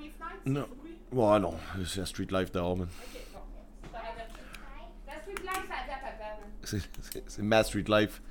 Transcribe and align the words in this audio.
mes 0.00 0.12
fenêtres? 0.18 0.42
Non. 0.46 0.66
Ouais, 1.12 1.40
non. 1.40 1.54
C'est 1.86 2.00
la 2.00 2.06
street 2.06 2.26
life 2.30 2.52
dehors, 2.52 2.76
man. 2.76 2.86
Ok, 2.88 3.20
bon. 3.32 3.40
Je 3.84 3.88
t'arrête 3.90 4.14
de- 4.16 5.06
La 5.06 5.20
street 5.20 5.42
life, 5.42 5.68
ça 5.68 5.74
a 5.74 5.84
dit 5.86 5.90
à 5.92 6.10
papa, 6.10 6.24
man. 6.40 6.50
C'est- 6.62 6.78
C'est 7.12 7.24
c'est 7.26 7.42
ma 7.42 7.62
street 7.64 7.84
life. 7.88 8.22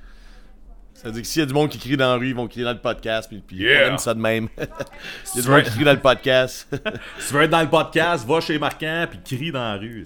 Ça 0.93 1.07
veut 1.07 1.13
dire 1.13 1.21
que 1.21 1.27
s'il 1.27 1.39
y 1.41 1.43
a 1.43 1.45
du 1.45 1.53
monde 1.53 1.69
qui 1.69 1.77
crie 1.79 1.95
dans 1.95 2.11
la 2.11 2.15
rue, 2.15 2.29
ils 2.29 2.35
vont 2.35 2.47
crier 2.47 2.65
dans 2.65 2.73
le 2.73 2.79
podcast. 2.81 3.29
Puis, 3.29 3.39
puis 3.45 3.57
Yeah. 3.57 3.87
on 3.87 3.91
aime 3.91 3.97
ça 3.99 4.13
de 4.13 4.19
même. 4.19 4.49
Il 4.57 5.37
y 5.37 5.39
a 5.39 5.41
du 5.43 5.47
monde 5.49 5.63
qui 5.63 5.69
crie 5.71 5.83
dans 5.85 5.93
le 5.93 5.99
podcast. 6.01 6.67
Si 7.19 7.27
tu 7.29 7.33
veux 7.33 7.43
être 7.43 7.49
dans 7.51 7.61
le 7.61 7.69
podcast, 7.69 8.25
va 8.27 8.41
chez 8.41 8.59
Marquant 8.59 9.07
puis 9.09 9.37
crie 9.37 9.51
dans 9.51 9.59
la 9.63 9.75
rue. 9.77 10.05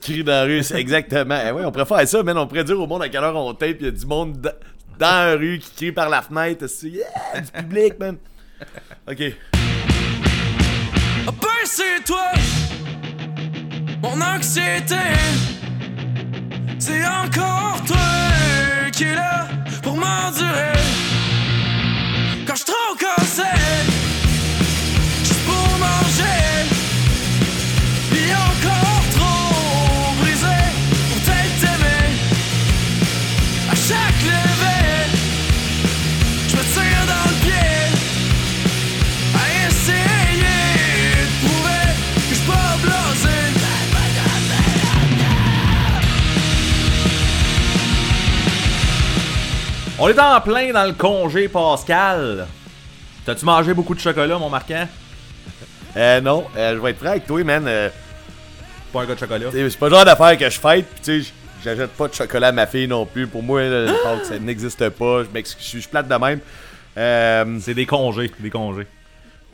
crie 0.00 0.22
dans 0.22 0.32
la 0.32 0.42
rue, 0.44 0.62
c'est 0.62 0.78
exactement. 0.80 1.40
Eh 1.44 1.50
ouais, 1.50 1.64
on 1.64 1.72
pourrait 1.72 1.86
faire 1.86 2.06
ça, 2.06 2.22
man. 2.22 2.38
On 2.38 2.46
pourrait 2.46 2.62
dire 2.64 2.78
au 2.80 2.86
monde 2.86 3.02
à 3.02 3.08
quelle 3.08 3.24
heure 3.24 3.34
on 3.36 3.52
tape. 3.54 3.76
Il 3.80 3.86
y 3.86 3.88
a 3.88 3.90
du 3.90 4.06
monde 4.06 4.38
da- 4.40 4.54
dans 4.98 5.26
la 5.30 5.34
rue 5.34 5.58
qui 5.58 5.70
crie 5.74 5.92
par 5.92 6.08
la 6.08 6.22
fenêtre. 6.22 6.66
C'est 6.68 6.88
yeah, 6.88 7.40
du 7.40 7.50
public, 7.50 7.98
man. 7.98 8.16
Ok. 9.08 9.22
C'est 11.70 12.02
toi 12.02 12.32
Mon 14.02 14.18
anxiété. 14.22 14.96
C'est 16.78 17.04
encore 17.06 17.82
toi 17.86 18.90
qui 18.90 19.04
est 19.04 19.14
là 19.14 19.48
pour 19.82 19.94
m'endurer 19.94 20.72
Quand 22.46 22.56
je 22.56 22.64
trop 22.64 22.94
cassé 22.98 23.97
On 49.98 50.08
est 50.08 50.18
en 50.18 50.40
plein 50.40 50.72
dans 50.72 50.84
le 50.84 50.92
congé 50.92 51.48
Pascal. 51.48 52.46
T'as-tu 53.24 53.44
mangé 53.44 53.74
beaucoup 53.74 53.94
de 53.94 54.00
chocolat, 54.00 54.38
mon 54.38 54.50
Marquant? 54.50 54.86
Euh, 55.96 56.20
non, 56.20 56.44
euh, 56.56 56.74
je 56.74 56.80
vais 56.80 56.90
être 56.90 56.98
franc 56.98 57.08
avec 57.08 57.26
toi, 57.26 57.42
man. 57.42 57.64
Euh, 57.66 57.88
Pas 58.92 59.00
un 59.00 59.06
gars 59.06 59.14
de 59.14 59.18
chocolat. 59.18 59.46
c'est 59.50 59.78
pas 59.78 59.88
le 59.88 59.94
genre 59.94 60.04
d'affaire 60.04 60.36
que 60.38 60.48
je 60.48 60.60
fête. 60.60 60.86
Pis, 60.86 61.00
tu 61.02 61.22
sais, 61.24 61.32
j'achète 61.64 61.90
pas 61.92 62.06
de 62.08 62.14
chocolat 62.14 62.48
à 62.48 62.52
ma 62.52 62.66
fille 62.66 62.86
non 62.86 63.06
plus. 63.06 63.26
Pour 63.26 63.42
moi, 63.42 63.62
là, 63.62 63.86
le 63.86 63.86
Pâques, 64.04 64.26
ça 64.26 64.38
n'existe 64.38 64.86
pas. 64.90 65.24
Je 65.24 65.28
m'excuse, 65.32 65.64
je 65.64 65.78
suis 65.78 65.88
plate 65.88 66.06
de 66.06 66.14
même. 66.14 66.40
Euh, 66.98 67.58
C'est 67.62 67.72
des 67.74 67.86
congés, 67.86 68.30
des 68.38 68.50
congés. 68.50 68.86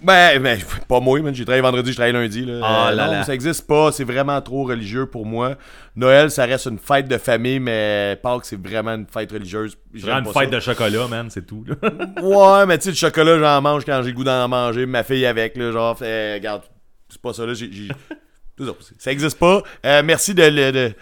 Ben, 0.05 0.41
ben, 0.43 0.59
pas 0.89 1.01
moi, 1.01 1.21
man. 1.21 1.35
J'ai 1.35 1.45
travaillé 1.45 1.63
vendredi, 1.63 1.91
je 1.91 1.97
travaille 1.97 2.13
lundi. 2.13 2.45
Là. 2.45 2.61
Ah 2.63 2.89
Euh, 2.89 2.95
là 2.95 3.07
non, 3.07 3.13
là. 3.13 3.23
ça 3.25 3.35
existe 3.35 3.67
pas. 3.67 3.91
C'est 3.93 4.05
vraiment 4.05 4.41
trop 4.43 4.65
religieux 4.65 5.07
pour 5.07 5.25
moi. 5.27 5.57
Noël, 5.97 6.31
ça 6.31 6.45
reste 6.45 6.67
une 6.67 6.79
fête 6.79 7.09
de 7.09 7.19
famille, 7.19 7.59
mais 7.61 8.19
Pâques, 8.23 8.45
c'est 8.45 8.61
vraiment 8.61 8.93
une 8.95 9.07
fête 9.07 9.33
religieuse. 9.33 9.77
Vraiment 9.95 10.19
une 10.29 10.33
fête 10.35 10.51
ça. 10.51 10.57
de 10.57 10.61
chocolat, 10.61 11.09
man, 11.09 11.29
c'est 11.31 11.47
tout. 11.47 11.65
là. 11.67 11.75
Ouais, 12.23 12.67
mais 12.67 12.79
tu 12.79 12.85
sais, 12.85 12.91
le 12.91 12.97
chocolat, 12.97 13.39
j'en 13.39 13.61
mange 13.63 13.85
quand 13.85 14.01
j'ai 14.03 14.11
le 14.11 14.15
goût 14.17 14.25
d'en 14.25 14.47
manger. 14.49 14.87
Ma 14.87 15.03
fille 15.03 15.25
avec, 15.27 15.57
là, 15.57 15.73
genre, 15.73 15.97
fait, 15.99 16.35
regarde, 16.35 16.63
c'est 17.09 17.21
pas 17.21 17.33
ça, 17.33 17.47
là. 17.47 17.55
j'ai- 17.55 17.71
ça, 18.59 18.65
Ça 18.99 19.13
existe 19.13 19.39
pas. 19.39 19.63
Euh, 19.87 20.03
merci 20.05 20.35
de 20.35 20.43
le, 20.43 20.73
de, 20.73 20.93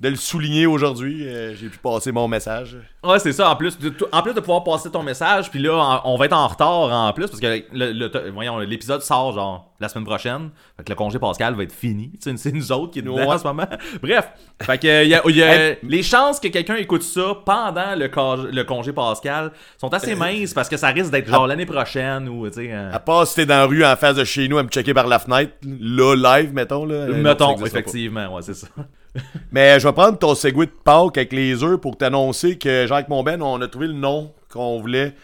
de 0.00 0.08
le 0.10 0.16
souligner 0.16 0.66
aujourd'hui. 0.66 1.26
Euh, 1.26 1.54
j'ai 1.56 1.68
pu 1.68 1.78
passer 1.78 2.12
mon 2.12 2.28
message. 2.28 2.76
ouais, 3.04 3.18
c'est 3.18 3.32
ça. 3.32 3.50
En 3.50 3.56
plus, 3.56 3.76
de, 3.78 3.92
en 4.12 4.22
plus 4.22 4.32
de 4.32 4.38
pouvoir 4.40 4.62
passer 4.62 4.90
ton 4.90 5.02
message, 5.02 5.50
puis 5.50 5.58
là, 5.60 6.00
on 6.04 6.16
va 6.16 6.26
être 6.26 6.36
en 6.36 6.46
retard 6.46 6.92
en 6.92 7.12
plus, 7.12 7.26
parce 7.26 7.40
que 7.40 7.64
le- 7.72 7.92
le- 7.92 8.30
voyons, 8.30 8.58
l'épisode 8.60 9.02
sort 9.02 9.32
genre 9.32 9.74
la 9.80 9.88
semaine 9.88 10.04
prochaine. 10.04 10.50
Fait 10.76 10.84
que 10.84 10.90
le 10.90 10.94
congé 10.96 11.18
Pascal 11.18 11.54
va 11.54 11.62
être 11.64 11.72
fini. 11.72 12.12
C'est 12.20 12.52
nous 12.52 12.70
autres 12.70 12.92
qui 12.92 13.02
dedans 13.02 13.16
Ouais. 13.16 13.26
en 13.26 13.38
ce 13.38 13.44
moment. 13.44 13.66
Bref, 14.02 14.28
fait 14.62 14.78
que 14.78 14.86
euh, 14.86 15.04
y 15.04 15.14
a- 15.14 15.22
y 15.30 15.42
a- 15.42 15.70
Hey. 15.70 15.78
les 15.82 16.02
chances 16.04 16.38
que 16.38 16.46
quelqu'un 16.48 16.76
écoute 16.76 17.02
ça 17.02 17.36
pendant 17.44 17.96
le, 17.96 18.06
cong- 18.08 18.48
le 18.52 18.62
congé 18.64 18.92
Pascal 18.92 19.50
sont 19.78 19.92
assez 19.94 20.14
minces 20.14 20.54
parce 20.54 20.68
que 20.68 20.76
ça 20.76 20.88
risque 20.88 21.10
d'être 21.10 21.28
genre 21.28 21.46
l'année 21.48 21.66
prochaine 21.66 22.28
ou, 22.28 22.46
tu 22.48 22.54
sais. 22.54 22.68
euh, 22.72 22.92
À 22.92 23.00
part 23.00 23.26
si 23.26 23.34
t'es 23.34 23.46
dans 23.46 23.56
la 23.56 23.66
rue 23.66 23.84
en 23.84 23.96
face 23.96 24.14
de 24.16 24.24
chez 24.24 24.46
nous 24.48 24.58
à 24.58 24.62
me 24.62 24.68
checker 24.68 24.94
par 24.94 25.08
la 25.08 25.18
fenêtre, 25.18 25.54
là, 25.64 26.14
live, 26.14 26.52
mettons. 26.52 26.84
Là, 26.84 26.94
euh, 26.94 27.20
Mettons, 27.22 27.56
effectivement, 27.64 28.34
ouais, 28.34 28.42
c'est 28.42 28.54
ça. 28.54 28.68
Mais 29.52 29.80
je 29.80 29.86
vais 29.88 29.92
prendre 29.92 30.18
ton 30.18 30.34
segway 30.34 30.66
de 30.66 30.72
Pâques 30.84 31.16
avec 31.16 31.32
les 31.32 31.62
œufs 31.62 31.80
pour 31.80 31.96
t'annoncer 31.96 32.56
que 32.58 32.86
Jacques 32.86 33.08
Monben, 33.08 33.42
on 33.42 33.60
a 33.60 33.68
trouvé 33.68 33.86
le 33.88 33.92
nom 33.94 34.32
qu'on 34.52 34.80
voulait. 34.80 35.14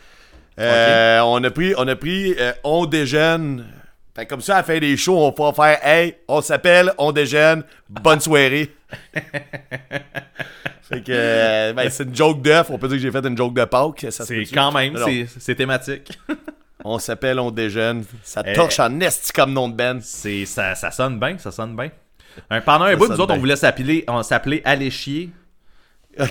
Euh, 0.59 1.21
On 1.21 1.43
a 1.43 1.50
pris, 1.50 1.75
on 1.77 1.87
a 1.89 1.97
pris 1.97 2.34
euh, 2.39 2.53
On 2.62 2.87
déjeune. 2.87 3.67
Fait 4.15 4.27
comme 4.27 4.41
ça, 4.41 4.55
à 4.55 4.56
la 4.59 4.62
fin 4.62 4.78
des 4.78 4.97
shows, 4.97 5.19
on 5.19 5.33
pouvoir 5.33 5.56
faire 5.56 5.78
Hey, 5.84 6.15
on 6.28 6.41
s'appelle, 6.41 6.93
on 6.99 7.11
déjeune, 7.11 7.65
bonne 7.89 8.21
soirée. 8.21 8.71
fait 10.83 11.01
que 11.03 11.11
euh, 11.11 11.72
ben, 11.72 11.91
c'est 11.91 12.05
une 12.05 12.15
joke 12.15 12.41
d'œuf. 12.43 12.69
On 12.71 12.78
peut 12.78 12.87
dire 12.89 12.97
que 12.99 13.03
j'ai 13.03 13.11
fait 13.11 13.27
une 13.27 13.37
joke 13.37 13.55
de 13.55 13.65
Pâques. 13.65 14.06
C'est 14.11 14.45
quand 14.53 14.71
même, 14.72 14.97
c'est- 15.39 15.55
thématique. 15.55 16.19
On 16.87 16.99
s'appelle, 16.99 17.41
on 17.41 17.51
déjeune. 17.51 18.05
Ça 18.22 18.43
Eh. 18.45 18.53
torche 18.53 18.78
en 18.78 19.01
esti 19.01 19.33
comme 19.33 19.55
nom 19.55 19.71
de 19.71 19.75
Ben. 19.75 20.01
C'est 20.03 20.45
ça, 20.45 20.75
ça 20.75 20.91
sonne 20.91 21.19
bien, 21.19 21.39
ça 21.39 21.51
sonne 21.51 21.75
bien. 21.75 21.89
Un, 22.50 22.61
pendant 22.61 22.84
un 22.87 22.97
bout, 22.97 23.09
nous 23.09 23.21
autres, 23.21 23.34
on 23.34 23.39
voulait 23.39 23.56
s'appeler, 23.56 24.05
on 24.09 24.22
s'appelait 24.22 24.62
Aller 24.65 24.91
chier. 24.91 25.31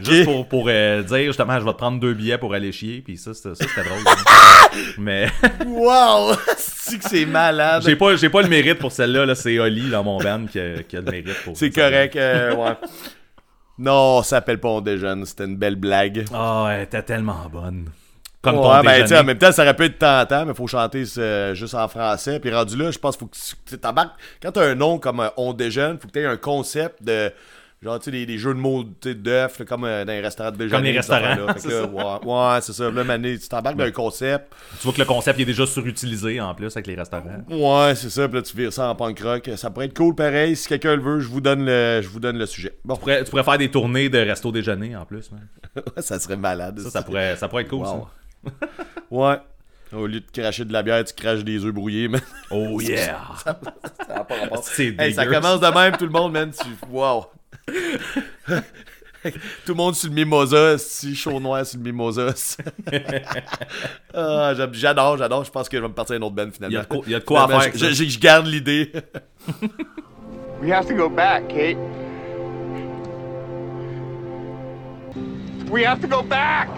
Juste 0.02 0.24
pour, 0.24 0.48
pour 0.48 0.66
euh, 0.70 1.04
dire 1.04 1.26
justement, 1.28 1.60
je 1.60 1.66
vais 1.66 1.72
te 1.74 1.78
prendre 1.78 2.00
deux 2.00 2.14
billets 2.14 2.38
pour 2.38 2.54
aller 2.54 2.72
chier. 2.72 3.02
Puis 3.06 3.18
ça, 3.18 3.34
c'était 3.34 3.54
ça, 3.56 3.66
c'était 3.68 3.84
drôle. 3.90 4.00
hein. 4.08 4.70
Mais 4.98 5.28
Wow! 5.68 6.36
c'est 6.58 7.00
que 7.00 7.04
c'est 7.10 7.26
malade? 7.26 7.84
j'ai 7.86 7.98
pas, 7.98 8.16
j'ai 8.16 8.30
pas 8.30 8.42
le 8.42 8.48
mérite 8.48 8.80
pour 8.80 8.94
celle-là. 8.94 9.26
Là, 9.26 9.36
c'est 9.36 9.60
Oli 9.60 9.90
dans 9.90 10.04
mon 10.04 10.20
band 10.20 10.46
qui 10.50 10.58
a, 10.60 10.84
qui 10.84 10.96
a 10.96 11.02
le 11.02 11.12
mérite 11.12 11.44
pour 11.44 11.58
C'est 11.58 11.70
correct, 11.72 12.16
euh, 12.16 12.56
ouais. 12.56 12.78
Non, 13.78 14.22
ça 14.24 14.38
s'appelle 14.38 14.60
pas 14.60 14.70
On 14.70 14.80
déjeune, 14.82 15.26
c'était 15.26 15.46
une 15.46 15.58
belle 15.58 15.76
blague. 15.76 16.26
Ah, 16.34 16.66
ouais, 16.66 16.86
t'es 16.86 17.02
tellement 17.04 17.46
bonne. 17.52 17.90
Comme 18.44 18.58
ouais, 18.58 18.62
ton 18.62 18.84
ben, 18.84 19.06
tu 19.06 19.16
en 19.16 19.24
même 19.24 19.38
temps, 19.38 19.54
ça 19.54 19.64
aurait 19.64 19.74
pu 19.74 19.86
être 19.86 19.98
tentant, 20.00 20.46
mais 20.46 20.54
faut 20.54 20.68
chanter 20.68 21.06
euh, 21.18 21.56
juste 21.56 21.76
en 21.76 21.88
français. 21.88 22.42
Puis 22.42 22.54
rendu 22.54 22.76
là, 22.76 22.92
je 22.92 23.00
pense 23.00 23.16
qu'il 23.16 23.26
faut 23.28 23.32
que 23.32 23.70
tu 23.70 23.80
t'embarques. 23.80 24.20
Quand 24.42 24.52
t'as 24.52 24.66
un 24.70 24.76
nom 24.76 25.00
comme 25.00 25.22
euh, 25.22 25.30
On 25.38 25.54
déjeune, 25.54 25.98
faut 25.98 26.08
que 26.08 26.14
t'aies 26.14 26.26
un 26.26 26.36
concept 26.38 27.02
de. 27.02 27.32
Genre, 27.82 28.00
tu 28.00 28.06
sais, 28.06 28.12
des, 28.12 28.26
des 28.26 28.38
jeux 28.38 28.54
de 28.54 28.60
mots 28.60 28.84
tu 29.02 29.14
d'œufs, 29.16 29.62
comme 29.66 29.84
euh, 29.86 30.04
dans 30.06 30.12
les 30.14 30.22
restaurants 30.22 30.52
de 30.52 30.58
déjeuner. 30.58 30.76
Comme 30.78 30.84
les 30.86 30.92
restaurants, 30.98 31.54
Fait 31.54 31.68
que 31.68 31.74
là, 31.74 31.86
ouais, 31.86 32.54
ouais, 32.54 32.62
c'est 32.62 32.74
ça. 32.74 32.90
Là, 32.92 33.04
mané, 33.04 33.38
tu 33.38 33.48
t'embarques 33.48 33.76
dans 33.78 33.84
un 33.86 33.92
concept. 33.92 34.54
Tu 34.78 34.84
vois 34.84 34.94
que 34.94 35.00
le 35.00 35.06
concept 35.06 35.40
il 35.40 35.44
est 35.44 35.46
déjà 35.46 35.66
surutilisé 35.66 36.40
en 36.42 36.54
plus 36.54 36.68
avec 36.68 36.88
les 36.88 36.96
restaurants. 36.96 37.44
Ouais, 37.50 37.96
c'est 37.96 38.10
ça. 38.10 38.28
Puis 38.28 38.38
là, 38.38 38.42
tu 38.42 38.56
vires 38.58 38.72
ça 38.74 38.90
en 38.90 38.96
punk 38.96 39.20
rock. 39.22 39.50
Ça 39.56 39.70
pourrait 39.70 39.86
être 39.88 39.98
cool 39.98 40.16
pareil. 40.16 40.56
Si 40.58 40.68
quelqu'un 40.68 40.96
le 40.96 41.02
veut, 41.02 41.20
je 41.22 41.28
vous 41.30 41.42
donne 41.42 41.66
le, 41.66 42.02
je 42.02 42.08
vous 42.10 42.20
donne 42.20 42.38
le 42.38 42.46
sujet. 42.46 42.74
Bon, 42.84 42.96
Tu 42.96 43.00
pourrais, 43.02 43.24
tu 43.24 43.30
pourrais 43.30 43.44
faire 43.44 43.58
des 43.58 43.72
tournées 43.72 44.10
de 44.10 44.20
resto 44.20 44.52
déjeuner 44.52 44.96
en 44.98 45.06
plus. 45.06 45.30
man. 45.32 45.48
ça 45.98 46.20
serait 46.20 46.38
malade. 46.38 46.80
Ça, 46.80 46.90
ça 46.90 47.02
pourrait, 47.04 47.36
ça 47.38 47.48
pourrait 47.48 47.64
être 47.64 47.70
cool. 47.70 47.80
Wow. 47.80 47.86
Ça. 47.86 48.23
Ouais. 49.12 49.36
Au 49.96 50.08
lieu 50.08 50.20
de 50.22 50.26
cracher 50.32 50.66
de 50.66 50.74
la 50.74 50.82
bière, 50.82 51.04
tu 51.06 51.14
craches 51.14 51.44
des 51.44 51.64
œufs 51.64 51.72
brouillés, 51.74 52.08
man. 52.08 52.22
Oh 52.50 52.82
yeah! 52.82 53.20
C'est 54.64 54.96
Hey, 55.00 55.14
ça 55.14 55.24
dégueu. 55.24 55.36
commence 55.40 55.60
de 55.60 55.68
même, 55.68 55.96
tout 55.98 56.06
le 56.06 56.12
monde, 56.12 56.32
man. 56.34 56.52
Tu... 56.52 56.68
Wow. 56.90 57.26
tout 59.24 59.32
le 59.68 59.74
monde 59.76 59.94
sur 59.96 60.10
le 60.10 60.16
mimosa, 60.16 60.78
si 60.80 61.16
chaud 61.16 61.40
noir 61.40 61.64
sur 61.66 61.78
le 61.78 61.84
mimosa. 61.84 62.34
ah, 64.16 64.54
j'adore, 64.72 65.18
j'adore. 65.18 65.44
Je 65.44 65.52
pense 65.52 65.70
que 65.70 65.78
je 65.78 65.82
vais 65.84 65.88
me 65.88 65.94
partir 65.94 66.16
à 66.16 66.18
une 66.18 66.24
autre 66.24 66.36
band 66.36 66.50
Il 66.60 66.72
y 66.74 66.78
a 66.78 66.84
finalement. 66.84 67.04
il 67.06 67.12
y 67.12 67.16
a 67.16 67.20
de 67.20 67.24
quoi 67.24 67.44
à 67.44 67.60
faire. 67.62 67.74
Ça. 67.78 67.90
je- 67.92 68.04
je 68.10 68.20
garde 68.20 68.48
l'idée. 68.48 68.92
We 70.62 70.72
have 70.72 70.88
to 70.88 70.96
go 70.96 71.08
back, 71.08 71.48
Kate. 71.50 71.78
We 75.70 75.84
have 75.86 76.02
to 76.02 76.08
go 76.08 76.22
back! 76.24 76.70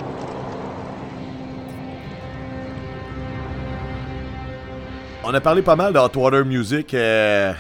On 5.28 5.34
a 5.34 5.42
parlé 5.42 5.62
pas 5.62 5.76
mal 5.76 5.92
de 5.94 6.00
Hot 6.00 6.12
Water 6.16 6.46
Music 6.46 6.94
euh, 6.94 7.52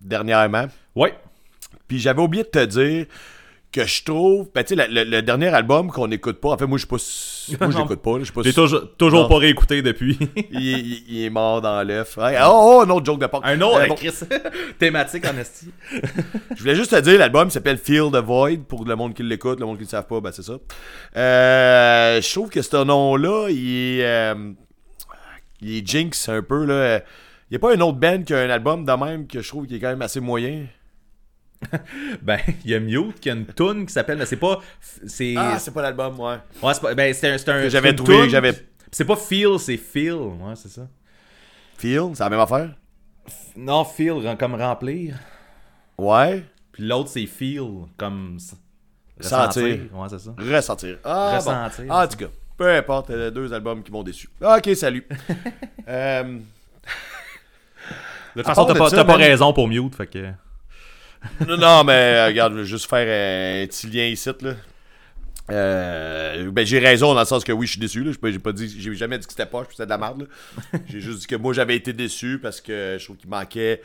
dernièrement. 0.00 0.66
Ouais. 0.94 1.14
Puis 1.86 1.98
j'avais 1.98 2.22
oublié 2.22 2.42
de 2.44 2.48
te 2.48 2.64
dire 2.64 3.06
que 3.70 3.84
je 3.86 4.02
trouve. 4.02 4.48
Ben, 4.54 4.64
tu 4.64 4.74
sais, 4.74 4.86
le, 4.88 5.20
dernier 5.20 5.48
album 5.48 5.90
qu'on 5.90 6.08
n'écoute 6.08 6.40
pas. 6.40 6.48
En 6.50 6.56
fait, 6.56 6.66
moi, 6.66 6.78
je 6.78 6.86
suis 6.86 7.56
pas. 7.56 7.66
Moi, 7.66 7.76
l'écoute 7.82 8.00
pas. 8.02 8.18
Je 8.20 8.24
su- 8.50 8.54
toujours, 8.54 8.96
toujours 8.96 9.28
pas 9.28 9.36
réécouté 9.36 9.82
depuis. 9.82 10.18
il, 10.36 10.46
il- 10.60 11.04
il 11.08 11.24
est 11.24 11.30
mort 11.30 11.60
dans 11.60 11.86
l'œuf. 11.86 12.16
Ouais. 12.16 12.36
Oh, 12.42 12.78
oh, 12.78 12.82
un 12.86 12.90
autre 12.90 13.04
joke 13.04 13.20
de 13.20 13.26
Pâques. 13.26 13.42
Un 13.44 13.60
autre, 13.60 13.80
Euh, 13.80 13.86
bon, 13.86 13.94
Chris. 13.96 14.14
Thématique 14.78 15.26
en 15.26 15.36
esti. 15.36 15.66
je 16.56 16.60
voulais 16.60 16.74
juste 16.76 16.92
te 16.92 17.00
dire, 17.00 17.18
l'album 17.18 17.50
s'appelle 17.50 17.76
Feel 17.78 18.10
the 18.10 18.16
Void. 18.24 18.58
Pour 18.66 18.86
le 18.86 18.96
monde 18.96 19.12
qui 19.14 19.22
l'écoute, 19.22 19.60
le 19.60 19.66
monde 19.66 19.76
qui 19.76 19.84
le 19.84 19.88
savent 19.90 20.06
pas, 20.06 20.20
ben 20.20 20.32
c'est 20.32 20.42
ça. 20.44 20.54
Euh, 21.16 22.20
je 22.22 22.32
trouve 22.32 22.48
que 22.48 22.62
ce 22.62 22.82
nom-là, 22.82 23.48
il 23.50 24.00
est. 24.00 24.34
euh, 25.62 25.66
il 25.66 25.76
est 25.78 25.86
jinx 25.86 26.28
un 26.28 26.42
peu. 26.42 26.64
là. 26.64 26.98
Il 27.50 27.54
n'y 27.54 27.56
a 27.56 27.58
pas 27.58 27.74
un 27.74 27.80
autre 27.80 27.98
band 27.98 28.22
qui 28.22 28.32
a 28.34 28.38
un 28.38 28.50
album 28.50 28.84
de 28.84 28.92
même 28.92 29.26
que 29.26 29.40
je 29.42 29.48
trouve 29.48 29.66
qui 29.66 29.76
est 29.76 29.80
quand 29.80 29.88
même 29.88 30.02
assez 30.02 30.20
moyen? 30.20 30.66
Ben, 32.22 32.38
il 32.64 32.70
y 32.70 32.74
a 32.74 32.80
Mute 32.80 33.20
qui 33.20 33.28
a 33.30 33.34
une 33.34 33.46
tune 33.46 33.84
qui 33.86 33.92
s'appelle, 33.92 34.16
mais 34.18 34.26
c'est 34.26 34.36
pas. 34.36 34.60
C'est. 35.06 35.34
Ah, 35.36 35.58
c'est 35.58 35.72
pas 35.72 35.82
l'album, 35.82 36.18
ouais. 36.20 36.36
ouais, 36.62 36.74
c'est 36.74 36.80
pas. 36.80 36.94
Ben, 36.94 37.12
c'est 37.12 37.30
un. 37.30 37.38
c'est 37.38 37.48
un- 37.50 37.62
Que 37.62 37.68
j'avais 37.68 37.94
trouvé, 37.94 38.14
tune, 38.14 38.24
que 38.24 38.30
j'avais- 38.30 38.66
C'est 38.90 39.04
pas 39.04 39.16
Feel, 39.16 39.58
c'est 39.58 39.76
Feel. 39.76 40.12
Ouais, 40.14 40.54
c'est 40.56 40.68
ça. 40.70 40.88
Feel, 41.76 42.10
c'est 42.14 42.22
la 42.24 42.30
même 42.30 42.40
affaire? 42.40 42.70
Non, 43.56 43.84
feel 43.84 44.14
comme 44.38 44.54
remplir. 44.54 45.16
Ouais. 45.98 46.44
Puis 46.72 46.84
l'autre, 46.86 47.10
c'est 47.10 47.26
feel 47.26 47.84
comme. 47.98 48.36
s- 48.36 48.54
Sentir. 49.20 49.80
Ouais, 49.92 50.08
c'est 50.08 50.18
ça. 50.18 50.34
Ressentir. 50.38 50.98
Ah, 51.04 51.36
Ressentir, 51.36 51.84
bon. 51.84 51.92
En 51.92 52.08
tout 52.08 52.16
cas, 52.16 52.26
peu 52.60 52.70
importe, 52.76 53.08
euh, 53.08 53.30
deux 53.30 53.54
albums 53.54 53.82
qui 53.82 53.90
m'ont 53.90 54.02
déçu. 54.02 54.28
Ok, 54.42 54.68
salut. 54.76 55.06
Euh, 55.88 56.22
De 58.36 58.42
toute 58.42 58.46
À 58.46 58.54
façon, 58.54 58.64
t'as 58.66 58.74
pas, 58.74 58.90
ça, 58.90 59.04
pas 59.04 59.16
raison 59.16 59.52
pour 59.52 59.66
mute, 59.66 59.94
fait 59.96 60.06
que. 60.06 60.30
non, 61.48 61.56
non, 61.56 61.82
mais 61.84 61.92
euh, 61.94 62.26
regarde, 62.26 62.52
je 62.52 62.58
vais 62.58 62.64
juste 62.66 62.88
faire 62.88 63.00
un 63.08 63.66
petit 63.66 63.88
lien 63.88 64.04
ici, 64.04 64.30
là. 64.42 64.52
Euh, 65.50 66.48
ben 66.52 66.64
j'ai 66.64 66.78
raison 66.78 67.12
dans 67.14 67.20
le 67.20 67.26
sens 67.26 67.42
que 67.42 67.50
oui 67.50 67.66
je 67.66 67.72
suis 67.72 67.80
déçu 67.80 68.04
là. 68.04 68.12
J'ai 68.12 68.18
pas- 68.18 68.30
j'ai 68.30 68.38
pas 68.38 68.52
dit 68.52 68.72
j'ai 68.80 68.94
jamais 68.94 69.18
dit 69.18 69.26
que 69.26 69.32
c'était 69.32 69.46
poche 69.46 69.66
puis 69.66 69.74
c'était 69.76 69.86
de 69.86 69.90
la 69.90 69.98
merde 69.98 70.28
là. 70.72 70.78
j'ai 70.88 71.00
juste 71.00 71.20
dit 71.22 71.26
que 71.26 71.34
moi 71.34 71.52
j'avais 71.52 71.74
été 71.74 71.92
déçu 71.92 72.38
parce 72.40 72.60
que 72.60 72.98
je 73.00 73.04
trouve 73.04 73.16
qu'il 73.16 73.30
manquait 73.30 73.82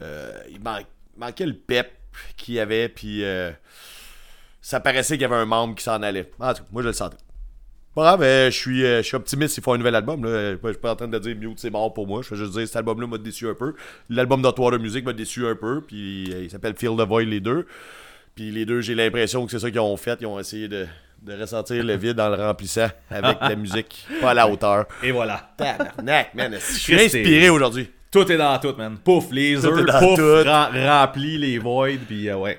euh, 0.00 0.32
il 0.50 0.60
man- 0.60 0.82
manquait 1.16 1.46
le 1.46 1.54
pep 1.54 1.92
qu'il 2.36 2.54
y 2.54 2.58
avait 2.60 2.88
puis 2.88 3.22
euh, 3.22 3.52
ça 4.60 4.80
paraissait 4.80 5.14
qu'il 5.14 5.22
y 5.22 5.26
avait 5.26 5.36
un 5.36 5.44
membre 5.44 5.76
qui 5.76 5.84
s'en 5.84 6.02
allait. 6.02 6.28
En 6.40 6.52
tout 6.52 6.62
cas, 6.64 6.68
moi 6.72 6.82
je 6.82 6.88
le 6.88 6.92
sentais. 6.94 7.18
Pas 7.94 8.02
grave, 8.02 8.22
euh, 8.22 8.50
je 8.50 8.56
suis 8.56 8.84
euh, 8.84 8.98
je 8.98 9.06
suis 9.06 9.16
optimiste, 9.16 9.56
il 9.56 9.62
faut 9.62 9.72
un 9.72 9.78
nouvel 9.78 9.94
album 9.94 10.24
là. 10.24 10.52
Je 10.52 10.68
suis 10.68 10.78
pas 10.78 10.92
en 10.92 10.96
train 10.96 11.06
de 11.06 11.18
dire 11.18 11.36
Mute 11.36 11.60
c'est 11.60 11.70
mort 11.70 11.94
pour 11.94 12.06
moi, 12.06 12.22
je 12.22 12.30
vais 12.30 12.36
juste 12.36 12.52
dire 12.52 12.66
cet 12.66 12.76
album 12.76 13.00
là 13.00 13.06
m'a 13.06 13.18
déçu 13.18 13.48
un 13.48 13.54
peu. 13.54 13.74
L'album 14.10 14.42
d'Hotwater 14.42 14.80
Music 14.80 15.04
m'a 15.04 15.12
déçu 15.12 15.46
un 15.46 15.54
peu 15.54 15.80
puis 15.80 16.32
euh, 16.32 16.42
il 16.42 16.50
s'appelle 16.50 16.74
Feel 16.76 16.96
the 16.96 17.06
Void 17.06 17.24
les 17.24 17.40
deux. 17.40 17.66
Puis 18.34 18.50
les 18.50 18.66
deux, 18.66 18.80
j'ai 18.80 18.96
l'impression 18.96 19.44
que 19.46 19.52
c'est 19.52 19.60
ça 19.60 19.70
qu'ils 19.70 19.78
ont 19.78 19.96
fait. 19.96 20.18
Ils 20.20 20.26
ont 20.26 20.40
essayé 20.40 20.66
de, 20.66 20.86
de 21.22 21.40
ressentir 21.40 21.84
le 21.84 21.94
vide 21.96 22.18
en 22.18 22.30
le 22.30 22.34
remplissant 22.34 22.88
avec 23.10 23.38
la 23.40 23.54
musique 23.54 24.06
pas 24.20 24.30
à 24.30 24.34
la 24.34 24.48
hauteur. 24.48 24.86
Et 25.02 25.12
voilà. 25.12 25.54
Tabarnak, 25.56 26.34
man. 26.34 26.52
Je 26.52 26.58
suis 26.58 27.00
inspiré 27.00 27.48
aujourd'hui? 27.48 27.88
Tout 28.10 28.30
est 28.30 28.36
dans 28.36 28.58
tout, 28.58 28.74
man. 28.76 28.98
Pouf, 29.02 29.30
les 29.30 29.64
œufs, 29.64 29.86
pouf, 29.86 30.20
remplis 30.46 31.38
les 31.38 31.58
voids, 31.58 31.88
puis 32.06 32.28
euh, 32.28 32.36
ouais. 32.36 32.58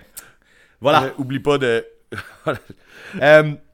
Voilà. 0.81 1.03
Euh, 1.03 1.09
oublie 1.17 1.39
pas 1.39 1.57
de. 1.57 1.85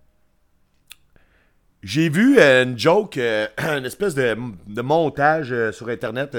J'ai 1.84 2.10
vu 2.10 2.38
euh, 2.40 2.64
une 2.64 2.78
joke, 2.78 3.18
euh, 3.18 3.48
une 3.78 3.86
espèce 3.86 4.14
de, 4.16 4.36
de 4.68 4.82
montage 4.82 5.52
euh, 5.52 5.72
sur 5.72 5.90
Internet. 5.90 6.36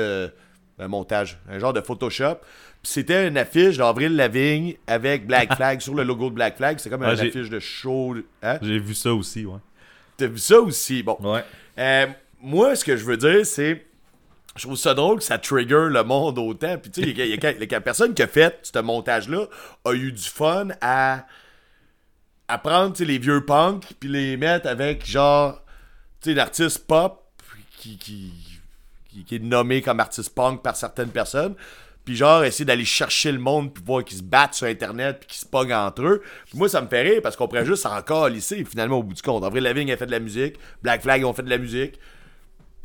un 0.78 0.88
montage, 0.88 1.38
un 1.50 1.58
genre 1.58 1.72
de 1.72 1.80
Photoshop. 1.80 2.36
C'était 2.84 3.28
une 3.28 3.36
affiche 3.38 3.76
d'Avril 3.76 4.16
Lavigne 4.16 4.74
avec 4.86 5.26
Black 5.26 5.54
Flag 5.56 5.80
sur 5.80 5.94
le 5.94 6.02
logo 6.02 6.30
de 6.30 6.34
Black 6.34 6.56
Flag. 6.56 6.78
C'est 6.78 6.90
comme 6.90 7.02
Ah, 7.04 7.14
une 7.14 7.20
affiche 7.20 7.48
de 7.50 7.60
show. 7.60 8.16
Hein? 8.42 8.58
J'ai 8.62 8.78
vu 8.78 8.94
ça 8.94 9.12
aussi, 9.14 9.44
ouais. 9.46 9.58
T'as 10.16 10.26
vu 10.26 10.38
ça 10.38 10.60
aussi? 10.60 11.02
Bon. 11.02 11.16
Ouais. 11.20 11.44
Euh, 11.78 12.06
moi, 12.40 12.74
ce 12.76 12.84
que 12.84 12.96
je 12.96 13.04
veux 13.04 13.16
dire, 13.16 13.44
c'est. 13.46 13.84
Je 14.56 14.64
trouve 14.66 14.76
ça 14.76 14.92
drôle 14.94 15.18
que 15.18 15.24
ça 15.24 15.38
trigger 15.38 15.86
le 15.88 16.02
monde 16.04 16.38
autant. 16.38 16.76
Puis, 16.76 16.90
tu 16.90 17.02
sais, 17.02 17.08
il 17.10 17.16
y 17.16 17.22
a- 17.22 17.24
il 17.24 17.42
y, 17.42 17.46
a- 17.46 17.52
il 17.52 17.70
y 17.70 17.74
a 17.74 17.80
personne 17.80 18.12
qui 18.12 18.22
a 18.22 18.26
fait 18.26 18.58
ce 18.62 18.78
montage-là 18.80 19.46
a 19.86 19.92
eu 19.94 20.12
du 20.12 20.22
fun 20.28 20.68
à, 20.82 21.24
à 22.52 22.58
prendre 22.58 23.02
les 23.02 23.18
vieux 23.18 23.44
punks 23.46 23.84
puis 23.98 24.10
les 24.10 24.36
mettre 24.36 24.68
avec, 24.68 25.06
genre, 25.06 25.62
l'artiste 26.26 26.86
pop 26.86 27.24
qui, 27.78 27.96
qui, 27.96 28.30
qui, 29.08 29.24
qui 29.24 29.36
est 29.36 29.42
nommé 29.42 29.80
comme 29.80 30.00
artiste 30.00 30.34
punk 30.34 30.62
par 30.62 30.76
certaines 30.76 31.08
personnes. 31.08 31.54
Puis 32.04 32.14
genre, 32.14 32.44
essayer 32.44 32.66
d'aller 32.66 32.84
chercher 32.84 33.32
le 33.32 33.38
monde, 33.38 33.72
puis 33.72 33.82
voir 33.82 34.04
qu'ils 34.04 34.18
se 34.18 34.22
battent 34.22 34.54
sur 34.54 34.66
Internet, 34.66 35.20
puis 35.20 35.28
qu'ils 35.28 35.38
se 35.38 35.46
pognent 35.46 35.72
entre 35.72 36.02
eux. 36.02 36.22
Puis 36.46 36.58
moi, 36.58 36.68
ça 36.68 36.82
me 36.82 36.88
fait 36.88 37.00
rire, 37.02 37.20
parce 37.22 37.36
qu'on 37.36 37.48
pourrait 37.48 37.64
juste 37.64 37.86
encore 37.86 38.28
lycée, 38.28 38.64
finalement, 38.64 38.98
au 38.98 39.02
bout 39.02 39.14
du 39.14 39.22
compte. 39.22 39.42
Vrai, 39.44 39.60
Lavigne 39.60 39.90
a 39.92 39.96
fait 39.96 40.06
de 40.06 40.10
la 40.10 40.18
musique, 40.18 40.56
Black 40.82 41.00
Flag 41.02 41.24
ont 41.24 41.32
fait 41.32 41.44
de 41.44 41.50
la 41.50 41.58
musique. 41.58 41.98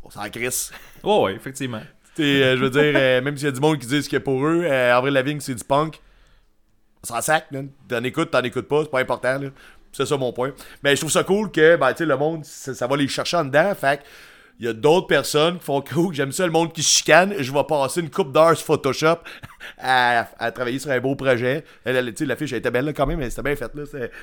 On 0.04 0.10
s'en 0.10 0.30
crisse. 0.30 0.72
Ouais, 1.04 1.20
ouais, 1.24 1.34
effectivement. 1.34 1.82
Euh, 2.20 2.56
je 2.56 2.64
veux 2.64 2.70
dire, 2.70 2.94
euh, 2.96 3.22
même 3.22 3.36
s'il 3.36 3.48
y 3.48 3.50
a 3.50 3.52
du 3.52 3.60
monde 3.60 3.80
qui 3.80 3.88
dit 3.88 4.02
ce 4.02 4.08
qu'il 4.08 4.16
y 4.16 4.22
a 4.22 4.24
pour 4.24 4.46
eux, 4.46 4.64
euh, 4.64 4.96
Avril 4.96 5.14
Lavigne, 5.14 5.40
c'est 5.42 5.56
du 5.56 5.64
punk. 5.64 6.00
S'en 7.08 7.22
sac. 7.22 7.46
T'en 7.88 8.04
écoutes, 8.04 8.32
t'en 8.32 8.42
écoutes 8.42 8.68
pas, 8.68 8.84
c'est 8.84 8.92
pas 8.92 9.00
important. 9.00 9.40
C'est 9.94 10.06
ça 10.06 10.18
mon 10.18 10.34
point. 10.34 10.52
Mais 10.84 10.94
je 10.94 11.02
trouve 11.02 11.12
ça 11.12 11.24
cool 11.24 11.50
que, 11.52 11.78
ben, 11.78 11.92
tu 11.92 12.00
sais, 12.00 12.06
le 12.06 12.18
monde, 12.18 12.44
ça, 12.44 12.76
ça 12.76 12.86
va 12.86 12.98
les 12.98 13.08
chercher 13.08 13.38
en 13.38 13.46
dedans. 13.46 13.74
Fait 13.76 13.98
que, 13.98 14.04
il 14.60 14.66
y 14.66 14.70
a 14.70 14.74
d'autres 14.74 15.08
personnes 15.08 15.58
qui 15.58 15.64
font 15.64 15.82
cool, 15.82 16.14
j'aime 16.14 16.34
ça, 16.34 16.46
le 16.46 16.52
monde 16.52 16.74
qui 16.74 16.84
se 16.84 16.98
chicane. 16.98 17.34
Je 17.40 17.54
vais 17.54 17.64
passer 17.64 18.02
une 18.02 18.10
coupe 18.10 18.34
d'heures 18.34 18.58
sur 18.58 18.66
Photoshop 18.66 19.20
à, 19.78 20.28
à 20.38 20.52
travailler 20.52 20.80
sur 20.80 20.92
un 20.92 21.00
beau 21.00 21.16
projet. 21.16 21.64
L'affiche 21.86 22.52
elle 22.52 22.58
était 22.58 22.72
belle, 22.72 22.86
là, 22.86 22.94
quand 22.94 23.06
même, 23.06 23.20
mais 23.20 23.30
c'était 23.30 23.44
bien 23.44 23.56
faite, 23.56 23.72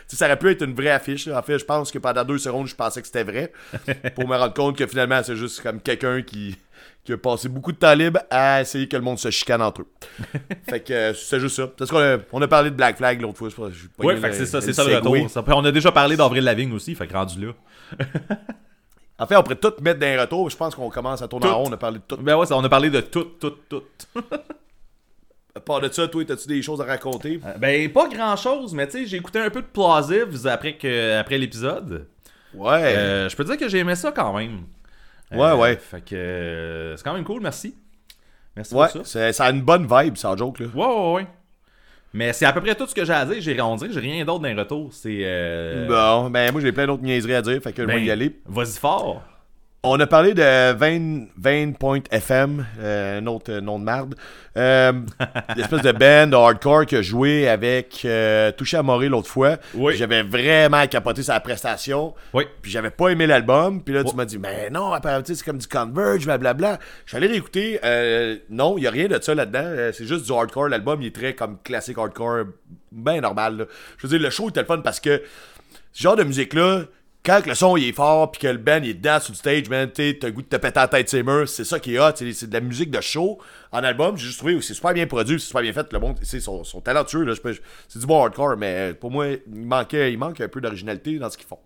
ça 0.09 0.27
aurait 0.27 0.39
pu 0.39 0.51
être 0.51 0.63
une 0.63 0.75
vraie 0.75 0.91
affiche, 0.91 1.27
là. 1.27 1.39
En 1.39 1.43
fait, 1.43 1.59
je 1.59 1.65
pense 1.65 1.91
que 1.91 1.99
pendant 1.99 2.25
deux 2.25 2.39
secondes, 2.39 2.67
je 2.67 2.75
pensais 2.75 3.01
que 3.01 3.07
c'était 3.07 3.25
vrai. 3.25 3.51
pour 4.15 4.29
me 4.29 4.37
rendre 4.37 4.53
compte 4.53 4.77
que 4.77 4.87
finalement, 4.87 5.23
c'est 5.23 5.37
juste 5.37 5.63
comme 5.63 5.81
quelqu'un 5.81 6.21
qui 6.21 6.59
qui 7.05 7.13
a 7.13 7.19
passé 7.19 7.49
beaucoup 7.49 7.73
de 7.73 7.77
temps 7.77 7.95
libre 7.95 8.21
à 8.31 8.63
essayer 8.63 8.89
que 8.89 8.97
le 8.97 9.03
monde 9.03 9.19
se 9.19 9.31
chicane 9.31 9.61
entre 9.63 9.83
eux. 9.83 9.89
fait 10.69 10.81
que 10.81 10.93
euh, 10.93 11.15
c'est 11.15 11.41
juste 11.41 11.57
ça. 11.57 11.67
Parce 11.67 11.91
qu'on 11.91 11.99
a, 11.99 12.17
on 12.33 12.41
a 12.43 12.49
parlé 12.49 12.71
de 12.71 12.77
Black 12.77 12.97
Flag 12.97 13.21
l'autre 13.21 13.39
fois. 13.39 13.49
je 13.51 13.55
sais 13.55 13.61
pas, 13.61 13.69
j'ai 13.71 13.89
pas 13.97 14.05
Ouais, 14.05 14.17
fait 14.17 14.31
que 14.31 14.35
c'est 14.37 14.47
ça, 14.47 14.61
c'est 14.61 14.69
le 14.69 14.73
ça 14.73 14.85
le 14.85 14.97
retour. 14.97 15.31
Ça- 15.31 15.45
on 15.49 15.65
a 15.65 15.73
déjà 15.73 15.93
parlé 15.93 16.17
d'Avril 16.17 16.45
Lavigne 16.45 16.73
aussi, 16.73 16.95
fait 16.95 17.07
que 17.07 17.13
rendu 17.13 17.47
là. 17.47 17.53
En 19.17 19.27
fait, 19.29 19.37
on 19.37 19.43
pourrait 19.45 19.57
tout 19.57 19.73
mettre 19.81 20.01
dans 20.01 20.07
un 20.09 20.21
retour. 20.23 20.51
Je 20.51 20.57
pense 20.57 20.75
qu'on 20.75 20.91
commence 20.91 21.23
à 21.23 21.29
tourner 21.29 21.47
en 21.47 21.59
rond. 21.59 21.69
On 21.69 21.73
a 21.73 21.77
parlé 21.77 21.99
de 21.99 22.03
tout. 22.05 22.17
Ben 22.17 22.37
ouais, 22.37 22.47
ça, 22.47 22.57
on 22.57 22.65
a 22.65 22.69
parlé 22.69 22.91
de 22.91 23.01
tout, 23.01 23.25
tout, 23.41 23.53
tout. 23.69 23.83
À 25.57 25.61
part 25.61 25.81
de 25.81 25.89
ça, 25.89 26.09
toi, 26.09 26.25
t'as-tu 26.25 26.49
des 26.49 26.63
choses 26.63 26.81
à 26.81 26.85
raconter? 26.85 27.41
Euh, 27.47 27.57
Ben, 27.59 27.89
pas 27.93 28.09
grand 28.09 28.35
chose, 28.35 28.75
mais 28.75 28.89
tu 28.89 28.99
sais, 28.99 29.07
j'ai 29.07 29.19
écouté 29.19 29.39
un 29.39 29.51
peu 29.51 29.63
de 29.63 29.67
Plosives 29.67 30.49
après, 30.49 30.77
que, 30.77 31.17
après 31.17 31.39
l'épisode. 31.39 32.09
Ouais. 32.55 32.97
Euh, 32.97 33.29
je 33.29 33.37
peux 33.37 33.45
dire 33.45 33.57
que 33.57 33.69
j'ai 33.69 33.79
aimé 33.79 33.95
ça 33.95 34.11
quand 34.11 34.37
même. 34.37 34.63
Ouais, 35.33 35.39
Euh, 35.41 35.57
ouais. 35.57 35.77
Fait 35.77 36.05
que 36.05 36.15
euh, 36.15 36.97
c'est 36.97 37.03
quand 37.03 37.15
même 37.15 37.25
cool, 37.25 37.43
merci. 37.43 37.75
Merci 38.57 38.75
ouais, 38.75 38.89
pour 38.93 39.07
ça. 39.07 39.33
ça 39.33 39.45
a 39.45 39.51
une 39.51 39.63
bonne 39.63 39.87
vibe, 39.91 40.17
sans 40.17 40.37
joke, 40.37 40.61
là. 40.61 40.67
Ouais, 40.75 40.87
ouais, 40.87 41.13
ouais. 41.15 41.27
Mais 42.13 42.33
c'est 42.33 42.45
à 42.45 42.53
peu 42.53 42.61
près 42.61 42.77
tout 42.77 42.87
ce 42.87 42.95
que 42.95 43.05
j'ai 43.05 43.13
à 43.13 43.25
dire. 43.27 43.41
J'ai, 43.41 43.61
on 43.61 43.75
dirait 43.75 43.89
que 43.89 43.95
j'ai 43.95 44.01
rien 44.01 44.25
d'autre 44.25 44.39
dans 44.41 44.49
les 44.49 44.55
retours. 44.55 44.93
C'est. 44.93 45.23
Euh... 45.23 45.89
Bon, 45.89 46.31
ben 46.31 46.53
moi 46.53 46.61
j'ai 46.61 46.71
plein 46.71 46.87
d'autres 46.87 47.03
niaiseries 47.03 47.35
à 47.35 47.43
dire, 47.43 47.61
fait 47.61 47.73
que 47.73 47.83
je 47.83 47.89
ben, 47.89 47.97
vais 47.97 48.05
y 48.05 48.11
aller. 48.13 48.41
Vas-y 48.47 48.79
fort. 48.79 49.23
On 49.87 50.01
a 50.01 50.07
parlé 50.07 50.33
de 50.33 50.73
20, 50.73 51.27
20.fm, 51.39 52.65
euh, 52.79 53.21
un 53.21 53.27
autre 53.27 53.53
euh, 53.53 53.61
nom 53.61 53.79
de 53.79 53.85
marde. 53.85 54.15
Euh, 54.57 54.93
L'espèce 55.57 55.83
de 55.83 55.93
band 55.93 56.33
hardcore 56.33 56.87
qui 56.87 56.97
a 56.97 57.03
joué 57.03 57.47
avec 57.49 58.01
euh, 58.07 58.51
Touché 58.53 58.79
à 58.79 58.83
Morée 58.83 59.11
l'autre 59.11 59.29
fois. 59.29 59.59
Oui. 59.75 59.95
J'avais 59.95 60.23
vraiment 60.23 60.87
capoté 60.87 61.23
sa 61.23 61.39
prestation. 61.41 62.15
Oui. 62.33 62.45
Puis 62.63 62.71
j'avais 62.71 62.89
pas 62.89 63.09
aimé 63.11 63.27
l'album. 63.27 63.83
Puis 63.83 63.93
là, 63.93 64.03
tu 64.05 64.11
Oh. 64.15 64.17
m'as 64.17 64.25
dit, 64.25 64.39
mais 64.39 64.71
non, 64.71 64.91
c'est 65.27 65.43
comme 65.45 65.59
du 65.59 65.67
Converge, 65.69 66.25
blablabla. 66.25 66.79
Je 67.05 67.11
suis 67.11 67.17
allé 67.19 67.27
réécouter. 67.27 67.79
non, 68.49 68.79
il 68.79 68.85
y 68.85 68.87
a 68.87 68.91
rien 68.91 69.09
de 69.09 69.21
ça 69.21 69.35
là-dedans. 69.35 69.91
C'est 69.93 70.07
juste 70.07 70.25
du 70.25 70.33
hardcore. 70.33 70.69
L'album, 70.71 71.03
il 71.03 71.09
est 71.09 71.15
très 71.15 71.35
comme 71.35 71.59
classique 71.63 71.99
hardcore, 71.99 72.45
ben 72.91 73.21
normal. 73.21 73.59
là. 73.59 73.65
Je 73.99 74.07
veux 74.07 74.17
dire, 74.19 74.25
le 74.27 74.31
show 74.31 74.49
était 74.49 74.61
le 74.61 74.67
fun 74.67 74.79
parce 74.79 74.99
que 75.01 75.21
ce 75.93 76.03
genre 76.03 76.17
de 76.17 76.25
musique-là, 76.25 76.85
quand 77.25 77.47
le 77.47 77.55
son 77.55 77.77
il 77.77 77.89
est 77.89 77.93
fort 77.93 78.31
puis 78.31 78.43
que 78.43 78.49
le 78.49 78.59
band 78.59 78.81
il 78.83 78.91
est 78.91 78.95
dedans 78.95 79.19
sur 79.19 79.33
le 79.33 79.37
stage, 79.37 79.69
man, 79.69 79.91
tu 79.91 80.19
t'as 80.19 80.27
le 80.27 80.33
goût 80.33 80.43
de 80.43 80.47
te 80.47 80.57
péter 80.57 80.79
la 80.79 80.89
tête 80.89 81.09
ses 81.09 81.23
murs, 81.23 81.49
c'est 81.49 81.65
ça 81.65 81.81
qui 81.81 81.95
est 81.95 81.99
hot, 81.99 82.13
c'est 82.15 82.33
c'est 82.33 82.49
de 82.49 82.55
la 82.55 82.61
musique 82.61 82.91
de 82.91 83.01
show 83.01 83.39
en 83.73 83.83
album. 83.83 84.17
J'ai 84.17 84.27
juste 84.27 84.39
trouvé 84.39 84.57
que 84.57 84.61
c'est 84.61 84.75
super 84.75 84.93
bien 84.93 85.07
produit, 85.07 85.41
c'est 85.41 85.47
super 85.47 85.63
bien 85.63 85.73
fait, 85.73 85.93
le 85.93 85.99
monde, 85.99 86.19
c'est 86.23 86.41
sont, 86.41 86.65
sont 86.65 86.81
talentueux, 86.81 87.25
là, 87.25 87.33
c'est 87.89 87.99
du 87.99 88.07
bon 88.07 88.23
hardcore, 88.23 88.57
mais 88.57 88.95
pour 88.95 89.11
moi, 89.11 89.29
il 89.29 89.41
manquait, 89.65 90.13
il 90.13 90.19
manque 90.19 90.41
un 90.41 90.49
peu 90.49 90.61
d'originalité 90.61 91.19
dans 91.19 91.31
ce 91.31 91.39
qu'ils 91.39 91.47
font. 91.47 91.59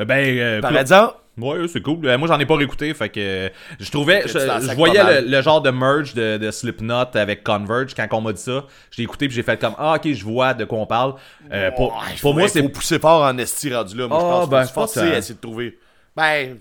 Euh, 0.00 0.04
Ben, 0.04 0.38
euh, 0.38 0.60
Par 0.60 0.76
exemple, 0.76 1.14
Ouais, 1.38 1.66
c'est 1.66 1.80
cool. 1.80 2.06
Euh, 2.06 2.18
moi, 2.18 2.28
j'en 2.28 2.38
ai 2.38 2.44
pas 2.44 2.56
réécouté, 2.56 2.92
fait 2.92 3.08
que 3.08 3.20
euh, 3.20 3.48
je 3.80 3.90
trouvais, 3.90 4.22
je, 4.26 4.32
tu 4.32 4.38
je 4.68 4.74
voyais 4.76 4.98
pas 5.00 5.20
le, 5.22 5.28
le 5.28 5.42
genre 5.42 5.62
de 5.62 5.70
merge 5.70 6.12
de, 6.12 6.36
de 6.36 6.50
Slipknot 6.50 7.06
avec 7.14 7.42
Converge 7.42 7.94
quand 7.94 8.06
on 8.12 8.20
m'a 8.20 8.32
dit 8.34 8.42
ça. 8.42 8.66
J'ai 8.90 9.02
écouté 9.04 9.28
puis 9.28 9.34
j'ai 9.36 9.42
fait 9.42 9.58
comme 9.58 9.74
ah 9.78 9.94
ok, 9.96 10.12
je 10.12 10.24
vois 10.24 10.52
de 10.52 10.66
quoi 10.66 10.78
on 10.78 10.86
parle. 10.86 11.14
Euh, 11.50 11.70
pour, 11.70 12.34
moi, 12.34 12.48
c'est 12.48 12.60
faut 12.62 12.68
pousser 12.68 12.98
fort 12.98 13.22
en 13.24 13.38
esti 13.38 13.74
rendu 13.74 13.96
là, 13.96 14.08
moi 14.08 14.18
je 14.20 14.24
Ah, 14.26 14.28
pense, 14.28 14.48
ben, 14.50 14.66
faut 14.66 14.72
forcer 14.74 15.00
pas 15.00 15.06
à 15.06 15.18
essayer 15.18 15.34
de 15.34 15.40
trouver. 15.40 15.78
Ben, 16.14 16.58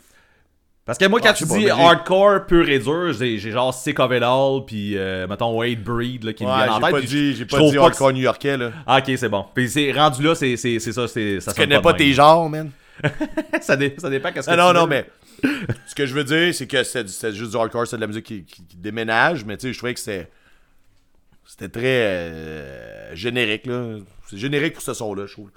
parce 0.85 0.97
que 0.97 1.05
moi 1.05 1.19
quand 1.21 1.29
Ah, 1.29 1.33
tu 1.33 1.45
je 1.45 1.49
sais 1.49 1.59
dis 1.59 1.65
pas, 1.67 1.75
hardcore 1.75 2.45
pur 2.47 2.67
et 2.69 2.79
dur, 2.79 3.13
j'ai 3.13 3.37
genre 3.39 3.73
Sick 3.73 3.99
of 3.99 4.11
It 4.11 4.23
All 4.23 4.65
puis 4.65 4.97
euh, 4.97 5.27
mettons 5.27 5.57
Wade 5.57 5.83
Breed 5.83 6.23
là, 6.23 6.33
qui 6.33 6.45
me 6.45 6.49
ouais, 6.49 6.55
vient 6.63 6.73
en 6.73 6.75
j'ai 6.77 6.81
tête. 6.81 6.91
pas 6.91 7.01
dit, 7.01 7.33
je- 7.33 7.37
j'ai 7.37 7.45
je 7.47 7.55
pas 7.55 7.61
dit 7.61 7.77
pas 7.77 7.91
que 7.91 7.99
hardcore 7.99 8.13
new-yorkais, 8.13 8.57
là. 8.57 8.71
Ah, 8.87 8.99
ok, 8.99 9.11
c'est 9.17 9.29
bon. 9.29 9.45
Puis 9.53 9.69
c'est 9.69 9.91
rendu 9.91 10.23
là, 10.23 10.33
c'est 10.35 10.55
ça, 10.57 11.07
c'est 11.07 11.39
ça. 11.39 11.51
Tu 11.53 11.61
connais 11.61 11.79
pas 11.79 11.93
tes 11.93 12.13
genres, 12.13 12.49
man? 12.49 12.71
ça, 13.61 13.75
dé- 13.75 13.95
ça 13.97 14.09
dépend 14.09 14.31
qu'est-ce 14.31 14.47
que 14.47 14.51
tu 14.53 14.57
non, 14.57 14.73
non, 14.73 14.87
mais 14.87 15.05
ce 15.87 15.95
que 15.95 16.05
je 16.05 16.13
veux 16.13 16.23
dire, 16.23 16.53
c'est 16.53 16.67
que 16.67 16.83
c'était 16.83 17.33
juste 17.33 17.51
du 17.51 17.57
hardcore, 17.57 17.87
c'est 17.87 17.95
de 17.95 18.01
la 18.01 18.07
musique 18.07 18.25
qui, 18.25 18.43
qui- 18.43 18.65
qui 18.65 18.77
déménage, 18.77 19.43
mais 19.45 19.57
tu 19.57 19.67
sais, 19.67 19.73
je 19.73 19.77
trouvais 19.77 19.93
que 19.93 19.99
c'était. 19.99 20.29
C'était 21.45 21.69
très 21.69 21.81
euh, 21.85 23.15
générique, 23.15 23.65
là. 23.65 23.97
C'est 24.29 24.37
générique 24.37 24.73
pour 24.73 24.83
ce 24.83 24.93
son-là, 24.93 25.25
je 25.25 25.33
trouve. 25.33 25.49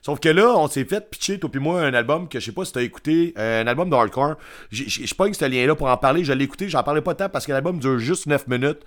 Sauf 0.00 0.20
que 0.20 0.28
là, 0.28 0.54
on 0.56 0.68
s'est 0.68 0.84
fait 0.84 1.10
pitcher, 1.10 1.38
toi 1.40 1.50
puis 1.50 1.60
moi, 1.60 1.82
un 1.82 1.92
album 1.92 2.28
que 2.28 2.38
je 2.38 2.44
sais 2.46 2.52
pas 2.52 2.64
si 2.64 2.72
t'as 2.72 2.80
écouté, 2.82 3.34
euh, 3.36 3.62
un 3.62 3.66
album 3.66 3.90
de 3.90 3.94
hardcore. 3.96 4.36
Je 4.70 5.14
pogne 5.14 5.34
ce 5.34 5.44
lien-là 5.44 5.74
pour 5.74 5.88
en 5.88 5.96
parler. 5.96 6.24
Je 6.24 6.32
l'ai 6.32 6.44
écouté, 6.44 6.68
j'en 6.68 6.82
parlais 6.84 7.00
pas 7.02 7.14
tant 7.14 7.28
parce 7.28 7.44
que 7.44 7.52
l'album 7.52 7.78
dure 7.80 7.98
juste 7.98 8.26
9 8.26 8.46
minutes. 8.46 8.78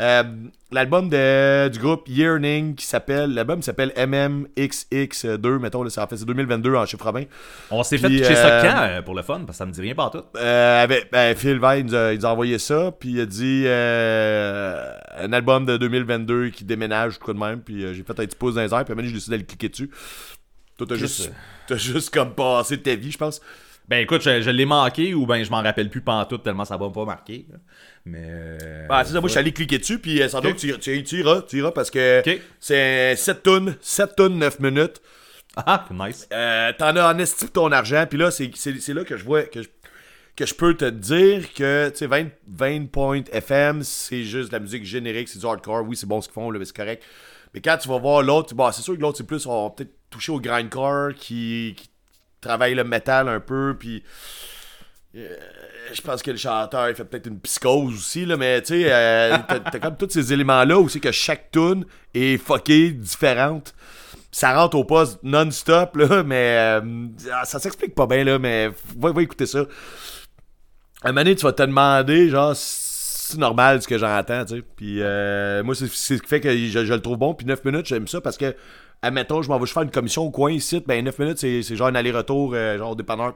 Euh, 0.00 0.22
l'album 0.70 1.08
de- 1.10 1.68
du 1.68 1.78
groupe 1.78 2.08
Yearning 2.08 2.74
qui 2.74 2.86
s'appelle. 2.86 3.34
L'album 3.34 3.60
s'appelle 3.62 3.92
MMXX2, 3.96 5.58
mettons, 5.58 5.82
là, 5.82 5.90
c'est 5.90 6.00
en 6.00 6.06
fait 6.06 6.16
c'est 6.16 6.24
2022 6.24 6.74
en 6.74 6.86
chiffre 6.86 7.04
robin. 7.04 7.24
On 7.70 7.82
s'est 7.82 7.98
fait 7.98 8.08
pitcher 8.08 8.34
ça 8.34 8.48
euh, 8.48 8.62
quand 8.62 8.82
euh, 8.82 9.02
pour 9.02 9.14
le 9.14 9.22
fun, 9.22 9.40
parce 9.40 9.50
que 9.50 9.54
ça 9.56 9.66
me 9.66 9.72
dit 9.72 9.80
rien 9.80 9.94
pas 9.94 10.08
tout. 10.10 10.22
Euh, 10.36 10.82
avec, 10.82 11.10
ben, 11.12 11.36
Phil 11.36 11.58
Vine 11.60 11.88
il 11.88 12.12
il 12.12 12.18
nous 12.18 12.26
a 12.26 12.30
envoyé 12.30 12.58
ça, 12.58 12.90
puis 12.98 13.10
il 13.12 13.20
a 13.20 13.26
dit 13.26 13.64
euh, 13.66 14.92
un 15.18 15.32
album 15.32 15.66
de 15.66 15.76
2022 15.76 16.48
qui 16.50 16.64
déménage, 16.64 17.18
tout 17.18 17.32
de 17.32 17.38
même, 17.38 17.60
puis 17.60 17.82
j'ai 17.94 18.02
fait 18.02 18.12
un 18.12 18.26
petit 18.26 18.36
pouce 18.36 18.54
dans 18.54 18.62
les 18.62 18.72
airs, 18.72 18.84
puis 18.84 18.92
à 18.92 18.94
un 18.94 18.96
moment 18.96 19.08
j'ai 19.08 19.14
décidé 19.14 19.36
d'aller 19.36 19.46
cliquer 19.46 19.68
dessus. 19.68 19.90
Toi, 20.78 20.86
t'as 20.88 20.94
juste, 20.96 21.30
t'as 21.66 21.76
juste 21.76 22.12
comme 22.12 22.34
passé 22.34 22.80
ta 22.80 22.94
vie, 22.94 23.10
je 23.12 23.18
pense. 23.18 23.40
Ben 23.88 23.98
écoute, 23.98 24.22
je, 24.22 24.40
je 24.42 24.50
l'ai 24.50 24.64
manqué 24.64 25.12
ou 25.14 25.26
ben 25.26 25.42
je 25.44 25.50
m'en 25.50 25.60
rappelle 25.62 25.90
plus 25.90 26.00
pantoute 26.00 26.42
tellement 26.42 26.64
ça 26.64 26.76
va 26.76 26.88
pas 26.90 27.04
marquer. 27.04 27.46
là. 27.50 27.58
Mais. 28.04 28.22
euh, 28.62 28.86
Ah, 28.88 29.04
c'est 29.04 29.12
ça, 29.12 29.20
moi, 29.20 29.28
je 29.28 29.32
suis 29.32 29.38
allé 29.38 29.52
cliquer 29.52 29.78
dessus, 29.78 29.98
puis 29.98 30.22
euh, 30.22 30.28
sans 30.28 30.40
doute, 30.40 30.56
tu, 30.56 30.76
tu, 30.78 31.02
tu 31.04 31.18
iras, 31.20 31.42
tu 31.42 31.58
iras, 31.58 31.72
parce 31.72 31.90
que 31.90 32.20
Ok. 32.20 32.40
c'est 32.60 33.16
7 33.16 33.42
tonnes, 33.42 33.76
7 33.80 34.16
tonnes, 34.16 34.38
9 34.38 34.60
minutes. 34.60 35.02
Ah, 35.56 35.84
nice. 35.90 36.26
Euh, 36.32 36.72
T'en 36.78 36.96
as 36.96 37.12
en 37.14 37.18
estime 37.18 37.48
ton 37.48 37.70
argent, 37.72 38.06
puis 38.08 38.18
là, 38.18 38.30
c'est 38.30 38.50
c'est- 38.54 38.80
c'est 38.80 38.94
là 38.94 39.04
que 39.04 39.16
je 39.16 39.24
vois, 39.24 39.42
que 39.42 39.62
je, 39.62 39.68
que 40.34 40.46
je 40.46 40.54
peux 40.54 40.74
te 40.74 40.86
dire 40.88 41.52
que, 41.52 41.90
tu 41.90 41.98
sais, 41.98 42.06
20, 42.06 42.28
20 42.48 42.86
Point 42.90 43.22
FM, 43.32 43.82
c'est 43.82 44.22
juste 44.24 44.48
de 44.48 44.54
la 44.54 44.60
musique 44.60 44.84
générique, 44.86 45.28
c'est 45.28 45.38
du 45.38 45.44
hardcore. 45.46 45.84
Oui, 45.86 45.94
c'est 45.96 46.06
bon 46.06 46.20
ce 46.22 46.28
qu'ils 46.28 46.34
font, 46.34 46.50
là, 46.50 46.58
mais 46.58 46.64
c'est 46.64 46.74
correct. 46.76 47.02
Mais 47.52 47.60
quand 47.60 47.76
tu 47.76 47.86
vas 47.88 47.98
voir 47.98 48.22
l'autre, 48.22 48.54
bon, 48.54 48.72
c'est 48.72 48.80
sûr 48.80 48.96
que 48.96 49.00
l'autre, 49.02 49.18
c'est 49.18 49.26
plus, 49.26 49.44
on 49.46 49.64
va 49.64 49.70
peut-être 49.70 49.92
toucher 50.08 50.32
au 50.32 50.40
grindcore 50.40 51.12
qui, 51.14 51.74
qui 51.76 51.90
travaille 52.42 52.74
le 52.74 52.84
métal 52.84 53.28
un 53.28 53.40
peu, 53.40 53.74
puis. 53.78 54.02
euh, 55.16 55.36
je 55.92 56.00
pense 56.00 56.22
que 56.22 56.30
le 56.30 56.36
chanteur 56.36 56.88
il 56.88 56.94
fait 56.94 57.04
peut-être 57.04 57.26
une 57.26 57.40
psychose 57.40 57.94
aussi, 57.94 58.24
là, 58.24 58.36
mais 58.36 58.60
tu 58.62 58.68
sais, 58.68 58.86
euh, 58.90 59.36
t'as 59.48 59.78
comme 59.78 59.96
tous 59.96 60.10
ces 60.10 60.32
éléments-là 60.32 60.78
aussi 60.78 61.00
que 61.00 61.12
chaque 61.12 61.50
tune 61.50 61.84
est 62.14 62.38
fuckée, 62.38 62.90
différente. 62.90 63.74
Ça 64.30 64.54
rentre 64.54 64.76
au 64.78 64.84
poste 64.84 65.18
non-stop, 65.22 65.96
là, 65.96 66.22
mais 66.22 66.80
euh, 66.80 67.06
ça 67.44 67.58
s'explique 67.58 67.94
pas 67.94 68.06
bien, 68.06 68.24
là, 68.24 68.38
mais 68.38 68.70
va, 68.98 69.22
écouter 69.22 69.44
ça. 69.46 69.66
À 71.02 71.08
un 71.08 71.12
moment 71.12 71.34
tu 71.34 71.42
vas 71.42 71.52
te 71.52 71.62
demander, 71.62 72.30
genre, 72.30 72.54
c'est 72.56 73.36
normal 73.38 73.82
ce 73.82 73.88
que 73.88 73.98
j'entends, 73.98 74.44
tu 74.44 74.56
sais. 74.56 74.62
Puis 74.76 75.02
euh, 75.02 75.62
moi, 75.62 75.74
c'est 75.74 75.88
c'est 75.88 76.16
ce 76.16 76.22
qui 76.22 76.28
fait 76.28 76.40
que 76.40 76.50
je, 76.50 76.84
je 76.84 76.94
le 76.94 77.00
trouve 77.00 77.18
bon. 77.18 77.34
Puis 77.34 77.46
9 77.46 77.64
minutes, 77.64 77.86
j'aime 77.86 78.06
ça 78.08 78.20
parce 78.20 78.38
que, 78.38 78.54
admettons, 79.02 79.42
je 79.42 79.48
m'en 79.48 79.56
vais 79.58 79.64
juste 79.64 79.74
faire 79.74 79.82
une 79.82 79.90
commission 79.90 80.22
au 80.22 80.30
coin 80.30 80.50
ici. 80.52 80.82
Ben 80.86 81.04
9 81.04 81.18
minutes, 81.18 81.38
c'est 81.38 81.62
genre 81.76 81.88
un 81.88 81.94
aller-retour, 81.94 82.52
euh, 82.54 82.78
genre 82.78 82.92
au 82.92 82.94
dépanneur. 82.94 83.34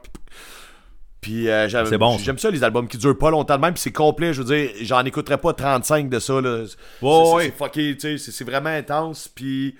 Puis, 1.21 1.49
euh, 1.49 1.67
j'aime 1.67 1.85
C'est 1.87 1.97
bon, 1.97 2.17
ça. 2.17 2.23
j'aime 2.23 2.37
ça, 2.37 2.51
les 2.51 2.63
albums 2.63 2.87
qui 2.87 2.97
durent 2.97 3.17
pas 3.17 3.31
longtemps 3.31 3.55
de 3.57 3.61
même. 3.61 3.73
Puis 3.73 3.81
c'est 3.81 3.91
complet, 3.91 4.33
je 4.33 4.41
veux 4.43 4.55
dire, 4.55 4.69
j'en 4.81 5.03
écouterais 5.03 5.37
pas 5.39 5.51
35 5.53 6.09
de 6.09 6.19
ça, 6.19 6.39
là. 6.39 6.63
C'est- 6.67 6.75
Ouais, 7.05 7.11
c'est- 7.25 7.33
ouais. 7.35 7.43
C'est 7.45 7.57
fucké, 7.57 7.93
tu 7.95 7.99
sais. 7.99 8.17
c'est- 8.17 8.31
C'est 8.31 8.43
vraiment 8.45 8.69
intense. 8.69 9.27
Puis. 9.27 9.75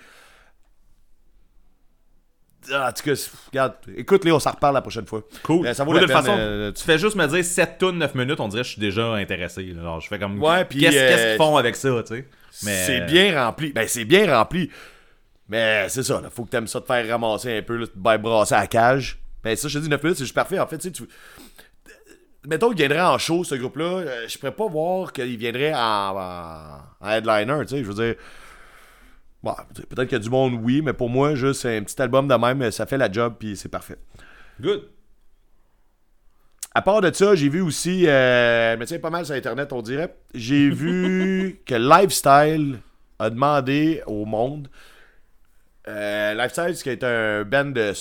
Ah, 2.74 2.90
en 2.90 2.92
tout 2.92 3.04
cas, 3.04 3.14
regarde, 3.52 3.74
écoute, 3.96 4.26
Léo, 4.26 4.36
on 4.36 4.40
s'en 4.40 4.52
reparle 4.52 4.74
la 4.74 4.82
prochaine 4.82 5.06
fois. 5.06 5.22
Cool. 5.44 5.68
Euh, 5.68 5.74
ça 5.74 5.86
vaut 5.86 5.92
Moi, 5.92 6.02
la 6.02 6.08
de 6.08 6.12
peine, 6.12 6.22
façon, 6.22 6.36
euh, 6.38 6.72
tu 6.74 6.84
fais 6.84 6.98
juste 6.98 7.16
me 7.16 7.26
dire 7.26 7.46
7 7.46 7.78
tonnes 7.78 7.98
9 7.98 8.14
minutes, 8.14 8.42
on 8.42 8.50
dirait 8.50 8.64
que 8.64 8.68
je 8.68 8.74
suis 8.74 8.82
déjà 8.82 9.14
intéressé. 9.14 9.64
là. 9.64 9.98
Je 10.02 10.08
fais 10.08 10.20
comme. 10.20 10.42
Ouais, 10.44 10.66
puis, 10.66 10.80
Qu'est-ce 10.82 10.98
euh, 10.98 11.30
qu'ils 11.30 11.38
font 11.38 11.56
avec 11.56 11.78
ça, 11.78 11.90
tu 12.06 12.16
sais? 12.16 12.28
Mais- 12.66 12.84
C'est 12.86 13.02
bien 13.06 13.42
rempli. 13.46 13.72
Ben, 13.72 13.88
c'est 13.88 14.04
bien 14.04 14.36
rempli. 14.36 14.70
Mais 15.50 15.88
c'est 15.90 16.04
ça, 16.04 16.20
là. 16.22 16.30
Faut 16.30 16.44
que 16.46 16.50
t'aimes 16.50 16.68
ça 16.68 16.82
te 16.82 16.86
faire 16.86 17.08
ramasser 17.08 17.58
un 17.58 17.62
peu, 17.62 17.78
là, 17.78 17.88
te 17.88 17.98
brasser 18.18 18.56
à 18.56 18.62
la 18.62 18.68
cage. 18.68 19.20
Ben, 19.44 19.56
ça, 19.56 19.68
je 19.68 19.78
te 19.80 19.84
dis 19.84 19.90
9 19.90 20.04
minutes, 20.04 20.18
c'est 20.18 20.26
juste 20.26 20.36
parfait. 20.36 20.60
En 20.60 20.68
fait, 20.68 20.78
tu. 20.78 21.04
Mettons 22.46 22.70
qu'il 22.70 22.78
viendrait 22.78 23.02
en 23.02 23.18
show, 23.18 23.44
ce 23.44 23.56
groupe-là. 23.56 23.86
euh, 23.86 24.26
je 24.28 24.38
pourrais 24.38 24.52
pas 24.54 24.68
voir 24.68 25.12
qu'il 25.14 25.38
viendrait 25.38 25.74
en, 25.74 25.80
en- 25.80 26.80
en 27.06 27.10
headliner, 27.10 27.62
tu 27.62 27.68
sais. 27.76 27.84
Je 27.84 27.90
veux 27.90 27.94
dire. 28.06 28.16
Bon, 29.44 29.54
peut-être 29.90 30.06
qu'il 30.10 30.18
y 30.18 30.22
a 30.22 30.24
du 30.24 30.30
monde, 30.30 30.60
oui, 30.64 30.82
mais 30.82 30.94
pour 30.94 31.10
moi, 31.10 31.36
juste 31.36 31.66
un 31.66 31.82
petit 31.84 32.02
album 32.02 32.28
de 32.28 32.34
même, 32.36 32.70
ça 32.72 32.86
fait 32.86 32.98
la 32.98 33.12
job, 33.12 33.36
puis 33.40 33.56
c'est 33.56 33.70
parfait. 33.70 33.98
Good. 34.60 34.90
À 36.74 36.82
part 36.82 37.02
de 37.02 37.12
ça, 37.14 37.36
j'ai 37.36 37.50
vu 37.50 37.62
aussi, 37.62 38.06
euh, 38.08 38.76
mais 38.78 38.86
tiens, 38.86 39.00
pas 39.00 39.10
mal 39.10 39.26
sur 39.26 39.36
Internet, 39.36 39.72
on 39.74 39.82
dirait. 39.82 40.16
J'ai 40.34 40.70
vu 40.70 41.62
que 41.66 41.76
Lifestyle 41.76 42.80
a 43.20 43.30
demandé 43.30 44.04
au 44.06 44.26
monde. 44.26 44.68
Euh, 45.88 46.34
Lifestyle, 46.34 46.74
qui 46.76 46.90
est 46.90 47.04
un 47.04 47.44
band 47.44 47.66
de 47.66 47.94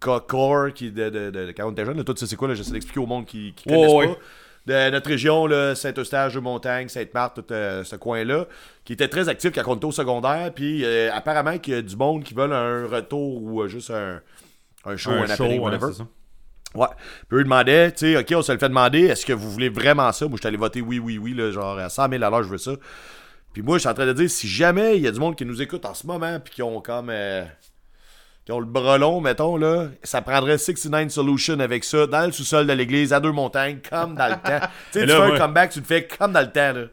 core 0.00 0.72
qui 0.74 0.90
de, 0.90 1.10
de, 1.10 1.30
de, 1.30 1.46
de 1.46 1.52
quand 1.52 1.68
on 1.68 1.72
était 1.72 1.84
jeune, 1.84 1.96
là, 1.96 2.04
tout 2.04 2.16
ça 2.16 2.26
c'est 2.26 2.36
quoi, 2.36 2.48
là, 2.48 2.54
j'essaie 2.54 2.72
d'expliquer 2.72 3.00
au 3.00 3.06
monde 3.06 3.24
qui, 3.26 3.52
qui 3.54 3.68
Ouais, 3.68 3.74
connaissent 3.76 3.92
ouais. 3.92 4.06
pas. 4.08 4.18
De 4.64 4.90
notre 4.90 5.08
région, 5.08 5.48
Saint-Eustache, 5.74 6.36
Montagne, 6.36 6.88
Sainte-Marthe, 6.88 7.34
tout 7.34 7.52
euh, 7.52 7.82
ce 7.82 7.96
coin-là, 7.96 8.46
qui 8.84 8.92
était 8.92 9.08
très 9.08 9.28
actif 9.28 9.50
quand 9.52 9.62
on 9.66 9.74
était 9.74 9.86
au 9.86 9.90
secondaire. 9.92 10.52
Puis 10.54 10.84
euh, 10.84 11.10
apparemment 11.12 11.58
qu'il 11.58 11.74
y 11.74 11.76
a 11.76 11.82
du 11.82 11.96
monde 11.96 12.22
qui 12.22 12.32
veulent 12.32 12.52
un 12.52 12.86
retour 12.86 13.42
ou 13.42 13.62
euh, 13.62 13.66
juste 13.68 13.90
un, 13.90 14.20
un 14.84 14.96
show, 14.96 15.10
un, 15.10 15.22
un 15.28 15.34
show, 15.34 15.46
ouais, 15.46 15.58
whatever. 15.58 15.92
ça. 15.92 16.06
Ouais. 16.76 16.86
Puis 17.28 17.38
eux 17.38 17.42
demandaient, 17.44 17.90
tu 17.90 18.12
sais, 18.12 18.16
ok, 18.16 18.32
on 18.36 18.42
se 18.42 18.52
le 18.52 18.58
fait 18.58 18.68
demander, 18.68 19.00
est-ce 19.00 19.26
que 19.26 19.32
vous 19.32 19.50
voulez 19.50 19.68
vraiment 19.68 20.10
ça? 20.12 20.26
Moi, 20.26 20.36
je 20.36 20.42
suis 20.42 20.48
allé 20.48 20.56
voter 20.56 20.80
oui, 20.80 21.00
oui, 21.00 21.18
oui, 21.18 21.34
là, 21.34 21.50
genre 21.50 21.76
à 21.78 21.88
100 21.88 22.08
000 22.10 22.22
à 22.22 22.30
l'heure, 22.30 22.44
je 22.44 22.48
veux 22.48 22.58
ça. 22.58 22.72
Puis 23.52 23.62
moi, 23.62 23.76
je 23.76 23.80
suis 23.80 23.88
en 23.88 23.94
train 23.94 24.06
de 24.06 24.12
dire, 24.12 24.30
si 24.30 24.48
jamais 24.48 24.96
il 24.96 25.02
y 25.02 25.06
a 25.08 25.10
du 25.10 25.20
monde 25.20 25.36
qui 25.36 25.44
nous 25.44 25.60
écoute 25.60 25.84
en 25.84 25.94
ce 25.94 26.06
moment, 26.06 26.38
puis 26.40 26.54
qui 26.54 26.62
ont 26.62 26.80
comme. 26.80 27.10
euh, 27.10 27.44
qui 28.44 28.50
ont 28.50 28.58
le 28.58 28.66
bras 28.66 28.98
long, 28.98 29.20
mettons, 29.20 29.56
là, 29.56 29.86
ça 30.02 30.20
prendrait 30.20 30.58
69 30.58 31.10
Solution 31.10 31.60
avec 31.60 31.84
ça, 31.84 32.06
dans 32.08 32.26
le 32.26 32.32
sous-sol 32.32 32.66
de 32.66 32.72
l'église, 32.72 33.12
à 33.12 33.20
deux 33.20 33.30
montagnes, 33.30 33.78
comme 33.88 34.16
dans 34.16 34.26
le 34.28 34.34
temps. 34.34 34.66
Tu 34.92 34.98
sais, 34.98 35.06
tu 35.06 35.12
fais 35.12 35.12
un 35.34 35.38
comeback, 35.38 35.70
tu 35.70 35.78
le 35.78 35.84
fais 35.84 36.06
comme 36.06 36.32
dans 36.32 36.40
le 36.40 36.50
temps, 36.50 36.72
là. 36.72 36.84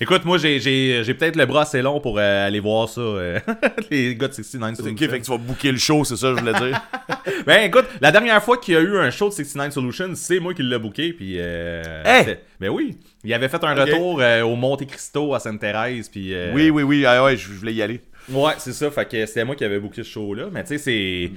Écoute, 0.00 0.24
moi, 0.24 0.38
j'ai, 0.38 0.58
peut-être 1.04 1.36
le 1.36 1.46
bras 1.46 1.62
assez 1.62 1.80
long 1.80 2.00
pour 2.00 2.18
euh, 2.18 2.46
aller 2.46 2.58
voir 2.60 2.88
ça. 2.88 3.00
euh, 3.00 3.38
les 3.90 4.16
gars 4.16 4.28
de 4.28 4.32
69 4.34 4.72
Ok, 4.72 4.76
Solutions. 4.86 5.08
fait 5.10 5.20
que 5.20 5.24
tu 5.24 5.30
vas 5.30 5.38
booker 5.38 5.72
le 5.72 5.78
show, 5.78 6.04
c'est 6.04 6.16
ça, 6.16 6.30
que 6.32 6.36
je 6.36 6.40
voulais 6.40 6.58
dire. 6.58 6.80
Ben 7.46 7.62
écoute, 7.64 7.84
la 8.00 8.10
dernière 8.10 8.42
fois 8.42 8.56
qu'il 8.58 8.74
y 8.74 8.76
a 8.76 8.80
eu 8.80 8.96
un 8.98 9.10
show 9.10 9.28
de 9.28 9.34
69 9.34 9.72
Solutions, 9.72 10.10
c'est 10.14 10.40
moi 10.40 10.52
qui 10.54 10.62
l'ai 10.62 10.78
booké. 10.78 11.12
Puis, 11.12 11.34
euh, 11.38 12.02
Hey! 12.04 12.38
Ben 12.60 12.68
oui. 12.70 12.96
Il 13.22 13.32
avait 13.34 13.48
fait 13.48 13.62
un 13.64 13.72
Ok. 13.72 13.88
retour 13.88 14.20
euh, 14.20 14.42
au 14.42 14.56
Monte 14.56 14.86
Cristo 14.86 15.34
à 15.34 15.38
Sainte-Thérèse. 15.40 16.08
Puis, 16.08 16.34
euh, 16.34 16.52
Oui, 16.54 16.70
oui, 16.70 16.82
oui, 16.82 17.06
ah 17.06 17.22
ouais, 17.24 17.36
je 17.36 17.48
je 17.48 17.52
voulais 17.52 17.74
y 17.74 17.82
aller. 17.82 18.00
Ouais, 18.30 18.52
c'est 18.58 18.72
ça. 18.72 18.90
Fait 18.90 19.06
que 19.08 19.26
c'était 19.26 19.44
moi 19.44 19.54
qui 19.54 19.64
avais 19.64 19.78
booké 19.78 20.02
ce 20.02 20.08
show-là. 20.10 20.44
Mais 20.52 20.62
tu 20.64 20.68
sais, 20.68 20.78
c'est. 20.78 21.30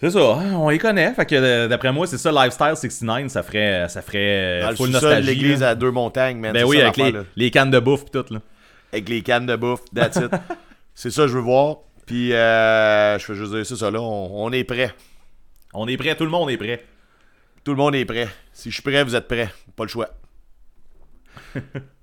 C'est 0.00 0.10
ça, 0.10 0.20
hein, 0.34 0.54
on 0.54 0.70
les 0.70 0.78
connaît. 0.78 1.12
Fait 1.12 1.26
que 1.26 1.34
euh, 1.34 1.68
d'après 1.68 1.92
moi, 1.92 2.06
c'est 2.06 2.16
ça, 2.16 2.32
Lifestyle 2.32 2.74
69, 2.74 3.28
ça 3.28 3.42
ferait, 3.42 3.86
ça 3.88 4.00
ferait 4.00 4.62
Dans 4.62 4.68
euh, 4.68 4.86
le 4.86 4.92
nostalgie. 4.92 5.26
l'église 5.28 5.62
à 5.62 5.74
deux 5.74 5.90
montagnes, 5.90 6.38
man. 6.38 6.52
Ben 6.52 6.64
oui, 6.64 6.78
ça 6.78 6.84
avec 6.84 6.96
les, 6.96 7.12
là. 7.12 7.24
les 7.36 7.50
cannes 7.50 7.70
de 7.70 7.78
bouffe 7.78 8.06
pis 8.06 8.10
tout, 8.12 8.24
là. 8.30 8.40
avec 8.92 9.08
les 9.08 9.20
cannes 9.22 9.44
de 9.46 9.56
bouffe, 9.56 9.82
that's 9.94 10.16
it. 10.16 10.30
c'est 10.94 11.10
ça 11.10 11.22
que 11.22 11.28
je 11.28 11.34
veux 11.34 11.42
voir. 11.42 11.76
Puis, 12.06 12.32
euh, 12.32 13.18
je 13.18 13.26
veux 13.30 13.38
juste 13.38 13.52
dire, 13.52 13.66
c'est 13.66 13.76
ça, 13.76 13.90
là, 13.90 14.00
on, 14.00 14.46
on 14.46 14.50
est 14.52 14.64
prêt. 14.64 14.92
On 15.74 15.86
est 15.86 15.96
prêt, 15.98 16.14
tout 16.14 16.24
le 16.24 16.30
monde 16.30 16.50
est 16.50 16.56
prêt. 16.56 16.82
Tout 17.62 17.72
le 17.72 17.76
monde 17.76 17.94
est 17.94 18.06
prêt. 18.06 18.26
Si 18.52 18.70
je 18.70 18.74
suis 18.74 18.82
prêt, 18.82 19.04
vous 19.04 19.14
êtes 19.14 19.28
prêts. 19.28 19.50
Pas 19.76 19.84
le 19.84 19.88
choix. 19.88 20.08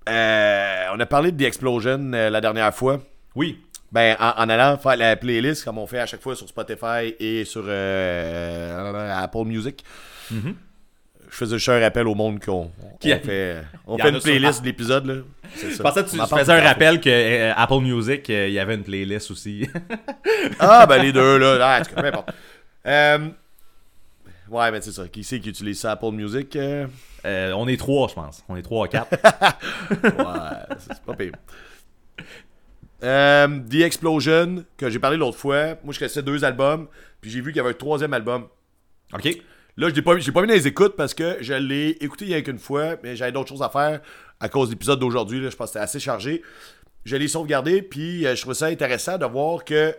Euh, 0.09 0.85
on 0.93 0.99
a 1.01 1.05
parlé 1.05 1.33
de 1.33 1.43
The 1.43 1.47
Explosion 1.47 2.13
euh, 2.13 2.29
la 2.29 2.39
dernière 2.39 2.73
fois. 2.73 3.01
Oui. 3.35 3.61
Ben, 3.91 4.17
en, 4.19 4.43
en 4.43 4.49
allant 4.49 4.77
faire 4.77 4.97
la 4.97 5.15
playlist, 5.15 5.63
comme 5.63 5.77
on 5.77 5.87
fait 5.87 5.99
à 5.99 6.05
chaque 6.05 6.21
fois 6.21 6.35
sur 6.35 6.47
Spotify 6.47 7.15
et 7.19 7.45
sur 7.45 7.63
euh, 7.65 9.23
Apple 9.23 9.45
Music. 9.45 9.83
Je 10.29 11.35
faisais 11.35 11.57
juste 11.57 11.69
un 11.69 11.79
rappel 11.79 12.07
au 12.07 12.15
monde 12.15 12.43
qu'on 12.43 12.71
on 12.81 13.11
a- 13.11 13.19
fait, 13.19 13.61
on 13.85 13.95
Il 13.97 13.99
y 13.99 14.01
fait 14.01 14.09
une 14.09 14.19
playlist 14.21 14.61
de 14.61 14.65
l'épisode. 14.65 15.05
là. 15.05 15.15
C'est 15.55 15.71
ça. 15.71 15.77
Je 15.77 15.83
pensais 15.83 16.03
que 16.03 16.09
tu 16.09 16.19
On 16.21 16.25
faisais 16.27 16.51
un 16.53 16.61
rappel 16.63 16.99
que 17.01 17.09
euh, 17.09 17.53
Apple 17.55 17.79
Music, 17.81 18.29
euh, 18.29 18.47
il 18.47 18.53
y 18.53 18.59
avait 18.59 18.75
une 18.75 18.83
playlist 18.83 19.31
aussi. 19.31 19.67
Ah, 20.59 20.85
ben 20.85 21.01
les 21.01 21.11
deux, 21.11 21.37
là. 21.37 21.57
Ah, 21.61 21.81
en 21.81 21.83
tout 21.85 21.93
cas, 21.95 22.01
peu 22.01 22.07
importe. 22.07 22.29
Euh, 22.85 23.27
ouais, 24.49 24.71
mais 24.71 24.81
c'est 24.81 24.91
ça. 24.91 25.07
Qui 25.07 25.23
c'est 25.23 25.39
qui 25.39 25.49
utilise 25.49 25.79
ça, 25.79 25.91
Apple 25.91 26.11
Music? 26.11 26.55
euh? 26.55 26.87
Euh, 27.25 27.51
on 27.57 27.67
est 27.67 27.77
trois, 27.77 28.07
je 28.07 28.13
pense. 28.13 28.43
On 28.47 28.55
est 28.55 28.61
trois 28.61 28.85
à 28.85 28.87
quatre. 28.89 29.09
Ouais, 30.03 30.75
c'est 30.79 31.01
pas 31.03 31.13
pire. 31.13 31.31
Euh, 33.03 33.59
The 33.69 33.81
Explosion, 33.81 34.65
que 34.77 34.89
j'ai 34.89 34.99
parlé 34.99 35.17
l'autre 35.17 35.37
fois. 35.37 35.77
Moi, 35.83 35.93
je 35.93 35.99
connaissais 35.99 36.23
deux 36.23 36.43
albums. 36.43 36.87
Puis 37.21 37.31
j'ai 37.31 37.41
vu 37.41 37.51
qu'il 37.51 37.57
y 37.57 37.59
avait 37.59 37.71
un 37.71 37.73
troisième 37.73 38.13
album. 38.13 38.47
OK. 39.13 39.25
Là, 39.77 39.89
je 39.89 39.93
l'ai 39.93 40.01
pas, 40.01 40.15
pas 40.15 40.41
mis 40.41 40.47
dans 40.47 40.53
les 40.53 40.67
écoutes 40.67 40.95
parce 40.95 41.13
que 41.13 41.37
je 41.39 41.53
l'ai 41.53 41.89
écouté 42.01 42.25
il 42.25 42.31
y 42.31 42.33
a 42.33 42.41
qu'une 42.41 42.57
fois, 42.57 42.95
mais 43.03 43.15
j'avais 43.15 43.31
d'autres 43.31 43.49
choses 43.49 43.61
à 43.61 43.69
faire 43.69 44.01
à 44.39 44.49
cause 44.49 44.69
de 44.69 44.73
l'épisode 44.73 44.99
d'aujourd'hui. 44.99 45.39
Je 45.39 45.55
pense 45.55 45.67
que 45.67 45.73
c'était 45.73 45.79
assez 45.79 45.99
chargé. 45.99 46.41
Je 47.05 47.15
l'ai 47.15 47.27
sauvegardé, 47.27 47.83
puis 47.83 48.25
euh, 48.25 48.35
je 48.35 48.41
trouvais 48.41 48.55
ça 48.55 48.67
intéressant 48.67 49.17
de 49.17 49.25
voir 49.25 49.63
que. 49.63 49.95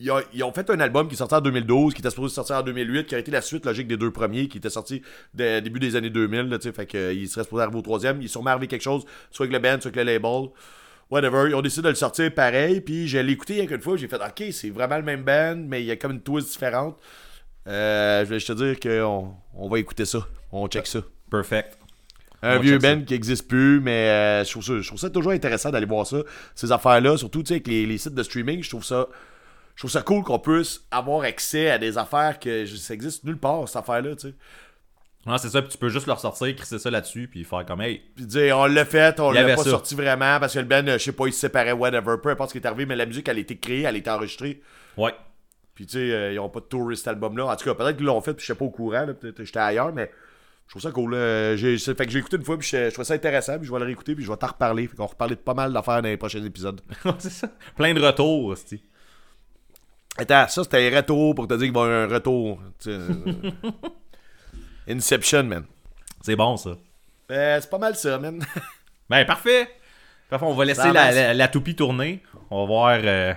Ils 0.00 0.10
ont, 0.10 0.20
ils 0.32 0.42
ont 0.42 0.52
fait 0.52 0.68
un 0.70 0.80
album 0.80 1.06
qui 1.06 1.14
est 1.14 1.18
sorti 1.18 1.36
en 1.36 1.40
2012, 1.40 1.94
qui 1.94 2.00
était 2.00 2.10
supposé 2.10 2.34
sortir 2.34 2.56
en 2.56 2.62
2008, 2.62 3.06
qui 3.06 3.14
a 3.14 3.18
été 3.18 3.30
la 3.30 3.40
suite 3.40 3.64
logique 3.64 3.86
des 3.86 3.96
deux 3.96 4.10
premiers, 4.10 4.48
qui 4.48 4.58
était 4.58 4.68
sorti 4.68 5.02
début 5.32 5.78
des 5.78 5.94
années 5.94 6.10
2000. 6.10 6.48
Là, 6.48 6.58
tu 6.58 6.64
sais, 6.64 6.72
fait 6.72 6.86
que, 6.86 6.98
euh, 6.98 7.12
il 7.12 7.28
serait 7.28 7.44
supposé 7.44 7.62
arriver 7.62 7.78
au 7.78 7.82
troisième. 7.82 8.20
Il 8.20 8.24
est 8.24 8.28
sûrement 8.28 8.50
arrivé 8.50 8.66
quelque 8.66 8.82
chose, 8.82 9.04
soit 9.30 9.46
avec 9.46 9.52
le 9.52 9.60
band, 9.60 9.80
soit 9.80 9.90
avec 9.90 9.96
le 9.96 10.02
label. 10.02 10.48
Whatever. 11.10 11.48
Ils 11.48 11.54
ont 11.54 11.62
décidé 11.62 11.82
de 11.82 11.88
le 11.88 11.94
sortir 11.94 12.32
pareil, 12.34 12.80
puis 12.80 13.08
je 13.08 13.18
l'ai 13.18 13.32
écouté 13.32 13.54
il 13.54 13.64
y 13.64 13.72
a 13.72 13.74
une 13.74 13.80
fois, 13.80 13.96
j'ai 13.96 14.08
fait 14.08 14.16
ok, 14.16 14.52
c'est 14.52 14.70
vraiment 14.70 14.96
le 14.96 15.02
même 15.02 15.22
band, 15.22 15.56
mais 15.56 15.82
il 15.82 15.86
y 15.86 15.90
a 15.90 15.96
comme 15.96 16.12
une 16.12 16.20
twist 16.20 16.50
différente. 16.50 16.98
Euh, 17.66 18.24
je 18.24 18.30
vais 18.30 18.36
juste 18.36 18.48
te 18.48 18.52
dire 18.52 18.78
qu'on 18.78 19.34
on 19.54 19.68
va 19.68 19.78
écouter 19.78 20.04
ça, 20.04 20.26
on 20.52 20.68
check 20.68 20.86
ça. 20.86 21.00
Perfect. 21.30 21.78
Un 22.42 22.58
On 22.58 22.60
vieux 22.60 22.78
ça. 22.78 22.94
band 22.94 23.02
qui 23.04 23.14
n'existe 23.14 23.48
plus, 23.48 23.80
mais 23.80 24.08
euh, 24.10 24.44
je, 24.44 24.50
trouve 24.50 24.64
ça, 24.64 24.78
je 24.78 24.86
trouve 24.86 25.00
ça 25.00 25.08
toujours 25.08 25.32
intéressant 25.32 25.70
d'aller 25.70 25.86
voir 25.86 26.06
ça, 26.06 26.18
ces 26.54 26.70
affaires-là, 26.72 27.16
surtout 27.16 27.42
avec 27.48 27.66
les, 27.66 27.86
les 27.86 27.96
sites 27.96 28.14
de 28.14 28.22
streaming, 28.22 28.62
je 28.62 28.68
trouve 28.68 28.84
ça. 28.84 29.08
Je 29.74 29.80
trouve 29.80 29.90
ça 29.90 30.02
cool 30.02 30.22
qu'on 30.22 30.38
puisse 30.38 30.82
avoir 30.92 31.22
accès 31.22 31.68
à 31.68 31.78
des 31.78 31.98
affaires 31.98 32.38
que 32.38 32.64
ça 32.64 32.94
existe 32.94 33.24
nulle 33.24 33.38
part, 33.38 33.66
cette 33.66 33.78
affaire-là. 33.78 34.12
Non, 35.26 35.38
c'est 35.38 35.48
ça, 35.48 35.62
puis 35.62 35.70
tu 35.70 35.78
peux 35.78 35.88
juste 35.88 36.06
le 36.06 36.12
ressortir, 36.12 36.54
crisser 36.54 36.78
ça 36.78 36.90
là-dessus, 36.90 37.28
puis 37.28 37.44
faire 37.44 37.64
comme, 37.64 37.80
hey, 37.80 38.02
Puis 38.14 38.26
dire, 38.26 38.58
on 38.58 38.66
l'a 38.66 38.84
fait, 38.84 39.18
on 39.20 39.30
l'a 39.30 39.44
pas 39.56 39.62
ça. 39.62 39.70
sorti 39.70 39.94
vraiment 39.94 40.38
parce 40.38 40.52
que 40.54 40.58
le 40.58 40.66
band, 40.66 40.86
euh, 40.86 40.98
je 40.98 41.04
sais 41.04 41.12
pas, 41.12 41.26
il 41.26 41.32
se 41.32 41.40
séparait, 41.40 41.72
whatever, 41.72 42.16
peu 42.22 42.28
importe 42.28 42.50
ce 42.50 42.58
qui 42.58 42.62
est 42.62 42.66
arrivé, 42.66 42.84
mais 42.84 42.94
la 42.96 43.06
musique, 43.06 43.26
elle 43.28 43.38
a 43.38 43.40
été 43.40 43.56
créée, 43.56 43.82
elle 43.82 43.94
a 43.94 43.98
été 43.98 44.10
enregistrée. 44.10 44.60
ouais. 44.96 45.14
Puis 45.74 45.86
tu 45.86 45.94
sais, 45.94 46.12
euh, 46.12 46.32
ils 46.32 46.38
ont 46.38 46.48
pas 46.48 46.60
de 46.60 46.66
tour 46.66 46.96
cet 46.96 47.08
album-là. 47.08 47.46
En 47.46 47.56
tout 47.56 47.64
cas, 47.64 47.74
peut-être 47.74 47.96
qu'ils 47.96 48.06
l'ont 48.06 48.20
fait, 48.20 48.32
puis 48.32 48.42
je 48.42 48.52
sais 48.52 48.54
pas 48.56 48.64
au 48.64 48.70
courant, 48.70 49.06
là, 49.06 49.12
peut-être 49.12 49.38
que 49.38 49.44
j'étais 49.44 49.58
ailleurs, 49.58 49.92
mais 49.92 50.08
je 50.66 50.72
trouve 50.72 50.82
ça 50.82 50.92
cool. 50.92 51.16
là. 51.16 51.56
J'ai, 51.56 51.76
fait 51.78 51.96
que 51.96 52.10
j'ai 52.12 52.20
écouté 52.20 52.36
une 52.36 52.44
fois, 52.44 52.56
puis 52.56 52.68
je, 52.68 52.90
je 52.90 52.94
trouve 52.94 53.04
ça 53.04 53.14
intéressant, 53.14 53.58
puis 53.58 53.66
je 53.66 53.72
vais 53.72 53.80
le 53.80 53.86
réécouter, 53.86 54.14
puis 54.14 54.24
je 54.24 54.30
vais 54.30 54.36
t'en 54.36 54.46
reparler. 54.46 54.86
Fait 54.86 54.94
qu'on 54.94 55.02
va 55.02 55.08
reparler 55.08 55.34
de 55.34 55.40
pas 55.40 55.54
mal 55.54 55.72
d'affaires 55.72 56.00
dans 56.00 56.08
les 56.08 56.16
prochains 56.16 56.44
épisodes. 56.44 56.80
c'est 57.18 57.30
ça. 57.30 57.48
Plein 57.76 57.92
de 57.92 58.00
retours, 58.00 58.44
hostie. 58.46 58.84
Attends, 60.16 60.46
ça 60.46 60.62
c'était 60.62 60.92
un 60.92 60.96
retour 60.96 61.34
pour 61.34 61.48
te 61.48 61.54
dire 61.54 61.64
qu'il 61.64 61.72
va 61.74 61.80
y 61.80 61.84
avoir 61.84 62.08
un 62.08 62.14
retour. 62.14 62.60
Inception, 64.88 65.44
man. 65.44 65.64
C'est 66.22 66.36
bon, 66.36 66.56
ça. 66.56 66.76
Euh, 67.30 67.58
c'est 67.60 67.70
pas 67.70 67.78
mal 67.78 67.96
ça, 67.96 68.18
man. 68.18 68.44
Ben, 69.10 69.24
parfait. 69.26 69.68
Parfait, 70.30 70.46
on 70.46 70.54
va 70.54 70.64
laisser 70.64 70.90
la, 70.90 71.02
avance. 71.02 71.14
la, 71.14 71.34
la 71.34 71.48
toupie 71.48 71.76
tourner. 71.76 72.22
On 72.50 72.60
va 72.62 72.66
voir 72.66 73.00
euh, 73.04 73.34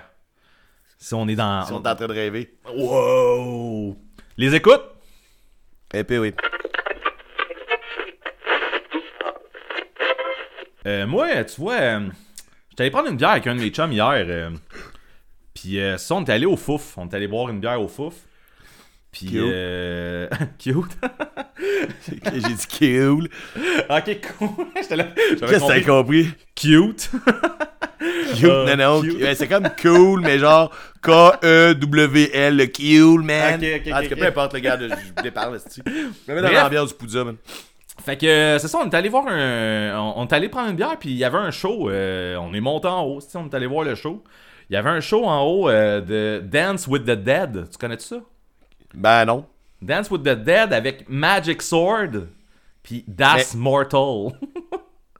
si 0.97 1.13
on 1.13 1.27
est 1.27 1.35
dans... 1.35 1.65
si 1.65 1.73
on 1.73 1.83
est 1.83 1.87
en 1.89 1.95
train 1.95 2.07
de 2.07 2.13
rêver. 2.13 2.55
Wow! 2.73 3.97
Les 4.37 4.55
écoutes? 4.55 4.85
Et 5.93 6.03
puis 6.05 6.17
oui. 6.19 6.33
Euh, 10.85 11.05
moi, 11.05 11.43
tu 11.43 11.59
vois, 11.59 11.73
euh, 11.73 12.09
j'étais 12.69 12.83
allé 12.83 12.91
prendre 12.91 13.09
une 13.09 13.17
bière 13.17 13.31
avec 13.31 13.45
un 13.47 13.55
de 13.55 13.59
mes 13.59 13.69
chums 13.69 13.91
hier. 13.91 14.09
euh, 14.09 14.51
Puis 15.53 15.79
euh, 15.81 15.97
ça, 15.97 16.15
on 16.15 16.23
est 16.23 16.29
allé 16.29 16.45
au 16.45 16.55
Fouf. 16.55 16.97
On 16.97 17.09
est 17.09 17.13
allé 17.13 17.27
boire 17.27 17.49
une 17.49 17.59
bière 17.59 17.81
au 17.81 17.89
Fouf. 17.89 18.15
Puis... 19.11 19.27
Cute. 19.27 19.35
euh, 19.41 20.27
Cute. 20.59 20.97
J'ai 22.33 22.39
dit 22.39 22.67
cool. 22.79 23.29
ok, 23.89 24.17
cool. 24.37 24.65
J'étais 24.81 24.95
là. 24.95 25.05
Qu'est-ce 25.39 25.63
que 25.63 25.67
t'as 25.67 25.81
compris. 25.81 26.27
Cute. 26.55 27.09
Cute, 28.35 28.43
Euh, 28.45 28.75
non, 28.75 29.01
non. 29.01 29.09
c'est 29.33 29.47
comme 29.47 29.67
cool, 29.81 30.21
mais 30.21 30.37
genre 30.37 30.71
K-E-W-L, 31.01 32.55
le 32.57 32.67
cool, 32.67 33.23
man. 33.23 33.55
Ok, 33.55 33.67
ok, 33.87 33.93
en 33.93 33.99
tout 33.99 34.05
ok, 34.05 34.09
cas, 34.09 34.15
ok. 34.15 34.19
peu 34.19 34.25
importe, 34.27 34.53
le 34.53 34.59
gars, 34.59 34.77
je 34.79 35.23
déparle, 35.23 35.59
c'est 35.65 35.81
Je 35.85 36.31
me 36.31 36.35
mets 36.35 36.41
dans 36.47 36.51
l'ambiance 36.53 36.89
du 36.89 36.95
Poudza, 36.95 37.23
man. 37.23 37.37
Fait 38.05 38.15
que 38.17 38.25
euh, 38.27 38.59
c'est 38.59 38.67
ça, 38.67 38.77
on 38.79 38.87
est 38.89 38.93
allé 38.95 39.09
voir 39.09 39.25
un. 39.27 40.13
On, 40.15 40.27
est 40.27 40.33
allé 40.33 40.49
prendre 40.49 40.69
une 40.69 40.75
bière, 40.75 40.97
puis 40.99 41.09
il 41.09 41.17
y 41.17 41.23
avait 41.23 41.37
un 41.39 41.49
show. 41.51 41.89
euh, 41.89 42.35
on 42.37 42.53
est 42.53 42.59
monté 42.61 42.87
en 42.87 43.01
haut, 43.01 43.19
tu 43.19 43.35
on 43.37 43.45
est 43.49 43.53
allé 43.55 43.65
voir 43.65 43.83
le 43.83 43.95
show. 43.95 44.23
Il 44.69 44.73
y 44.73 44.77
avait 44.77 44.89
un 44.91 44.99
show 44.99 45.25
en 45.25 45.41
haut 45.43 45.69
euh, 45.69 46.01
de 46.01 46.45
Dance 46.45 46.85
with 46.87 47.03
the 47.05 47.11
Dead. 47.11 47.67
Tu 47.71 47.77
connais 47.79 47.97
ça? 47.97 48.17
Ben 48.97 49.25
non. 49.25 49.45
Dance 49.81 50.09
with 50.09 50.23
the 50.23 50.35
Dead 50.35 50.73
avec 50.73 51.07
Magic 51.07 51.61
Sword, 51.61 52.27
puis 52.83 53.03
Das 53.07 53.53
Mortal. 53.55 54.31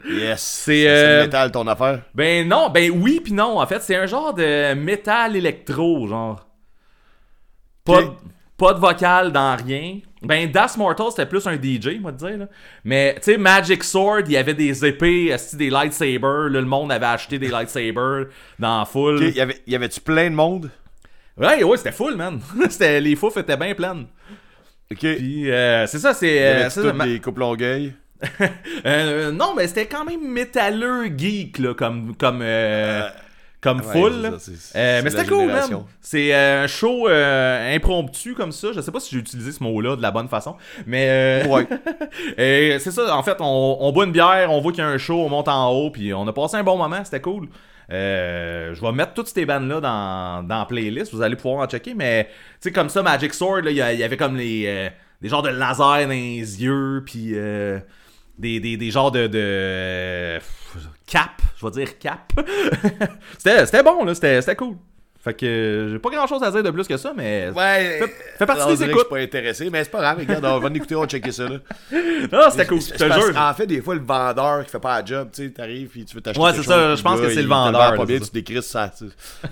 Yes. 0.08 0.42
C'est, 0.42 0.88
euh, 0.88 1.24
métal, 1.26 1.52
ton 1.52 1.68
affaire. 1.68 2.04
ben 2.14 2.48
non, 2.48 2.70
ben 2.70 2.90
oui, 2.92 3.20
puis 3.22 3.34
non. 3.34 3.60
En 3.60 3.66
fait, 3.68 3.82
c'est 3.82 3.96
un 3.96 4.06
genre 4.06 4.34
de 4.34 4.74
métal 4.74 5.36
électro, 5.36 6.08
genre. 6.08 6.48
Pas, 7.84 8.02
Ok. 8.04 8.18
pas 8.56 8.74
de 8.74 8.80
vocal 8.80 9.32
dans 9.34 9.58
rien. 9.58 10.00
Ben, 10.22 10.50
Das 10.50 10.78
Mortal, 10.78 11.08
c'était 11.10 11.26
plus 11.26 11.46
un 11.48 11.56
DJ, 11.56 12.00
moi, 12.00 12.14
te 12.14 12.18
dire. 12.26 12.38
Là. 12.38 12.46
Mais, 12.86 13.16
tu 13.16 13.24
sais, 13.34 13.38
Magic 13.38 13.84
Sword, 13.84 14.22
il 14.28 14.32
y 14.34 14.38
avait 14.38 14.54
des 14.54 14.86
épées, 14.86 15.36
des 15.54 15.70
lightsabers. 15.70 16.50
Là, 16.50 16.62
le 16.62 16.66
monde 16.68 16.92
avait 16.92 17.06
acheté 17.06 17.38
des 17.38 17.50
lightsabers 17.50 18.28
dans 18.60 18.80
la 18.80 18.86
foule. 18.86 19.26
Ok, 19.28 19.36
y 19.36 19.42
avait- 19.42 19.62
y 19.68 19.76
avait-tu 19.76 20.00
plein 20.00 20.30
de 20.30 20.36
monde? 20.36 20.70
Ouais, 21.38 21.64
ouais, 21.64 21.78
c'était 21.78 21.92
full, 21.92 22.16
man. 22.16 22.40
c'était, 22.70 23.00
les 23.00 23.16
fouf 23.16 23.38
étaient 23.38 23.58
bien 23.58 23.74
pleines. 23.76 24.06
Ok. 24.92 25.00
Puis, 25.00 25.52
euh, 25.52 25.86
c'est 25.86 26.00
ça, 26.00 26.14
c'est... 26.14 26.42
Euh, 26.42 26.70
ça, 26.70 26.94
ma- 26.94 27.06
des 27.06 27.22
longueuil? 27.36 27.94
Euh, 28.86 29.32
non, 29.32 29.54
mais 29.56 29.68
c'était 29.68 29.86
quand 29.86 30.04
même 30.06 30.28
métalleux 30.28 31.06
geek, 31.16 31.60
là, 31.60 31.74
comme, 31.76 32.16
comme, 32.16 32.40
euh, 32.42 33.08
comme 33.62 33.82
ouais, 33.82 33.92
full. 33.92 34.32
mais 34.74 35.10
c'était 35.10 35.26
cool, 35.26 35.48
man. 35.48 35.84
C'est 36.02 36.34
un 36.34 36.66
show 36.68 37.08
impromptu 37.08 38.34
comme 38.34 38.52
ça. 38.52 38.70
Je 38.74 38.82
sais 38.82 38.92
pas 38.92 39.00
si 39.00 39.14
j'ai 39.14 39.20
utilisé 39.20 39.52
ce 39.52 39.62
mot-là 39.64 39.96
de 39.96 40.02
la 40.02 40.10
bonne 40.12 40.30
façon. 40.30 40.56
Mais 40.88 41.08
euh, 41.10 41.48
Ouais. 41.48 41.68
et 42.38 42.80
c'est 42.80 42.92
ça, 42.92 43.16
en 43.16 43.22
fait, 43.24 43.38
on, 43.40 43.78
on 43.82 43.92
boit 43.92 44.06
une 44.06 44.12
bière, 44.12 44.52
on 44.52 44.62
voit 44.62 44.72
qu'il 44.72 44.84
y 44.84 44.88
a 44.88 44.90
un 44.90 44.98
show, 44.98 45.20
on 45.24 45.30
monte 45.30 45.48
en 45.48 45.70
haut, 45.72 45.92
puis 45.92 46.14
on 46.14 46.28
a 46.28 46.34
passé 46.34 46.58
un 46.58 46.64
bon 46.64 46.78
moment, 46.78 47.04
c'était 47.04 47.22
cool. 47.22 47.50
Euh, 47.90 48.74
je 48.76 48.82
vais 48.82 48.92
mettre 48.92 49.14
toutes 49.14 49.28
ces 49.28 49.46
bandes-là 49.46 49.80
dans, 49.80 50.44
dans 50.44 50.60
la 50.60 50.66
playlist, 50.66 51.14
vous 51.14 51.22
allez 51.22 51.36
pouvoir 51.38 51.66
en 51.66 51.70
checker, 51.70 51.94
mais 51.94 52.26
tu 52.26 52.34
sais, 52.62 52.72
comme 52.72 52.90
ça, 52.90 53.02
Magic 53.02 53.34
Sword, 53.34 53.62
il 53.66 53.78
y, 53.78 53.82
avait 53.82 54.18
comme 54.18 54.36
les, 54.36 54.66
euh, 54.68 54.90
des 55.22 55.30
genres 55.30 55.42
de 55.42 55.50
laser 55.50 56.04
dans 56.04 56.10
les 56.10 56.62
yeux, 56.62 57.04
puis 57.06 57.32
euh, 57.34 57.80
des, 58.38 58.60
des, 58.60 58.76
des 58.76 58.92
genres 58.92 59.12
de, 59.12 59.28
de 59.28 59.40
euh, 59.40 60.40
cap, 61.06 61.42
je 61.56 61.66
vais 61.66 61.72
dire 61.72 61.98
cap. 61.98 62.34
c'était, 63.38 63.84
bon, 63.84 64.04
là, 64.04 64.14
c'était 64.14 64.56
cool. 64.56 64.76
Fait 65.28 65.34
que 65.34 65.46
euh, 65.46 65.92
j'ai 65.92 66.00
pas 66.00 66.10
grand-chose 66.10 66.42
à 66.42 66.52
dire 66.52 66.64
de 66.64 66.72
plus 66.72 66.88
que 66.88 66.96
ça, 66.96 67.12
mais... 67.14 67.50
Ouais. 67.50 68.00
Fait- 68.00 68.16
fait 68.38 68.46
partie 68.46 68.66
des 68.68 68.84
écoutes. 68.84 68.94
Je 68.94 69.00
suis 69.00 69.10
pas 69.10 69.18
intéressé, 69.18 69.70
mais 69.70 69.84
c'est 69.84 69.90
pas 69.90 70.00
grave. 70.00 70.20
Regarde, 70.20 70.46
on 70.46 70.60
va 70.60 70.70
l'écouter, 70.70 70.96
on 70.96 71.02
va 71.02 71.08
checker 71.08 71.34
ça, 71.34 71.50
là. 71.50 71.58
Non, 72.32 72.50
c'était 72.50 72.66
cool, 72.66 72.80
je 72.82 72.94
te 72.94 73.04
jure. 73.04 73.34
qu'en 73.34 73.54
fait, 73.54 73.68
des 73.68 73.82
fois, 73.82 73.96
le 73.96 74.02
vendeur 74.02 74.64
qui 74.64 74.72
fait 74.72 74.80
pas 74.80 75.00
la 75.00 75.06
job, 75.06 75.28
tu 75.34 75.44
sais, 75.44 75.50
t'arrives 75.52 75.90
puis 75.90 76.06
tu 76.06 76.16
veux 76.16 76.22
t'acheter 76.22 76.42
Ouais, 76.42 76.52
c'est 76.54 76.64
ça, 76.64 76.74
chose, 76.92 77.00
je 77.00 77.04
pense 77.04 77.20
que 77.20 77.30
c'est 77.30 77.42
le 77.42 77.50
vendeur, 77.50 77.92
vend 77.92 77.98
pas 77.98 78.06
bien, 78.06 78.20
tu 78.20 78.32
décris 78.32 78.64
ça. 78.64 78.90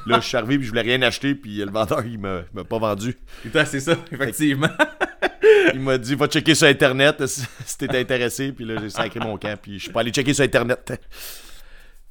Là, 0.05 0.19
je 0.21 0.25
suis 0.25 0.37
arrivé 0.37 0.57
puis 0.57 0.65
je 0.65 0.69
voulais 0.71 0.81
rien 0.81 1.01
acheter, 1.01 1.35
puis 1.35 1.57
le 1.57 1.71
vendeur, 1.71 2.03
il 2.05 2.19
m'a 2.19 2.43
pas 2.63 2.77
vendu. 2.77 3.17
Putain, 3.43 3.65
c'est 3.65 3.81
ça, 3.81 3.95
effectivement. 4.11 4.69
Il 5.73 5.81
m'a 5.81 5.97
dit, 5.97 6.15
va 6.15 6.27
checker 6.27 6.55
sur 6.55 6.67
Internet 6.67 7.25
si 7.27 7.43
si 7.65 7.77
t'es 7.77 7.99
intéressé, 7.99 8.51
puis 8.51 8.65
là, 8.65 8.75
j'ai 8.81 8.89
sacré 8.89 9.19
mon 9.19 9.37
camp, 9.37 9.57
puis 9.61 9.77
je 9.77 9.83
suis 9.83 9.91
pas 9.91 9.99
allé 9.99 10.11
checker 10.11 10.33
sur 10.33 10.45
Internet. 10.45 10.99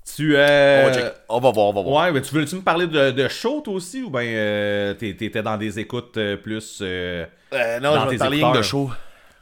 Tu, 0.04 0.36
euh... 0.36 0.82
On, 0.82 0.86
va 0.88 0.92
checker. 0.94 1.08
on 1.28 1.40
va 1.40 1.50
voir, 1.50 1.66
on 1.68 1.72
va 1.72 1.82
voir. 1.82 2.04
Ouais, 2.04 2.12
mais 2.12 2.20
tu 2.22 2.34
veux-tu 2.34 2.56
me 2.56 2.60
parler 2.62 2.86
de, 2.86 3.10
de 3.10 3.28
show, 3.28 3.60
toi 3.62 3.74
aussi, 3.74 4.02
ou 4.02 4.10
ben 4.10 4.20
euh, 4.26 4.94
t'étais 4.94 5.42
dans 5.42 5.56
des 5.56 5.78
écoutes 5.78 6.16
euh, 6.18 6.36
plus... 6.36 6.80
euh, 6.82 7.24
Euh, 7.52 7.80
non, 7.80 7.94
dans 7.94 8.04
je 8.06 8.10
vais 8.10 8.18
parler 8.18 8.42
de 8.54 8.62
show. 8.62 8.90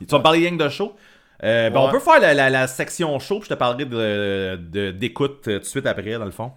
Tu 0.00 0.06
vas 0.06 0.18
me 0.18 0.22
parler 0.22 0.48
rien 0.48 0.56
de 0.56 0.68
show? 0.68 0.94
Euh, 1.44 1.70
ben, 1.70 1.80
Ouais. 1.80 1.86
on 1.88 1.90
peut 1.90 1.98
faire 1.98 2.20
la, 2.20 2.34
la- 2.34 2.50
la 2.50 2.66
section 2.68 3.18
show, 3.18 3.40
puis 3.40 3.48
je 3.48 3.54
te 3.54 3.58
parlerai 3.58 3.84
de, 3.84 4.56
de- 4.56 4.90
d'écoute 4.92 5.48
euh, 5.48 5.54
tout 5.58 5.64
de 5.64 5.64
suite 5.66 5.86
après, 5.86 6.12
dans 6.18 6.24
le 6.24 6.30
fond. 6.30 6.52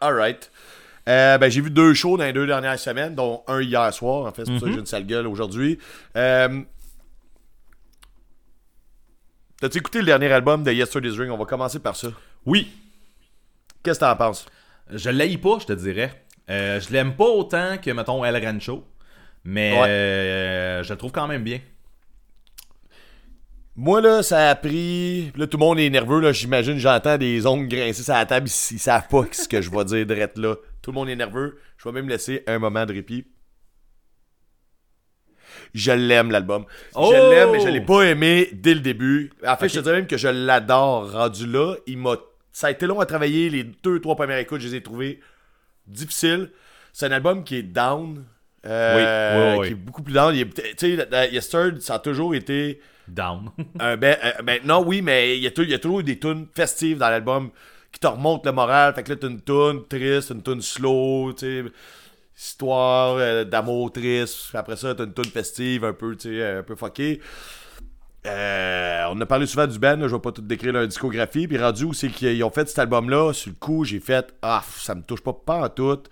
Alright. 0.00 0.50
Euh, 1.08 1.38
ben, 1.38 1.50
j'ai 1.50 1.60
vu 1.62 1.70
deux 1.70 1.94
shows 1.94 2.16
dans 2.18 2.24
les 2.24 2.32
deux 2.34 2.46
dernières 2.46 2.78
semaines, 2.78 3.14
dont 3.14 3.42
un 3.48 3.60
hier 3.62 3.92
soir. 3.94 4.26
En 4.26 4.32
fait, 4.32 4.44
c'est 4.44 4.52
pour 4.52 4.60
ça 4.60 4.66
que 4.66 4.72
j'ai 4.72 4.78
une 4.78 4.86
sale 4.86 5.06
gueule 5.06 5.26
aujourd'hui. 5.26 5.78
Euh, 6.16 6.60
T'as-tu 9.60 9.78
écouté 9.78 10.00
le 10.00 10.06
dernier 10.06 10.30
album 10.32 10.64
de 10.64 10.72
Yesterday's 10.72 11.16
Ring? 11.18 11.30
On 11.30 11.38
va 11.38 11.44
commencer 11.44 11.78
par 11.78 11.94
ça. 11.96 12.08
Oui, 12.44 12.70
Qu'est-ce 13.82 13.98
que 14.00 14.04
t'en 14.04 14.16
penses? 14.16 14.46
je 14.90 15.10
l'haïs 15.10 15.38
pas, 15.38 15.58
je 15.60 15.66
te 15.66 15.72
dirais. 15.72 16.24
Euh, 16.50 16.80
je 16.80 16.92
l'aime 16.92 17.14
pas 17.14 17.24
autant 17.28 17.78
que, 17.78 17.90
mettons, 17.90 18.24
El 18.24 18.36
Rancho, 18.44 18.84
mais 19.44 19.72
Ouais. 19.72 19.88
euh, 19.88 20.82
je 20.82 20.92
le 20.92 20.98
trouve 20.98 21.12
quand 21.12 21.26
même 21.28 21.42
bien. 21.42 21.60
Moi, 23.74 24.02
là, 24.02 24.22
ça 24.22 24.50
a 24.50 24.54
pris. 24.54 25.32
Là, 25.34 25.46
tout 25.46 25.56
le 25.56 25.64
monde 25.64 25.80
est 25.80 25.88
nerveux, 25.88 26.20
là. 26.20 26.32
J'imagine, 26.32 26.76
j'entends 26.76 27.16
des 27.16 27.46
ongles 27.46 27.68
grincer 27.68 28.02
sur 28.02 28.12
la 28.12 28.26
table. 28.26 28.48
Ils, 28.70 28.78
savent 28.78 29.08
pas 29.08 29.22
ce 29.32 29.48
que 29.48 29.62
je 29.62 29.70
vais 29.70 29.84
dire 29.84 30.04
drette 30.06 30.36
là. 30.36 30.56
Tout 30.82 30.90
le 30.90 30.96
monde 30.96 31.08
est 31.08 31.16
nerveux. 31.16 31.58
Je 31.78 31.88
vais 31.88 31.92
même 31.92 32.08
laisser 32.08 32.42
un 32.46 32.58
moment 32.58 32.84
de 32.84 32.92
répit. 32.92 33.24
Je 35.72 35.92
l'aime, 35.92 36.30
l'album. 36.30 36.66
Oh! 36.94 37.10
Je 37.14 37.16
l'aime, 37.30 37.50
mais 37.52 37.60
je 37.60 37.68
l'ai 37.68 37.80
pas 37.80 38.02
aimé 38.02 38.50
dès 38.52 38.74
le 38.74 38.80
début. 38.80 39.32
En 39.46 39.56
fait, 39.56 39.68
je 39.70 39.74
te 39.76 39.80
dirais 39.80 39.96
même 39.96 40.06
que 40.06 40.18
je 40.18 40.28
l'adore 40.28 41.12
rendu 41.12 41.46
là. 41.46 41.76
Il 41.86 41.96
m'a. 41.98 42.16
Ça 42.52 42.66
a 42.68 42.70
été 42.70 42.86
long 42.86 43.00
à 43.00 43.06
travailler. 43.06 43.50
Les 43.50 43.64
deux, 43.64 44.00
trois 44.00 44.14
premières 44.16 44.38
écoutes, 44.38 44.60
je 44.60 44.68
les 44.68 44.76
ai 44.76 44.82
trouvées 44.82 45.20
difficiles. 45.86 46.50
C'est 46.92 47.06
un 47.06 47.12
album 47.12 47.44
qui 47.44 47.56
est 47.56 47.62
down. 47.62 48.24
euh, 48.66 48.96
Oui, 48.96 49.40
oui, 49.56 49.58
oui. 49.60 49.66
Qui 49.68 49.72
est 49.72 49.76
beaucoup 49.76 50.02
plus 50.02 50.12
down. 50.14 50.34
Tu 50.34 50.62
sais, 50.76 51.08
Yesterday, 51.32 51.80
ça 51.80 51.94
a 51.94 51.98
toujours 51.98 52.34
été. 52.34 52.80
Down. 53.08 53.50
Ben, 53.74 54.16
euh, 54.22 54.42
ben, 54.44 54.60
non, 54.64 54.84
oui, 54.86 55.02
mais 55.02 55.36
il 55.36 55.42
y, 55.42 55.46
a 55.46 55.50
toujours 55.50 56.00
eu 56.00 56.02
des 56.04 56.18
tunes 56.18 56.46
festives 56.54 56.98
dans 56.98 57.08
l'album 57.08 57.50
qui 57.90 57.98
te 57.98 58.06
remontent 58.06 58.42
le 58.44 58.52
moral. 58.52 58.94
Fait 58.94 59.02
que 59.02 59.10
là, 59.10 59.16
t'as 59.16 59.28
une 59.28 59.40
tune 59.40 59.82
triste, 59.88 60.30
une 60.30 60.42
tune 60.42 60.62
slow, 60.62 61.32
tu 61.32 61.64
sais, 61.64 61.64
histoire 62.38 63.16
euh, 63.16 63.44
d'amour 63.44 63.92
triste. 63.92 64.54
Après 64.54 64.76
ça, 64.76 64.94
t'as 64.94 65.04
une 65.04 65.14
tune 65.14 65.24
festive 65.24 65.84
un 65.84 65.92
peu, 65.92 66.14
tu 66.16 66.36
sais, 66.38 66.58
un 66.58 66.62
peu 66.62 66.76
fuckée. 66.76 67.20
Euh, 68.26 69.04
on 69.10 69.20
a 69.20 69.26
parlé 69.26 69.46
souvent 69.46 69.66
du 69.66 69.78
band, 69.78 69.96
là, 69.96 70.08
je 70.08 70.14
vais 70.14 70.20
pas 70.20 70.32
tout 70.32 70.42
décrire 70.42 70.72
leur 70.72 70.86
discographie. 70.86 71.48
Puis 71.48 71.58
rendu 71.58 71.84
où 71.84 71.92
c'est 71.92 72.08
qu'ils 72.08 72.42
ont 72.44 72.50
fait 72.50 72.68
cet 72.68 72.78
album-là, 72.78 73.32
sur 73.32 73.50
le 73.50 73.56
coup, 73.56 73.84
j'ai 73.84 74.00
fait 74.00 74.32
Ah, 74.42 74.62
ça 74.76 74.94
me 74.94 75.02
touche 75.02 75.22
pas, 75.22 75.32
pas 75.32 75.64
en 75.64 75.68
tout. 75.68 76.02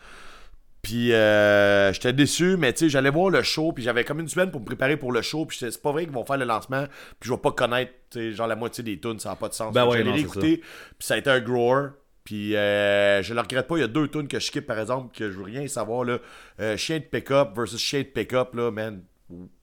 Puis 0.82 1.12
euh, 1.12 1.92
j'étais 1.92 2.12
déçu, 2.12 2.56
mais 2.56 2.72
tu 2.72 2.80
sais, 2.80 2.88
j'allais 2.88 3.10
voir 3.10 3.30
le 3.30 3.42
show, 3.42 3.72
puis 3.72 3.84
j'avais 3.84 4.02
comme 4.02 4.18
une 4.20 4.28
semaine 4.28 4.50
pour 4.50 4.60
me 4.60 4.64
préparer 4.64 4.96
pour 4.96 5.12
le 5.12 5.20
show, 5.20 5.44
puis 5.44 5.58
c'est 5.60 5.82
pas 5.82 5.92
vrai 5.92 6.04
qu'ils 6.04 6.14
vont 6.14 6.24
faire 6.24 6.38
le 6.38 6.46
lancement, 6.46 6.86
puis 7.18 7.28
je 7.28 7.34
vais 7.34 7.38
pas 7.38 7.52
connaître, 7.52 7.92
genre 8.30 8.46
la 8.46 8.56
moitié 8.56 8.82
des 8.82 8.98
tunes, 8.98 9.18
ça 9.18 9.28
n'a 9.28 9.36
pas 9.36 9.48
de 9.48 9.54
sens. 9.54 9.74
Ben 9.74 9.86
ouais, 9.86 9.98
j'allais 9.98 10.16
l'écouter, 10.16 10.58
puis 10.58 11.06
ça 11.06 11.14
a 11.14 11.16
été 11.18 11.28
un 11.28 11.40
grower. 11.40 11.88
Puis 12.24 12.56
euh, 12.56 13.22
je 13.22 13.34
le 13.34 13.40
regrette 13.40 13.66
pas, 13.66 13.76
il 13.76 13.80
y 13.80 13.84
a 13.84 13.88
deux 13.88 14.08
tunes 14.08 14.28
que 14.28 14.38
je 14.38 14.46
skip 14.46 14.66
par 14.66 14.78
exemple, 14.78 15.14
que 15.14 15.30
je 15.30 15.36
veux 15.36 15.44
rien 15.44 15.66
savoir 15.68 16.04
là. 16.04 16.18
Euh, 16.60 16.76
Chien 16.76 16.98
de 16.98 17.04
pick-up 17.04 17.50
versus 17.56 17.80
Chien 17.80 18.00
de 18.00 18.04
pick-up, 18.04 18.54
là, 18.54 18.70
man. 18.70 19.02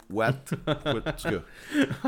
What? 0.10 0.34
Pourquoi, 0.66 0.92
en 0.92 1.12
tout 1.12 1.30
cas, 1.30 1.42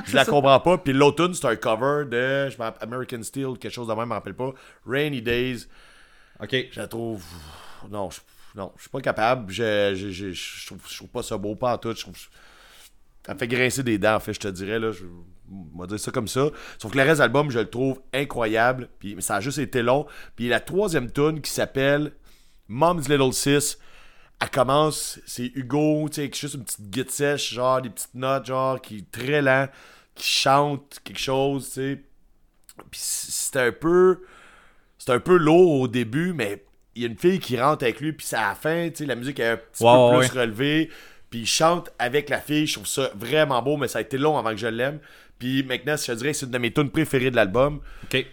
je 0.06 0.16
la 0.16 0.26
comprends 0.26 0.60
pas. 0.60 0.78
Puis 0.78 0.94
l'autre 0.94 1.26
tune, 1.26 1.34
c'est 1.34 1.46
un 1.46 1.56
cover 1.56 2.06
de 2.06 2.50
je 2.50 2.56
American 2.82 3.24
Steel, 3.24 3.58
quelque 3.60 3.74
chose 3.74 3.88
de 3.88 3.94
même, 3.94 4.04
je 4.04 4.10
me 4.10 4.14
rappelle 4.14 4.36
pas. 4.36 4.54
Rainy 4.86 5.22
Days. 5.22 5.68
Ok. 6.42 6.56
Je 6.72 6.80
la 6.80 6.88
trouve. 6.88 7.24
Non, 7.90 8.10
je, 8.10 8.20
non, 8.56 8.72
je 8.78 8.82
suis 8.82 8.90
pas 8.90 9.02
capable. 9.02 9.52
Je, 9.52 9.94
je, 9.96 10.10
je, 10.10 10.32
je 10.32 10.66
trouve, 10.66 10.82
je 10.90 10.96
trouve 10.96 11.10
pas 11.10 11.24
ça 11.24 11.38
beau, 11.38 11.56
pas 11.56 11.74
en 11.74 11.78
tout. 11.78 11.94
Je 11.94 12.02
trouve. 12.02 12.18
Ça 13.26 13.34
me 13.34 13.40
fait 13.40 13.48
grincer 13.48 13.84
des 13.84 13.98
dents, 13.98 14.16
en 14.16 14.20
fait, 14.20 14.34
je 14.34 14.40
te 14.40 14.48
dirais. 14.48 14.80
Là, 14.80 14.92
je 14.92 15.04
on 15.52 15.80
va 15.80 15.88
dire 15.88 16.00
ça 16.00 16.12
comme 16.12 16.28
ça. 16.28 16.50
Sauf 16.78 16.92
que 16.92 16.98
le 16.98 17.04
reste 17.04 17.18
de 17.18 17.24
l'album, 17.24 17.50
je 17.50 17.60
le 17.60 17.70
trouve 17.70 18.02
incroyable. 18.14 18.90
Puis 19.00 19.16
ça 19.20 19.36
a 19.36 19.42
juste 19.42 19.58
été 19.58 19.82
long. 19.82 20.06
Puis 20.36 20.48
la 20.48 20.60
troisième 20.60 21.12
tune 21.12 21.42
qui 21.42 21.52
s'appelle 21.52 22.12
Mom's 22.68 23.10
Little 23.10 23.34
Sis. 23.34 23.78
Elle 24.41 24.49
commence, 24.52 25.19
c'est 25.25 25.52
Hugo, 25.56 26.08
tu 26.10 26.15
sais, 26.15 26.21
avec 26.21 26.38
juste 26.38 26.56
une 26.56 26.63
petite 26.63 26.89
guitare 26.89 27.12
sèche, 27.12 27.54
genre 27.54 27.82
des 27.82 27.89
petites 27.89 28.15
notes, 28.15 28.45
genre, 28.45 28.82
qui 28.82 28.99
est 28.99 29.12
très 29.12 29.41
lent, 29.41 29.67
qui 30.15 30.28
chante 30.28 30.99
quelque 31.04 31.19
chose, 31.19 31.65
tu 31.67 31.73
sais. 31.73 32.02
Puis 32.89 32.99
c'était 33.02 33.60
un 33.60 33.71
peu. 33.71 34.21
C'était 34.97 35.13
un 35.13 35.19
peu 35.19 35.38
lourd 35.38 35.82
au 35.82 35.88
début, 35.88 36.34
mais 36.34 36.63
il 36.95 37.04
y 37.04 37.06
a 37.06 37.10
une 37.10 37.17
fille 37.17 37.39
qui 37.39 37.60
rentre 37.60 37.84
avec 37.84 37.99
lui, 37.99 38.13
puis 38.13 38.25
c'est 38.25 38.36
à 38.36 38.49
la 38.49 38.56
fin, 38.56 38.89
tu 38.89 38.97
sais, 38.97 39.06
la 39.06 39.15
musique 39.15 39.39
est 39.39 39.47
un 39.47 39.58
petit 39.58 39.84
peu 39.84 40.17
ouais, 40.17 40.28
plus 40.28 40.38
relevée. 40.38 40.89
Puis 41.30 41.41
il 41.41 41.47
chante 41.47 41.91
avec 41.99 42.30
la 42.30 42.39
fille, 42.39 42.65
je 42.65 42.73
trouve 42.73 42.88
ça 42.88 43.12
vraiment 43.15 43.62
beau, 43.62 43.78
mais 43.78 43.88
ça 43.88 43.99
a 43.99 44.02
été 44.02 44.17
long 44.17 44.38
avant 44.38 44.49
que 44.52 44.58
je 44.58 44.67
l'aime. 44.67 44.99
Puis 45.38 45.63
maintenant, 45.63 45.95
je 45.95 46.06
te 46.06 46.12
dirais 46.13 46.32
que 46.32 46.38
c'est 46.38 46.45
une 46.45 46.52
de 46.52 46.58
mes 46.58 46.73
tunes 46.73 46.89
préférées 46.89 47.32
de 47.32 47.36
l'album. 47.36 47.82
Ok. 48.06 48.25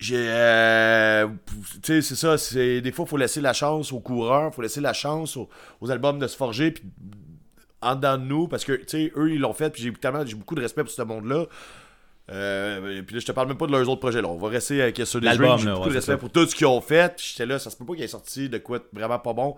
J'ai. 0.00 0.16
euh, 0.28 1.28
tu 1.74 1.78
sais, 1.82 2.02
c'est 2.02 2.16
ça. 2.16 2.38
C'est, 2.38 2.80
des 2.80 2.90
fois, 2.90 3.04
il 3.06 3.08
faut 3.08 3.16
laisser 3.18 3.40
la 3.40 3.52
chance 3.52 3.92
aux 3.92 4.00
coureurs, 4.00 4.50
il 4.50 4.54
faut 4.54 4.62
laisser 4.62 4.80
la 4.80 4.92
chance 4.94 5.36
aux, 5.36 5.48
aux 5.80 5.90
albums 5.90 6.18
de 6.18 6.26
se 6.26 6.36
forger, 6.36 6.70
puis 6.70 6.82
en 7.82 7.94
dedans 7.96 8.16
de 8.18 8.24
nous, 8.24 8.48
parce 8.48 8.64
que, 8.64 8.72
tu 8.72 8.84
sais, 8.88 9.12
eux, 9.16 9.30
ils 9.32 9.38
l'ont 9.40 9.52
fait, 9.52 9.70
puis 9.70 9.82
j'ai 9.82 9.92
tellement 9.92 10.24
j'ai 10.24 10.34
beaucoup 10.36 10.54
de 10.54 10.62
respect 10.62 10.82
pour 10.84 10.92
ce 10.92 11.02
monde-là. 11.02 11.44
Euh, 12.30 13.02
puis 13.02 13.14
là, 13.16 13.20
je 13.20 13.26
te 13.26 13.32
parle 13.32 13.48
même 13.48 13.56
pas 13.56 13.66
de 13.66 13.72
leurs 13.72 13.88
autres 13.88 14.00
projets. 14.00 14.22
Là. 14.22 14.28
On 14.28 14.38
va 14.38 14.48
rester 14.48 14.80
avec 14.82 14.96
sur 15.04 15.20
des 15.20 15.28
J'ai 15.32 15.38
là, 15.38 15.56
beaucoup 15.56 15.66
ouais, 15.82 15.88
de 15.88 15.94
respect 15.94 16.12
ça. 16.12 16.16
pour 16.18 16.30
tout 16.30 16.46
ce 16.46 16.54
qu'ils 16.54 16.66
ont 16.66 16.80
fait. 16.80 17.14
J'étais 17.22 17.44
là, 17.46 17.58
ça 17.58 17.70
se 17.70 17.76
peut 17.76 17.84
pas 17.84 17.94
qu'il 17.94 18.04
ait 18.04 18.08
sorti 18.08 18.48
de 18.48 18.58
quoi 18.58 18.78
vraiment 18.92 19.18
pas 19.18 19.32
bon. 19.32 19.56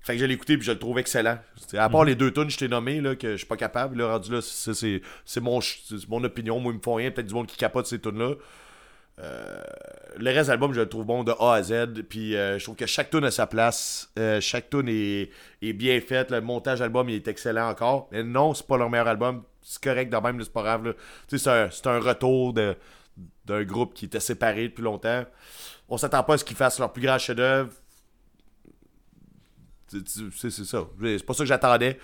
Fait 0.00 0.12
que 0.14 0.20
je 0.20 0.24
l'ai 0.26 0.34
écouté 0.34 0.56
puis 0.56 0.66
je 0.66 0.72
le 0.72 0.78
trouve 0.78 0.98
excellent. 0.98 1.38
À 1.76 1.88
part 1.88 2.02
Mhm. 2.02 2.08
les 2.08 2.14
deux 2.14 2.30
tunes 2.30 2.44
que 2.46 2.52
je 2.52 2.58
t'ai 2.58 2.68
nommé 2.68 3.00
là, 3.00 3.16
que 3.16 3.32
je 3.32 3.36
suis 3.38 3.46
pas 3.46 3.56
capable, 3.56 3.98
là, 3.98 4.08
rendu 4.12 4.30
là, 4.32 4.40
c'est, 4.42 4.74
c'est, 4.74 5.02
c'est 5.24 5.40
mon, 5.40 5.58
mon 6.08 6.22
opinion. 6.22 6.60
Moi, 6.60 6.72
ils 6.72 6.76
me 6.78 6.82
font 6.82 6.94
rien. 6.94 7.10
Peut-être 7.10 7.26
du 7.26 7.34
monde 7.34 7.46
qui 7.46 7.56
capote 7.56 7.86
ces 7.86 7.98
tunes-là. 8.00 8.34
Euh, 9.20 9.62
le 10.16 10.30
reste 10.30 10.46
de 10.46 10.52
l'album, 10.52 10.72
je 10.72 10.80
le 10.80 10.88
trouve 10.88 11.04
bon 11.04 11.24
de 11.24 11.32
A 11.38 11.54
à 11.54 11.62
Z. 11.62 12.02
Puis 12.08 12.36
euh, 12.36 12.58
je 12.58 12.64
trouve 12.64 12.76
que 12.76 12.86
chaque 12.86 13.10
tune 13.10 13.24
a 13.24 13.30
sa 13.30 13.46
place. 13.46 14.10
Euh, 14.18 14.40
chaque 14.40 14.70
tune 14.70 14.88
est, 14.88 15.30
est 15.62 15.72
bien 15.72 16.00
faite. 16.00 16.30
Le 16.30 16.40
montage 16.40 16.80
d'album 16.80 17.08
il 17.08 17.16
est 17.16 17.28
excellent 17.28 17.68
encore. 17.68 18.08
Mais 18.12 18.22
non, 18.22 18.54
c'est 18.54 18.66
pas 18.66 18.76
leur 18.76 18.90
meilleur 18.90 19.08
album. 19.08 19.42
C'est 19.62 19.82
correct 19.82 20.10
de 20.10 20.16
même, 20.16 20.42
c'est 20.42 20.52
pas 20.52 20.62
grave. 20.62 20.94
c'est 21.28 21.46
un, 21.48 21.68
un 21.86 22.00
retour 22.00 22.52
d'un 22.52 23.62
groupe 23.64 23.94
qui 23.94 24.04
était 24.06 24.20
séparé 24.20 24.68
depuis 24.68 24.82
longtemps. 24.82 25.24
On 25.88 25.96
s'attend 25.96 26.22
pas 26.22 26.34
à 26.34 26.38
ce 26.38 26.44
qu'ils 26.44 26.56
fassent 26.56 26.78
leur 26.78 26.92
plus 26.92 27.02
grand 27.02 27.18
chef-d'œuvre. 27.18 27.70
C'est 29.88 30.50
ça. 30.50 30.86
C'est 31.00 31.26
pas 31.26 31.34
ça 31.34 31.44
que 31.44 31.48
j'attendais. 31.48 31.98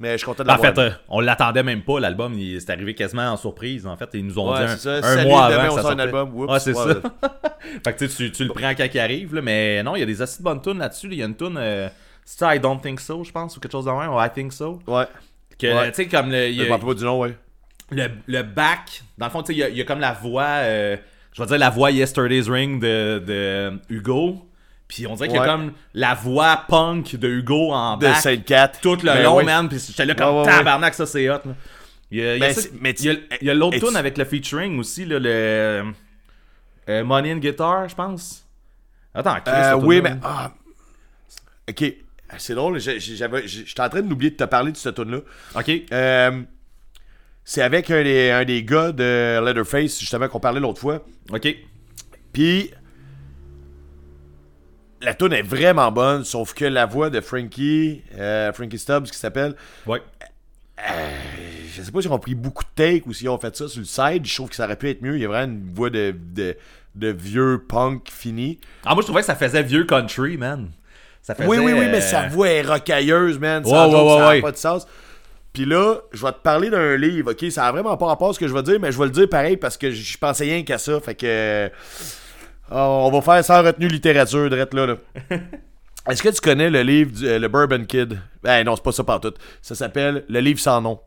Mais 0.00 0.12
je 0.12 0.16
suis 0.16 0.24
content 0.26 0.42
de 0.44 0.50
En 0.50 0.56
fait, 0.58 0.76
euh, 0.78 0.90
on 1.08 1.20
l'attendait 1.20 1.62
même 1.62 1.82
pas, 1.82 2.00
l'album. 2.00 2.32
il- 2.34 2.58
C'est 2.60 2.70
arrivé 2.72 2.94
quasiment 2.94 3.30
en 3.30 3.36
surprise. 3.36 3.86
En 3.86 3.96
fait, 3.96 4.08
ils 4.14 4.24
nous 4.26 4.38
ont 4.38 4.50
Ouais, 4.50 4.64
dit 4.64 4.72
un, 4.72 4.76
ça. 4.78 4.94
un 4.96 5.02
Salut, 5.02 5.28
mois 5.28 5.50
demain, 5.50 5.64
avant. 5.64 5.74
on 5.74 5.82
sort 5.82 5.90
un 5.90 5.98
album. 5.98 6.34
Oups. 6.34 6.50
Ouais, 6.52 6.58
c'est 6.58 6.72
Ouais, 6.74 6.94
ça. 6.94 7.28
fait 7.84 7.92
que 7.94 8.04
tu, 8.06 8.32
tu, 8.32 8.44
le 8.44 8.50
prends 8.52 8.74
quand 8.74 8.86
il 8.92 8.98
arrive, 8.98 9.34
là, 9.34 9.42
mais 9.42 9.82
non, 9.82 9.94
il 9.96 10.00
y 10.00 10.02
a 10.02 10.06
des 10.06 10.22
assez 10.22 10.38
de 10.38 10.44
bonnes 10.44 10.62
tunes 10.62 10.78
là-dessus. 10.78 11.08
Il 11.10 11.18
y 11.18 11.22
a 11.22 11.26
une 11.26 11.36
tune, 11.36 11.56
euh, 11.58 11.88
c'est 12.24 12.38
ça, 12.38 12.56
I 12.56 12.58
Don't 12.60 12.80
Think 12.80 12.98
So, 12.98 13.22
je 13.24 13.30
pense, 13.30 13.56
ou 13.56 13.60
quelque 13.60 13.72
chose 13.72 13.84
de 13.84 13.90
même, 13.90 14.10
ou 14.10 14.18
I 14.18 14.30
Think 14.34 14.52
So. 14.54 14.78
Ouais. 14.86 15.04
Que, 15.58 15.88
tu 15.90 15.94
sais, 15.94 16.06
comme 16.08 16.30
le, 16.30 16.50
Je 16.50 16.66
m'en 16.68 16.78
pas 16.78 16.94
du 16.94 17.04
nom, 17.04 17.18
ouais. 17.20 17.36
le, 17.90 18.06
le 18.26 18.42
back, 18.42 19.02
dans 19.18 19.26
le 19.26 19.30
fond, 19.32 19.42
tu 19.42 19.48
sais, 19.48 19.52
il 19.52 19.58
y 19.58 19.62
a- 19.64 19.68
il 19.68 19.76
y, 19.76 19.80
a 19.82 19.84
comme 19.84 20.00
la 20.00 20.14
voix, 20.14 20.44
euh, 20.62 20.96
je 21.34 21.42
vais 21.42 21.46
dire 21.46 21.58
la 21.58 21.68
voix 21.68 21.90
Yesterday's 21.90 22.48
Ring 22.48 22.80
de, 22.80 23.18
de 23.26 23.72
Hugo. 23.94 24.46
Puis 24.90 25.06
on 25.06 25.14
dirait 25.14 25.28
qu'il 25.28 25.36
y 25.36 25.40
a 25.40 25.44
comme 25.46 25.72
la 25.94 26.14
voix 26.14 26.64
punk 26.68 27.14
de 27.14 27.28
Hugo 27.28 27.70
en 27.72 27.96
De 27.96 28.06
back. 28.06 28.16
Sainte-Cat. 28.16 28.72
tout 28.82 28.96
le 28.96 29.02
Ben 29.04 29.22
long, 29.22 29.40
man. 29.44 29.68
Puis 29.68 29.78
j'étais 29.86 30.04
là 30.04 30.14
comme 30.16 30.44
tabarnak, 30.44 30.94
ça 30.94 31.06
c'est 31.06 31.30
hot. 31.30 31.34
là. 31.44 31.54
Il 32.10 32.18
y 32.18 32.28
a, 32.28 32.38
Ben, 32.38 32.52
l'autre 33.56 33.78
tune 33.78 33.88
tu- 33.90 33.96
avec 33.96 34.18
le 34.18 34.24
featuring 34.24 34.80
aussi, 34.80 35.04
là, 35.04 35.20
le 35.20 35.92
euh, 36.88 37.04
Money 37.04 37.32
and 37.34 37.36
Guitar, 37.36 37.88
je 37.88 37.94
pense. 37.94 38.44
Attends, 39.14 39.36
Chris, 39.44 39.54
Euh, 39.54 39.74
oui, 39.76 40.00
mais. 40.00 40.14
ah, 40.24 40.50
ok. 41.68 41.84
C'est 42.38 42.54
drôle. 42.54 42.80
J'étais 42.80 43.80
en 43.80 43.88
train 43.88 44.02
de 44.02 44.08
l'oublier 44.08 44.32
de 44.32 44.36
te 44.36 44.44
parler 44.44 44.72
de 44.72 44.76
cette 44.76 44.96
tune 44.96 45.10
là 45.12 45.18
Ok. 45.54 45.70
Euh, 45.92 46.42
c'est 47.44 47.62
avec 47.62 47.88
un 47.92 48.02
des, 48.02 48.30
un 48.32 48.44
des 48.44 48.64
gars 48.64 48.90
de 48.90 49.40
Leatherface, 49.46 50.00
justement, 50.00 50.28
qu'on 50.28 50.40
parlait 50.40 50.58
l'autre 50.60 50.80
fois. 50.80 51.04
Ok. 51.32 51.46
Puis. 52.32 52.72
La 55.02 55.14
tune 55.14 55.32
est 55.32 55.42
vraiment 55.42 55.90
bonne, 55.90 56.24
sauf 56.24 56.52
que 56.52 56.64
la 56.66 56.84
voix 56.86 57.08
de 57.10 57.20
Frankie, 57.20 58.02
euh, 58.18 58.52
Frankie 58.52 58.78
Stubbs, 58.78 59.04
qui 59.04 59.16
s'appelle, 59.18 59.54
Ouais. 59.86 60.02
je 61.76 61.82
sais 61.82 61.90
pas 61.90 62.02
s'ils 62.02 62.12
ont 62.12 62.18
pris 62.18 62.34
beaucoup 62.34 62.64
de 62.64 62.68
takes 62.74 63.06
ou 63.06 63.12
s'ils 63.12 63.28
ont 63.28 63.38
fait 63.38 63.54
ça 63.56 63.68
sur 63.68 63.80
le 63.80 63.86
side. 63.86 64.26
Je 64.26 64.34
trouve 64.34 64.48
que 64.50 64.56
ça 64.56 64.64
aurait 64.64 64.76
pu 64.76 64.90
être 64.90 65.02
mieux. 65.02 65.16
Il 65.16 65.22
y 65.22 65.24
a 65.24 65.28
vraiment 65.28 65.52
une 65.52 65.72
voix 65.74 65.88
de, 65.90 66.14
de, 66.34 66.56
de 66.96 67.08
vieux 67.08 67.64
punk 67.68 68.10
fini. 68.10 68.58
Ah, 68.84 68.94
moi 68.94 69.02
je 69.02 69.06
trouvais 69.06 69.20
que 69.20 69.26
ça 69.26 69.36
faisait 69.36 69.62
vieux 69.62 69.84
country, 69.84 70.36
man. 70.36 70.68
Ça 71.22 71.34
faisait, 71.34 71.48
Oui, 71.48 71.58
oui, 71.58 71.72
oui, 71.72 71.86
mais 71.90 71.98
euh, 71.98 72.00
sa 72.00 72.28
voix 72.28 72.48
est 72.48 72.62
rocailleuse, 72.62 73.38
man. 73.38 73.62
Ouais, 73.64 73.70
ça 73.70 73.82
a 73.84 74.28
ouais. 74.30 74.40
pas 74.40 74.52
de 74.52 74.56
sens. 74.56 74.86
Puis 75.52 75.64
là, 75.64 75.96
je 76.12 76.24
vais 76.24 76.32
te 76.32 76.38
parler 76.38 76.70
d'un 76.70 76.96
livre, 76.96 77.32
ok? 77.32 77.50
Ça 77.50 77.66
a 77.66 77.72
vraiment 77.72 77.96
pas 77.96 78.06
rapport 78.06 78.30
à 78.30 78.32
ce 78.32 78.38
que 78.38 78.46
je 78.46 78.54
vais 78.54 78.62
dire, 78.62 78.78
mais 78.80 78.92
je 78.92 78.98
vais 78.98 79.04
le 79.06 79.10
dire 79.10 79.28
pareil 79.28 79.56
parce 79.56 79.76
que 79.76 79.90
je 79.90 80.16
pensais 80.18 80.44
rien 80.44 80.62
qu'à 80.62 80.78
ça. 80.78 81.00
Fait 81.00 81.14
que. 81.14 81.70
Euh, 82.72 82.76
on 82.76 83.10
va 83.10 83.20
faire 83.20 83.44
sans 83.44 83.62
retenue 83.62 83.88
littérature, 83.88 84.48
drette 84.50 84.74
là. 84.74 84.86
là. 84.86 84.96
Est-ce 86.08 86.22
que 86.22 86.28
tu 86.30 86.40
connais 86.40 86.70
le 86.70 86.82
livre 86.82 87.12
du, 87.12 87.26
euh, 87.26 87.38
Le 87.38 87.48
Bourbon 87.48 87.84
Kid? 87.84 88.18
Ben 88.42 88.64
non, 88.64 88.74
c'est 88.76 88.82
pas 88.82 88.92
ça 88.92 89.04
partout. 89.04 89.34
Ça 89.60 89.74
s'appelle 89.74 90.24
Le 90.28 90.40
livre 90.40 90.58
sans 90.58 90.80
nom. 90.80 91.00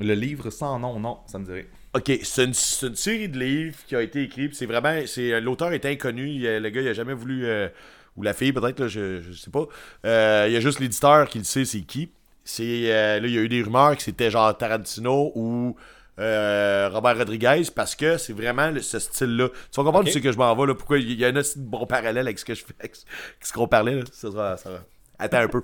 Le 0.00 0.14
livre 0.14 0.50
sans 0.50 0.78
nom, 0.78 0.98
non, 0.98 1.18
ça 1.26 1.38
me 1.38 1.44
dirait. 1.44 1.66
Ok, 1.94 2.10
c'est 2.22 2.44
une, 2.44 2.54
une 2.88 2.96
série 2.96 3.28
de 3.28 3.38
livres 3.38 3.76
qui 3.86 3.94
a 3.94 4.02
été 4.02 4.22
écrite. 4.22 4.54
C'est 4.54 4.66
vraiment. 4.66 5.02
c'est 5.06 5.40
L'auteur 5.40 5.72
est 5.72 5.84
inconnu. 5.86 6.28
il 6.28 6.42
le 6.42 6.68
gars, 6.70 6.80
il 6.80 6.88
a 6.88 6.94
jamais 6.94 7.14
voulu. 7.14 7.46
euh, 7.46 7.68
ou 8.16 8.22
la 8.22 8.34
fille, 8.34 8.52
peut-être, 8.52 8.78
là, 8.80 8.88
je, 8.88 9.22
je 9.22 9.32
sais 9.32 9.50
pas. 9.50 9.66
Euh, 10.04 10.44
il 10.48 10.52
y 10.52 10.56
a 10.56 10.60
juste 10.60 10.80
l'éditeur 10.80 11.28
qui 11.28 11.38
le 11.38 11.44
sait, 11.44 11.64
c'est 11.64 11.80
qui. 11.80 12.10
C'est, 12.44 12.92
euh, 12.92 13.20
là, 13.20 13.26
il 13.26 13.32
y 13.32 13.38
a 13.38 13.40
eu 13.40 13.48
des 13.48 13.62
rumeurs 13.62 13.96
que 13.96 14.02
c'était 14.02 14.30
genre 14.30 14.56
Tarantino 14.56 15.32
ou 15.34 15.76
euh, 16.18 16.90
Robert 16.92 17.16
Rodriguez 17.18 17.62
parce 17.74 17.94
que 17.94 18.18
c'est 18.18 18.32
vraiment 18.32 18.70
le- 18.70 18.82
ce 18.82 18.98
style-là. 18.98 19.48
Tu 19.48 19.54
vas 19.76 19.84
comprendre 19.84 20.00
Ok. 20.00 20.08
où 20.08 20.10
c'est 20.12 20.20
que 20.20 20.30
je 20.32 20.36
m'en 20.38 20.54
vais, 20.54 20.66
là, 20.66 20.74
pourquoi 20.74 20.98
il 20.98 21.12
y 21.18 21.24
a 21.24 21.28
un 21.28 21.42
bon 21.56 21.86
parallèle 21.86 22.26
avec 22.26 22.38
ce 22.38 22.44
que 22.44 22.54
je 22.54 22.64
fais, 22.64 22.74
avec 22.80 22.94
ce 23.40 23.52
qu'on 23.52 23.66
parlait. 23.68 23.94
Là. 23.96 24.02
Ça 24.12 24.30
sera- 24.30 24.56
ça 24.56 24.70
va- 24.70 24.84
Attends 25.18 25.38
un 25.38 25.48
peu. 25.48 25.62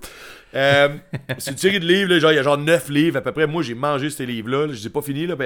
Euh, 0.55 0.89
c'est 1.39 1.51
une 1.51 1.57
série 1.59 1.81
de 1.81 1.85
livres, 1.85 2.11
là, 2.13 2.19
genre, 2.21 2.31
il 2.33 2.37
y 2.37 2.39
a 2.39 2.43
genre 2.45 2.59
9 2.59 2.89
livres 2.91 3.19
à 3.19 3.21
peu 3.21 3.33
près. 3.33 3.47
Moi, 3.47 3.63
j'ai 3.63 3.75
mangé 3.75 4.09
ces 4.09 4.25
livres-là. 4.25 4.67
là. 4.67 4.73
Je 4.73 4.79
les 4.79 4.87
ai 4.87 4.91
pas 4.91 5.03
finis, 5.03 5.27
là, 5.27 5.35
mais 5.39 5.45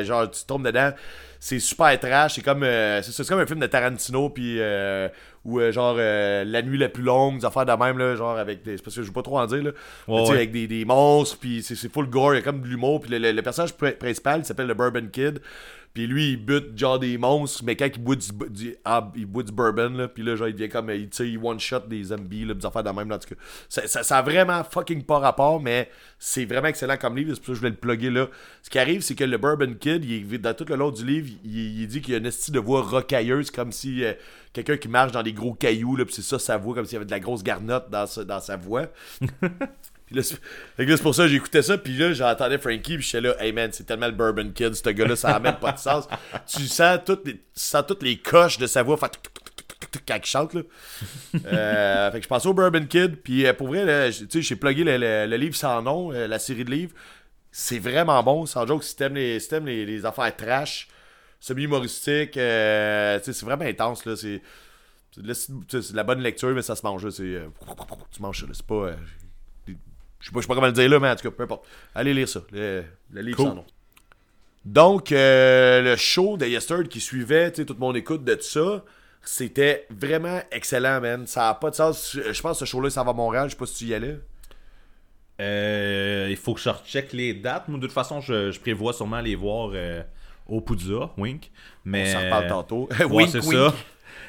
euh, 0.00 0.04
genre, 0.04 0.30
tu 0.30 0.44
tombes 0.44 0.64
dedans. 0.66 0.92
C'est 1.40 1.60
super 1.60 1.98
trash. 1.98 2.34
C'est 2.34 2.42
comme, 2.42 2.62
euh, 2.62 3.00
c'est, 3.02 3.26
comme 3.26 3.40
un 3.40 3.46
film 3.46 3.60
de 3.60 3.66
Tarantino, 3.66 4.28
puis 4.30 4.56
ou 5.44 5.60
euh, 5.60 5.72
genre 5.72 5.96
euh, 5.98 6.44
La 6.44 6.62
nuit 6.62 6.78
la 6.78 6.88
plus 6.88 7.02
longue, 7.02 7.38
des 7.40 7.44
affaires 7.44 7.66
de 7.66 7.72
même, 7.72 7.98
là, 7.98 8.16
genre 8.16 8.36
avec 8.38 8.62
des. 8.62 8.76
Parce 8.76 8.94
que 8.96 9.02
je 9.02 9.06
veux 9.08 9.12
pas 9.12 9.22
trop 9.22 9.38
en 9.38 9.46
dire, 9.46 9.62
là. 9.62 9.70
Mais 10.08 10.14
ouais. 10.28 10.30
avec 10.36 10.52
des, 10.52 10.66
des 10.66 10.84
monstres, 10.84 11.38
puis 11.38 11.62
c'est, 11.62 11.74
c'est 11.74 11.92
full 11.92 12.08
gore, 12.08 12.34
il 12.34 12.38
y 12.38 12.40
a 12.40 12.42
comme 12.42 12.60
de 12.62 12.66
l'humour. 12.66 13.00
Puis 13.00 13.10
le, 13.10 13.18
le- 13.18 13.32
le 13.32 13.42
personnage 13.42 13.74
pr- 13.74 13.96
principal, 13.96 14.40
il 14.40 14.44
s'appelle 14.44 14.66
le 14.66 14.74
Bourbon 14.74 15.06
Kid. 15.12 15.40
Puis 15.94 16.08
lui, 16.08 16.30
il 16.32 16.44
bute 16.44 16.76
genre 16.76 16.98
des 16.98 17.16
monstres, 17.18 17.62
mais 17.64 17.76
quand 17.76 17.86
il 17.86 18.02
boit 18.02 18.16
du, 18.16 18.28
du- 18.50 18.76
ah, 18.84 19.12
il 19.14 19.26
boit 19.26 19.44
du 19.44 19.52
bourbon, 19.52 19.90
là, 19.90 20.08
puis 20.08 20.24
là, 20.24 20.34
genre, 20.34 20.48
il 20.48 20.54
devient 20.54 20.68
comme, 20.68 20.90
il, 20.90 21.08
il 21.20 21.38
one-shot 21.38 21.86
des 21.88 22.02
zombies, 22.04 22.44
là, 22.44 22.54
des 22.54 22.66
affaires 22.66 22.82
de 22.82 22.90
même, 22.90 23.08
là, 23.08 23.14
en 23.14 23.18
tout 23.20 23.32
cas. 23.32 23.40
Ça, 23.68 23.86
ça, 23.86 24.02
ça 24.02 24.18
a 24.18 24.22
vraiment 24.22 24.64
fucking 24.64 25.04
pas 25.04 25.20
rapport, 25.20 25.60
mais 25.60 25.88
c'est 26.18 26.46
vraiment 26.46 26.66
excellent 26.66 26.96
comme 26.96 27.16
livre, 27.16 27.32
c'est 27.34 27.40
pour 27.40 27.46
ça 27.46 27.50
que 27.52 27.54
je 27.54 27.60
voulais 27.60 27.70
le 27.70 27.76
plugger 27.76 28.10
là. 28.10 28.28
Ce 28.62 28.70
qui 28.70 28.78
arrive, 28.80 29.02
c'est 29.02 29.14
que 29.14 29.22
le 29.22 29.38
Bourbon 29.38 29.72
Kid, 29.78 30.04
il 30.04 30.40
dans 30.40 30.52
tout 30.54 30.66
le 30.68 30.74
long 30.74 30.90
du 30.90 31.06
livre, 31.06 31.28
il, 31.44 31.82
il 31.82 31.86
dit 31.86 32.00
qu'il 32.00 32.12
y 32.12 32.16
a 32.16 32.18
une 32.18 32.30
style 32.32 32.54
de 32.54 32.60
voix 32.60 32.82
rocailleuse, 32.82 33.52
comme 33.52 33.70
si, 33.70 34.04
euh, 34.04 34.14
quelqu'un 34.52 34.76
qui 34.76 34.88
marche 34.88 35.12
dans 35.12 35.22
des 35.22 35.32
gros 35.32 35.54
cailloux, 35.54 35.94
là, 35.94 36.04
puis 36.04 36.14
c'est 36.14 36.22
ça 36.22 36.40
sa 36.40 36.56
voix, 36.56 36.74
comme 36.74 36.86
s'il 36.86 36.94
y 36.94 36.96
avait 36.96 37.04
de 37.06 37.10
la 37.12 37.20
grosse 37.20 37.44
garnotte 37.44 37.88
dans 37.88 38.06
dans 38.24 38.40
sa 38.40 38.56
voix. 38.56 38.86
Puis 40.06 40.14
là, 40.16 40.22
c'est 40.22 41.02
pour 41.02 41.14
ça 41.14 41.22
que 41.24 41.28
j'écoutais 41.28 41.62
ça, 41.62 41.78
puis 41.78 41.96
là, 41.96 42.12
j'entendais 42.12 42.58
Frankie, 42.58 42.96
puis 42.98 43.02
j'étais 43.06 43.20
là, 43.22 43.34
hey 43.42 43.52
man, 43.52 43.70
c'est 43.72 43.84
tellement 43.84 44.06
le 44.06 44.12
Bourbon 44.12 44.50
Kid, 44.54 44.74
ce 44.74 44.88
gars-là, 44.90 45.16
ça 45.16 45.28
n'a 45.32 45.38
même 45.40 45.58
pas 45.58 45.72
de 45.72 45.78
sens. 45.78 46.06
Tu 46.46 46.66
sens 46.66 46.98
toutes 47.04 47.26
les, 47.26 47.34
tu 47.34 47.40
sens 47.54 47.84
toutes 47.86 48.02
les 48.02 48.18
coches 48.18 48.58
de 48.58 48.66
sa 48.66 48.82
voix 48.82 48.96
faire 48.96 49.10
quand 50.08 50.16
il 50.16 50.24
chante, 50.24 50.54
là. 50.54 50.62
Euh, 51.46 52.10
fait 52.12 52.18
que 52.18 52.24
je 52.24 52.28
pensais 52.28 52.46
au 52.48 52.54
Bourbon 52.54 52.84
Kid, 52.86 53.16
puis 53.16 53.46
euh, 53.46 53.52
pour 53.52 53.68
vrai, 53.68 54.10
j'ai 54.12 54.56
plugué 54.56 54.84
le, 54.84 54.96
le- 54.98 55.26
le 55.26 55.36
livre 55.36 55.54
sans 55.56 55.82
nom, 55.82 56.12
euh, 56.12 56.26
la 56.28 56.38
série 56.38 56.64
de 56.64 56.70
livres. 56.70 56.92
C'est 57.50 57.78
vraiment 57.78 58.22
bon, 58.22 58.46
sans 58.46 58.66
joke, 58.66 58.84
si 58.84 58.94
t'aimes 58.96 59.14
les, 59.14 59.40
si 59.40 59.48
t'aimes 59.48 59.66
les, 59.66 59.84
les 59.86 60.04
affaires 60.06 60.34
trash, 60.36 60.88
semi-humoristique, 61.40 62.36
euh, 62.36 63.18
c'est 63.22 63.42
vraiment 63.42 63.64
intense, 63.64 64.04
là, 64.04 64.16
c'est... 64.16 64.42
C'est 65.12 65.22
de, 65.22 65.96
la, 65.96 66.02
bonne 66.02 66.20
lecture, 66.20 66.50
mais 66.50 66.62
ça 66.62 66.74
se 66.74 66.84
mange, 66.84 67.04
là, 67.04 67.10
c'est... 67.12 67.40
tu 68.10 68.20
manges 68.22 68.40
ça, 68.40 68.46
là, 68.46 68.52
c'est 68.52 68.66
pas... 68.66 68.74
euh, 68.74 68.94
je 70.24 70.30
sais 70.30 70.32
pas, 70.32 70.40
je 70.40 70.44
sais 70.44 70.48
pas 70.48 70.54
comment 70.54 70.66
le 70.68 70.72
dire 70.72 70.88
là, 70.88 70.98
mais 70.98 71.10
en 71.10 71.16
tout 71.16 71.22
cas, 71.28 71.30
peu 71.30 71.42
importe. 71.42 71.66
Allez 71.94 72.14
lire 72.14 72.26
ça, 72.26 72.40
le, 72.50 72.82
le 73.12 73.20
livre 73.20 73.36
Cool. 73.36 73.46
sans 73.48 73.54
nom. 73.56 73.64
Donc, 74.64 75.12
euh, 75.12 75.82
le 75.82 75.96
show 75.96 76.38
de 76.38 76.46
Yesterday 76.46 76.88
qui 76.88 76.98
suivait, 77.00 77.52
tu 77.52 77.60
sais, 77.60 77.66
tout 77.66 77.74
le 77.74 77.78
monde 77.80 77.94
écoute 77.98 78.24
de 78.24 78.34
tout 78.34 78.40
ça, 78.40 78.82
c'était 79.22 79.86
vraiment 79.90 80.40
excellent, 80.50 81.02
man. 81.02 81.26
Ça 81.26 81.50
a 81.50 81.54
pas 81.54 81.68
de 81.68 81.74
sens. 81.74 82.16
Je 82.16 82.40
pense 82.40 82.58
que 82.58 82.64
ce 82.64 82.70
show-là, 82.70 82.88
ça 82.88 83.02
va 83.02 83.10
à 83.10 83.12
Montréal, 83.14 83.48
je 83.48 83.50
sais 83.50 83.58
pas 83.58 83.66
si 83.66 83.74
tu 83.74 83.84
y 83.84 83.94
allais. 83.94 84.18
Euh, 85.42 86.28
il 86.30 86.36
faut 86.36 86.54
que 86.54 86.60
je 86.60 86.70
recheck 86.70 87.12
les 87.12 87.34
dates. 87.34 87.68
Moi, 87.68 87.78
de 87.78 87.84
toute 87.84 87.92
façon, 87.94 88.22
je, 88.22 88.50
je 88.50 88.60
prévois 88.60 88.94
sûrement 88.94 89.20
les 89.20 89.34
voir 89.34 89.72
euh, 89.74 90.02
au 90.46 90.62
Poudza, 90.62 91.10
wink. 91.18 91.50
Mais... 91.84 92.08
On 92.08 92.18
s'en 92.18 92.24
reparle 92.24 92.46
tantôt. 92.46 92.88
Ouais, 93.00 93.04
Wink, 93.04 93.28
c'est 93.28 93.40
wink. 93.40 93.52
ça. 93.52 93.74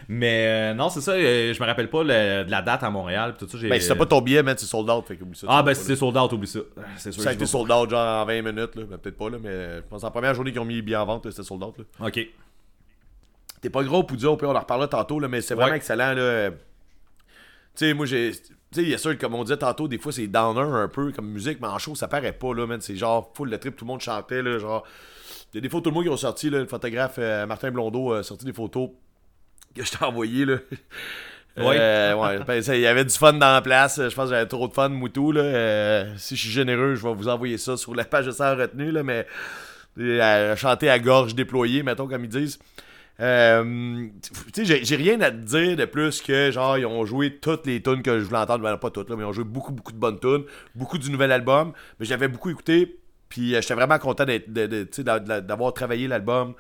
Mais 0.07 0.45
euh, 0.47 0.73
non, 0.75 0.89
c'est 0.89 1.01
ça. 1.01 1.11
euh, 1.13 1.53
je 1.53 1.59
me 1.61 1.65
rappelle 1.65 1.89
pas 1.89 2.03
le- 2.03 2.43
de 2.45 2.51
la 2.51 2.61
date 2.61 2.83
à 2.83 2.89
Montréal. 2.89 3.35
Tout 3.37 3.47
ça, 3.47 3.57
j'ai- 3.57 3.69
Ben, 3.69 3.79
si 3.81 3.87
t'as 3.87 3.95
pas 3.95 4.05
ton 4.05 4.21
billet, 4.21 4.43
man, 4.43 4.55
c'est 4.57 4.65
sold 4.67 4.89
out, 4.89 5.05
fait 5.07 5.17
ça. 5.33 5.47
Ah, 5.49 5.63
ben 5.63 5.73
si 5.73 5.83
c'est 5.83 5.95
sold 5.95 6.15
out, 6.17 6.31
oublie 6.33 6.47
ça. 6.47 6.59
C'est 6.97 7.11
sûr. 7.11 7.23
Ça 7.23 7.29
a 7.29 7.31
que 7.33 7.37
été 7.37 7.45
je 7.45 7.49
sold 7.51 7.71
out 7.71 7.89
genre 7.89 8.21
en 8.21 8.25
20 8.25 8.41
minutes, 8.41 8.75
là. 8.75 8.83
Ben, 8.89 8.97
peut-être 8.97 9.17
pas, 9.17 9.29
là, 9.29 9.37
mais 9.41 9.77
je 9.77 9.81
pense 9.89 10.01
que 10.01 10.05
la 10.07 10.11
première 10.11 10.35
journée 10.35 10.51
qu'ils 10.51 10.61
ont 10.61 10.65
mis 10.65 10.75
les 10.75 10.81
billets 10.81 10.97
en 10.97 11.05
vente, 11.05 11.25
là, 11.25 11.31
c'était 11.31 11.43
sold 11.43 11.63
out, 11.63 11.77
là. 11.77 11.83
pas. 11.99 12.05
Ok. 12.07 12.19
T'es 13.61 13.69
pas 13.69 13.83
gros, 13.83 14.03
Poudja, 14.03 14.29
au 14.29 14.37
pire, 14.37 14.49
on 14.49 14.55
en 14.55 14.59
reparlera 14.59 14.87
tantôt, 14.87 15.19
là, 15.19 15.27
mais 15.27 15.41
c'est 15.41 15.55
vraiment 15.55 15.71
Ouais. 15.71 15.77
excellent, 15.77 16.13
là. 16.13 16.51
Tu 16.51 16.55
sais, 17.75 17.93
moi, 17.93 18.05
j'ai. 18.05 18.31
Tu 18.31 18.81
sais, 18.81 18.83
il 18.83 18.89
y 18.89 18.93
a 18.93 18.97
sûr, 18.97 19.17
comme 19.17 19.33
on 19.35 19.43
disait 19.43 19.57
tantôt, 19.57 19.87
des 19.87 19.97
fois, 19.97 20.11
c'est 20.11 20.27
downer 20.27 20.59
un 20.61 20.87
peu 20.87 21.11
comme 21.11 21.27
musique, 21.29 21.59
mais 21.61 21.67
en 21.67 21.77
show, 21.79 21.95
ça 21.95 22.07
paraît 22.07 22.31
pas, 22.33 22.53
là, 22.53 22.65
man. 22.67 22.79
C'est 22.81 22.95
genre 22.95 23.31
full 23.35 23.49
de 23.49 23.57
trip, 23.57 23.75
tout 23.75 23.85
le 23.85 23.87
monde 23.87 24.01
chantait, 24.01 24.41
là, 24.41 24.59
genre. 24.59 24.83
Il 25.53 25.57
y 25.57 25.59
a 25.59 25.61
des 25.61 25.69
photos 25.69 25.91
de 25.91 25.93
moi 25.93 26.03
qui 26.03 26.09
ont 26.09 26.17
sorti, 26.17 26.49
là. 26.49 26.59
Le 26.59 26.67
photographe 26.67 27.15
euh, 27.17 27.45
Martin 27.45 27.71
Blondeau 27.71 28.13
a 28.13 28.23
sorti 28.23 28.45
des 28.45 28.53
photos 28.53 28.89
que 29.75 29.83
je 29.85 29.91
t'ai 29.91 30.03
envoyées, 30.03 30.45
là. 30.45 30.57
Ouais. 31.57 31.77
Euh, 31.79 32.15
ouais, 32.15 32.39
ben, 32.45 32.61
il 32.67 32.79
y 32.81 32.85
avait 32.85 33.05
du 33.05 33.15
fun 33.15 33.31
dans 33.31 33.53
la 33.53 33.61
place. 33.61 33.95
Je 33.97 34.13
pense 34.13 34.25
que 34.25 34.31
j'avais 34.31 34.45
trop 34.45 34.67
de 34.67 34.73
fun, 34.73 34.89
Moutou. 34.89 35.31
Là. 35.31 35.39
Euh, 35.41 36.13
si 36.17 36.35
je 36.35 36.41
suis 36.41 36.49
généreux, 36.49 36.95
je 36.95 37.03
vais 37.07 37.13
vous 37.13 37.29
envoyer 37.29 37.57
ça 37.57 37.77
sur 37.77 37.95
la 37.95 38.03
page 38.03 38.25
de 38.25 38.31
Sans 38.31 38.57
retenue. 38.57 38.91
Là, 38.91 39.03
mais 39.03 39.25
euh, 39.97 40.53
chanter 40.57 40.89
à 40.89 40.99
gorge 40.99 41.33
déployée, 41.33 41.81
mettons, 41.81 42.07
comme 42.09 42.25
ils 42.25 42.29
disent. 42.29 42.59
Euh, 43.21 44.07
tu 44.53 44.65
sais, 44.65 44.83
j'ai- 44.83 44.95
rien 44.97 45.21
à 45.21 45.31
te 45.31 45.37
dire 45.37 45.77
de 45.77 45.85
plus 45.85 46.21
que 46.21 46.51
genre 46.51 46.77
ils 46.77 46.85
ont 46.85 47.05
joué 47.05 47.37
toutes 47.37 47.65
les 47.65 47.81
tunes 47.81 48.01
que 48.03 48.19
je 48.19 48.25
voulais 48.25 48.39
entendre, 48.39 48.61
ben, 48.61 48.75
pas 48.75 48.89
toutes 48.89 49.09
là, 49.09 49.15
mais 49.15 49.23
ils 49.23 49.27
ont 49.27 49.31
joué 49.31 49.45
beaucoup 49.45 49.71
beaucoup 49.71 49.93
de 49.93 49.97
bonnes 49.97 50.19
tunes, 50.19 50.43
beaucoup 50.75 50.97
du 50.97 51.09
nouvel 51.09 51.31
album, 51.31 51.71
mais 51.97 52.05
j'avais 52.05 52.27
beaucoup 52.27 52.49
écouté, 52.49 52.99
puis 53.29 53.51
j'étais 53.51 53.73
vraiment 53.73 53.97
content 53.99 54.25
d'avoir 54.49 55.73
travaillé 55.73 56.09
l'album 56.09 56.55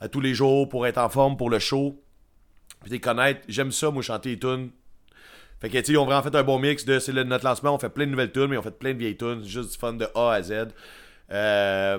à 0.00 0.08
tous 0.08 0.22
les 0.22 0.32
jours 0.32 0.70
pour 0.70 0.86
être 0.86 0.96
en 0.96 1.10
forme 1.10 1.36
pour 1.36 1.50
le 1.50 1.58
show, 1.58 2.00
puis 2.82 2.90
les 2.90 3.00
connaître, 3.00 3.40
j'aime 3.48 3.70
ça 3.72 3.90
moi 3.90 4.02
chanter 4.02 4.30
les 4.30 4.38
tunes. 4.38 4.70
Fait 5.60 5.68
que 5.68 5.76
tu 5.78 5.84
sais, 5.84 5.92
ils 5.92 5.98
ont 5.98 6.06
vraiment 6.06 6.22
fait 6.22 6.34
un 6.34 6.42
bon 6.42 6.58
mix 6.58 6.84
de 6.86 6.98
c'est 6.98 7.12
notre 7.12 7.44
lancement, 7.44 7.74
on 7.74 7.78
fait 7.78 7.90
plein 7.90 8.06
de 8.06 8.10
nouvelles 8.12 8.32
tunes, 8.32 8.46
mais 8.46 8.56
on 8.56 8.62
fait 8.62 8.70
plein 8.78 8.94
de 8.94 8.98
vieilles 8.98 9.16
tunes, 9.16 9.40
c'est 9.42 9.50
juste 9.50 9.72
du 9.72 9.78
fun 9.78 9.92
de 9.92 10.06
A 10.14 10.32
à 10.32 10.42
Z. 10.42 10.68
Euh, 11.30 11.98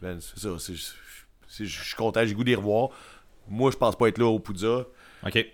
ben, 0.00 0.18
c'est 0.20 0.38
ça, 0.40 0.48
c'est- 0.58 1.64
je 1.64 1.82
suis 1.84 1.96
content, 1.96 2.24
j'ai 2.24 2.34
goût 2.34 2.44
d'y 2.44 2.54
revoir. 2.54 2.88
Moi, 3.48 3.70
je 3.70 3.76
pense 3.76 3.96
pas 3.96 4.08
être 4.08 4.18
là 4.18 4.26
au 4.26 4.38
Poudza. 4.38 4.86
Ok. 5.26 5.46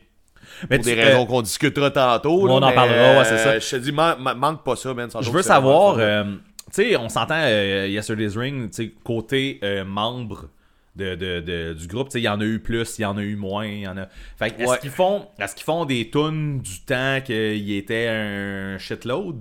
Mais 0.71 0.77
Pour 0.77 0.85
des 0.85 0.95
raisons 0.95 1.23
euh, 1.25 1.27
qu'on 1.27 1.43
discutera 1.43 1.91
tantôt. 1.91 2.43
on 2.43 2.47
là, 2.61 2.67
en 2.67 2.69
mais, 2.69 2.75
parlera, 2.75 3.19
ouais, 3.19 3.25
c'est 3.25 3.39
ça. 3.39 3.49
euh, 3.51 3.61
Je 3.61 3.69
te 3.71 3.77
dis, 3.77 3.91
man- 3.91 4.21
man- 4.21 4.39
manque 4.39 4.63
pas 4.65 4.77
ça, 4.77 4.95
man. 4.95 5.11
Je 5.21 5.31
veux 5.31 5.43
savoir, 5.43 5.97
tu 5.97 6.41
sais, 6.71 6.97
on 6.97 7.09
s'entend 7.09 7.41
Yesterday's 7.49 8.37
Ring, 8.37 8.71
tu 8.71 8.77
sais, 8.85 8.95
côté 9.03 9.61
membre 9.85 10.51
de, 10.97 11.15
de- 11.15 11.41
de- 11.41 11.75
du 11.75 11.87
groupe, 11.87 12.09
il 12.15 12.21
y 12.23 12.29
en 12.29 12.41
a 12.41 12.45
eu 12.45 12.59
plus, 12.59 12.99
il 12.99 13.03
y 13.03 13.05
en 13.05 13.17
a 13.19 13.23
eu 13.23 13.37
moins, 13.37 13.67
y 13.67 13.87
en 13.87 13.97
a. 13.99 14.07
Fait 14.39 14.51
que 14.51 14.63
est-ce 14.63 14.71
Ouais. 14.71 14.79
qu'ils 14.79 14.91
font, 14.91 15.29
qu'ils 15.39 15.63
font 15.65 15.85
des 15.85 16.11
tunes 16.11 16.61
du 16.61 16.81
temps 16.81 17.21
qu'il 17.25 17.71
était 17.77 18.09
un 18.09 18.79
shitload, 18.79 19.37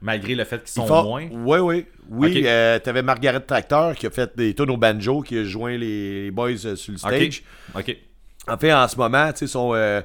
malgré 0.00 0.34
le 0.34 0.44
fait 0.44 0.58
qu'ils 0.60 0.68
sont 0.72 0.86
font- 0.86 1.02
moins? 1.04 1.28
Oui, 1.30 1.58
oui. 1.58 1.86
Oui, 2.08 2.42
euh, 2.46 2.78
t'avais 2.78 3.02
Margaret 3.02 3.40
Tracteur 3.40 3.94
qui 3.96 4.06
a 4.06 4.10
fait 4.10 4.36
des 4.36 4.54
tunes 4.54 4.70
au 4.70 4.76
banjo, 4.76 5.20
qui 5.22 5.36
a 5.38 5.44
joint 5.44 5.76
les 5.76 6.30
boys 6.30 6.50
euh, 6.64 6.76
sur 6.76 6.92
le 6.92 6.98
stage. 6.98 7.42
Ok. 7.74 7.96
En 8.48 8.56
fait, 8.56 8.72
en 8.72 8.86
ce 8.86 8.96
moment, 8.96 9.32
tu 9.32 9.38
sais, 9.40 9.46
sont, 9.48 9.74
euh, 9.74 10.00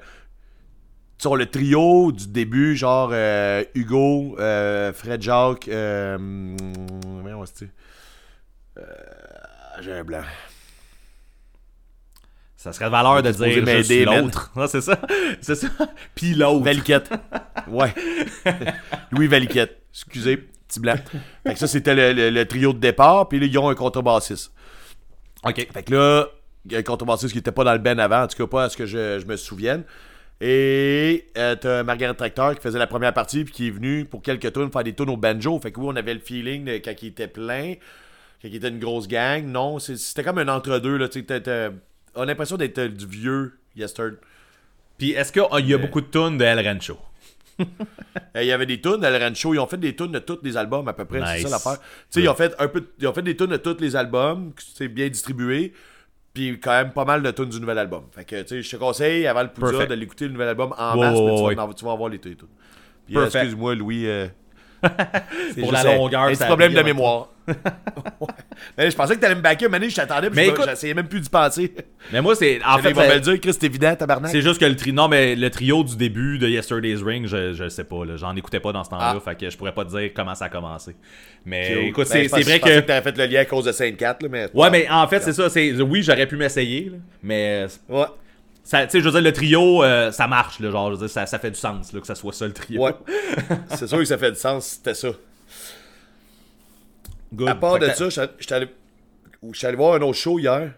sont 1.20 1.36
le 1.36 1.46
trio 1.46 2.12
du 2.12 2.28
début, 2.28 2.76
genre 2.76 3.12
euh, 3.14 3.64
Hugo, 3.76 4.36
euh, 4.40 4.92
Fred 4.94 5.22
Jacques, 5.22 5.68
euh, 5.68 6.18
voyons, 7.22 7.44
c'est 7.46 7.70
euh, 8.80 8.82
J'ai 9.82 9.94
un 9.94 10.04
blanc. 10.04 10.24
Ça 12.64 12.74
serait 12.74 12.86
de 12.86 12.92
valeur 12.92 13.24
de 13.24 13.32
dire 13.32 13.64
m'aider, 13.64 14.06
l'autre. 14.06 14.52
Ah, 14.56 14.68
c'est 14.68 14.82
ça. 14.82 15.00
C'est 15.42 15.56
ça. 15.56 15.68
Puis 16.14 16.36
l'autre. 16.36 16.64
Valiquette. 16.64 17.10
ouais. 17.68 17.92
Louis 19.12 19.26
Valiquette. 19.28 19.82
Excusez, 19.92 20.38
petit 20.38 20.80
blanc. 20.80 20.94
Fait 21.46 21.54
que 21.54 21.60
ça, 21.60 21.68
c'était 21.68 21.96
le, 21.96 22.14
le- 22.14 22.30
le 22.30 22.46
trio 22.46 22.72
de 22.74 22.78
départ. 22.78 23.28
Puis 23.30 23.40
là, 23.40 23.48
ils 23.48 23.58
ont 23.58 23.70
un 23.70 23.74
contrebassiste. 23.76 24.52
Ok. 25.44 25.68
Fait 25.74 25.82
que 25.84 25.92
là, 25.96 26.28
il 26.66 26.74
y 26.74 26.76
a 26.76 26.80
un 26.80 26.84
contrebassiste 26.84 27.34
qui 27.34 27.40
était 27.40 27.52
pas 27.52 27.64
dans 27.64 27.74
le 27.74 27.80
ben 27.80 28.00
avant, 28.00 28.22
en 28.24 28.28
tout 28.28 28.38
cas 28.38 28.46
pas 28.46 28.66
à 28.66 28.70
ce 28.70 28.78
que 28.78 28.86
je, 28.86 29.18
je 29.20 29.26
me 29.26 29.36
souvienne. 29.38 29.84
Et 30.40 31.28
euh, 31.38 31.56
t'as 31.56 31.82
Margaret 31.84 32.14
Tracteur 32.14 32.56
qui 32.56 32.62
faisait 32.62 32.78
la 32.80 32.88
première 32.88 33.14
partie 33.14 33.44
puis 33.44 33.54
qui 33.54 33.68
est 33.68 33.72
venu 33.72 34.06
pour 34.06 34.22
quelques 34.22 34.54
tunes 34.54 34.72
faire 34.72 34.84
des 34.84 34.94
tunes 34.94 35.10
au 35.10 35.18
banjo. 35.18 35.60
Fait 35.60 35.72
que 35.72 35.80
oui, 35.80 35.88
on 35.90 35.96
avait 35.96 36.14
le 36.14 36.20
feeling 36.20 36.66
de, 36.66 36.74
quand 36.78 36.94
il 37.02 37.08
était 37.08 37.28
plein, 37.28 37.74
quand 38.42 38.48
il 38.48 38.56
était 38.56 38.70
une 38.70 38.80
grosse 38.80 39.08
gang. 39.08 39.46
Non, 39.46 39.80
c'était 39.80 40.24
comme 40.24 40.38
un 40.38 40.48
entre-deux. 40.48 40.98
là, 40.98 41.08
tu 41.10 41.26
sais, 41.28 41.72
a 42.16 42.26
l'impression 42.26 42.58
d'être 42.58 42.78
euh, 42.80 42.90
du 42.90 43.06
vieux 43.06 43.54
Yesterday. 43.76 44.18
Puis 44.98 45.12
est-ce 45.12 45.32
qu'il 45.32 45.68
y 45.68 45.74
a 45.74 45.78
beaucoup 45.78 46.02
de 46.02 46.08
tunes 46.08 46.38
de 46.38 46.44
El 46.44 46.66
Rancho? 46.68 46.98
Euh, 47.60 48.42
Il 48.42 48.46
y 48.48 48.52
avait 48.52 48.66
des 48.66 48.82
tunes 48.82 49.04
à 49.04 49.18
Rancho. 49.20 49.54
Ils 49.54 49.60
ont 49.60 49.68
fait 49.68 49.78
des 49.78 49.96
tunes 49.96 50.12
de 50.12 50.20
tous 50.20 50.40
les 50.44 50.58
albums 50.58 50.88
à 50.88 50.94
peu 50.94 51.06
près. 51.06 51.22
C'est 51.38 51.44
ça 51.44 51.50
l'affaire. 51.50 51.80
Tu 51.80 51.86
sais, 52.10 52.22
ils 52.22 52.30
ont 52.30 52.34
fait 52.36 52.54
un 52.60 52.68
peu. 52.68 52.86
Ils 53.00 53.08
ont 53.08 53.14
fait 53.14 53.22
des 53.22 53.36
tunes 53.36 53.48
de 53.48 53.58
tous 53.58 53.78
les 53.80 53.96
albums. 53.96 54.52
C'est 54.76 54.88
bien 54.88 55.08
distribué. 55.10 55.74
Puis 56.34 56.60
quand 56.60 56.72
même 56.72 56.92
pas 56.92 57.04
mal 57.06 57.22
de 57.22 57.30
tunes 57.32 57.50
du 57.50 57.60
nouvel 57.60 57.78
album. 57.78 58.04
Fait 58.12 58.24
que 58.26 58.42
tu 58.42 58.48
sais, 58.48 58.62
je 58.62 58.70
te 58.72 58.76
conseille 58.78 59.28
avant 59.28 59.44
le 59.44 59.50
Perfect. 59.50 59.90
de 59.90 59.96
l'écouter 59.96 60.26
le 60.28 60.32
nouvel 60.34 60.48
album 60.50 60.74
en 60.78 60.94
Ouais, 60.98 61.00
masse. 61.08 61.20
ouais, 61.20 61.26
mais 61.26 61.36
tu, 61.38 61.44
ouais. 61.44 61.56
vas, 61.56 61.64
en- 61.66 61.74
tu 61.74 61.86
vas 61.86 61.92
avoir 61.92 62.10
les 62.10 62.20
tunes. 62.20 62.32
et 62.32 62.36
tout. 62.36 62.48
Puis 63.06 63.18
euh, 63.18 63.26
excuse-moi, 63.26 63.76
Louis. 63.76 64.08
euh, 64.08 64.28
Pour 65.60 65.72
la 65.72 65.82
un- 65.82 65.96
longueur, 65.96 66.22
Un 66.24 66.28
petit 66.30 66.38
ça 66.38 66.46
problème 66.48 66.74
de 66.74 66.82
mémoire. 66.82 67.28
Ouais. 67.48 68.28
Mais 68.78 68.92
je 68.92 68.96
pensais 68.96 69.16
que 69.16 69.20
t'allais 69.20 69.36
me 69.36 69.42
backer, 69.42 69.68
mais 69.70 69.90
je 69.90 69.96
t'attendais. 69.96 70.30
Mais 70.32 70.50
écoute- 70.50 70.64
j'essayais 70.70 70.94
même 70.94 71.08
plus 71.08 71.20
d'y 71.22 71.30
penser. 71.30 71.74
Mais 72.14 72.22
moi, 72.22 72.36
c'est. 72.36 72.60
En 72.64 72.78
fait, 72.78 72.94
va 72.94 73.08
me 73.08 73.14
le 73.16 73.20
dire, 73.20 73.42
Chris, 73.42 73.54
c'est 73.54 73.64
évident, 73.66 73.96
tabarnak. 73.96 74.32
C'est 74.32 74.42
juste 74.42 74.60
que 74.62 74.66
le 74.66 74.76
trio. 74.76 74.94
Non, 74.94 75.08
mais 75.08 75.36
le 75.36 75.50
trio 75.50 75.84
du 75.84 75.98
début 75.98 76.38
de 76.38 76.48
Yesterday's 76.48 77.02
Ring, 77.02 77.26
je, 77.28 77.54
je 77.54 77.68
sais 77.68 77.84
pas. 77.84 77.98
J'en 78.16 78.36
écoutais 78.36 78.60
pas 78.60 78.72
dans 78.72 78.84
ce 78.84 78.92
temps-là. 78.92 79.16
Ah. 79.18 79.20
Fait 79.20 79.36
que 79.38 79.50
je 79.50 79.58
pourrais 79.58 79.74
pas 79.74 79.84
te 79.86 79.90
dire 79.90 80.12
comment 80.16 80.36
ça 80.36 80.46
a 80.46 80.50
commencé. 80.50 80.96
Mais 81.46 81.88
écoute, 81.88 82.08
Ben, 82.08 82.14
c'est 82.24 82.28
c'est 82.30 82.42
vrai 82.44 82.54
je 82.56 82.60
pensais 82.60 82.76
que. 82.76 82.80
que 82.82 82.86
t'avais 82.86 83.02
fait 83.12 83.18
le 83.18 83.26
lien 83.26 83.42
à 83.42 83.46
cause 83.46 83.66
de 83.66 83.72
Sainte-Cat, 83.72 84.18
là, 84.22 84.28
mais. 84.30 84.48
Ouais, 84.54 84.70
mais 84.70 84.88
en 84.90 85.08
fait, 85.08 85.22
c'est 85.22 85.34
ça. 85.34 85.50
c'est 85.50 85.74
Oui, 85.82 86.04
j'aurais 86.04 86.28
pu 86.28 86.38
m'essayer. 86.38 86.92
Mais. 87.24 87.66
Ouais. 87.90 88.06
Ça- 88.64 88.86
Tu 88.86 88.92
sais, 88.92 89.00
je 89.00 89.06
veux 89.06 89.12
dire, 89.12 89.22
le 89.22 89.34
trio, 89.34 89.84
euh, 89.84 90.12
ça 90.12 90.28
marche. 90.28 90.60
Là, 90.60 90.72
genre, 90.72 90.88
je 90.90 90.96
veux 90.96 91.06
dire, 91.06 91.10
ça, 91.10 91.26
ça 91.26 91.40
fait 91.40 91.52
du 91.52 91.60
sens 91.60 91.92
là, 91.94 92.00
que 92.00 92.08
ça 92.08 92.16
soit 92.16 92.34
ça 92.34 92.46
le 92.48 92.54
trio. 92.54 92.82
Ouais. 92.84 92.94
c'est 93.76 93.88
sûr 93.88 93.98
que 94.00 94.06
ça 94.06 94.18
fait 94.18 94.32
du 94.32 94.38
sens, 94.40 94.66
c'était 94.68 94.94
ça. 94.94 95.10
Good. 97.34 97.48
À 97.50 97.56
part 97.56 97.78
Fait 97.80 97.90
de 97.90 97.94
ça, 97.94 98.10
j'étais- 98.40 98.54
allé, 98.54 98.68
allé 99.64 99.76
voir 99.76 99.96
un 99.96 100.02
autre 100.02 100.18
show 100.18 100.38
hier. 100.40 100.74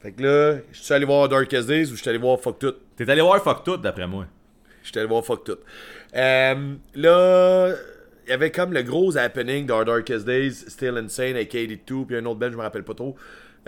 Fait 0.00 0.12
que 0.12 0.22
là, 0.22 0.58
je 0.70 0.78
suis 0.80 0.94
allé 0.94 1.04
voir 1.04 1.28
Darkest 1.28 1.66
Days 1.66 1.86
ou 1.90 1.96
je 1.96 2.00
suis 2.00 2.08
allé 2.08 2.18
voir 2.18 2.38
Fuck 2.38 2.58
Tout. 2.58 2.74
T'es 2.96 3.08
allé 3.10 3.20
voir 3.20 3.42
Fuck 3.42 3.64
Tout, 3.64 3.76
d'après 3.78 4.06
moi. 4.06 4.26
J'étais 4.84 5.00
allé 5.00 5.08
voir 5.08 5.24
Fuck 5.24 5.44
Tout. 5.44 5.56
Euh, 6.14 6.74
là, 6.94 7.74
il 8.26 8.30
y 8.30 8.32
avait 8.32 8.50
comme 8.52 8.72
le 8.72 8.82
gros 8.82 9.16
happening 9.16 9.66
dans 9.66 9.82
Darkest 9.84 10.24
Days, 10.26 10.52
Still 10.68 10.96
Insane 10.98 11.34
avec 11.34 11.52
KD2, 11.52 12.06
puis 12.06 12.16
un 12.16 12.24
autre 12.26 12.38
band, 12.38 12.50
je 12.52 12.56
me 12.56 12.62
rappelle 12.62 12.84
pas 12.84 12.94
trop, 12.94 13.16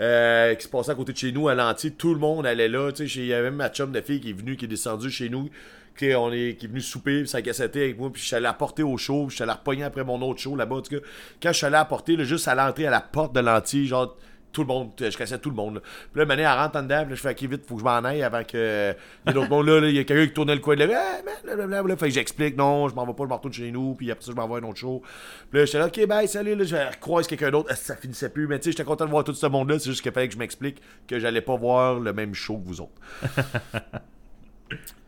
euh, 0.01 0.55
qui 0.55 0.63
se 0.63 0.69
passait 0.69 0.91
à 0.91 0.95
côté 0.95 1.13
de 1.13 1.17
chez 1.17 1.31
nous 1.31 1.47
à 1.47 1.55
l'anti. 1.55 1.91
Tout 1.91 2.13
le 2.13 2.19
monde 2.19 2.45
allait 2.45 2.67
là. 2.67 2.89
Il 2.97 3.25
y 3.25 3.33
avait 3.33 3.43
même 3.43 3.55
ma 3.55 3.69
chum 3.69 3.91
de 3.91 4.01
fille 4.01 4.19
qui 4.19 4.31
est 4.31 4.33
venue, 4.33 4.57
qui 4.57 4.65
est 4.65 4.67
descendue 4.67 5.11
chez 5.11 5.29
nous, 5.29 5.49
qui, 5.97 6.13
on 6.15 6.31
est, 6.31 6.57
qui 6.57 6.65
est 6.65 6.69
venu 6.69 6.81
souper, 6.81 7.25
ça 7.25 7.41
cassettait 7.41 7.83
avec 7.83 7.99
moi, 7.99 8.11
puis 8.11 8.21
je 8.21 8.27
suis 8.27 8.35
allé 8.35 8.43
la 8.43 8.53
porter 8.53 8.83
au 8.83 8.97
show, 8.97 9.27
je 9.29 9.35
suis 9.35 9.43
allé 9.43 9.83
après 9.83 10.03
mon 10.03 10.21
autre 10.21 10.39
show 10.39 10.55
là-bas. 10.55 10.77
En 10.77 10.81
tout 10.81 10.95
cas, 10.95 11.05
quand 11.41 11.51
je 11.51 11.57
suis 11.57 11.65
allé 11.65 11.73
la 11.73 11.85
porter, 11.85 12.15
là, 12.15 12.23
juste 12.23 12.47
à 12.47 12.55
l'entrée, 12.55 12.87
à 12.87 12.91
la 12.91 13.01
porte 13.01 13.35
de 13.35 13.39
l'anti, 13.41 13.85
genre, 13.85 14.17
tout 14.51 14.61
le 14.61 14.67
monde, 14.67 14.91
je 14.99 15.15
connaissais 15.15 15.37
tout 15.39 15.49
le 15.49 15.55
monde. 15.55 15.75
Là. 15.75 15.81
Puis 15.81 16.19
là, 16.19 16.25
Mané, 16.25 16.43
elle 16.43 16.49
rentre 16.49 16.77
en 16.77 16.83
dedans, 16.83 17.01
puis 17.01 17.09
là, 17.11 17.15
je 17.15 17.21
fais, 17.21 17.31
ok, 17.31 17.41
vite, 17.49 17.65
faut 17.67 17.75
que 17.75 17.81
je 17.81 17.85
m'en 17.85 18.03
aille 18.03 18.23
avant 18.23 18.43
que. 18.43 18.95
A 19.25 19.33
d'autres 19.33 19.49
monde 19.49 19.67
là, 19.67 19.87
il 19.87 19.95
y 19.95 19.99
a 19.99 20.03
quelqu'un 20.03 20.27
qui 20.27 20.33
tournait 20.33 20.55
le 20.55 20.61
coin 20.61 20.75
de 20.75 20.85
blablabla. 20.85 21.97
Fait 21.97 22.07
que 22.07 22.13
j'explique, 22.13 22.57
non, 22.57 22.89
je 22.89 22.95
m'en 22.95 23.05
vais 23.05 23.13
pas, 23.13 23.23
je 23.23 23.29
m'en 23.29 23.37
retourne 23.37 23.53
chez 23.53 23.71
nous, 23.71 23.95
puis 23.95 24.11
après 24.11 24.23
ça, 24.23 24.31
je 24.31 24.35
m'envoie 24.35 24.57
à 24.59 24.61
un 24.61 24.65
autre 24.65 24.79
show. 24.79 25.01
Puis 25.49 25.59
là, 25.59 25.65
j'étais 25.65 25.79
là, 25.79 25.87
ok, 25.87 26.07
bye, 26.07 26.27
salut, 26.27 26.55
là, 26.55 26.63
je 26.63 26.75
recroise 26.75 27.27
quelqu'un 27.27 27.51
d'autre. 27.51 27.75
Ça 27.75 27.95
finissait 27.95 28.29
plus, 28.29 28.47
mais 28.47 28.59
tu 28.59 28.65
sais, 28.65 28.71
j'étais 28.71 28.83
content 28.83 29.05
de 29.05 29.11
voir 29.11 29.23
tout 29.23 29.33
ce 29.33 29.47
monde-là, 29.47 29.79
c'est 29.79 29.89
juste 29.89 30.01
qu'il 30.01 30.11
fallait 30.11 30.27
que 30.27 30.33
je 30.33 30.39
m'explique 30.39 30.81
que 31.07 31.19
j'allais 31.19 31.41
pas 31.41 31.55
voir 31.55 31.99
le 31.99 32.13
même 32.13 32.33
show 32.33 32.57
que 32.57 32.67
vous 32.67 32.81
autres. 32.81 33.01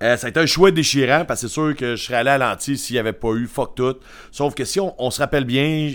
Euh, 0.01 0.17
ça 0.17 0.27
a 0.27 0.29
été 0.29 0.39
un 0.41 0.45
choix 0.45 0.71
déchirant 0.71 1.23
parce 1.25 1.41
que 1.41 1.47
c'est 1.47 1.53
sûr 1.53 1.73
que 1.75 1.95
je 1.95 2.03
serais 2.03 2.17
allé 2.17 2.32
à 2.32 2.38
l'anti 2.38 2.77
s'il 2.77 2.95
n'y 2.95 2.99
avait 2.99 3.13
pas 3.13 3.32
eu 3.32 3.47
fuck 3.47 3.75
tout. 3.75 3.95
Sauf 4.32 4.53
que 4.53 4.65
si 4.65 4.82
on, 4.82 4.93
on 4.97 5.10
se 5.10 5.21
rappelle 5.21 5.45
bien, 5.45 5.93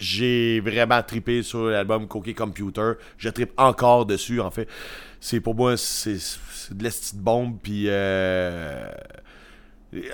j'ai 0.00 0.60
vraiment 0.60 1.02
trippé 1.02 1.42
sur 1.42 1.64
l'album 1.66 2.06
Cookie 2.08 2.34
Computer. 2.34 2.92
Je 3.18 3.28
trippe 3.28 3.52
encore 3.56 4.06
dessus, 4.06 4.40
en 4.40 4.50
fait. 4.50 4.68
C'est 5.20 5.40
pour 5.40 5.54
moi, 5.54 5.76
c'est 5.76 6.18
de 6.70 6.84
la 6.84 6.90
petite 6.90 7.18
bombe. 7.18 7.58
Puis. 7.62 7.84
Euh... 7.88 8.90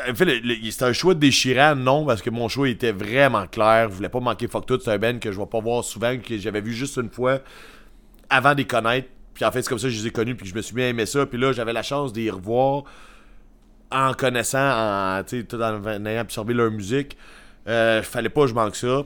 En 0.09 0.15
fait, 0.15 0.43
c'était 0.71 0.85
un 0.85 0.93
choix 0.95 1.15
déchirant, 1.15 1.77
non, 1.77 2.07
parce 2.07 2.23
que 2.23 2.31
mon 2.31 2.49
choix 2.49 2.69
était 2.69 2.93
vraiment 2.93 3.47
clair. 3.47 3.91
Je 3.91 3.97
voulais 3.97 4.09
pas 4.09 4.21
manquer 4.21 4.49
fuck 4.49 4.65
tout. 4.65 4.81
C'est 4.83 4.91
un 4.91 4.99
band 4.99 5.19
que 5.19 5.31
je 5.31 5.39
vais 5.39 5.47
pas 5.47 5.61
voir 5.61 5.85
souvent, 5.85 6.17
que 6.17 6.39
j'avais 6.39 6.63
vu 6.63 6.73
juste 6.73 6.97
une 6.97 7.11
fois 7.11 7.41
avant 8.31 8.53
de 8.53 8.59
les 8.59 8.67
connaître. 8.67 9.09
Puis 9.35 9.45
en 9.45 9.53
fait, 9.53 9.61
c'est 9.61 9.69
comme 9.69 9.79
ça 9.79 9.89
que 9.89 9.93
je 9.93 10.01
les 10.01 10.07
ai 10.07 10.11
connus, 10.11 10.35
puis 10.35 10.49
je 10.49 10.55
me 10.55 10.63
suis 10.63 10.75
bien 10.75 10.89
aimé 10.89 11.05
ça. 11.05 11.27
Puis 11.27 11.39
là, 11.39 11.53
j'avais 11.53 11.75
la 11.75 11.83
chance 11.83 12.15
d'y 12.15 12.31
revoir 12.31 12.85
en 13.91 14.15
connaissant, 14.15 14.59
en, 14.59 15.23
tout 15.25 15.61
en 15.61 16.07
ayant 16.07 16.21
absorbé 16.21 16.55
leur 16.55 16.71
musique. 16.71 17.19
Euh, 17.69 18.03
fallait 18.03 18.29
pas 18.29 18.43
que 18.43 18.47
je 18.49 18.55
manque 18.55 18.77
ça. 18.77 19.03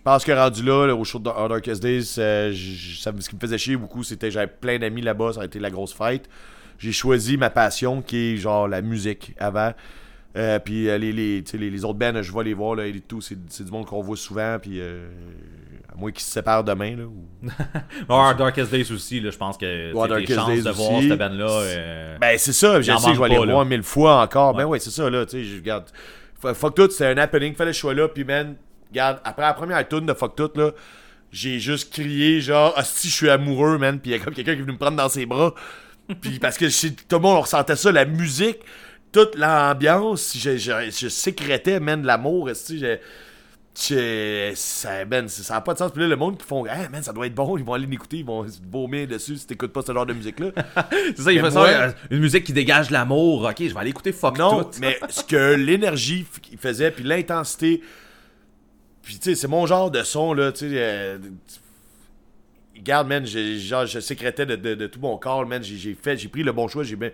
Je 0.00 0.04
pense 0.04 0.24
que 0.24 0.32
rendu 0.32 0.62
là, 0.62 0.86
là, 0.86 0.94
au 0.96 1.04
show 1.04 1.18
de 1.18 1.24
Darkest 1.24 1.82
Days, 1.82 2.14
euh, 2.18 2.54
ça, 2.98 3.12
ce 3.18 3.28
qui 3.28 3.34
me 3.36 3.40
faisait 3.40 3.58
chier 3.58 3.76
beaucoup, 3.76 4.02
c'était 4.02 4.28
que 4.28 4.32
j'avais 4.32 4.46
plein 4.46 4.78
d'amis 4.78 5.02
là-bas, 5.02 5.34
ça 5.34 5.42
a 5.42 5.44
été 5.44 5.58
la 5.58 5.70
grosse 5.70 5.92
fête. 5.92 6.26
J'ai 6.78 6.92
choisi 6.92 7.36
ma 7.36 7.50
passion 7.50 8.00
qui 8.00 8.16
est 8.32 8.36
genre 8.38 8.66
la 8.66 8.80
musique 8.80 9.34
avant. 9.38 9.74
Euh, 10.36 10.58
puis 10.58 10.88
euh, 10.88 10.96
les, 10.96 11.12
les, 11.12 11.42
les, 11.52 11.70
les 11.70 11.84
autres 11.84 11.98
bands, 11.98 12.22
je 12.22 12.32
vais 12.32 12.44
les 12.44 12.54
voir 12.54 12.76
là, 12.76 12.86
et 12.86 12.98
tout, 13.00 13.20
c'est 13.20 13.36
du 13.36 13.70
monde 13.70 13.84
qu'on 13.84 14.00
voit 14.00 14.16
souvent. 14.16 14.56
Puis 14.58 14.80
euh, 14.80 15.10
à 15.92 15.96
moins 15.96 16.12
qu'ils 16.12 16.22
se 16.22 16.30
séparent 16.30 16.64
demain. 16.64 16.96
Là, 16.96 17.04
ou- 17.04 17.28
Darkest 18.38 18.70
Days 18.70 18.90
aussi, 18.92 19.20
je 19.20 19.36
pense 19.36 19.58
que 19.58 19.92
Ouais, 19.92 20.08
Darkest 20.08 20.34
chances 20.34 20.48
Days 20.48 20.62
de 20.62 20.70
voir 20.70 21.02
cette 21.02 21.18
band-là. 21.18 22.16
Ben, 22.18 22.38
c'est 22.38 22.52
ça, 22.54 22.80
je 22.80 22.90
sais, 22.96 23.14
je 23.14 23.20
vais 23.20 23.28
les 23.28 23.34
là. 23.36 23.52
voir 23.52 23.66
mille 23.66 23.82
fois 23.82 24.22
encore. 24.22 24.54
Ben 24.54 24.64
Ouais. 24.64 24.78
c'est 24.78 24.90
ça, 24.90 25.10
là, 25.10 25.26
tu 25.26 25.32
sais, 25.32 25.44
je 25.44 25.56
regarde. 25.56 25.84
Fuck 26.54 26.74
tout, 26.74 26.88
c'était 26.90 27.04
un 27.06 27.18
happening, 27.18 27.54
fallait 27.54 27.72
que 27.72 27.74
je 27.76 27.80
sois 27.80 27.92
là, 27.92 28.08
puis 28.08 28.24
man, 28.24 28.56
regarde, 28.90 29.20
après 29.24 29.42
la 29.42 29.54
première 29.54 29.86
tune 29.88 30.06
de 30.06 30.14
Fuck 30.14 30.36
tout, 30.36 30.50
là, 30.54 30.70
j'ai 31.32 31.58
juste 31.60 31.92
crié, 31.92 32.40
genre, 32.40 32.72
ah, 32.76 32.84
si 32.84 33.08
je 33.08 33.14
suis 33.14 33.30
amoureux, 33.30 33.78
man, 33.78 33.98
puis 34.00 34.10
il 34.10 34.16
y 34.16 34.20
a 34.20 34.24
comme 34.24 34.34
quelqu'un 34.34 34.54
qui 34.54 34.58
est 34.60 34.62
venu 34.62 34.72
me 34.72 34.78
prendre 34.78 34.96
dans 34.96 35.08
ses 35.08 35.26
bras. 35.26 35.54
Puis 36.20 36.38
parce 36.40 36.58
que 36.58 36.66
tout 36.90 37.16
le 37.16 37.18
monde, 37.22 37.36
on 37.36 37.40
ressentait 37.42 37.76
ça, 37.76 37.92
la 37.92 38.04
musique, 38.04 38.58
toute 39.12 39.36
l'ambiance, 39.36 40.36
je, 40.36 40.56
je, 40.56 40.72
je 40.90 41.08
sécrétais, 41.08 41.78
man, 41.78 42.02
de 42.02 42.06
l'amour, 42.08 42.50
ça, 43.74 45.04
man, 45.06 45.28
ça 45.28 45.54
n'a 45.54 45.60
pas 45.60 45.72
de 45.74 45.78
sens. 45.78 45.92
Puis 45.92 46.02
là, 46.02 46.08
le 46.08 46.16
monde 46.16 46.36
qui 46.38 46.44
font, 46.44 46.64
ah, 46.68 46.88
man, 46.90 47.02
ça 47.02 47.12
doit 47.12 47.26
être 47.26 47.34
bon, 47.34 47.56
ils 47.56 47.64
vont 47.64 47.74
aller 47.74 47.86
l'écouter, 47.86 48.18
ils 48.18 48.24
vont 48.24 48.46
se 48.48 48.58
vomir 48.70 49.06
dessus 49.06 49.36
si 49.36 49.46
t'écoutes 49.46 49.72
pas 49.72 49.82
ce 49.82 49.92
genre 49.92 50.06
de 50.06 50.12
musique-là. 50.12 50.48
C'est 51.16 51.22
ça, 51.22 51.32
il 51.32 51.40
Mais 51.40 51.48
fait 51.50 51.54
moi- 51.54 51.66
ça. 51.68 51.82
euh, 51.82 51.90
Une 52.10 52.18
musique 52.20 52.44
qui 52.44 52.52
dégage 52.52 52.90
l'amour. 52.90 53.44
Ok, 53.44 53.56
je 53.60 53.72
vais 53.72 53.78
aller 53.80 53.90
écouter 53.90 54.12
Fuck 54.12 54.38
Non, 54.38 54.64
Tout. 54.64 54.70
mais 54.80 54.98
ce 55.08 55.22
que 55.22 55.54
l'énergie 55.54 56.26
qu'il 56.42 56.58
faisait, 56.58 56.90
puis 56.90 57.04
l'intensité, 57.04 57.82
puis 59.02 59.18
tu 59.18 59.30
sais, 59.30 59.34
c'est 59.34 59.48
mon 59.48 59.66
genre 59.66 59.90
de 59.90 60.02
son, 60.02 60.32
là, 60.34 60.52
tu 60.52 60.68
sais. 60.70 60.74
euh, 60.76 61.18
Regarde, 62.76 63.08
man, 63.08 63.26
j'ai- 63.26 63.58
genre, 63.58 63.84
je 63.84 64.00
sécrétais 64.00 64.46
de, 64.46 64.56
de- 64.56 64.74
de 64.74 64.86
tout 64.86 65.00
mon 65.00 65.18
corps, 65.18 65.44
man. 65.46 65.62
J'ai 65.62 65.94
fait, 65.94 66.16
j'ai 66.16 66.28
pris 66.28 66.42
le 66.42 66.52
bon 66.52 66.66
choix, 66.66 66.82
j'ai 66.82 66.96
bien. 66.96 67.10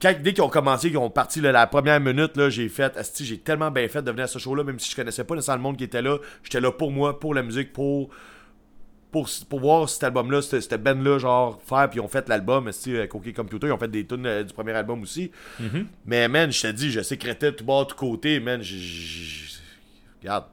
Quand, 0.00 0.14
dès 0.20 0.32
qu'ils 0.32 0.42
ont 0.42 0.48
commencé, 0.48 0.88
qu'ils 0.88 0.98
ont 0.98 1.10
parti 1.10 1.40
là, 1.40 1.52
la 1.52 1.66
première 1.66 2.00
minute, 2.00 2.36
là, 2.36 2.48
j'ai 2.48 2.68
fait, 2.68 2.96
asti, 2.96 3.24
j'ai 3.24 3.38
tellement 3.38 3.70
bien 3.70 3.86
fait 3.88 4.02
de 4.02 4.10
venir 4.10 4.24
à 4.24 4.28
ce 4.28 4.38
show-là, 4.38 4.64
même 4.64 4.78
si 4.78 4.90
je 4.90 4.96
connaissais 4.96 5.24
pas 5.24 5.34
nécessairement 5.34 5.58
le 5.58 5.62
monde 5.72 5.76
qui 5.76 5.84
était 5.84 6.00
là. 6.02 6.18
J'étais 6.42 6.60
là 6.60 6.72
pour 6.72 6.90
moi, 6.90 7.20
pour 7.20 7.34
la 7.34 7.42
musique, 7.42 7.72
pour 7.72 8.08
pour, 9.10 9.28
pour 9.50 9.60
voir 9.60 9.86
cet 9.90 10.04
album-là, 10.04 10.40
cette, 10.40 10.82
band-là, 10.82 11.18
genre, 11.18 11.60
faire, 11.66 11.90
puis 11.90 11.98
ils 11.98 12.02
ont 12.02 12.08
fait 12.08 12.26
l'album, 12.30 12.66
avec 12.66 13.14
OK 13.14 13.30
Computer, 13.34 13.66
ils 13.66 13.72
ont 13.72 13.76
fait 13.78 13.90
des 13.90 14.06
tunes 14.06 14.24
euh, 14.24 14.42
du 14.42 14.54
premier 14.54 14.72
album 14.72 15.02
aussi. 15.02 15.30
Mais, 16.06 16.28
man, 16.28 16.50
je 16.50 16.62
te 16.62 16.68
dis, 16.68 16.90
je 16.90 17.02
sécrétais 17.02 17.52
tout 17.52 17.62
bord, 17.62 17.86
tout 17.86 17.94
côté, 17.94 18.40
man, 18.40 18.62
j- 18.62 18.78
j- 18.80 19.24
j- 19.24 19.60
regarde. 20.22 20.46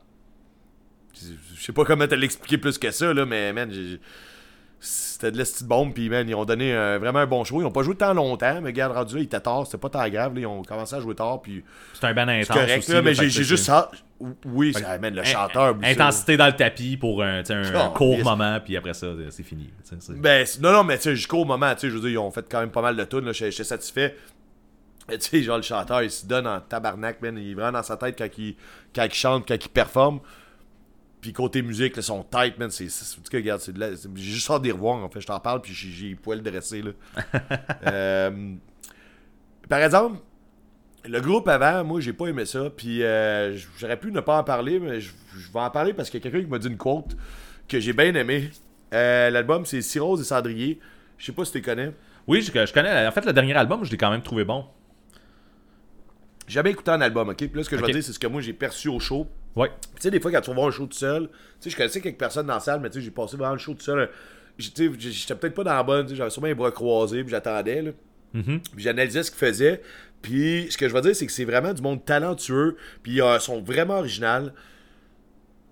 Je 1.22 1.34
je 1.60 1.64
sais 1.66 1.74
pas 1.74 1.84
comment 1.86 2.08
te 2.08 2.16
l'expliquer 2.16 2.58
plus 2.58 2.78
que 2.78 2.92
ça, 2.92 3.14
là, 3.14 3.26
mais, 3.26 3.52
man, 3.54 3.70
j'ai- 3.72 4.00
c'était 4.82 5.32
de 5.34 5.38
la 5.38 5.44
petite 5.44 5.68
bombe, 5.68 5.94
puis, 5.94 6.08
man, 6.10 6.28
ils 6.30 6.34
ont 6.36 6.46
donné 6.46 6.74
un- 6.74 6.98
vraiment 7.00 7.20
un 7.20 7.26
bon 7.26 7.44
show. 7.44 7.60
Ils 7.62 7.66
ont 7.66 7.72
pas 7.72 7.84
joué 7.84 7.96
tant 7.96 8.14
longtemps, 8.14 8.62
mais, 8.62 8.70
regarde, 8.70 8.94
rendu 8.94 9.16
là, 9.16 9.22
il 9.22 9.26
était 9.26 9.40
tard, 9.42 9.66
c'était 9.66 9.78
pas 9.78 9.90
tant 9.90 10.08
grave, 10.08 10.34
là, 10.36 10.40
ils 10.40 10.46
ont 10.46 10.64
commencé 10.64 10.96
à 10.96 11.02
jouer 11.02 11.16
tard, 11.16 11.42
puis 11.42 11.64
C'est 11.94 12.06
un 12.06 12.14
band 12.14 12.30
intense. 12.30 12.48
correct, 12.48 12.78
aussi, 12.80 12.92
là, 12.94 13.02
mais 13.02 13.14
fait 13.14 13.30
j'ai 13.30 13.44
juste 13.44 13.66
ça. 13.66 13.92
Oui, 14.46 14.74
ça 14.74 14.92
amène 14.92 15.16
le 15.16 15.24
chanteur. 15.24 15.76
Intensité 15.84 16.38
dans 16.38 16.48
le 16.48 16.54
tapis 16.56 16.96
pour 16.98 17.22
un, 17.24 17.42
Oh, 17.76 17.90
court 17.94 18.16
yes. 18.16 18.24
moment, 18.24 18.60
puis 18.64 18.78
après 18.78 18.94
ça, 18.94 19.08
c'est 19.30 19.44
fini. 19.44 19.70
Ben, 20.10 20.46
non, 20.62 20.72
non, 20.72 20.84
mais 20.86 20.96
tu 20.98 21.04
sais, 21.04 21.16
jusqu'au 21.16 21.44
moment, 21.46 21.74
tu 21.74 21.82
sais, 21.82 21.90
je 21.90 21.96
veux 21.96 22.02
dire, 22.02 22.10
ils 22.12 22.18
ont 22.18 22.32
fait 22.32 22.46
quand 22.50 22.60
même 22.62 22.72
pas 22.72 22.82
mal 22.82 22.96
de 22.96 23.04
tunes, 23.04 23.26
là, 23.26 23.32
j'étais 23.34 23.52
j'étais 23.52 23.64
satisfait. 23.66 24.16
Tu 25.10 25.18
sais, 25.20 25.42
genre, 25.42 25.58
le 25.58 25.64
chanteur, 25.64 26.04
il 26.04 26.12
se 26.12 26.26
donne 26.28 26.46
en 26.48 26.60
tabarnak, 26.62 27.22
man, 27.22 27.36
il 27.38 27.52
est 27.52 27.54
vraiment 27.56 27.72
dans 27.80 27.84
sa 27.84 27.98
tête 27.98 28.16
quand 28.18 28.28
il, 28.38 28.56
quand 28.96 29.04
il 29.06 29.14
chante, 29.14 29.48
quand 29.48 29.56
il 29.56 29.70
performe. 29.70 30.20
Puis 31.22 31.34
côté 31.34 31.62
musique, 31.62 31.96
là, 31.98 32.02
son 32.02 32.24
tête, 32.24 32.58
man, 32.58 32.70
c'est. 32.72 32.86
En 32.86 33.38
regarde, 33.38 33.60
c'est 33.62 33.74
de 33.74 33.80
la- 33.80 33.96
c'est- 33.98 34.08
J'ai 34.16 34.32
juste 34.32 34.50
hâte 34.50 34.62
d'y 34.62 34.72
revoir, 34.72 34.96
en 35.04 35.10
fait, 35.10 35.20
je 35.22 35.28
t'en 35.28 35.40
parle, 35.40 35.62
puis 35.62 35.74
j'ai- 35.74 36.16
poils 36.16 36.42
dressés, 36.42 36.82
là. 36.82 36.92
Euh, 37.88 38.54
par 39.68 39.80
exemple, 39.80 40.20
le 41.06 41.20
groupe 41.22 41.48
avant, 41.48 41.84
moi, 41.84 42.00
j'ai 42.02 42.14
pas 42.14 42.28
aimé 42.28 42.46
ça, 42.46 42.70
puis 42.70 43.04
euh, 43.04 43.58
j'aurais 43.78 43.98
pu 43.98 44.12
ne 44.12 44.20
pas 44.22 44.38
en 44.40 44.44
parler, 44.44 44.80
mais 44.80 45.00
je 45.02 45.12
vais 45.54 45.60
en 45.60 45.70
parler 45.70 45.94
parce 45.94 46.10
qu'il 46.10 46.20
y 46.20 46.22
a 46.22 46.30
quelqu'un 46.30 46.46
qui 46.46 46.52
m'a 46.52 46.60
dit 46.60 46.68
une 46.68 46.78
quote 46.78 47.16
que 47.68 47.80
j'ai 47.80 47.94
bien 47.94 48.14
aimé. 48.16 48.50
Euh, 48.94 49.30
L'album, 49.30 49.66
c'est 49.66 49.82
Cirrhose 49.82 50.22
et 50.22 50.24
Cendrier. 50.24 50.80
Je 51.18 51.26
sais 51.26 51.32
pas 51.32 51.46
si 51.46 51.52
tu 51.52 51.62
connais. 51.62 51.92
Oui, 52.28 52.42
je, 52.42 52.52
je 52.66 52.74
connais. 52.74 53.08
En 53.08 53.12
fait, 53.12 53.26
le 53.26 53.34
dernier 53.34 53.54
album, 53.56 53.84
je 53.84 53.92
l'ai 53.92 53.98
quand 53.98 54.10
même 54.12 54.22
trouvé 54.22 54.44
bon. 54.46 54.66
J'ai 56.50 56.56
jamais 56.56 56.72
écouté 56.72 56.90
un 56.90 57.00
album, 57.00 57.30
ok? 57.30 57.38
Puis 57.38 57.50
là, 57.54 57.64
ce 57.64 57.70
que 57.70 57.78
je 57.78 57.82
vais 57.86 57.92
dire, 57.94 58.04
c'est 58.04 58.12
ce 58.12 58.18
que 58.20 58.26
moi 58.28 58.42
j'ai 58.42 58.54
perçu 58.54 58.90
au 58.90 59.00
show. 59.00 59.28
Ouais. 59.56 59.70
Tu 59.96 60.02
sais, 60.02 60.10
des 60.12 60.20
fois, 60.20 60.32
quand 60.32 60.42
tu 60.42 60.50
vas 60.50 60.56
voir 60.56 60.68
un 60.68 60.72
show 60.72 60.88
tout 60.88 60.98
seul, 60.98 61.28
tu 61.28 61.36
sais, 61.62 61.70
je 61.70 61.78
connaissais 61.78 62.02
quelques 62.02 62.18
personnes 62.18 62.48
dans 62.48 62.56
la 62.56 62.60
salle, 62.60 62.80
mais 62.82 62.90
tu 62.90 62.98
sais, 63.00 63.06
j'ai 63.06 63.12
passé 63.12 63.38
vraiment 63.38 63.54
le 63.54 63.60
show 63.60 63.74
tout 63.76 63.82
seul. 63.84 64.00
euh, 64.00 64.08
j'ai- 64.58 64.72
tu 64.72 64.92
sais, 65.00 65.12
J'étais 65.12 65.36
peut-être 65.36 65.54
pas 65.54 65.64
dans 65.64 65.76
la 65.76 65.84
bonne, 65.84 66.06
tu 66.06 66.12
sais, 66.12 66.16
j'avais 66.18 66.32
sûrement 66.32 66.48
les 66.48 66.56
bras 66.56 66.72
croisés, 66.72 67.22
puis 67.24 67.30
j'attendais, 67.32 67.82
là. 67.84 67.92
Mhm. 68.34 68.60
Puis 68.62 68.84
j'analysais 68.84 69.22
ce 69.24 69.30
qu'ils 69.32 69.40
faisaient. 69.40 69.82
Puis 70.24 70.68
ce 70.72 70.78
que 70.78 70.90
je 70.90 70.94
veux 70.94 71.02
dire, 71.02 71.16
c'est 71.16 71.26
que 71.28 71.32
c'est 71.32 71.46
vraiment 71.46 71.72
du 71.74 71.82
monde 71.84 72.04
talentueux. 72.04 72.78
Puis 73.04 73.14
ils 73.20 73.38
sont 73.40 73.62
vraiment 73.62 74.00
originales. 74.00 74.52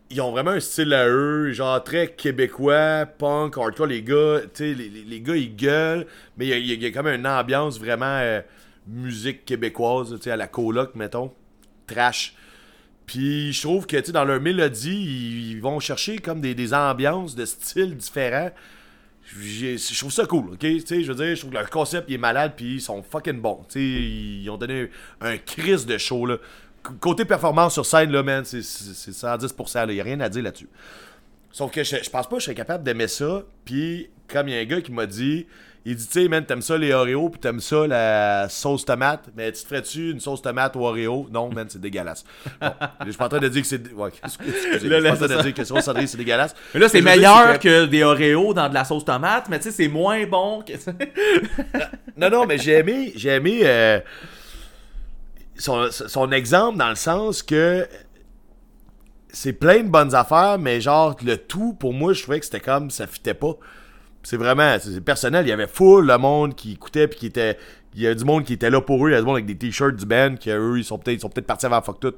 Ils 0.10 0.22
ont 0.22 0.32
vraiment 0.32 0.52
un 0.52 0.60
style 0.62 0.94
à 0.94 1.08
eux, 1.10 1.52
genre 1.52 1.84
très 1.84 2.14
québécois, 2.14 3.06
punk, 3.06 3.58
hardcore. 3.58 3.88
Les 3.88 4.02
gars, 4.04 4.40
tu 4.54 4.64
sais, 4.64 4.74
les, 4.74 4.90
les- 4.90 5.22
gars, 5.22 5.36
ils 5.36 5.54
gueulent. 5.56 6.06
Mais 6.38 6.48
il 6.48 6.66
y 6.66 6.74
y 6.76 6.78
y 6.80 6.86
a 6.86 6.92
quand 6.92 7.04
même 7.04 7.20
une 7.20 7.28
ambiance 7.28 7.78
vraiment 7.78 8.06
euh, 8.22 8.42
musique 8.88 9.46
québécoise, 9.46 10.16
à 10.28 10.36
la 10.36 10.48
coloc, 10.48 10.96
mettons. 10.96 11.34
Trash. 11.88 12.36
Puis 13.06 13.54
je 13.54 13.62
trouve 13.62 13.88
que, 13.88 14.12
dans 14.12 14.26
leur 14.26 14.42
mélodie, 14.42 15.52
ils, 15.52 15.62
vont 15.62 15.80
chercher 15.80 16.18
comme 16.20 16.42
des, 16.42 16.74
ambiances 16.74 17.36
de 17.36 17.46
styles 17.46 17.96
différents. 17.96 18.52
Je 19.24 19.98
trouve 19.98 20.12
ça 20.12 20.26
cool, 20.26 20.52
ok? 20.54 20.60
Tu 20.60 20.82
sais, 20.82 21.04
je 21.04 21.12
veux 21.12 21.16
dire, 21.16 21.36
je 21.36 21.40
trouve 21.40 21.52
que 21.52 21.58
leur 21.58 21.70
concept 21.70 22.10
est 22.12 22.18
malade, 22.18 22.54
puis 22.56 22.76
ils 22.76 22.82
sont 22.82 23.02
fucking 23.04 23.40
bons. 23.42 23.66
Tu 23.70 23.80
sais, 23.80 23.82
ils 23.82 24.50
ont 24.50 24.58
donné 24.58 24.90
un 25.22 25.38
crise 25.38 25.86
de 25.86 25.98
show, 25.98 26.26
là. 26.26 26.38
Côté 27.02 27.26
performance 27.26 27.74
sur 27.74 27.86
scène, 27.86 28.12
là, 28.12 28.24
man, 28.24 28.46
c'est 28.46 28.62
c'est- 28.62 28.94
c'est 28.94 29.12
110%, 29.12 29.86
là. 29.86 29.94
Il 29.94 30.00
a 30.00 30.04
rien 30.04 30.20
à 30.22 30.30
dire 30.30 30.44
là-dessus. 30.44 30.70
Sauf 31.52 31.72
que 31.72 31.84
je, 31.84 31.98
je 32.02 32.10
pense 32.10 32.28
pas 32.28 32.36
que 32.36 32.40
je 32.40 32.46
serais 32.46 32.56
capable 32.56 32.84
d'aimer 32.84 33.08
ça. 33.08 33.44
Puis, 33.66 34.10
comme 34.28 34.48
il 34.48 34.54
y 34.54 34.58
a 34.58 34.62
un 34.62 34.66
gars 34.66 34.82
qui 34.82 34.92
m'a 34.92 35.06
dit, 35.06 35.46
il 35.90 35.96
dit, 35.96 36.06
tu 36.06 36.22
sais, 36.22 36.28
man, 36.28 36.46
t'aimes 36.46 36.62
ça 36.62 36.78
les 36.78 36.92
Oreos, 36.92 37.30
puis 37.30 37.40
t'aimes 37.40 37.62
ça 37.62 37.88
la 37.88 38.50
sauce 38.50 38.84
tomate, 38.84 39.30
mais 39.38 39.54
tu 39.54 39.64
te 39.64 39.68
ferais-tu 39.70 40.12
une 40.12 40.20
sauce 40.20 40.42
tomate 40.42 40.76
ou 40.76 40.82
Oreo? 40.82 41.30
Non, 41.32 41.50
man, 41.50 41.66
c'est 41.70 41.80
dégueulasse. 41.80 42.26
Bon, 42.60 42.68
je 43.06 43.12
suis 43.12 43.18
pas 43.18 43.28
en 43.28 43.30
train 43.30 43.40
de 43.40 43.48
dire 43.48 43.62
que 43.62 43.68
c'est. 43.70 43.94
Ouais, 43.94 44.10
excusez, 44.22 44.52
excusez, 44.52 44.90
Là, 44.90 45.00
je 45.00 45.16
suis 45.16 45.24
en 45.24 45.28
train 45.28 45.38
de 45.38 45.42
dire 45.44 45.54
que 45.54 45.64
sauce 45.64 45.86
cendrier, 45.86 46.08
c'est 46.08 46.18
dégueulasse. 46.18 46.54
Mais 46.74 46.82
là, 46.82 46.90
c'est 46.90 47.02
meilleur 47.02 47.52
dire, 47.52 47.60
que 47.60 47.86
des 47.86 48.04
Oreos 48.04 48.54
dans 48.54 48.68
de 48.68 48.74
la 48.74 48.84
sauce 48.84 49.06
tomate, 49.06 49.48
mais 49.48 49.60
tu 49.60 49.64
sais, 49.64 49.72
c'est 49.72 49.88
moins 49.88 50.28
bon 50.28 50.62
que. 50.62 50.74
Non, 52.18 52.30
non, 52.30 52.46
mais 52.46 52.58
j'ai 52.58 52.74
aimé, 52.74 53.14
j'ai 53.16 53.30
aimé 53.30 53.62
euh, 53.64 54.02
son, 55.58 55.90
son 55.90 56.32
exemple 56.34 56.80
dans 56.80 56.90
le 56.90 56.96
sens 56.96 57.44
que 57.44 57.88
c'est 59.30 59.54
plein 59.54 59.84
de 59.84 59.90
bonnes 59.90 60.16
affaires, 60.16 60.58
mais 60.60 60.82
genre 60.82 61.16
le 61.24 61.38
tout, 61.38 61.76
pour 61.76 61.94
moi, 61.94 62.12
je 62.12 62.24
trouvais 62.24 62.40
que 62.40 62.46
c'était 62.46 62.60
comme 62.60 62.90
ça 62.90 63.08
fitait 63.08 63.34
pas. 63.34 63.56
C'est 64.24 64.38
vraiment, 64.38 64.78
c'est 64.80 65.00
personnel. 65.02 65.46
Il 65.46 65.50
y 65.50 65.54
avait 65.54 65.68
full 65.68 66.06
le 66.08 66.18
monde 66.18 66.56
qui 66.56 66.74
écoutait 66.74 67.08
puis 67.08 67.20
qui 67.20 67.26
était. 67.28 67.58
Il 67.96 68.02
y 68.02 68.08
a 68.08 68.14
du 68.14 68.26
monde 68.26 68.44
qui 68.44 68.54
était 68.54 68.70
là 68.70 68.82
pour 68.82 69.06
eux. 69.06 69.10
Il 69.10 69.14
y 69.14 69.16
a 69.16 69.20
du 69.20 69.26
monde 69.26 69.36
avec 69.36 69.46
des 69.46 69.56
t-shirts 69.58 69.96
du 69.96 70.06
band 70.06 70.36
qui 70.36 70.50
eux, 70.50 70.78
ils 70.78 70.84
sont 70.84 71.00
peut-être 71.00 71.22
sont 71.22 71.30
peut-être 71.30 71.48
partis 71.48 71.66
avant 71.66 71.82
fuck 71.82 72.00
tout. 72.00 72.14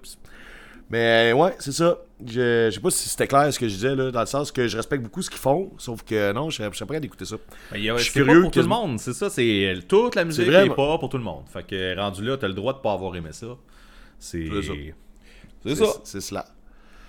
Mais 0.89 1.34
ouais, 1.34 1.54
c'est 1.60 1.72
ça. 1.72 2.00
Je, 2.26 2.68
je 2.70 2.72
sais 2.74 2.80
pas 2.82 2.89
si 2.89 3.08
c'était 3.08 3.28
clair 3.28 3.54
ce 3.54 3.60
que 3.60 3.68
je 3.68 3.74
disais, 3.76 3.95
là, 3.95 4.10
dans 4.12 4.20
le 4.22 4.26
sens 4.26 4.52
que 4.52 4.68
je 4.68 4.76
respecte 4.76 5.04
beaucoup 5.04 5.22
ce 5.22 5.30
qu'ils 5.30 5.39
font, 5.39 5.72
sauf 5.78 6.02
que 6.04 6.34
non, 6.34 6.50
je 6.50 6.64
je 6.64 6.76
serais 6.76 6.86
prêt 6.88 7.00
d'écouter 7.00 7.26
ça. 7.26 7.36
Mais 7.72 7.82
y 7.82 7.89
a- 7.91 7.95
Je 7.97 8.04
suis 8.04 8.20
pas 8.20 8.26
curieux 8.26 8.41
pour 8.41 8.52
tout 8.52 8.60
le 8.60 8.66
monde, 8.68 9.00
c'est 9.00 9.14
ça, 9.14 9.30
c'est 9.30 9.76
toute 9.88 10.16
la 10.16 10.26
musique 10.26 10.47
vrai, 10.47 10.64
est 10.64 10.68
moi. 10.68 10.76
pas 10.76 10.97
pour 10.97 11.10
tout 11.10 11.18
le 11.20 11.24
monde. 11.24 11.43
Fait 11.54 11.64
que 11.66 11.95
rendu 11.95 12.24
là, 12.26 12.38
t'as 12.38 12.47
le 12.47 12.56
droit 12.56 12.74
de 12.74 12.80
pas 12.80 12.91
avoir 12.93 13.16
aimé 13.16 13.30
ça. 13.32 13.47
C'est 14.18 14.47
C'est 14.52 14.62
ça. 14.64 14.74
C'est 15.64 15.76
ça. 15.76 15.86
C'est 16.04 16.22
cela. 16.22 16.45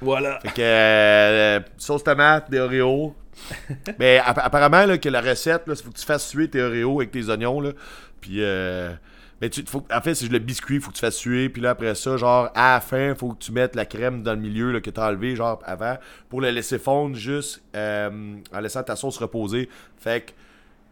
Voilà. 0.01 0.41
Fait 0.41 0.53
que 0.53 0.61
euh, 0.63 1.61
sauce 1.77 2.05
tomate, 2.05 2.51
des 2.51 2.59
Oreos. 2.59 3.15
Mais 3.99 4.19
app- 4.19 4.39
apparemment 4.43 4.85
là, 4.87 4.99
que 4.99 5.09
la 5.09 5.21
recette, 5.21 5.63
il 5.67 5.77
faut 5.77 5.91
que 5.91 5.99
tu 5.99 6.05
fasses 6.05 6.29
suer 6.29 6.49
tes 6.49 6.63
Oreos 6.63 7.01
avec 7.01 7.11
tes 7.11 7.29
oignons. 7.29 7.61
Là. 7.61 7.73
Puis, 8.21 8.43
euh, 8.43 8.93
mais 9.41 9.49
tu, 9.49 9.65
faut, 9.67 9.83
en 9.91 10.01
fait, 10.03 10.15
c'est 10.15 10.29
le 10.31 10.39
biscuit, 10.39 10.81
faut 10.81 10.91
que 10.91 10.97
tu 10.97 11.01
fasses 11.01 11.17
suer. 11.17 11.49
Puis 11.49 11.63
là, 11.63 11.71
après 11.71 11.95
ça, 11.95 12.17
genre, 12.19 12.51
à 12.55 12.75
la 12.75 12.81
fin, 12.81 13.15
faut 13.15 13.33
que 13.33 13.39
tu 13.43 13.53
mettes 13.53 13.75
la 13.75 13.87
crème 13.87 14.23
dans 14.23 14.33
le 14.35 14.41
milieu 14.41 14.71
là, 14.73 14.81
que 14.83 14.91
tu 14.91 15.01
as 15.01 15.07
enlevé, 15.07 15.35
genre, 15.35 15.59
avant, 15.65 15.97
pour 16.29 16.43
le 16.43 16.51
laisser 16.51 16.79
fondre 16.79 17.17
juste 17.17 17.63
euh, 17.75 18.37
en 18.53 18.61
laissant 18.61 18.83
ta 18.83 18.97
sauce 18.97 19.17
reposer. 19.17 19.71
Fait 19.99 20.27
que 20.27 20.33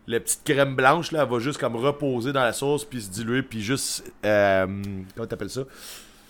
la 0.07 0.21
petite 0.21 0.43
crème 0.45 0.75
blanche, 0.75 1.13
là, 1.13 1.25
elle 1.25 1.29
va 1.31 1.39
juste 1.39 1.61
comme 1.61 1.77
reposer 1.77 2.33
dans 2.33 2.43
la 2.43 2.55
sauce, 2.55 2.87
puis 2.87 3.03
se 3.03 3.11
diluer, 3.11 3.43
puis 3.43 3.61
juste. 3.61 4.11
Euh, 4.25 4.67
comment 5.15 5.27
t'appelles 5.27 5.51
ça? 5.51 5.63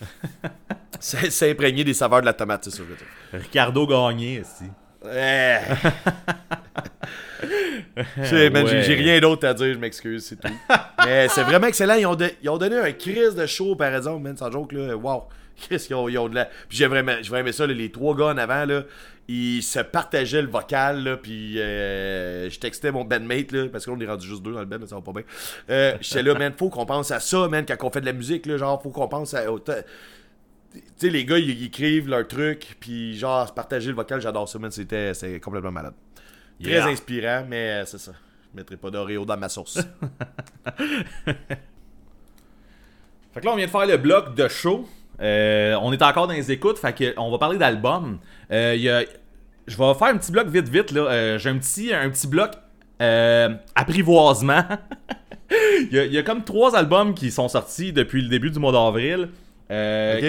C'est- 0.99 1.29
S'imprégner 1.29 1.83
des 1.83 1.93
saveurs 1.93 2.21
de 2.21 2.25
la 2.25 2.33
tomate, 2.33 2.65
c'est 2.65 2.75
dire. 2.75 2.95
Ricardo 3.33 3.87
Gagné. 3.87 4.41
Eh. 5.05 5.57
J'ai- 8.23 8.49
Ouais. 8.49 8.83
j'ai 8.83 8.95
rien 8.95 9.19
d'autre 9.19 9.47
à 9.47 9.53
dire, 9.53 9.73
je 9.73 9.79
m'excuse, 9.79 10.25
c'est 10.25 10.35
tout. 10.39 10.53
Mais 11.05 11.27
c'est 11.29 11.43
vraiment 11.43 11.67
excellent. 11.67 11.95
Ils 11.95 12.05
ont, 12.05 12.15
de- 12.15 12.31
ils 12.41 12.49
ont 12.49 12.57
donné 12.57 12.77
un 12.77 12.91
crise 12.91 13.35
de 13.35 13.45
show, 13.45 13.75
par 13.75 13.93
exemple, 13.95 14.21
man, 14.23 14.35
sans 14.37 14.51
joke, 14.51 14.71
là. 14.73 14.95
Wow. 14.95 15.23
Chris, 15.61 15.87
ils 15.89 15.93
ont, 15.95 16.07
ils 16.09 16.17
ont 16.17 16.29
de 16.29 16.35
la. 16.35 16.45
Puis 16.45 16.77
j'ai 16.77 16.87
vraiment, 16.87 17.13
aimé 17.37 17.51
ça, 17.51 17.65
là, 17.67 17.73
les 17.73 17.91
trois 17.91 18.15
gars 18.15 18.27
en 18.27 18.37
avant, 18.37 18.65
là. 18.65 18.83
Ils 19.31 19.61
se 19.61 19.77
partageaient 19.77 20.41
le 20.41 20.47
vocal, 20.47 21.03
là. 21.03 21.15
Puis 21.15 21.59
euh, 21.59 22.49
je 22.49 22.59
textais 22.59 22.91
mon 22.91 23.05
bandmate, 23.05 23.51
là, 23.51 23.67
parce 23.71 23.85
qu'on 23.85 23.99
est 23.99 24.07
rendu 24.07 24.27
juste 24.27 24.41
deux 24.41 24.53
dans 24.53 24.61
le 24.61 24.65
band, 24.65 24.79
là, 24.79 24.87
ça 24.87 24.95
va 24.95 25.01
pas 25.01 25.11
bien. 25.11 25.21
Euh, 25.69 25.95
J'étais 26.01 26.23
là, 26.23 26.33
man, 26.33 26.51
faut 26.57 26.69
qu'on 26.69 26.87
pense 26.87 27.11
à 27.11 27.19
ça, 27.19 27.47
man, 27.47 27.63
quand 27.63 27.75
on 27.83 27.91
fait 27.91 28.01
de 28.01 28.07
la 28.07 28.13
musique, 28.13 28.47
là. 28.47 28.57
Genre, 28.57 28.81
faut 28.81 28.89
qu'on 28.89 29.07
pense 29.07 29.35
à. 29.35 29.43
tu 29.43 29.71
sais, 30.97 31.09
les 31.11 31.25
gars, 31.25 31.37
ils, 31.37 31.63
écrivent 31.63 32.09
leur 32.09 32.27
truc, 32.27 32.75
puis 32.79 33.15
genre, 33.19 33.47
se 33.47 33.53
partager 33.53 33.89
le 33.89 33.95
vocal, 33.95 34.19
j'adore 34.19 34.49
ça, 34.49 34.57
man. 34.57 34.71
C'était 34.71 35.39
complètement 35.39 35.71
malade. 35.71 35.93
Très 36.63 36.81
inspirant, 36.81 37.45
mais 37.47 37.69
euh, 37.69 37.85
c'est 37.85 37.99
ça. 37.99 38.13
Je 38.51 38.57
mettrai 38.57 38.77
pas 38.77 38.89
d'Oreo 38.89 39.25
dans 39.25 39.37
ma 39.37 39.47
sauce. 39.47 39.77
Fait 43.31 43.41
que 43.41 43.45
là, 43.45 43.51
on 43.51 43.57
vient 43.57 43.67
de 43.67 43.71
faire 43.71 43.85
le 43.85 43.97
bloc 43.97 44.33
de 44.33 44.47
show. 44.47 44.89
Euh, 45.21 45.75
on 45.81 45.91
est 45.91 46.01
encore 46.01 46.27
dans 46.27 46.33
les 46.33 46.51
écoutes, 46.51 46.77
fait 46.79 46.93
que 46.93 47.13
on 47.17 47.29
va 47.31 47.37
parler 47.37 47.57
d'albums. 47.57 48.19
Euh, 48.51 48.75
y 48.77 48.89
a- 48.89 49.03
je 49.67 49.77
vais 49.77 49.93
faire 49.93 50.07
un 50.07 50.17
petit 50.17 50.31
bloc 50.31 50.47
vite 50.47 50.67
vite 50.69 50.91
là. 50.91 51.01
Euh, 51.01 51.37
J'ai 51.37 51.49
un 51.49 51.57
petit, 51.57 51.93
un 51.93 52.09
petit 52.09 52.27
bloc 52.27 52.51
apprivoisement. 53.75 54.63
il, 55.51 55.89
y 55.91 55.99
a, 55.99 56.05
il 56.05 56.13
y 56.13 56.17
a 56.17 56.23
comme 56.23 56.43
trois 56.43 56.75
albums 56.75 57.13
qui 57.13 57.31
sont 57.31 57.47
sortis 57.47 57.93
depuis 57.93 58.21
le 58.21 58.29
début 58.29 58.51
du 58.51 58.59
mois 58.59 58.71
d'avril. 58.71 59.29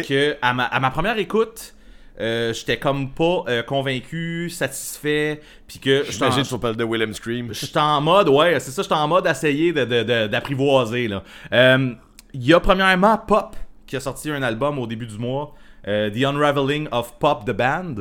Que 0.03 0.37
à 0.43 0.53
ma, 0.53 0.65
à 0.65 0.81
ma 0.81 0.91
première 0.91 1.17
écoute, 1.19 1.75
euh, 2.21 2.53
j'étais 2.53 2.77
comme 2.79 3.13
pas 3.13 3.45
euh, 3.49 3.63
convaincu, 3.63 4.51
satisfait, 4.51 5.41
puis 5.67 5.79
que 5.79 6.05
J'imagine 6.11 6.43
que 6.43 6.49
tu 6.49 6.55
vas 6.55 6.59
parler 6.61 6.77
de 6.77 6.85
Willem 6.85 7.15
Scream. 7.15 7.49
J'étais 7.55 7.79
en 7.79 8.01
mode, 8.03 8.29
ouais, 8.29 8.61
c'est 8.61 8.71
ça, 8.71 8.83
j'étais 8.83 8.95
en 8.95 9.09
mode 9.09 9.27
essayer 9.27 9.73
de- 9.73 9.85
de- 9.87 10.03
de- 10.03 10.27
d'apprivoiser. 10.27 11.09
Euh, 11.53 11.93
Il 12.35 12.45
y 12.47 12.53
a 12.53 12.61
premièrement 12.61 13.17
Pop, 13.17 13.57
qui 13.91 13.97
a 13.97 14.01
sorti 14.01 14.31
un 14.31 14.41
album 14.43 14.79
au 14.79 14.87
début 14.87 15.07
du 15.09 15.19
mois, 15.19 15.53
euh, 15.89 16.11
The 16.11 16.23
Unraveling 16.25 16.87
of 16.93 17.19
Pop 17.19 17.45
the 17.45 17.51
Band. 17.51 17.95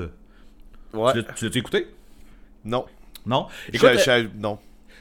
Ouais. 0.93 1.13
Tu 1.35 1.45
l'as- 1.49 1.57
écouté? 1.57 1.87
Non. 2.63 2.85
Non? 3.25 3.47
Écoute, 3.73 3.89
je- 4.05 4.09
euh, 4.11 4.27
non. 4.37 4.59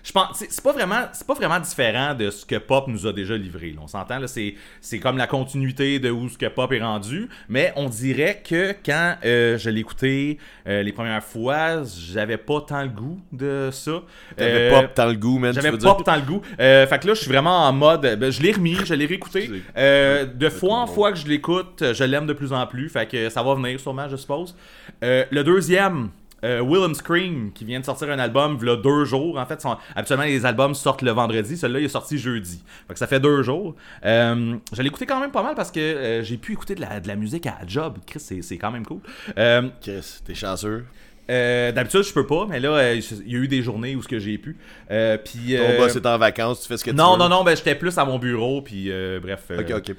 Je 0.08 0.12
pense, 0.14 0.42
c'est 0.48 0.62
pas 0.64 0.72
vraiment, 0.72 1.02
c'est 1.12 1.26
pas 1.26 1.34
vraiment 1.34 1.60
différent 1.60 2.14
de 2.14 2.30
ce 2.30 2.46
que 2.46 2.56
Pop 2.56 2.86
nous 2.88 3.06
a 3.06 3.12
déjà 3.12 3.36
livré. 3.36 3.72
là. 3.72 3.80
On 3.82 3.88
s'entend 3.88 4.18
là, 4.18 4.26
c'est, 4.26 4.54
c'est 4.80 4.98
comme 5.00 5.18
la 5.18 5.26
continuité 5.26 5.98
de 5.98 6.10
où 6.10 6.30
ce 6.30 6.38
que 6.38 6.46
Pop 6.46 6.72
est 6.72 6.80
rendu. 6.82 7.28
Mais 7.50 7.74
on 7.76 7.90
dirait 7.90 8.42
que 8.42 8.74
quand 8.86 9.16
euh, 9.26 9.58
je 9.58 9.68
l'ai 9.68 9.80
écouté 9.80 10.38
euh, 10.66 10.82
les 10.82 10.92
premières 10.92 11.22
fois, 11.22 11.82
j'avais 11.84 12.38
pas 12.38 12.62
tant 12.62 12.80
le 12.84 12.88
goût 12.88 13.20
de 13.32 13.68
ça. 13.70 14.00
T'avais 14.34 14.50
Euh, 14.50 14.70
pas 14.80 14.88
tant 14.88 15.06
le 15.08 15.14
goût, 15.16 15.38
man. 15.38 15.52
J'avais 15.52 15.72
pas 15.72 15.76
dire? 15.76 15.96
tant 16.04 16.16
le 16.16 16.22
goût. 16.22 16.40
Euh, 16.58 16.86
fait 16.86 16.98
que 17.00 17.06
là, 17.06 17.12
je 17.12 17.20
suis 17.20 17.30
vraiment 17.30 17.66
en 17.68 17.72
mode. 17.74 18.00
ben, 18.00 18.30
je 18.32 18.40
l'ai 18.40 18.52
remis, 18.52 18.76
je 18.86 18.94
l'ai 18.94 19.04
réécouté. 19.04 19.50
De 19.76 20.48
fois 20.48 20.78
en 20.78 20.86
fois 20.86 21.12
que 21.12 21.18
je 21.18 21.26
l'écoute, 21.26 21.84
je 21.92 22.04
l'aime 22.04 22.26
de 22.26 22.32
plus 22.32 22.54
en 22.54 22.66
plus. 22.66 22.88
Fait 22.88 23.06
que 23.06 23.28
ça 23.28 23.42
va 23.42 23.54
venir 23.54 23.78
sûrement, 23.78 24.08
je 24.08 24.16
suppose. 24.16 24.56
Le 25.02 25.42
deuxième. 25.42 26.08
Euh, 26.44 26.60
Willem 26.62 26.94
Scream 26.94 27.50
qui 27.52 27.64
vient 27.64 27.80
de 27.80 27.84
sortir 27.84 28.10
un 28.10 28.18
album 28.20 28.58
il 28.62 28.68
y 28.68 28.70
a 28.70 28.76
deux 28.76 29.04
jours 29.04 29.38
en 29.38 29.44
fait 29.44 29.60
habituellement 29.96 30.24
les 30.24 30.46
albums 30.46 30.72
sortent 30.72 31.02
le 31.02 31.10
vendredi 31.10 31.56
celui-là 31.56 31.80
il 31.80 31.86
est 31.86 31.88
sorti 31.88 32.16
jeudi 32.16 32.62
fait 32.86 32.92
que 32.92 32.98
ça 33.00 33.08
fait 33.08 33.18
deux 33.18 33.42
jours 33.42 33.74
euh, 34.04 34.54
je 34.72 34.82
écouté 34.82 35.04
quand 35.04 35.18
même 35.18 35.32
pas 35.32 35.42
mal 35.42 35.56
parce 35.56 35.72
que 35.72 35.80
euh, 35.80 36.22
j'ai 36.22 36.36
pu 36.36 36.52
écouter 36.52 36.76
de 36.76 36.80
la, 36.80 37.00
de 37.00 37.08
la 37.08 37.16
musique 37.16 37.46
à 37.46 37.58
job 37.66 37.98
Chris 38.06 38.20
c'est, 38.20 38.42
c'est 38.42 38.56
quand 38.56 38.70
même 38.70 38.86
cool 38.86 39.00
euh, 39.36 39.68
Chris, 39.80 40.20
t'es 40.24 40.34
chanceux. 40.36 40.84
euh, 41.28 41.72
d'habitude 41.72 42.04
je 42.04 42.12
peux 42.12 42.26
pas 42.26 42.46
mais 42.48 42.60
là 42.60 42.68
euh, 42.70 43.00
il 43.26 43.32
y 43.32 43.34
a 43.34 43.38
eu 43.40 43.48
des 43.48 43.62
journées 43.62 43.96
où 43.96 44.02
ce 44.02 44.08
que 44.08 44.20
j'ai 44.20 44.38
pu 44.38 44.56
euh, 44.92 45.18
puis 45.18 45.56
Ton 45.56 45.76
boss 45.76 45.96
est 45.96 46.06
en 46.06 46.18
vacances, 46.18 46.62
tu 46.62 46.68
fais 46.68 46.76
ce 46.76 46.84
que 46.84 46.90
tu 46.90 46.96
non, 46.96 47.14
veux. 47.14 47.18
non, 47.18 47.28
non, 47.28 47.42
ben 47.42 47.56
j'étais 47.56 47.74
plus 47.74 47.98
à 47.98 48.04
mon 48.04 48.20
bureau, 48.20 48.62
puis 48.62 48.92
bref, 49.20 49.50
Ok, 49.58 49.72
ok. 49.76 49.96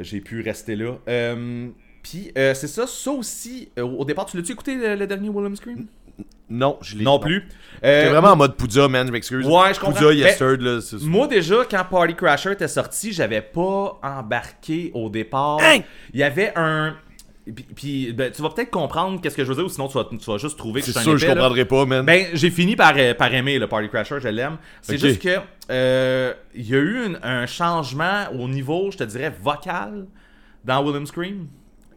j'ai 0.00 0.20
pu 0.20 0.42
rester 0.42 0.76
là. 0.76 0.92
Puis 2.02 2.30
euh, 2.38 2.54
c'est 2.54 2.66
ça, 2.68 2.86
ça 2.86 3.10
aussi, 3.10 3.68
euh, 3.78 3.82
au 3.82 4.04
départ, 4.04 4.26
tu 4.26 4.36
l'as-tu 4.36 4.52
écouté 4.52 4.74
le, 4.76 4.94
le 4.94 5.06
dernier 5.06 5.28
Willem 5.28 5.56
Scream? 5.56 5.86
Non, 6.50 6.78
je 6.80 6.96
l'ai 6.96 7.04
Non 7.04 7.18
plus. 7.18 7.46
T'es 7.82 8.06
Euh, 8.06 8.10
vraiment 8.10 8.28
en 8.32 8.36
mode 8.36 8.56
Poudja, 8.56 8.88
man, 8.88 9.06
je 9.06 9.12
m'excuse. 9.12 9.46
Ouais, 9.46 9.74
je 9.74 9.78
comprends. 9.80 9.92
Poudja, 9.92 10.08
Mais- 10.08 10.16
Yesterd, 10.16 10.60
là. 10.62 10.80
c'est- 10.80 11.02
Moi 11.02 11.26
déjà, 11.28 11.56
quand 11.70 11.84
Party 11.90 12.14
Crasher 12.14 12.52
était 12.52 12.68
sorti, 12.68 13.12
j'avais 13.12 13.42
pas 13.42 13.98
embarqué 14.02 14.90
au 14.94 15.10
départ. 15.10 15.58
Hein? 15.62 15.80
Il 16.14 16.20
y 16.20 16.22
avait 16.22 16.52
un... 16.56 16.96
Puis, 17.44 17.64
puis, 17.74 18.12
ben, 18.12 18.30
tu 18.30 18.42
vas 18.42 18.50
peut-être 18.50 18.70
comprendre 18.70 19.20
qu'est-ce 19.22 19.34
que 19.36 19.42
je 19.42 19.48
veux 19.48 19.54
dire, 19.54 19.64
ou 19.64 19.68
sinon 19.70 19.88
tu 19.88 19.94
vas, 19.94 20.04
tu 20.04 20.16
vas 20.30 20.36
juste 20.36 20.58
trouver 20.58 20.80
que 20.80 20.86
C'est 20.86 20.92
je 20.92 20.98
suis 20.98 21.04
sûr, 21.04 21.12
un 21.14 21.16
je 21.16 21.24
épais, 21.24 21.34
là. 21.34 21.40
comprendrais 21.40 21.64
pas, 21.64 21.86
man. 21.86 22.04
Ben, 22.04 22.26
j'ai 22.34 22.50
fini 22.50 22.76
par, 22.76 22.92
euh, 22.96 23.14
par 23.14 23.32
aimer 23.32 23.58
le 23.58 23.66
Party 23.66 23.88
Crasher, 23.88 24.16
je 24.20 24.28
l'aime. 24.28 24.58
C'est 24.82 24.94
Ok. 24.96 25.00
juste 25.00 25.22
que 25.22 25.38
euh, 25.70 26.34
il 26.54 26.68
y 26.68 26.74
a 26.74 26.78
eu 26.78 27.06
une- 27.06 27.18
un 27.22 27.46
changement 27.46 28.24
au 28.38 28.48
niveau, 28.48 28.90
je 28.90 28.98
te 28.98 29.04
dirais, 29.04 29.32
vocal 29.42 30.06
dans 30.64 30.84
Willem 30.84 31.06
Scream. 31.06 31.46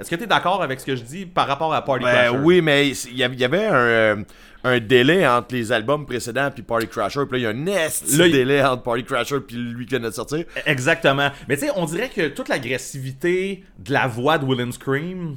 Est-ce 0.02 0.10
que 0.10 0.16
tu 0.16 0.24
es 0.24 0.28
d'accord 0.28 0.62
avec 0.64 0.80
ce 0.80 0.86
que 0.86 0.96
je 0.96 1.04
dis 1.04 1.26
par 1.26 1.48
rapport 1.48 1.74
à 1.74 1.84
Party 1.86 2.04
Ben 2.04 2.12
Crasher? 2.12 2.38
oui, 2.44 2.62
mais 2.62 2.90
il 2.90 3.18
y 3.18 3.24
avait- 3.24 3.66
un, 3.66 3.74
euh, 3.74 4.16
un 4.64 4.80
délai 4.80 5.28
entre 5.28 5.54
les 5.56 5.72
albums 5.72 6.06
précédents 6.06 6.50
puis 6.52 6.64
Party 6.64 6.88
Crasher. 6.88 7.22
Puis 7.30 7.34
là, 7.34 7.38
il 7.38 7.42
y 7.44 7.46
a 7.46 7.50
un 7.50 7.68
esti 7.86 8.18
il- 8.20 8.32
délai 8.32 8.64
entre 8.64 8.84
Party 8.84 9.04
Crasher 9.04 9.40
puis 9.40 9.56
lui 9.56 9.86
qui 9.86 9.96
vient 9.96 10.08
de 10.08 10.12
sortir. 10.14 10.46
Exactement. 10.66 11.30
Mais 11.48 11.56
tu 11.58 11.66
sais, 11.68 11.72
on 11.76 11.86
dirait 11.86 12.10
que 12.10 12.28
toute 12.30 12.50
l'agressivité 12.50 13.64
de 13.80 13.94
la 13.94 14.08
voix 14.08 14.38
de 14.38 14.46
Willem 14.46 14.72
Scream 14.72 15.36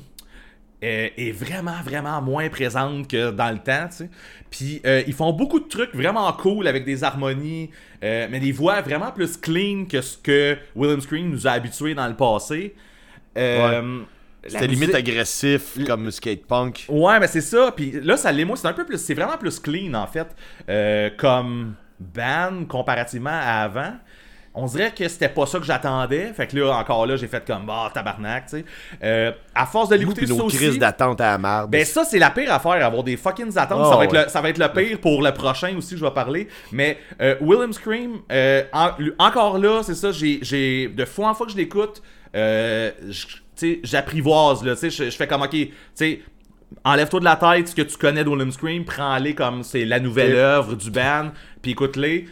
euh, 0.83 1.09
est 1.17 1.33
vraiment, 1.33 1.81
vraiment 1.83 2.21
moins 2.21 2.49
présente 2.51 3.09
que 3.09 3.31
dans 3.31 3.51
le 3.51 3.59
temps, 3.59 3.89
tu 3.89 3.97
sais. 3.97 4.11
Puis 4.51 4.83
euh, 4.85 5.03
ils 5.07 5.15
font 5.15 5.33
beaucoup 5.33 5.59
de 5.59 5.67
trucs 5.69 5.95
vraiment 5.95 6.31
cool 6.35 6.67
avec 6.67 6.85
des 6.85 7.03
harmonies, 7.05 7.71
euh, 8.03 8.29
mais 8.31 8.39
des 8.39 8.53
voix 8.53 8.83
vraiment 8.83 9.11
plus 9.11 9.39
clean 9.39 9.87
que 9.89 10.03
ce 10.03 10.19
que 10.19 10.59
Willem 10.77 11.01
Scream 11.01 11.31
nous 11.31 11.47
a 11.47 11.53
habitués 11.53 11.95
dans 11.95 12.07
le 12.07 12.15
passé. 12.17 12.75
Euh, 13.39 13.59
la 13.81 14.05
C'était 14.47 14.67
limite 14.67 14.89
musique- 14.93 14.95
agressif 15.09 15.79
comme 15.87 16.11
skate 16.11 16.47
punk. 16.47 16.85
Ouais, 16.89 17.19
mais 17.21 17.27
c'est 17.29 17.41
ça. 17.41 17.73
Puis 17.75 17.93
là, 18.03 18.17
ça 18.17 18.31
l'est, 18.33 18.45
moi, 18.45 18.57
c'est 18.57 18.67
un 18.69 18.73
peu 18.73 18.85
plus. 18.85 18.99
C'est 18.99 19.15
vraiment 19.15 19.37
plus 19.39 19.59
clean, 19.59 19.95
en 19.95 20.07
fait. 20.07 20.27
euh, 20.69 21.11
comme 21.17 21.75
band, 22.01 22.65
comparativement 22.69 23.31
à 23.31 23.63
avant. 23.63 23.93
On 24.57 24.67
dirait 24.67 24.93
que 24.93 25.09
c'était 25.09 25.29
pas 25.29 25.47
ça 25.47 25.59
que 25.59 25.65
j'attendais. 25.65 26.33
Fait 26.33 26.47
que 26.47 26.57
là, 26.57 26.77
encore 26.77 27.07
là, 27.07 27.17
j'ai 27.17 27.27
fait 27.27 27.45
comme, 27.45 27.67
bah, 27.67 27.91
tabarnak, 27.93 28.47
tu 28.47 28.59
sais. 28.59 28.65
Euh, 29.03 29.33
à 29.53 29.67
force 29.67 29.89
de 29.89 29.97
l'écouter, 29.97 30.27
nos 30.27 30.43
aussi. 30.45 30.57
crises 30.57 30.79
d'attente 30.79 31.21
à 31.21 31.33
la 31.33 31.39
marde. 31.39 31.71
Ben 31.73 31.85
ça, 31.85 32.05
c'est 32.05 32.21
la 32.21 32.31
pire 32.31 32.53
affaire, 32.53 32.73
avoir 32.87 33.03
des 33.03 33.17
fucking 33.17 33.57
attentes. 33.59 33.81
Oh, 33.85 33.91
ça, 33.91 33.97
va 33.97 34.05
être 34.05 34.13
le, 34.15 34.29
ça 34.29 34.41
va 34.41 34.51
être 34.51 34.59
le 34.59 34.69
pire 34.69 35.01
pour 35.01 35.23
le 35.23 35.33
prochain 35.33 35.75
aussi, 35.77 35.97
je 35.97 36.05
vais 36.05 36.11
parler. 36.13 36.47
Mais 36.71 36.99
euh, 37.21 37.35
Willem 37.41 37.73
Scream, 37.73 38.19
euh, 38.31 38.63
en- 38.73 38.91
encore 39.19 39.59
là, 39.59 39.83
c'est 39.83 39.97
ça, 39.97 40.13
j'ai, 40.13 40.39
j'ai 40.43 40.87
de 40.87 41.05
fois 41.05 41.31
en 41.31 41.35
fois 41.35 41.47
que 41.47 41.53
je 41.53 41.57
l'écoute, 41.57 42.01
euh, 42.37 42.93
je- 43.11 43.27
j'apprivoise, 43.83 44.65
là, 44.65 44.75
tu 44.77 44.91
sais, 44.91 45.11
je, 45.11 45.17
fais 45.17 45.27
comme, 45.27 45.43
ok, 45.43 45.51
tu 45.51 45.71
sais, 45.95 46.23
enlève-toi 46.85 47.21
de 47.21 47.25
la 47.25 47.37
tête 47.37 47.69
ce 47.69 47.75
que 47.75 47.83
tu 47.83 47.97
connais 47.97 48.25
de 48.25 48.31
Willem 48.31 48.53
Scream, 48.53 48.85
prends-les 48.85 49.35
comme 49.35 49.63
c'est 49.63 49.85
la 49.85 50.01
nouvelle 50.01 50.35
œuvre 50.35 50.75
du 50.75 50.91
band, 50.91 51.31
puis 51.63 51.73
écoute-les. 51.73 52.27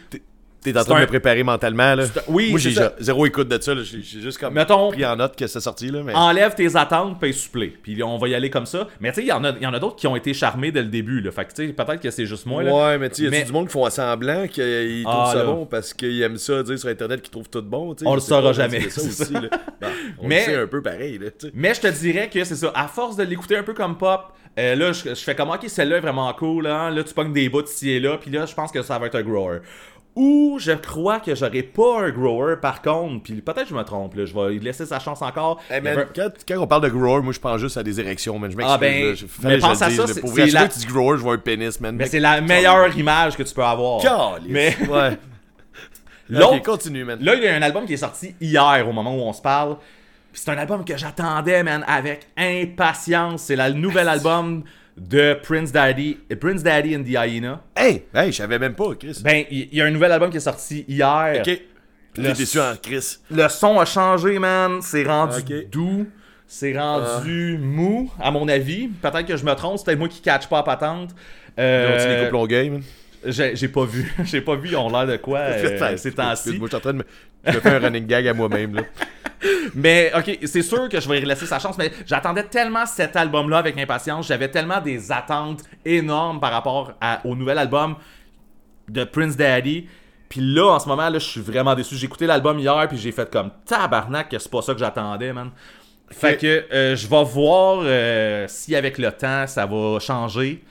T'es 0.63 0.77
en 0.77 0.83
train 0.83 0.95
de 0.95 1.01
me 1.01 1.05
préparer 1.07 1.43
mentalement, 1.43 1.95
là. 1.95 2.05
Oui, 2.27 2.51
Moi, 2.51 2.59
j'ai 2.59 2.71
ça. 2.73 2.93
zéro 2.99 3.25
écoute 3.25 3.47
de 3.49 3.61
ça. 3.61 3.73
J'ai 3.83 4.01
juste 4.21 4.37
comme 4.39 4.53
Mettons- 4.53 4.91
pris 4.91 5.05
en 5.05 5.15
note 5.15 5.35
que 5.35 5.45
c'est 5.47 5.59
sorti, 5.59 5.89
là. 5.89 6.01
Mais... 6.03 6.13
Enlève 6.15 6.55
tes 6.55 6.75
attentes, 6.75 7.19
paye 7.19 7.33
supplé. 7.33 7.77
Puis 7.83 8.01
on 8.03 8.17
va 8.17 8.27
y 8.29 8.35
aller 8.35 8.49
comme 8.49 8.65
ça. 8.65 8.87
Mais 8.99 9.09
tu 9.09 9.15
sais, 9.15 9.21
il 9.23 9.27
y 9.27 9.31
en 9.31 9.43
a, 9.43 9.49
il 9.51 9.61
y 9.63 9.67
en 9.67 9.73
a 9.73 9.79
d'autres 9.79 9.95
qui 9.97 10.07
ont 10.07 10.15
été 10.15 10.33
charmés 10.33 10.71
dès 10.71 10.81
le 10.81 10.87
début. 10.87 11.21
Là. 11.21 11.31
Fait 11.31 11.45
que 11.45 11.53
tu 11.53 11.67
sais, 11.67 11.73
peut-être 11.73 11.99
que 12.01 12.09
c'est 12.11 12.25
juste 12.25 12.45
moi. 12.45 12.63
Là. 12.63 12.73
Ouais, 12.73 12.97
mais 12.97 13.09
tu 13.09 13.15
sais, 13.17 13.23
y 13.23 13.27
a 13.27 13.29
Mais- 13.29 13.43
du 13.43 13.51
monde 13.51 13.67
qui 13.67 13.73
font 13.73 13.89
semblant 13.89 14.47
qu'ils 14.47 15.03
Ah, 15.05 15.11
trouvent 15.11 15.31
ça 15.33 15.37
là. 15.39 15.43
bon 15.45 15.65
parce 15.65 15.93
qu'ils 15.93 16.21
aiment 16.21 16.37
ça, 16.37 16.63
dire 16.63 16.79
sur 16.79 16.89
Internet 16.89 17.21
qu'ils 17.21 17.31
trouvent 17.31 17.49
tout 17.49 17.61
bon. 17.61 17.95
On 18.05 18.15
le 18.15 18.21
saura 18.21 18.53
jamais, 18.53 18.81
c'est 18.89 18.89
ça 18.89 19.01
aussi, 19.07 19.33
ça. 19.33 19.39
là. 19.41 19.49
Bon, 19.81 19.87
on 20.19 20.27
Mais- 20.27 20.39
le 20.39 20.43
sait 20.45 20.55
un 20.55 20.67
peu 20.67 20.81
pareil, 20.81 21.17
là. 21.19 21.27
Mais 21.53 21.73
je 21.73 21.81
te 21.81 21.87
dirais 21.87 22.29
que 22.31 22.43
c'est 22.43 22.55
ça. 22.55 22.71
À 22.73 22.87
force 22.87 23.15
de 23.17 23.23
l'écouter 23.23 23.57
un 23.57 23.63
peu 23.63 23.73
comme 23.73 23.97
pop, 23.97 24.21
euh, 24.59 24.75
là, 24.75 24.91
je, 24.91 25.09
je 25.09 25.15
fais 25.15 25.33
comme, 25.35 25.49
ok, 25.49 25.63
celle-là 25.67 25.97
est 25.97 26.01
vraiment 26.01 26.31
cool. 26.33 26.67
Hein? 26.67 26.91
Là, 26.91 27.03
tu 27.03 27.13
pognes 27.13 27.33
des 27.33 27.49
bouts 27.49 27.63
ici 27.65 27.89
et 27.89 27.99
là. 27.99 28.17
Puis 28.21 28.29
là, 28.29 28.45
je 28.45 28.53
pense 28.53 28.71
que 28.71 28.81
ça 28.83 28.99
va 28.99 29.07
être 29.07 29.15
un 29.15 29.23
grower. 29.23 29.59
Ou 30.15 30.57
je 30.59 30.73
crois 30.73 31.19
que 31.19 31.33
j'aurai 31.33 31.63
pas 31.63 32.01
un 32.03 32.09
grower 32.11 32.55
par 32.61 32.81
contre. 32.83 33.23
Puis 33.23 33.41
peut-être 33.41 33.67
je 33.67 33.73
me 33.73 33.81
trompe. 33.83 34.13
Là. 34.15 34.25
Je 34.25 34.33
vais 34.33 34.51
lui 34.51 34.59
laisser 34.59 34.85
sa 34.85 34.99
chance 34.99 35.21
encore. 35.23 35.59
Hey, 35.71 35.81
man, 35.81 36.05
quand, 36.15 36.29
quand 36.47 36.59
on 36.59 36.67
parle 36.67 36.83
de 36.83 36.89
grower, 36.89 37.21
moi 37.23 37.33
je 37.33 37.39
pense 37.39 37.59
juste 37.59 37.77
à 37.77 37.83
des 37.83 37.99
érections, 37.99 38.37
man. 38.37 38.51
Je 38.51 38.55
m'excuse. 38.55 38.75
Ah, 38.75 38.77
ben, 38.77 39.05
là. 39.09 39.13
Je- 39.15 39.25
mais 39.41 39.55
je 39.55 39.61
pense 39.61 39.79
le 39.79 39.85
à 39.85 39.89
dise, 39.89 39.97
ça, 40.01 40.07
c'est- 40.07 40.21
Pour 40.21 40.29
vrai, 40.29 40.45
la- 40.47 40.67
que 40.67 40.73
tu 40.73 40.79
dis 40.79 40.85
grower, 40.85 41.17
je 41.17 41.23
vois 41.23 41.33
un 41.33 41.37
pénis, 41.39 41.79
man. 41.81 41.95
Mais 41.95 42.05
c'est 42.05 42.19
la 42.19 42.41
meilleure 42.41 42.95
image 42.95 43.35
que 43.35 43.41
tu 43.43 43.53
peux 43.55 43.63
avoir. 43.63 44.01
Calice. 44.03 44.47
Mais- 44.51 44.77
Ouais. 44.87 45.17
L'autre- 46.29 46.61
continue, 46.61 47.03
man. 47.03 47.19
Là, 47.21 47.35
il 47.35 47.43
y 47.43 47.47
a 47.47 47.55
un 47.55 47.61
album 47.61 47.85
qui 47.85 47.93
est 47.93 47.97
sorti 47.97 48.35
hier 48.39 48.85
au 48.87 48.93
moment 48.93 49.15
où 49.15 49.21
on 49.21 49.33
se 49.33 49.41
parle. 49.41 49.77
C'est 50.31 50.49
un 50.49 50.57
album 50.57 50.83
que 50.85 50.95
j'attendais, 50.97 51.63
man, 51.63 51.83
avec 51.87 52.27
impatience. 52.37 53.43
C'est 53.43 53.55
le 53.55 53.69
nouvel 53.73 54.07
album 54.07 54.63
de 54.97 55.33
Prince 55.41 55.71
Daddy, 55.71 56.17
Prince 56.39 56.63
Daddy 56.63 56.95
and 56.95 57.03
the 57.03 57.09
Hyena. 57.09 57.61
Hey, 57.75 58.05
hey, 58.13 58.31
je 58.31 58.37
savais 58.37 58.59
même 58.59 58.75
pas, 58.75 58.93
Chris. 58.95 59.21
Ben, 59.23 59.45
il 59.49 59.73
y 59.73 59.81
a 59.81 59.85
un 59.85 59.91
nouvel 59.91 60.11
album 60.11 60.29
qui 60.29 60.37
est 60.37 60.41
sorti 60.41 60.85
hier. 60.87 61.41
ok. 61.45 61.61
Le- 62.15 62.31
déçu 62.33 62.59
en 62.59 62.75
Chris. 62.81 63.17
Le 63.31 63.47
son 63.49 63.79
a 63.79 63.85
changé, 63.85 64.37
man. 64.37 64.79
C'est 64.81 65.03
rendu 65.03 65.41
doux. 65.71 66.05
C'est 66.45 66.77
rendu 66.77 67.57
mou, 67.59 68.11
à 68.21 68.29
mon 68.29 68.47
avis. 68.47 68.87
Peut-être 68.87 69.25
que 69.25 69.35
je 69.35 69.43
me 69.43 69.53
trompe. 69.55 69.79
C'est 69.79 69.85
peut-être 69.85 69.97
moi 69.99 70.07
qui 70.09 70.21
catch 70.21 70.45
pas 70.47 70.57
la 70.57 70.63
patente. 70.63 71.09
Euh, 71.57 71.97
Ils 71.97 72.05
ont 72.05 72.09
des 72.19 72.23
couples 72.25 72.35
man. 72.69 72.83
J'ai 73.25 73.67
pas 73.67 73.85
vu. 73.85 74.13
J'ai 74.25 74.41
pas 74.41 74.55
vu. 74.55 74.69
Ils 74.69 74.75
ont 74.77 74.89
l'air 74.89 75.07
de 75.07 75.17
quoi 75.17 75.39
euh, 75.39 75.97
ces 75.97 76.11
temps-ci. 76.11 76.57
Moi, 76.57 76.67
je 76.67 76.67
suis 76.67 76.75
en 76.75 76.79
train 76.79 76.93
de 76.93 76.97
me. 76.99 77.05
Je 77.45 77.59
fais 77.59 77.69
un 77.75 77.79
running 77.79 78.05
gag 78.07 78.27
à 78.27 78.33
moi-même, 78.33 78.75
là. 78.75 78.81
Mais 79.75 80.11
ok, 80.15 80.39
c'est 80.45 80.61
sûr 80.61 80.87
que 80.87 80.99
je 81.01 81.09
vais 81.09 81.19
y 81.19 81.25
laisser 81.25 81.45
sa 81.45 81.59
chance, 81.59 81.77
mais 81.77 81.91
j'attendais 82.05 82.43
tellement 82.43 82.85
cet 82.85 83.17
album-là 83.17 83.57
avec 83.57 83.77
impatience, 83.77 84.27
j'avais 84.27 84.47
tellement 84.49 84.79
des 84.79 85.11
attentes 85.11 85.63
énormes 85.83 86.39
par 86.39 86.51
rapport 86.53 86.93
à- 87.01 87.19
au 87.25 87.35
nouvel 87.35 87.57
album 87.57 87.95
de 88.87 89.03
Prince 89.03 89.35
Daddy. 89.35 89.87
Puis 90.29 90.39
là, 90.39 90.67
en 90.75 90.79
ce 90.79 90.87
moment, 90.87 91.09
là, 91.09 91.19
je 91.19 91.25
suis 91.25 91.41
vraiment 91.41 91.75
déçu. 91.75 91.95
J'ai 91.95 92.05
écouté 92.05 92.25
l'album 92.25 92.57
hier, 92.57 92.87
puis 92.87 92.97
j'ai 92.97 93.11
fait 93.11 93.29
comme 93.29 93.51
tabarnak 93.65 94.29
que 94.29 94.39
c'est 94.39 94.49
pas 94.49 94.61
ça 94.61 94.73
que 94.73 94.79
j'attendais, 94.79 95.33
man. 95.33 95.51
Fait 96.09 96.37
que 96.37 96.65
euh, 96.71 96.95
je 96.95 97.07
vais 97.07 97.23
voir 97.23 97.81
euh, 97.83 98.45
si 98.47 98.75
avec 98.75 98.97
le 98.97 99.11
temps 99.11 99.47
ça 99.47 99.65
va 99.65 99.99
changer 99.99 100.63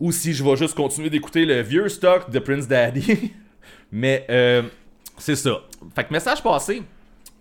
ou 0.00 0.12
si 0.12 0.32
je 0.32 0.44
vais 0.44 0.56
juste 0.56 0.74
continuer 0.74 1.10
d'écouter 1.10 1.44
le 1.44 1.60
vieux 1.62 1.88
stock 1.88 2.30
de 2.30 2.38
Prince 2.38 2.68
Daddy. 2.68 3.32
Mais 3.92 4.26
euh, 4.30 4.62
c'est 5.18 5.36
ça. 5.36 5.60
Fait 5.94 6.04
que 6.04 6.12
message 6.12 6.42
passé. 6.42 6.82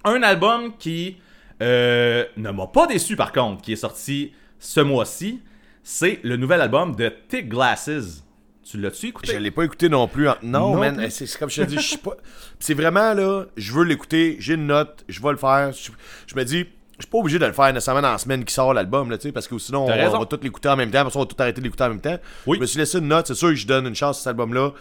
Un 0.04 0.22
album 0.24 0.74
qui 0.78 1.18
euh, 1.62 2.26
ne 2.38 2.52
m'a 2.52 2.68
pas 2.68 2.88
déçu 2.88 3.16
par 3.16 3.32
contre, 3.32 3.62
qui 3.62 3.74
est 3.74 3.78
sorti 3.78 4.34
ce 4.60 4.80
mois-ci, 4.80 5.42
c'est 5.84 6.20
le 6.24 6.38
nouvel 6.38 6.62
album 6.62 6.96
de 6.96 7.12
Thick 7.28 7.50
Glasses. 7.50 8.24
Tu 8.64 8.78
l'as-tu 8.80 9.08
écouté? 9.08 9.34
Je 9.34 9.38
l'ai 9.38 9.52
pas 9.52 9.64
écouté 9.64 9.90
non 9.90 10.08
plus. 10.08 10.28
en- 10.28 10.36
Non, 10.42 10.74
Non 10.74 10.80
man, 10.80 11.08
c'est 11.12 11.28
c'est 11.28 11.38
comme 11.38 11.50
je 11.52 11.62
te 11.62 11.68
dis, 11.68 11.76
je 11.76 11.82
suis 11.82 11.98
pas. 11.98 12.16
C'est 12.60 12.74
vraiment 12.74 13.14
là, 13.14 13.46
je 13.58 13.72
veux 13.74 13.84
l'écouter, 13.84 14.38
j'ai 14.40 14.56
une 14.56 14.66
note, 14.68 15.04
je 15.08 15.22
vais 15.22 15.30
le 15.32 15.38
faire. 15.38 15.72
Je, 15.72 15.92
je 16.26 16.36
me 16.36 16.44
dis, 16.44 16.66
je 16.98 17.04
suis 17.04 17.10
pas 17.12 17.18
obligé 17.18 17.40
de 17.40 17.46
le 17.46 17.52
faire 17.54 17.74
nécessairement 17.74 18.02
dans 18.02 18.12
la 18.12 18.18
semaine 18.18 18.44
qui 18.46 18.54
sort 18.54 18.74
l'album, 18.74 19.10
là, 19.12 19.18
tu 19.18 19.24
sais, 19.28 19.32
parce 19.32 19.48
que 19.48 19.58
sinon 19.58 19.86
on, 19.86 19.92
on 19.92 20.20
va 20.20 20.26
tout 20.26 20.40
l'écouter 20.42 20.70
en 20.70 20.76
même 20.78 20.92
temps, 20.92 21.04
parce 21.04 21.14
qu'on 21.14 21.20
va 21.22 21.26
tout 21.26 21.36
arrêter 21.40 21.60
de 21.60 21.66
l'écouter 21.66 21.84
en 21.84 21.90
même 21.90 22.02
temps. 22.02 22.18
Oui. 22.48 22.58
Je 22.58 22.62
me 22.62 22.66
suis 22.66 22.80
laissé 22.80 23.00
une 23.00 23.08
note, 23.08 23.28
c'est 23.28 23.36
sûr 23.36 23.50
que 23.50 23.56
je 23.56 23.68
donne 23.68 23.88
une 23.88 23.96
chance 23.96 24.18
à 24.18 24.20
cet 24.20 24.28
album-là. 24.28 24.72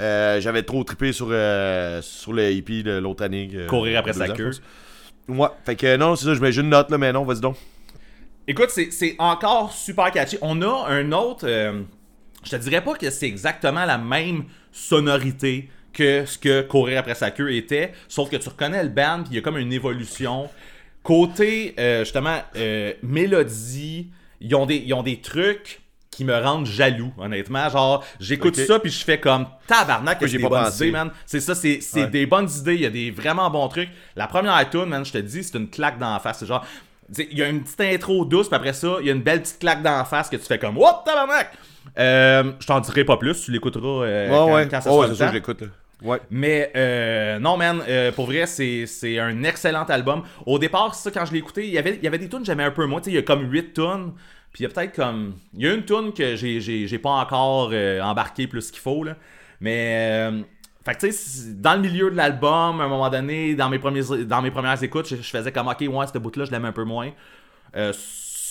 Euh, 0.00 0.40
J'avais 0.40 0.62
trop 0.62 0.82
trippé 0.82 1.12
sur, 1.12 1.28
euh, 1.30 2.00
sur 2.02 2.32
le 2.32 2.50
hippie 2.50 2.82
de 2.82 2.92
l'autre 2.98 3.22
année. 3.24 3.48
que- 3.52 3.66
Courir 3.66 3.98
après 4.00 4.12
sa 4.14 4.30
ans, 4.30 4.34
queue. 4.34 4.50
Ouais, 5.28 5.48
fait 5.64 5.76
que 5.76 5.96
non, 5.96 6.16
c'est 6.16 6.24
ça, 6.24 6.34
je 6.34 6.40
mets 6.40 6.50
j'ai 6.52 6.62
une 6.62 6.70
note 6.70 6.90
là, 6.90 6.98
mais 6.98 7.12
non, 7.12 7.24
vas-y 7.24 7.40
donc. 7.40 7.56
Écoute, 8.48 8.70
c'est 8.70 8.90
c'est 8.90 9.14
encore 9.18 9.72
super 9.72 10.10
catchy. 10.10 10.38
On 10.42 10.60
a 10.62 10.86
un 10.88 11.12
autre. 11.12 11.44
euh, 11.46 11.82
je 12.42 12.50
te 12.50 12.56
dirais 12.56 12.82
pas 12.82 12.94
que 12.94 13.10
c'est 13.10 13.26
exactement 13.26 13.84
la 13.84 13.98
même 13.98 14.44
sonorité 14.72 15.68
que 15.92 16.24
ce 16.24 16.38
que 16.38 16.62
Courir 16.62 17.00
après 17.00 17.14
sa 17.14 17.30
queue 17.30 17.52
était, 17.54 17.92
sauf 18.08 18.30
que 18.30 18.36
tu 18.36 18.48
reconnais 18.48 18.82
le 18.82 18.88
band, 18.88 19.20
puis 19.24 19.32
il 19.32 19.36
y 19.36 19.38
a 19.38 19.42
comme 19.42 19.58
une 19.58 19.72
évolution. 19.72 20.48
Côté, 21.02 21.74
euh, 21.78 22.00
justement, 22.04 22.38
euh, 22.56 22.92
mélodie, 23.02 24.10
ils 24.40 24.54
ont, 24.54 24.66
des, 24.66 24.76
ils 24.76 24.92
ont 24.94 25.02
des 25.02 25.20
trucs 25.20 25.80
qui 26.10 26.24
me 26.24 26.36
rendent 26.38 26.66
jaloux, 26.66 27.12
honnêtement. 27.18 27.68
Genre, 27.70 28.04
j'écoute 28.18 28.56
ça, 28.56 28.78
puis 28.78 28.90
je 28.90 29.02
fais 29.04 29.18
comme 29.18 29.46
tabarnak, 29.66 30.18
que 30.18 30.24
Moi, 30.24 30.28
c'est 30.28 30.28
j'y 30.28 30.34
ai 30.36 30.38
des 30.38 30.42
pas 30.44 30.48
bonnes 30.50 30.64
pensé? 30.64 30.84
idées, 30.84 30.92
man. 30.92 31.10
C'est 31.24 31.40
ça, 31.40 31.54
c'est 31.54 31.80
Ouais. 31.94 32.06
des 32.08 32.26
bonnes 32.26 32.48
idées, 32.58 32.74
il 32.74 32.80
y 32.82 32.86
a 32.86 32.90
des 32.90 33.10
vraiment 33.10 33.48
bons 33.48 33.68
trucs. 33.68 33.88
La 34.16 34.26
première 34.26 34.68
tune, 34.68 34.86
man, 34.86 35.04
je 35.04 35.12
te 35.12 35.18
dis, 35.18 35.42
c'est 35.42 35.56
une 35.56 35.70
claque 35.70 35.98
dans 35.98 36.12
la 36.12 36.18
face. 36.18 36.40
C'est 36.40 36.46
genre, 36.46 36.66
il 37.16 37.38
y 37.38 37.42
a 37.42 37.48
une 37.48 37.62
petite 37.62 37.80
intro 37.80 38.24
douce, 38.26 38.48
puis 38.48 38.56
après 38.56 38.72
ça, 38.74 38.96
il 39.00 39.06
y 39.06 39.10
a 39.10 39.12
une 39.14 39.22
belle 39.22 39.40
petite 39.40 39.58
claque 39.60 39.82
dans 39.82 39.96
la 39.96 40.04
face 40.04 40.28
que 40.28 40.36
tu 40.36 40.44
fais 40.44 40.58
comme, 40.58 40.76
What 40.76 41.02
tabarnak! 41.06 41.52
Euh, 41.98 42.52
je 42.60 42.66
t'en 42.66 42.80
dirai 42.80 43.04
pas 43.04 43.16
plus, 43.16 43.40
tu 43.42 43.50
l'écouteras 43.52 44.04
euh, 44.04 44.28
Ouais, 44.28 44.36
quand, 44.36 44.54
ouais, 44.54 44.68
quand 44.70 44.80
ça 44.82 44.90
Ouais, 44.90 44.96
sera 44.96 45.06
le 45.08 45.14
sûr, 45.14 45.24
temps. 45.24 45.30
je 45.30 45.34
l'écoute. 45.36 45.62
Ouais. 46.02 46.20
Mais 46.30 46.72
euh, 46.76 47.38
non, 47.38 47.56
man, 47.56 47.82
euh, 47.86 48.10
pour 48.12 48.26
vrai, 48.26 48.46
c'est 48.46 49.18
un 49.18 49.42
excellent 49.44 49.84
album. 49.84 50.22
Au 50.46 50.58
départ, 50.58 50.94
ça, 50.94 51.10
quand 51.10 51.26
je 51.26 51.32
l'ai 51.32 51.38
écouté, 51.38 51.66
il 51.66 51.72
y 51.74 51.78
avait, 51.78 51.96
il 51.96 52.02
y 52.02 52.06
avait 52.06 52.18
des 52.18 52.28
tunes 52.28 52.40
que 52.40 52.46
j'aimais 52.46 52.64
un 52.64 52.70
peu 52.70 52.86
moins. 52.86 53.00
Il 53.06 53.12
y 53.12 53.18
a 53.18 53.22
comme 53.22 53.50
8 53.50 53.74
tunes. 53.74 54.12
Puis 54.52 54.62
il 54.64 54.66
y 54.66 54.66
a 54.66 54.68
peut-être 54.70 54.94
comme. 54.96 55.34
Il 55.54 55.64
y 55.64 55.68
a 55.68 55.74
une 55.74 55.84
tune 55.84 56.12
que 56.12 56.34
j'ai- 56.36 56.98
pas 56.98 57.10
encore 57.10 57.70
euh, 57.72 58.00
embarqué 58.00 58.46
plus 58.46 58.70
qu'il 58.70 58.80
faut, 58.80 59.04
là. 59.04 59.16
Mais. 59.60 60.30
fait 60.84 60.94
que 60.94 61.00
tu 61.06 61.12
sais, 61.12 61.52
dans 61.54 61.74
le 61.74 61.80
milieu 61.82 62.10
de 62.10 62.16
l'album, 62.16 62.80
à 62.80 62.84
un 62.84 62.88
moment 62.88 63.10
donné, 63.10 63.54
dans 63.54 63.68
mes, 63.68 63.78
premiers, 63.78 64.02
dans 64.24 64.42
mes 64.42 64.50
premières 64.50 64.82
écoutes, 64.82 65.06
je, 65.08 65.16
je 65.16 65.22
faisais 65.30 65.52
comme, 65.52 65.68
ok, 65.68 65.80
ouais, 65.88 66.06
cette 66.06 66.16
bout-là, 66.22 66.46
je 66.46 66.50
l'aime 66.50 66.64
un 66.64 66.72
peu 66.72 66.84
moins. 66.84 67.10
Euh, 67.76 67.92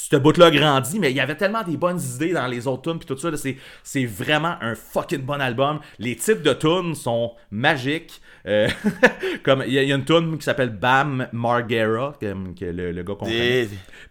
ce 0.10 0.16
bout-là 0.18 0.47
a 0.47 0.51
grandi, 0.51 0.99
mais 0.99 1.12
il 1.12 1.18
y 1.18 1.20
avait 1.20 1.36
tellement 1.36 1.64
des 1.64 1.78
bonnes 1.78 1.99
idées 2.16 2.34
dans 2.34 2.47
les 2.47 2.66
autres 2.68 2.84
tunes 2.84 2.97
puis 2.99 3.05
tout 3.05 3.18
ça. 3.18 3.30
là, 3.30 3.38
C'est, 3.38 3.57
c'est 3.84 4.05
vraiment 4.05 4.55
un 4.62 4.74
fucking 4.76 5.22
bon 5.22 5.39
album. 5.39 5.80
Les 5.99 6.16
titres 6.16 6.41
de 6.43 6.53
tunes 6.53 6.95
sont 6.95 7.34
magiques. 7.51 8.22
Euh, 8.47 8.68
comme 9.43 9.64
il 9.68 9.74
y, 9.74 9.78
a- 9.80 9.84
il 9.84 9.89
y 9.89 9.91
a 9.91 9.95
une 9.95 10.05
tune 10.05 10.38
qui 10.38 10.43
s'appelle 10.45 10.70
Bam 10.70 11.28
Margera, 11.34 12.14
que, 12.20 12.34
que 12.57 12.66
le, 12.66 12.91
le 12.91 13.03
gars 13.03 13.14
qu'on 13.20 13.26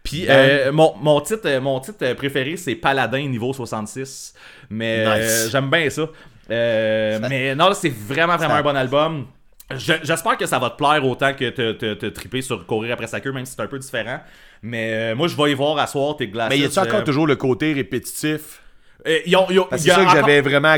Puis 0.03 0.25
euh, 0.29 0.71
mon, 0.71 0.95
mon 1.01 1.19
titre, 1.19 1.49
mon 1.59 1.79
titre 1.79 2.13
préféré, 2.13 2.55
c'est 2.55 2.75
Paladin 2.75 3.27
niveau 3.27 3.51
66. 3.53 4.33
Mais 4.69 4.99
Nice. 5.05 5.45
euh, 5.47 5.49
j'aime 5.51 5.69
bien 5.69 5.89
ça. 5.89 6.07
Mais 7.29 7.55
non, 7.55 7.69
là, 7.69 7.73
c'est 7.75 7.89
vraiment, 7.93 8.37
vraiment 8.37 8.55
un 8.55 8.61
bon 8.63 8.75
album. 8.75 9.25
Je- 9.77 9.93
J'espère 10.03 10.37
que 10.37 10.45
ça 10.45 10.57
va 10.59 10.69
te 10.71 10.77
plaire 10.77 11.05
autant 11.05 11.33
que 11.33 11.49
te, 11.49 11.73
te, 11.73 11.93
te 11.93 12.05
triper 12.07 12.41
sur 12.41 12.65
courir 12.65 12.93
après 12.93 13.07
sa 13.07 13.19
queue, 13.19 13.31
même 13.31 13.45
si 13.45 13.53
c'est 13.55 13.61
un 13.61 13.67
peu 13.67 13.77
différent. 13.79 14.19
Mais 14.63 14.93
euh, 15.11 15.15
moi, 15.15 15.27
je 15.27 15.35
vais 15.37 15.51
y 15.51 15.53
voir 15.53 15.77
à 15.77 15.85
soir 15.87 16.15
tes 16.17 16.27
glaces. 16.27 16.49
Mais 16.49 16.57
y 16.59 16.65
a-tu 16.65 16.79
encore 16.79 17.03
toujours 17.03 17.27
le 17.27 17.35
côté 17.35 17.73
répétitif? 17.73 18.61
Euh, 19.07 19.19
Parce 19.69 19.83
que 19.83 19.89
c'est 19.89 19.91
a 19.91 19.95
ça 19.95 20.01
que 20.01 20.07
encore- 20.07 20.15
j'avais 20.15 20.41
vraiment. 20.41 20.75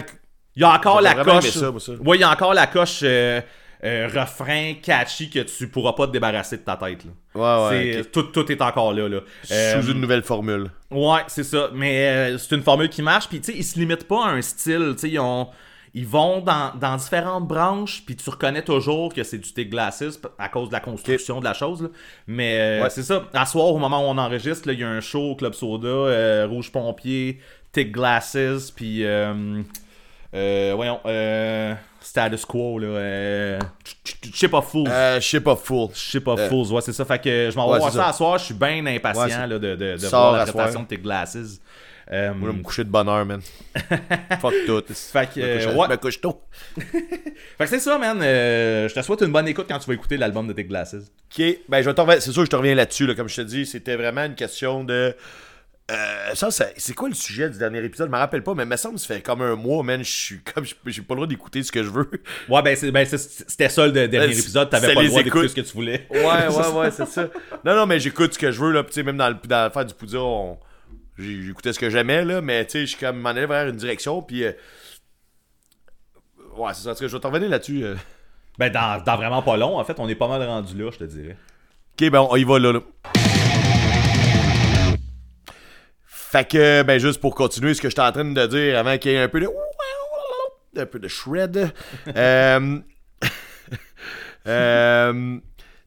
Il 0.56 0.62
y 0.62 0.66
a 0.66 0.74
encore 0.74 1.02
la 1.02 1.16
coche. 1.16 1.50
ça, 1.50 1.72
ça. 1.80 1.92
Ouais, 1.94 2.18
il 2.18 2.22
y 2.22 2.24
a 2.24 2.30
encore 2.32 2.54
la 2.54 2.68
coche 2.68 3.00
euh, 3.04 3.40
euh, 3.84 4.10
refrain 4.14 4.74
catchy 4.84 5.30
que 5.30 5.40
tu 5.40 5.68
pourras 5.70 5.94
pas 5.94 6.06
te 6.08 6.12
débarrasser 6.12 6.58
de 6.58 6.62
ta 6.64 6.76
tête. 6.76 7.06
là. 7.06 7.70
Ouais, 7.70 7.70
ouais. 7.96 8.04
Tout, 8.12 8.24
tout 8.24 8.52
est 8.52 8.62
encore 8.62 8.94
là. 8.94 9.08
là. 9.08 9.20
Euh, 9.52 9.82
Sous 9.82 9.90
une 9.92 10.02
nouvelle 10.02 10.22
formule. 10.24 10.70
Ouais, 10.92 11.22
c'est 11.28 11.46
ça. 11.46 11.70
Mais 11.74 12.08
euh, 12.10 12.38
c'est 12.38 12.54
une 12.56 12.62
formule 12.64 12.90
qui 12.90 13.02
marche. 13.02 13.28
Puis, 13.30 13.40
tu 13.40 13.54
sais, 13.54 13.58
ils 13.58 13.64
se 13.64 13.80
limitent 13.80 14.08
pas 14.08 14.26
à 14.26 14.30
un 14.32 14.42
style. 14.42 14.92
Tu 14.96 15.00
sais, 15.00 15.10
ils, 15.10 15.20
ont- 15.20 15.48
ils 15.94 16.08
vont 16.08 16.40
dans, 16.42 16.72
dans 16.80 16.96
différentes 16.96 17.48
branches. 17.48 18.04
Puis, 18.06 18.16
tu 18.16 18.30
reconnais 18.30 18.62
toujours 18.64 19.14
que 19.14 19.24
c'est 19.24 19.38
du 19.38 19.52
Thick 19.54 19.70
Glasses 19.70 20.04
à 20.40 20.48
cause 20.50 20.70
de 20.70 20.74
la 20.74 20.80
construction 20.80 21.40
de 21.40 21.44
la 21.46 21.54
chose. 21.54 21.82
là. 21.84 21.90
Mais 22.28 22.58
euh, 22.60 22.84
Ouais. 22.84 22.90
c'est 22.90 23.04
ça. 23.04 23.24
À 23.34 23.46
soir, 23.46 23.68
au 23.68 23.78
moment 23.78 24.00
où 24.00 24.10
on 24.10 24.18
enregistre, 24.18 24.70
il 24.72 24.80
y 24.80 24.84
a 24.84 24.90
un 24.90 25.02
show 25.02 25.32
au 25.32 25.36
Club 25.36 25.54
Soda, 25.54 25.88
euh, 25.88 26.48
Rouge 26.50 26.72
Pompier, 26.72 27.40
Thick 27.74 27.92
Glasses. 27.92 28.72
Puis, 28.76 29.04
euh, 29.06 29.62
euh, 30.34 30.72
voyons, 30.76 31.00
Status 32.00 32.46
Quo. 32.46 32.80
là. 32.80 33.60
je 33.60 34.32
sais 34.34 34.48
pas, 34.48 34.62
full. 34.62 34.88
Je 34.88 35.20
sais 35.20 36.20
pas, 36.22 36.36
Euh, 36.38 36.50
Fools, 36.50 36.74
ouais, 36.74 36.82
c'est 36.82 36.94
ça. 36.94 37.06
Fait 37.06 37.20
que 37.22 37.50
je 37.52 37.56
m'en 37.56 37.72
vais 37.72 37.80
voir 37.80 37.92
ça 37.92 38.08
à 38.08 38.14
soir. 38.14 38.38
Je 38.38 38.46
suis 38.46 38.54
bien 38.54 38.86
impatient 38.86 39.24
Ouais, 39.24 39.30
c'est- 39.30 39.48
là, 39.48 39.60
de, 39.60 39.76
de, 39.76 40.08
voir 40.08 40.34
la 40.38 40.46
prestation 40.46 40.82
de 40.84 40.88
tes 40.88 40.98
glasses. 40.98 41.38
Euh, 42.14 42.34
Moi, 42.34 42.50
je 42.52 42.58
me 42.58 42.62
coucher 42.64 42.84
de 42.84 42.90
bonne 42.90 43.08
heure, 43.08 43.26
man. 43.26 43.42
Fuck 44.42 44.54
tout. 44.66 44.84
Fait 44.94 45.30
que, 45.34 45.42
Je 45.42 45.42
me 45.42 45.54
couche- 45.56 45.68
euh, 45.68 45.76
ouais. 45.76 45.86
je 45.88 45.92
me 45.92 45.98
couche 45.98 46.22
tôt. 46.22 46.42
fait 46.76 46.84
que 47.60 47.66
c'est 47.68 47.80
ça, 47.80 47.98
man. 47.98 48.20
Euh, 48.22 48.90
je 48.90 48.94
te 48.94 49.02
souhaite 49.02 49.22
une 49.22 49.32
bonne 49.32 49.48
écoute 49.48 49.66
quand 49.70 49.80
tu 49.80 49.88
vas 49.88 49.94
écouter 49.94 50.18
l'album 50.18 50.46
de 50.48 50.54
tes 50.54 50.66
glasses. 50.66 50.94
Ok, 50.96 51.46
ben 51.70 51.82
je 51.82 51.90
vais 51.90 52.20
c'est 52.20 52.32
sûr 52.32 52.42
que 52.42 52.46
je 52.48 52.52
te 52.52 52.56
reviens 52.58 52.76
là-dessus, 52.76 53.08
là, 53.08 53.16
comme 53.16 53.30
je 53.30 53.36
te 53.38 53.42
dis, 53.42 53.66
c'était 53.66 53.96
vraiment 53.96 54.26
une 54.26 54.36
question 54.36 54.84
de 54.84 55.16
Euh, 55.90 56.36
ça, 56.36 56.52
ça- 56.52 56.68
c'est 56.78 56.94
quoi 56.94 57.10
le 57.10 57.16
sujet 57.16 57.50
du 57.50 57.58
dernier 57.58 57.84
épisode? 57.84 58.08
Je 58.08 58.12
me 58.14 58.18
rappelle 58.18 58.44
pas, 58.44 58.54
mais 58.54 58.64
il 58.64 58.70
me 58.70 58.78
semble 58.78 58.96
que 58.96 59.02
ça 59.02 59.14
fait 59.14 59.22
comme 59.22 59.42
un 59.42 59.56
mois, 59.56 59.84
man. 59.84 60.02
Je 60.04 60.10
suis 60.10 60.40
comme. 60.42 60.64
J'ai 60.86 61.02
pas 61.02 61.16
le 61.16 61.16
droit 61.16 61.28
d'écouter 61.28 61.64
ce 61.64 61.72
que 61.72 61.84
je 61.84 61.90
veux. 61.90 62.10
Ouais, 62.48 62.62
ben, 62.62 62.78
ben, 62.92 63.06
c'était 63.06 63.68
ça 63.68 63.86
le 63.88 63.92
dernier 63.92 64.28
Ben, 64.28 64.32
épisode. 64.32 64.70
T'avais 64.70 64.94
pas 64.94 65.02
le 65.02 65.08
droit 65.10 65.24
d'écouter 65.24 65.48
ce 65.50 65.56
que 65.56 65.62
tu 65.62 65.74
voulais. 65.74 66.08
Ouais, 66.10 66.22
ouais, 66.48 66.68
ouais, 66.76 66.92
c'est 66.92 67.08
ça. 67.08 67.30
Non, 67.66 67.76
non, 67.76 67.86
mais 67.88 68.00
j'écoute 68.00 68.34
ce 68.34 68.40
que 68.40 68.52
je 68.52 68.60
veux, 68.62 68.72
là. 68.72 68.84
Tu 68.84 68.94
sais, 68.94 69.04
même 69.04 69.18
dans, 69.18 69.30
le, 69.30 69.36
dans 69.46 69.84
du 69.84 69.94
Poudja, 69.94 70.20
on- 70.20 70.58
j'écoutais 71.18 71.74
ce 71.74 71.80
que 71.80 71.90
j'aimais, 71.90 72.26
là. 72.26 72.42
Mais, 72.42 72.66
tu 72.66 72.72
sais, 72.72 72.82
je 72.82 72.86
suis 72.88 72.98
comme 72.98 73.20
m'en 73.20 73.30
allais 73.30 73.46
vers 73.46 73.68
une 73.68 73.76
direction. 73.78 74.22
Puis, 74.22 74.44
euh, 74.44 74.52
ouais, 76.58 76.74
c'est 76.74 76.84
ça. 76.84 76.94
Cas, 76.94 77.08
je 77.08 77.14
vais 77.16 77.20
te 77.20 77.28
revenir 77.28 77.50
là-dessus. 77.50 77.84
euh. 77.84 77.96
Ben, 78.58 78.72
dans, 78.72 79.02
dans 79.04 79.16
vraiment 79.16 79.42
pas 79.42 79.58
long, 79.58 79.80
en 79.80 79.84
fait, 79.84 80.00
on 80.00 80.08
est 80.08 80.16
pas 80.16 80.28
mal 80.28 80.44
rendu 80.44 80.78
là, 80.78 80.92
je 80.92 80.98
te 80.98 81.04
dirais. 81.06 81.38
Ok, 81.94 82.10
ben 82.10 82.20
on 82.30 82.36
y 82.36 82.44
va 82.44 82.60
là, 82.60 82.74
là. 82.74 82.80
Fait 86.06 86.48
que, 86.48 86.84
ben 86.84 87.00
juste 87.00 87.20
pour 87.20 87.36
continuer 87.36 87.74
ce 87.74 87.82
que 87.82 87.90
j'étais 87.90 88.02
en 88.02 88.12
train 88.12 88.24
de 88.24 88.48
dire 88.48 88.78
avant 88.78 88.98
qu'il 88.98 89.12
y 89.12 89.16
ait 89.16 89.20
un 89.20 89.28
peu 89.28 89.40
de... 89.40 89.50
Un 90.78 90.86
peu 90.86 91.00
de 91.00 91.08
shred. 91.08 91.72
euh... 92.16 92.80
euh... 94.48 95.38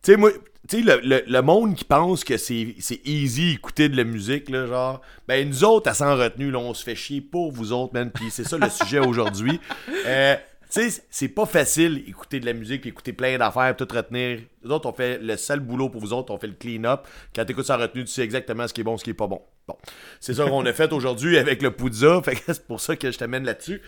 Tu 0.02 0.12
sais, 0.12 0.16
moi... 0.16 0.30
Tu 0.68 0.78
sais, 0.78 0.82
le, 0.82 1.00
le, 1.04 1.22
le 1.26 1.42
monde 1.42 1.74
qui 1.74 1.84
pense 1.84 2.24
que 2.24 2.36
c'est 2.38 2.74
c'est 2.78 3.00
easy 3.06 3.52
écouter 3.52 3.88
de 3.90 3.96
la 3.96 4.04
musique, 4.04 4.48
là, 4.48 4.66
genre, 4.66 5.02
ben 5.28 5.46
nous 5.46 5.62
autres, 5.62 5.90
à 5.90 5.94
sans 5.94 6.16
retenue, 6.16 6.50
là, 6.50 6.58
on 6.58 6.72
se 6.72 6.82
fait 6.82 6.94
chier 6.94 7.20
pour 7.20 7.52
vous 7.52 7.72
autres, 7.72 7.92
man, 7.92 8.10
puis 8.10 8.30
c'est 8.30 8.44
ça 8.44 8.56
le 8.56 8.70
sujet 8.70 8.98
aujourd'hui. 9.06 9.60
Euh, 10.06 10.36
tu 10.72 10.90
sais, 10.90 11.04
c'est 11.10 11.28
pas 11.28 11.44
facile 11.44 12.02
écouter 12.08 12.40
de 12.40 12.46
la 12.46 12.54
musique, 12.54 12.80
puis 12.80 12.90
écouter 12.90 13.12
plein 13.12 13.36
d'affaires, 13.36 13.76
tout 13.76 13.86
retenir. 13.92 14.40
Nous 14.64 14.70
autres, 14.72 14.88
on 14.88 14.92
fait 14.92 15.18
le 15.18 15.36
sale 15.36 15.60
boulot 15.60 15.90
pour 15.90 16.00
vous 16.00 16.12
autres, 16.14 16.32
on 16.32 16.38
fait 16.38 16.46
le 16.46 16.54
clean-up. 16.54 17.06
Quand 17.34 17.44
t'écoutes 17.44 17.66
sans 17.66 17.78
retenue, 17.78 18.04
tu 18.04 18.10
sais 18.10 18.22
exactement 18.22 18.66
ce 18.66 18.72
qui 18.72 18.80
est 18.80 18.84
bon, 18.84 18.96
ce 18.96 19.04
qui 19.04 19.10
est 19.10 19.14
pas 19.14 19.26
bon. 19.26 19.42
Bon, 19.68 19.76
c'est 20.18 20.34
ça 20.34 20.48
qu'on 20.48 20.64
a 20.64 20.72
fait 20.72 20.92
aujourd'hui 20.92 21.38
avec 21.38 21.62
le 21.62 21.70
Poudza, 21.70 22.22
fait 22.24 22.36
que 22.36 22.52
c'est 22.52 22.66
pour 22.66 22.80
ça 22.80 22.96
que 22.96 23.10
je 23.10 23.18
t'amène 23.18 23.44
là-dessus. 23.44 23.82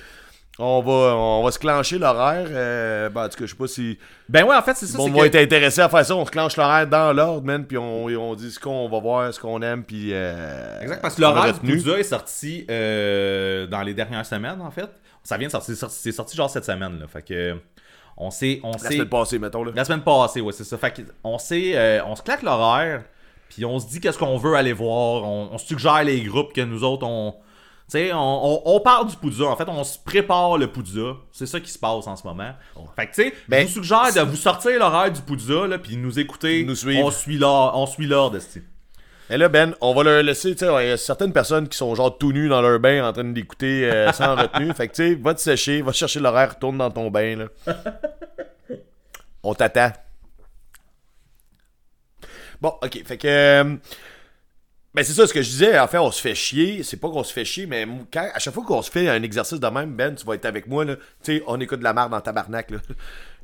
On 0.59 0.81
va, 0.81 1.15
on 1.15 1.43
va 1.45 1.51
se 1.51 1.59
clencher 1.59 1.99
l'horaire. 1.99 2.47
Euh, 2.51 3.11
ben, 3.11 3.27
en 3.27 3.29
tout 3.29 3.37
cas, 3.39 3.45
je 3.45 3.51
sais 3.51 3.57
pas 3.57 3.67
si... 3.67 3.99
Ben 4.27 4.43
ouais, 4.45 4.57
en 4.57 4.63
fait, 4.63 4.75
c'est 4.75 4.87
ça. 4.87 4.97
Bon, 4.97 5.05
on 5.09 5.11
va 5.13 5.21
que- 5.21 5.27
être 5.27 5.37
intéressé 5.37 5.83
à 5.83 5.89
faire 5.91 6.05
ça. 6.07 6.17
On 6.17 6.25
se 6.25 6.31
clenche 6.31 6.57
l'horaire 6.57 6.87
dans 6.87 7.13
l'ordre, 7.13 7.43
man. 7.47 7.67
Puis 7.67 7.77
on, 7.77 8.07
on 8.07 8.35
dit 8.35 8.51
ce 8.51 8.59
qu'on 8.59 8.89
va 8.89 8.99
voir, 8.99 9.35
ce 9.35 9.39
qu'on 9.39 9.61
aime. 9.61 9.85
Puis. 9.85 10.11
euh, 10.13 10.81
Exact, 10.81 11.03
parce 11.03 11.17
que 11.17 11.21
l'horaire 11.21 11.59
du. 11.59 11.77
Poudja 11.77 11.99
est 11.99 12.05
sorti 12.05 12.65
euh, 12.71 13.67
dans 13.67 13.83
les 13.83 13.93
dernières 13.93 14.25
semaines, 14.25 14.61
en 14.63 14.71
fait. 14.71 14.89
Ça 15.23 15.37
vient 15.37 15.49
de 15.49 15.53
sortir, 15.53 15.75
c'est 15.91 16.13
sorti, 16.13 16.37
genre 16.37 16.49
cette 16.49 16.65
semaine, 16.65 17.01
là. 17.01 17.07
Fait 17.07 17.21
que, 17.23 17.57
on 18.17 18.31
s'est... 18.31 18.61
On 18.63 18.71
La 18.71 18.79
semaine 18.79 19.09
passée, 19.09 19.39
mettons. 19.39 19.63
Là. 19.63 19.73
La 19.75 19.85
semaine 19.85 20.03
passée, 20.03 20.41
ouais, 20.41 20.53
c'est 20.55 20.65
ça. 20.65 20.79
Fait 20.79 20.91
que 20.93 21.03
on 21.23 21.37
s'est, 21.37 21.73
euh, 21.77 22.01
on 22.07 22.17
se 22.17 22.23
claque 22.23 22.43
l'horaire, 22.43 23.03
puis 23.51 23.65
on 23.67 23.79
se 23.79 23.89
dit 23.89 24.01
qu'est-ce 24.01 24.17
qu'on 24.19 24.39
veut 24.39 24.55
aller 24.55 24.73
voir. 24.73 25.25
On, 25.25 25.51
on 25.53 25.59
suggère 25.59 26.03
les 26.05 26.23
groupes 26.23 26.53
que 26.55 26.61
nous 26.63 26.83
autres, 26.85 27.05
on, 27.07 27.35
tu 27.89 27.93
sais, 27.99 28.13
on, 28.13 28.19
on, 28.19 28.63
on 28.65 28.81
parle 28.81 29.09
du 29.09 29.17
Poudja. 29.17 29.45
En 29.45 29.57
fait, 29.57 29.69
on 29.69 29.85
se 29.85 29.99
prépare 29.99 30.59
le 30.59 30.67
Poudja. 30.71 31.17
C'est 31.31 31.47
ça 31.47 31.61
qui 31.61 31.71
se 31.71 31.79
passe 31.79 32.07
en 32.07 32.17
ce 32.17 32.27
moment. 32.27 32.53
Fait 32.97 33.07
que, 33.07 33.15
tu 33.15 33.23
sais, 33.23 33.35
Ben, 33.49 33.61
je 33.67 33.75
vous 33.75 33.83
suggère 33.85 34.13
de 34.13 34.21
vous 34.29 34.37
sortir 34.37 34.79
l'horaire 34.79 35.13
du 35.13 35.21
Poudja, 35.23 35.67
là, 35.69 35.79
puis 35.79 35.97
nous 35.97 36.19
écouter. 36.19 36.65
Nous 36.65 36.75
suivre. 36.75 37.05
On 37.07 37.11
suit 37.13 37.39
l'or- 37.39 37.73
on 37.79 37.87
suit 37.87 38.07
l'ordre. 38.07 38.39
Et 39.31 39.37
là, 39.37 39.49
Ben, 39.49 39.75
on 39.81 39.95
va 39.95 40.03
leur 40.03 40.23
laisser. 40.23 40.53
Tu 40.57 40.65
sais, 40.65 40.85
il 40.85 40.89
y 40.89 40.91
a 40.93 40.97
certaines 40.97 41.33
personnes 41.33 41.69
qui 41.69 41.77
sont 41.79 41.95
genre 41.95 42.17
tout 42.19 42.33
nus 42.33 42.49
dans 42.49 42.61
leur 42.61 42.79
bain 42.81 43.07
en 43.09 43.13
train 43.13 43.25
d'écouter 43.25 43.89
euh, 43.91 44.13
sans 44.13 44.35
retenue. 44.41 44.73
Fait 44.75 44.89
que, 44.89 44.95
tu 44.95 45.09
sais, 45.09 45.15
va 45.15 45.35
te 45.35 45.41
sécher, 45.41 45.83
va 45.83 45.93
chercher 45.93 46.19
l'horaire, 46.21 46.55
retourne 46.55 46.79
dans 46.79 46.91
ton 46.91 47.11
bain. 47.11 47.37
Là. 47.37 47.75
on 49.45 49.55
t'attend. 49.55 49.93
Bon, 52.61 52.73
ok. 52.83 53.03
Fait 53.05 53.19
que. 53.19 53.29
euh, 53.29 53.77
Ben, 54.97 55.05
c'est 55.05 55.13
ça 55.13 55.27
ce 55.27 55.35
que 55.35 55.43
je 55.43 55.49
disais. 55.51 55.79
En 55.79 55.87
fait, 55.87 55.99
on 55.99 56.11
se 56.11 56.21
fait 56.23 56.35
chier. 56.35 56.83
C'est 56.83 56.97
pas 56.97 57.09
qu'on 57.11 57.23
se 57.23 57.33
fait 57.33 57.45
chier, 57.45 57.67
mais 57.67 57.87
quand, 58.13 58.27
à 58.35 58.39
chaque 58.39 58.55
fois 58.55 58.65
qu'on 58.65 58.81
se 58.81 58.91
fait 58.91 59.09
un 59.11 59.23
exercice 59.23 59.61
de 59.61 59.67
même, 59.69 59.95
Ben, 59.95 60.15
tu 60.15 60.25
vas 60.25 60.35
être 60.35 60.47
avec 60.47 60.67
moi. 60.67 60.85
là. 60.87 60.97
Tu 61.23 61.37
sais, 61.37 61.43
on 61.47 61.61
écoute 61.61 61.81
de 61.81 61.85
la 61.85 61.93
merde 61.93 62.11
dans 62.11 62.21
tabarnak. 62.23 62.71
Là. 62.71 62.79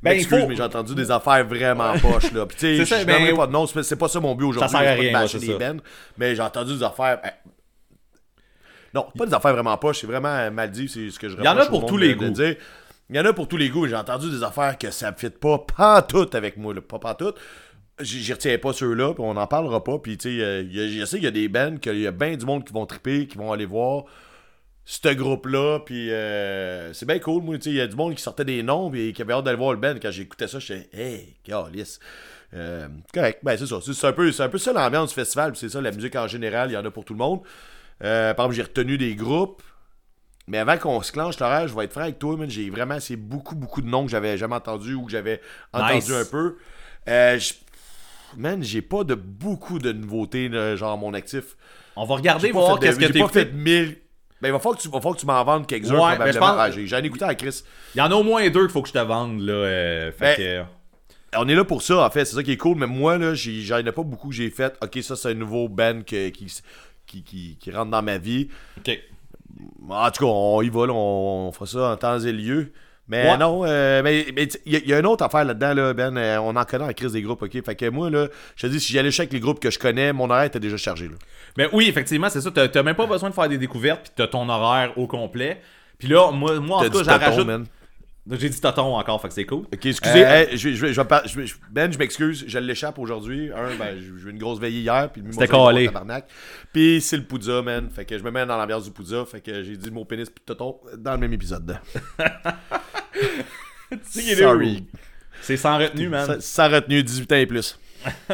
Ben, 0.02 0.18
Ben, 0.18 0.24
faut- 0.24 0.48
mais 0.48 0.56
j'ai 0.56 0.62
entendu 0.62 0.94
des 0.94 1.10
affaires 1.10 1.46
vraiment 1.46 1.92
poches. 1.98 2.32
Là. 2.32 2.46
Puis, 2.46 2.56
tu 2.56 2.84
sais, 2.86 3.00
je 3.00 3.04
ben, 3.04 3.36
pas 3.36 3.46
de 3.46 3.52
nom. 3.52 3.66
C'est 3.66 3.96
pas 3.96 4.08
ça 4.08 4.18
mon 4.18 4.34
but 4.34 4.44
aujourd'hui. 4.46 4.70
Ça 4.72 4.78
sert 4.78 4.88
à 4.88 4.94
rien, 4.94 5.02
des 5.02 5.12
bands, 5.58 5.82
mais 6.16 6.34
j'ai 6.34 6.42
entendu 6.42 6.74
des 6.78 6.82
affaires. 6.82 7.20
ben, 7.22 7.30
Non, 8.94 9.06
pas 9.16 9.26
des 9.26 9.34
affaires 9.34 9.52
vraiment 9.52 9.76
poches, 9.76 10.00
c'est 10.00 10.06
vraiment 10.06 10.50
mal 10.50 10.70
dit, 10.70 10.88
c'est 10.88 11.10
ce 11.10 11.18
que 11.18 11.28
je 11.28 11.36
Il 11.36 11.44
y 11.44 11.48
en 11.48 11.56
a 11.56 11.66
pour 11.66 11.84
tous 11.86 11.96
les 11.98 12.14
goûts. 12.14 12.30
dire. 12.30 12.56
Il 13.10 13.16
y 13.16 13.20
en 13.20 13.24
a 13.26 13.32
pour 13.34 13.46
tous 13.46 13.58
les 13.58 13.68
goûts, 13.68 13.86
j'ai 13.86 13.94
entendu 13.96 14.30
des 14.30 14.42
affaires 14.42 14.78
que 14.78 14.90
ça 14.90 15.10
ne 15.10 15.16
fit 15.16 15.28
pas 15.28 15.58
pantoute 15.58 16.34
avec 16.34 16.56
moi, 16.56 16.72
là, 16.72 16.80
pas 16.80 16.98
pantoute. 16.98 17.36
J'y 18.00 18.32
retiens 18.32 18.58
pas 18.58 18.72
ceux-là, 18.72 19.12
puis 19.14 19.22
on 19.22 19.34
n'en 19.34 19.46
parlera 19.46 19.84
pas, 19.84 19.98
puis 19.98 20.16
tu 20.16 20.36
sais, 20.38 20.42
euh, 20.42 20.64
je 20.70 21.04
sais 21.04 21.16
qu'il 21.16 21.24
y 21.24 21.28
a 21.28 21.30
des 21.30 21.48
bands, 21.48 21.76
qu'il 21.76 22.00
y 22.00 22.06
a 22.06 22.10
bien 22.10 22.36
du 22.36 22.46
monde 22.46 22.64
qui 22.64 22.72
vont 22.72 22.86
triper, 22.86 23.26
qui 23.26 23.36
vont 23.36 23.52
aller 23.52 23.66
voir 23.66 24.04
ce 24.84 25.08
groupe-là, 25.14 25.80
puis 25.80 26.10
euh, 26.10 26.92
c'est 26.94 27.06
bien 27.06 27.18
cool, 27.18 27.42
moi, 27.42 27.56
tu 27.56 27.64
sais, 27.64 27.70
il 27.70 27.76
y 27.76 27.80
a 27.80 27.86
du 27.86 27.94
monde 27.94 28.14
qui 28.14 28.22
sortait 28.22 28.44
des 28.46 28.62
noms, 28.62 28.92
et 28.94 29.12
qui 29.12 29.22
avait 29.22 29.34
hâte 29.34 29.44
d'aller 29.44 29.58
voir 29.58 29.72
le 29.72 29.78
band, 29.78 29.94
quand 30.00 30.10
j'écoutais 30.10 30.48
ça, 30.48 30.58
j'étais 30.58 30.88
«Hey, 30.92 31.36
calice! 31.44 32.00
Euh, 32.54 32.88
correct, 33.14 33.40
ben 33.42 33.56
c'est 33.56 33.66
ça, 33.66 33.78
c'est 33.80 34.06
un, 34.06 34.12
peu, 34.12 34.32
c'est 34.32 34.42
un 34.42 34.48
peu 34.48 34.58
ça 34.58 34.72
l'ambiance 34.72 35.10
du 35.10 35.14
festival, 35.14 35.52
puis 35.52 35.60
c'est 35.60 35.68
ça, 35.68 35.80
la 35.80 35.90
musique 35.92 36.16
en 36.16 36.26
général, 36.26 36.70
il 36.70 36.74
y 36.74 36.76
en 36.76 36.84
a 36.84 36.90
pour 36.90 37.04
tout 37.04 37.12
le 37.14 37.18
monde. 37.18 37.40
Euh, 38.02 38.34
par 38.34 38.46
exemple, 38.46 38.56
j'ai 38.56 38.62
retenu 38.62 38.98
des 38.98 39.14
groupes, 39.14 39.62
mais 40.48 40.58
avant 40.58 40.76
qu'on 40.76 41.00
se 41.02 41.12
clenche 41.12 41.38
l'horaire, 41.38 41.68
je 41.68 41.74
vais 41.76 41.84
être 41.84 41.92
franc 41.92 42.02
avec 42.02 42.18
toi, 42.18 42.36
j'ai 42.48 42.68
vraiment, 42.70 42.98
c'est 43.00 43.16
beaucoup, 43.16 43.54
beaucoup 43.54 43.80
de 43.82 43.86
noms 43.86 44.04
que 44.06 44.10
j'avais 44.10 44.36
jamais 44.38 44.56
entendus 44.56 44.94
ou 44.94 45.04
que 45.04 45.12
j'avais 45.12 45.40
entendu 45.72 45.94
Nice. 45.94 46.10
un 46.10 46.24
peu. 46.24 46.56
Euh, 47.08 47.38
je- 47.38 47.54
man, 48.36 48.62
j'ai 48.62 48.82
pas 48.82 49.04
de 49.04 49.14
beaucoup 49.14 49.78
de 49.78 49.92
nouveautés, 49.92 50.48
là, 50.48 50.76
genre 50.76 50.96
mon 50.98 51.14
actif. 51.14 51.56
On 51.96 52.04
va 52.04 52.14
regarder, 52.16 52.50
voir 52.52 52.78
qu'est-ce 52.78 52.98
que 52.98 53.06
j'ai 53.06 53.12
t'as 53.12 53.20
pas 53.20 53.28
fait 53.28 53.52
mille. 53.52 53.98
Ben, 54.40 54.48
il 54.48 54.52
va 54.52 54.58
falloir 54.58 54.76
que 54.76 54.82
tu, 54.82 54.88
va 54.88 54.98
que 54.98 55.16
tu 55.18 55.26
m'en 55.26 55.44
vendes 55.44 55.66
quelques-uns, 55.68 55.94
Ouais, 55.94 56.18
ben, 56.18 56.32
Ah, 56.42 56.68
J'en 56.70 56.98
ai 56.98 57.06
écouté 57.06 57.24
à 57.24 57.34
Chris. 57.36 57.62
Il 57.94 57.98
y 57.98 58.00
en 58.00 58.10
a 58.10 58.14
au 58.14 58.24
moins 58.24 58.48
deux 58.50 58.62
qu'il 58.62 58.70
faut 58.70 58.82
que 58.82 58.88
je 58.88 58.92
te 58.94 58.98
vende, 58.98 59.40
là. 59.40 59.52
euh, 59.52 60.12
fait 60.12 60.36
Ben, 60.36 60.64
que... 60.66 61.38
On 61.38 61.48
est 61.48 61.54
là 61.54 61.64
pour 61.64 61.80
ça, 61.80 62.04
en 62.04 62.10
fait. 62.10 62.24
C'est 62.24 62.34
ça 62.34 62.42
qui 62.42 62.52
est 62.52 62.56
cool. 62.56 62.76
Mais 62.76 62.86
moi, 62.88 63.18
là, 63.18 63.34
j'en 63.34 63.78
ai 63.78 63.92
pas 63.92 64.02
beaucoup 64.02 64.28
que 64.30 64.34
j'ai 64.34 64.50
fait. 64.50 64.76
Ok, 64.82 64.98
ça, 65.02 65.14
c'est 65.16 65.30
un 65.30 65.34
nouveau 65.34 65.68
band 65.68 66.00
que- 66.06 66.28
qui, 66.30 66.46
qui, 67.06 67.22
qui, 67.22 67.56
qui 67.58 67.70
rentre 67.70 67.90
dans 67.90 68.02
ma 68.02 68.18
vie. 68.18 68.48
OK. 68.78 68.98
En 69.88 70.10
tout 70.10 70.24
cas, 70.24 70.30
on 70.30 70.60
y 70.60 70.68
va, 70.68 70.86
là, 70.88 70.92
on, 70.92 71.48
on 71.48 71.52
fera 71.52 71.66
ça 71.66 71.92
en 71.92 71.96
temps 71.96 72.18
et 72.18 72.32
lieu. 72.32 72.72
Mais 73.08 73.30
Ouais. 73.30 73.36
non, 73.36 73.62
euh, 73.66 74.00
mais 74.02 74.20
il 74.28 74.48
y, 74.72 74.76
a- 74.76 74.80
il 74.84 74.88
y 74.88 74.94
a 74.94 74.98
une 75.00 75.06
autre 75.06 75.24
affaire 75.24 75.44
là-dedans, 75.44 75.74
là, 75.74 75.92
Ben. 75.92 76.16
euh, 76.16 76.38
on 76.40 76.54
en 76.54 76.64
connaît 76.64 76.84
en 76.84 76.92
crise 76.92 77.12
des 77.12 77.20
groupes, 77.22 77.42
ok? 77.42 77.64
Fait 77.64 77.74
que 77.74 77.88
moi, 77.90 78.08
là, 78.10 78.28
je 78.56 78.66
te 78.66 78.72
dis, 78.72 78.80
si 78.80 78.92
j'allais 78.92 79.10
avec 79.18 79.32
les 79.32 79.40
groupes 79.40 79.58
que 79.60 79.70
je 79.70 79.78
connais, 79.78 80.12
mon 80.12 80.30
horaire 80.30 80.44
était 80.44 80.60
déjà 80.60 80.76
chargé, 80.76 81.06
là. 81.08 81.14
Mais 81.58 81.68
oui, 81.72 81.88
effectivement, 81.88 82.28
c'est 82.30 82.40
ça. 82.40 82.50
T'as 82.50 82.68
t'as 82.68 82.82
même 82.82 82.94
pas 82.94 83.06
besoin 83.06 83.28
de 83.28 83.34
faire 83.34 83.48
des 83.48 83.58
découvertes, 83.58 84.02
puis 84.04 84.12
t'as 84.16 84.28
ton 84.28 84.48
horaire 84.48 84.96
au 84.96 85.06
complet. 85.06 85.60
Puis 85.98 86.08
là, 86.08 86.30
moi, 86.30 86.58
moi 86.60 86.78
en 86.78 86.84
tout 86.84 87.02
cas, 87.02 87.18
j'en 87.18 87.18
rajoute. 87.18 87.46
man. 87.46 87.66
J'ai 88.30 88.48
dit 88.48 88.60
tonton 88.60 88.94
encore, 88.96 89.20
fait 89.20 89.28
que 89.28 89.34
c'est 89.34 89.44
cool. 89.46 89.64
Ok, 89.72 89.84
excusez, 89.84 90.24
Euh, 90.24 90.44
hey, 90.48 90.56
je, 90.56 90.70
je, 90.74 90.86
je 90.92 91.00
Ben, 91.72 91.92
je 91.92 91.98
m'excuse, 91.98 92.44
je 92.46 92.58
l'échappe 92.60 92.98
aujourd'hui. 93.00 93.50
Un, 93.52 93.74
ben, 93.76 93.96
j'ai 93.98 94.06
eu 94.28 94.30
une 94.30 94.38
grosse 94.38 94.60
veillée 94.60 94.80
hier, 94.82 95.10
puis 95.12 95.22
le 95.22 95.32
C'était 95.32 95.48
calé. 95.48 95.90
Puis 96.72 97.00
c'est 97.00 97.16
le 97.16 97.24
Poudza, 97.24 97.62
man. 97.62 97.90
Fait 97.90 98.04
que 98.04 98.16
je 98.16 98.22
me 98.22 98.30
mets 98.30 98.46
dans 98.46 98.56
l'ambiance 98.56 98.84
du 98.84 98.92
Poudza, 98.92 99.24
fait 99.24 99.40
que 99.40 99.64
j'ai 99.64 99.76
dit 99.76 99.90
mon 99.90 100.04
pénis 100.04 100.30
puis 100.30 100.42
tonton 100.46 100.78
dans 100.98 101.12
le 101.14 101.18
même 101.18 101.32
épisode. 101.32 101.76
Sorry. 104.36 104.86
C'est 105.40 105.56
sans 105.56 105.78
retenue, 105.78 106.08
man. 106.08 106.26
Sans, 106.26 106.40
sans 106.40 106.70
retenue, 106.70 107.02
18 107.02 107.32
ans 107.32 107.36
et 107.36 107.46
plus. 107.46 107.78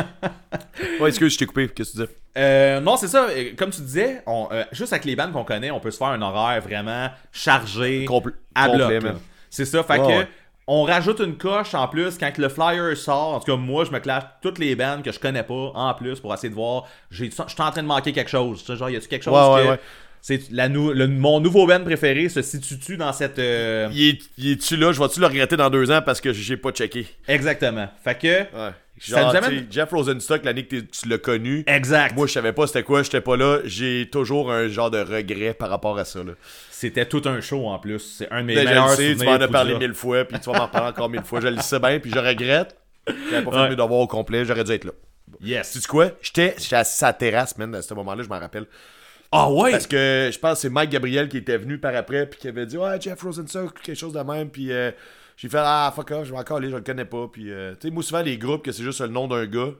ouais, 1.00 1.08
excuse, 1.08 1.32
je 1.32 1.38
t'ai 1.38 1.46
coupé. 1.46 1.68
Qu'est-ce 1.68 1.92
que 1.92 1.98
tu 2.02 2.06
dis? 2.06 2.12
Euh, 2.36 2.80
non, 2.80 2.96
c'est 2.96 3.08
ça. 3.08 3.24
euh, 3.28 3.52
Comme 3.56 3.70
tu 3.70 3.80
disais, 3.80 4.22
on, 4.26 4.48
euh, 4.52 4.64
juste 4.72 4.92
avec 4.92 5.04
les 5.04 5.16
bandes 5.16 5.32
qu'on 5.32 5.44
connaît, 5.44 5.70
on 5.70 5.80
peut 5.80 5.90
se 5.90 5.96
faire 5.98 6.08
un 6.08 6.22
horaire 6.22 6.60
vraiment 6.62 7.08
chargé 7.32 8.04
Compl- 8.04 8.34
à 8.54 8.68
bloc. 8.68 8.92
complet. 8.94 9.12
C'est 9.50 9.64
ça. 9.64 9.82
Fait 9.82 9.98
que 9.98 10.26
on 10.70 10.82
rajoute 10.82 11.20
une 11.20 11.38
coche 11.38 11.74
en 11.74 11.88
plus 11.88 12.18
quand 12.18 12.36
le 12.36 12.48
flyer 12.50 12.94
sort. 12.94 13.34
En 13.34 13.40
tout 13.40 13.50
cas, 13.50 13.56
moi, 13.56 13.84
je 13.86 13.90
me 13.90 14.00
clash 14.00 14.22
toutes 14.42 14.58
les 14.58 14.76
bandes 14.76 15.02
que 15.02 15.10
je 15.10 15.18
connais 15.18 15.42
pas 15.42 15.54
en 15.54 15.94
plus 15.94 16.20
pour 16.20 16.32
essayer 16.34 16.50
de 16.50 16.54
voir. 16.54 16.84
Je 17.10 17.24
suis 17.24 17.34
en 17.40 17.70
train 17.70 17.82
de 17.82 17.88
manquer 17.88 18.12
quelque 18.12 18.28
chose. 18.28 18.62
Genre, 18.66 18.90
y 18.90 18.96
a-tu 18.96 19.08
quelque 19.08 19.22
chose 19.22 19.32
Ouais, 19.32 19.54
ouais, 19.54 19.64
que. 19.64 19.70
ouais. 19.70 19.80
C'est 20.20 20.50
la 20.50 20.68
nou- 20.68 20.92
le- 20.92 21.06
mon 21.08 21.40
nouveau 21.40 21.66
band 21.66 21.80
préféré 21.84 22.28
se 22.28 22.42
situe-tu 22.42 22.96
dans 22.96 23.12
cette. 23.12 23.38
euh, 23.38 23.88
Il 23.92 24.08
est- 24.08 24.22
il 24.36 24.52
est-tu 24.52 24.76
là? 24.76 24.92
Je 24.92 25.00
vais-tu 25.00 25.20
le 25.20 25.26
regretter 25.26 25.56
dans 25.56 25.70
deux 25.70 25.90
ans 25.90 26.02
parce 26.04 26.20
que 26.20 26.32
j'ai 26.32 26.56
pas 26.56 26.70
checké? 26.72 27.06
Exactement. 27.28 27.88
Fait 28.04 28.18
que. 28.18 28.26
Ouais. 28.26 28.72
Ça 29.00 29.20
Genre, 29.20 29.30
nous 29.30 29.36
amène- 29.38 29.50
tu 29.50 29.58
sais, 29.60 29.66
Jeff 29.70 29.90
Rosenstock, 29.90 30.44
l'année 30.44 30.66
que 30.66 30.74
tu 30.80 31.08
l'as 31.08 31.18
connu. 31.18 31.62
Exact. 31.68 32.16
Moi, 32.16 32.26
je 32.26 32.32
savais 32.32 32.52
pas 32.52 32.66
c'était 32.66 32.82
quoi, 32.82 33.04
j'étais 33.04 33.20
pas 33.20 33.36
là. 33.36 33.60
J'ai 33.64 34.08
toujours 34.10 34.50
un 34.50 34.66
genre 34.66 34.90
de 34.90 34.98
regret 34.98 35.54
par 35.54 35.70
rapport 35.70 35.96
à 36.00 36.04
ça. 36.04 36.18
C'était 36.72 37.06
tout 37.06 37.22
un 37.26 37.40
show 37.40 37.68
en 37.68 37.78
plus. 37.78 38.00
C'est 38.18 38.28
un 38.32 38.40
de 38.40 38.46
mes 38.46 38.54
Ben, 38.56 38.64
meilleurs 38.66 38.88
le 38.90 38.96
sais, 38.96 39.14
tu 39.16 39.24
m'en 39.24 39.34
as 39.34 39.46
parlé 39.46 39.76
mille 39.76 39.94
fois, 39.94 40.24
puis 40.24 40.40
tu 40.40 40.50
vas 40.50 40.58
m'en 40.58 40.66
reparler 40.66 40.88
encore 40.88 41.08
mille 41.08 41.22
fois. 41.22 41.40
Je 41.40 41.46
le 41.46 41.60
sais 41.60 41.78
bien, 41.78 42.00
puis 42.00 42.10
je 42.12 42.18
regrette. 42.18 42.76
J'avais 43.30 43.44
pas 43.44 43.50
fait 43.52 43.56
Ouais. 43.56 43.68
mes 43.70 43.76
devoirs 43.76 44.00
au 44.00 44.06
complet, 44.08 44.44
j'aurais 44.44 44.64
dû 44.64 44.72
être 44.72 44.84
là. 44.84 44.92
Yes. 45.44 45.78
Tu 45.80 45.86
quoi? 45.86 46.10
J'étais 46.20 46.56
j'étais 46.58 46.76
assis 46.76 47.04
à 47.04 47.08
la 47.08 47.12
terrasse, 47.12 47.56
man, 47.56 47.72
à 47.76 47.82
ce 47.82 47.94
moment-là, 47.94 48.24
je 48.24 48.28
m'en 48.28 48.40
rappelle. 48.40 48.66
Ah 49.32 49.50
ouais! 49.50 49.72
Parce 49.72 49.86
que 49.86 50.30
je 50.32 50.38
pense 50.38 50.54
que 50.54 50.58
c'est 50.60 50.70
Mike 50.70 50.90
Gabriel 50.90 51.28
qui 51.28 51.36
était 51.38 51.58
venu 51.58 51.78
par 51.78 51.94
après, 51.94 52.26
puis 52.26 52.38
qui 52.40 52.48
avait 52.48 52.66
dit 52.66 52.78
Ouais, 52.78 52.98
Jeff 53.00 53.20
Rosenstock, 53.20 53.80
quelque 53.82 53.96
chose 53.98 54.12
de 54.14 54.20
même, 54.20 54.48
puis 54.48 54.72
euh, 54.72 54.90
j'ai 55.36 55.48
fait 55.48 55.58
Ah, 55.60 55.92
fuck 55.94 56.10
off, 56.12 56.24
je 56.26 56.32
vais 56.32 56.38
encore 56.38 56.56
aller, 56.58 56.70
je 56.70 56.76
le 56.76 56.80
connais 56.82 57.04
pas. 57.04 57.28
Puis, 57.30 57.52
euh, 57.52 57.74
tu 57.78 57.88
sais, 57.88 57.94
moi, 57.94 58.02
souvent, 58.02 58.22
les 58.22 58.38
groupes, 58.38 58.64
que 58.64 58.72
c'est 58.72 58.82
juste 58.82 59.00
le 59.00 59.08
nom 59.08 59.28
d'un 59.28 59.44
gars, 59.46 59.70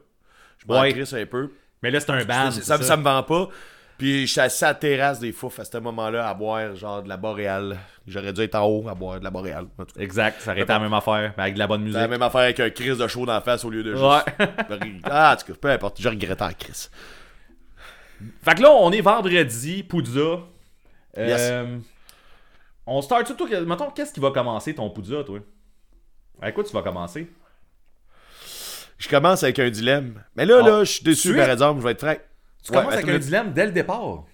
je 0.59 0.67
m'en 0.73 0.81
Ouais. 0.81 0.93
crisse 0.93 1.15
un 1.15 1.25
peu. 1.27 1.51
Mais 1.83 1.91
là, 1.91 2.01
c'est 2.01 2.11
un 2.11 2.25
band. 2.25 2.51
ça, 2.51 2.53
c'est 2.53 2.63
ça, 2.63 2.83
ça 2.83 2.97
me 2.97 3.03
vend 3.03 3.23
pas. 3.23 3.49
Puis 3.97 4.29
j'étais 4.29 4.43
assis 4.43 4.65
à 4.65 4.69
la 4.69 4.75
terrasse 4.75 5.19
des 5.19 5.33
fouf 5.33 5.59
à 5.59 5.65
ce 5.65 5.77
moment-là 5.79 6.29
à 6.29 6.33
boire 6.35 6.77
genre 6.77 7.03
de 7.03 7.09
la 7.09 7.17
boréale. 7.17 7.79
J'aurais 8.07 8.33
dû 8.33 8.43
être 8.43 8.55
en 8.55 8.65
haut 8.65 8.89
à 8.89 8.95
boire 8.95 9.19
de 9.19 9.25
la 9.25 9.31
boréale. 9.31 9.67
Exact, 9.99 10.41
ça 10.41 10.53
aurait 10.53 10.61
été 10.61 10.73
la 10.73 10.79
même 10.79 10.95
affaire, 10.95 11.35
mais 11.37 11.43
avec 11.43 11.55
de 11.55 11.59
la 11.59 11.67
bonne 11.67 11.83
musique. 11.83 11.97
la 11.99 12.07
même 12.07 12.23
affaire 12.23 12.43
avec 12.43 12.61
un 12.61 12.71
crise 12.71 12.97
de 12.99 13.09
chaud 13.09 13.27
dans 13.27 13.33
la 13.33 13.41
face 13.41 13.65
au 13.65 13.71
lieu 13.71 13.83
de 13.83 13.91
juste. 13.93 14.05
Ouais. 14.05 14.49
ah, 15.05 15.33
en 15.35 15.37
tout 15.37 15.53
cas, 15.53 15.59
peu 15.61 15.69
importe, 15.71 16.01
je 16.01 16.09
regrettais 16.09 16.43
en 16.45 16.53
crise. 16.53 16.91
Fait 18.43 18.55
que 18.55 18.63
là, 18.63 18.71
on 18.73 18.91
est 18.93 19.01
vendredi, 19.01 19.83
Poudza. 19.83 20.21
Euh, 20.21 20.39
Yes. 21.77 21.83
On 22.87 23.03
start 23.03 23.27
surtout. 23.27 23.47
Mettons, 23.67 23.91
qu'est-ce 23.91 24.13
qui 24.13 24.21
va 24.21 24.31
commencer 24.31 24.75
ton 24.75 24.89
Poudza, 24.91 25.23
toi? 25.25 25.41
Avec 26.41 26.55
quoi 26.55 26.65
tu 26.65 26.73
vas 26.73 26.83
commencer? 26.83 27.29
Je 28.99 29.09
commence 29.09 29.43
avec 29.43 29.59
un 29.59 29.71
dilemme. 29.71 30.23
Mais 30.35 30.45
là, 30.47 30.61
là, 30.63 30.79
Oh, 30.81 30.85
je 30.85 30.91
suis 30.93 31.05
déçu, 31.05 31.35
par 31.37 31.51
exemple, 31.51 31.81
je 31.81 31.85
vais 31.85 31.93
être 31.93 32.01
franc. 32.01 32.15
Tu 32.65 32.73
Ouais, 32.73 32.79
commences 32.79 32.95
avec 32.95 33.09
un 33.09 33.19
dilemme 33.19 33.53
dès 33.53 33.67
le 33.67 33.73
départ. 33.73 34.07
Ouais, 34.09 34.25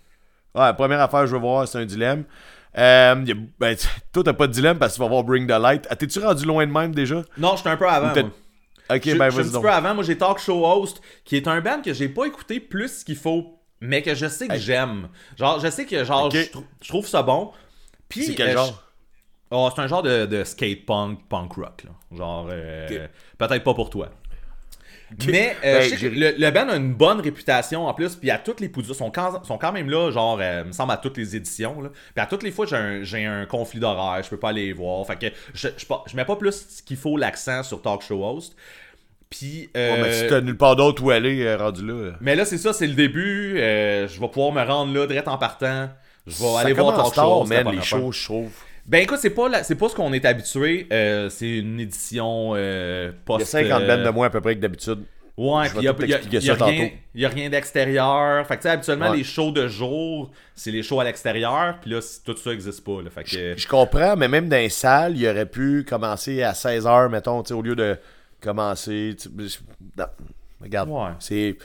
la 0.54 0.72
première 0.72 1.00
affaire 1.00 1.20
que 1.20 1.26
je 1.26 1.32
veux 1.32 1.40
voir, 1.40 1.66
c'est 1.68 1.78
un 1.78 1.84
dilemme. 1.84 2.24
Euh, 2.78 3.14
a- 3.14 3.24
ben, 3.58 3.76
toi, 4.12 4.22
t'as 4.24 4.32
pas 4.32 4.46
de 4.46 4.52
dilemme 4.52 4.78
parce 4.78 4.92
que 4.92 4.96
tu 4.96 5.02
vas 5.02 5.08
voir 5.08 5.22
Bring 5.24 5.46
the 5.46 5.50
Light. 5.60 5.86
Ah, 5.90 5.96
T'es-tu 5.96 6.18
rendu 6.20 6.44
loin 6.44 6.66
de 6.66 6.72
même 6.72 6.94
déjà? 6.94 7.22
Non, 7.36 7.56
j'étais 7.56 7.68
un 7.70 7.76
peu 7.76 7.88
avant. 7.88 8.10
Ok, 8.10 8.20
Je- 9.04 9.16
ben 9.16 9.30
je 9.30 9.34
suis 9.34 9.40
un 9.40 9.50
petit 9.52 9.60
peu 9.60 9.70
avant. 9.70 9.94
Moi, 9.94 10.04
j'ai 10.04 10.16
Talk 10.18 10.38
Show 10.38 10.64
Host, 10.66 11.00
qui 11.24 11.36
est 11.36 11.46
un 11.48 11.60
band 11.60 11.82
que 11.82 11.92
j'ai 11.92 12.08
pas 12.08 12.24
écouté 12.26 12.58
plus 12.60 13.04
qu'il 13.04 13.16
faut, 13.16 13.58
mais 13.84 14.02
que 14.02 14.14
je 14.14 14.26
sais 14.26 14.48
que 14.48 14.56
j'aime. 14.56 15.08
Genre, 15.38 15.60
je 15.60 15.68
sais 15.70 15.86
que 15.86 16.04
genre, 16.04 16.30
je, 16.30 16.50
trou- 16.50 16.64
je 16.82 16.88
trouve 16.88 17.06
ça 17.06 17.22
bon. 17.22 17.52
Puis, 18.08 18.24
C'est 18.26 18.34
quel 18.34 18.50
euh, 18.50 18.52
genre? 18.54 18.66
je- 18.68 18.84
Oh, 19.56 19.68
c'est 19.74 19.80
un 19.82 19.86
genre 19.86 20.02
de, 20.02 20.26
de 20.26 20.42
skate 20.42 20.84
punk, 20.84 21.28
punk 21.28 21.52
rock. 21.52 21.84
Là. 21.84 21.90
Genre, 22.16 22.48
euh, 22.50 23.06
peut-être 23.38 23.62
pas 23.62 23.74
pour 23.74 23.88
toi. 23.90 24.08
Mais 25.28 25.54
euh, 25.64 25.78
Ben, 25.78 25.82
je 25.82 25.88
sais 25.90 25.94
que 25.96 26.00
j'ai- 26.00 26.10
le, 26.10 26.34
le 26.38 26.50
band 26.50 26.68
a 26.68 26.76
une 26.76 26.92
bonne 26.94 27.20
réputation 27.20 27.86
en 27.86 27.94
plus, 27.94 28.16
puis 28.16 28.30
à 28.30 28.38
toutes 28.38 28.60
les 28.60 28.68
poudres 28.68 28.94
sont 28.94 29.10
quand, 29.10 29.44
sont 29.44 29.58
quand 29.58 29.70
même 29.70 29.88
là, 29.90 30.10
genre, 30.10 30.38
euh, 30.40 30.64
me 30.64 30.72
semble 30.72 30.92
à 30.92 30.96
toutes 30.96 31.16
les 31.18 31.36
éditions. 31.36 31.80
Là. 31.82 31.90
Puis 32.14 32.22
à 32.22 32.26
toutes 32.26 32.42
les 32.42 32.50
fois, 32.50 32.66
j'ai 32.66 33.24
un, 33.26 33.42
un 33.42 33.46
conflit 33.46 33.78
d'horaire, 33.80 34.22
je 34.24 34.30
peux 34.30 34.38
pas 34.38 34.48
aller 34.48 34.66
les 34.66 34.72
voir. 34.72 35.06
Fait 35.06 35.16
que 35.16 35.26
je, 35.52 35.68
je, 35.76 35.86
je 36.06 36.16
mets 36.16 36.24
pas 36.24 36.36
plus 36.36 36.80
qu'il 36.84 36.96
faut 36.96 37.16
l'accent 37.16 37.62
sur 37.62 37.80
Talk 37.82 38.02
Show 38.02 38.24
Host. 38.24 38.56
Puis. 39.30 39.70
Ouais, 39.74 39.96
mais 40.00 40.08
euh, 40.08 40.22
si 40.22 40.28
t'as 40.28 40.40
nulle 40.40 40.56
part 40.56 40.76
d'autre 40.76 41.02
où 41.02 41.10
aller, 41.10 41.42
euh, 41.44 41.56
rendu 41.56 41.86
là. 41.86 41.92
euh. 41.92 42.12
mais 42.20 42.36
là, 42.36 42.44
c'est 42.44 42.58
ça, 42.58 42.72
c'est 42.72 42.86
le 42.86 42.94
début. 42.94 43.58
euh, 43.58 44.06
je 44.08 44.20
vais 44.20 44.28
pouvoir 44.28 44.52
me 44.52 44.62
rendre 44.62 44.94
là, 44.94 45.06
direct 45.06 45.28
en 45.28 45.38
partant. 45.38 45.88
Je 46.26 46.32
vais 46.32 46.38
Ça 46.54 46.60
aller 46.60 46.72
voir 46.72 46.96
tard, 46.96 47.12
Show 47.14 47.44
man, 47.44 47.68
les 47.70 47.82
shows, 47.82 48.12
je 48.12 48.24
trouve. 48.24 48.50
Ben 48.86 49.02
écoute, 49.02 49.18
c'est 49.20 49.30
pas, 49.30 49.48
la- 49.48 49.62
c'est 49.64 49.74
pas 49.76 49.88
ce 49.88 49.94
qu'on 49.94 50.12
est 50.12 50.24
habitué. 50.26 50.86
euh, 50.92 51.28
c'est 51.30 51.58
une 51.58 51.80
édition 51.80 52.52
euh, 52.54 53.12
post. 53.24 53.52
Il 53.54 53.60
y 53.66 53.70
a 53.70 53.76
50 53.76 53.82
euh, 53.82 53.86
bandes 53.96 54.04
de 54.06 54.10
moins 54.10 54.26
à 54.26 54.30
peu 54.30 54.40
près 54.42 54.54
que 54.54 54.60
d'habitude. 54.60 55.04
Ouais, 55.36 55.68
puis 55.68 55.78
il 55.80 55.84
y 55.84 55.88
a, 55.88 57.28
rien, 57.28 57.48
d'extérieur. 57.50 58.46
Fait 58.46 58.56
que 58.56 58.60
tu 58.62 58.68
sais, 58.68 58.70
habituellement, 58.72 59.10
Ouais. 59.10 59.16
les 59.16 59.24
shows 59.24 59.50
de 59.50 59.66
jour, 59.66 60.30
c'est 60.54 60.70
les 60.70 60.82
shows 60.82 61.00
à 61.00 61.04
l'extérieur. 61.04 61.78
Puis 61.80 61.90
là, 61.90 61.98
tout 62.24 62.36
ça 62.36 62.52
existe 62.52 62.84
pas. 62.84 63.02
Là, 63.02 63.10
fait 63.10 63.24
que. 63.24 63.54
Je 63.56 63.66
comprends, 63.66 64.16
mais 64.16 64.28
même 64.28 64.48
dans 64.48 64.56
les 64.56 64.68
salles, 64.68 65.16
il 65.16 65.26
aurait 65.28 65.46
pu 65.46 65.84
commencer 65.88 66.42
à 66.42 66.52
16h, 66.52 67.08
mettons, 67.10 67.40
au 67.42 67.62
lieu 67.62 67.74
de 67.74 67.96
commencer. 68.44 69.16
tu- 69.20 69.28
non. 69.98 70.04
Regarde, 70.62 70.88
Ouais. 70.90 71.10
c'est. 71.18 71.56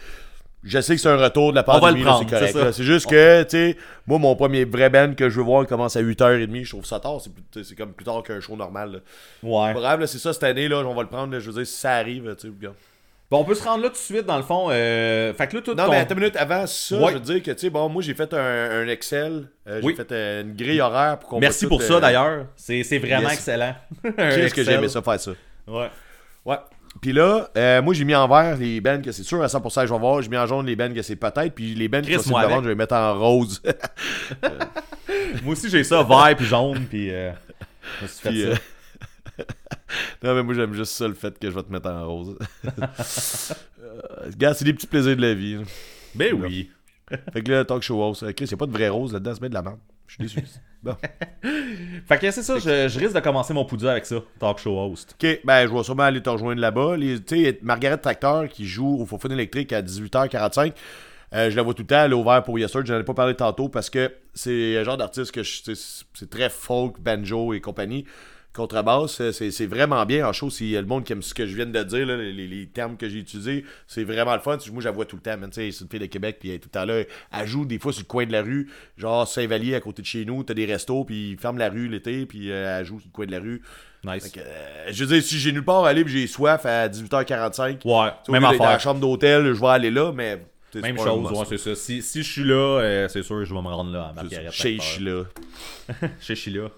Je 0.61 0.81
sais 0.81 0.95
que 0.95 0.99
c'est 1.01 1.07
un 1.07 1.15
retour 1.15 1.51
de 1.51 1.55
la 1.55 1.63
pandémie, 1.63 2.03
c'est 2.19 2.29
correct. 2.29 2.71
c'est 2.73 2.83
juste 2.83 3.09
que, 3.09 3.43
tu 3.43 3.49
sais, 3.51 3.77
moi, 4.05 4.19
mon 4.19 4.35
premier 4.35 4.65
vrai 4.65 4.89
band 4.89 5.13
que 5.13 5.29
je 5.29 5.37
veux 5.37 5.43
voir 5.45 5.65
commence 5.65 5.95
à 5.95 6.01
8h30, 6.01 6.65
je 6.65 6.69
trouve 6.71 6.85
ça 6.85 6.99
tard. 6.99 7.21
C'est 7.63 7.75
comme 7.77 7.93
plus 7.93 8.03
tard 8.03 8.21
qu'un 8.23 8.41
show 8.41 8.57
normal. 8.57 8.91
là. 8.91 8.99
Ouais. 9.41 9.73
Bref, 9.73 10.09
c'est 10.09 10.17
ça 10.17 10.33
cette 10.33 10.43
année, 10.43 10.67
là, 10.67 10.79
on 10.85 10.93
va 10.93 11.03
le 11.03 11.07
prendre. 11.07 11.31
là, 11.31 11.39
je 11.39 11.49
veux 11.49 11.53
dire, 11.63 11.65
si 11.65 11.77
ça 11.79 11.93
arrive, 11.93 12.35
tu 12.37 12.47
sais. 12.49 12.53
Bon, 13.31 13.37
on 13.41 13.43
peut 13.45 13.53
se 13.55 13.63
rendre 13.63 13.83
là 13.83 13.89
tout 13.89 13.93
de 13.93 13.99
suite, 13.99 14.25
dans 14.25 14.35
le 14.37 14.43
fond. 14.43 14.67
euh, 14.71 15.33
Fait 15.35 15.47
que 15.47 15.55
là, 15.55 15.61
tout 15.61 15.75
Non, 15.75 15.85
ton- 15.85 15.91
mais 15.91 15.97
attends 15.97 16.15
une 16.15 16.19
minute 16.21 16.35
avant 16.35 16.65
ça, 16.67 16.97
Ouais. 16.99 17.09
je 17.09 17.13
veux 17.13 17.19
dire 17.19 17.43
que, 17.43 17.51
tu 17.51 17.59
sais, 17.59 17.69
bon, 17.69 17.87
moi, 17.87 18.01
j'ai 18.01 18.15
fait 18.15 18.33
un, 18.33 18.37
un 18.81 18.87
Excel, 18.89 19.47
euh, 19.67 19.79
j'ai 19.79 19.85
Oui. 19.87 19.95
fait 19.95 20.11
euh, 20.11 20.41
une 20.41 20.55
grille 20.55 20.81
horaire 20.81 21.19
pour 21.19 21.29
qu'on 21.29 21.39
Merci 21.39 21.67
pour 21.67 21.79
tout, 21.79 21.85
ça, 21.85 21.99
d'ailleurs. 22.01 22.47
C'est 22.57 22.83
c'est 22.83 22.97
vraiment 22.97 23.29
yes. 23.29 23.33
excellent. 23.37 23.75
Qu'est-ce 24.17 24.53
que 24.53 24.63
j'ai 24.63 24.71
aimé 24.73 24.89
ça 24.89 25.01
faire 25.03 25.19
ça? 25.19 25.31
Ouais. 25.67 25.89
Ouais. 26.49 26.57
Puis 27.01 27.13
là, 27.13 27.49
euh, 27.55 27.81
moi 27.81 27.93
j'ai 27.93 28.03
mis 28.03 28.15
en 28.15 28.27
vert 28.27 28.57
les 28.57 28.81
bands 28.81 29.01
que 29.01 29.11
c'est 29.11 29.23
sûr 29.23 29.41
à 29.43 29.47
100% 29.47 29.81
que 29.81 29.87
je 29.87 29.93
vais 29.93 29.99
voir. 29.99 30.21
J'ai 30.21 30.29
mis 30.29 30.37
en 30.37 30.47
jaune 30.47 30.65
les 30.65 30.75
bands 30.75 30.91
que 30.93 31.01
c'est 31.01 31.15
peut-être. 31.15 31.53
Puis 31.53 31.75
les 31.75 31.87
bands 31.87 32.01
qui 32.01 32.13
sont 32.19 32.31
vendre, 32.31 32.55
je 32.57 32.61
vais 32.63 32.69
les 32.69 32.75
mettre 32.75 32.95
en 32.95 33.17
rose. 33.17 33.61
Moi 35.43 35.53
aussi, 35.53 35.69
j'ai 35.69 35.83
ça, 35.83 36.03
vert 36.03 36.35
puis 36.35 36.45
jaune. 36.45 36.85
Puis. 36.89 37.11
euh, 37.11 37.31
Puis, 37.99 38.07
ça. 38.09 38.29
euh, 38.29 38.55
non, 40.23 40.35
mais 40.35 40.43
moi 40.43 40.53
j'aime 40.53 40.73
juste 40.73 40.93
ça 40.93 41.07
le 41.07 41.13
fait 41.13 41.37
que 41.39 41.49
je 41.49 41.55
vais 41.55 41.63
te 41.63 41.71
mettre 41.71 41.89
en 41.89 42.05
rose. 42.05 42.37
euh, 43.81 44.01
regarde, 44.25 44.55
c'est 44.55 44.65
des 44.65 44.73
petits 44.73 44.87
plaisirs 44.87 45.15
de 45.15 45.21
la 45.21 45.33
vie. 45.33 45.57
Ben 46.15 46.33
oui. 46.33 46.69
Fait 47.33 47.41
que 47.41 47.51
là, 47.51 47.65
talk 47.65 47.81
show 47.81 47.97
rose. 47.97 48.25
Chris, 48.35 48.45
y 48.45 48.53
a 48.53 48.57
pas 48.57 48.65
de 48.65 48.71
vraie 48.71 48.89
rose 48.89 49.13
là-dedans, 49.13 49.33
c'est 49.33 49.39
bien 49.39 49.49
de 49.49 49.53
la 49.53 49.61
merde. 49.61 49.79
Je 50.09 50.25
suis 50.27 50.41
déçu. 50.41 50.41
bon. 50.83 50.95
Fait 52.07 52.17
que 52.19 52.31
c'est 52.31 52.43
ça, 52.43 52.57
je, 52.59 52.87
je 52.89 52.99
risque 52.99 53.13
de 53.13 53.19
commencer 53.19 53.53
mon 53.53 53.63
poudre 53.65 53.89
avec 53.89 54.05
ça, 54.05 54.17
talk 54.39 54.57
show 54.59 54.77
host. 54.77 55.15
Ok, 55.21 55.39
ben 55.43 55.67
je 55.67 55.73
vais 55.73 55.83
sûrement 55.83 56.03
aller 56.03 56.21
te 56.21 56.29
rejoindre 56.29 56.59
là-bas. 56.59 56.95
Tu 56.97 57.21
sais, 57.27 57.59
Margaret 57.61 57.97
Tracteur 57.97 58.47
qui 58.49 58.65
joue 58.67 58.97
au 59.01 59.05
Faux 59.05 59.19
électrique 59.29 59.71
à 59.71 59.81
18h45. 59.81 60.73
euh, 61.35 61.51
je 61.51 61.55
la 61.55 61.61
vois 61.61 61.73
tout 61.73 61.83
le 61.83 61.87
temps, 61.87 62.03
elle 62.03 62.11
est 62.11 62.15
ouverte 62.15 62.45
pour 62.45 62.57
Yes 62.57 62.71
Sir. 62.71 62.85
Je 62.85 62.93
n'en 62.93 62.99
ai 62.99 63.03
pas 63.03 63.13
parlé 63.13 63.35
tantôt 63.35 63.69
parce 63.69 63.89
que 63.89 64.11
c'est 64.33 64.77
un 64.77 64.83
genre 64.83 64.97
d'artiste 64.97 65.31
que 65.31 65.43
je- 65.43 65.61
c'est 66.13 66.29
très 66.29 66.49
folk, 66.49 66.99
banjo 66.99 67.53
et 67.53 67.61
compagnie. 67.61 68.05
Contrebasse, 68.53 69.31
c'est 69.31 69.51
c'est 69.51 69.67
vraiment 69.67 70.05
bien 70.05 70.27
en 70.27 70.33
show. 70.33 70.49
Si 70.49 70.71
le 70.71 70.81
monde 70.83 71.03
qui 71.03 71.13
aime 71.13 71.21
ce 71.21 71.33
que 71.35 71.45
je 71.45 71.55
viens 71.55 71.67
de 71.67 71.83
dire, 71.83 72.05
là, 72.05 72.17
les, 72.17 72.33
les 72.47 72.65
termes 72.67 72.97
que 72.97 73.07
j'ai 73.07 73.19
utilisés, 73.19 73.63
c'est 73.87 74.03
vraiment 74.03 74.33
le 74.33 74.41
fun. 74.41 74.57
Moi, 74.71 74.81
je 74.81 74.85
la 74.85 74.91
vois 74.91 75.05
tout 75.05 75.15
le 75.17 75.21
temps. 75.21 75.37
C'est 75.51 75.67
une 75.67 75.87
fille 75.87 75.99
de 75.99 76.05
Québec, 76.07 76.37
puis 76.39 76.49
elle 76.49 76.55
est 76.55 76.59
tout 76.59 76.69
le 76.73 76.79
temps 76.79 76.85
là. 76.85 77.03
Elle 77.31 77.47
joue 77.47 77.65
des 77.65 77.77
fois 77.77 77.93
sur 77.93 78.01
le 78.01 78.07
coin 78.07 78.25
de 78.25 78.31
la 78.31 78.41
rue, 78.41 78.69
genre 78.97 79.27
Saint-Vallier 79.27 79.75
à 79.75 79.79
côté 79.81 80.01
de 80.01 80.07
chez 80.07 80.25
nous. 80.25 80.43
T'as 80.43 80.55
des 80.55 80.65
restos, 80.65 81.05
puis 81.05 81.31
ils 81.31 81.37
ferment 81.37 81.59
la 81.59 81.69
rue 81.69 81.87
l'été, 81.87 82.25
puis 82.25 82.51
euh, 82.51 82.79
elle 82.79 82.85
joue 82.85 82.99
sur 82.99 83.07
le 83.07 83.13
coin 83.13 83.25
de 83.27 83.31
la 83.31 83.39
rue. 83.39 83.61
Nice. 84.03 84.29
Que, 84.29 84.39
euh, 84.39 84.87
je 84.91 85.03
veux 85.03 85.13
dire, 85.13 85.23
si 85.23 85.37
j'ai 85.37 85.51
nulle 85.51 85.63
part 85.65 85.85
à 85.85 85.89
aller 85.89 86.03
pis 86.03 86.11
j'ai 86.11 86.25
soif 86.27 86.65
à 86.65 86.87
18h45, 86.87 87.85
Ouais, 87.85 88.09
même 88.29 88.41
d'être 88.41 88.57
dans 88.57 88.63
la 88.63 88.69
affaire. 88.69 88.79
chambre 88.79 88.99
d'hôtel, 88.99 89.53
je 89.53 89.59
vais 89.59 89.67
aller 89.67 89.91
là, 89.91 90.11
mais. 90.11 90.41
Même 90.75 90.97
chose, 90.97 91.31
ouais, 91.31 91.45
c'est 91.49 91.57
ça. 91.57 91.75
Si, 91.75 92.01
si 92.01 92.23
je 92.23 92.31
suis 92.31 92.43
là, 92.43 92.79
euh, 92.79 93.07
c'est 93.07 93.23
sûr, 93.23 93.43
je 93.43 93.53
vais 93.53 93.61
me 93.61 93.67
rendre 93.67 93.91
là 93.91 94.09
à 94.09 94.13
Margaret. 94.13 94.47
Chez. 94.51 94.79
Sheila. 94.79 95.23
Chez 96.19 96.35
Sheila. 96.35 96.69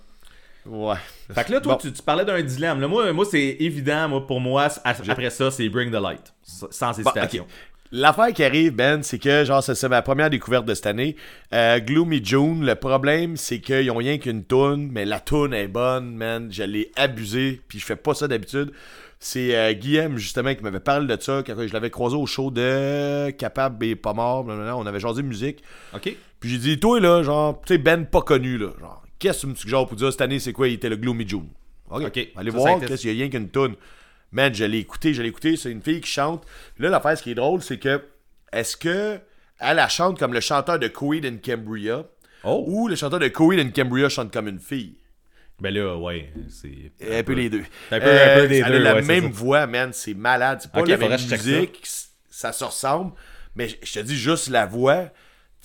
Ouais. 0.66 0.96
Fait 1.34 1.44
que 1.46 1.52
là, 1.54 1.62
toi, 1.62 1.74
Bon. 1.74 1.80
tu, 1.80 1.92
tu 1.92 2.02
parlais 2.04 2.26
d'un 2.26 2.42
dilemme. 2.42 2.80
Là, 2.82 2.88
moi, 2.88 3.12
moi 3.14 3.26
c'est 3.30 3.58
évident, 3.60 4.08
moi, 4.10 4.26
pour 4.28 4.40
moi, 4.40 4.68
après 4.84 5.30
ça, 5.30 5.50
c'est 5.52 5.68
Bring 5.70 5.90
the 5.92 6.02
Light. 6.02 6.34
Sans 6.44 6.92
Bon, 6.92 7.02
hésitation. 7.02 7.48
L'affaire 7.94 8.32
qui 8.32 8.42
arrive, 8.44 8.72
Ben, 8.74 9.04
c'est 9.04 9.20
que, 9.20 9.44
genre, 9.44 9.62
c'est 9.62 9.90
ma 9.90 10.02
première 10.02 10.30
découverte 10.30 10.66
de 10.66 10.74
cette 10.74 10.86
année. 10.86 11.18
Euh, 11.54 11.80
Gloomy 11.80 12.24
June, 12.24 12.66
le 12.66 12.76
problème, 12.76 13.36
c'est 13.36 13.60
qu'ils 13.60 13.92
ont 13.92 13.98
rien 13.98 14.18
qu'une 14.18 14.46
toune, 14.46 14.90
mais 14.94 15.04
la 15.04 15.20
toune 15.20 15.54
est 15.54 15.68
bonne, 15.68 16.16
man. 16.16 16.48
Je 16.52 16.64
l'ai 16.64 16.90
abusé, 16.96 17.60
puis 17.68 17.80
je 17.80 17.86
fais 17.86 17.98
pas 17.98 18.14
ça 18.14 18.30
d'habitude. 18.30 18.72
C'est 19.20 19.56
euh, 19.58 19.74
Guillaume, 19.74 20.18
justement, 20.18 20.56
qui 20.56 20.64
m'avait 20.64 20.80
parlé 20.80 21.06
de 21.06 21.22
ça 21.22 21.44
quand 21.46 21.54
je 21.68 21.74
l'avais 21.74 21.90
croisé 21.90 22.16
au 22.16 22.26
show 22.26 22.50
de 22.50 23.30
Capable 23.32 23.86
et 23.86 23.96
pas 23.98 24.14
mort. 24.14 24.46
blablabla. 24.46 24.78
On 24.78 24.86
avait 24.86 25.00
jasé 25.02 25.22
musique. 25.22 25.62
OK? 25.94 26.16
Puis 26.40 26.50
j'ai 26.50 26.58
dit, 26.60 26.80
toi, 26.80 27.00
là, 27.02 27.24
genre, 27.24 27.60
tu 27.66 27.74
sais, 27.74 27.78
Ben 27.78 28.06
pas 28.06 28.22
connu, 28.22 28.58
là. 28.58 28.70
Genre, 28.80 29.01
qu'est-ce 29.22 29.38
que 29.38 29.42
tu 29.42 29.48
me 29.48 29.56
suggères 29.56 29.86
pour 29.86 29.96
dire 29.96 30.12
cette 30.12 30.22
année, 30.22 30.40
c'est 30.40 30.52
quoi? 30.54 30.68
Il 30.68 30.74
était 30.74 30.90
le 30.90 30.98
Gloomy 30.98 31.28
June. 31.28 31.48
Ok. 31.90 32.28
Allez 32.36 32.52
Ça, 32.52 32.58
voir, 32.58 32.80
qu'est-ce 32.80 33.02
qu'il 33.02 33.14
y 33.14 33.14
a 33.14 33.24
rien 33.24 33.30
qu'une 33.30 33.50
toune. 33.50 33.76
Man, 34.34 34.54
je 34.54 34.64
l'ai 34.66 34.80
écouté, 34.80 35.14
je 35.14 35.22
l'ai 35.22 35.30
écouté. 35.30 35.56
C'est 35.58 35.72
une 35.72 35.82
fille 35.82 36.02
qui 36.02 36.10
chante. 36.10 36.46
Là, 36.80 36.90
l'affaire, 36.90 37.18
ce 37.18 37.24
qui 37.24 37.32
est 37.32 37.36
drôle, 37.36 37.62
c'est 37.62 37.78
que, 37.78 38.02
est-ce 38.52 38.76
que 38.78 39.20
elle, 39.60 39.78
elle 39.80 39.90
chante 39.90 40.18
comme 40.18 40.34
le 40.34 40.40
chanteur 40.40 40.80
de 40.80 40.88
Coed 40.88 41.26
and 41.26 41.38
Cambria? 41.46 42.04
Oh! 42.44 42.64
ou 42.68 42.88
le 42.88 42.96
chanteur 42.96 43.20
de 43.20 43.28
Coed 43.28 43.60
and 43.60 43.70
Cambria 43.76 44.10
chante 44.10 44.34
comme 44.34 44.48
une 44.48 44.60
fille? 44.60 44.96
Ben 45.60 45.72
là, 45.72 45.96
ouais, 45.96 46.34
c'est... 46.50 46.92
Un 47.20 47.22
peu 47.24 47.34
les 47.34 47.50
deux. 47.52 47.64
Un 47.92 48.00
peu- 48.00 48.06
un 48.10 48.40
peu 48.40 48.48
des 48.48 48.58
elle 48.60 48.72
deux, 48.72 48.76
a 48.78 48.80
la 48.80 48.96
ouais, 48.96 49.02
même 49.04 49.30
voix, 49.32 49.68
man. 49.68 49.92
C'est 49.94 50.16
malade. 50.16 50.60
C'est 50.64 50.72
pas 50.72 50.82
Ok, 50.82 50.88
la 50.88 50.98
même 50.98 51.12
que 51.12 51.18
je 51.18 51.28
check 51.28 51.40
ça. 51.40 51.50
musique. 51.52 51.88
Ça 52.32 52.52
se 52.52 52.64
ressemble. 52.64 53.12
Mais 53.56 53.68
je 53.68 53.94
te 53.94 54.00
dis 54.00 54.16
juste 54.18 54.50
la 54.50 54.66
voix. 54.66 55.10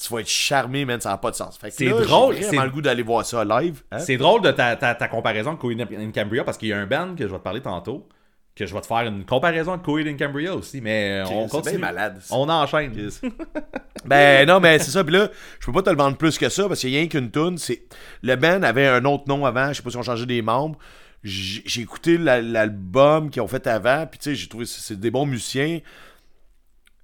Tu 0.01 0.13
vas 0.13 0.21
être 0.21 0.29
charmé, 0.29 0.85
man. 0.85 1.01
Ça 1.01 1.11
n'a 1.11 1.17
pas 1.19 1.31
de 1.31 1.37
sens. 1.37 1.59
C'est 1.71 1.89
drôle, 1.89 2.35
J'ai 2.37 2.43
c'est- 2.43 2.49
vraiment 2.49 2.65
le 2.65 2.71
goût 2.71 2.83
d'aller 2.83 3.03
voir 3.03 3.25
ça 3.25 3.45
live. 3.45 3.83
hein. 3.91 3.99
C'est 3.99 4.17
drôle 4.19 4.43
de 4.43 4.51
ta, 4.51 4.77
ta, 4.77 4.95
ta 4.95 5.09
comparaison 5.09 5.55
de 5.55 5.59
Coed 5.59 5.81
and 5.81 6.11
Cambria 6.15 6.45
parce 6.45 6.59
qu'il 6.59 6.69
y 6.69 6.73
a 6.75 6.79
un 6.79 6.87
band 6.87 7.15
que 7.17 7.25
je 7.27 7.33
vais 7.33 7.39
te 7.39 7.43
parler 7.43 7.63
tantôt, 7.63 8.07
que 8.55 8.67
je 8.67 8.75
vais 8.75 8.81
te 8.83 8.87
faire 8.87 9.01
une 9.07 9.25
comparaison 9.25 9.77
de 9.77 10.11
and 10.11 10.17
Cambria 10.19 10.55
aussi, 10.55 10.81
mais 10.83 11.23
euh, 11.25 11.29
on 11.31 11.49
continue. 11.49 11.79
malade. 11.79 12.21
On 12.31 12.49
enchaîne. 12.49 12.93
Ben 14.05 14.47
non, 14.49 14.61
mais 14.61 14.79
c'est 14.79 14.91
ça. 14.91 15.03
Puis 15.03 15.15
là, 15.15 15.29
je 15.61 15.67
peux 15.67 15.73
pas 15.73 15.83
te 15.83 15.91
le 15.91 15.97
vendre 15.97 16.17
plus 16.17 16.37
que 16.39 16.49
ça 16.49 16.69
parce 16.69 16.81
qu'il 16.81 16.91
y 16.91 16.97
a 16.97 16.99
rien 17.01 17.09
qu'une 17.09 17.31
tune. 17.31 17.57
C'est 17.59 17.83
le 18.23 18.37
band 18.37 18.63
avait 18.63 18.87
un 18.87 19.05
autre 19.05 19.25
nom 19.29 19.45
avant. 19.47 19.69
Je 19.69 19.75
sais 19.79 19.83
pas 19.83 19.91
si 19.91 19.97
on 19.97 20.03
changé 20.03 20.27
des 20.27 20.43
membres. 20.43 20.79
J'ai 21.25 21.81
écouté 21.81 22.19
la- 22.19 22.41
l'album 22.43 23.31
qu'ils 23.31 23.43
ont 23.43 23.49
fait 23.49 23.67
avant. 23.67 24.07
Puis 24.07 24.19
tu 24.19 24.31
sais, 24.31 24.35
j'ai 24.37 24.49
trouvé 24.49 24.65
que 24.65 24.71
c'est 24.71 25.01
des 25.01 25.11
bons 25.11 25.27
musiciens. 25.27 25.81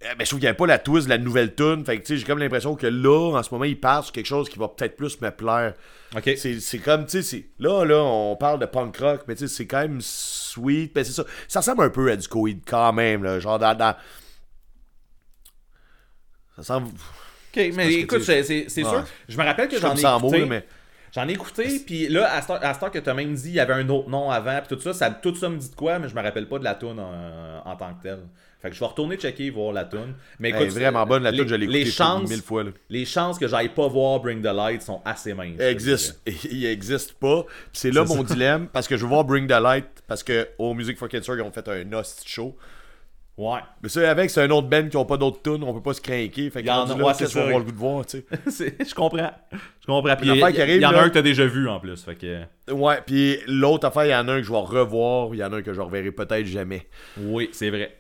Euh, 0.05 0.15
Mais 0.19 0.25
je 0.25 0.31
trouve 0.31 0.41
qu'il 0.41 0.47
n'y 0.47 0.49
avait 0.49 0.57
pas 0.57 0.67
la 0.67 0.79
twist 0.79 1.07
de 1.07 1.11
la 1.11 1.19
nouvelle 1.19 1.55
tune. 1.55 1.85
Fait 1.85 1.99
que 1.99 2.03
tu 2.07 2.15
sais, 2.15 2.17
j'ai 2.19 2.27
comme 2.27 2.39
l'impression 2.39 2.75
que 2.75 2.87
là, 2.87 3.37
en 3.37 3.43
ce 3.43 3.51
moment, 3.53 3.65
ils 3.65 3.79
partent 3.79 4.05
sur 4.07 4.13
quelque 4.13 4.27
chose 4.27 4.49
qui 4.49 4.59
va 4.59 4.69
peut-être 4.69 4.97
plus 4.97 5.21
me 5.21 5.31
plaire. 5.31 5.75
C'est 6.37 6.79
comme, 6.79 7.07
tu 7.07 7.23
sais, 7.23 7.47
là, 7.59 7.85
là, 7.85 8.03
on 8.03 8.37
parle 8.37 8.59
de 8.59 8.67
punk 8.67 8.97
rock, 8.99 9.23
mais 9.29 9.35
tu 9.35 9.47
sais, 9.49 9.55
c'est 9.55 9.67
quand 9.67 9.81
même 9.81 10.01
sweet. 10.01 10.95
Ben, 10.95 11.05
c'est 11.05 11.13
ça. 11.13 11.25
Ça 11.49 11.61
ressemble 11.61 11.85
un 11.85 11.91
peu 11.91 12.11
à 12.11 12.17
du 12.17 12.27
Coed 12.29 12.61
quand 12.67 12.93
même, 12.93 13.23
là. 13.23 13.39
Genre 13.39 13.59
dans. 13.59 13.75
dans- 13.77 13.95
Ça 16.57 16.63
semble. 16.63 16.89
Ok, 16.89 17.71
mais 17.75 17.93
écoute, 17.95 18.21
tu 18.21 18.25
c'est 18.25 18.43
ouais. 18.45 18.69
sûr. 18.69 19.05
Je 19.29 19.39
me 19.39 19.45
rappelle 19.45 19.69
que 19.69 19.79
j'en 19.79 19.95
ai 19.95 20.01
sans 20.01 20.19
écouté. 20.19 20.45
mais. 20.47 20.67
J'en 21.15 21.29
ai 21.29 21.33
écouté, 21.33 21.79
puis 21.87 22.09
là, 22.09 22.33
à 22.35 22.41
ce 22.41 22.89
que 22.89 22.99
t'as 22.99 23.13
même 23.13 23.35
dit, 23.35 23.49
il 23.51 23.55
y 23.55 23.61
avait 23.61 23.75
un 23.75 23.89
autre 23.91 24.09
nom 24.09 24.31
avant, 24.31 24.59
puis 24.67 24.75
tout 24.75 24.83
ça, 24.83 24.95
ça, 24.95 25.11
tout 25.11 25.35
ça 25.35 25.51
me 25.51 25.59
dit 25.59 25.69
de 25.69 25.75
quoi, 25.75 25.99
mais 25.99 26.09
je 26.09 26.15
me 26.15 26.23
rappelle 26.23 26.49
pas 26.49 26.59
de 26.59 26.65
la 26.65 26.75
tune 26.75 26.99
en, 26.99 27.63
en 27.71 27.77
tant 27.77 27.93
que 27.95 28.03
telle. 28.03 28.23
Fait 28.63 28.71
que 28.71 28.77
je 28.77 28.81
vais 28.81 28.87
retourner 28.87 29.17
checker, 29.17 29.51
voir 29.51 29.73
la 29.73 29.85
tune. 29.85 30.15
Mais 30.39 30.51
écoute, 30.51 30.63
est 30.63 30.69
vraiment 30.69 31.05
bonne, 31.05 31.25
la 31.25 31.33
tune, 31.33 31.49
je 31.49 31.57
l'ai 31.57 31.67
les 31.67 31.81
écoutée 31.81 31.91
chances, 31.91 32.31
mille 32.31 32.43
fois. 32.43 32.63
Là. 32.63 32.71
les 32.89 33.05
chances 33.05 33.37
que 33.37 33.49
j'aille 33.49 33.71
pas 33.71 33.89
voir 33.89 34.21
Bring 34.21 34.41
the 34.41 34.55
Light 34.55 34.83
sont 34.83 35.03
assez 35.05 35.35
minces. 35.35 35.57
Il 35.59 35.65
existe. 35.65 36.21
Il 36.51 36.65
existe 36.67 37.15
pas. 37.15 37.45
C'est 37.73 37.91
là 37.91 38.05
mon 38.05 38.23
dilemme. 38.23 38.69
Parce 38.73 38.87
que 38.87 38.97
je 38.97 39.03
veux 39.03 39.09
voir 39.09 39.25
Bring 39.25 39.49
the 39.49 39.61
Light. 39.61 39.87
Parce 40.07 40.23
que 40.23 40.49
au 40.59 40.75
Music 40.75 40.97
for 40.97 41.09
Cancer, 41.09 41.35
ils 41.37 41.43
ont 41.43 41.51
fait 41.51 41.67
un 41.69 41.93
host 41.93 42.23
show. 42.27 42.57
Ouais. 43.37 43.61
Mais 43.83 43.89
ça, 43.89 44.09
avec, 44.11 44.31
c'est 44.31 44.43
un 44.43 44.51
autre 44.51 44.69
band 44.69 44.89
qui 44.89 44.97
ont 44.97 45.07
pas 45.07 45.17
d'autres 45.17 45.43
tunes. 45.43 45.65
On 45.65 45.73
peut 45.75 45.83
pas 45.83 45.95
se 45.95 46.01
craquer. 46.01 46.51
Fait 46.51 46.61
que 46.61 46.67
Il 46.67 46.69
y 46.69 46.71
en 46.71 46.89
a- 46.89 46.95
ouais, 46.95 47.15
c'est 47.15 47.27
ça. 47.27 47.43
avoir 47.43 47.59
le 47.59 47.65
goût 47.65 47.73
de 47.73 47.77
voir, 47.77 48.07
tu 48.07 48.23
sais? 48.51 48.77
Je 48.87 48.95
comprends. 48.95 49.33
Je 49.81 49.87
comprends. 49.87 50.17
Puis 50.17 50.29
il 50.29 50.37
y, 50.37 50.43
arrive, 50.61 50.81
y 50.81 50.87
en 50.87 50.91
a 50.93 51.01
un 51.03 51.09
que 51.09 51.15
t'as 51.15 51.23
déjà 51.23 51.47
vu 51.47 51.69
en 51.69 51.81
plus. 51.81 52.05
Fait 52.05 52.15
que. 52.15 52.43
Ouais, 52.71 53.01
puis 53.05 53.39
l'autre 53.49 53.87
affaire, 53.87 54.05
il 54.05 54.11
y 54.11 54.15
en 54.15 54.29
a 54.29 54.33
un 54.35 54.37
que 54.41 54.47
je 54.47 54.53
vais 54.53 54.59
revoir. 54.59 55.35
Il 55.35 55.39
y 55.39 55.45
en 55.45 55.53
a 55.53 55.57
un 55.57 55.63
que 55.63 55.73
je 55.73 55.81
reverrai 55.81 56.13
peut-être 56.13 56.47
jamais. 56.47 56.87
Oui, 57.19 57.49
c'est 57.53 57.71
vrai. 57.71 57.97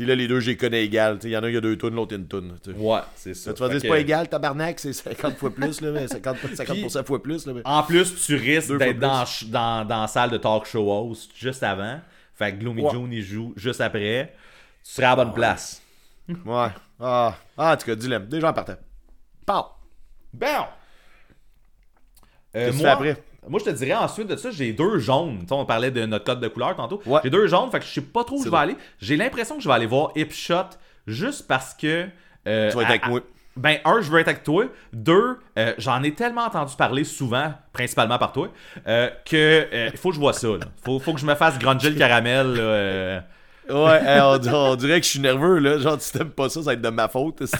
Puis 0.00 0.06
là, 0.06 0.14
les 0.14 0.26
deux, 0.26 0.40
je 0.40 0.48
les 0.48 0.56
connais 0.56 0.82
égal. 0.82 1.18
Il 1.24 1.28
y 1.28 1.36
en 1.36 1.42
a 1.42 1.46
un 1.46 1.50
qui 1.50 1.58
a 1.58 1.60
deux 1.60 1.76
tunes, 1.76 1.94
l'autre 1.94 2.16
une 2.16 2.26
sais. 2.64 2.70
Ouais, 2.70 3.00
c'est 3.14 3.34
ça. 3.34 3.50
Là, 3.50 3.54
tu 3.54 3.60
vas 3.60 3.68
dire, 3.68 3.80
c'est 3.82 3.88
pas 3.88 3.98
égal, 3.98 4.26
tabarnak, 4.30 4.80
c'est 4.80 4.94
50 4.94 5.36
fois 5.36 5.50
plus, 5.54 5.82
là, 5.82 5.90
mais 5.90 6.08
50, 6.08 6.38
50% 6.38 7.04
fois 7.06 7.22
plus. 7.22 7.44
Là, 7.44 7.52
mais... 7.52 7.60
En 7.66 7.82
plus, 7.82 8.14
tu 8.24 8.34
risques 8.34 8.78
d'être 8.78 8.98
dans, 8.98 9.24
dans, 9.48 9.84
dans 9.86 10.00
la 10.00 10.06
salle 10.06 10.30
de 10.30 10.38
talk 10.38 10.64
show 10.64 10.90
host 10.90 11.32
juste 11.36 11.62
avant. 11.62 12.00
Fait 12.32 12.50
que 12.52 12.60
Gloomy 12.60 12.80
Ouais. 12.80 12.90
June, 12.92 13.12
il 13.12 13.22
joue 13.22 13.52
juste 13.56 13.82
après. 13.82 14.32
Tu 14.82 14.90
serais 14.90 15.06
à 15.06 15.10
la 15.10 15.16
bonne 15.16 15.34
place. 15.34 15.82
Ouais. 16.46 16.68
Ah, 16.98 17.36
ah, 17.58 17.74
en 17.74 17.76
tout 17.76 17.84
cas, 17.84 17.94
dilemme. 17.94 18.26
Déjà 18.26 18.48
en 18.48 18.54
partant. 18.54 18.76
Pow! 19.44 19.64
Bon! 20.32 20.64
Euh, 22.56 22.72
moi, 22.72 22.88
après? 22.88 23.22
Moi, 23.48 23.58
je 23.58 23.64
te 23.70 23.74
dirais 23.74 23.94
ensuite 23.94 24.28
de 24.28 24.36
ça, 24.36 24.50
j'ai 24.50 24.72
deux 24.72 24.98
jaunes. 24.98 25.38
Tu 25.40 25.46
sais, 25.48 25.52
on 25.54 25.64
parlait 25.64 25.90
de 25.90 26.04
notre 26.06 26.24
code 26.24 26.40
de 26.40 26.48
couleur 26.48 26.76
tantôt. 26.76 27.00
Ouais. 27.06 27.20
J'ai 27.24 27.30
deux 27.30 27.46
jaunes, 27.46 27.70
fait 27.70 27.80
que 27.80 27.86
je 27.86 27.90
sais 27.92 28.00
pas 28.02 28.24
trop 28.24 28.36
où 28.38 28.44
je 28.44 28.50
vais 28.50 28.56
aller. 28.56 28.76
J'ai 29.00 29.16
l'impression 29.16 29.56
que 29.56 29.62
je 29.62 29.68
vais 29.68 29.74
aller 29.74 29.86
voir 29.86 30.10
Hipshot 30.14 30.76
juste 31.06 31.46
parce 31.48 31.74
que. 31.74 32.06
euh, 32.46 32.70
Tu 32.70 32.76
vas 32.76 32.82
être 32.82 32.88
à- 32.88 32.90
avec 32.92 33.06
moi. 33.08 33.20
Ben, 33.56 33.78
un, 33.84 34.00
je 34.00 34.10
veux 34.10 34.20
être 34.20 34.28
avec 34.28 34.44
toi. 34.44 34.66
Deux, 34.92 35.38
euh, 35.58 35.74
j'en 35.76 36.02
ai 36.04 36.14
tellement 36.14 36.42
entendu 36.44 36.74
parler 36.76 37.02
souvent, 37.04 37.52
principalement 37.72 38.16
par 38.16 38.32
toi, 38.32 38.48
euh, 38.86 39.10
que 39.28 39.66
euh, 39.72 39.90
il 39.92 39.98
faut 39.98 40.10
que 40.10 40.14
je 40.14 40.20
vois 40.20 40.32
ça. 40.32 40.48
Là. 40.48 40.58
Faut, 40.84 40.98
faut 41.00 41.12
que 41.14 41.20
je 41.20 41.26
me 41.26 41.34
fasse 41.34 41.58
granger 41.58 41.90
le 41.90 41.96
caramel. 41.98 42.54
là, 42.54 42.60
euh. 42.62 43.20
Ouais, 43.70 44.02
hey, 44.04 44.20
on, 44.22 44.38
dir- 44.38 44.54
on 44.54 44.76
dirait 44.76 45.00
que 45.00 45.06
je 45.06 45.10
suis 45.12 45.20
nerveux, 45.20 45.58
là. 45.58 45.78
Genre, 45.78 46.00
si 46.00 46.12
t'aimes 46.12 46.30
pas 46.30 46.48
ça, 46.48 46.60
ça 46.60 46.66
va 46.66 46.72
être 46.74 46.82
de 46.82 46.88
ma 46.88 47.08
faute. 47.08 47.42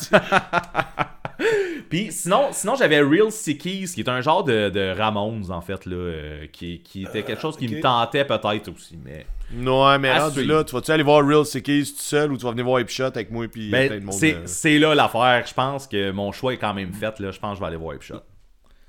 Puis 1.88 2.12
sinon, 2.12 2.48
sinon 2.52 2.76
j'avais 2.76 3.00
Real 3.00 3.32
Sickies, 3.32 3.90
qui 3.94 4.00
est 4.00 4.08
un 4.08 4.20
genre 4.20 4.44
de, 4.44 4.68
de 4.68 4.94
Ramones, 4.96 5.50
en 5.50 5.60
fait, 5.60 5.86
là, 5.86 5.96
euh, 5.96 6.46
qui, 6.52 6.80
qui 6.80 7.02
était 7.02 7.22
quelque 7.22 7.40
chose 7.40 7.56
qui 7.56 7.66
me 7.66 7.80
tentait 7.80 8.24
peut-être 8.24 8.68
aussi. 8.68 8.98
Mais 9.04 9.26
Ouais, 9.52 9.98
mais 9.98 10.10
là, 10.44 10.62
tu 10.62 10.74
vas-tu 10.74 10.92
aller 10.92 11.02
voir 11.02 11.26
Real 11.26 11.44
Sickies 11.44 11.92
tout 11.96 12.00
seul 12.02 12.30
ou 12.30 12.36
tu 12.36 12.44
vas 12.44 12.50
venir 12.52 12.64
voir 12.66 12.80
Hipshot 12.80 13.04
avec 13.06 13.30
moi 13.32 13.46
et 13.46 13.48
puis 13.48 13.68
ben, 13.70 13.88
c'est 14.12 14.34
euh, 14.34 14.46
c'est 14.46 14.78
là 14.78 14.94
l'affaire. 14.94 15.44
Je 15.46 15.54
pense 15.54 15.88
que 15.88 16.10
mon 16.12 16.30
choix 16.30 16.52
est 16.52 16.58
quand 16.58 16.74
même 16.74 16.92
fait. 16.92 17.18
Là. 17.18 17.32
Je 17.32 17.38
pense 17.40 17.52
que 17.52 17.56
je 17.56 17.60
vais 17.60 17.66
aller 17.66 17.76
voir 17.76 17.96
Hipshot. 17.96 18.20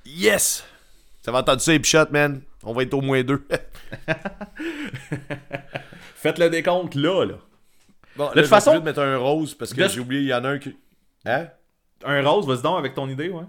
Yes! 0.05 0.63
Ça 1.23 1.31
va 1.31 1.39
entendre 1.39 1.61
ça, 1.61 1.73
Hipshot, 1.73 2.05
man? 2.11 2.41
On 2.63 2.73
va 2.73 2.83
être 2.83 2.93
au 2.93 3.01
moins 3.01 3.23
deux. 3.23 3.45
Faites 6.15 6.37
le 6.37 6.49
décompte 6.49 6.95
là. 6.95 7.25
là. 7.25 7.35
Bon, 8.15 8.27
toute 8.33 8.45
façon- 8.45 8.73
Je 8.73 8.77
vais 8.77 8.83
mettre 8.83 8.99
un 9.01 9.17
rose 9.17 9.53
parce 9.55 9.73
que 9.73 9.81
De- 9.81 9.87
j'ai 9.87 9.99
oublié, 9.99 10.21
il 10.21 10.27
y 10.27 10.33
en 10.33 10.43
a 10.43 10.49
un 10.49 10.59
qui. 10.59 10.75
Hein? 11.25 11.47
Un 12.03 12.21
rose, 12.27 12.45
vas-y 12.47 12.61
donc 12.61 12.77
avec 12.77 12.93
ton 12.93 13.07
idée, 13.09 13.29
ouais. 13.29 13.43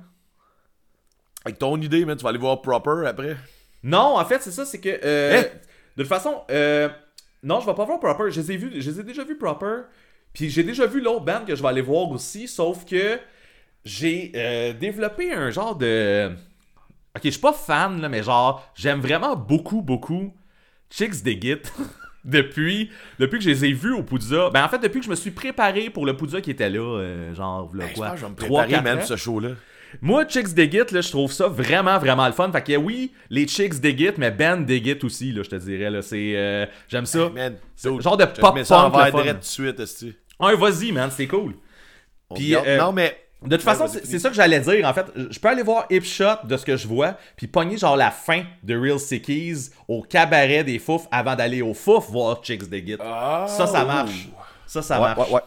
Avec 1.45 1.59
ton 1.59 1.77
idée, 1.81 2.05
man, 2.05 2.17
tu 2.17 2.23
vas 2.23 2.31
aller 2.31 2.39
voir 2.39 2.63
Proper 2.63 3.07
après. 3.07 3.37
Non, 3.83 4.17
en 4.19 4.25
fait, 4.25 4.41
c'est 4.43 4.53
ça, 4.53 4.65
c'est 4.65 4.81
que. 4.81 5.01
euh, 5.05 5.41
Hein? 5.41 5.45
De 5.97 6.03
toute 6.05 6.09
façon, 6.09 6.43
euh, 6.51 6.89
non, 7.43 7.61
je 7.61 7.67
vais 7.67 7.75
pas 7.75 7.85
voir 7.85 7.99
Proper. 8.01 8.31
Je 8.31 8.41
les 8.41 8.53
ai, 8.53 8.57
vus, 8.57 8.81
je 8.81 8.91
les 8.91 9.01
ai 9.01 9.03
déjà 9.03 9.25
vus 9.25 9.37
Proper. 9.37 9.83
Puis 10.33 10.49
j'ai 10.49 10.63
déjà 10.63 10.87
vu 10.87 11.01
l'autre 11.03 11.25
band 11.25 11.45
que 11.47 11.55
je 11.55 11.61
vais 11.61 11.69
aller 11.69 11.83
voir 11.83 12.11
aussi, 12.11 12.49
sauf 12.49 12.87
que 12.87 13.19
j'ai 13.85 14.33
euh, 14.35 14.73
développé 14.73 15.33
un 15.33 15.51
genre 15.51 15.77
de. 15.77 16.31
Ok, 17.15 17.23
je 17.25 17.31
suis 17.31 17.41
pas 17.41 17.53
fan, 17.53 18.01
là, 18.01 18.09
mais 18.09 18.23
genre, 18.23 18.67
j'aime 18.75 19.01
vraiment 19.01 19.37
beaucoup, 19.37 19.83
beaucoup 19.83 20.33
Chicks 20.91 21.23
Dig 21.23 21.45
It. 21.45 21.73
depuis, 22.25 22.91
depuis 23.19 23.39
que 23.39 23.45
je 23.45 23.51
les 23.51 23.65
ai 23.67 23.73
vus 23.73 23.93
au 23.93 24.03
Poudza. 24.03 24.51
Ben, 24.51 24.65
en 24.65 24.69
fait, 24.69 24.79
depuis 24.79 25.01
que 25.01 25.07
je 25.07 25.11
me 25.11 25.17
suis 25.17 25.33
préparé 25.33 25.91
pour 25.91 26.07
le 26.07 26.17
Poudza 26.17 26.41
qui 26.41 26.51
était 26.53 26.71
là, 26.71 26.99
euh, 27.01 27.35
genre, 27.35 27.69
v'là 27.69 27.85
Ben, 27.85 27.91
je 27.91 27.95
quoi, 27.97 28.07
pense 28.07 28.15
que 28.15 28.21
je 28.21 28.25
vais 28.27 28.31
me 28.31 28.37
préparer, 28.37 28.77
ans. 28.93 28.97
pour 28.97 29.07
ce 29.07 29.17
show-là. 29.17 29.49
Moi, 30.01 30.25
Chicks 30.27 30.55
Dig 30.55 30.73
It, 30.75 30.91
là, 30.93 31.01
je 31.03 31.11
trouve 31.11 31.31
ça 31.33 31.49
vraiment, 31.49 31.99
vraiment 31.99 32.27
le 32.27 32.33
fun. 32.33 32.51
Fait 32.51 32.63
que 32.63 32.77
oui, 32.77 33.13
les 33.29 33.47
Chicks 33.47 33.75
Dig 33.81 34.01
It, 34.01 34.19
mais 34.19 34.31
Ben 34.31 34.65
Dig 34.65 34.87
It 34.87 35.05
aussi, 35.05 35.33
là, 35.33 35.43
je 35.43 35.51
te 35.51 35.57
dirais. 35.57 35.91
Là, 35.91 36.01
c'est, 36.01 36.33
euh, 36.35 36.65
j'aime 36.89 37.05
ça. 37.05 37.29
Man, 37.29 37.57
genre 38.01 38.17
de 38.17 38.25
je 38.25 38.31
te 38.31 38.41
pop 38.41 38.55
mets 38.55 38.65
ça 38.65 38.85
en 38.85 39.05
le 39.05 39.11
fun. 39.11 39.23
de 39.25 39.37
suite, 39.43 39.81
esti. 39.81 40.15
Ouais, 40.41 40.57
vas-y, 40.57 40.93
man, 40.93 41.11
c'est 41.11 41.27
cool. 41.27 41.55
Euh, 42.41 42.79
Non, 42.79 42.93
mais. 42.93 43.19
De 43.45 43.57
toute 43.57 43.65
façon, 43.65 43.85
Ouais, 43.85 43.89
vas-y, 43.91 44.07
c'est 44.07 44.19
ça 44.19 44.29
que 44.29 44.35
j'allais 44.35 44.61
dire. 44.61 44.87
En 44.87 44.95
fait, 44.95 45.07
je 45.17 45.39
peux 45.39 45.49
aller 45.49 45.63
voir 45.63 45.87
Hipshot 45.91 46.45
de 46.45 46.57
ce 46.57 46.65
que 46.65 46.77
je 46.77 46.87
vois, 46.87 47.17
puis 47.37 47.47
pogner 47.47 47.77
genre 47.77 47.97
la 47.97 48.11
fin 48.11 48.45
de 48.63 48.77
Real 48.79 48.99
Sickies 48.99 49.71
au 49.89 50.03
cabaret 50.03 50.65
des 50.65 50.79
Fouf 50.79 51.07
avant 51.11 51.35
d'aller 51.35 51.61
au 51.63 51.75
Fouf 51.75 52.09
voir 52.11 52.43
Chicks 52.43 52.69
Dig 52.71 52.89
It. 52.91 52.99
ça, 53.01 53.67
ça 53.67 53.85
marche. 53.85 54.29
Ça, 54.67 54.81
ça 54.83 54.97
Ouais, 55.01 55.15
marche. 55.15 55.29
ouais, 55.31 55.35
ouais. 55.35 55.41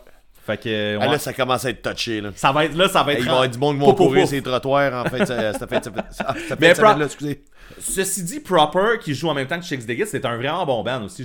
Fait 0.45 0.57
que, 0.57 0.97
Ah, 0.97 1.05
ouais. 1.05 1.11
là, 1.13 1.17
ça 1.17 1.33
commence 1.33 1.65
à 1.65 1.71
être 1.71 1.81
touché, 1.81 2.21
là. 2.21 2.29
ça 2.35 2.51
va 2.51 2.65
être 2.65 2.75
là, 2.77 2.87
ça 2.87 3.01
va 3.01 3.13
être. 3.13 3.19
il 3.19 3.25
va 3.25 3.31
y 3.31 3.33
avoir 3.33 3.49
du 3.49 3.57
monde 3.57 3.79
qui 3.79 3.85
vont 3.85 3.95
courir 3.95 4.27
ces 4.27 4.41
trottoirs, 4.43 4.93
en 5.05 5.09
fait. 5.09 5.25
Ça, 5.25 5.53
ça 5.53 5.65
fait 5.65 5.83
ça 5.83 5.91
fait 5.91 6.01
ça 6.11 6.33
fait 6.35 6.55
Mais 6.59 6.67
cette 6.67 6.77
pro- 6.77 6.85
semaine-là, 6.87 7.05
excusez. 7.05 7.43
Ceci 7.79 8.23
dit, 8.23 8.39
Proper, 8.41 8.99
qui 9.01 9.15
joue 9.15 9.27
en 9.27 9.33
même 9.33 9.47
temps 9.47 9.57
que 9.59 9.65
Chicks 9.65 9.83
Dig 9.87 9.99
It, 10.01 10.05
c'est 10.07 10.23
un 10.23 10.37
vraiment 10.37 10.63
bon 10.67 10.83
band 10.83 11.01
aussi. 11.05 11.23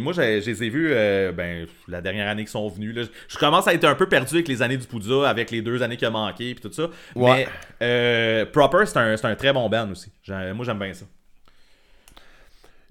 Moi, 0.00 0.14
je 0.14 0.22
les 0.22 0.64
ai 0.64 0.68
vus 0.70 0.88
euh, 0.90 1.32
ben, 1.32 1.66
la 1.86 2.00
dernière 2.00 2.28
année 2.30 2.44
qu'ils 2.44 2.50
sont 2.50 2.66
venus. 2.66 2.94
là. 2.96 3.02
Je 3.28 3.36
commence 3.36 3.68
à 3.68 3.74
être 3.74 3.84
un 3.84 3.94
peu 3.94 4.08
perdu 4.08 4.36
avec 4.36 4.48
les 4.48 4.62
années 4.62 4.78
du 4.78 4.86
Poudza, 4.86 5.28
avec 5.28 5.50
les 5.50 5.60
deux 5.60 5.82
années 5.82 5.98
qui 5.98 6.06
ont 6.06 6.10
manqué, 6.10 6.54
puis 6.54 6.62
tout 6.66 6.72
ça. 6.72 6.88
Ouais. 7.14 7.46
Mais 7.46 7.48
euh, 7.82 8.46
Proper, 8.46 8.84
c'est 8.86 8.96
un, 8.96 9.14
un 9.22 9.34
très 9.34 9.52
bon 9.52 9.68
band 9.68 9.90
aussi. 9.90 10.10
Moi, 10.28 10.64
j'aime 10.64 10.78
bien 10.78 10.94
ça. 10.94 11.04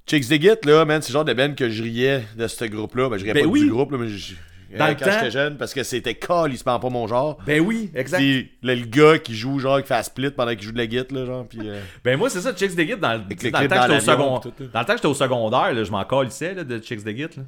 Chicks 0.05 0.27
Dig 0.27 0.43
It, 0.43 0.65
là, 0.65 0.86
man, 0.86 1.01
c'est 1.01 1.09
le 1.09 1.13
genre 1.13 1.25
de 1.25 1.34
band 1.34 1.53
que 1.55 1.69
je 1.69 1.82
riais 1.84 2.21
de 2.38 2.47
ce 2.47 2.65
groupe-là. 2.65 3.09
Ben, 3.09 3.17
je 3.17 3.23
riais 3.23 3.34
Ben 3.34 3.43
pas 3.45 3.49
oui. 3.49 3.61
du 3.61 3.69
groupe, 3.71 3.91
là, 3.91 3.97
mais 3.97 4.09
je- 4.09 4.36
Dans 4.78 4.88
le 4.88 4.93
quand 4.95 5.05
temps. 5.05 5.11
j'étais 5.13 5.32
jeune, 5.32 5.57
parce 5.57 5.74
que 5.74 5.84
c'était 5.84 6.15
calissement 6.15 6.80
pas 6.80 6.89
mon 6.89 7.07
genre. 7.07 7.38
Ben 7.45 7.59
oui, 7.61 7.89
exact. 7.95 8.17
Puis 8.19 8.51
le 8.63 8.76
gars 8.86 9.17
qui 9.19 9.36
joue, 9.36 9.59
genre, 9.59 9.82
qui 9.82 9.88
fait 9.88 9.93
la 9.95 10.03
split 10.03 10.32
pendant 10.32 10.51
qu'il 10.51 10.61
joue 10.63 10.72
de 10.72 10.78
la 10.78 10.88
guitare, 10.88 11.17
là, 11.17 11.26
genre, 11.26 11.45
puis... 11.47 11.59
euh, 11.63 11.80
Ben 12.03 12.17
moi, 12.17 12.30
c'est 12.30 12.41
ça, 12.41 12.53
Chicks 12.55 12.76
Dig 12.76 12.89
It, 12.91 12.99
dans, 12.99 13.13
le- 13.13 13.19
temps 13.19 13.28
que 13.36 13.36
j'étais 13.41 13.57
au 13.57 13.59
l'avion, 13.69 13.99
second- 13.99 14.39
puis 14.39 14.51
tout, 14.51 14.63
là. 14.63 14.69
dans 14.74 14.80
le 14.80 14.86
temps 14.86 14.91
que 14.93 14.97
j'étais 14.97 15.07
au 15.07 15.13
secondaire, 15.13 15.74
là, 15.74 15.84
je 15.84 15.91
m'en 15.91 16.03
calissais 16.05 16.53
là, 16.53 16.63
de 16.63 16.80
Chicks 16.82 17.03
Dig 17.03 17.19
It. 17.19 17.38
là. 17.38 17.43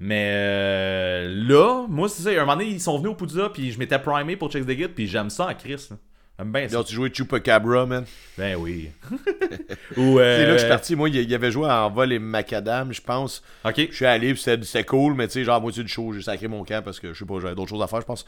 Mais 0.00 0.30
euh, 0.34 1.28
là, 1.48 1.86
moi, 1.88 2.08
c'est 2.08 2.22
ça, 2.22 2.30
un 2.30 2.40
moment 2.40 2.56
donné, 2.56 2.68
ils 2.70 2.80
sont 2.80 2.96
venus 2.98 3.10
au 3.10 3.14
Poudza, 3.14 3.48
puis 3.52 3.70
je 3.70 3.78
m'étais 3.78 3.98
primé 3.98 4.36
pour 4.36 4.50
Chicks 4.50 4.66
Dig 4.66 4.80
It, 4.80 4.94
puis 4.94 5.06
j'aime 5.06 5.30
ça 5.30 5.46
en 5.46 5.54
Chris. 5.54 5.86
là. 5.90 5.96
J'aime 6.38 6.50
bien 6.50 6.68
ça. 6.68 6.82
Tu 6.82 6.94
jouais 6.94 7.10
Chupacabra, 7.12 7.86
man? 7.86 8.04
Ben 8.36 8.56
oui. 8.56 8.90
Ou, 9.96 10.18
euh, 10.18 10.36
C'est 10.38 10.46
là 10.46 10.46
que 10.46 10.52
je 10.54 10.58
suis 10.58 10.68
parti. 10.68 10.96
Moi, 10.96 11.08
il 11.08 11.16
il 11.16 11.34
avait 11.34 11.52
joué 11.52 11.68
en 11.70 11.88
vol 11.90 12.12
et 12.12 12.18
macadam, 12.18 12.92
je 12.92 13.00
pense. 13.00 13.42
Ok. 13.64 13.86
Je 13.90 13.94
suis 13.94 14.04
allé, 14.06 14.34
c'était 14.34 14.84
cool, 14.84 15.14
mais 15.14 15.28
tu 15.28 15.34
sais, 15.34 15.44
genre, 15.44 15.54
à 15.56 15.60
moitié 15.60 15.84
du 15.84 15.88
show, 15.88 16.12
j'ai 16.12 16.22
sacré 16.22 16.48
mon 16.48 16.64
camp 16.64 16.82
parce 16.84 16.98
que, 16.98 17.12
je 17.12 17.18
sais 17.20 17.24
pas, 17.24 17.38
j'avais 17.40 17.54
d'autres 17.54 17.70
choses 17.70 17.82
à 17.82 17.86
faire, 17.86 18.00
je 18.00 18.06
pense. 18.06 18.26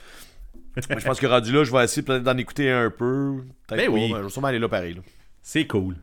Je 0.77 1.05
pense 1.05 1.19
que 1.19 1.27
rendu 1.27 1.53
là, 1.53 1.65
je 1.65 1.73
vais 1.73 1.83
essayer 1.85 2.03
peut-être 2.03 2.23
d'en 2.23 2.37
écouter 2.37 2.71
un 2.71 2.91
peu. 2.91 3.39
Ben 3.69 3.77
pas, 3.87 3.89
oui. 3.93 4.13
je 4.15 4.23
vais 4.23 4.31
sûrement 4.31 4.49
aller 4.49 4.59
là 4.59 4.69
pareil. 4.69 4.95
là. 4.95 5.01
C'est 5.43 5.67
cool. 5.67 5.97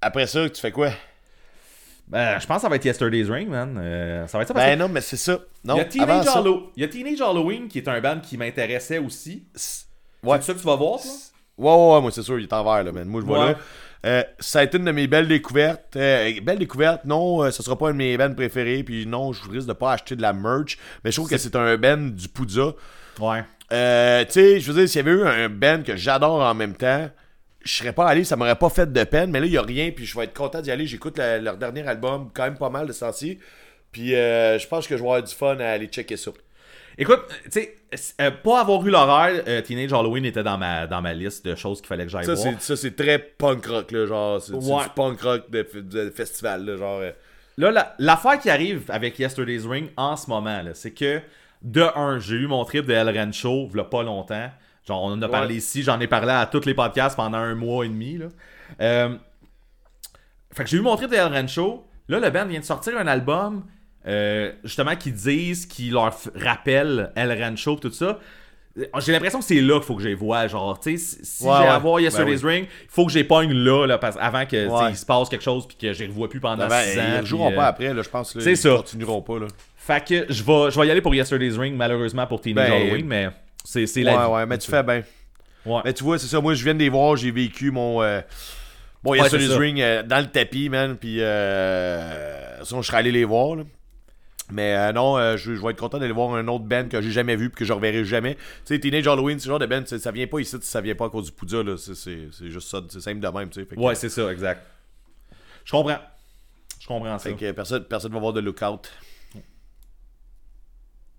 Après 0.00 0.26
ça, 0.26 0.48
tu 0.50 0.60
fais 0.60 0.72
quoi? 0.72 0.90
Ben, 2.10 2.38
je 2.38 2.46
pense 2.46 2.56
que 2.56 2.62
ça 2.62 2.68
va 2.68 2.76
être 2.76 2.84
Yesterday's 2.84 3.28
Ring, 3.28 3.48
man. 3.48 3.78
Euh, 3.80 4.26
ça 4.26 4.38
va 4.38 4.42
être 4.42 4.48
ça 4.48 4.54
parce 4.54 4.66
Ben 4.66 4.76
que 4.78 4.82
non, 4.82 4.88
mais 4.88 5.00
c'est 5.02 5.16
ça. 5.18 5.38
Non, 5.64 5.74
il, 5.74 5.78
y 5.78 5.80
a 5.80 5.84
Teenage 5.84 6.24
ça, 6.24 6.38
Hallow- 6.38 6.70
il 6.76 6.80
y 6.82 6.84
a 6.84 6.88
Teenage 6.88 7.20
Halloween 7.20 7.68
qui 7.68 7.78
est 7.78 7.88
un 7.88 8.00
band 8.00 8.20
qui 8.20 8.36
m'intéressait 8.38 8.98
aussi. 8.98 9.44
Ouais. 10.22 10.38
C'est 10.40 10.46
ça 10.46 10.54
que 10.54 10.58
tu 10.58 10.64
vas 10.64 10.76
voir, 10.76 11.00
toi? 11.00 11.10
Ouais, 11.58 11.70
ouais, 11.70 11.94
ouais, 11.96 12.00
moi, 12.00 12.10
c'est 12.10 12.22
sûr, 12.22 12.38
il 12.38 12.44
est 12.44 12.52
en 12.52 12.64
vert, 12.64 12.82
là, 12.84 12.92
man. 12.92 13.06
Moi, 13.08 13.20
je 13.20 13.26
vois 13.26 13.38
Ouais. 13.40 13.52
là. 13.52 13.58
Euh, 14.06 14.22
ça 14.38 14.60
a 14.60 14.62
été 14.62 14.78
une 14.78 14.84
de 14.84 14.92
mes 14.92 15.08
belles 15.08 15.26
découvertes. 15.28 15.96
Euh, 15.96 16.32
belle 16.42 16.58
découverte, 16.58 17.04
non, 17.04 17.42
euh, 17.42 17.50
ça 17.50 17.62
sera 17.64 17.76
pas 17.76 17.86
une 17.90 17.94
de 17.94 17.98
mes 17.98 18.16
bands 18.16 18.32
préférées, 18.32 18.84
puis 18.84 19.06
non, 19.06 19.32
je 19.32 19.48
risque 19.50 19.66
de 19.66 19.72
pas 19.72 19.92
acheter 19.92 20.14
de 20.16 20.22
la 20.22 20.32
merch, 20.32 20.78
mais 21.04 21.10
je 21.10 21.16
trouve 21.16 21.28
que 21.28 21.36
c'est 21.36 21.56
un 21.56 21.76
band 21.76 21.96
du 22.12 22.28
Poudza. 22.28 22.74
Ouais. 23.20 23.42
Euh, 23.72 24.24
tu 24.24 24.32
sais, 24.32 24.60
je 24.60 24.70
veux 24.72 24.78
dire, 24.78 24.88
s'il 24.88 25.04
y 25.04 25.08
avait 25.08 25.18
eu 25.18 25.26
un 25.26 25.48
band 25.48 25.82
que 25.84 25.96
j'adore 25.96 26.40
en 26.40 26.54
même 26.54 26.74
temps, 26.74 27.10
je 27.68 27.74
serais 27.76 27.92
pas 27.92 28.06
allé, 28.06 28.24
ça 28.24 28.34
m'aurait 28.36 28.56
pas 28.56 28.70
fait 28.70 28.90
de 28.90 29.04
peine, 29.04 29.30
mais 29.30 29.40
là, 29.40 29.46
il 29.46 29.52
y 29.52 29.58
a 29.58 29.62
rien, 29.62 29.90
puis 29.90 30.06
je 30.06 30.16
vais 30.16 30.24
être 30.24 30.34
content 30.34 30.60
d'y 30.62 30.70
aller. 30.70 30.86
J'écoute 30.86 31.18
leur 31.18 31.56
dernier 31.58 31.86
album, 31.86 32.30
quand 32.32 32.44
même 32.44 32.56
pas 32.56 32.70
mal 32.70 32.86
de 32.86 32.92
temps-ci, 32.92 33.38
puis 33.92 34.14
euh, 34.14 34.58
je 34.58 34.66
pense 34.66 34.86
que 34.86 34.96
je 34.96 35.02
vais 35.02 35.08
avoir 35.08 35.22
du 35.22 35.34
fun 35.34 35.58
à 35.60 35.66
aller 35.72 35.86
checker 35.86 36.16
ça. 36.16 36.30
Écoute, 36.96 37.20
tu 37.44 37.50
sais, 37.50 37.76
euh, 38.20 38.30
pas 38.30 38.60
avoir 38.62 38.84
eu 38.86 38.90
l'horaire, 38.90 39.42
euh, 39.46 39.60
Teenage 39.60 39.92
Halloween 39.92 40.24
était 40.24 40.42
dans 40.42 40.56
ma, 40.58 40.86
dans 40.86 41.00
ma 41.02 41.12
liste 41.14 41.44
de 41.46 41.54
choses 41.54 41.80
qu'il 41.80 41.86
fallait 41.88 42.04
que 42.04 42.10
j'aille 42.10 42.24
voir. 42.26 42.60
ça, 42.60 42.74
c'est 42.76 42.96
très 42.96 43.18
punk 43.18 43.66
rock, 43.66 43.90
là, 43.92 44.06
genre, 44.06 44.40
c'est, 44.40 44.52
Ouais. 44.54 44.82
du 44.82 44.88
punk 44.96 45.20
rock 45.20 45.50
de, 45.50 45.64
de 45.74 46.10
festival, 46.10 46.64
là, 46.64 46.76
genre. 46.76 47.00
euh. 47.00 47.12
Là, 47.58 47.70
la- 47.70 47.94
l'affaire 47.98 48.38
qui 48.40 48.50
arrive 48.50 48.84
avec 48.88 49.18
Yesterday's 49.18 49.66
Ring 49.66 49.90
en 49.96 50.16
ce 50.16 50.28
moment, 50.30 50.62
c'est 50.74 50.92
que 50.92 51.20
de 51.62 51.82
un, 51.96 52.18
j'ai 52.18 52.36
eu 52.36 52.46
mon 52.46 52.64
trip 52.64 52.86
de 52.86 52.92
El 52.94 53.16
Rancho, 53.16 53.68
il 53.74 53.84
pas 53.84 54.02
longtemps. 54.02 54.50
Genre, 54.88 55.02
on 55.02 55.12
en 55.12 55.22
a 55.22 55.28
parlé 55.28 55.54
ici, 55.56 55.82
j'en 55.82 56.00
ai 56.00 56.06
parlé 56.08 56.32
à 56.32 56.46
tous 56.46 56.64
les 56.64 56.74
podcasts 56.74 57.14
pendant 57.14 57.38
un 57.38 57.54
mois 57.54 57.84
et 57.84 57.88
demi. 57.88 58.18
Là. 58.18 58.26
Euh, 58.80 59.16
fait 60.52 60.64
que 60.64 60.70
j'ai 60.70 60.78
eu 60.78 60.80
mon 60.80 60.96
trip 60.96 61.10
de 61.10 61.16
El 61.16 61.32
Rancho. 61.32 61.86
Là, 62.08 62.18
le 62.20 62.30
band 62.30 62.46
vient 62.46 62.60
de 62.60 62.64
sortir 62.64 62.96
un 62.98 63.06
album, 63.06 63.64
euh, 64.06 64.52
justement, 64.64 64.96
qui 64.96 65.12
disent, 65.12 65.66
qui 65.66 65.90
leur 65.90 66.14
rappelle 66.34 67.12
El 67.14 67.40
Rancho 67.42 67.76
tout 67.76 67.92
ça. 67.92 68.18
Euh, 68.78 68.84
J'ai 69.00 69.12
l'impression 69.12 69.40
que 69.40 69.44
c'est 69.44 69.60
là 69.60 69.74
qu'il 69.74 69.82
faut 69.82 69.96
que 69.96 70.02
je 70.02 70.08
les 70.08 70.14
vois. 70.14 70.46
Genre, 70.46 70.78
tu 70.80 70.96
sais, 70.96 71.16
si 71.22 71.44
Ouais, 71.44 71.52
j'ai 71.58 71.62
ouais. 71.64 71.68
à 71.68 71.78
voir 71.78 72.00
Yesterday's 72.00 72.40
Ben 72.42 72.48
Ring, 72.48 72.66
il 72.84 72.88
faut 72.88 73.04
que 73.06 73.12
je 73.12 73.18
les 73.18 73.24
pogne 73.24 73.52
là, 73.52 73.86
là 73.86 73.98
parce- 73.98 74.16
avant 74.18 74.46
que 74.46 74.66
Ouais. 74.68 74.90
il 74.90 74.96
se 74.96 75.04
passe 75.04 75.28
quelque 75.28 75.42
chose 75.44 75.66
puis 75.66 75.76
que 75.76 75.92
je 75.92 76.00
les 76.04 76.06
revois 76.08 76.28
plus 76.30 76.40
pendant 76.40 76.66
Ben, 76.66 76.82
6 76.84 76.98
ans. 76.98 77.02
ils 77.16 77.20
ne 77.20 77.26
joueront 77.26 77.52
euh, 77.52 77.56
pas 77.56 77.66
après, 77.66 77.92
là, 77.92 78.00
je 78.02 78.08
pense. 78.08 78.34
là, 78.34 78.40
c'est 78.40 78.52
ils 78.52 78.56
ça. 78.56 78.70
continueront 78.76 79.20
pas. 79.20 79.38
Là. 79.40 79.46
Fait 79.76 80.02
que 80.06 80.32
je 80.32 80.42
vais, 80.42 80.70
je 80.70 80.80
vais 80.80 80.86
y 80.86 80.90
aller 80.90 81.00
pour 81.02 81.14
Yesterday's 81.14 81.58
Ring, 81.58 81.76
malheureusement 81.76 82.26
pour 82.26 82.40
Teenage 82.40 82.70
Ben, 82.70 82.82
Halloween, 82.82 83.06
mais 83.06 83.28
c'est 83.86 83.96
Ouais, 83.98 84.02
la 84.04 84.26
vie. 84.26 84.32
ouais, 84.32 84.46
mais 84.46 84.58
tu 84.58 84.70
fais 84.70 84.82
bien. 84.82 85.02
Ouais. 85.66 85.80
Mais 85.84 85.92
tu 85.92 86.04
vois, 86.04 86.18
c'est 86.18 86.26
ça. 86.26 86.40
Moi, 86.40 86.54
je 86.54 86.64
viens 86.64 86.74
de 86.74 86.78
les 86.78 86.88
voir. 86.88 87.16
J'ai 87.16 87.30
vécu 87.30 87.70
mon. 87.70 88.02
Euh... 88.02 88.20
Bon, 89.02 89.12
Ouais, 89.12 89.18
Yesterday's 89.18 89.48
c'est 89.48 89.54
ça. 89.54 89.60
Ring 89.60 89.80
euh, 89.80 90.02
dans 90.02 90.20
le 90.20 90.26
tapis, 90.30 90.68
man. 90.68 90.96
Puis, 90.96 91.20
euh... 91.20 92.64
sinon, 92.64 92.82
je 92.82 92.86
serais 92.86 92.98
allé 92.98 93.12
les 93.12 93.24
voir. 93.24 93.56
Là. 93.56 93.64
Mais 94.50 94.74
euh, 94.74 94.92
non, 94.92 95.18
euh, 95.18 95.36
je, 95.36 95.54
je 95.54 95.60
vais 95.62 95.70
être 95.72 95.78
content 95.78 95.98
d'aller 95.98 96.12
voir 96.12 96.34
un 96.34 96.48
autre 96.48 96.64
band 96.64 96.88
que 96.88 97.02
j'ai 97.02 97.10
jamais 97.10 97.36
vu 97.36 97.50
puis 97.50 97.58
que 97.60 97.64
je 97.66 97.72
reverrai 97.74 98.02
jamais. 98.04 98.34
Tu 98.34 98.40
sais, 98.74 98.78
Teenage 98.80 99.06
Halloween, 99.06 99.38
ce 99.38 99.46
genre 99.46 99.58
de 99.58 99.66
band, 99.66 99.82
ça 99.84 100.10
vient 100.10 100.26
pas 100.26 100.38
ici, 100.40 100.56
ça 100.62 100.80
vient 100.80 100.94
pas 100.94 101.04
à 101.06 101.10
cause 101.10 101.26
du 101.26 101.32
Poudja. 101.32 101.62
là. 101.62 101.76
C'est- 101.76 102.30
juste 102.48 102.68
ça. 102.68 102.80
C'est 102.88 103.00
simple 103.00 103.20
de 103.20 103.28
même. 103.28 103.50
tu 103.50 103.60
sais. 103.62 103.78
Ouais, 103.78 103.94
c'est 103.94 104.08
ça, 104.08 104.32
exact. 104.32 104.62
Je 105.66 105.70
comprends. 105.72 105.98
Je 106.80 106.86
comprends 106.86 107.18
ça. 107.18 107.28
fait 107.28 107.36
que 107.36 107.50
personne, 107.52 107.84
personne 107.84 108.12
va 108.12 108.18
voir 108.20 108.32
de 108.32 108.40
lookout. 108.40 108.88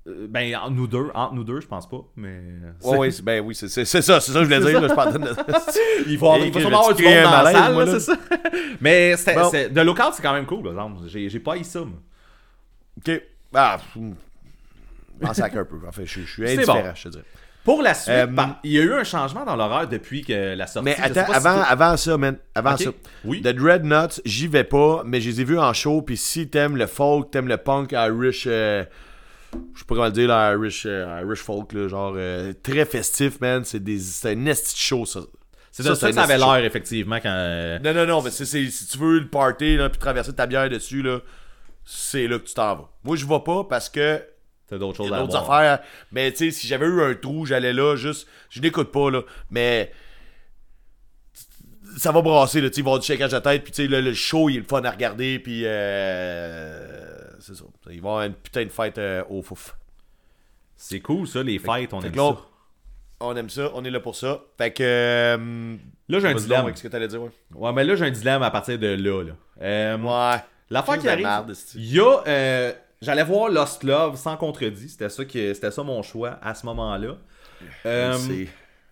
Euh, 0.08 0.28
Ben, 0.30 0.56
entre 0.56 0.72
nous 0.72 0.88
deux, 0.88 1.08
entre 1.14 1.34
nous 1.34 1.44
deux, 1.44 1.60
je 1.60 1.68
pense 1.68 1.88
pas, 1.88 2.02
mais... 2.16 2.40
Ouais, 2.84 2.98
ouais, 2.98 3.12
c'est- 3.12 3.22
ben 3.22 3.44
oui, 3.46 3.54
c'est 3.54 3.68
c'est- 3.68 3.84
c'est 3.86 4.02
ça. 4.02 4.20
C'est 4.22 4.32
ça 4.32 4.40
que 4.40 4.46
je 4.46 4.50
voulais 4.56 4.72
dire. 4.72 4.82
là, 4.82 4.88
je 4.88 4.94
en 4.94 5.12
Il 6.08 6.18
sûrement 6.62 6.78
je 6.84 6.90
avoir 6.90 6.96
du 6.96 7.04
monde 7.04 7.24
dans 7.24 7.42
la 7.44 7.52
salle, 7.52 7.74
moi, 7.74 7.86
là, 7.86 7.92
c'est 7.94 8.00
ça. 8.00 8.14
Mais 8.82 9.18
c'était, 9.18 9.36
Bon. 9.36 9.50
c'est- 9.52 9.70
de 9.70 9.82
local, 9.82 10.10
c'est 10.14 10.22
quand 10.22 10.34
même 10.34 10.46
cool, 10.46 10.64
par 10.64 10.72
exemple. 10.72 11.02
J'ai, 11.08 11.30
j'ai 11.30 11.40
pas 11.40 11.58
eu 11.58 11.64
ça, 11.64 11.80
moi. 11.82 12.00
Ok. 12.98 13.22
Ah, 13.54 13.78
m'en 15.22 15.34
sac 15.34 15.56
un 15.56 15.66
peu. 15.66 15.76
Enfin, 15.88 16.04
je, 16.06 16.22
je 16.22 16.26
suis 16.32 16.44
C'est 16.48 16.54
indifférent, 16.56 16.82
bon. 16.82 16.92
je 16.96 17.04
te 17.04 17.10
dirais. 17.10 17.24
Pour 17.66 17.82
la 17.82 17.94
suite, 17.94 18.14
Euh, 18.16 18.26
par- 18.28 18.60
il 18.64 18.72
y 18.72 18.80
a 18.80 18.84
eu 18.84 18.94
un 18.94 19.04
changement 19.04 19.44
dans 19.44 19.56
l'horaire 19.58 19.88
depuis 19.88 20.24
que 20.24 20.56
la 20.56 20.66
sortie. 20.66 20.86
Mais 20.86 20.96
Je 20.98 21.14
sais 21.14 21.20
attends, 21.20 21.32
pas 21.34 21.38
avant, 21.50 21.62
avant 21.62 21.98
ça, 21.98 22.18
man. 22.18 22.38
Avant 22.56 22.78
ça. 22.78 22.90
Oui. 23.26 23.42
The 23.42 23.50
Dreadnoughts, 23.50 24.22
j'y 24.26 24.48
vais 24.48 24.64
pas, 24.64 25.04
mais 25.06 25.20
je 25.20 25.30
les 25.30 25.42
ai 25.42 25.44
vus 25.44 25.60
en 25.60 25.74
show. 25.74 26.02
Puis 26.02 26.16
si 26.18 26.48
t'aimes 26.50 26.78
le 26.78 26.88
folk, 26.88 27.32
t'aimes 27.32 27.48
le 27.50 27.58
punk 27.58 27.92
Irish. 27.92 28.46
euh, 28.48 28.86
je 29.54 29.80
sais 29.80 29.86
pas 29.86 29.96
comment 29.96 30.06
le 30.06 30.12
dire, 30.12 30.28
là, 30.28 30.54
Irish, 30.54 30.84
euh, 30.86 31.22
Irish 31.26 31.40
folk, 31.42 31.74
là, 31.74 31.88
genre 31.88 32.14
euh, 32.18 32.54
très 32.64 32.86
festif, 32.86 33.40
man. 33.42 33.64
C'est 33.64 33.84
des- 33.84 34.00
c'est 34.00 34.32
un 34.32 34.46
esti 34.46 34.78
show, 34.80 35.06
ça. 35.06 35.22
C'est 35.72 35.84
ça, 35.84 35.96
ça, 35.96 36.12
ça 36.12 36.24
avait 36.24 36.38
l'air, 36.38 36.58
effectivement, 36.66 37.18
quand... 37.18 37.30
euh. 37.32 37.80
Non, 37.80 37.94
non, 37.94 38.06
non, 38.06 38.22
mais 38.22 38.32
c'est- 38.32 38.46
si 38.46 38.88
tu 38.88 38.98
veux 38.98 39.20
le 39.20 39.28
party, 39.28 39.78
là, 39.78 39.90
puis 39.90 40.00
traverser 40.00 40.34
ta 40.34 40.46
bière 40.48 40.70
dessus, 40.70 41.02
là, 41.02 41.20
c'est 41.86 42.28
là 42.28 42.38
que 42.40 42.46
tu 42.46 42.54
t'en 42.54 42.76
vas. 42.76 42.90
Moi, 43.04 43.16
je 43.16 43.26
vais 43.26 43.40
pas 43.40 43.64
parce 43.64 43.90
que 43.90 44.22
T'as 44.68 44.78
d'autres 44.78 44.98
choses 44.98 45.10
y 45.10 45.14
a 45.14 45.16
à 45.16 45.20
d'autres 45.22 45.42
voir. 45.44 45.52
affaires. 45.52 45.80
Mais 46.12 46.32
tu 46.32 46.38
sais, 46.38 46.52
si 46.52 46.68
j'avais 46.68 46.86
eu 46.86 47.02
un 47.02 47.16
trou, 47.16 47.46
j'allais 47.46 47.74
là, 47.74 47.96
juste. 47.96 48.28
Je 48.52 48.62
n'écoute 48.62 48.92
pas, 48.92 49.10
là. 49.10 49.22
Mais. 49.50 49.92
Ça 51.98 52.12
va 52.12 52.22
brasser, 52.22 52.62
là. 52.62 52.70
Tu 52.70 52.76
sais, 52.76 52.82
il 52.82 52.84
va 52.84 52.90
y 52.90 52.92
avoir 52.92 53.00
du 53.00 53.06
shakeage 53.08 53.32
de 53.32 53.40
tête. 53.40 53.64
Puis 53.64 53.72
tu 53.72 53.82
sais, 53.84 53.88
le, 53.88 54.02
le 54.02 54.14
show, 54.14 54.48
il 54.50 54.58
est 54.58 54.60
le 54.60 54.66
fun 54.66 54.84
à 54.84 54.92
regarder. 54.92 55.40
Puis. 55.40 55.64
Euh... 55.66 57.09
C'est 57.40 57.56
ça. 57.56 57.64
Il 57.90 57.90
va 57.90 57.94
y 57.94 57.98
avoir 57.98 58.22
une 58.24 58.34
putain 58.34 58.64
de 58.66 58.70
fête 58.70 58.98
euh, 58.98 59.24
au 59.30 59.42
fouf. 59.42 59.76
C'est 60.76 61.00
cool, 61.02 61.28
ça, 61.28 61.44
les 61.44 61.60
fêtes, 61.60 61.94
on 61.94 62.02
Fait 62.02 62.08
aime 62.08 62.16
ça. 62.16 62.38
on 63.20 63.36
aime 63.36 63.50
ça. 63.50 63.70
On 63.74 63.84
est 63.84 63.90
là 63.92 64.00
pour 64.00 64.16
ça. 64.16 64.40
Fait 64.58 64.72
que. 64.72 64.84
euh, 64.84 65.76
Là, 66.08 66.20
j'ai 66.20 66.28
un 66.28 66.34
vas-y 66.34 66.34
donc 66.34 66.42
dilemme. 66.44 66.62
avec 66.66 66.78
ce 66.78 66.84
que 66.84 66.88
t'allais 66.88 67.08
dire, 67.08 67.22
ouais. 67.22 67.30
Ouais, 67.54 67.74
mais 67.74 67.84
là, 67.84 67.96
j'ai 67.96 68.06
un 68.06 68.12
dilemme 68.12 68.42
à 68.44 68.50
partir 68.52 68.80
de 68.80 68.88
là, 68.88 69.24
là. 69.24 69.34
Euh, 69.62 69.98
Ouais. 69.98 70.42
L'affaire 70.72 71.00
qui 71.00 71.10
arrive, 71.10 71.28
il 71.76 71.94
y 71.96 72.00
a... 72.00 72.24
euh, 72.28 72.74
J'allais 73.02 73.24
voir 73.24 73.50
Lost 73.50 73.84
Love 73.84 74.18
sans 74.18 74.36
contredit. 74.38 74.90
C'était 74.90 75.10
ça, 75.10 75.24
que, 75.26 75.54
c'était 75.54 75.72
ça 75.72 75.84
mon 75.84 76.02
choix 76.04 76.38
à 76.44 76.54
ce 76.54 76.66
moment-là. 76.68 77.16
Euh, 77.86 78.18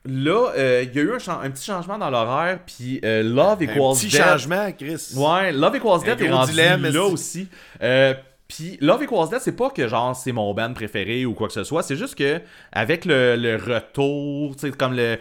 là, 0.05 0.51
euh, 0.57 0.83
il 0.87 0.95
y 0.95 0.99
a 0.99 1.01
eu 1.03 1.13
un, 1.13 1.19
chan- 1.19 1.39
un 1.41 1.49
petit 1.51 1.65
changement 1.65 1.97
dans 1.97 2.09
l'horaire, 2.09 2.59
puis 2.65 2.99
euh, 3.03 3.21
Love 3.21 3.57
un 3.61 3.63
Equals 3.65 3.95
petit 3.97 4.07
Death. 4.07 4.21
changement, 4.23 4.71
Chris. 4.71 5.13
Ouais, 5.15 5.51
Love 5.51 5.75
Equals 5.75 6.03
Death 6.03 6.21
est 6.21 6.27
gros 6.27 6.37
rendu 6.37 6.51
dilemme, 6.51 6.81
là 6.83 6.89
est-ce- 6.89 6.97
aussi. 6.99 7.47
Euh, 7.81 8.13
puis 8.47 8.77
Love 8.81 9.03
Equals 9.03 9.29
Death, 9.29 9.41
c'est 9.41 9.55
pas 9.55 9.69
que 9.69 9.87
genre 9.87 10.15
c'est 10.15 10.31
mon 10.31 10.53
band 10.53 10.73
préféré 10.73 11.25
ou 11.25 11.33
quoi 11.33 11.47
que 11.47 11.53
ce 11.53 11.63
soit, 11.63 11.83
c'est 11.83 11.95
juste 11.97 12.15
que 12.15 12.41
avec 12.71 13.05
le, 13.05 13.35
le 13.35 13.55
retour, 13.57 14.55
tu 14.55 14.61
sais, 14.69 14.71
comme 14.71 14.93
le. 14.93 15.17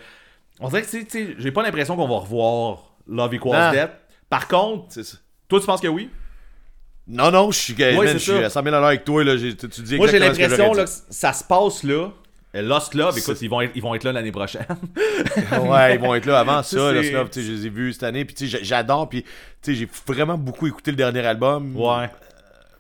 On 0.61 0.69
dirait 0.69 0.83
que 0.83 1.05
tu 1.05 1.37
j'ai 1.39 1.53
pas 1.53 1.63
l'impression 1.63 1.97
qu'on 1.97 2.09
va 2.09 2.17
revoir 2.17 2.95
Love 3.09 3.35
Equals 3.35 3.59
Non. 3.59 3.73
Death. 3.73 3.91
Par 4.31 4.49
contre, 4.49 4.95
toi 5.49 5.61
tu 5.61 5.67
penses 5.67 5.81
que 5.81 5.89
oui? 5.89 6.11
Non, 7.09 7.31
non, 7.31 7.53
je 7.53 7.59
suis, 7.59 7.75
Ouais, 7.75 7.95
man, 7.95 8.09
je 8.15 8.19
suis 8.19 8.33
à 8.33 8.51
100 8.51 8.63
000 8.65 8.75
à 8.75 8.79
l'heure 8.81 8.89
avec 8.89 9.05
toi. 9.05 9.23
Là. 9.23 9.37
Tu, 9.37 9.55
tu 9.57 9.81
dis 9.83 9.97
Moi 9.97 10.09
j'ai 10.09 10.19
que 10.19 10.25
l'impression 10.25 10.73
que 10.73 10.85
ça 10.87 11.33
se 11.33 11.45
passe 11.45 11.83
là. 11.85 12.09
Lost 12.55 12.95
Love, 12.95 13.19
écoute, 13.19 13.37
ils 13.43 13.51
vont, 13.51 13.61
être, 13.61 13.73
ils 13.75 13.83
vont 13.83 13.95
être 13.95 14.03
là 14.05 14.13
l'année 14.13 14.33
prochaine. 14.33 14.65
ouais, 15.61 15.95
ils 15.95 16.01
vont 16.01 16.15
être 16.15 16.25
là 16.25 16.41
avant 16.41 16.63
ça. 16.63 16.93
Tu 16.95 17.03
sais, 17.33 17.43
je 17.43 17.53
les 17.53 17.67
ai 17.67 17.69
vus 17.69 17.93
cette 17.93 18.05
année. 18.05 18.25
Puis 18.25 18.35
tu 18.35 18.49
sais, 18.49 18.59
j'a- 18.59 18.65
j'adore. 18.65 19.09
Puis 19.11 19.23
tu 19.23 19.29
sais, 19.61 19.75
j'ai 19.75 19.89
vraiment 20.07 20.39
beaucoup 20.39 20.67
écouté 20.67 20.91
le 20.91 20.97
dernier 20.97 21.21
album. 21.27 21.77
ouais. 21.77 22.09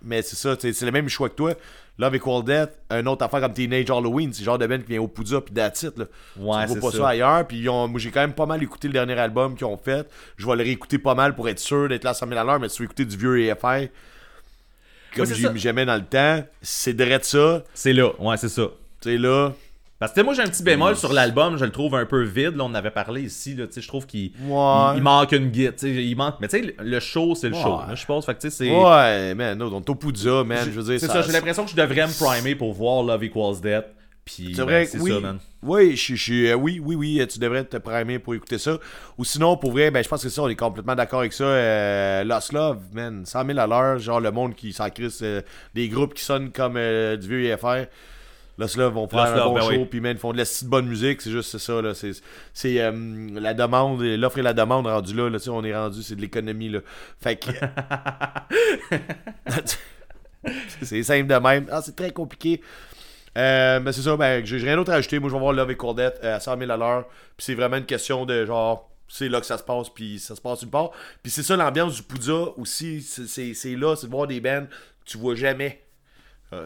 Mais 0.06 0.22
c'est 0.22 0.36
ça, 0.36 0.56
c'est 0.58 0.80
le 0.82 0.92
même 0.92 1.08
choix 1.08 1.28
que 1.28 1.34
toi. 1.34 1.52
Love 1.98 2.14
Equal 2.16 2.44
Death, 2.44 2.70
un 2.90 3.06
autre 3.06 3.24
affaire 3.24 3.40
comme 3.40 3.54
Teenage 3.54 3.90
Halloween, 3.90 4.30
c'est 4.32 4.40
le 4.40 4.44
genre 4.44 4.58
de 4.58 4.66
band 4.66 4.78
qui 4.78 4.84
vient 4.92 5.00
au 5.00 5.08
Poudja 5.08 5.40
puis 5.40 5.54
that's 5.54 5.82
it, 5.82 5.96
là. 5.98 6.04
Ouais, 6.36 6.66
tu 6.66 6.72
c'est 6.74 6.78
vois 6.78 6.90
pas 6.90 6.96
ça. 6.96 7.02
ça, 7.04 7.08
ailleurs. 7.08 7.46
Puis 7.46 7.66
ont- 7.70 7.88
moi 7.88 7.98
j'ai 7.98 8.10
quand 8.10 8.20
même 8.20 8.34
pas 8.34 8.44
mal 8.46 8.62
écouté 8.62 8.86
le 8.88 8.92
dernier 8.92 9.14
album 9.18 9.54
qu'ils 9.56 9.66
ont 9.66 9.78
fait. 9.78 10.06
Je 10.36 10.46
vais 10.46 10.56
le 10.56 10.62
réécouter 10.62 10.98
pas 10.98 11.14
mal 11.14 11.34
pour 11.34 11.48
être 11.48 11.58
sûr 11.58 11.88
d'être 11.88 12.04
là 12.04 12.10
à 12.10 12.14
100 12.14 12.28
000 12.28 12.38
à 12.38 12.44
l'heure. 12.44 12.60
Mais 12.60 12.68
si 12.68 12.76
tu 12.76 12.82
veux 12.82 12.86
écouter 12.86 13.06
du 13.06 13.16
vieux 13.16 13.40
EFI, 13.40 13.56
comme 15.14 15.22
Ouais, 15.22 15.26
c'est 15.26 15.34
j'ai 15.34 15.42
ça. 15.46 15.56
jamais 15.56 15.86
dans 15.86 15.96
le 15.96 16.04
temps, 16.04 16.44
c'est 16.60 16.92
direct 16.92 17.24
ça. 17.24 17.62
C'est 17.72 17.94
là, 17.94 18.10
ouais, 18.20 18.36
c'est 18.36 18.50
ça. 18.50 18.68
Sais, 19.00 19.16
là. 19.16 19.54
Parce 19.98 20.12
que 20.12 20.20
moi 20.20 20.34
j'ai 20.34 20.42
un 20.42 20.46
petit 20.46 20.62
bémol 20.62 20.94
sur 20.96 21.12
l'album, 21.12 21.56
je 21.56 21.64
le 21.64 21.70
trouve 21.72 21.94
un 21.94 22.04
peu 22.04 22.22
vide. 22.22 22.54
Là, 22.56 22.64
on 22.64 22.66
en 22.66 22.74
avait 22.74 22.90
parlé 22.90 23.22
ici. 23.22 23.54
Là, 23.54 23.64
je 23.74 23.88
trouve 23.88 24.04
qu'il 24.06 24.30
Ouais. 24.46 24.92
il, 24.92 24.98
il 24.98 25.02
manque 25.02 25.32
une 25.32 25.48
guide. 25.48 25.74
Il 25.82 26.14
manque... 26.16 26.34
Mais 26.40 26.48
tu 26.48 26.58
sais, 26.62 26.74
le- 26.78 27.00
show, 27.00 27.34
c'est 27.34 27.48
le 27.48 27.54
Ouais. 27.56 27.62
show. 27.62 27.80
je 27.94 28.04
pense. 28.04 28.26
Fait 28.26 28.34
que 28.38 28.50
c'est. 28.50 28.70
Ouais, 28.70 29.34
man, 29.34 29.56
no, 29.56 29.72
on 29.72 29.80
Poudja, 29.80 30.44
man. 30.44 30.58
Je 30.66 30.78
veux 30.80 30.82
dire, 30.82 31.00
C'est 31.00 31.06
ça, 31.06 31.22
j'ai 31.22 31.32
l'impression 31.32 31.64
que 31.64 31.70
je 31.70 31.76
devrais 31.76 32.06
me 32.06 32.12
primer 32.24 32.54
pour 32.54 32.74
voir 32.74 33.02
Love 33.04 33.24
Equals 33.24 33.60
Death. 33.62 33.86
Puis 34.26 34.48
C'est 34.54 34.56
ben, 34.56 34.64
vrai, 34.64 34.84
c'est 34.86 34.98
oui. 34.98 35.12
ça, 35.12 35.20
man. 35.20 35.38
Oui, 35.62 35.96
je, 35.96 36.14
je, 36.16 36.34
euh, 36.50 36.54
oui, 36.54 36.80
oui, 36.84 36.96
oui, 36.96 37.26
tu 37.28 37.38
devrais 37.38 37.62
te 37.64 37.76
primer 37.76 38.18
pour 38.18 38.34
écouter 38.34 38.58
ça. 38.58 38.76
Ou 39.16 39.24
sinon, 39.24 39.56
pour 39.56 39.70
vrai, 39.70 39.90
ben, 39.92 40.02
je 40.02 40.08
pense 40.08 40.22
que 40.22 40.28
ça, 40.28 40.42
on 40.42 40.48
est 40.48 40.56
complètement 40.56 40.96
d'accord 40.96 41.20
avec 41.20 41.32
ça. 41.32 41.44
Euh, 41.44 42.24
Lost 42.24 42.52
Love, 42.52 42.78
man, 42.92 43.24
100 43.24 43.46
000 43.46 43.58
à 43.60 43.66
l'heure, 43.68 43.98
genre 44.00 44.20
le 44.20 44.32
monde 44.32 44.54
qui 44.56 44.72
s'en 44.72 44.90
crisse, 44.90 45.20
euh, 45.22 45.42
des 45.74 45.88
groupes 45.88 46.12
qui 46.12 46.24
sonnent 46.24 46.50
comme 46.50 46.74
euh, 46.76 47.16
du 47.16 47.28
vieux 47.28 47.44
IFR. 47.52 47.86
Lost 48.58 48.76
Love 48.76 48.94
vont 48.94 49.08
faire 49.08 49.20
un 49.20 49.44
bon 49.48 49.54
ben 49.54 49.60
show, 49.60 49.68
oui. 49.70 49.84
puis 49.84 50.00
man, 50.00 50.16
ils 50.16 50.18
font 50.18 50.32
de 50.32 50.38
la 50.38 50.44
petite 50.44 50.66
bonne 50.66 50.86
musique, 50.86 51.20
c'est 51.20 51.30
juste 51.30 51.50
c'est 51.50 51.58
ça, 51.58 51.82
là. 51.82 51.92
C'est, 51.94 52.12
c'est 52.54 52.80
euh, 52.80 52.90
la 53.34 53.52
demande, 53.52 54.00
l'offre 54.02 54.38
et 54.38 54.42
la 54.42 54.54
demande 54.54 54.86
rendu 54.86 55.14
là, 55.14 55.28
là, 55.28 55.38
tu 55.38 55.44
sais, 55.44 55.50
on 55.50 55.62
est 55.64 55.76
rendu, 55.76 56.02
c'est 56.02 56.16
de 56.16 56.20
l'économie, 56.22 56.70
là. 56.70 56.80
Fait 57.20 57.36
que. 57.36 57.50
c'est 60.82 61.02
simple 61.02 61.26
de 61.28 61.34
même. 61.34 61.66
Ah, 61.70 61.82
c'est 61.82 61.96
très 61.96 62.12
compliqué. 62.12 62.60
Euh, 63.36 63.80
mais 63.80 63.92
c'est 63.92 64.02
ça, 64.02 64.16
ben, 64.16 64.44
j'ai 64.44 64.56
rien 64.56 64.76
d'autre 64.76 64.92
à 64.92 64.96
ajouter. 64.96 65.18
Moi, 65.18 65.28
je 65.28 65.34
vais 65.34 65.40
voir 65.40 65.52
Love 65.52 65.70
et 65.70 65.76
Cordette 65.76 66.18
euh, 66.24 66.36
à 66.36 66.40
100 66.40 66.58
000 66.58 66.70
à 66.70 66.76
l'heure. 66.76 67.04
Puis 67.36 67.44
c'est 67.44 67.54
vraiment 67.54 67.76
une 67.76 67.84
question 67.84 68.24
de 68.24 68.46
genre, 68.46 68.90
c'est 69.08 69.28
là 69.28 69.40
que 69.40 69.46
ça 69.46 69.58
se 69.58 69.62
passe, 69.62 69.90
puis 69.90 70.18
ça 70.18 70.34
se 70.34 70.40
passe 70.40 70.62
une 70.62 70.70
part. 70.70 70.90
Puis 71.22 71.30
c'est 71.30 71.42
ça 71.42 71.56
l'ambiance 71.56 71.96
du 71.96 72.02
Poudja 72.02 72.52
aussi. 72.56 73.02
c'est- 73.02 73.26
C'est 73.26 73.54
c'est 73.54 73.76
là, 73.76 73.94
c'est 73.96 74.06
de 74.06 74.12
voir 74.12 74.26
des 74.26 74.40
bands 74.40 74.66
que 75.04 75.10
tu 75.10 75.18
vois 75.18 75.34
jamais. 75.34 75.82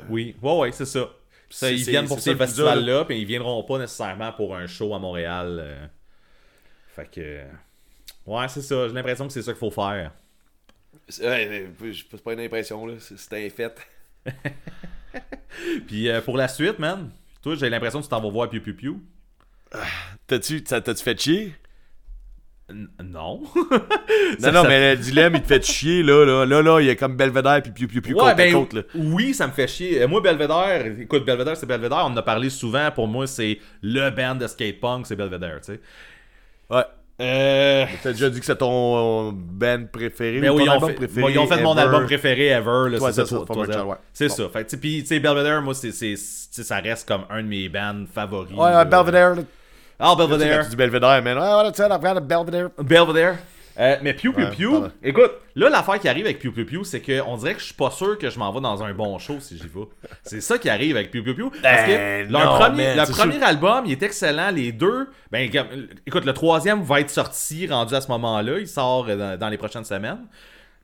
Oui, 0.09 0.37
ouais, 0.43 0.59
ouais, 0.59 0.73
c'est 0.73 0.85
ça. 0.85 1.09
Ça, 1.51 1.71
ils 1.71 1.85
viennent 1.85 2.07
pour 2.07 2.21
ces 2.21 2.35
festivals-là, 2.37 3.05
puis 3.05 3.19
ils 3.21 3.27
viendront 3.27 3.63
pas 3.65 3.79
nécessairement 3.79 4.33
pour 4.33 4.55
un 4.57 4.67
show 4.67 4.95
à 4.95 4.99
Montréal. 4.99 5.59
euh. 5.61 5.87
Fait 6.95 7.11
que. 7.11 7.45
Ouais, 8.27 8.49
c'est 8.49 8.63
ça. 8.63 8.89
J'ai 8.89 8.95
l'impression 8.95 9.27
que 9.27 9.33
c'est 9.33 9.43
ça 9.43 9.53
qu'il 9.53 9.59
faut 9.59 9.71
faire. 9.71 10.13
C'est 11.09 11.27
ouais, 11.29 11.69
c'est 12.11 12.23
pas 12.23 12.33
une 12.33 12.41
impression, 12.41 12.87
là. 12.87 12.95
C'est 13.01 13.19
c'est 13.19 13.47
un 13.47 13.51
fait. 13.51 13.87
Puis 15.87 16.09
euh, 16.09 16.21
pour 16.21 16.37
la 16.37 16.49
suite, 16.49 16.79
man, 16.79 17.11
toi, 17.43 17.55
j'ai 17.57 17.69
l'impression 17.71 17.99
que 18.01 18.05
tu 18.05 18.11
t'en 18.11 18.21
vas 18.21 18.31
voir 18.31 18.49
Piu 18.51 18.61
Piu 18.61 18.75
Piu. 18.75 18.97
T'as-tu 20.27 20.63
ça- 20.67 20.81
t'as-tu 20.81 21.03
fait 21.03 21.21
chier? 21.21 21.55
Non. 23.03 23.43
Non, 24.41 24.53
non, 24.53 24.65
mais 24.65 24.95
le 24.95 25.01
dilemme, 25.01 25.35
il 25.37 25.43
te 25.43 25.47
fait 25.47 25.65
chier, 25.65 26.03
là. 26.03 26.25
Là, 26.25 26.45
là, 26.47 26.63
là 26.63 26.81
il 26.81 26.87
y 26.87 26.91
a 26.91 26.95
comme 26.95 27.17
Belvedere, 27.17 27.63
puis 27.63 27.73
piu 27.73 27.87
piu 27.87 28.01
piu 28.01 28.19
à 28.21 28.35
ben, 28.35 28.53
côte, 28.53 28.73
là. 28.73 28.83
oui, 28.95 29.35
ça 29.35 29.47
me 29.47 29.53
fait 29.53 29.67
chier. 29.69 30.03
Euh, 30.03 30.09
Moi, 30.09 30.21
Belvedere, 30.21 30.87
écoute, 31.01 31.25
Belvedere, 31.25 31.57
c'est 31.57 31.67
Belvedere. 31.67 31.99
On 32.07 32.13
en 32.13 32.17
a 32.17 32.23
parlé 32.23 32.51
souvent. 32.51 32.91
Pour 32.91 33.07
moi, 33.09 33.27
c'est 33.27 33.59
le 33.83 34.11
band 34.11 34.35
de 34.37 34.47
skate 34.47 34.81
punk, 34.81 35.07
c'est 35.07 35.17
Belvedere, 35.17 35.61
tu 35.61 35.73
sais. 35.75 35.81
Ouais. 36.71 36.85
Euh. 37.21 37.85
T'as 38.03 38.13
déjà 38.13 38.31
dit 38.31 38.41
que 38.41 38.47
c'est 38.47 38.57
ton 38.57 39.33
band 39.33 39.85
préféré 39.93 40.41
Mais 40.41 40.49
ou 40.49 40.55
oui, 40.55 40.61
ton 40.61 40.65
ils 40.65 40.71
ont 40.71 40.73
album 40.75 40.89
fait, 40.91 40.95
préféré 40.95 41.21
bon, 41.21 41.29
ils 41.29 41.39
ont 41.39 41.47
fait 41.47 41.63
mon 41.63 41.77
album 41.77 42.07
préféré 42.07 42.47
ever. 42.49 42.97
c'est 42.99 43.27
ça. 43.27 43.45
C'est 44.13 44.29
Bon. 44.29 44.35
ça. 44.35 44.49
Fait 44.49 44.59
que, 44.61 44.65
tu 44.65 44.71
sais, 44.71 44.77
puis, 44.79 45.01
tu 45.03 45.07
sais, 45.07 45.21
Belvedere, 45.21 45.61
moi, 45.61 45.75
c'est, 45.75 45.93
ça 46.17 46.77
reste 46.81 47.07
comme 47.07 47.25
un 47.29 47.43
de 47.43 47.49
mes 47.49 47.69
bands 47.69 48.05
favoris. 48.13 48.57
Ouais, 48.57 48.85
Belvedere. 48.87 49.37
Ah, 50.01 50.11
sais, 50.19 50.27
Belvedere. 50.27 50.65
tu 50.65 50.71
dis 50.71 50.77
Belvedere, 50.77 51.23
man. 51.23 51.39
Ouais, 51.39 51.65
ouais, 51.65 51.73
tu 51.73 51.77
sais, 51.77 51.85
on 51.91 51.97
regarde 51.97 52.27
Belvedere. 52.27 52.71
Belvedere. 52.79 53.35
Euh, 53.79 53.97
mais 54.03 54.13
Pew 54.15 54.33
Pew 54.33 54.41
Ouais, 54.41 54.51
Pew, 54.51 54.71
pardon. 54.73 54.91
écoute, 55.03 55.31
là 55.55 55.71
l'affaire 55.71 55.99
qui 56.01 56.09
arrive 56.09 56.25
avec 56.27 56.39
Pew 56.41 56.51
Pew 56.53 56.67
Pew, 56.67 56.85
c'est 56.85 57.01
que 57.01 57.23
on 57.23 57.37
dirait 57.37 57.55
que 57.55 57.61
je 57.61 57.67
suis 57.67 57.75
pas 57.75 57.91
sûr 57.91 58.19
que 58.19 58.29
je 58.29 58.39
m'en 58.39 58.53
vais 58.53 58.61
dans 58.61 58.83
un 58.83 58.93
bon 58.93 59.19
show 59.19 59.37
si 59.39 59.57
j'y 59.57 59.69
vais. 59.69 59.87
C'est 60.25 60.41
ça 60.43 60.59
qui 60.59 60.69
arrive 60.69 60.97
avec 60.97 61.11
Pew 61.11 61.23
Pew 61.23 61.35
Pew. 61.35 61.51
Parce 61.63 61.87
Ben 61.87 62.27
que 62.27 62.33
leur 62.33 62.45
non, 62.53 62.59
premier, 62.59 62.85
man, 62.89 62.97
leur 62.97 63.07
c'est 63.07 63.13
premier 63.13 63.39
sûr. 63.39 63.47
album, 63.47 63.85
il 63.87 63.93
est 63.93 64.03
excellent. 64.03 64.51
Les 64.51 64.73
deux, 64.73 65.09
ben 65.31 65.49
écoute, 66.07 66.25
le 66.25 66.33
troisième 66.35 66.83
va 66.83 67.01
être 67.01 67.11
sorti 67.11 67.67
rendu 67.69 67.95
à 67.95 68.01
ce 68.01 68.09
moment-là. 68.09 68.59
Il 68.59 68.69
sort 68.69 69.07
euh, 69.09 69.17
dans, 69.17 69.39
dans 69.39 69.49
les 69.49 69.57
prochaines 69.59 69.85
semaines. 69.85 70.27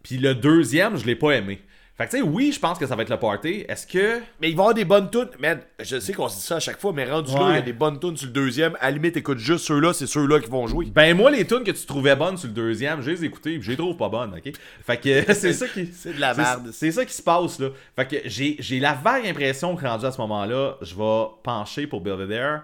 Puis 0.02 0.16
le 0.18 0.34
deuxième, 0.34 0.96
je 0.96 1.04
l'ai 1.04 1.16
pas 1.16 1.32
aimé. 1.32 1.60
Fait 1.96 2.04
que 2.04 2.10
tu 2.10 2.16
sais, 2.18 2.22
oui, 2.22 2.52
je 2.52 2.60
pense 2.60 2.78
que 2.78 2.86
ça 2.86 2.94
va 2.94 3.02
être 3.02 3.10
le 3.10 3.18
party. 3.18 3.64
Est-ce 3.66 3.86
que. 3.86 4.20
Mais 4.40 4.50
il 4.50 4.56
va 4.56 4.64
y 4.64 4.64
avoir 4.64 4.74
des 4.74 4.84
bonnes 4.84 5.10
tunes. 5.10 5.30
Man, 5.38 5.60
je 5.80 5.98
sais 5.98 6.12
qu'on 6.12 6.28
se 6.28 6.36
dit 6.36 6.42
ça 6.42 6.56
à 6.56 6.60
chaque 6.60 6.78
fois, 6.78 6.92
mais 6.92 7.10
rendu 7.10 7.32
là, 7.32 7.52
il 7.52 7.54
y 7.54 7.58
a 7.58 7.62
des 7.62 7.72
bonnes 7.72 7.98
tunes 7.98 8.18
sur 8.18 8.26
le 8.26 8.34
deuxième. 8.34 8.76
À 8.80 8.86
la 8.86 8.90
limite, 8.90 9.16
écoute 9.16 9.38
juste 9.38 9.64
ceux-là, 9.64 9.94
c'est 9.94 10.06
ceux-là 10.06 10.40
qui 10.40 10.50
vont 10.50 10.66
jouer. 10.66 10.86
Ben 10.86 11.16
moi, 11.16 11.30
les 11.30 11.46
tunes 11.46 11.64
que 11.64 11.70
tu 11.70 11.86
trouvais 11.86 12.14
bonnes 12.14 12.36
sur 12.36 12.48
le 12.48 12.54
deuxième, 12.54 13.00
je 13.00 13.10
les 13.10 13.24
ai 13.24 13.26
écoutées, 13.26 13.58
je 13.62 13.70
les 13.70 13.78
trouve 13.78 13.96
pas 13.96 14.10
bonnes, 14.10 14.34
ok? 14.34 14.52
Fait 14.84 14.96
que 14.98 15.32
c'est 15.32 15.54
ça 15.54 15.66
qui. 15.68 15.88
C'est 15.90 16.12
de 16.12 16.20
la 16.20 16.34
merde. 16.34 16.68
C'est 16.72 16.92
ça 16.92 17.02
qui 17.04 17.14
se 17.14 17.22
passe 17.22 17.58
là. 17.58 17.68
Fait 17.94 18.06
que 18.06 18.16
j'ai 18.28 18.56
j'ai 18.58 18.78
la 18.78 18.92
vague 18.92 19.26
impression 19.26 19.74
que 19.74 19.86
rendu 19.86 20.04
à 20.04 20.12
ce 20.12 20.20
moment-là, 20.20 20.76
je 20.82 20.94
vais 20.94 21.24
pencher 21.42 21.86
pour 21.86 22.02
Belvedere. 22.02 22.60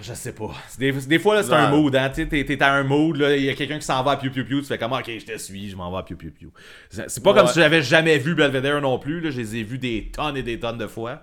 Je 0.00 0.14
sais 0.14 0.32
pas. 0.32 0.50
Des, 0.78 0.92
des 0.92 1.18
fois, 1.18 1.34
là, 1.34 1.42
c'est 1.42 1.52
un 1.52 1.70
mood, 1.70 1.94
hein. 1.96 2.08
T'es- 2.10 2.26
t'es 2.26 2.62
à 2.62 2.72
un 2.74 2.84
mood, 2.84 3.16
là, 3.16 3.36
il 3.36 3.44
y 3.44 3.48
a 3.50 3.54
quelqu'un 3.54 3.78
qui 3.78 3.84
s'en 3.84 4.02
va 4.02 4.12
à 4.12 4.16
Pew 4.16 4.30
Pew 4.30 4.44
Pew, 4.44 4.60
tu 4.60 4.64
fais 4.64 4.78
comme, 4.78 4.92
ok, 4.92 5.04
je 5.18 5.24
te 5.24 5.36
suis, 5.38 5.68
je 5.70 5.76
m'en 5.76 5.90
vais 5.90 5.98
à 5.98 6.02
Pew 6.02 6.14
Pew 6.16 6.30
Pew. 6.30 6.46
C'est 6.90 7.22
pas 7.22 7.34
comme 7.34 7.46
si 7.48 7.58
j'avais 7.58 7.82
jamais 7.82 8.16
vu 8.18 8.34
Belvedere 8.34 8.80
non 8.80 8.98
plus, 8.98 9.20
là. 9.20 9.30
Je 9.30 9.38
les 9.40 9.56
ai 9.56 9.62
vus 9.64 9.78
des 9.78 10.10
tonnes 10.12 10.36
et 10.36 10.42
des 10.42 10.58
tonnes 10.60 10.78
de 10.78 10.86
fois. 10.86 11.22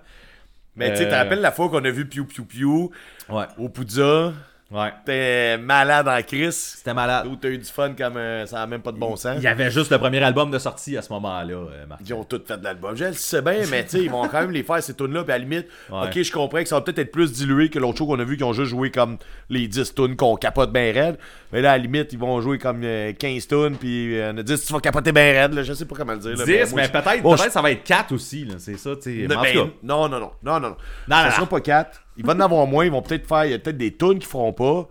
Mais 0.76 0.90
tu 0.90 0.98
sais, 0.98 1.06
Euh. 1.06 1.10
te 1.10 1.14
rappelles 1.14 1.40
la 1.40 1.52
fois 1.52 1.70
qu'on 1.70 1.82
a 1.84 1.90
vu 1.90 2.06
Pew 2.06 2.24
Pew 2.26 2.42
Pew 2.44 2.90
Ouais. 3.30 3.44
au 3.56 3.68
Poudza? 3.70 4.34
Ouais. 4.68 4.92
T'es 5.04 5.56
malade 5.58 6.08
en 6.08 6.20
crise. 6.22 6.56
C'était 6.78 6.92
malade. 6.92 7.26
Où 7.28 7.36
t'as 7.36 7.48
eu 7.50 7.58
du 7.58 7.64
fun 7.64 7.92
comme 7.96 8.16
euh, 8.16 8.46
ça 8.46 8.62
a 8.62 8.66
même 8.66 8.82
pas 8.82 8.90
de 8.90 8.98
bon 8.98 9.14
sens. 9.14 9.36
Il 9.36 9.44
y 9.44 9.46
avait 9.46 9.70
juste 9.70 9.92
le 9.92 9.98
premier 9.98 10.20
album 10.20 10.50
de 10.50 10.58
sortie 10.58 10.96
à 10.96 11.02
ce 11.02 11.12
moment-là, 11.12 11.54
euh, 11.54 11.86
Marc. 11.86 12.00
Ils 12.04 12.12
ont 12.14 12.24
tout 12.24 12.40
fait 12.44 12.58
de 12.58 12.64
l'album. 12.64 12.96
Je 12.96 13.04
le 13.04 13.12
sais 13.12 13.42
bien, 13.42 13.60
mais 13.70 13.84
tu 13.84 13.90
sais, 13.90 14.02
ils 14.02 14.10
vont 14.10 14.26
quand 14.26 14.40
même 14.40 14.50
les 14.50 14.64
faire 14.64 14.82
ces 14.82 14.94
tunes 14.94 15.12
là 15.12 15.22
puis 15.22 15.32
à 15.32 15.38
la 15.38 15.44
limite, 15.44 15.68
Ouais. 15.88 16.08
ok, 16.08 16.20
je 16.20 16.32
comprends 16.32 16.58
que 16.62 16.68
ça 16.68 16.74
va 16.74 16.80
peut-être 16.80 16.98
être 16.98 17.12
plus 17.12 17.32
dilué 17.32 17.68
que 17.68 17.78
l'autre 17.78 17.98
show 17.98 18.06
qu'on 18.06 18.18
a 18.18 18.24
vu 18.24 18.36
qui 18.36 18.42
ont 18.42 18.52
juste 18.52 18.70
joué 18.70 18.90
comme 18.90 19.18
les 19.50 19.68
10 19.68 19.94
tunes 19.94 20.16
qu'on 20.16 20.34
capote 20.34 20.72
bien 20.72 20.92
raide. 20.92 21.16
Mais 21.52 21.60
là, 21.60 21.72
à 21.72 21.76
la 21.76 21.82
limite, 21.84 22.12
ils 22.12 22.18
vont 22.18 22.40
jouer 22.40 22.58
comme 22.58 22.82
euh, 22.82 23.12
15 23.12 23.46
tunes, 23.46 23.76
puis 23.78 24.18
euh, 24.18 24.32
on 24.34 24.38
a 24.38 24.42
10, 24.42 24.66
tu 24.66 24.72
vas 24.72 24.80
capoter 24.80 25.12
bien 25.12 25.30
raide, 25.32 25.54
là. 25.54 25.62
Je 25.62 25.72
sais 25.74 25.84
pas 25.84 25.94
comment 25.94 26.14
le 26.14 26.18
dire. 26.18 26.36
Là, 26.36 26.44
10, 26.44 26.50
mais, 26.50 26.66
moi, 26.70 26.88
peut-être 26.88 27.22
Bon, 27.22 27.36
peut-être 27.36 27.52
ça 27.52 27.62
va 27.62 27.70
être 27.70 27.84
4 27.84 28.12
aussi, 28.12 28.44
là, 28.44 28.54
c'est 28.58 28.76
ça, 28.76 28.96
tu 28.96 29.02
sais. 29.02 29.28
Non, 29.32 29.40
ben, 29.40 29.54
non, 29.56 30.08
non, 30.08 30.08
non, 30.08 30.18
non, 30.18 30.30
non, 30.42 30.60
non. 30.60 30.68
Non, 30.70 30.76
ça 31.08 31.24
non, 31.24 31.30
sera 31.30 31.40
non. 31.42 31.46
pas 31.46 31.60
4. 31.60 32.02
Il 32.16 32.24
va 32.24 32.34
en 32.34 32.40
avoir 32.40 32.66
moins. 32.66 32.84
Ils 32.84 32.90
vont 32.90 33.02
peut-être 33.02 33.26
faire. 33.26 33.44
Il 33.44 33.50
y 33.50 33.54
a 33.54 33.58
peut-être 33.58 33.76
des 33.78 33.94
tunes 33.94 34.18
qu'ils 34.18 34.24
feront 34.26 34.52
pas 34.52 34.88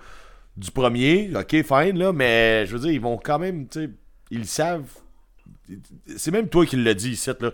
du 0.58 0.72
premier. 0.72 1.32
Ok, 1.36 1.52
fine, 1.64 1.98
là. 1.98 2.14
Mais 2.14 2.66
je 2.66 2.74
veux 2.74 2.80
dire, 2.80 2.92
ils 2.92 3.02
vont 3.02 3.18
quand 3.18 3.40
même. 3.40 3.68
Tu 3.68 3.80
sais, 3.86 3.90
ils 4.32 4.40
le 4.40 4.46
savent. 4.46 4.90
C'est 6.18 6.32
même 6.32 6.48
toi 6.50 6.66
qui 6.66 6.76
l'as 6.78 6.94
dit 6.94 7.12
ici, 7.12 7.30
là. 7.40 7.52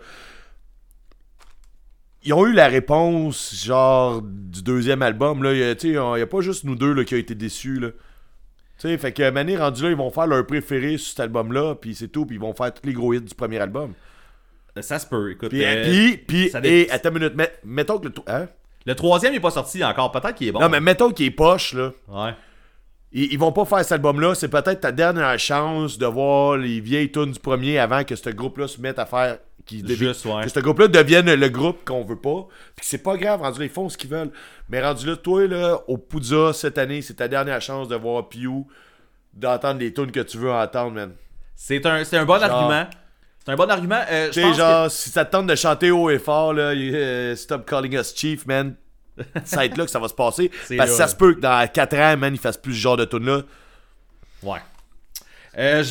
Ils 2.24 2.34
ont 2.34 2.46
eu 2.46 2.54
la 2.54 2.68
réponse, 2.68 3.64
genre, 3.66 4.22
du 4.22 4.62
deuxième 4.62 5.02
album, 5.02 5.42
là. 5.42 5.54
Il 5.54 5.60
y 5.92 5.98
a, 5.98 6.14
a 6.14 6.26
pas 6.28 6.42
juste 6.42 6.66
nous 6.66 6.76
deux, 6.76 6.94
là, 6.94 7.04
qui 7.04 7.16
a 7.16 7.18
été 7.18 7.34
déçus, 7.34 7.80
là. 7.80 7.90
Tu 8.78 8.88
sais, 8.88 8.98
fait 8.98 9.12
que 9.12 9.30
Mané 9.32 9.58
rendu 9.58 9.84
là, 9.84 9.90
ils 9.90 9.96
vont 9.96 10.12
faire 10.12 10.28
leur 10.28 10.46
préféré 10.46 10.98
sur 10.98 11.10
cet 11.12 11.20
album-là, 11.22 11.76
puis 11.76 11.96
c'est 11.96 12.08
tout, 12.10 12.26
puis 12.26 12.36
ils 12.36 12.40
vont 12.42 12.54
faire 12.54 12.74
tous 12.74 12.86
les 12.86 12.94
gros 12.94 13.14
hits 13.14 13.22
du 13.22 13.34
premier 13.36 13.60
album. 13.60 13.94
ça 14.80 15.00
se 15.00 15.08
peut, 15.08 15.32
écoute. 15.32 15.50
Puis, 15.50 15.64
euh, 15.66 15.84
puis, 15.84 16.18
puis, 16.18 16.50
ça 16.50 16.60
et, 16.64 16.90
attends 16.92 17.10
une 17.10 17.20
minute, 17.20 17.36
met- 17.36 17.54
mettons 17.64 17.98
que 18.00 18.08
le. 18.08 18.14
Hein? 18.28 18.48
Le 18.86 18.96
troisième 18.96 19.34
n'est 19.34 19.40
pas 19.40 19.52
sorti 19.52 19.84
encore, 19.84 20.12
peut-être 20.12 20.36
qu'il 20.36 20.48
est 20.48 20.52
bon. 20.52 20.60
Non, 20.60 20.70
mais 20.70 20.80
mettons 20.80 21.12
qu'il 21.12 21.28
est 21.28 21.32
poche, 21.32 21.74
là. 21.74 21.92
Ouais. 22.08 22.32
Ils, 23.12 23.32
ils 23.34 23.38
vont 23.40 23.52
pas 23.52 23.66
faire 23.66 23.80
cet 23.80 23.92
album-là. 23.94 24.34
C'est 24.36 24.48
peut-être 24.48 24.82
ta 24.82 24.92
dernière 24.92 25.38
chance 25.38 25.98
de 25.98 26.06
voir 26.06 26.58
les 26.58 26.80
vieilles 26.80 27.12
tunes 27.12 27.32
du 27.32 27.40
premier 27.40 27.78
avant 27.78 28.04
que 28.04 28.16
ce 28.16 28.30
groupe-là 28.30 28.68
se 28.68 28.80
mette 28.82 28.98
à 29.00 29.06
faire. 29.06 29.38
qu'ils 29.66 29.84
devi- 29.84 29.96
Juste, 30.08 30.26
ouais. 30.26 30.44
Que 30.46 30.50
ce 30.50 30.60
groupe-là 30.60 30.88
devienne 30.88 31.32
le 31.34 31.50
groupe 31.50 31.84
qu'on 31.86 32.04
veut 32.04 32.16
pas. 32.20 32.48
Puis 32.76 32.86
c'est 32.86 33.04
pas 33.04 33.18
grave, 33.18 33.42
rendu 33.42 33.60
là, 33.60 33.66
ils 33.66 33.72
font 33.72 33.88
ce 33.90 33.98
qu'ils 33.98 34.10
veulent. 34.10 34.32
Mais 34.70 34.82
rendu 34.84 35.06
là, 35.06 35.16
toi, 35.18 35.46
là, 35.46 35.80
au 35.88 35.98
Poudza, 35.98 36.54
cette 36.54 36.78
année, 36.78 37.02
c'est 37.04 37.16
ta 37.16 37.28
dernière 37.28 37.62
chance 37.62 37.88
de 37.88 37.96
voir 37.96 38.30
Pew, 38.30 38.66
d'entendre 39.34 39.80
les 39.80 39.94
tunes 39.94 40.12
que 40.12 40.22
tu 40.22 40.38
veux 40.38 40.52
entendre, 40.52 40.92
man. 40.94 41.12
C'est 41.56 41.86
un, 41.86 42.04
c'est 42.04 42.18
un 42.18 42.26
bon 42.26 42.40
Genre- 42.40 42.50
argument. 42.52 42.88
C'est 43.44 43.52
un 43.52 43.56
bon 43.56 43.70
argument. 43.70 44.02
Euh, 44.10 44.30
Tu 44.30 44.42
sais, 44.42 44.54
genre, 44.54 44.90
si 44.92 45.10
ça 45.10 45.26
te 45.26 45.32
tente 45.32 45.48
de 45.48 45.56
chanter 45.56 45.90
haut 45.92 46.10
et 46.10 46.20
fort, 46.20 46.54
là, 46.54 46.74
euh, 46.76 47.36
Stop 47.36 47.68
Calling 47.68 47.98
Us 47.98 48.14
Chief, 48.16 48.46
man. 48.46 48.76
ça 49.44 49.58
va 49.58 49.66
être 49.66 49.78
là 49.78 49.86
que 49.86 49.92
ça 49.92 50.00
va 50.00 50.08
se 50.08 50.14
passer. 50.14 50.50
Parce 50.78 50.92
que 50.92 50.96
ça 50.96 51.08
se 51.08 51.16
peut 51.16 51.34
que 51.34 51.40
dans 51.40 51.68
4 51.68 51.98
ans, 51.98 52.18
man, 52.18 52.34
ils 52.34 52.40
fassent 52.40 52.58
plus 52.58 52.74
ce 52.74 52.80
genre 52.80 52.98
de 52.98 53.06
tunes-là. 53.06 53.42
que... 53.42 54.46
Ouais. 54.48 54.60
Euh, 55.58 55.84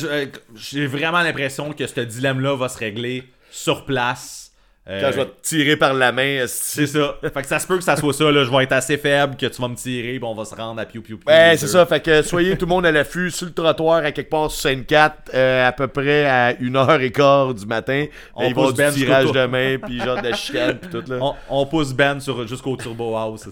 J'ai 0.55 0.87
vraiment 0.87 1.21
l'impression 1.21 1.71
que 1.73 1.85
ce 1.85 1.99
dilemme-là 1.99 2.55
va 2.55 2.67
se 2.69 2.77
régler 2.77 3.23
sur 3.51 3.85
place. 3.85 4.50
Euh, 4.89 4.99
Quand 4.99 5.11
je 5.11 5.17
vais 5.17 5.25
te 5.25 5.41
tirer 5.43 5.77
par 5.77 5.93
la 5.93 6.11
main, 6.11 6.45
C'est 6.47 6.87
ça. 6.87 7.15
Fait 7.21 7.41
que 7.43 7.47
ça 7.47 7.59
se 7.59 7.67
peut 7.67 7.77
que 7.77 7.83
ça 7.83 7.95
soit 7.95 8.13
ça. 8.13 8.31
Là. 8.31 8.43
Je 8.43 8.49
vais 8.49 8.63
être 8.63 8.71
assez 8.71 8.97
faible 8.97 9.35
que 9.35 9.45
tu 9.45 9.61
vas 9.61 9.67
me 9.67 9.75
tirer. 9.75 10.13
Puis 10.13 10.23
on 10.23 10.33
va 10.33 10.43
se 10.43 10.55
rendre 10.55 10.81
à 10.81 10.85
Pew 10.85 11.01
Pew 11.01 11.17
Pew. 11.17 11.27
Ouais, 11.27 11.55
c'est 11.55 11.67
ça. 11.67 11.85
Fait 11.85 12.01
que 12.01 12.23
soyez 12.23 12.57
tout 12.57 12.65
le 12.65 12.69
monde 12.69 12.85
à 12.87 12.91
l'affût 12.91 13.29
sur 13.29 13.45
le 13.45 13.53
trottoir 13.53 14.03
à 14.03 14.11
quelque 14.11 14.29
part 14.29 14.49
sur 14.49 14.61
Sainte-Cat 14.61 15.17
euh, 15.35 15.67
à 15.67 15.71
peu 15.71 15.87
près 15.87 16.25
à 16.25 16.53
1h15 16.53 17.59
du 17.59 17.65
matin. 17.67 18.05
On 18.35 18.45
On 18.45 18.47
il 18.47 18.53
va 18.55 18.61
y 18.61 18.63
avoir 18.63 18.67
pousse 18.69 18.77
Ben 18.77 18.91
du 18.93 18.99
tirage 19.01 19.31
de 19.31 19.45
main, 19.45 19.77
puis 19.77 19.99
genre 19.99 20.19
de 20.19 20.29
la 20.29 20.35
chicane, 20.35 20.79
puis 20.79 20.89
tout 20.89 21.03
là. 21.11 21.19
On, 21.21 21.35
on 21.49 21.65
pousse 21.67 21.93
Ben 21.93 22.19
jusqu'au 22.47 22.75
Turbo 22.75 23.15
House. 23.15 23.49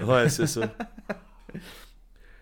Ouais, 0.00 0.28
c'est 0.28 0.46
ça. 0.46 0.60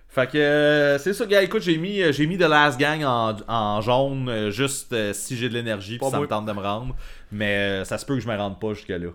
Fait 0.09 0.27
que 0.31 0.39
euh, 0.39 0.99
c'est 0.99 1.13
ça, 1.13 1.27
gars. 1.27 1.43
Écoute, 1.43 1.61
j'ai 1.61 1.77
mis, 1.77 2.01
j'ai 2.11 2.27
mis 2.27 2.39
The 2.39 2.49
Last 2.49 2.81
Gang 2.81 3.05
en, 3.05 3.37
en 3.49 3.81
jaune, 3.83 4.31
euh, 4.31 4.51
juste 4.51 4.91
euh, 4.95 5.13
si 5.13 5.37
j'ai 5.37 5.51
de 5.51 5.53
l'énergie, 5.55 5.99
puis 5.99 6.09
ça 6.09 6.19
me 6.19 6.27
tente 6.27 6.47
de 6.47 6.53
me 6.53 6.61
rendre. 6.61 6.97
Mais 7.33 7.57
euh, 7.57 7.85
ça 7.85 7.99
se 7.99 8.07
peut 8.07 8.15
que 8.15 8.21
je 8.21 8.29
me 8.29 8.37
rende 8.37 8.61
pas 8.61 8.75
jusque-là. 8.75 9.09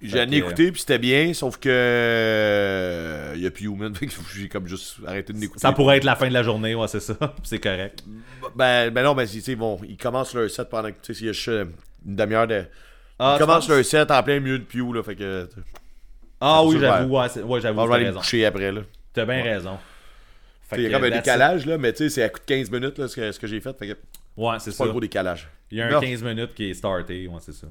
J'ai 0.00 0.18
ai 0.18 0.36
écouté, 0.36 0.72
puis 0.72 0.80
c'était 0.80 0.98
bien, 0.98 1.32
sauf 1.34 1.56
que. 1.58 1.68
euh, 1.70 3.32
Il 3.36 3.42
y 3.42 3.46
a 3.46 3.50
plus 3.50 3.66
Human, 3.66 3.94
j'ai 4.34 4.48
comme 4.48 4.66
juste 4.66 4.96
arrêté 5.06 5.32
de 5.32 5.38
l'écouter. 5.38 5.60
Ça 5.60 5.72
pourrait 5.72 5.98
être 5.98 6.04
la 6.04 6.16
fin 6.16 6.28
de 6.28 6.32
la 6.34 6.42
journée, 6.42 6.74
ouais, 6.74 6.88
c'est 6.88 7.00
ça. 7.00 7.14
c'est 7.44 7.60
correct. 7.60 8.02
Ben, 8.56 8.90
ben 8.90 9.04
non, 9.04 9.14
ben, 9.14 9.26
tu 9.26 9.40
sais, 9.40 9.54
bon, 9.54 9.78
ils 9.88 9.96
commencent 9.96 10.34
leur 10.34 10.50
set 10.50 10.68
pendant 10.68 10.90
que. 10.90 10.96
Tu 11.02 11.14
sais, 11.14 11.50
euh, 11.50 11.64
une 12.06 12.16
demi-heure 12.16 12.48
de. 12.48 12.64
Ah, 13.18 13.36
ils 13.36 13.40
commencent 13.44 13.68
leur 13.68 13.84
set 13.84 14.10
en 14.10 14.22
plein 14.22 14.40
milieu 14.40 14.58
de 14.58 14.64
Pew, 14.64 14.92
là, 14.92 15.02
fait 15.02 15.14
que. 15.14 15.48
Ah 16.40 16.64
oui, 16.64 16.76
j'avoue, 16.80 17.16
ouais, 17.16 17.42
ouais, 17.42 17.60
j'avoue, 17.60 17.80
On 17.80 17.86
va 17.86 17.94
aller 17.96 18.12
coucher 18.12 18.44
après, 18.44 18.72
là. 18.72 18.80
T'as 19.12 19.24
bien 19.24 19.42
raison. 19.42 19.78
Il 20.74 20.82
y 20.82 20.86
a 20.86 20.90
comme 20.90 21.04
un 21.04 21.10
décalage, 21.10 21.66
là, 21.66 21.78
mais 21.78 21.92
tu 21.92 21.98
sais, 22.04 22.08
c'est 22.08 22.22
à 22.22 22.28
coup 22.30 22.40
de 22.40 22.44
15 22.46 22.70
minutes, 22.70 22.98
là, 22.98 23.06
ce 23.06 23.14
que, 23.14 23.30
ce 23.30 23.38
que 23.38 23.46
j'ai 23.46 23.60
fait, 23.60 23.78
fait 23.78 23.88
que. 23.88 23.92
Ouais, 24.36 24.54
c'est 24.58 24.70
C'est 24.70 24.72
ça. 24.72 24.84
pas 24.84 24.88
un 24.88 24.92
gros 24.92 25.00
décalage. 25.00 25.48
Il 25.72 25.78
y 25.78 25.82
a 25.82 25.86
un 25.86 25.90
Non. 25.90 26.00
15 26.00 26.22
minutes 26.22 26.54
qui 26.54 26.68
est 26.70 26.74
starté, 26.74 27.26
ouais, 27.26 27.38
c'est 27.40 27.54
ça. 27.54 27.66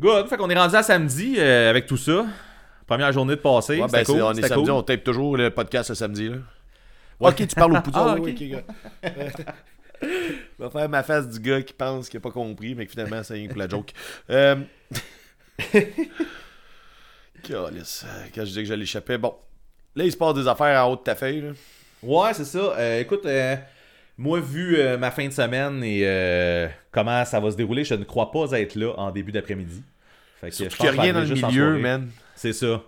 Good, 0.00 0.26
fait 0.26 0.36
qu'on 0.36 0.50
est 0.50 0.58
rendu 0.58 0.74
à 0.74 0.82
samedi 0.82 1.36
euh, 1.38 1.70
avec 1.70 1.86
tout 1.86 1.96
ça. 1.96 2.26
Première 2.88 3.12
journée 3.12 3.36
de 3.36 3.40
passé. 3.40 3.80
Ouais, 3.80 3.86
ben, 3.88 4.04
cool, 4.04 4.20
on 4.20 4.32
est 4.32 4.42
samedi, 4.42 4.64
cool. 4.64 4.72
on 4.72 4.82
tape 4.82 5.04
toujours 5.04 5.36
le 5.36 5.50
podcast 5.50 5.90
le 5.90 5.94
samedi, 5.94 6.28
là. 6.28 6.36
Ok, 7.20 7.36
tu 7.36 7.54
parles 7.54 7.76
au 7.76 7.80
poudre. 7.80 7.98
Ah, 8.04 8.14
ouais, 8.14 8.32
ok. 8.32 8.36
ok, 8.36 8.42
gars. 8.48 8.64
Je 10.02 10.64
vais 10.64 10.70
faire 10.70 10.88
ma 10.88 11.04
face 11.04 11.28
du 11.28 11.38
gars 11.38 11.62
qui 11.62 11.72
pense 11.72 12.08
qu'il 12.08 12.18
a 12.18 12.20
pas 12.20 12.32
compris, 12.32 12.74
mais 12.74 12.84
que 12.86 12.90
finalement, 12.90 13.22
c'est 13.22 13.34
rien 13.34 13.46
pour 13.46 13.58
la 13.58 13.68
joke. 13.68 13.92
Euh... 14.28 14.56
Quand 17.48 17.70
je 17.70 18.42
dis 18.42 18.54
que 18.54 18.64
je 18.64 18.74
l'échappais, 18.74 19.18
bon. 19.18 19.34
Là, 19.94 20.04
il 20.04 20.10
se 20.10 20.16
passe 20.16 20.34
des 20.34 20.48
affaires 20.48 20.84
en 20.84 20.90
haut 20.90 20.96
de 20.96 21.02
ta 21.02 21.14
feuille. 21.14 21.52
Ouais, 22.02 22.34
c'est 22.34 22.44
ça. 22.44 22.58
Euh, 22.58 23.00
écoute, 23.00 23.24
euh, 23.26 23.54
moi, 24.22 24.38
vu 24.40 24.76
euh, 24.76 24.96
ma 24.98 25.10
fin 25.10 25.26
de 25.26 25.32
semaine 25.32 25.82
et 25.82 26.02
euh, 26.04 26.68
comment 26.92 27.24
ça 27.24 27.40
va 27.40 27.50
se 27.50 27.56
dérouler, 27.56 27.82
je 27.82 27.94
ne 27.94 28.04
crois 28.04 28.30
pas 28.30 28.46
être 28.60 28.76
là 28.76 28.94
en 28.96 29.10
début 29.10 29.32
d'après-midi. 29.32 29.82
Fait 30.40 30.48
que 30.48 30.52
je 30.52 30.56
Surtout 30.58 30.76
pense 30.76 30.86
qu'il 30.86 30.94
n'y 30.94 30.98
a 30.98 31.02
rien 31.02 31.12
dans 31.12 31.28
le 31.28 31.34
milieu, 31.34 31.78
man. 31.78 32.08
C'est 32.36 32.52
ça. 32.52 32.82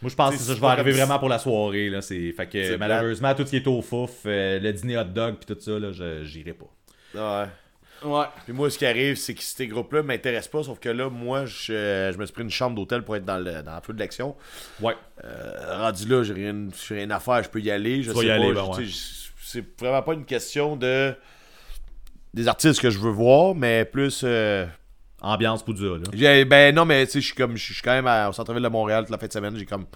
Moi, 0.00 0.10
je 0.10 0.16
pense 0.16 0.34
que 0.34 0.40
ça. 0.42 0.54
Je 0.54 0.60
vais 0.60 0.66
arriver 0.66 0.90
vraiment 0.92 1.20
pour 1.20 1.28
la 1.28 1.38
soirée. 1.38 1.88
Là. 1.88 2.02
C'est... 2.02 2.32
Fait 2.32 2.48
que 2.48 2.76
malheureusement, 2.76 3.32
tout 3.34 3.44
ce 3.46 3.50
qui 3.50 3.56
est 3.56 3.66
au 3.68 3.80
fouf, 3.82 4.10
euh, 4.26 4.58
le 4.58 4.72
dîner 4.72 4.98
hot 4.98 5.04
dog 5.04 5.36
puis 5.36 5.54
tout 5.54 5.60
ça, 5.60 5.78
là, 5.78 5.92
je, 5.92 6.24
j'irai 6.24 6.54
pas. 6.54 6.66
Ouais. 7.14 7.48
Ouais. 8.04 8.24
Puis 8.44 8.52
moi, 8.52 8.68
ce 8.68 8.78
qui 8.78 8.84
arrive, 8.86 9.14
c'est 9.14 9.34
que 9.34 9.42
ces 9.44 9.68
groupes-là 9.68 10.02
m'intéressent 10.02 10.50
pas, 10.50 10.62
sauf 10.64 10.80
que 10.80 10.88
là, 10.88 11.08
moi, 11.08 11.44
je, 11.46 12.10
je 12.12 12.18
me 12.18 12.26
suis 12.26 12.32
pris 12.32 12.42
une 12.42 12.50
chambre 12.50 12.74
d'hôtel 12.74 13.02
pour 13.02 13.14
être 13.14 13.24
dans 13.24 13.38
le, 13.38 13.62
dans 13.62 13.76
le 13.76 13.80
feu 13.80 13.92
de 13.92 14.00
l'action. 14.00 14.34
Ouais. 14.80 14.96
Euh, 15.22 15.76
rendu 15.78 16.08
là, 16.08 16.24
j'ai 16.24 16.34
rien, 16.34 16.66
rien 16.88 17.10
à 17.10 17.20
faire, 17.20 17.44
je 17.44 17.48
peux 17.48 17.60
y 17.60 17.70
aller. 17.70 18.02
Je 18.02 18.10
Tu 18.10 18.18
sais 18.18 18.24
y 18.24 18.28
pas, 18.28 18.34
aller, 18.34 18.48
je- 18.48 18.54
ben 18.54 18.64
ouais. 18.64 18.84
C'est 19.44 19.64
vraiment 19.80 20.02
pas 20.02 20.14
une 20.14 20.24
question 20.24 20.76
de 20.76 21.14
des 22.34 22.48
artistes 22.48 22.80
que 22.80 22.88
je 22.90 22.98
veux 22.98 23.10
voir, 23.10 23.54
mais 23.54 23.84
plus. 23.84 24.22
euh, 24.24 24.66
Ambiance 25.20 25.62
Poudja, 25.62 25.98
là. 25.98 26.44
ben 26.44 26.74
non, 26.74 26.84
mais 26.84 27.06
tu 27.06 27.12
sais, 27.12 27.20
je 27.20 27.26
suis 27.26 27.34
comme, 27.36 27.56
je 27.56 27.72
suis 27.74 27.82
quand 27.82 27.92
même 27.92 28.06
à- 28.08 28.28
au 28.28 28.32
centre-ville 28.32 28.62
de 28.62 28.68
Montréal 28.68 29.04
toute 29.04 29.10
la 29.12 29.18
fin 29.18 29.26
de 29.28 29.32
semaine. 29.32 29.56
J'ai 29.56 29.66
comme, 29.66 29.86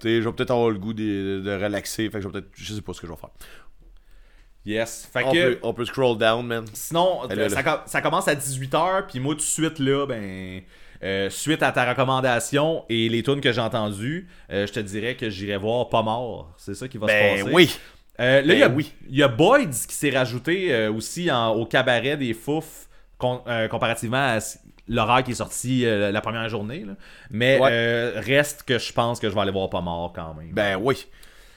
Tu 0.00 0.08
sais, 0.08 0.22
je 0.22 0.28
vais 0.28 0.34
peut-être 0.34 0.50
avoir 0.50 0.70
le 0.70 0.78
goût 0.78 0.92
de, 0.94 1.40
de 1.44 1.50
relaxer. 1.62 2.04
Fait 2.10 2.18
que 2.18 2.22
je 2.22 2.26
vais 2.28 2.32
peut-être. 2.32 2.48
Je 2.54 2.74
sais 2.74 2.80
pas 2.80 2.92
ce 2.92 3.00
que 3.00 3.06
je 3.06 3.12
vais 3.12 3.18
faire. 3.18 3.30
Yes. 4.64 5.08
Fait 5.12 5.24
On, 5.24 5.32
que, 5.32 5.52
peut, 5.54 5.58
on 5.62 5.74
peut 5.74 5.84
scroll 5.84 6.18
down, 6.18 6.46
man. 6.46 6.64
sinon, 6.72 7.20
ça, 7.50 7.62
com- 7.62 7.80
ça 7.86 8.00
commence 8.00 8.28
à 8.28 8.34
18h, 8.34 9.06
puis 9.08 9.18
moi, 9.20 9.34
tout 9.34 9.38
de 9.38 9.42
suite, 9.44 9.78
là, 9.80 10.06
ben. 10.06 10.62
euh, 11.02 11.30
suite 11.30 11.62
à 11.64 11.72
ta 11.72 11.88
recommandation 11.88 12.84
et 12.88 13.08
les 13.08 13.22
tunes 13.24 13.40
que 13.40 13.50
j'ai 13.52 13.60
entendues, 13.60 14.28
euh, 14.50 14.66
je 14.68 14.72
te 14.72 14.78
dirais 14.80 15.16
que 15.16 15.28
j'irai 15.30 15.56
voir 15.56 15.88
Pas 15.88 16.02
mort. 16.02 16.52
C'est 16.58 16.74
ça 16.74 16.86
qui 16.88 16.96
va 16.98 17.08
se 17.08 17.12
Ben 17.12 17.38
passer. 17.44 17.54
oui. 17.54 17.70
Euh, 18.22 18.40
là, 18.42 18.54
il 18.54 18.60
y 18.60 18.62
a, 18.62 18.68
Ben 18.68 18.76
oui. 18.76 18.92
il 19.08 19.16
y 19.16 19.22
a 19.22 19.28
Boyds 19.28 19.86
qui 19.88 19.94
s'est 19.94 20.10
rajouté 20.10 20.72
euh, 20.72 20.92
aussi 20.92 21.30
en- 21.30 21.50
au 21.50 21.66
cabaret 21.66 22.16
des 22.16 22.34
Fouf 22.34 22.88
com- 23.18 23.40
euh, 23.48 23.68
comparativement 23.68 24.36
à 24.36 24.38
l'horaire 24.88 25.22
qui 25.24 25.32
est 25.32 25.34
sorti 25.34 25.84
la 25.86 26.20
première 26.20 26.48
journée. 26.48 26.84
là. 26.84 26.92
Mais 27.30 27.58
Ouais. 27.60 28.10
reste 28.18 28.62
que 28.64 28.78
je 28.78 28.92
pense 28.92 29.18
que 29.20 29.28
je 29.28 29.34
vais 29.34 29.40
aller 29.40 29.50
voir 29.52 29.68
pas 29.70 29.80
mort 29.80 30.12
quand 30.14 30.34
même. 30.34 30.52
Ben 30.52 30.76
oui. 30.80 31.06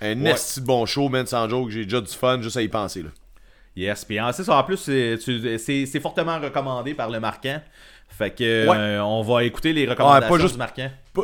Un 0.01 0.21
Ouais. 0.23 0.31
esti 0.31 0.61
de 0.61 0.65
bon 0.65 0.85
show, 0.85 1.07
man, 1.09 1.25
sans 1.25 1.47
joke. 1.49 1.69
J'ai 1.69 1.83
déjà 1.85 2.01
du 2.01 2.11
fun 2.11 2.41
juste 2.41 2.57
à 2.57 2.61
y 2.61 2.67
penser, 2.67 3.01
là. 3.03 3.09
Yes, 3.75 4.05
puis 4.05 4.19
en, 4.21 4.29
en 4.29 4.63
plus, 4.63 4.77
c'est, 4.77 5.99
fortement 5.99 6.39
recommandé 6.39 6.93
par 6.93 7.09
le 7.09 7.19
marquant. 7.19 7.61
Fait 8.09 8.31
que 8.31 8.67
Ouais. 8.69 8.99
on 9.01 9.21
va 9.21 9.43
écouter 9.43 9.73
les 9.73 9.85
recommandations 9.85 10.29
pas 10.35 10.41
juste- 10.41 10.53
du 10.53 10.59
marquant. 10.59 10.89
Pas, 11.13 11.23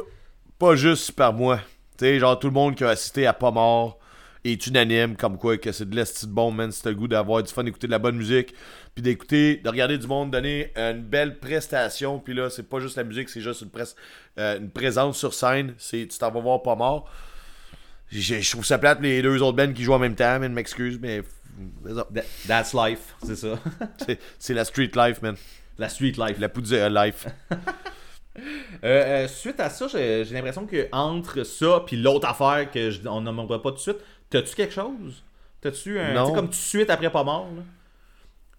pas 0.60 0.76
juste 0.76 1.12
par 1.14 1.32
moi. 1.34 1.58
Tu 1.98 2.06
sais, 2.06 2.20
genre 2.20 2.38
tout 2.40 2.48
le 2.48 2.54
monde 2.54 2.76
qui 2.76 2.84
a 2.84 2.90
assisté 2.90 3.26
à 3.28 3.34
Pas 3.34 3.52
Mort 3.52 4.00
est 4.44 4.68
unanime, 4.68 5.16
comme 5.16 5.38
quoi 5.38 5.58
que 5.58 5.72
c'est 5.72 5.90
de 5.90 5.96
l'esti 5.96 6.26
de 6.28 6.32
bon, 6.32 6.52
man. 6.52 6.72
C'est 6.72 6.90
le 6.90 6.96
goût 6.96 7.08
d'avoir 7.08 7.44
du 7.44 7.52
fun, 7.52 7.64
d'écouter 7.64 7.88
de 7.88 7.92
la 7.92 8.00
bonne 8.00 8.18
musique, 8.18 8.54
puis 8.96 9.02
d'écouter, 9.02 9.58
de 9.58 9.70
regarder 9.70 9.98
du 9.98 10.08
monde 10.08 10.32
donner 10.32 10.72
une 10.76 11.04
belle 11.04 11.40
prestation. 11.40 12.20
Puis 12.20 12.34
là, 12.34 12.50
c'est 12.50 12.68
pas 12.68 12.80
juste 12.80 12.98
la 12.98 13.04
musique, 13.04 13.30
c'est 13.30 13.42
juste 13.42 13.62
une, 13.62 13.70
euh, 14.40 14.58
une 14.58 14.70
présence 14.70 15.18
sur 15.18 15.34
scène. 15.34 15.76
C'est, 15.78 16.08
tu 16.08 16.18
t'en 16.18 16.32
vas 16.32 16.40
voir 16.40 16.62
Pas 16.64 16.76
Mort. 16.76 17.10
Je 18.12 18.52
trouve 18.52 18.66
ça 18.66 18.78
plate 18.78 19.00
les 19.02 19.22
deux 19.22 19.42
autres 19.42 19.56
bands 19.56 19.72
qui 19.72 19.84
jouent 19.84 19.94
en 19.94 20.00
même 20.00 20.16
temps, 20.16 20.40
man. 20.40 20.52
M'excuse, 20.52 21.00
mais 21.02 21.24
That's 22.48 22.74
life, 22.74 23.16
c'est 23.24 23.36
ça. 23.36 23.60
c'est, 24.40 24.54
la 24.54 24.66
street 24.66 24.92
life, 24.96 25.22
man. 25.22 25.36
la 25.78 25.90
street 25.90 26.14
life. 26.18 26.40
La 26.40 26.50
poudre 26.50 26.68
euh, 26.74 26.90
life. 26.90 27.28
Euh, 28.86 29.26
euh, 29.26 29.28
suite 29.28 29.60
à 29.60 29.70
ça, 29.70 29.90
j'ai, 29.90 30.24
j'ai 30.24 30.34
l'impression 30.34 30.66
que 30.66 30.88
entre 30.94 31.44
ça 31.44 31.84
puis 31.86 31.98
l'autre 31.98 32.30
affaire 32.30 32.72
que 32.72 32.90
je, 32.90 33.06
on 33.06 33.20
nommera 33.20 33.62
pas 33.62 33.72
tout 33.72 33.76
de 33.76 33.82
suite, 33.82 33.98
t'as-tu 34.32 34.56
quelque 34.56 34.74
chose? 34.74 35.24
T'as-tu 35.62 36.00
un. 36.00 36.26
Tu 36.26 36.34
comme 36.34 36.46
tout 36.48 36.52
de 36.52 36.56
suite 36.56 36.90
après 36.90 37.12
pas 37.12 37.24
mort, 37.24 37.48
là? 37.56 37.62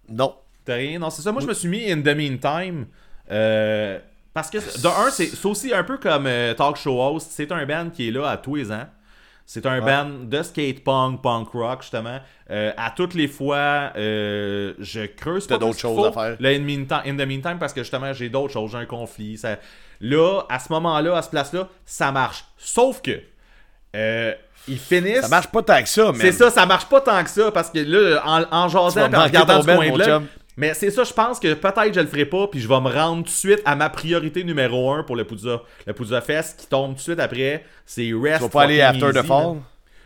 Non. 0.09 0.35
T'as 0.65 0.75
rien? 0.75 0.99
Non, 0.99 1.09
c'est 1.09 1.21
ça. 1.21 1.31
Moi, 1.33 1.41
je 1.41 1.47
me 1.47 1.53
suis 1.53 1.67
mis 1.67 1.91
in 1.91 2.01
the 2.01 2.15
meantime. 2.15 2.85
euh, 3.31 3.99
parce 4.33 4.49
que, 4.49 4.57
de 4.57 4.87
un, 4.87 5.09
c'est 5.11 5.45
aussi 5.45 5.73
un 5.73 5.83
peu 5.83 5.97
comme 5.97 6.25
euh, 6.25 6.53
Talk 6.53 6.77
Show 6.77 7.01
Host. 7.01 7.27
C'est 7.31 7.51
un 7.51 7.65
band 7.65 7.89
qui 7.89 8.07
est 8.07 8.11
là 8.11 8.29
à 8.29 8.37
tous 8.37 8.55
les 8.55 8.71
ans. 8.71 8.87
C'est 9.45 9.65
un 9.65 9.79
Ouais. 9.81 9.85
band 9.85 10.09
de 10.23 10.41
skate 10.41 10.83
punk, 10.85 11.21
punk 11.21 11.49
rock, 11.49 11.81
justement. 11.81 12.19
Euh, 12.49 12.71
à 12.77 12.91
toutes 12.91 13.13
les 13.13 13.27
fois, 13.27 13.91
euh, 13.97 14.73
je 14.79 15.01
creuse 15.05 15.45
T'as 15.47 15.55
pas 15.55 15.65
d'autres 15.65 15.79
choses 15.79 16.07
à 16.07 16.11
faire. 16.13 16.37
là, 16.39 16.49
in, 16.49 16.59
meantime- 16.59 17.01
in 17.05 17.15
the 17.17 17.27
meantime, 17.27 17.59
parce 17.59 17.73
que 17.73 17.81
justement, 17.81 18.13
j'ai 18.13 18.29
d'autres 18.29 18.53
choses. 18.53 18.71
J'ai 18.71 18.77
un 18.77 18.85
conflit. 18.85 19.37
Ça... 19.37 19.57
Là, 19.99 20.43
à 20.49 20.59
ce 20.59 20.71
moment-là, 20.71 21.17
à 21.17 21.21
ce 21.21 21.29
place-là, 21.29 21.67
ça 21.85 22.11
marche. 22.13 22.45
Sauf 22.57 23.01
que, 23.01 23.19
euh, 23.95 24.33
ils 24.67 24.77
finissent. 24.79 25.21
Ça 25.21 25.27
marche 25.27 25.47
pas 25.47 25.61
tant 25.63 25.81
que 25.81 25.89
ça, 25.89 26.03
man. 26.05 26.15
C'est 26.19 26.31
ça, 26.31 26.49
ça 26.49 26.65
marche 26.65 26.85
pas 26.85 27.01
tant 27.01 27.23
que 27.23 27.29
ça 27.29 27.51
parce 27.51 27.69
que 27.69 27.79
là, 27.79 28.21
en, 28.25 28.43
en 28.51 28.67
jasant, 28.69 29.01
en 29.13 29.23
regardant 29.23 29.63
band, 29.63 29.75
coin 29.75 29.99
chum. 30.05 30.27
mais 30.57 30.73
c'est 30.73 30.91
ça, 30.91 31.03
je 31.03 31.13
pense 31.13 31.39
que 31.39 31.53
peut-être 31.53 31.93
je 31.93 31.99
le 31.99 32.07
ferai 32.07 32.25
pas, 32.25 32.47
puis 32.47 32.59
je 32.59 32.67
vais 32.67 32.79
me 32.79 32.89
rendre 32.89 33.17
tout 33.23 33.29
de 33.29 33.29
suite 33.29 33.61
à 33.65 33.75
ma 33.75 33.89
priorité 33.89 34.43
numéro 34.43 34.91
1 34.91 35.03
pour 35.03 35.15
le 35.15 35.25
Poudza. 35.25 35.61
Le 35.85 35.93
Poudza 35.93 36.21
Fest 36.21 36.59
qui 36.61 36.67
tombe 36.67 36.91
tout 36.91 36.97
de 36.97 37.01
suite 37.01 37.19
après, 37.19 37.65
c'est 37.85 38.11
Rest. 38.13 38.37
Tu 38.37 38.43
vas 38.43 38.49
pas 38.49 38.61
aller 38.63 38.81
after 38.81 39.11
the 39.11 39.23
fall? 39.25 39.45
man. 39.55 39.61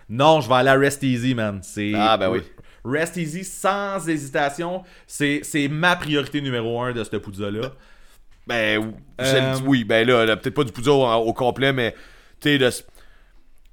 Non, 0.10 0.40
je 0.42 0.48
vais 0.48 0.56
aller 0.56 0.70
à 0.70 0.76
Rest 0.78 1.04
Easy, 1.04 1.36
man. 1.36 1.62
Ah, 1.96 2.18
ben 2.18 2.30
oui. 2.30 2.42
Rest 2.86 3.18
Easy 3.18 3.44
sans 3.44 4.08
hésitation, 4.08 4.84
c'est 5.06 5.42
ma 5.70 5.96
priorité 5.98 6.40
numéro 6.42 6.82
1 6.82 6.94
de 6.94 7.04
ce 7.04 7.18
Poudza-là. 7.18 7.72
Ben 8.48 8.94
Euh, 9.20 9.56
oui, 9.66 9.84
ben 9.84 10.08
là, 10.08 10.24
là, 10.26 10.38
peut-être 10.38 10.56
pas 10.56 10.64
du 10.64 10.72
poudre 10.72 10.94
au, 10.96 11.28
au 11.28 11.34
complet, 11.34 11.74
mais 11.74 11.92
tu 12.40 12.50
sais, 12.52 12.58
de- 12.58 12.70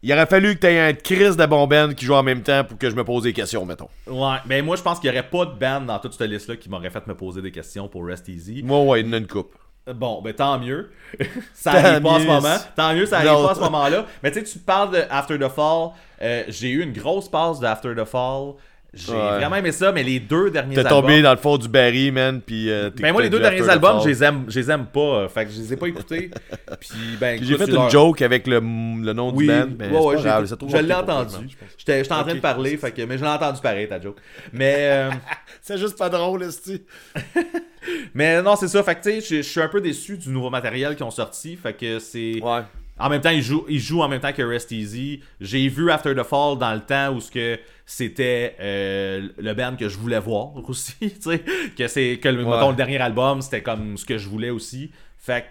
il 0.05 0.13
aurait 0.13 0.27
fallu 0.27 0.55
que 0.55 0.61
t'aies 0.61 0.79
un 0.79 0.93
crise 0.93 1.37
de 1.37 1.47
bon 1.47 1.67
band 1.67 1.95
qui 1.95 2.05
joue 2.05 2.15
en 2.15 2.23
même 2.23 2.43
temps 2.43 2.63
pour 2.63 2.77
que 2.77 2.91
je 2.91 2.95
me 2.95 3.05
pose 3.05 3.23
des 3.23 3.33
questions, 3.33 3.65
mettons. 3.65 3.89
Ouais, 4.07 4.37
ben 4.45 4.63
moi 4.65 4.77
je 4.77 4.83
pense 4.83 5.01
qu'il 5.01 5.09
y 5.09 5.13
aurait 5.13 5.27
pas 5.29 5.47
de 5.47 5.53
band 5.59 5.81
dans 5.81 5.99
toute 5.99 6.13
cette 6.13 6.31
liste-là 6.31 6.57
qui 6.57 6.69
m'aurait 6.69 6.91
fait 6.91 7.07
me 7.07 7.15
poser 7.15 7.41
des 7.41 7.51
questions 7.51 7.89
pour 7.89 8.05
Rest 8.05 8.29
Easy. 8.29 8.63
Moi, 8.63 8.81
ouais, 8.83 9.01
il 9.01 9.07
y 9.07 9.09
en 9.09 9.15
a 9.15 9.17
une 9.17 9.27
coupe. 9.27 9.55
Bon, 9.95 10.21
ben 10.23 10.33
tant 10.35 10.59
mieux. 10.59 10.91
ça 11.55 11.73
arrive 11.73 12.03
pas 12.03 12.09
en 12.11 12.21
ce 12.21 12.27
moment. 12.27 12.57
Tant 12.77 12.95
mieux, 12.95 13.07
ça 13.07 13.17
arrive 13.19 13.31
Non. 13.33 13.45
pas 13.45 13.53
à 13.53 13.55
ce 13.55 13.61
moment-là. 13.61 14.07
Mais 14.23 14.31
tu 14.31 14.39
sais, 14.41 14.45
tu 14.45 14.59
parles 14.59 14.93
de 14.93 15.03
After 15.11 15.39
the 15.39 15.49
Fall. 15.49 15.91
Euh, 16.23 16.45
j'ai 16.49 16.71
eu 16.71 16.83
une 16.83 16.93
grosse 16.93 17.29
passe 17.29 17.61
de 17.61 17.67
After 17.67 17.95
the 17.95 18.05
Fall. 18.05 18.55
J'ai 18.97 19.12
Ouais. 19.12 19.19
vraiment 19.19 19.57
aimé 19.57 19.73
ça, 19.73 19.91
mais 19.93 20.03
les 20.03 20.21
deux 20.21 20.51
derniers 20.51 20.75
T'es 20.75 20.81
albums. 20.81 21.03
tombé 21.03 21.23
dans 21.23 21.31
le 21.33 21.37
fond 21.37 21.57
du 21.59 21.69
baril, 21.69 22.12
man, 22.12 22.41
pis... 22.41 22.71
euh, 22.71 22.91
Ben 23.01 23.12
moi, 23.12 23.23
les 23.23 23.29
deux 23.31 23.41
derniers 23.41 23.69
albums, 23.69 24.01
je 24.03 24.09
les 24.09 24.23
aime, 24.25 24.45
je 24.49 24.59
les 24.61 24.71
aime 24.71 24.87
pas. 24.87 25.01
euh, 25.01 25.29
fait 25.29 25.47
que 25.47 25.51
je 25.53 25.59
les 25.59 25.73
ai 25.73 25.77
pas 25.77 25.89
écoutés. 25.89 26.31
Puis 26.81 26.91
ben, 27.21 27.39
Puis 27.39 27.47
J'ai 27.47 27.57
fait 27.59 27.66
une 27.66 27.73
leur- 27.75 27.91
joke 27.91 28.23
avec 28.23 28.47
le, 28.47 28.57
le 28.57 29.12
nom 29.12 29.33
Oui, 29.35 29.47
du 29.47 29.53
band, 29.53 29.66
mais 29.79 29.89
ouais, 29.89 30.01
ouais, 30.01 30.23
grave, 30.23 30.47
je 30.47 30.77
l'ai 30.79 30.95
entendu. 30.95 31.47
J'étais 31.77 32.12
en 32.12 32.23
train 32.25 32.35
de 32.35 32.41
parler, 32.41 32.77
fait 32.77 32.93
que, 32.93 33.03
mais 33.03 33.19
je 33.19 33.23
l'ai 33.25 33.31
entendu 33.31 33.61
pareil, 33.61 33.89
ta 33.89 34.01
joke. 34.01 34.19
Mais, 34.53 34.75
euh, 34.79 35.11
C'est 35.62 35.79
juste 35.79 35.97
pas 35.99 36.09
drôle, 36.11 36.43
esti. 36.43 36.83
mais 38.15 38.43
non, 38.43 38.57
c'est 38.57 38.69
ça. 38.69 38.83
Fait 38.83 38.95
que 38.97 39.03
tu 39.03 39.21
sais, 39.21 39.21
je- 39.21 39.43
je 39.43 39.49
suis 39.49 39.61
un 39.61 39.69
peu 39.69 39.81
déçu 39.81 40.16
du 40.19 40.29
nouveau 40.31 40.51
matériel 40.51 40.95
qu'ils 40.95 41.05
ont 41.05 41.11
sorti. 41.11 41.57
Fait 41.57 41.73
que 41.73 41.99
c'est. 41.99 42.41
Ouais. 42.43 42.61
En 42.99 43.09
même 43.09 43.21
temps, 43.21 43.31
il 43.31 43.43
joue, 43.43 43.65
il 43.69 43.81
joue 43.81 44.03
en 44.03 44.09
même 44.09 44.21
temps 44.21 44.33
que 44.33 44.43
Rest 44.43 44.71
Easy. 44.71 45.21
J'ai 45.41 45.69
vu 45.69 45.91
After 45.91 46.15
the 46.15 46.23
Fall 46.23 46.59
dans 46.59 46.73
le 46.75 46.81
temps 46.81 47.12
où 47.12 47.21
ce 47.21 47.31
que 47.31 47.59
c'était 47.85 48.55
euh, 48.61 49.29
le 49.37 49.53
band 49.55 49.75
que 49.77 49.89
je 49.89 49.99
voulais 49.99 50.21
voir 50.21 50.55
aussi, 50.69 50.95
tu 51.01 51.11
sais, 51.21 51.43
que 51.77 51.89
c'est 51.89 52.19
que 52.23 52.29
le, 52.29 52.45
Ouais. 52.45 52.51
mettons, 52.55 52.71
le 52.71 52.77
dernier 52.77 52.99
album, 52.99 53.43
c'était 53.43 53.62
comme 53.62 53.97
ce 53.97 54.05
que 54.05 54.16
je 54.16 54.29
voulais 54.29 54.51
aussi. 54.51 54.93
Fait 55.19 55.45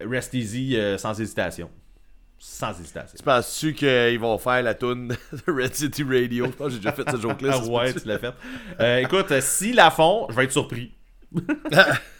que 0.00 0.08
Rest 0.08 0.32
Easy 0.34 0.76
euh, 0.76 0.96
sans 0.98 1.18
hésitation. 1.20 1.68
Sans 2.38 2.78
hésitation. 2.78 3.16
Tu 3.16 3.22
penses-tu 3.22 3.74
qu'ils 3.74 4.18
vont 4.18 4.36
faire 4.38 4.62
la 4.62 4.74
tune 4.74 5.08
de 5.08 5.52
Red 5.52 5.74
City 5.74 6.02
Radio? 6.04 6.46
Je 6.46 6.50
pense 6.52 6.66
que 6.68 6.72
j'ai 6.74 6.78
déjà 6.78 6.92
fait 6.92 7.10
ce 7.10 7.16
joke-là. 7.20 7.58
Ouais, 7.66 7.92
tu 7.92 8.06
l'as 8.08 8.18
fait. 8.18 8.32
Euh, 8.80 8.98
écoute, 8.98 9.30
euh, 9.30 9.40
s'ils 9.42 9.74
la 9.76 9.90
font, 9.90 10.26
je 10.30 10.36
vais 10.36 10.44
être 10.44 10.52
surpris. 10.52 10.92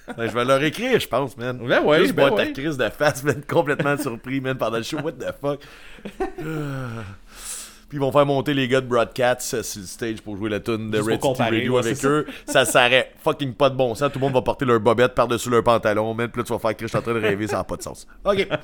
Ben, 0.16 0.28
je 0.28 0.34
vais 0.34 0.44
leur 0.44 0.62
écrire, 0.62 1.00
je 1.00 1.08
pense, 1.08 1.36
man. 1.36 1.58
Ben 1.58 1.82
ouais, 1.82 2.00
Juste 2.00 2.14
ben 2.14 2.30
ouais. 2.30 2.46
ta 2.46 2.52
crise 2.52 2.76
de 2.76 2.88
face, 2.90 3.24
man, 3.24 3.42
complètement 3.48 3.96
surpris, 3.96 4.40
man, 4.40 4.56
pendant 4.56 4.76
le 4.76 4.82
show. 4.82 4.98
What 4.98 5.12
the 5.12 5.34
fuck? 5.40 5.60
Puis 7.88 7.98
ils 7.98 8.00
vont 8.00 8.10
faire 8.10 8.26
monter 8.26 8.52
les 8.52 8.66
gars 8.66 8.80
de 8.80 8.86
Broadcast 8.86 9.54
euh, 9.54 9.62
sur 9.62 9.80
le 9.80 9.86
stage 9.86 10.20
pour 10.20 10.36
jouer 10.36 10.50
la 10.50 10.58
tune 10.58 10.90
de 10.90 10.96
Juste 10.96 11.08
Red 11.08 11.22
City 11.22 11.42
Radio 11.42 11.74
ouais, 11.74 11.86
avec 11.86 12.04
eux. 12.04 12.26
Ça 12.44 12.64
s'arrête 12.64 13.12
fucking 13.22 13.54
pas 13.54 13.70
de 13.70 13.76
bon 13.76 13.94
sens. 13.94 14.10
Tout 14.10 14.18
le 14.18 14.24
monde 14.24 14.34
va 14.34 14.42
porter 14.42 14.64
leur 14.64 14.80
bobette 14.80 15.14
par-dessus 15.14 15.50
leur 15.50 15.62
pantalon, 15.62 16.12
man. 16.12 16.28
Puis 16.28 16.40
là, 16.40 16.44
tu 16.44 16.52
vas 16.52 16.58
faire 16.58 16.76
que 16.76 16.82
je 16.82 16.88
suis 16.88 16.98
en 16.98 17.02
train 17.02 17.14
de 17.14 17.20
rêver, 17.20 17.46
ça 17.46 17.58
n'a 17.58 17.64
pas 17.64 17.76
de 17.76 17.82
sens. 17.82 18.06
Ok. 18.24 18.48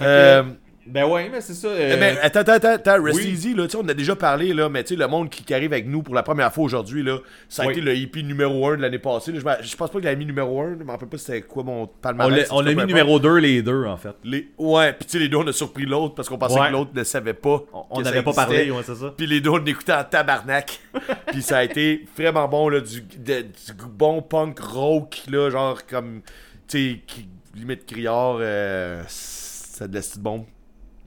Euh, 0.00 0.44
Ben 0.88 1.04
ouais, 1.06 1.28
mais 1.30 1.40
c'est 1.40 1.54
ça. 1.54 1.68
euh, 1.68 1.92
eh 1.94 2.00
ben, 2.00 2.16
attends, 2.22 2.40
attends, 2.40 2.52
attends, 2.52 2.68
attends, 2.72 3.02
Rest 3.02 3.18
oui. 3.18 3.28
Easy, 3.28 3.54
là, 3.54 3.64
tu 3.66 3.72
sais, 3.72 3.78
on 3.84 3.88
a 3.88 3.94
déjà 3.94 4.16
parlé, 4.16 4.54
là, 4.54 4.68
mais 4.68 4.82
tu 4.84 4.94
sais, 4.94 4.96
le 5.00 5.06
monde 5.06 5.28
qui, 5.28 5.44
qui 5.44 5.52
arrive 5.52 5.72
avec 5.72 5.86
nous 5.86 6.02
pour 6.02 6.14
la 6.14 6.22
première 6.22 6.52
fois 6.52 6.64
aujourd'hui, 6.64 7.02
là, 7.02 7.18
ça 7.48 7.62
a 7.62 7.66
Oui. 7.66 7.72
été 7.72 7.80
le 7.82 7.94
hippie 7.94 8.24
numéro 8.24 8.66
1 8.68 8.76
de 8.78 8.82
l'année 8.82 8.98
passée. 8.98 9.32
là. 9.32 9.38
Je, 9.60 9.68
je 9.68 9.76
pense 9.76 9.90
pas 9.90 9.98
qu'il 10.00 10.08
a 10.08 10.14
mis 10.14 10.24
numéro 10.26 10.60
1, 10.62 10.78
je 10.78 10.84
me 10.84 10.90
rappelle 10.90 11.08
pas 11.08 11.18
c'était 11.18 11.42
quoi 11.42 11.62
mon 11.62 11.82
on 11.82 11.86
palmarès. 11.86 12.48
l'a- 12.48 12.54
on 12.54 12.60
a 12.60 12.64
peu 12.64 12.74
mis 12.74 12.86
numéro 12.86 13.18
2 13.20 13.36
les 13.36 13.62
deux, 13.62 13.84
en 13.84 13.96
fait. 13.96 14.14
Les... 14.24 14.48
Ouais, 14.58 14.92
pis 14.94 15.04
tu 15.04 15.12
sais, 15.12 15.18
les 15.18 15.28
deux, 15.28 15.36
on 15.36 15.46
a 15.46 15.52
surpris 15.52 15.84
l'autre 15.84 16.14
parce 16.14 16.28
qu'on 16.28 16.38
pensait 16.38 16.58
Ouais. 16.58 16.68
que 16.68 16.72
l'autre 16.72 16.90
ne 16.94 17.04
savait 17.04 17.34
pas. 17.34 17.62
On- 17.90 18.00
n'avait 18.00 18.22
pas 18.22 18.32
parlé, 18.32 18.70
ouais, 18.70 18.82
c'est 18.84 18.94
ça. 18.96 19.12
Puis 19.16 19.26
les 19.26 19.40
deux, 19.40 19.50
on 19.50 19.64
écoutait 19.64 19.92
en 19.92 20.04
tabarnak. 20.04 20.80
Puis 21.32 21.42
ça 21.42 21.58
a 21.58 21.64
été 21.64 22.06
vraiment 22.16 22.48
bon, 22.48 22.68
là, 22.70 22.80
du, 22.80 23.02
de- 23.02 23.42
du 23.42 23.72
bon 23.90 24.22
punk 24.22 24.58
rock, 24.60 25.22
là, 25.30 25.50
genre 25.50 25.86
comme, 25.86 26.22
tu 26.66 26.92
sais, 26.92 27.00
qui- 27.06 27.28
limite 27.54 27.86
criard, 27.86 28.38
euh, 28.40 29.02
ça 29.08 29.86
de 29.88 29.94
la 29.94 30.00
petite 30.00 30.20
bombe. 30.20 30.44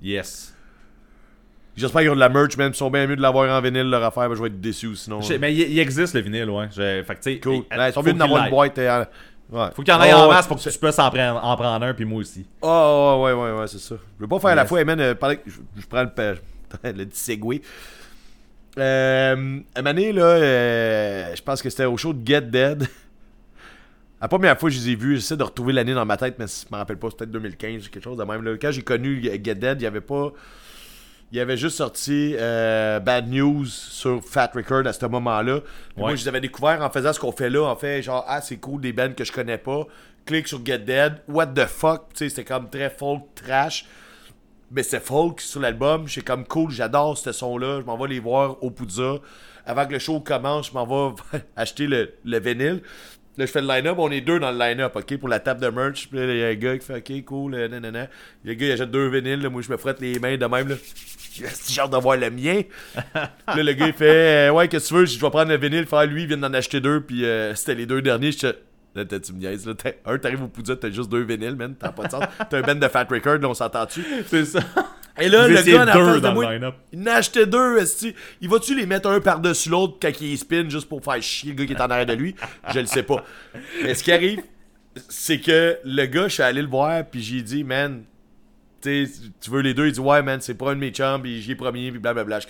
Yes. 0.01 0.53
J'espère 1.75 2.01
qu'ils 2.01 2.09
ont 2.11 2.15
de 2.15 2.19
la 2.19 2.29
merch, 2.29 2.57
même. 2.57 2.71
Ils 2.73 2.75
sont 2.75 2.89
bien 2.91 3.07
mieux 3.07 3.15
de 3.15 3.21
l'avoir 3.21 3.49
en 3.57 3.61
vinyle, 3.61 3.89
leur 3.89 4.03
affaire. 4.03 4.29
mais 4.29 4.35
je 4.35 4.41
vais 4.41 4.47
être 4.47 4.59
déçu 4.59 4.95
sinon. 4.95 5.21
Je 5.21 5.33
mais 5.35 5.53
il, 5.53 5.61
il 5.71 5.79
existe 5.79 6.13
le 6.13 6.21
vinyle, 6.21 6.49
ouais. 6.49 6.67
Je- 6.75 7.03
fait 7.03 7.15
que, 7.15 7.21
tu 7.21 7.33
sais, 7.33 7.39
Cool. 7.39 7.63
il- 7.71 7.77
Ouais, 7.77 7.89
ils 7.89 7.93
sont 7.93 8.01
faut 8.01 8.07
mieux 8.07 8.13
qu'il 8.13 8.21
une 8.21 8.49
boîte. 8.49 8.77
euh, 8.77 9.05
ouais. 9.51 9.67
Faut 9.73 9.81
qu'il 9.81 9.93
y 9.93 9.97
en 9.97 10.01
ait 10.03 10.11
Oh, 10.13 10.17
en 10.17 10.27
ouais. 10.27 10.33
masse 10.35 10.47
pour 10.47 10.57
que 10.57 10.69
tu 10.69 10.77
puisses 10.77 10.99
en 10.99 11.09
prendre, 11.09 11.43
en 11.43 11.55
prendre 11.55 11.85
un, 11.85 11.93
puis 11.93 12.03
moi 12.05 12.19
aussi. 12.19 12.45
Oh, 12.61 13.21
ouais, 13.23 13.31
ouais, 13.33 13.51
ouais, 13.59 13.67
c'est 13.67 13.79
ça. 13.79 13.95
Je 14.17 14.21
veux 14.23 14.27
pas 14.27 14.39
faire 14.39 14.49
à 14.51 14.55
la 14.55 14.61
Yes. 14.63 14.69
fois, 14.69 14.83
man. 14.83 14.99
euh, 14.99 15.15
pendant 15.15 15.35
que 15.35 15.41
je, 15.49 15.59
je 15.81 15.87
prends 15.87 16.03
le, 16.03 16.09
pa- 16.09 16.33
le 16.83 17.05
petit 17.05 17.19
segway. 17.19 17.61
Euh, 18.77 19.59
là, 19.75 20.21
euh, 20.23 21.35
je 21.35 21.41
pense 21.41 21.61
que 21.61 21.69
c'était 21.69 21.85
au 21.85 21.97
show 21.97 22.13
de 22.13 22.25
Get 22.25 22.41
Dead. 22.41 22.87
La 24.21 24.27
première 24.27 24.59
fois 24.59 24.69
que 24.69 24.75
je 24.75 24.81
les 24.81 24.91
ai 24.91 24.95
vus, 24.95 25.15
j'essaie 25.15 25.35
de 25.35 25.43
retrouver 25.43 25.73
l'année 25.73 25.95
dans 25.95 26.05
ma 26.05 26.15
tête, 26.15 26.35
mais 26.37 26.45
je 26.45 26.71
me 26.71 26.77
rappelle 26.77 26.97
pas, 26.97 27.09
c'était 27.09 27.25
peut-être 27.25 27.31
2015 27.31 27.89
quelque 27.89 28.03
chose 28.03 28.17
de 28.17 28.23
même. 28.23 28.43
Là. 28.43 28.55
Quand 28.61 28.69
j'ai 28.69 28.83
connu 28.83 29.19
Get 29.23 29.55
Dead, 29.55 29.81
il 29.81 29.83
y 29.83 29.87
avait 29.87 29.99
pas. 29.99 30.31
Il 31.31 31.39
avait 31.39 31.57
juste 31.57 31.77
sorti 31.77 32.35
euh, 32.37 32.99
Bad 32.99 33.29
News 33.29 33.65
sur 33.65 34.21
Fat 34.23 34.51
Record 34.53 34.85
à 34.85 34.93
ce 34.93 35.05
moment-là. 35.05 35.61
Moi, 35.97 36.15
je 36.15 36.23
les 36.23 36.27
avais 36.27 36.41
découverts 36.41 36.81
en 36.81 36.89
faisant 36.91 37.13
ce 37.13 37.19
qu'on 37.19 37.31
fait 37.31 37.49
là. 37.49 37.63
En 37.63 37.75
fait, 37.75 38.03
genre, 38.03 38.23
ah, 38.27 38.41
c'est 38.41 38.57
cool, 38.57 38.81
des 38.81 38.93
bands 38.93 39.13
que 39.13 39.23
je 39.23 39.31
connais 39.31 39.57
pas, 39.57 39.87
clique 40.25 40.47
sur 40.47 40.63
Get 40.63 40.79
Dead. 40.79 41.21
What 41.27 41.47
the 41.47 41.65
fuck? 41.65 42.09
Tu 42.13 42.17
sais, 42.17 42.29
c'était 42.29 42.43
comme 42.43 42.69
très 42.69 42.89
folk 42.91 43.23
trash. 43.33 43.85
Mais 44.71 44.83
c'est 44.83 44.99
folk 45.03 45.41
sur 45.41 45.61
l'album. 45.61 46.07
J'ai 46.07 46.21
comme 46.21 46.45
cool, 46.45 46.69
j'adore 46.69 47.17
ce 47.17 47.31
son-là. 47.31 47.79
Je 47.81 47.85
m'en 47.85 47.97
vais 47.97 48.09
les 48.09 48.19
voir 48.19 48.61
au 48.61 48.69
Poudza. 48.69 49.15
Avant 49.65 49.85
que 49.87 49.93
le 49.93 49.99
show 49.99 50.19
commence, 50.19 50.67
je 50.67 50.73
m'en 50.73 50.85
vais 50.85 51.39
acheter 51.55 51.87
le, 51.87 52.13
le 52.23 52.39
vinyle. 52.39 52.81
Là, 53.37 53.45
je 53.45 53.51
fais 53.51 53.61
le 53.61 53.67
line-up. 53.67 53.95
On 53.97 54.11
est 54.11 54.21
deux 54.21 54.39
dans 54.39 54.51
le 54.51 54.57
line-up, 54.59 54.95
OK, 54.95 55.17
pour 55.17 55.29
la 55.29 55.39
table 55.39 55.61
de 55.61 55.69
merch. 55.69 56.07
Puis 56.09 56.19
là, 56.19 56.25
il 56.25 56.37
y 56.37 56.43
a 56.43 56.47
un 56.47 56.55
gars 56.55 56.77
qui 56.77 56.85
fait 56.85 56.97
OK, 56.97 57.25
cool, 57.25 57.55
euh, 57.55 57.67
nanana. 57.67 58.07
Le 58.43 58.53
gars, 58.53 58.67
il 58.67 58.71
achète 58.73 58.91
deux 58.91 59.07
vinyles. 59.07 59.41
là. 59.41 59.49
Moi, 59.49 59.61
je 59.61 59.71
me 59.71 59.77
frotte 59.77 60.01
les 60.01 60.19
mains 60.19 60.37
de 60.37 60.45
même. 60.45 60.67
Là. 60.67 60.75
J'ai 61.33 61.79
hâte 61.81 61.91
de 61.91 61.97
voir 61.97 62.17
le 62.17 62.29
mien. 62.29 62.61
Là, 63.15 63.63
le 63.63 63.73
gars, 63.73 63.87
il 63.87 63.93
fait 63.93 64.49
euh, 64.49 64.51
Ouais, 64.51 64.67
qu'est-ce 64.67 64.89
que 64.89 64.89
tu 64.89 64.99
veux 64.99 65.05
Je 65.05 65.19
vais 65.19 65.29
prendre 65.29 65.49
le 65.49 65.57
vinyle. 65.57 65.85
Faire 65.85 66.05
lui, 66.05 66.23
il 66.23 66.27
vient 66.27 66.37
d'en 66.37 66.53
acheter 66.53 66.81
deux. 66.81 67.01
Puis 67.01 67.25
euh, 67.25 67.55
c'était 67.55 67.75
les 67.75 67.85
deux 67.85 68.01
derniers. 68.01 68.31
Je 68.31 68.47
Là, 68.93 69.05
t'as- 69.05 69.19
tu 69.19 69.31
me 69.33 69.39
niaises, 69.39 69.65
là. 69.65 69.73
Un, 70.05 70.17
t'arrives 70.17 70.43
au 70.43 70.47
Poudza, 70.47 70.75
t'as 70.75 70.89
juste 70.89 71.09
deux 71.09 71.23
vinyles, 71.23 71.55
man. 71.55 71.75
T'as 71.79 71.91
pas 71.91 72.05
de 72.05 72.11
sens. 72.11 72.23
T'as 72.49 72.57
un 72.57 72.61
band 72.61 72.75
de 72.75 72.87
Fat 72.87 73.05
Record, 73.09 73.37
là, 73.37 73.47
on 73.49 73.53
s'entend-tu? 73.53 74.03
C'est 74.27 74.45
ça. 74.45 74.59
Et 75.19 75.29
là, 75.29 75.47
le 75.47 75.55
gars, 75.61 75.81
en 75.81 75.85
deux 75.85 76.05
face 76.05 76.15
de 76.15 76.19
dans 76.21 76.33
moi, 76.33 76.49
le 76.49 76.55
line-up. 76.55 76.75
il 76.91 77.01
en 77.01 77.05
a 77.07 77.13
acheté 77.15 77.45
deux, 77.45 77.77
esti. 77.77 78.15
Il 78.41 78.49
va-tu 78.49 78.75
les 78.75 78.85
mettre 78.85 79.09
un 79.09 79.19
par-dessus 79.19 79.69
l'autre 79.69 79.97
quand 80.01 80.11
il 80.21 80.37
spin 80.37 80.67
juste 80.69 80.87
pour 80.89 81.03
faire 81.03 81.21
chier 81.21 81.51
le 81.51 81.57
gars 81.57 81.65
qui 81.65 81.73
est 81.73 81.81
en 81.81 81.89
arrière 81.89 82.05
de 82.05 82.13
lui? 82.13 82.35
Je 82.73 82.79
le 82.79 82.85
sais 82.85 83.03
pas. 83.03 83.23
Mais 83.83 83.93
ce 83.93 84.03
qui 84.03 84.11
arrive, 84.11 84.41
c'est 85.09 85.39
que 85.39 85.77
le 85.85 86.05
gars, 86.05 86.27
je 86.27 86.33
suis 86.35 86.43
allé 86.43 86.61
le 86.61 86.67
voir, 86.67 87.03
puis 87.05 87.21
j'ai 87.21 87.41
dit, 87.41 87.63
man, 87.63 88.03
tu 88.81 89.07
veux 89.49 89.61
les 89.61 89.73
deux? 89.73 89.87
Il 89.87 89.91
dit, 89.93 89.99
ouais, 89.99 90.21
man, 90.23 90.39
c'est 90.41 90.55
pas 90.55 90.71
un 90.71 90.75
de 90.75 90.79
mes 90.79 90.91
chums, 90.91 91.21
puis 91.21 91.41
j'y 91.41 91.51
ai 91.51 91.55
promis, 91.55 91.91
puis 91.91 91.99
blablabla. 91.99 92.39
Je 92.39 92.47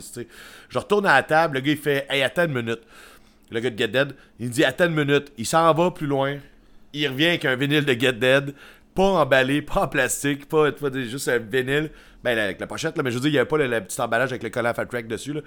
suis. 0.00 0.26
Je 0.68 0.78
retourne 0.78 1.06
à 1.06 1.14
la 1.14 1.22
table, 1.22 1.54
le 1.54 1.60
gars, 1.60 1.72
il 1.72 1.78
fait, 1.78 2.06
hey, 2.10 2.22
attends 2.22 2.44
une 2.44 2.52
minute. 2.54 2.80
Le 3.50 3.60
gars 3.60 3.70
de 3.70 3.78
Get 3.78 3.88
Dead, 3.88 4.14
il 4.40 4.50
dit, 4.50 4.64
attends 4.64 4.86
une 4.86 4.94
minute. 4.94 5.32
Il 5.36 5.46
s'en 5.46 5.72
va 5.72 5.90
plus 5.90 6.06
loin. 6.06 6.38
Il 6.92 7.08
revient 7.08 7.26
avec 7.26 7.44
un 7.44 7.56
vinyle 7.56 7.84
de 7.84 7.92
Get 7.92 8.14
Dead, 8.14 8.54
pas 8.94 9.02
emballé, 9.02 9.62
pas 9.62 9.82
en 9.82 9.88
plastique, 9.88 10.48
pas, 10.48 10.70
juste 10.94 11.28
un 11.28 11.38
vinyle. 11.38 11.90
Ben, 12.22 12.38
avec 12.38 12.58
la 12.58 12.66
pochette, 12.66 12.96
là, 12.96 13.02
mais 13.02 13.10
je 13.10 13.16
veux 13.16 13.20
dire, 13.20 13.28
il 13.28 13.32
n'y 13.32 13.38
avait 13.38 13.48
pas 13.48 13.58
le, 13.58 13.80
petit 13.82 14.00
emballage 14.00 14.30
avec 14.30 14.42
le 14.42 14.48
collant 14.48 14.72
Fat 14.72 14.86
Track 14.86 15.06
dessus. 15.06 15.34
Là. 15.34 15.40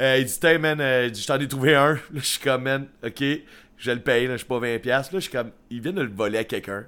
Euh, 0.00 0.18
il 0.18 0.26
dit, 0.26 0.38
hey 0.44 0.58
man, 0.58 0.80
euh, 0.80 1.10
je 1.12 1.26
t'en 1.26 1.38
ai 1.38 1.48
trouvé 1.48 1.74
un. 1.74 1.94
Là, 1.94 1.98
je 2.14 2.20
suis 2.20 2.40
comme, 2.40 2.62
man, 2.62 2.86
ok, 3.04 3.24
je 3.76 3.90
le 3.90 3.98
paye, 3.98 4.26
là, 4.26 4.34
je 4.34 4.38
suis 4.38 4.46
pas 4.46 4.60
20$. 4.60 4.86
Là, 4.86 5.02
je 5.12 5.18
suis 5.18 5.30
comme, 5.30 5.50
il 5.70 5.80
vient 5.80 5.92
de 5.92 6.02
le 6.02 6.10
voler 6.10 6.38
à 6.38 6.44
quelqu'un. 6.44 6.84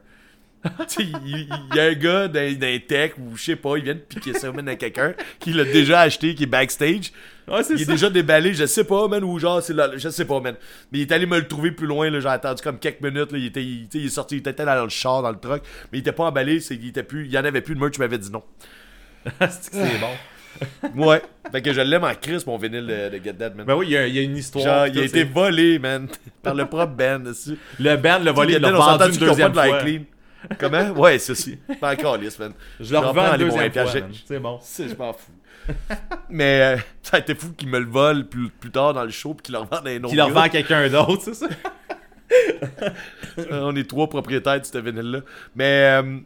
Tu 0.89 1.03
il, 1.03 1.13
il- 1.27 1.49
il 1.71 1.77
y 1.77 1.81
a 1.81 1.85
un 1.85 1.93
gars 1.95 2.29
d'un 2.29 2.53
d'un 2.53 2.79
tech 2.87 3.13
ou 3.19 3.37
je 3.37 3.43
sais 3.45 3.57
pas, 3.57 3.77
il 3.79 3.85
vient 3.85 3.95
de 3.95 3.99
piquer 3.99 4.33
ça 4.35 4.53
man, 4.53 4.69
à 4.69 4.77
quelqu'un 4.77 5.15
qui 5.41 5.53
l'a 5.53 5.65
déjà 5.65 6.01
acheté, 6.01 6.35
qui 6.35 6.45
est 6.45 6.47
backstage. 6.47 7.13
Ouais, 7.49 7.65
c'est 7.65 7.75
Il 7.75 7.83
est 7.83 7.87
déjà 7.87 8.09
déballé, 8.09 8.55
je 8.55 8.67
sais 8.67 8.85
pas, 8.85 9.09
man, 9.09 9.25
ou 9.25 9.37
genre, 9.41 9.61
c'est 9.61 9.73
là, 9.75 9.91
je 9.97 10.09
sais 10.09 10.25
pas, 10.25 10.41
man. 10.41 10.55
Mais 10.93 11.01
il 11.01 11.03
est 11.03 11.13
allé 11.13 11.27
me 11.27 11.39
le 11.41 11.49
trouver 11.49 11.73
plus 11.73 11.89
loin, 11.89 12.09
là, 12.09 12.21
j'ai 12.21 12.29
attendu 12.29 12.63
comme 12.63 12.79
quelques 12.79 13.01
minutes, 13.01 13.33
là, 13.33 13.39
il 13.39 13.47
était, 13.47 13.65
il, 13.65 13.89
tu 13.89 13.99
il 13.99 14.07
est 14.07 14.11
sorti, 14.11 14.37
il 14.37 14.39
était 14.49 14.65
dans 14.65 14.85
le 14.85 14.89
char, 14.89 15.23
dans 15.23 15.31
le 15.31 15.39
truck, 15.39 15.63
mais 15.91 15.99
il 15.99 16.01
était 16.03 16.13
pas 16.13 16.25
emballé, 16.25 16.61
c'est 16.61 16.79
qu'il 16.79 16.89
était 16.89 17.03
plus, 17.03 17.25
il 17.27 17.33
y 17.33 17.39
en 17.39 17.45
avait 17.45 17.61
plus 17.61 17.75
de 17.75 17.81
merch, 17.81 17.95
il 17.97 18.01
m'avait 18.01 18.19
dit 18.19 18.31
non. 18.31 18.45
C'est 19.51 20.01
bon. 20.01 20.09
Ouais. 20.95 21.23
fait 21.51 21.63
que 21.63 21.73
je 21.73 21.81
l'aime 21.81 22.05
en 22.05 22.15
crise, 22.15 22.47
mon 22.47 22.59
vinyle 22.59 22.87
de, 22.87 23.17
de 23.19 23.25
Get 23.25 23.33
Dead, 23.33 23.57
man. 23.57 23.65
Ben 23.67 23.75
oui, 23.75 23.87
il 23.89 23.93
y, 23.93 23.97
a- 23.97 24.07
il 24.07 24.15
y 24.15 24.19
a 24.19 24.23
une 24.23 24.37
histoire. 24.37 24.65
genre, 24.65 24.87
il 24.87 24.99
a 25.01 25.03
été 25.05 25.25
volé, 25.25 25.79
man, 25.79 26.07
par 26.43 26.55
le 26.55 26.67
propre 26.67 26.93
band, 26.93 27.21
dessus. 27.21 27.57
Le 27.81 27.97
band 27.97 28.19
l'a 28.23 28.33
volé, 28.33 28.55
il 28.55 28.61
l'a 28.61 28.71
vendu 28.71 29.05
une 29.15 29.17
deuxième 29.29 29.53
fois. 29.55 29.81
Comment? 30.59 30.91
Ouais, 30.91 31.19
c'est 31.19 31.35
ça. 31.35 31.51
Pas 31.81 31.93
encore 31.95 32.17
lisse, 32.17 32.39
man. 32.39 32.53
Je 32.81 32.85
le 32.85 33.01
J'en 33.01 33.01
revends 33.09 33.25
prends 33.25 33.35
une 33.35 33.41
les 33.41 33.71
bons. 33.71 34.11
C'est 34.25 34.41
bon. 34.41 34.61
Je 34.79 34.95
m'en 34.97 35.13
fous. 35.13 35.33
Mais 36.31 36.61
euh, 36.61 36.77
ça 37.03 37.19
a 37.19 37.21
été 37.21 37.35
fou 37.35 37.53
qu'il 37.53 37.69
me 37.69 37.79
le 37.79 37.87
vole 37.87 38.27
plus, 38.29 38.49
plus 38.49 38.71
tard 38.71 38.95
dans 38.95 39.05
le 39.05 39.11
show 39.11 39.35
puis 39.35 39.43
qu'il 39.45 39.55
le 39.55 39.61
revende 39.61 39.87
à 39.87 39.91
un 39.91 39.97
autre 39.99 40.09
Qu'il 40.09 40.17
le 40.17 40.23
gars. 40.23 40.25
revend 40.25 40.41
à 40.41 40.49
quelqu'un 40.49 40.89
d'autre, 40.89 41.23
c'est 41.23 41.35
ça? 41.35 41.47
Euh, 43.39 43.61
on 43.63 43.77
est 43.77 43.89
trois 43.89 44.09
propriétaires 44.09 44.61
de 44.61 44.65
ce 44.67 44.79
vinyle-là. 44.79 45.21
Mais, 45.55 46.01
euh, 46.03 46.19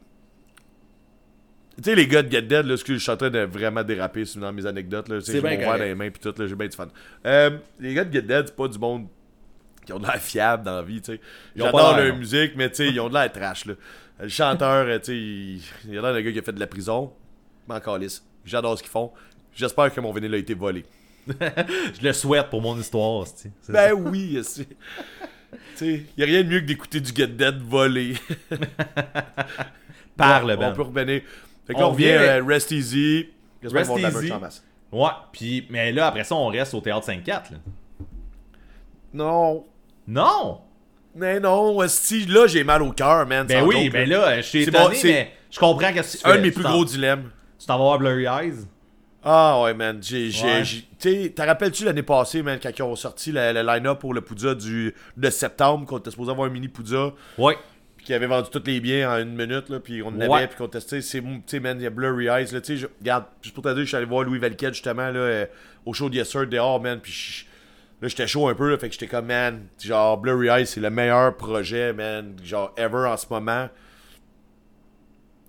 tu 1.79 1.85
sais, 1.85 1.95
les 1.95 2.07
gars 2.07 2.23
de 2.23 2.31
Get 2.31 2.43
Dead, 2.43 2.65
là, 2.65 2.75
excuse, 2.75 2.99
je 2.99 3.03
suis 3.03 3.11
en 3.13 3.17
train 3.17 3.31
de 3.31 3.41
vraiment 3.41 3.83
déraper 3.83 4.23
dans 4.37 4.53
mes 4.53 4.67
anecdotes. 4.67 5.09
Là, 5.09 5.21
C'est 5.21 5.41
bien 5.41 5.59
mon 5.59 5.67
dans 5.67 5.75
les 5.75 5.95
mains 5.95 6.11
puis 6.11 6.21
tout, 6.21 6.35
là, 6.41 6.47
j'ai 6.47 6.55
bien 6.55 6.69
du 6.69 6.77
fun. 6.77 6.89
Euh, 7.27 7.59
les 7.81 7.93
gars 7.95 8.05
de 8.05 8.13
Get 8.13 8.23
Dead, 8.23 8.45
c'est 8.47 8.57
pas 8.57 8.69
du 8.69 8.79
monde 8.79 9.09
qui 9.85 9.93
ont 9.93 9.99
de 9.99 10.07
l'air 10.07 10.17
fiable 10.21 10.65
dans 10.65 10.77
la 10.77 10.83
vie, 10.83 11.01
tu 11.01 11.13
sais. 11.13 11.21
J'adore 11.55 11.97
leur 11.97 12.17
musique, 12.17 12.53
mais 12.57 12.69
tu 12.71 12.77
sais, 12.77 12.89
ils 12.89 13.01
ont 13.01 13.09
de 13.09 13.15
l'air 13.15 13.31
trash, 13.31 13.67
là. 13.67 13.75
Le 14.19 14.29
chanteur, 14.29 14.87
euh, 14.87 14.99
tu 14.99 15.05
sais, 15.05 15.17
il, 15.17 15.61
il 15.93 15.99
a 15.99 16.03
l'air 16.03 16.13
d'un 16.15 16.23
gars 16.23 16.33
qui 16.33 16.39
a 16.39 16.43
fait 16.43 16.53
de 16.53 16.61
la 16.61 16.67
prison. 16.67 17.13
Mais 17.69 17.75
encore 17.75 17.99
lisse. 17.99 18.25
J'adore 18.45 18.79
ce 18.79 18.83
qu'ils 18.83 18.91
font. 18.93 19.13
J'espère 19.55 19.93
que 19.93 20.01
mon 20.01 20.13
vinyle 20.13 20.35
a 20.35 20.39
été 20.39 20.55
volé. 20.55 20.85
Je 21.27 22.03
le 22.03 22.13
souhaite 22.13 22.49
pour 22.51 22.63
mon 22.63 22.79
histoire, 22.79 23.27
c'est 23.27 23.51
Ben 23.69 23.93
oui, 23.93 24.39
c'est. 24.45 24.69
Tu 24.69 24.77
sais, 25.77 26.07
y 26.17 26.23
a 26.23 26.27
rien 26.27 26.43
de 26.45 26.49
mieux 26.49 26.61
que 26.61 26.67
d'écouter 26.67 27.01
du 27.01 27.13
Get 27.15 27.27
Dead 27.29 27.59
volé. 27.63 28.15
par 30.17 30.43
Bon, 30.43 30.47
le 30.49 30.55
On 30.55 30.61
band. 30.61 30.73
peut 30.73 30.83
revenir. 30.83 31.23
Fait 31.67 31.75
On 31.75 31.79
qu'on 31.79 31.89
revient 31.91 32.17
revient 32.17 32.29
euh, 32.29 32.45
Rest 32.45 32.71
Easy. 32.71 33.29
Rest 33.63 33.91
Easy. 33.99 34.33
Ouais, 34.93 35.09
puis 35.33 35.67
mais 35.69 35.91
là 35.93 36.07
après 36.07 36.23
ça 36.25 36.37
on 36.37 36.47
reste 36.47 36.73
au 36.75 36.81
théâtre 36.81 37.09
5-4 37.09 37.27
là. 37.27 37.59
Non. 39.13 39.67
Non? 40.07 40.61
Mais 41.17 41.41
non, 41.41 41.83
esti, 41.83 42.27
là 42.27 42.47
j'ai 42.47 42.63
mal 42.65 42.83
au 42.83 42.93
cœur, 42.93 43.27
man. 43.27 43.47
Ben 43.47 43.65
oui, 43.65 43.85
joke, 43.85 43.93
ben 43.93 44.09
là. 44.09 44.37
je 44.37 44.43
suis 44.43 44.65
C'est 44.65 44.71
étonné, 44.71 44.85
bon, 44.95 45.01
mais 45.05 45.33
je 45.51 45.59
comprends 45.59 45.93
que 45.93 46.03
C'est 46.03 46.27
un 46.27 46.37
de 46.37 46.43
mes 46.43 46.51
plus 46.51 46.63
gros 46.63 46.85
dilemmes. 46.85 47.31
Tu 47.59 47.67
t'en 47.67 47.79
vas 47.79 47.85
voir 47.85 47.99
Blurry 47.99 48.25
Eyes. 48.27 48.67
Ah 49.25 49.61
ouais, 49.63 49.75
man. 49.75 49.99
J'ai, 50.03 50.31
j'ai, 50.31 50.45
Ouais. 50.47 50.63
j'ai- 51.01 51.31
t'as 51.33 51.47
rappelles-tu 51.47 51.85
l'année 51.85 52.03
passée, 52.03 52.43
man, 52.43 52.59
quand 52.63 52.71
ils 52.77 52.83
ont 52.83 52.95
sorti 52.95 53.33
le, 53.33 53.53
le 53.53 53.63
line-up 53.63 53.99
pour 53.99 54.15
le 54.15 54.21
Poudza 54.21 54.55
du, 54.55 54.95
de 55.17 55.31
septembre, 55.31 55.85
qu'on 55.87 55.99
était 55.99 56.11
supposé 56.11 56.31
avoir 56.31 56.49
un 56.49 56.53
mini 56.53 56.69
Poudza, 56.69 57.13
Ouais. 57.39 57.57
puis 57.97 58.07
qui 58.07 58.15
avait 58.15 58.27
vendu 58.27 58.49
tous 58.53 58.63
les 58.67 58.79
biens 58.79 59.11
en 59.11 59.19
une 59.19 59.35
minute, 59.35 59.69
là, 59.69 59.81
puis 59.81 60.01
on 60.03 60.09
en 60.09 60.21
avait, 60.21 60.29
Ouais. 60.29 60.47
puis 60.47 60.57
qu'on 60.59 60.69
testait. 60.69 61.01
C'est, 61.01 61.21
tu 61.23 61.27
sais, 61.47 61.59
man, 61.61 61.77
il 61.81 61.83
y 61.83 61.87
a 61.87 61.91
Blurry 61.91 62.27
Eyes, 62.27 62.53
là, 62.53 62.61
tu 62.61 62.75
sais, 62.75 62.77
je- 62.77 62.87
regarde, 63.01 63.25
juste 63.43 63.55
pour 63.55 63.65
te 63.65 63.69
dire, 63.71 63.79
je 63.83 63.85
suis 63.87 63.97
allé 63.97 64.07
voir 64.07 64.23
Louis 64.23 64.39
Valquette, 64.39 64.75
justement, 64.75 65.11
là, 65.11 65.19
euh, 65.19 65.47
au 65.85 65.93
show 65.93 66.09
de 66.09 66.15
Yes 66.15 66.29
Sir, 66.29 66.47
dehors, 66.47 66.81
man, 66.81 67.01
puis 67.03 67.47
là, 68.01 68.09
j'étais 68.09 68.27
chaud 68.27 68.49
un 68.49 68.55
peu, 68.55 68.71
là, 68.71 68.79
fait 68.79 68.89
que 68.89 68.93
j'étais 68.93 69.07
comme, 69.07 69.27
man, 69.27 69.67
genre, 69.83 70.19
Blurry 70.19 70.49
Eyes, 70.49 70.67
c'est 70.67 70.81
le 70.81 70.91
meilleur 70.91 71.37
projet, 71.37 71.93
man, 71.93 72.37
genre, 72.43 72.75
ever 72.77 73.09
en 73.09 73.17
ce 73.17 73.27
moment. 73.31 73.69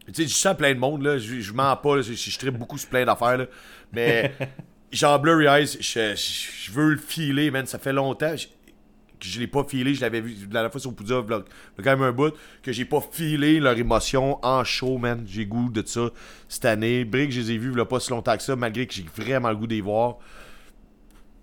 Tu 0.07 0.13
sais, 0.13 0.23
je 0.23 0.33
sens 0.33 0.55
plein 0.55 0.73
de 0.73 0.79
monde, 0.79 1.03
là. 1.03 1.17
Je, 1.17 1.41
je 1.41 1.53
mens 1.53 1.75
pas, 1.75 1.97
là. 1.97 2.01
Je, 2.01 2.37
tripe 2.37 2.57
beaucoup 2.57 2.77
sur 2.77 2.89
plein 2.89 3.03
d'affaires, 3.03 3.37
là. 3.37 3.45
Mais, 3.91 4.33
genre, 4.91 5.19
Blurry 5.19 5.45
Eyes, 5.45 5.77
je, 5.81 6.15
je, 6.15 6.71
veux 6.71 6.91
le 6.91 6.97
filer, 6.97 7.51
man. 7.51 7.65
Ça 7.65 7.77
fait 7.77 7.91
longtemps 7.91 8.33
que 8.33 9.27
je 9.27 9.39
l'ai 9.39 9.47
pas 9.47 9.65
filé. 9.65 9.93
Je 9.93 10.01
l'avais 10.01 10.21
vu 10.21 10.35
la 10.43 10.47
dernière 10.47 10.71
fois 10.71 10.79
sur 10.79 10.95
Poudza, 10.95 11.15
v'là- 11.15 11.43
v'là 11.43 11.83
quand 11.83 11.97
même 11.97 12.03
un 12.03 12.13
bout, 12.13 12.33
que 12.63 12.71
j'ai 12.71 12.85
pas 12.85 13.01
filé 13.11 13.59
leur 13.59 13.77
émotion 13.77 14.39
en 14.45 14.63
show, 14.63 14.97
man. 14.97 15.25
J'ai 15.27 15.45
goût 15.45 15.69
de 15.69 15.85
ça 15.85 16.09
cette 16.47 16.65
année. 16.65 17.03
Brick, 17.03 17.33
je 17.33 17.41
les 17.41 17.51
ai 17.51 17.57
vus, 17.57 17.73
il 17.75 17.85
pas 17.85 17.99
si 17.99 18.11
longtemps 18.11 18.37
que 18.37 18.43
ça, 18.43 18.55
malgré 18.55 18.87
que 18.87 18.93
j'ai 18.93 19.05
vraiment 19.13 19.49
le 19.49 19.57
goût 19.57 19.67
les 19.67 19.81
voir. 19.81 20.19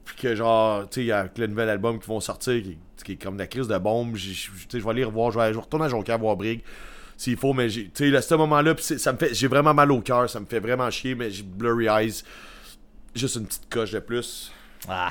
Puis 0.05 0.17
que, 0.17 0.35
genre, 0.35 0.89
tu 0.91 1.07
sais, 1.07 1.13
avec 1.13 1.39
le 1.39 1.47
nouvel 1.47 1.69
album 1.71 1.99
qui 1.99 2.07
vont 2.07 2.21
sortir, 2.21 2.63
qui, 2.63 2.77
qui 3.05 3.13
est 3.13 3.17
comme 3.17 3.39
la 3.39 3.47
crise 3.47 3.69
de 3.69 3.79
bombe, 3.79 4.17
je 4.17 4.31
tu 4.33 4.51
sais, 4.69 4.79
je 4.79 4.85
vais 4.85 4.91
aller 4.91 5.05
revoir, 5.05 5.31
je 5.31 5.39
vais, 5.39 5.51
retourner 5.53 5.87
à 5.87 5.89
Jonquière 5.89 6.19
voir 6.19 6.37
Brig 6.37 6.63
s'il 7.17 7.37
faut, 7.37 7.53
mais 7.53 7.69
tu 7.69 7.91
sais, 7.95 8.15
à 8.17 8.21
ce 8.23 8.35
moment-là, 8.35 8.75
pis 8.75 8.83
ça 8.83 9.13
me 9.13 9.19
fait, 9.19 9.33
j'ai 9.35 9.47
vraiment 9.47 9.73
mal 9.73 9.91
au 9.93 10.01
cœur, 10.01 10.29
ça 10.29 10.41
me 10.41 10.47
fait 10.47 10.59
vraiment 10.61 10.91
chier, 10.91 11.15
mais 11.15 11.31
j'ai 11.31 11.43
Blurry 11.45 11.87
Eyes, 11.87 12.23
juste 13.15 13.37
une 13.37 13.47
petite 13.47 13.69
coche 13.71 13.93
de 13.93 14.01
plus. 14.01 14.53
Ah. 14.89 15.11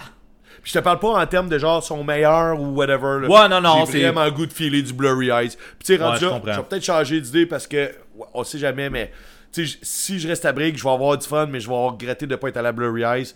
Puis 0.61 0.71
je 0.71 0.79
te 0.79 0.83
parle 0.83 0.99
pas 0.99 1.09
en 1.19 1.25
termes 1.25 1.49
de 1.49 1.57
genre 1.57 1.81
son 1.83 2.03
meilleur 2.03 2.59
ou 2.59 2.75
whatever. 2.75 3.21
là. 3.21 3.27
Ouais, 3.27 3.49
non, 3.49 3.61
non, 3.61 3.85
J'ai 3.85 3.91
c'est- 3.93 4.01
vraiment 4.03 4.25
le 4.25 4.31
goût 4.31 4.45
de 4.45 4.53
filer 4.53 4.81
du 4.81 4.93
Blurry 4.93 5.29
Eyes. 5.29 5.49
Puis 5.49 5.57
tu 5.85 5.95
sais, 5.97 6.03
rendu 6.03 6.15
Ouais, 6.15 6.19
je 6.19 6.25
là, 6.25 6.31
comprends. 6.31 6.51
je 6.53 6.57
vais 6.57 6.63
peut-être 6.65 6.83
changer 6.85 7.21
d'idée 7.21 7.45
parce 7.45 7.67
que, 7.67 7.91
on 8.33 8.43
sait 8.43 8.59
jamais, 8.59 8.89
mais 8.89 9.11
tu 9.51 9.65
sais, 9.65 9.77
si 9.81 10.19
je 10.19 10.27
reste 10.27 10.45
à 10.45 10.51
Brig, 10.51 10.77
je 10.77 10.83
vais 10.83 10.89
avoir 10.89 11.17
du 11.17 11.25
fun, 11.27 11.47
mais 11.47 11.59
je 11.59 11.67
vais 11.67 11.73
regretté 11.75 12.27
de 12.27 12.35
pas 12.35 12.49
être 12.49 12.57
à 12.57 12.61
la 12.61 12.71
Blurry 12.71 13.01
Eyes. 13.03 13.33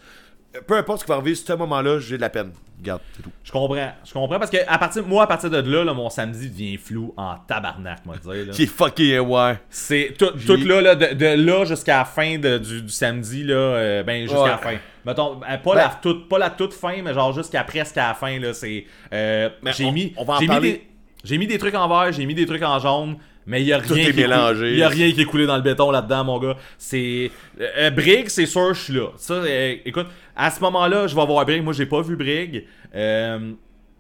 Peu 0.66 0.76
importe 0.78 1.00
ce 1.02 1.06
qui 1.06 1.10
va 1.10 1.16
arriver, 1.18 1.36
ce 1.36 1.54
moment-là, 1.54 2.00
j'ai 2.00 2.16
de 2.18 2.22
la 2.22 2.30
peine. 2.30 2.52
Regarde, 2.80 3.02
c'est 3.16 3.24
tout. 3.24 3.32
Je 3.44 3.52
comprends. 3.52 3.92
Je 4.06 4.14
comprends 4.14 4.38
parce 4.40 4.52
que 4.52 4.58
à 4.68 4.78
partir, 4.78 5.06
moi, 5.06 5.24
à 5.24 5.28
partir 5.28 5.50
de 5.50 5.58
là, 5.58 5.84
là, 5.84 5.94
mon 5.94 6.10
samedi 6.10 6.50
devient 6.50 6.78
flou 6.78 7.14
en 7.18 7.36
tabarnak, 7.48 8.06
moi 8.06 8.16
dire. 8.22 8.46
là. 8.48 8.52
Qui 8.54 8.64
est 8.64 8.68
fucké, 8.68 9.18
ouais. 9.20 9.60
C'est 9.70 10.14
tout, 10.18 10.30
là, 10.66 10.82
là, 10.82 10.96
de, 10.96 11.16
de 11.16 11.26
là 11.44 11.66
jusqu'à 11.66 11.98
la 12.00 12.06
fin 12.06 12.38
de- 12.38 12.60
du, 12.60 12.84
du 12.84 12.90
samedi, 12.90 13.44
là, 13.44 13.56
euh, 13.56 14.04
ben 14.04 14.24
jusqu'à 14.24 14.42
Ouais. 14.44 14.50
la 14.50 14.58
fin. 14.58 14.76
Mettons, 15.06 15.38
euh, 15.50 15.58
pas, 15.58 15.74
Ben- 15.74 15.76
la 15.76 16.00
toute, 16.02 16.30
pas 16.30 16.38
la 16.38 16.50
toute 16.52 16.74
fin, 16.74 17.02
mais 17.04 17.14
genre 17.16 17.34
jusqu'à 17.34 17.64
presque 17.64 17.98
à 17.98 18.10
la 18.10 18.14
fin, 18.14 18.38
là, 18.40 18.54
c'est... 18.54 18.86
euh, 19.12 19.50
Mais 19.64 19.74
j'ai 19.74 19.90
mis, 19.90 20.14
on 20.18 20.24
va 20.26 20.34
en 20.36 20.40
j'ai 20.40 20.44
mis 20.46 20.48
parler. 20.48 20.72
des, 20.74 20.88
j'ai 21.24 21.38
mis 21.40 21.48
des 21.48 21.58
trucs 21.58 21.76
en 21.76 21.88
vert, 21.88 22.12
j'ai 22.14 22.26
mis 22.28 22.36
des 22.36 22.46
trucs 22.46 22.62
en 22.64 22.78
jaune, 22.78 23.16
mais 23.48 23.62
il 23.62 23.68
y 23.68 23.74
a 23.74 23.78
rien 23.80 24.12
qui 24.12 24.18
mélangé. 24.18 24.60
coulé- 24.60 24.78
y 24.78 24.84
a 24.84 24.90
rien 24.90 25.12
qui 25.14 25.22
est 25.22 25.26
coulé 25.26 25.48
dans 25.48 25.56
le 25.56 25.62
béton 25.64 25.90
là-dedans, 25.90 26.26
mon 26.26 26.38
gars. 26.38 26.58
C'est... 26.78 27.32
Euh, 27.60 27.66
euh, 27.78 27.90
Brig, 27.90 28.28
c'est 28.30 28.46
sûr, 28.46 28.74
je 28.74 28.82
suis 28.84 28.94
là. 28.94 29.08
Ça, 29.16 29.36
euh, 29.36 29.76
écoute, 29.86 30.08
à 30.38 30.52
ce 30.52 30.62
moment-là, 30.62 31.08
je 31.08 31.16
vais 31.16 31.26
voir 31.26 31.46
Brig. 31.46 31.64
Moi, 31.64 31.74
j'ai 31.74 31.86
pas 31.88 32.02
vu 32.02 32.16
Brig. 32.16 32.66
Euh, 32.96 33.52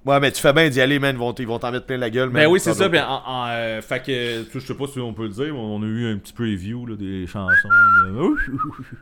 Ouais, 0.06 0.22
mais 0.22 0.32
tu 0.32 0.40
fais 0.40 0.54
bien 0.54 0.70
d'y 0.70 0.80
aller, 0.80 1.00
man. 1.00 1.14
Ils 1.14 1.20
vont 1.20 1.34
t- 1.34 1.44
ils 1.44 1.48
vont 1.50 1.60
t'en 1.60 1.70
mettre 1.70 1.86
plein 1.86 1.98
la 1.98 2.10
gueule, 2.10 2.30
man. 2.30 2.44
Ben 2.44 2.48
oui, 2.50 2.62
c'est 2.62 2.74
ça. 2.74 2.88
Puis 2.88 2.98
en, 2.98 3.22
en, 3.26 3.48
euh, 3.50 3.82
fait 3.82 4.00
que, 4.02 4.46
je 4.58 4.66
sais 4.66 4.74
pas 4.74 4.86
si 4.88 5.00
on 5.02 5.12
peut 5.14 5.24
le 5.24 5.30
dire, 5.30 5.48
mais 5.54 5.60
on 5.60 5.82
a 5.84 5.86
eu 5.86 6.14
un 6.14 6.18
petit 6.18 6.32
preview 6.32 6.86
là, 6.86 6.96
des 6.96 7.28
chansons. 7.28 7.68
là. 7.68 8.30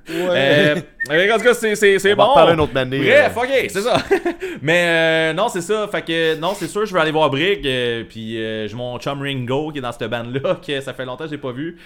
Euh, 0.10 0.76
euh, 1.12 1.34
en 1.34 1.38
tout 1.38 1.44
cas, 1.44 1.54
c'est, 1.54 1.76
c'est 1.76 1.98
On 2.14 2.16
va 2.16 2.16
bon. 2.16 2.30
reparler 2.32 2.54
une 2.54 2.60
autre 2.60 2.76
année, 2.78 2.98
Bref, 3.00 3.38
euh. 3.38 3.42
ok, 3.42 3.50
c'est 3.70 3.82
ça. 3.82 3.98
mais 4.64 4.86
euh, 4.88 5.34
non, 5.34 5.48
c'est 5.50 5.62
ça. 5.62 5.88
Fait 5.92 6.02
que, 6.04 6.40
non, 6.40 6.54
c'est 6.56 6.68
sûr, 6.68 6.88
je 6.88 6.94
vais 6.96 7.00
aller 7.02 7.12
voir 7.12 7.30
Brig. 7.30 7.62
puis 8.10 8.34
j'ai 8.38 8.74
mon 8.76 8.98
chum 8.98 9.22
Ringo 9.22 9.72
qui 9.72 9.78
est 9.78 9.82
dans 9.82 9.92
cette 9.92 10.10
bande-là, 10.10 10.60
que 10.66 10.82
ça 10.82 10.94
fait 10.94 11.06
longtemps 11.06 11.26
que 11.26 11.30
j'ai 11.30 11.38
pas 11.38 11.52
vu. 11.52 11.78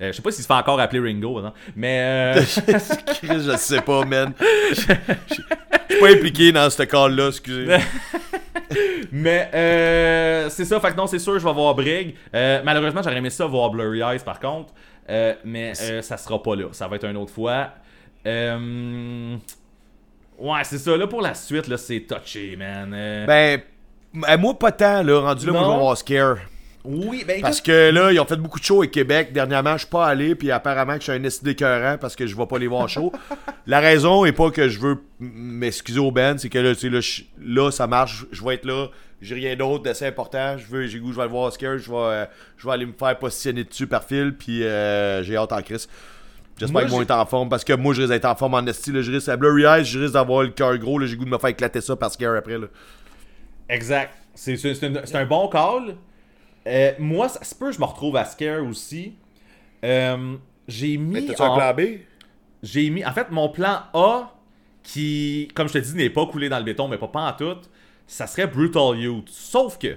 Euh, 0.00 0.12
je 0.12 0.16
sais 0.16 0.22
pas 0.22 0.30
s'il 0.30 0.42
se 0.42 0.46
fait 0.46 0.54
encore 0.54 0.78
appeler 0.78 1.00
Ringo, 1.00 1.40
non? 1.40 1.52
mais 1.74 2.34
euh, 2.36 2.42
Chris, 3.22 3.40
je 3.40 3.56
sais 3.56 3.80
pas, 3.80 4.04
man. 4.04 4.34
Je 4.70 4.74
suis 4.74 4.92
pas 6.00 6.08
impliqué 6.08 6.52
dans 6.52 6.68
ce 6.68 6.82
call-là, 6.82 7.28
excusez. 7.28 7.76
Mais 9.12 9.50
euh, 9.54 10.48
c'est 10.50 10.64
ça, 10.64 10.80
fait 10.80 10.90
que 10.90 10.96
non, 10.96 11.06
c'est 11.06 11.18
sûr, 11.18 11.38
je 11.38 11.44
vais 11.44 11.52
voir 11.52 11.74
Brig. 11.74 12.14
Euh, 12.34 12.60
malheureusement, 12.64 13.00
j'aurais 13.02 13.16
aimé 13.16 13.30
ça 13.30 13.46
voir 13.46 13.70
Blurry 13.70 14.00
Eyes 14.00 14.22
par 14.24 14.40
contre. 14.40 14.72
Mais 15.44 15.74
ça 15.74 16.16
sera 16.16 16.42
pas 16.42 16.56
là. 16.56 16.66
Ça 16.72 16.88
va 16.88 16.96
être 16.96 17.06
une 17.06 17.16
autre 17.16 17.32
fois. 17.32 17.70
Euh, 18.26 19.36
ouais, 20.38 20.64
c'est 20.64 20.78
ça. 20.78 20.96
Là, 20.96 21.06
pour 21.06 21.22
la 21.22 21.34
suite, 21.34 21.68
là, 21.68 21.76
c'est 21.76 22.00
touché, 22.00 22.56
man. 22.56 22.90
Ben, 23.26 23.60
moi, 24.38 24.58
pas 24.58 24.72
tant, 24.72 25.02
là. 25.02 25.20
Rendu 25.20 25.46
là, 25.46 25.52
moi, 25.52 25.62
je 25.62 25.70
vais 25.70 25.78
voir 25.78 25.96
Scare. 25.96 26.36
Oui, 26.86 27.24
ben 27.26 27.40
Parce 27.40 27.60
que 27.60 27.90
là, 27.90 28.12
ils 28.12 28.20
ont 28.20 28.24
fait 28.24 28.36
beaucoup 28.36 28.58
de 28.60 28.64
shows 28.64 28.82
au 28.84 28.86
Québec. 28.88 29.32
Dernièrement, 29.32 29.72
je 29.74 29.78
suis 29.80 29.88
pas 29.88 30.06
allé, 30.06 30.34
puis 30.34 30.50
apparemment 30.50 30.94
que 30.94 31.00
je 31.00 31.10
suis 31.10 31.12
un 31.12 31.22
esti 31.24 31.44
d'écœurant 31.44 31.96
parce 32.00 32.16
que 32.16 32.26
je 32.26 32.36
vais 32.36 32.46
pas 32.46 32.58
les 32.58 32.66
voir 32.66 32.88
show. 32.88 33.12
La 33.66 33.80
raison 33.80 34.24
est 34.24 34.32
pas 34.32 34.50
que 34.50 34.68
je 34.68 34.78
veux 34.78 35.02
m'excuser 35.20 35.98
au 35.98 36.10
band, 36.12 36.36
c'est 36.38 36.48
que 36.48 36.58
là, 36.58 36.74
tu 36.74 36.80
sais, 36.82 36.88
là, 36.88 37.00
je- 37.00 37.22
là, 37.42 37.70
ça 37.70 37.86
marche, 37.86 38.24
je 38.32 38.44
vais 38.44 38.54
être 38.54 38.64
là. 38.64 38.86
J'ai 39.22 39.34
rien 39.34 39.56
d'autre 39.56 39.82
d'assez 39.82 40.06
important. 40.06 40.56
Je 40.58 40.66
veux, 40.66 40.86
j'ai 40.86 40.98
goût, 40.98 41.10
je 41.10 41.16
vais 41.16 41.22
le 41.24 41.30
voir 41.30 41.50
Scare, 41.52 41.78
je 41.78 41.90
vais, 41.90 41.96
euh, 41.96 42.24
je 42.58 42.66
vais 42.66 42.72
aller 42.74 42.86
me 42.86 42.92
faire 42.92 43.18
positionner 43.18 43.64
dessus 43.64 43.86
par 43.86 44.04
fil, 44.04 44.34
puis 44.36 44.62
euh, 44.62 45.22
j'ai 45.22 45.36
hâte 45.36 45.52
en 45.52 45.62
crise. 45.62 45.88
J'espère 46.58 46.82
qu'ils 46.82 46.90
vont 46.90 47.02
être 47.02 47.10
en 47.10 47.26
forme 47.26 47.48
parce 47.50 47.64
que 47.64 47.72
moi, 47.74 47.92
je 47.92 48.00
risque 48.02 48.12
d'être 48.12 48.24
en 48.24 48.34
forme 48.34 48.54
en 48.54 48.64
esti. 48.66 48.90
Je 48.94 49.10
risque 49.12 49.28
à 49.28 49.36
Blurry 49.36 49.64
Eyes, 49.64 49.84
je 49.84 49.98
risque 49.98 50.14
d'avoir 50.14 50.42
le 50.42 50.48
cœur 50.48 50.76
gros. 50.78 51.00
J'ai 51.04 51.16
goût 51.16 51.24
de 51.26 51.30
me 51.30 51.38
faire 51.38 51.50
éclater 51.50 51.80
ça 51.82 51.96
par 51.96 52.10
Scare 52.10 52.34
après. 52.36 52.56
Là. 52.58 52.66
Exact. 53.68 54.12
C'est 54.34 55.14
un 55.14 55.26
bon 55.26 55.48
call. 55.48 55.96
Euh, 56.66 56.92
moi, 56.98 57.28
ça 57.28 57.44
se 57.44 57.54
peut, 57.54 57.70
je 57.72 57.78
me 57.78 57.84
retrouve 57.84 58.16
à 58.16 58.24
Scare 58.24 58.64
aussi. 58.64 59.14
Euh, 59.84 60.36
j'ai 60.66 60.96
mis. 60.96 61.14
Mais 61.14 61.26
t'as-tu 61.26 61.42
en- 61.42 61.54
un 61.54 61.72
plan 61.72 61.74
B? 61.74 61.98
J'ai 62.62 62.90
mis. 62.90 63.04
En 63.04 63.12
fait, 63.12 63.30
mon 63.30 63.48
plan 63.48 63.80
A, 63.94 64.32
qui, 64.82 65.48
comme 65.54 65.68
je 65.68 65.74
te 65.74 65.78
dis, 65.78 65.94
n'est 65.94 66.10
pas 66.10 66.26
coulé 66.26 66.48
dans 66.48 66.58
le 66.58 66.64
béton, 66.64 66.88
mais 66.88 66.98
pas, 66.98 67.08
pas 67.08 67.28
en 67.28 67.32
tout, 67.32 67.56
ça 68.06 68.26
serait 68.26 68.46
Brutal 68.46 68.98
Youth. 68.98 69.28
Sauf 69.28 69.78
que. 69.78 69.96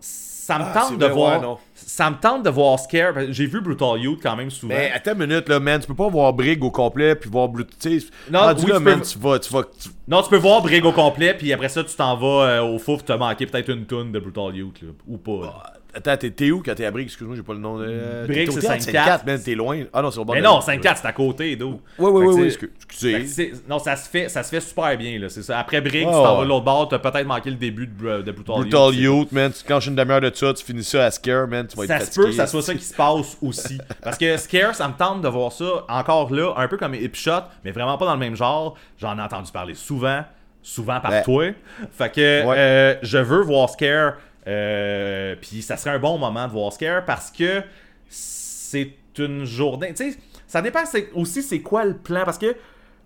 Ça 0.00 0.58
me 0.58 0.64
Ah, 0.64 0.72
tente 0.72 0.98
de 0.98 1.06
voir. 1.06 1.40
ouais. 1.42 1.56
Ça 1.88 2.10
me 2.10 2.16
tente 2.16 2.42
de 2.42 2.50
voir 2.50 2.78
Scare. 2.80 3.14
parce 3.14 3.26
que 3.26 3.32
J'ai 3.32 3.46
vu 3.46 3.60
Brutal 3.60 3.98
Youth 4.00 4.18
quand 4.20 4.34
même 4.34 4.50
souvent. 4.50 4.74
Mais 4.74 4.90
attends 4.92 5.12
une 5.12 5.26
minute, 5.26 5.48
là, 5.48 5.60
man. 5.60 5.80
Tu 5.80 5.86
peux 5.86 5.94
pas 5.94 6.08
voir 6.08 6.32
Brig 6.32 6.62
au 6.64 6.70
complet 6.72 7.14
puis 7.14 7.30
voir. 7.30 7.48
Tu 7.80 8.00
sais, 8.00 8.06
Non, 8.30 8.40
rendu 8.40 8.64
oui, 8.64 8.70
là, 8.72 8.78
tu 8.78 8.82
man, 8.82 8.98
peux- 8.98 9.04
tu 9.06 9.18
vas. 9.18 9.38
Tu 9.38 9.52
vas 9.52 9.62
tu- 9.62 9.88
Non, 10.08 10.20
tu 10.22 10.28
peux 10.30 10.36
voir 10.36 10.62
Brig 10.62 10.84
au 10.84 10.92
complet, 10.92 11.34
puis 11.34 11.52
après 11.52 11.68
ça, 11.68 11.84
tu 11.84 11.94
t'en 11.94 12.16
vas 12.16 12.48
euh, 12.48 12.62
au 12.62 12.78
fouf, 12.78 13.04
t'as 13.04 13.16
manqué 13.16 13.46
peut-être 13.46 13.68
une 13.70 13.86
tonne 13.86 14.10
de 14.10 14.18
Brutal 14.18 14.54
Youth, 14.56 14.82
là, 14.82 14.88
ou 15.06 15.16
pas. 15.16 15.62
Attends, 15.96 16.16
t'es- 16.16 16.50
où 16.50 16.62
quand 16.62 16.74
t'es 16.74 16.84
à 16.84 16.90
Brig 16.90 17.06
Excuse-moi, 17.06 17.36
j'ai 17.36 17.42
pas 17.42 17.54
le 17.54 17.58
nom. 17.58 17.78
de... 17.78 17.84
Au 17.84 18.52
c'est 18.52 18.60
théâtre 18.60 18.84
5-4. 18.84 19.22
5-4, 19.22 19.26
man. 19.26 19.40
T'es 19.42 19.54
loin. 19.54 19.82
Ah 19.92 20.02
non, 20.02 20.10
c'est 20.10 20.18
au 20.18 20.24
bord 20.24 20.34
mais 20.36 20.42
non, 20.42 20.56
la- 20.66 20.74
5-4, 20.74 20.96
c'est 21.00 21.06
à 21.08 21.12
côté, 21.12 21.56
d'où? 21.56 21.80
Excuse- 21.98 22.68
Fait 22.78 23.12
que 23.12 23.16
Excusez. 23.16 23.52
Non, 23.68 23.78
ça 23.78 23.96
se 23.96 24.08
fait, 24.08 24.28
ça 24.28 24.42
se 24.42 24.50
fait 24.50 24.60
super 24.60 24.96
bien, 24.96 25.18
là. 25.18 25.28
C'est 25.28 25.42
ça. 25.42 25.58
Après 25.58 25.80
Ouais, 25.80 25.90
tu 25.90 26.04
t'en 26.04 26.36
vas 26.38 26.44
l'autre 26.44 26.64
bord, 26.64 26.88
t'as 26.88 26.98
peut-être 26.98 27.26
manqué 27.26 27.50
le 27.50 27.56
début 27.56 27.86
de, 27.86 27.92
Bru- 27.92 28.22
de 28.22 28.30
Brutal, 28.32 28.56
Brutal 28.60 28.94
Youth. 28.94 28.94
Youth, 28.96 29.32
man. 29.32 29.52
Tu 29.52 29.64
clenches 29.64 29.86
une 29.86 29.94
demi-heure 29.96 30.20
de 30.20 30.30
ça, 30.34 30.52
tu 30.52 30.64
finis 30.64 30.84
ça 30.84 31.06
à 31.06 31.10
Scare, 31.10 31.48
man. 31.48 31.66
Tu 31.66 31.76
vas 31.76 31.86
Ça 31.86 32.00
se 32.00 32.14
peut 32.20 32.26
que 32.26 32.32
ça 32.32 32.46
soit 32.46 32.62
ça 32.62 32.74
qui 32.74 32.84
se 32.84 32.94
passe 32.94 33.36
aussi. 33.40 33.78
Parce 34.02 34.18
que 34.18 34.36
Scare, 34.36 34.74
ça 34.74 34.88
me 34.88 34.94
tente 34.94 35.22
de 35.22 35.28
voir 35.28 35.50
ça 35.52 35.84
encore 35.88 36.32
là, 36.32 36.52
un 36.56 36.68
peu 36.68 36.76
comme 36.76 36.94
Hipshot, 36.94 37.42
mais 37.64 37.70
vraiment 37.72 37.96
pas 37.96 38.04
dans 38.06 38.14
le 38.14 38.20
même 38.20 38.36
genre. 38.36 38.76
J'en 38.98 39.16
ai 39.18 39.22
entendu 39.22 39.50
parler 39.52 39.74
souvent, 39.74 40.24
souvent 40.62 41.00
par 41.00 41.22
toi. 41.22 41.46
Fait 41.92 42.12
que 42.12 42.44
Ouais. 42.46 42.54
euh, 42.58 42.94
je 43.02 43.18
veux 43.18 43.42
voir 43.42 43.70
Scare, 43.70 44.14
euh, 44.46 45.34
puis 45.40 45.62
ça 45.62 45.76
serait 45.76 45.90
un 45.90 45.98
bon 45.98 46.18
moment 46.18 46.46
de 46.46 46.52
voir 46.52 46.72
Scare 46.72 47.04
parce 47.04 47.30
que 47.30 47.62
c'est 48.08 48.94
une 49.18 49.44
journée. 49.44 49.92
Tu 49.94 50.12
sais, 50.12 50.18
ça 50.46 50.62
dépend 50.62 50.82
aussi 51.14 51.42
c'est 51.42 51.60
quoi 51.60 51.84
le 51.84 51.96
plan. 51.96 52.24
Parce 52.24 52.38
que 52.38 52.54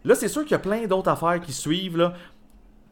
là, 0.04 0.14
c'est 0.14 0.28
sûr 0.28 0.42
qu'il 0.42 0.52
y 0.52 0.54
a 0.54 0.58
plein 0.58 0.86
d'autres 0.86 1.10
affaires 1.10 1.40
qui 1.40 1.52
suivent, 1.52 1.96
là. 1.96 2.14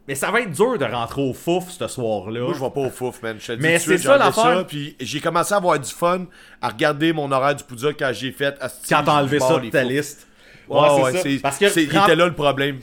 Mais 0.07 0.15
ça 0.15 0.31
va 0.31 0.41
être 0.41 0.51
dur 0.51 0.75
de 0.79 0.85
rentrer 0.85 1.21
au 1.21 1.33
fouf 1.33 1.69
ce 1.69 1.87
soir-là. 1.87 2.39
Moi, 2.41 2.53
je 2.55 2.59
vais 2.59 2.69
pas 2.71 2.81
au 2.81 2.89
fouf, 2.89 3.21
man. 3.21 3.37
Je 3.39 3.53
Mais 3.53 3.77
c'est 3.77 3.99
ça, 3.99 4.17
l'affaire. 4.17 4.65
Puis 4.65 4.95
j'ai 4.99 5.19
commencé 5.19 5.53
à 5.53 5.57
avoir 5.57 5.79
du 5.79 5.91
fun 5.91 6.25
à 6.61 6.69
regarder 6.69 7.13
mon 7.13 7.31
horaire 7.31 7.55
du 7.55 7.63
Poudja 7.63 7.93
quand 7.93 8.11
j'ai 8.11 8.31
fait. 8.31 8.55
asti, 8.59 8.89
Quand 8.89 9.03
t'as 9.03 9.19
enlevé 9.19 9.39
ça 9.39 9.59
de 9.59 9.69
ta 9.69 9.81
fouf. 9.81 9.89
liste. 9.91 10.27
Ouais, 10.67 10.79
ouais, 11.03 11.11
ça. 11.13 11.19
c'est- 11.21 11.39
Parce 11.39 11.57
que 11.59 11.65
était 11.79 12.15
là 12.15 12.25
le 12.25 12.33
problème. 12.33 12.79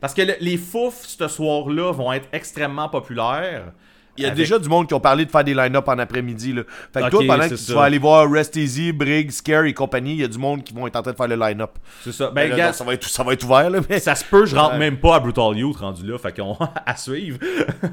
Parce 0.00 0.14
que 0.14 0.22
le- 0.22 0.36
les 0.40 0.56
fouf 0.56 1.04
ce 1.06 1.26
soir-là 1.26 1.90
vont 1.92 2.12
être 2.12 2.28
extrêmement 2.32 2.88
populaires. 2.88 3.72
Il 4.18 4.22
y 4.22 4.24
a 4.24 4.28
Avec- 4.28 4.36
déjà 4.38 4.58
du 4.58 4.68
monde 4.68 4.86
qui 4.88 4.94
ont 4.94 5.00
parlé 5.00 5.24
de 5.24 5.30
faire 5.30 5.44
des 5.44 5.54
line-up 5.54 5.86
en 5.88 5.98
après-midi. 5.98 6.52
Là. 6.52 6.62
Fait 6.92 7.02
que 7.02 7.08
toi, 7.10 7.22
pendant 7.26 7.44
que 7.44 7.54
tu 7.54 7.56
ça. 7.56 7.74
vas 7.74 7.82
aller 7.82 7.98
voir 7.98 8.30
Rest 8.30 8.56
Easy, 8.56 8.92
Brig, 8.92 9.30
Scare 9.30 9.64
et 9.64 9.74
compagnie, 9.74 10.12
il 10.14 10.20
y 10.20 10.24
a 10.24 10.28
du 10.28 10.38
monde 10.38 10.62
qui 10.64 10.72
vont 10.74 10.86
être 10.86 10.96
en 10.96 11.02
train 11.02 11.12
de 11.12 11.16
faire 11.16 11.28
le 11.28 11.36
line-up. 11.36 11.70
C'est 12.02 12.12
ça. 12.12 12.26
Ben, 12.28 12.34
Ben 12.34 12.50
là, 12.50 12.56
gars, 12.56 12.66
non, 12.68 12.72
ça, 12.72 12.84
va 12.84 12.94
être, 12.94 13.04
ça 13.08 13.22
va 13.22 13.32
être 13.32 13.44
ouvert, 13.44 13.68
là, 13.70 13.80
mais... 13.88 13.98
ça 13.98 14.14
se 14.14 14.24
peut, 14.24 14.46
je 14.46 14.56
rentre 14.56 14.72
Ouais. 14.72 14.78
même 14.78 14.98
pas 14.98 15.16
à 15.16 15.20
Brutal 15.20 15.56
Youth 15.56 15.76
rendu 15.76 16.06
là. 16.06 16.18
Fait 16.18 16.34
qu'on 16.34 16.56
à 16.86 16.96
suivre. 16.96 17.38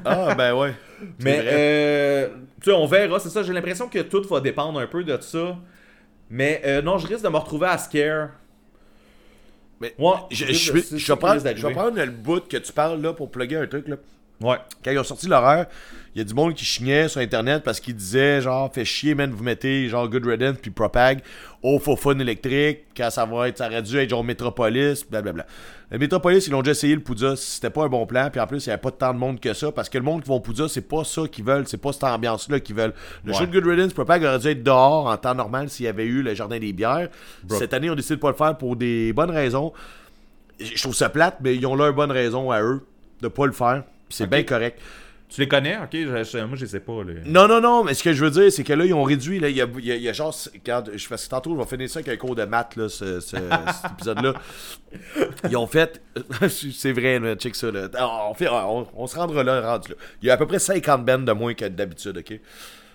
Ah, 0.04 0.34
ben 0.34 0.54
ouais. 0.54 0.74
Mais, 1.20 1.40
euh, 1.44 2.28
tu 2.62 2.70
sais, 2.70 2.72
on 2.72 2.86
verra. 2.86 3.18
C'est 3.20 3.28
ça. 3.28 3.42
J'ai 3.42 3.52
l'impression 3.52 3.88
que 3.88 3.98
tout 3.98 4.22
va 4.30 4.40
dépendre 4.40 4.78
un 4.80 4.86
peu 4.86 5.04
de 5.04 5.18
ça. 5.20 5.56
Mais 6.30 6.62
euh, 6.64 6.80
non, 6.80 6.96
je 6.98 7.06
risque 7.06 7.22
de 7.22 7.28
me 7.28 7.36
retrouver 7.36 7.66
à 7.66 7.76
Scare. 7.78 8.28
Mais 9.80 9.94
Ouais, 9.98 10.14
je, 10.30 10.46
je, 10.46 10.72
vais- 10.72 11.16
prendre 11.16 11.96
le 11.96 12.06
bout 12.10 12.46
que 12.48 12.56
tu 12.56 12.72
parles 12.72 13.00
là 13.02 13.12
pour 13.12 13.30
plugger 13.30 13.56
un 13.56 13.66
truc. 13.66 13.88
Là. 13.88 13.96
Ouais. 14.40 14.56
Quand 14.84 14.90
ils 14.90 14.98
ont 14.98 15.04
sorti 15.04 15.26
l'horaire, 15.26 15.66
il 16.14 16.18
y 16.18 16.20
a 16.20 16.24
du 16.24 16.34
monde 16.34 16.54
qui 16.54 16.64
chignait 16.64 17.08
sur 17.08 17.20
internet 17.20 17.62
parce 17.64 17.80
qu'ils 17.80 17.96
disaient 17.96 18.40
genre 18.40 18.72
fait 18.72 18.84
chier 18.84 19.14
man, 19.14 19.30
vous 19.32 19.42
mettez 19.42 19.88
genre 19.88 20.08
Good 20.08 20.24
Riddance 20.26 20.56
puis 20.62 20.70
Propag 20.70 21.20
au 21.62 21.78
faux 21.78 21.96
fun 21.96 22.18
électrique 22.18 22.84
quand 22.96 23.10
ça 23.10 23.24
va 23.26 23.48
être 23.48 23.58
ça 23.58 23.66
aurait 23.66 23.82
dû 23.82 23.98
être 23.98 24.10
genre 24.10 24.22
Metropolis 24.22 25.04
blablabla. 25.08 25.44
Le 25.90 25.98
Metropolis 25.98 26.46
ils 26.46 26.50
l'ont 26.50 26.62
déjà 26.62 26.70
essayé 26.72 26.94
le 26.94 27.00
Poudja, 27.02 27.34
c'était 27.36 27.70
pas 27.70 27.84
un 27.84 27.88
bon 27.88 28.06
plan 28.06 28.28
puis 28.30 28.40
en 28.40 28.46
plus 28.46 28.64
il 28.64 28.68
y 28.68 28.72
avait 28.72 28.80
pas 28.80 28.90
tant 28.92 29.12
de 29.12 29.18
monde 29.18 29.40
que 29.40 29.52
ça 29.54 29.72
parce 29.72 29.88
que 29.88 29.98
le 29.98 30.04
monde 30.04 30.22
qui 30.22 30.28
vont 30.28 30.36
au 30.36 30.40
Poudja, 30.40 30.68
c'est 30.68 30.80
pas 30.88 31.02
ça 31.04 31.22
qu'ils 31.26 31.44
veulent, 31.44 31.66
c'est 31.66 31.78
pas 31.78 31.92
cette 31.92 32.04
ambiance 32.04 32.48
là 32.48 32.60
qu'ils 32.60 32.76
veulent. 32.76 32.94
Le 33.24 33.32
Ouais. 33.32 33.38
show 33.38 33.46
de 33.46 33.52
Good 33.52 33.66
Riddance 33.68 33.92
Propag 33.92 34.22
aurait 34.24 34.38
dû 34.38 34.48
être 34.48 34.62
dehors 34.62 35.06
en 35.06 35.16
temps 35.16 35.34
normal 35.34 35.68
s'il 35.68 35.86
y 35.86 35.88
avait 35.88 36.06
eu 36.06 36.22
le 36.22 36.32
jardin 36.34 36.58
des 36.60 36.72
bières. 36.72 37.08
Bro. 37.42 37.58
Cette 37.58 37.74
année 37.74 37.90
on 37.90 37.94
décide 37.96 38.16
de 38.16 38.20
pas 38.20 38.30
le 38.30 38.36
faire 38.36 38.56
pour 38.56 38.76
des 38.76 39.12
bonnes 39.12 39.30
raisons. 39.30 39.72
Je 40.60 40.80
trouve 40.80 40.94
ça 40.94 41.08
plate 41.08 41.38
mais 41.42 41.56
ils 41.56 41.66
ont 41.66 41.74
leur 41.74 41.92
bonne 41.92 42.12
raison 42.12 42.52
à 42.52 42.62
eux 42.62 42.82
de 43.20 43.26
pas 43.28 43.46
le 43.46 43.52
faire. 43.52 43.82
C'est 44.10 44.28
bien 44.28 44.44
correct. 44.44 44.80
Tu 45.34 45.40
les 45.40 45.48
connais, 45.48 45.76
ok? 45.78 45.92
Moi, 46.46 46.56
je 46.56 46.64
sais 46.66 46.78
pas. 46.78 46.92
Non, 47.26 47.48
non, 47.48 47.60
non, 47.60 47.82
mais 47.82 47.94
ce 47.94 48.04
que 48.04 48.12
je 48.12 48.24
veux 48.24 48.30
dire, 48.30 48.52
c'est 48.52 48.62
que 48.62 48.72
là, 48.72 48.84
ils 48.84 48.94
ont 48.94 49.02
réduit. 49.02 49.40
Là, 49.40 49.48
il, 49.48 49.56
y 49.56 50.08
a, 50.08 50.12
genre. 50.12 50.32
Regarde, 50.54 50.92
je 50.94 51.06
fais 51.08 51.16
tantôt, 51.28 51.54
je 51.56 51.58
vais 51.60 51.66
finir 51.66 51.90
ça 51.90 51.98
avec 51.98 52.08
un 52.08 52.16
cours 52.16 52.36
de 52.36 52.44
maths, 52.44 52.76
là, 52.76 52.88
ce, 52.88 53.18
ce- 53.18 53.36
cet 53.82 53.92
épisode-là. 53.94 54.34
Ils 55.50 55.56
ont 55.56 55.66
fait. 55.66 56.00
c'est 56.48 56.92
vrai, 56.92 57.18
là, 57.18 57.34
check 57.34 57.56
ça. 57.56 57.70
Là. 57.72 57.88
Ah, 57.98 58.28
On, 58.30 58.34
fait, 58.34 58.48
on, 58.48 58.86
on 58.96 59.06
se 59.08 59.16
rendra 59.16 59.42
là, 59.42 59.60
rendu 59.72 59.88
là. 59.90 59.94
Il 60.22 60.28
y 60.28 60.30
a 60.30 60.34
à 60.34 60.36
peu 60.36 60.46
près 60.46 60.60
50 60.60 61.04
bands 61.04 61.18
de 61.18 61.32
moins 61.32 61.54
que 61.54 61.64
d'habitude, 61.64 62.16
ok? 62.18 62.38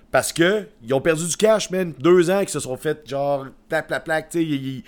Parce 0.09 0.31
que 0.31 0.65
ils 0.81 0.93
ont 0.93 1.01
perdu 1.01 1.27
du 1.27 1.35
cash, 1.35 1.69
man. 1.71 1.93
Deux 1.99 2.29
ans 2.31 2.39
qu'ils 2.39 2.49
se 2.49 2.61
sont 2.61 2.77
fait 2.77 3.01
genre 3.07 3.47
plac, 3.67 3.87
plac, 3.87 4.03
plac, 4.05 4.29
ils- 4.33 4.41
ils- 4.77 4.83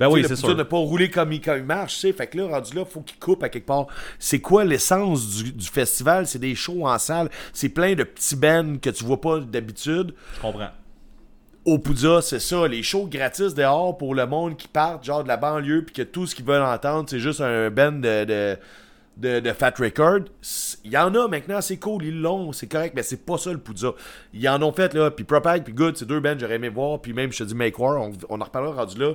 Ben 0.00 0.08
oui, 0.08 0.22
c'est 0.22 0.30
le 0.30 0.36
sûr. 0.36 0.48
Poudja 0.48 0.56
n'a 0.56 0.64
pas 0.64 0.78
roulé 0.78 1.10
comme 1.10 1.30
il, 1.30 1.40
comme 1.42 1.58
il 1.58 1.64
marche, 1.64 1.94
tu 1.94 2.00
sais. 2.00 2.12
Fait 2.12 2.26
que 2.26 2.38
là, 2.38 2.48
rendu 2.48 2.74
là, 2.74 2.84
faut 2.86 3.02
qu'il 3.02 3.18
coupe 3.18 3.42
à 3.42 3.50
quelque 3.50 3.66
part. 3.66 3.86
C'est 4.18 4.40
quoi 4.40 4.64
l'essence 4.64 5.28
du, 5.36 5.52
du 5.52 5.66
festival? 5.66 6.26
C'est 6.26 6.38
des 6.38 6.54
shows 6.54 6.86
en 6.86 6.98
salle. 6.98 7.28
C'est 7.52 7.68
plein 7.68 7.94
de 7.94 8.02
petits 8.02 8.34
bands 8.34 8.78
que 8.80 8.88
tu 8.88 9.04
vois 9.04 9.20
pas 9.20 9.40
d'habitude. 9.40 10.14
Je 10.36 10.40
comprends. 10.40 10.70
Au 11.66 11.78
Poudja, 11.78 12.22
c'est 12.22 12.40
ça. 12.40 12.66
Les 12.66 12.82
shows 12.82 13.06
gratis 13.06 13.54
dehors 13.54 13.98
pour 13.98 14.14
le 14.14 14.24
monde 14.26 14.56
qui 14.56 14.68
part, 14.68 15.02
genre 15.04 15.22
de 15.22 15.28
la 15.28 15.36
banlieue, 15.36 15.84
puis 15.84 15.94
que 15.94 16.02
tout 16.02 16.26
ce 16.26 16.34
qu'ils 16.34 16.46
veulent 16.46 16.62
entendre, 16.62 17.04
c'est 17.10 17.20
juste 17.20 17.42
un 17.42 17.70
band 17.70 17.92
de, 17.92 18.24
de, 18.24 18.56
de, 19.18 19.40
de 19.40 19.52
Fat 19.52 19.74
Record. 19.78 20.20
Il 20.82 20.92
y 20.92 20.96
en 20.96 21.14
a 21.14 21.28
maintenant, 21.28 21.60
c'est 21.60 21.76
cool, 21.76 22.06
ils 22.06 22.18
l'ont, 22.18 22.52
c'est 22.52 22.66
correct, 22.66 22.94
mais 22.96 23.02
c'est 23.02 23.26
pas 23.26 23.36
ça 23.36 23.52
le 23.52 23.58
Poudja. 23.58 23.92
Ils 24.32 24.48
en 24.48 24.62
ont 24.62 24.72
fait, 24.72 24.94
là. 24.94 25.10
Puis 25.10 25.24
Propag, 25.24 25.62
puis 25.62 25.74
Good, 25.74 25.98
c'est 25.98 26.06
deux 26.06 26.20
bands, 26.20 26.36
j'aurais 26.38 26.54
aimé 26.54 26.70
voir. 26.70 27.02
Puis 27.02 27.12
même, 27.12 27.30
je 27.30 27.40
te 27.40 27.44
dis, 27.44 27.54
Make 27.54 27.78
War, 27.78 28.00
on, 28.00 28.12
on 28.30 28.40
en 28.40 28.44
reparlera 28.44 28.76
rendu 28.76 28.98
là. 28.98 29.12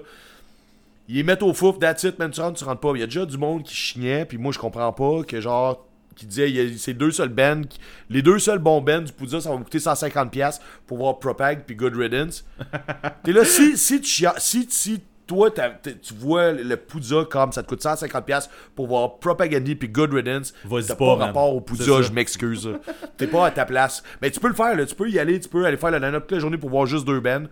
Ils 1.07 1.15
les 1.18 1.23
mettent 1.23 1.44
au 1.44 1.53
fouf, 1.53 1.77
that's 1.80 2.03
it, 2.03 2.18
man, 2.19 2.32
tu 2.32 2.41
rentres, 2.41 2.57
tu 2.60 2.64
rentres 2.65 2.80
pas. 2.82 2.91
Il 2.95 2.99
y 2.99 3.03
a 3.03 3.06
déjà 3.06 3.26
du 3.26 3.38
monde 3.38 3.64
qui 3.64 3.76
chignait, 3.76 4.26
puis 4.26 4.38
moi, 4.38 4.52
je 4.52 4.57
comprends 4.60 4.91
pas 4.91 5.23
que 5.23 5.40
genre, 5.40 5.86
qui 6.15 6.26
disait, 6.26 6.49
il 6.49 6.56
y 6.56 6.60
a- 6.60 6.77
c'est 6.77 6.94
deux 6.94 7.11
seuls 7.11 7.30
bands, 7.30 7.61
les 8.10 8.22
deux 8.22 8.40
seuls 8.40 8.60
bons 8.60 8.82
bands 8.82 9.02
du 9.02 9.11
Poudja, 9.11 9.40
ça 9.41 9.49
va 9.52 9.57
me 9.57 9.64
coûter 9.64 9.80
150$ 9.80 10.60
pour 10.88 10.98
voir 10.98 11.19
Propag 11.19 11.64
puis 11.65 11.76
Good 11.76 11.95
Riddance. 11.95 12.45
T'es 13.23 13.34
là, 13.34 13.44
si, 13.45 13.77
si 13.77 14.02
tu 14.02 14.26
si, 14.38 14.68
si 14.69 15.02
toi, 15.27 15.49
tu 15.52 16.14
vois 16.14 16.52
le 16.52 16.77
Poudza 16.77 17.26
comme 17.30 17.52
ça 17.52 17.64
te 17.64 17.68
coûte 17.68 17.82
150$ 17.84 18.48
pour 18.76 18.88
voir 18.88 19.18
Propaganda 19.18 19.73
puis 19.76 19.90
Good 19.90 20.14
Riddance. 20.14 20.53
T'as 20.88 20.95
pas, 20.95 21.06
rapport 21.26 21.53
au 21.56 21.61
ça. 21.84 22.02
je 22.03 22.11
m'excuse. 22.14 22.69
T'es 23.18 23.27
pas 23.27 23.48
à 23.48 23.52
ta 23.52 23.65
place. 23.65 24.03
Mais 24.22 24.30
tu 24.32 24.40
peux 24.40 24.48
le 24.49 24.53
faire, 24.53 24.76
là. 24.76 24.86
Tu 24.86 24.94
peux 24.95 25.10
y 25.10 25.18
aller, 25.19 25.40
tu 25.40 25.49
peux 25.49 25.65
aller 25.65 25.77
faire 25.77 25.91
la 25.91 25.99
line-up 25.99 26.23
toute 26.27 26.32
la 26.34 26.40
journée 26.40 26.57
pour 26.57 26.69
voir 26.69 26.86
juste 26.86 27.06
deux 27.06 27.19
bands. 27.19 27.45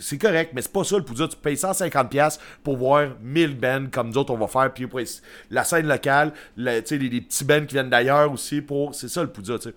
C'est 0.00 0.18
correct, 0.18 0.52
mais 0.54 0.62
c'est 0.62 0.72
pas 0.72 0.84
ça 0.84 0.96
le 0.96 1.02
Poudza. 1.04 1.28
Tu 1.28 1.36
payes 1.36 1.54
150$ 1.56 2.38
pour 2.62 2.76
voir 2.76 3.08
1000 3.22 3.56
bands 3.58 3.86
comme 3.90 4.08
nous 4.10 4.18
autres 4.18 4.32
on 4.32 4.36
va 4.38 4.46
faire. 4.48 4.72
Puis 4.72 4.86
la 5.50 5.64
scène 5.64 5.86
locale, 5.86 6.32
le- 6.56 6.82
les, 6.90 6.98
les 7.08 7.20
petits 7.20 7.44
bands 7.44 7.64
qui 7.66 7.74
viennent 7.74 7.90
d'ailleurs 7.90 8.32
aussi. 8.32 8.60
pour 8.60 8.94
C'est 8.94 9.08
ça 9.08 9.22
le 9.22 9.28
Poudza, 9.28 9.58
tu 9.58 9.68
sais. 9.70 9.74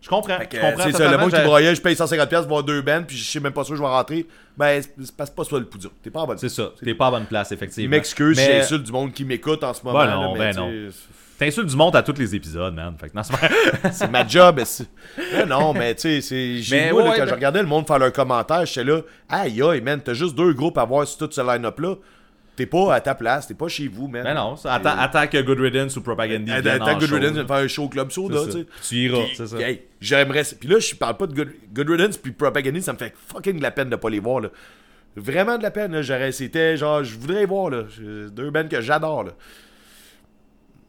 Je 0.00 0.08
comprends. 0.08 0.36
C'est 0.50 0.92
ça, 0.92 1.10
le 1.12 1.16
monde 1.18 1.30
qui 1.32 1.40
broyait, 1.44 1.74
je 1.76 1.80
paye 1.80 1.94
150$ 1.94 2.28
pour 2.40 2.48
voir 2.48 2.62
deux 2.64 2.82
bands, 2.82 3.04
puis 3.06 3.16
je 3.16 3.24
sais 3.30 3.38
même 3.38 3.52
pas 3.52 3.62
sûr 3.62 3.74
que 3.74 3.78
je 3.78 3.82
vais 3.82 3.88
rentrer. 3.88 4.26
Ben, 4.56 4.82
c'est 4.82 5.16
pas, 5.16 5.26
pas 5.26 5.44
ça 5.44 5.58
le 5.58 5.64
Poudza. 5.64 5.88
T'es 6.02 6.10
pas 6.10 6.20
en 6.22 6.26
bonne 6.26 6.38
C'est 6.38 6.48
ça. 6.48 6.72
T'es 6.84 6.94
pas 6.94 7.06
à 7.06 7.10
bonne 7.12 7.26
place, 7.26 7.52
effectivement. 7.52 7.86
Je 7.86 7.90
m'excuse 7.96 8.36
Mais- 8.36 8.60
j'insulte 8.62 8.82
du 8.82 8.90
monde 8.92 9.12
qui 9.12 9.24
m'écoute 9.24 9.62
en 9.62 9.72
ce 9.72 9.82
moment. 9.84 10.00
Ben 10.00 10.10
non, 10.10 10.34
là, 10.34 10.38
mais 10.38 10.52
ben 10.52 10.56
non. 10.56 10.90
T'insultes 11.44 11.66
du 11.70 11.76
monde 11.76 11.96
à 11.96 12.02
tous 12.02 12.14
les 12.18 12.34
épisodes, 12.36 12.72
man. 12.74 12.94
Fait 13.00 13.08
que 13.08 13.16
non, 13.16 13.22
c'est 13.24 13.32
C'est 13.92 14.10
ma 14.10 14.26
job. 14.26 14.54
mais 14.58 14.64
c'est- 14.64 14.86
Mais 15.34 15.44
non, 15.44 15.72
mais 15.74 15.94
tu 15.96 16.02
sais, 16.02 16.20
c'est. 16.20 16.58
j'ai- 16.58 16.76
Mais 16.76 16.92
ouais, 16.92 17.02
quand 17.02 17.16
ben- 17.18 17.28
je 17.28 17.34
regardais 17.34 17.60
le 17.62 17.66
monde 17.68 17.86
faire 17.86 17.98
leurs 17.98 18.12
commentaires, 18.12 18.64
j'étais 18.64 18.84
là, 18.84 19.00
aïe 19.28 19.60
aïe, 19.60 19.80
man, 19.80 20.00
t'as 20.00 20.14
juste 20.14 20.36
deux 20.36 20.52
groupes 20.52 20.78
à 20.78 20.84
voir 20.84 21.06
sur 21.06 21.18
tout 21.26 21.32
ce 21.32 21.40
line-up-là. 21.40 21.96
T'es 22.54 22.66
pas 22.66 22.94
à 22.94 23.00
ta 23.00 23.14
place, 23.16 23.46
t'es 23.48 23.54
pas 23.54 23.66
chez 23.66 23.88
vous, 23.88 24.06
man. 24.08 24.22
Ben 24.22 24.34
non, 24.34 24.56
ça, 24.56 24.74
attends, 24.74 24.96
attends 24.96 25.26
que 25.26 25.40
Good 25.42 25.58
Riddance 25.58 25.96
ou 25.96 26.02
Propaganda 26.02 26.54
Attends 26.54 26.84
en 26.84 26.98
Good 26.98 27.08
show, 27.08 27.14
Riddance 27.16 27.32
de 27.32 27.44
faire 27.44 27.56
un 27.56 27.66
show 27.68 27.88
Club 27.88 28.10
Soda, 28.12 28.44
tu 28.44 28.52
sais. 28.52 28.66
Tu 28.88 28.94
iras, 29.06 29.24
Puis, 29.24 29.36
c'est 29.36 29.46
ça. 29.48 29.58
hey, 29.58 29.80
j'aimerais. 30.00 30.42
Puis 30.60 30.68
là, 30.68 30.78
je 30.78 30.94
parle 30.94 31.16
pas 31.16 31.26
de 31.26 31.34
Good, 31.34 31.48
Good 31.74 31.88
Riddance 31.90 32.16
puis 32.18 32.30
Propaganda, 32.32 32.80
ça 32.82 32.92
me 32.92 32.98
fait 32.98 33.14
fucking 33.16 33.56
de 33.56 33.62
la 33.62 33.70
peine 33.70 33.88
de 33.90 33.96
pas 33.96 34.10
les 34.10 34.20
voir, 34.20 34.40
là. 34.40 34.50
Vraiment 35.16 35.56
de 35.58 35.62
la 35.62 35.70
peine, 35.70 35.92
là. 35.92 36.02
J'aurais, 36.02 36.30
c'était 36.30 36.76
genre, 36.76 37.02
je 37.02 37.18
voudrais 37.18 37.40
les 37.40 37.46
voir, 37.46 37.70
là. 37.70 37.82
Deux 38.30 38.50
bands 38.50 38.68
que 38.68 38.80
j'adore, 38.80 39.24
là. 39.24 39.32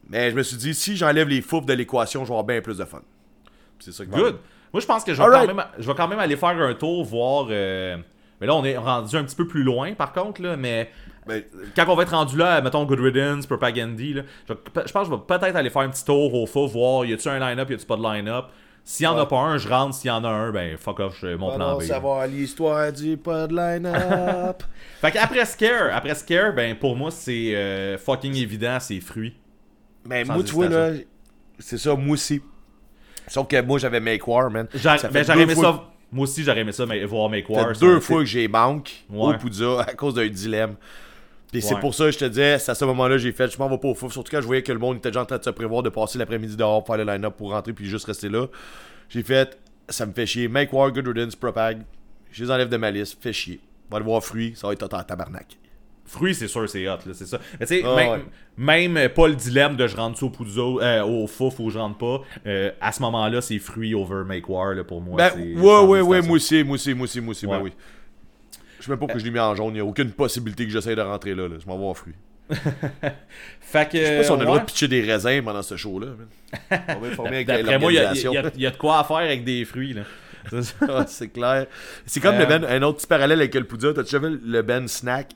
Mais 0.08 0.30
je 0.30 0.36
me 0.36 0.42
suis 0.42 0.56
dit, 0.56 0.74
si 0.74 0.96
j'enlève 0.96 1.28
les 1.28 1.40
foufs 1.40 1.64
de 1.66 1.72
l'équation, 1.72 2.20
je 2.24 2.28
vais 2.28 2.32
avoir 2.34 2.44
bien 2.44 2.60
plus 2.60 2.78
de 2.78 2.84
fun. 2.84 3.00
C'est 3.80 3.92
ça 3.92 4.04
que 4.04 4.10
Good. 4.10 4.36
Moi, 4.72 4.80
je 4.80 4.86
pense 4.86 5.04
que 5.04 5.14
je 5.14 5.22
vais, 5.22 5.28
quand 5.30 5.46
même, 5.46 5.64
je 5.78 5.86
vais 5.86 5.94
quand 5.94 6.08
même 6.08 6.18
aller 6.18 6.36
faire 6.36 6.48
un 6.60 6.74
tour, 6.74 7.04
voir. 7.04 7.46
euh, 7.50 7.96
Mais 8.40 8.46
là, 8.46 8.54
on 8.54 8.64
est 8.64 8.76
rendu 8.76 9.16
un 9.16 9.24
petit 9.24 9.36
peu 9.36 9.46
plus 9.46 9.62
loin, 9.62 9.94
par 9.94 10.12
contre, 10.12 10.42
là. 10.42 10.56
Mais 10.56 10.90
Ben, 11.26 11.42
quand 11.76 11.84
on 11.88 11.94
va 11.94 12.02
être 12.02 12.10
rendu 12.10 12.36
là, 12.36 12.60
mettons 12.60 12.84
Good 12.84 13.00
Riddance, 13.00 13.46
Propaganda, 13.46 14.02
là, 14.02 14.22
je, 14.48 14.52
pense 14.72 14.84
que 14.84 15.04
je 15.04 15.10
vais 15.10 15.22
peut-être 15.26 15.56
aller 15.56 15.70
faire 15.70 15.82
un 15.82 15.88
petit 15.88 16.04
tour 16.04 16.34
au 16.34 16.46
faux, 16.46 16.66
voir 16.66 17.04
y 17.04 17.12
a-tu 17.14 17.28
un 17.28 17.38
line-up, 17.38 17.70
y 17.70 17.74
a-tu 17.74 17.86
pas 17.86 17.96
de 17.96 18.02
line-up? 18.02 18.46
S'il 18.86 19.04
y 19.04 19.06
en 19.06 19.16
a 19.16 19.24
pas 19.24 19.38
un, 19.38 19.56
je 19.56 19.66
rentre. 19.66 19.94
S'il 19.94 20.08
y 20.08 20.10
en 20.10 20.22
a 20.24 20.28
un, 20.28 20.50
ben 20.50 20.76
fuck 20.76 21.00
off, 21.00 21.16
je- 21.22 21.36
mon 21.36 21.46
plan 21.54 21.68
Alors, 21.68 21.78
B. 21.78 21.82
savoir 21.84 22.26
l'histoire 22.26 22.92
du 22.92 23.16
pas 23.16 23.46
de 23.46 23.54
line-up. 23.56 24.62
Fait 25.00 25.10
qu'après 25.12 25.46
Scare, 25.46 25.94
après 25.94 26.14
Scare, 26.14 26.52
ben 26.52 26.76
pour 26.76 26.94
moi, 26.94 27.10
c'est 27.10 27.54
euh, 27.54 27.96
fucking 27.96 28.34
évident, 28.36 28.76
c'est 28.80 29.00
fruits. 29.00 29.34
Mais 30.06 30.24
moi, 30.24 30.42
tu 30.42 30.52
vois, 30.52 30.68
là, 30.68 30.90
c'est 31.58 31.78
ça, 31.78 31.94
moi 31.94 32.14
aussi. 32.14 32.40
Sauf 33.26 33.48
que 33.48 33.60
moi, 33.62 33.78
j'avais 33.78 34.00
Make 34.00 34.26
War, 34.26 34.50
man. 34.50 34.66
Ben, 34.72 35.24
j'aurais 35.24 35.42
aimé 35.42 35.54
ça. 35.54 35.84
Moi 36.12 36.24
aussi, 36.24 36.44
j'aurais 36.44 36.60
aimé 36.60 36.72
ça, 36.72 36.86
mais 36.86 37.04
voir 37.04 37.28
Make 37.28 37.48
War. 37.48 37.72
deux 37.72 38.00
fois 38.00 38.20
que 38.20 38.26
j'ai 38.26 38.48
manque 38.48 39.04
au 39.12 39.32
Poudza 39.34 39.80
à 39.80 39.94
cause 39.94 40.14
d'un 40.14 40.28
dilemme. 40.28 40.76
Puis 41.50 41.62
c'est 41.62 41.78
pour 41.78 41.94
ça 41.94 42.06
que 42.06 42.10
je 42.10 42.18
te 42.18 42.24
disais, 42.24 42.58
c'est 42.58 42.72
à 42.72 42.74
ce 42.74 42.84
moment-là 42.84 43.16
j'ai 43.16 43.30
fait, 43.30 43.52
je 43.52 43.58
m'en 43.58 43.68
vais 43.68 43.78
pas 43.78 43.88
au 43.88 43.94
fouf. 43.94 44.12
Surtout 44.12 44.30
quand 44.32 44.40
je 44.40 44.46
voyais 44.46 44.62
que 44.62 44.72
le 44.72 44.80
monde 44.80 44.96
était 44.96 45.10
déjà 45.10 45.22
en 45.22 45.24
train 45.24 45.38
de 45.38 45.44
se 45.44 45.50
prévoir 45.50 45.84
de 45.84 45.88
passer 45.88 46.18
l'après-midi 46.18 46.56
dehors 46.56 46.82
pour 46.82 46.94
faire 46.94 47.04
le 47.04 47.12
line-up 47.12 47.36
pour 47.36 47.52
rentrer 47.52 47.72
puis 47.72 47.86
juste 47.86 48.06
rester 48.06 48.28
là. 48.28 48.46
J'ai 49.08 49.22
fait, 49.22 49.56
ça 49.88 50.04
me 50.04 50.12
fait 50.12 50.26
chier. 50.26 50.48
Make 50.48 50.72
War, 50.72 50.90
Good 50.90 51.06
Riddance, 51.06 51.36
Propag. 51.36 51.82
Je 52.32 52.42
les 52.42 52.50
enlève 52.50 52.68
de 52.68 52.76
ma 52.76 52.90
liste, 52.90 53.22
fait 53.22 53.32
chier. 53.32 53.60
Va 53.88 54.00
le 54.00 54.04
voir 54.04 54.24
fruit, 54.24 54.54
ça 54.56 54.66
va 54.66 54.72
être 54.72 54.80
total 54.80 55.06
tabarnak. 55.06 55.56
Fruits, 56.06 56.34
c'est 56.34 56.48
sûr, 56.48 56.68
c'est 56.68 56.86
hot, 56.88 56.98
là, 57.06 57.12
c'est 57.14 57.26
ça. 57.26 57.38
Mais 57.58 57.66
tu 57.66 57.76
sais, 57.76 57.82
Ah, 57.84 57.96
même, 57.96 58.10
ouais. 58.10 58.24
même, 58.58 58.96
euh, 58.98 59.08
pas 59.08 59.26
le 59.26 59.34
dilemme 59.34 59.74
de 59.76 59.86
je 59.86 59.96
rentre 59.96 60.22
au 60.22 60.28
Poudzo, 60.30 60.80
euh, 60.80 61.02
au 61.02 61.26
fouf 61.26 61.58
ou 61.60 61.70
je 61.70 61.78
rentre 61.78 61.96
pas. 61.98 62.20
euh, 62.46 62.70
à 62.80 62.92
ce 62.92 63.00
moment-là, 63.02 63.40
c'est 63.40 63.58
fruits 63.58 63.94
over 63.94 64.22
Make 64.26 64.48
War, 64.48 64.74
là, 64.74 64.84
pour 64.84 65.00
moi. 65.00 65.16
Ben, 65.16 65.32
ouais, 65.56 65.80
ouais, 65.80 66.00
ouais, 66.02 66.22
moi 66.22 66.36
aussi, 66.36 66.62
moi 66.62 66.74
aussi, 66.74 66.92
moi 66.94 67.04
aussi, 67.04 67.20
moi 67.20 67.30
aussi, 67.30 67.46
ben 67.46 67.60
oui. 67.62 67.72
Je 68.78 68.84
sais 68.84 68.90
même 68.90 68.98
pas 68.98 69.06
pourquoi 69.06 69.18
je 69.18 69.24
l'ai 69.24 69.30
mis 69.30 69.38
en 69.38 69.54
jaune, 69.54 69.68
il 69.70 69.74
n'y 69.74 69.80
a 69.80 69.84
aucune 69.84 70.10
possibilité 70.12 70.66
que 70.66 70.70
j'essaie 70.70 70.94
de 70.94 71.00
rentrer 71.00 71.34
là, 71.34 71.48
là. 71.48 71.54
je 71.58 71.66
m'en 71.66 71.78
vais 71.78 71.84
en 71.86 71.94
fruit. 71.94 72.12
Fait 73.60 73.88
que. 73.90 73.98
Je 73.98 74.04
sais 74.04 74.16
pas 74.18 74.24
si 74.24 74.30
on 74.30 74.34
a 74.34 74.38
le 74.40 74.44
droit 74.44 74.58
de 74.58 74.64
pitcher 74.66 74.88
des 74.88 75.00
raisins 75.00 75.42
pendant 75.42 75.62
ce 75.62 75.76
show-là. 75.76 76.08
On 76.70 76.98
va 77.00 77.08
informer 77.08 77.36
avec 77.36 77.48
il 77.48 77.54
y, 77.94 77.96
a- 77.96 78.50
y 78.54 78.62
y 78.62 78.70
de 78.70 78.76
quoi 78.76 78.98
à 78.98 79.04
faire 79.04 79.16
avec 79.16 79.44
des 79.44 79.64
fruits, 79.64 79.94
là. 79.94 80.02
C'est. 80.50 80.74
Ah, 80.88 81.06
c'est 81.08 81.28
clair. 81.28 81.66
C'est 82.04 82.20
comme 82.20 82.34
Euh, 82.34 82.40
le 82.40 82.46
ben, 82.46 82.64
un 82.66 82.82
autre 82.82 82.98
petit 82.98 83.06
parallèle 83.06 83.38
avec 83.40 83.54
le 83.54 83.64
Poudza. 83.64 83.94
T'as-tu 83.94 84.14
déjà 84.14 84.18
vu 84.28 84.38
le 84.44 84.60
Ben 84.62 84.86
Snack? 84.86 85.30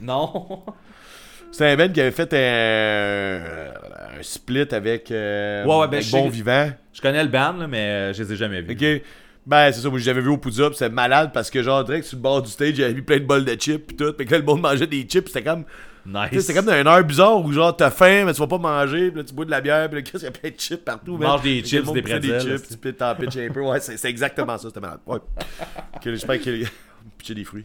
Non. 0.00 0.62
C'est 1.50 1.70
un 1.72 1.76
Ben 1.76 1.90
qui 1.90 2.00
avait 2.00 2.10
fait 2.10 2.32
un, 2.34 4.18
un 4.18 4.22
split 4.22 4.66
avec, 4.70 5.10
euh, 5.10 5.64
Ouais, 5.64 5.76
ouais, 5.78 5.88
ben, 5.88 5.96
avec 5.98 6.10
Bon 6.10 6.24
sais- 6.24 6.28
Vivant. 6.28 6.70
Je 6.92 7.00
connais 7.00 7.22
le 7.22 7.30
band, 7.30 7.54
là, 7.54 7.66
mais 7.66 7.78
euh, 7.78 8.12
je 8.12 8.22
les 8.22 8.32
ai 8.34 8.36
jamais 8.36 8.60
vus. 8.60 8.72
Ok. 8.72 9.02
Ben, 9.46 9.72
c'est 9.72 9.80
ça, 9.80 9.88
moi 9.88 9.98
j'avais 9.98 10.20
vu 10.20 10.28
au 10.28 10.36
pis 10.36 10.52
c'était 10.52 10.90
malade 10.90 11.30
parce 11.32 11.48
que, 11.48 11.62
genre, 11.62 11.82
direct 11.82 12.04
sur 12.06 12.18
le 12.18 12.22
bord 12.22 12.42
du 12.42 12.50
stage, 12.50 12.74
j'avais 12.74 12.92
mis 12.92 13.00
plein 13.00 13.16
de 13.16 13.24
bols 13.24 13.46
de 13.46 13.54
chips, 13.54 13.86
pis 13.86 13.96
tout. 13.96 14.12
Pis 14.12 14.26
que 14.26 14.32
là, 14.32 14.38
le 14.40 14.44
monde 14.44 14.60
mangeait 14.60 14.86
des 14.86 15.02
chips, 15.04 15.28
c'était 15.28 15.42
comme. 15.42 15.64
Nice. 16.04 16.40
C'était 16.40 16.52
comme 16.54 16.66
dans 16.66 16.78
une 16.78 16.86
heure 16.86 17.02
bizarre 17.02 17.42
où, 17.42 17.50
genre, 17.50 17.74
t'as 17.74 17.90
faim, 17.90 18.24
mais 18.26 18.34
tu 18.34 18.40
vas 18.40 18.46
pas 18.46 18.58
manger, 18.58 19.10
pis 19.10 19.16
là, 19.16 19.24
tu 19.24 19.32
bois 19.32 19.46
de 19.46 19.50
la 19.50 19.62
bière, 19.62 19.88
pis 19.88 19.94
là, 19.96 20.02
qu'est-ce 20.02 20.18
qu'il 20.18 20.24
y 20.24 20.26
a 20.26 20.30
plein 20.32 20.50
de 20.50 20.56
chips 20.58 20.84
partout. 20.84 21.16
man? 21.16 21.28
Mange 21.28 21.42
des 21.42 21.64
chips, 21.64 21.90
des 21.92 22.02
pretzels, 22.02 22.44
Des 22.44 22.58
chips, 22.58 22.78
tu 22.82 22.92
t'en 22.94 23.14
pitches 23.14 23.38
un 23.38 23.50
peu. 23.50 23.62
Ouais, 23.62 23.80
c'est 23.80 23.96
c'est 23.96 24.10
exactement 24.10 24.58
ça, 24.58 24.68
c'était 24.68 24.80
malade. 24.80 25.00
Ouais. 25.06 25.18
J'espère 26.04 26.38
qu'il 26.40 26.66
pitcher 27.16 27.34
des 27.34 27.44
fruits. 27.44 27.64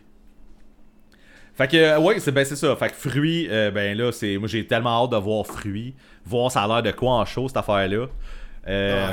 Fait 1.55 1.67
que, 1.67 1.77
euh, 1.77 1.99
ouais, 1.99 2.19
c'est 2.19 2.31
ben, 2.31 2.43
c'est 2.45 2.55
ça. 2.55 2.75
Fait 2.75 2.89
que 2.89 2.95
fruits, 2.95 3.47
euh, 3.49 3.69
ben 3.69 3.95
là, 3.97 4.11
c'est. 4.11 4.37
Moi, 4.37 4.47
j'ai 4.47 4.65
tellement 4.65 5.03
hâte 5.03 5.11
de 5.11 5.17
voir 5.17 5.45
fruits. 5.45 5.93
Voir 6.25 6.51
ça 6.51 6.63
a 6.63 6.67
l'air 6.67 6.81
de 6.81 6.91
quoi 6.91 7.11
en 7.11 7.25
show, 7.25 7.47
cette 7.47 7.57
affaire-là. 7.57 8.07
Euh, 8.67 9.09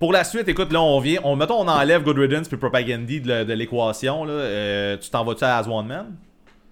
Pour 0.00 0.12
la 0.12 0.24
suite, 0.24 0.48
écoute, 0.48 0.72
là, 0.72 0.80
on 0.80 0.98
vient. 0.98 1.20
On, 1.22 1.36
mettons, 1.36 1.60
on 1.60 1.68
enlève 1.68 2.02
Good 2.02 2.18
Riddance 2.18 2.48
puis 2.48 2.56
Propagandy 2.56 3.20
de, 3.20 3.44
de 3.44 3.52
l'équation. 3.52 4.24
là. 4.24 4.32
Euh, 4.32 4.96
tu 4.96 5.10
t'en 5.10 5.24
vas-tu 5.24 5.44
à 5.44 5.58
As 5.58 5.68
One 5.68 5.86
Man? 5.86 6.06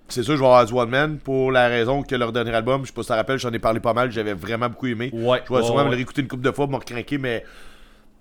C'est 0.08 0.24
sûr, 0.24 0.34
je 0.34 0.40
vais 0.40 0.46
avoir 0.46 0.60
As 0.62 0.72
One 0.72 0.88
Man 0.90 1.18
pour 1.18 1.52
la 1.52 1.68
raison 1.68 2.02
que 2.02 2.16
leur 2.16 2.32
dernier 2.32 2.52
album, 2.52 2.82
je 2.82 2.88
sais 2.88 2.92
pas 2.92 3.02
si 3.02 3.06
tu 3.06 3.12
te 3.12 3.16
rappelles, 3.16 3.38
j'en 3.38 3.52
ai 3.52 3.60
parlé 3.60 3.78
pas 3.78 3.92
mal, 3.92 4.10
j'avais 4.10 4.34
vraiment 4.34 4.68
beaucoup 4.68 4.88
aimé. 4.88 5.10
Ouais. 5.12 5.42
Je 5.44 5.52
vais 5.52 5.60
ouais, 5.60 5.64
sûrement 5.64 5.84
me 5.84 5.90
le 5.90 5.94
réécouter 5.96 6.22
une 6.22 6.26
couple 6.28 6.42
de 6.42 6.50
fois 6.50 6.66
pour 6.66 6.72
me 6.72 6.78
recrinquer, 6.78 7.18
mais 7.18 7.44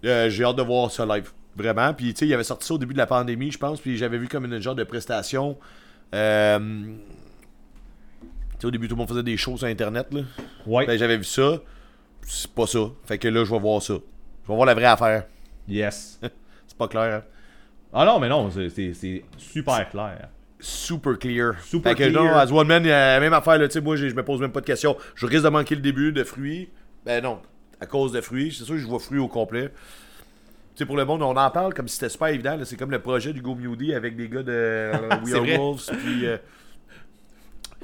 j'ai 0.03 0.43
hâte 0.43 0.57
de 0.57 0.61
voir 0.61 0.91
ça 0.91 1.07
live. 1.07 1.31
Vraiment. 1.55 1.91
Puis, 1.95 2.13
tu 2.13 2.19
sais, 2.19 2.27
il 2.27 2.33
avait 2.35 2.43
sorti 2.43 2.67
ça 2.67 2.75
au 2.75 2.77
début 2.77 2.93
de 2.93 2.99
la 2.99 3.07
pandémie, 3.07 3.51
je 3.51 3.57
pense, 3.57 3.81
puis 3.81 3.97
j'avais 3.97 4.19
vu 4.19 4.27
comme 4.27 4.45
une 4.45 4.59
genre 4.61 4.75
de 4.75 4.83
prestation. 4.83 5.57
Euh, 6.13 6.93
au 8.63 8.71
début, 8.71 8.87
tout 8.87 8.95
le 8.95 8.99
monde 8.99 9.09
faisait 9.09 9.23
des 9.23 9.37
shows 9.37 9.57
sur 9.57 9.67
Internet, 9.67 10.07
là. 10.11 10.21
Ouais. 10.65 10.85
Ben, 10.85 10.97
j'avais 10.97 11.17
vu 11.17 11.23
ça. 11.23 11.59
C'est 12.23 12.51
pas 12.51 12.67
ça. 12.67 12.79
Fait 13.05 13.17
que 13.17 13.27
là, 13.27 13.43
je 13.43 13.51
vais 13.51 13.59
voir 13.59 13.81
ça. 13.81 13.93
Je 14.43 14.47
vais 14.47 14.55
voir 14.55 14.65
la 14.65 14.73
vraie 14.73 14.85
affaire. 14.85 15.25
Yes. 15.67 16.19
C'est 16.67 16.77
pas 16.77 16.87
clair, 16.87 17.15
hein? 17.15 17.23
Ah 17.91 18.05
non, 18.05 18.19
mais 18.19 18.29
non, 18.29 18.51
c'est- 18.51 19.23
super 19.37 19.89
clair. 19.89 20.29
super 20.59 21.17
clear. 21.17 21.59
Super 21.63 21.91
fait 21.91 22.03
que 22.03 22.09
clear. 22.09 22.23
non, 22.23 22.33
as 22.35 22.51
one 22.51 22.67
man, 22.67 22.83
il 22.83 22.89
y 22.89 22.91
a 22.91 23.15
la 23.15 23.19
même 23.19 23.33
affaire, 23.33 23.57
là, 23.57 23.67
moi, 23.81 23.95
je 23.95 24.05
me 24.05 24.23
pose 24.23 24.39
même 24.39 24.51
pas 24.51 24.61
de 24.61 24.65
questions. 24.67 24.95
Je 25.15 25.25
risque 25.25 25.43
de 25.43 25.49
manquer 25.49 25.73
le 25.73 25.81
début 25.81 26.11
de 26.11 26.23
fruits. 26.23 26.69
Ben 27.03 27.23
non, 27.23 27.39
à 27.79 27.87
cause 27.87 28.11
de 28.11 28.21
fruits, 28.21 28.53
c'est 28.55 28.63
sûr 28.65 28.75
que 28.75 28.81
je 28.81 28.85
vois 28.85 28.99
fruits 28.99 29.17
au 29.17 29.27
complet. 29.27 29.71
Sais, 30.79 30.85
pour 30.85 30.95
le 30.95 31.03
monde, 31.03 31.21
on 31.21 31.35
en 31.35 31.49
parle 31.51 31.73
comme 31.73 31.89
si 31.89 31.95
c'était 31.95 32.07
super 32.07 32.29
évident, 32.29 32.57
c'est 32.63 32.77
comme 32.77 32.91
le 32.91 32.99
projet 33.01 33.33
du 33.33 33.41
Go 33.41 33.53
Moody 33.53 33.93
avec 33.93 34.15
des 34.15 34.29
gars 34.29 34.43
de 34.43 34.51
euh, 34.51 34.93
We 35.23 35.31
C'est 35.31 35.35
Are 35.35 35.41
vrai. 35.43 35.57
Wolves, 35.57 35.89
puis... 35.99 36.25
euh, 36.25 36.37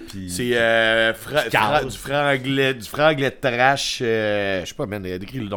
Puis- 0.07 0.29
c'est 0.29 0.57
euh, 0.57 1.13
fra- 1.13 1.41
fra- 1.49 1.83
du 1.83 1.97
franglais, 1.97 2.73
du 2.73 2.87
franglais 2.87 3.31
trash, 3.31 3.99
euh, 4.01 4.61
je 4.61 4.67
sais 4.69 4.75
pas, 4.75 4.85
man, 4.85 5.03
il 5.05 5.11
a 5.11 5.19
décrit 5.19 5.39
le 5.39 5.49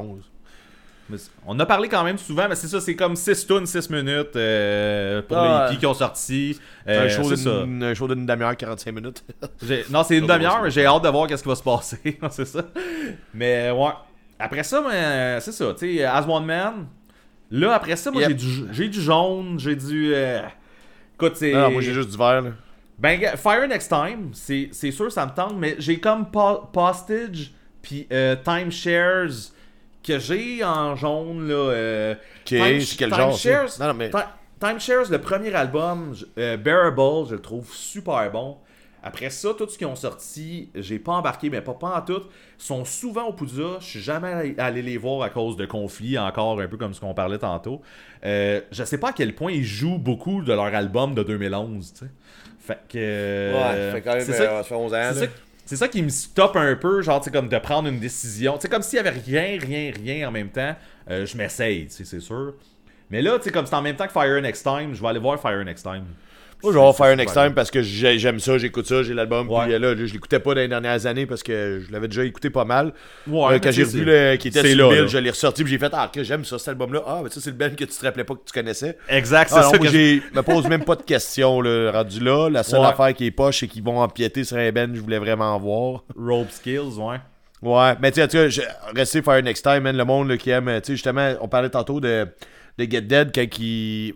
c'est- 1.17 1.31
On 1.47 1.59
a 1.61 1.65
parlé 1.65 1.89
quand 1.89 2.03
même 2.03 2.19
souvent, 2.19 2.49
mais 2.49 2.57
c'est 2.57 2.67
ça, 2.67 2.81
c'est 2.81 2.97
comme 2.97 3.15
6 3.15 3.47
tunes, 3.47 3.67
6 3.67 3.89
minutes 3.89 4.35
euh, 4.35 5.23
pour 5.23 5.39
Ah, 5.39 5.67
les 5.69 5.73
hippies 5.75 5.81
qui 5.81 5.87
ont 5.87 5.95
sorti. 5.95 6.59
Un 6.89 7.09
show 7.09 7.33
d'une 7.33 7.83
un 7.85 7.95
show 7.95 8.09
d'une 8.09 8.27
demi-heure, 8.27 8.57
45 8.57 8.93
minutes. 8.93 9.25
Non, 9.91 10.03
c'est 10.03 10.19
une 10.19 10.27
demi-heure, 10.27 10.61
mais 10.63 10.71
j'ai 10.73 10.87
hâte 10.87 11.05
de 11.05 11.09
voir 11.09 11.29
qu'est-ce 11.29 11.45
qui 11.45 11.49
va 11.49 11.55
se 11.55 11.63
passer. 11.63 12.19
c'est 12.31 12.45
ça. 12.47 12.63
Mais 13.33 13.71
ouais. 13.71 13.91
Après 14.41 14.65
ça, 14.65 14.83
c'est 15.41 15.53
ça. 15.53 15.73
Tu 15.79 15.99
sais, 15.99 16.05
As 16.05 16.27
One 16.29 16.45
Man. 16.45 16.87
Là, 17.51 17.75
après 17.75 17.97
ça, 17.97 18.11
moi, 18.11 18.23
Yep. 18.23 18.31
j'ai 18.31 18.35
du, 18.37 18.63
j'ai 18.73 18.89
du 18.89 19.01
jaune, 19.01 19.59
j'ai 19.59 19.75
du. 19.77 20.13
euh, 20.15 20.41
Écoute, 21.15 21.37
c'est. 21.37 21.53
Non, 21.53 21.71
moi 21.71 21.81
j'ai 21.83 21.93
juste 21.95 22.11
du 22.11 22.17
vert, 22.17 22.43
là. 22.43 22.51
Ben, 22.99 23.21
Fire 23.37 23.67
Next 23.69 23.89
Time, 23.89 24.31
c'est 24.33 24.69
c'est 24.73 24.91
sûr, 24.91 25.11
ça 25.11 25.25
me 25.27 25.31
tente, 25.33 25.55
mais 25.57 25.77
j'ai 25.79 25.99
comme 26.01 26.31
po- 26.31 26.63
Postage, 26.73 27.53
puis 27.81 28.07
euh, 28.13 28.35
Timeshares 28.45 29.53
que 30.03 30.19
j'ai 30.19 30.63
en 30.65 30.95
jaune, 30.97 31.49
là. 31.49 31.55
euh, 31.55 32.15
Ok, 32.15 32.45
Time- 32.47 32.81
quel 32.99 33.15
genre? 33.15 33.31
Timeshares, 33.39 33.79
Non, 33.81 33.87
non, 33.89 33.95
mais- 33.95 34.11
Ti- 34.11 34.17
Timeshares, 34.61 35.11
le 35.11 35.19
premier 35.21 35.55
album, 35.55 36.15
euh, 36.39 36.57
Bearable, 36.57 37.29
je 37.29 37.35
le 37.35 37.41
trouve 37.41 37.73
super 37.73 38.31
bon. 38.33 38.59
Après 39.03 39.31
ça, 39.31 39.51
tout 39.57 39.69
ce 39.69 39.79
qui 39.79 39.85
ont 39.85 39.95
sorti, 39.95 40.71
j'ai 40.75 40.99
pas 40.99 41.13
embarqué, 41.13 41.51
mais 41.51 41.61
pas, 41.61 41.75
pas 41.75 41.99
en 41.99 42.03
tout, 42.03 42.23
sont 42.59 42.85
souvent 42.85 43.25
au 43.27 43.33
Poudja. 43.33 43.79
Je 43.81 43.85
suis 43.87 44.01
jamais 44.01 44.55
allé- 44.59 44.83
les 44.83 44.97
voir 44.97 45.23
à 45.23 45.31
cause 45.31 45.57
de 45.57 45.67
conflits, 45.67 46.19
encore 46.19 46.61
un 46.61 46.67
peu 46.67 46.77
comme 46.77 46.93
ce 46.95 47.01
qu'on 47.01 47.15
parlait 47.15 47.39
tantôt. 47.39 47.81
Euh, 48.25 48.61
je 48.73 48.83
sais 48.85 48.99
pas 48.99 49.11
à 49.11 49.13
quel 49.13 49.35
point 49.35 49.53
ils 49.53 49.65
jouent 49.65 49.99
beaucoup 49.99 50.43
de 50.43 50.53
leur 50.53 50.65
album 50.75 51.15
de 51.15 51.23
2011, 51.23 51.93
tu 51.93 51.99
sais. 52.01 52.11
Fait 52.61 52.79
que. 52.89 53.55
Ouais, 53.55 53.87
ça 53.87 53.93
fait 53.93 54.03
quand 54.03 54.15
même 54.15 54.25
c'est 54.25 54.33
ça- 54.33 54.43
euh, 54.43 54.57
ça 54.59 54.65
fait 54.65 54.75
11 54.75 54.93
ans. 54.95 55.11
c'est 55.15 55.21
ça, 55.27 55.33
c'est 55.65 55.77
ça 55.77 55.89
qui 55.89 56.03
me 56.03 56.09
stoppe 56.09 56.57
un 56.57 56.75
peu, 56.77 57.01
genre, 57.03 57.23
sais, 57.25 57.31
comme 57.31 57.49
de 57.49 57.59
prendre 57.59 57.89
une 57.89 58.01
décision. 58.01 58.57
C'est 58.61 58.69
comme 58.69 58.83
s'il 58.83 58.97
y 58.97 59.01
avait 59.01 59.11
rien, 59.11 59.59
rien, 59.61 59.93
rien 59.95 60.29
en 60.29 60.33
même 60.33 60.49
temps. 60.51 60.75
Euh, 61.11 61.25
je 61.25 61.37
m'essaye, 61.37 61.87
c'est 61.89 62.21
sûr. 62.21 62.55
Mais 63.11 63.23
là, 63.23 63.39
tu 63.39 63.45
sais, 63.45 63.51
comme 63.53 63.65
c'est 63.65 63.75
en 63.77 63.81
même 63.83 63.97
temps 63.97 64.07
que 64.07 64.13
Fire 64.13 64.43
Next 64.43 64.63
Time, 64.65 64.93
je 64.93 65.01
vais 65.01 65.09
aller 65.09 65.19
voir 65.19 65.41
Fire 65.41 65.65
Next 65.65 65.83
Time. 65.85 66.05
Moi, 66.63 66.73
je 66.73 66.77
vais 66.79 66.83
voir 66.83 66.93
C'est- 66.93 66.97
Fire 67.03 67.07
c'est 67.11 67.17
Next 67.17 67.31
super 67.33 67.45
Time 67.45 67.55
parce 67.55 67.71
que 67.71 67.83
j'ai- 67.83 68.19
j'aime 68.19 68.41
ça, 68.41 68.59
j'écoute 68.59 68.87
ça, 68.87 69.03
j'ai 69.03 69.15
l'album. 69.15 69.49
Ouais. 69.49 69.65
Puis 69.67 69.79
là, 69.79 69.95
je 69.97 70.13
l'écoutais 70.13 70.41
pas 70.41 70.55
dans 70.55 70.61
les 70.61 70.69
dernières 70.69 71.07
années 71.07 71.25
parce 71.27 71.43
que 71.43 71.83
je 71.87 71.93
l'avais 71.93 72.09
déjà 72.09 72.25
écouté 72.25 72.51
pas 72.51 72.65
mal. 72.65 72.93
Ouais, 73.27 73.55
Euh, 73.55 73.59
quand 73.61 73.71
j'ai 73.71 73.85
revu 73.85 73.99
c'est- 74.01 74.05
le 74.05 74.37
qui 74.37 74.49
était 74.49 74.63
c'est 74.63 74.75
sur 74.75 74.91
le 74.91 75.07
je 75.07 75.19
l'ai 75.19 75.31
ressorti 75.31 75.63
puis 75.63 75.71
j'ai 75.73 75.79
fait 75.79 75.91
Ah, 75.93 76.11
que 76.13 76.23
j'aime 76.25 76.45
ça, 76.45 76.59
cet 76.59 76.69
album-là. 76.69 77.03
Ah, 77.07 77.21
mais 77.23 77.31
ça, 77.31 77.41
c'est 77.41 77.51
le 77.51 77.57
band 77.57 77.71
que 77.71 77.85
tu 77.85 77.87
te 77.87 78.05
rappelais 78.05 78.25
pas 78.25 78.35
que 78.35 78.41
tu 78.45 78.53
connaissais. 78.53 78.99
Exact, 79.09 79.49
c'est 79.51 79.57
Ah, 79.57 79.63
non, 79.63 79.71
ça 79.71 79.79
que 79.79 79.89
j'ai 79.89 80.23
me 80.35 80.43
pose 80.43 80.67
même 80.69 80.85
pas 80.85 80.97
de 80.97 81.03
questions, 81.03 81.61
là, 81.61 81.93
rendu 81.93 82.21
là. 82.21 82.49
La 82.51 82.63
seule 82.63 82.81
Ouais. 82.81 82.87
affaire 82.87 83.15
qui 83.15 83.27
est 83.27 83.31
poche, 83.31 83.61
c'est 83.61 83.69
qu'ils 83.69 83.83
vont 83.85 84.01
empiéter 84.01 84.43
sur 84.45 84.57
un 84.57 84.71
que 84.73 84.95
je 84.95 85.01
voulais 85.01 85.19
vraiment 85.19 85.59
voir. 85.59 86.05
Rope 86.17 86.51
Skills, 86.51 86.99
ouais. 86.99 87.17
Ouais, 87.63 87.95
mais 88.01 88.13
tu 88.13 88.21
sais, 88.21 88.51
je- 88.51 88.63
rester 88.95 89.21
Fire 89.23 89.43
Next 89.43 89.65
Time, 89.65 89.81
man, 89.81 89.97
le 89.97 90.05
monde 90.05 90.29
là, 90.29 90.37
qui 90.37 90.51
aime, 90.51 90.67
tu 90.81 90.87
sais, 90.89 90.93
justement, 90.95 91.35
on 91.41 91.49
parlait 91.49 91.71
tantôt 91.71 92.01
de, 92.01 92.27
de 92.79 92.85
Get 92.91 93.01
Dead 93.03 93.31
quand 93.35 93.59
il, 93.59 94.15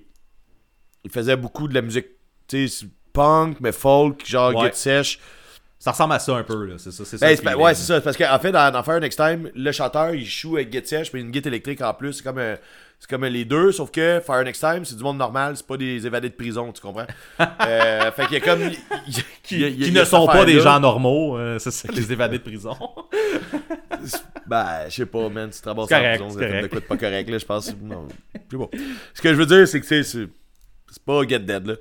il 1.04 1.10
faisait 1.10 1.34
beaucoup 1.36 1.66
de 1.66 1.74
la 1.74 1.82
musique, 1.82 2.06
tu 2.52 2.68
sais, 2.68 2.86
punk, 3.12 3.58
mais 3.60 3.72
folk, 3.72 4.24
genre 4.26 4.54
Ouais. 4.54 4.66
Get 4.66 4.74
Sèche. 4.74 5.18
Ça 5.78 5.90
ressemble 5.90 6.14
à 6.14 6.20
ça 6.20 6.36
un 6.36 6.44
peu, 6.44 6.64
là. 6.64 6.74
C'est 6.78 6.92
ça, 6.92 7.04
c'est 7.04 7.18
ça. 7.18 7.26
Ben, 7.42 7.56
ouais, 7.56 7.74
c'est 7.74 7.84
ça, 7.84 8.00
parce 8.00 8.16
qu'en 8.16 8.38
fait, 8.38 8.52
dans, 8.52 8.72
dans 8.72 8.82
Fire 8.84 9.00
Next 9.00 9.18
Time, 9.18 9.50
le 9.54 9.72
chanteur, 9.72 10.14
il 10.14 10.24
joue 10.24 10.56
avec 10.56 10.72
Get 10.72 10.84
Sèche, 10.84 11.12
mais 11.12 11.20
une 11.20 11.30
guitare 11.32 11.52
électrique 11.52 11.80
en 11.80 11.92
plus, 11.92 12.12
c'est 12.12 12.22
comme, 12.22 12.38
un- 12.38 12.56
c'est 13.00 13.10
comme 13.10 13.24
les 13.24 13.44
deux, 13.44 13.72
sauf 13.72 13.90
que 13.90 14.20
Fire 14.24 14.44
Next 14.44 14.60
Time, 14.60 14.84
c'est 14.84 14.96
du 14.96 15.02
monde 15.02 15.18
normal, 15.18 15.56
c'est 15.56 15.66
pas 15.66 15.76
des 15.76 16.06
évadés 16.06 16.28
de 16.28 16.34
prison, 16.34 16.70
tu 16.72 16.80
comprends? 16.80 17.06
euh, 17.66 18.12
fait 18.12 18.26
qu'il 18.26 18.34
y 18.34 18.36
a 18.36 18.40
comme... 18.40 18.60
Qui, 19.42 19.58
y 19.60 19.90
ne 19.90 20.04
sont 20.04 20.26
pas 20.26 20.44
des 20.44 20.60
gens 20.60 20.78
normaux, 20.78 21.36
euh, 21.36 21.58
c'est 21.58 21.72
ça, 21.72 21.88
les 21.92 22.12
évadés 22.12 22.38
de 22.38 22.44
prison. 22.44 22.76
Ben, 24.46 24.88
je 24.88 24.94
sais 24.96 25.06
pas, 25.06 25.28
man, 25.28 25.50
tu 25.50 25.60
te 25.60 25.68
ramasses 25.68 25.88
C'est 25.88 25.94
en 25.96 26.00
prison, 26.26 26.30
c'est 26.30 26.62
de 26.62 26.66
quoi 26.66 26.80
de 26.80 26.84
pas 26.84 26.96
correct, 26.96 27.30
là, 27.30 27.38
je 27.38 27.46
pense. 27.46 27.74
Non, 27.80 28.08
plus 28.48 28.58
bon. 28.58 28.68
Ce 29.14 29.22
que 29.22 29.28
je 29.28 29.34
veux 29.34 29.46
dire, 29.46 29.66
c'est 29.68 29.80
que 29.80 30.02
c'est 30.02 30.28
pas 31.06 31.22
Get 31.26 31.38
Dead, 31.40 31.66
là. 31.66 31.74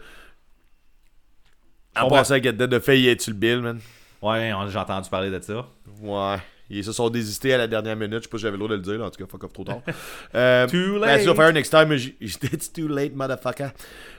En 1.99 2.09
passant 2.09 2.35
Get 2.41 2.53
Dead, 2.53 2.69
de 2.69 2.79
fait, 2.79 2.99
il 2.99 3.07
est 3.07 3.17
tu 3.17 3.31
le 3.31 3.35
bill, 3.35 3.59
man? 3.59 3.79
Ouais, 4.21 4.53
j'ai 4.69 4.77
entendu 4.77 5.09
parler 5.09 5.29
de 5.29 5.39
ça. 5.41 5.65
Ouais. 6.01 6.37
Ils 6.69 6.85
se 6.85 6.93
sont 6.93 7.09
désistés 7.09 7.53
à 7.53 7.57
la 7.57 7.67
dernière 7.67 7.97
minute. 7.97 8.19
Je 8.19 8.23
sais 8.23 8.29
pas 8.29 8.37
si 8.37 8.43
j'avais 8.43 8.53
le 8.53 8.59
droit 8.59 8.69
de 8.69 8.75
le 8.75 8.81
dire, 8.81 8.97
là. 8.97 9.05
En 9.07 9.09
tout 9.09 9.21
cas, 9.21 9.29
fuck 9.29 9.43
off 9.43 9.51
trop 9.51 9.63
tard. 9.65 9.81
Euh, 10.35 10.67
Too 10.67 10.99
ben, 10.99 11.07
late. 11.07 11.23
ça, 11.23 11.35
Fire 11.35 11.51
Next 11.53 11.69
Time, 11.69 11.91
it's 12.21 12.71
too 12.71 12.87
late, 12.87 13.13
motherfucker. 13.13 13.71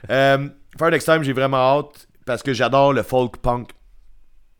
Euh, 0.09 0.49
Fire 0.77 0.91
Next 0.91 1.05
Time, 1.05 1.23
j'ai 1.23 1.33
vraiment 1.33 1.57
hâte 1.79 2.07
parce 2.25 2.43
que 2.43 2.53
j'adore 2.53 2.93
le 2.93 3.01
folk 3.01 3.37
punk. 3.37 3.69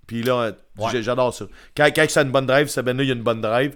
Puis 0.07 0.23
là, 0.23 0.52
Ouais. 0.77 1.02
j'adore 1.03 1.34
ça. 1.35 1.45
Quand, 1.77 1.88
quand 1.95 2.10
ça 2.10 2.22
a 2.22 2.23
une 2.23 2.31
bonne 2.31 2.48
drive, 2.48 2.68
ça 2.68 2.81
ben 2.81 2.98
là, 2.98 3.03
il 3.03 3.07
y 3.10 3.11
a 3.11 3.15
une 3.15 3.22
bonne 3.22 3.41
drive. 3.41 3.76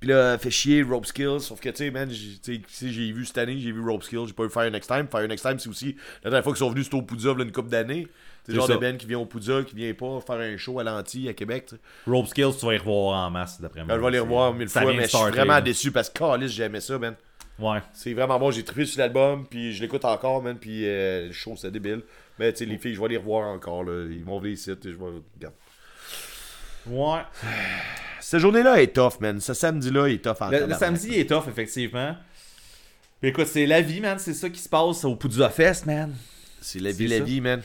Puis 0.00 0.08
là, 0.08 0.38
fait 0.38 0.50
chier 0.50 0.82
Rope 0.82 1.04
Skills. 1.04 1.40
Sauf 1.40 1.60
que, 1.60 1.68
tu 1.68 1.76
sais, 1.76 1.90
man, 1.90 2.10
j'ai 2.10 3.12
vu 3.12 3.26
cette 3.26 3.38
année, 3.38 3.58
j'ai 3.58 3.70
vu 3.70 3.80
Rope 3.80 4.02
Skills, 4.02 4.28
j'ai 4.28 4.32
pas 4.32 4.44
eu 4.44 4.48
Fire 4.48 4.70
Next 4.70 4.88
Time. 4.88 5.06
Fire 5.10 5.28
Next 5.28 5.46
Time, 5.46 5.58
c'est 5.58 5.68
aussi 5.68 5.94
la 6.24 6.30
dernière 6.30 6.42
fois 6.42 6.52
qu'ils 6.54 6.60
sont 6.60 6.70
venus, 6.70 6.86
c'était 6.86 6.96
au 6.96 7.02
Poudza, 7.02 7.30
une 7.38 7.52
couple 7.52 7.68
d'années. 7.68 8.08
C'est 8.46 8.54
genre 8.54 8.66
ça. 8.66 8.72
de 8.72 8.78
Ben 8.78 8.96
qui 8.96 9.06
vient 9.06 9.18
au 9.18 9.26
Poudza, 9.26 9.62
qui 9.62 9.76
vient 9.76 9.92
pas 9.92 10.18
faire 10.26 10.36
un 10.36 10.56
show 10.56 10.80
à 10.80 10.84
l'anti 10.84 11.28
à 11.28 11.34
Québec, 11.34 11.66
tu 11.68 11.76
sais. 11.76 11.80
Rope 12.06 12.26
Skills, 12.26 12.56
tu 12.58 12.64
vas 12.64 12.74
y 12.74 12.78
revoir 12.78 13.26
en 13.26 13.30
masse, 13.30 13.60
d'après 13.60 13.84
moi. 13.84 13.94
Je 13.94 14.00
vais 14.00 14.10
les 14.10 14.18
revoir 14.18 14.54
mille 14.54 14.70
ça 14.70 14.80
fois, 14.80 14.94
mais 14.94 15.02
je 15.02 15.08
suis 15.08 15.18
vraiment 15.18 15.52
là. 15.52 15.60
déçu 15.60 15.92
parce 15.92 16.08
que, 16.08 16.18
Calis, 16.18 16.48
j'aimais 16.48 16.80
ça, 16.80 16.98
man. 16.98 17.14
Ouais. 17.58 17.80
C'est 17.92 18.14
vraiment 18.14 18.38
bon, 18.38 18.50
j'ai 18.50 18.64
trippé 18.64 18.86
sur 18.86 19.00
l'album, 19.00 19.46
puis 19.46 19.74
je 19.74 19.82
l'écoute 19.82 20.06
encore, 20.06 20.42
man, 20.42 20.56
puis 20.58 20.86
euh, 20.86 21.26
le 21.26 21.32
show, 21.32 21.54
c'est 21.56 21.70
débile. 21.70 22.00
Mais, 22.38 22.50
tu 22.54 22.60
sais, 22.60 22.64
les 22.64 22.78
filles, 22.78 22.94
je 22.94 23.00
vais 23.02 23.08
les 23.08 23.18
revoir 23.18 23.48
encore, 23.48 23.84
là. 23.84 24.06
Ils 24.10 24.24
vont 24.24 24.38
venir 24.38 24.54
ici, 24.54 24.72
je 24.82 24.88
vais... 24.88 25.20
Regarde. 25.36 25.54
Ouais. 26.86 27.20
Cette 28.30 28.38
journée-là 28.38 28.80
est 28.80 28.94
tough, 28.94 29.14
man. 29.18 29.40
Ce 29.40 29.54
samedi-là 29.54 30.06
est 30.06 30.22
tough 30.22 30.36
en 30.38 30.50
Le, 30.50 30.66
le 30.66 30.74
samedi 30.74 31.18
est 31.18 31.28
tough, 31.28 31.48
effectivement. 31.48 32.14
Écoute, 33.20 33.48
c'est 33.48 33.66
la 33.66 33.80
vie, 33.80 34.00
man. 34.00 34.20
C'est 34.20 34.34
ça 34.34 34.48
qui 34.48 34.60
se 34.60 34.68
passe 34.68 35.04
au 35.04 35.16
Poudza 35.16 35.48
Fest, 35.48 35.84
man. 35.84 36.14
C'est 36.60 36.78
la 36.78 36.92
vie, 36.92 37.08
la 37.08 37.18
ça. 37.18 37.24
vie, 37.24 37.40
man. 37.40 37.60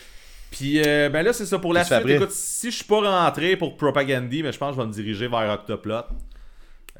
Puis 0.49 0.81
euh, 0.83 1.09
ben 1.09 1.21
là, 1.21 1.33
c'est 1.33 1.45
ça 1.45 1.59
pour 1.59 1.71
la 1.71 1.83
suite. 1.83 2.07
Écoute, 2.07 2.31
si 2.31 2.71
je 2.71 2.77
suis 2.77 2.83
pas 2.83 2.99
rentré 2.99 3.57
pour 3.57 3.77
Propagandy, 3.77 4.41
mais 4.41 4.51
je 4.51 4.57
pense 4.57 4.71
que 4.71 4.77
je 4.77 4.81
vais 4.81 4.87
me 4.87 4.93
diriger 4.93 5.27
vers 5.27 5.53
Octoplot. 5.53 6.01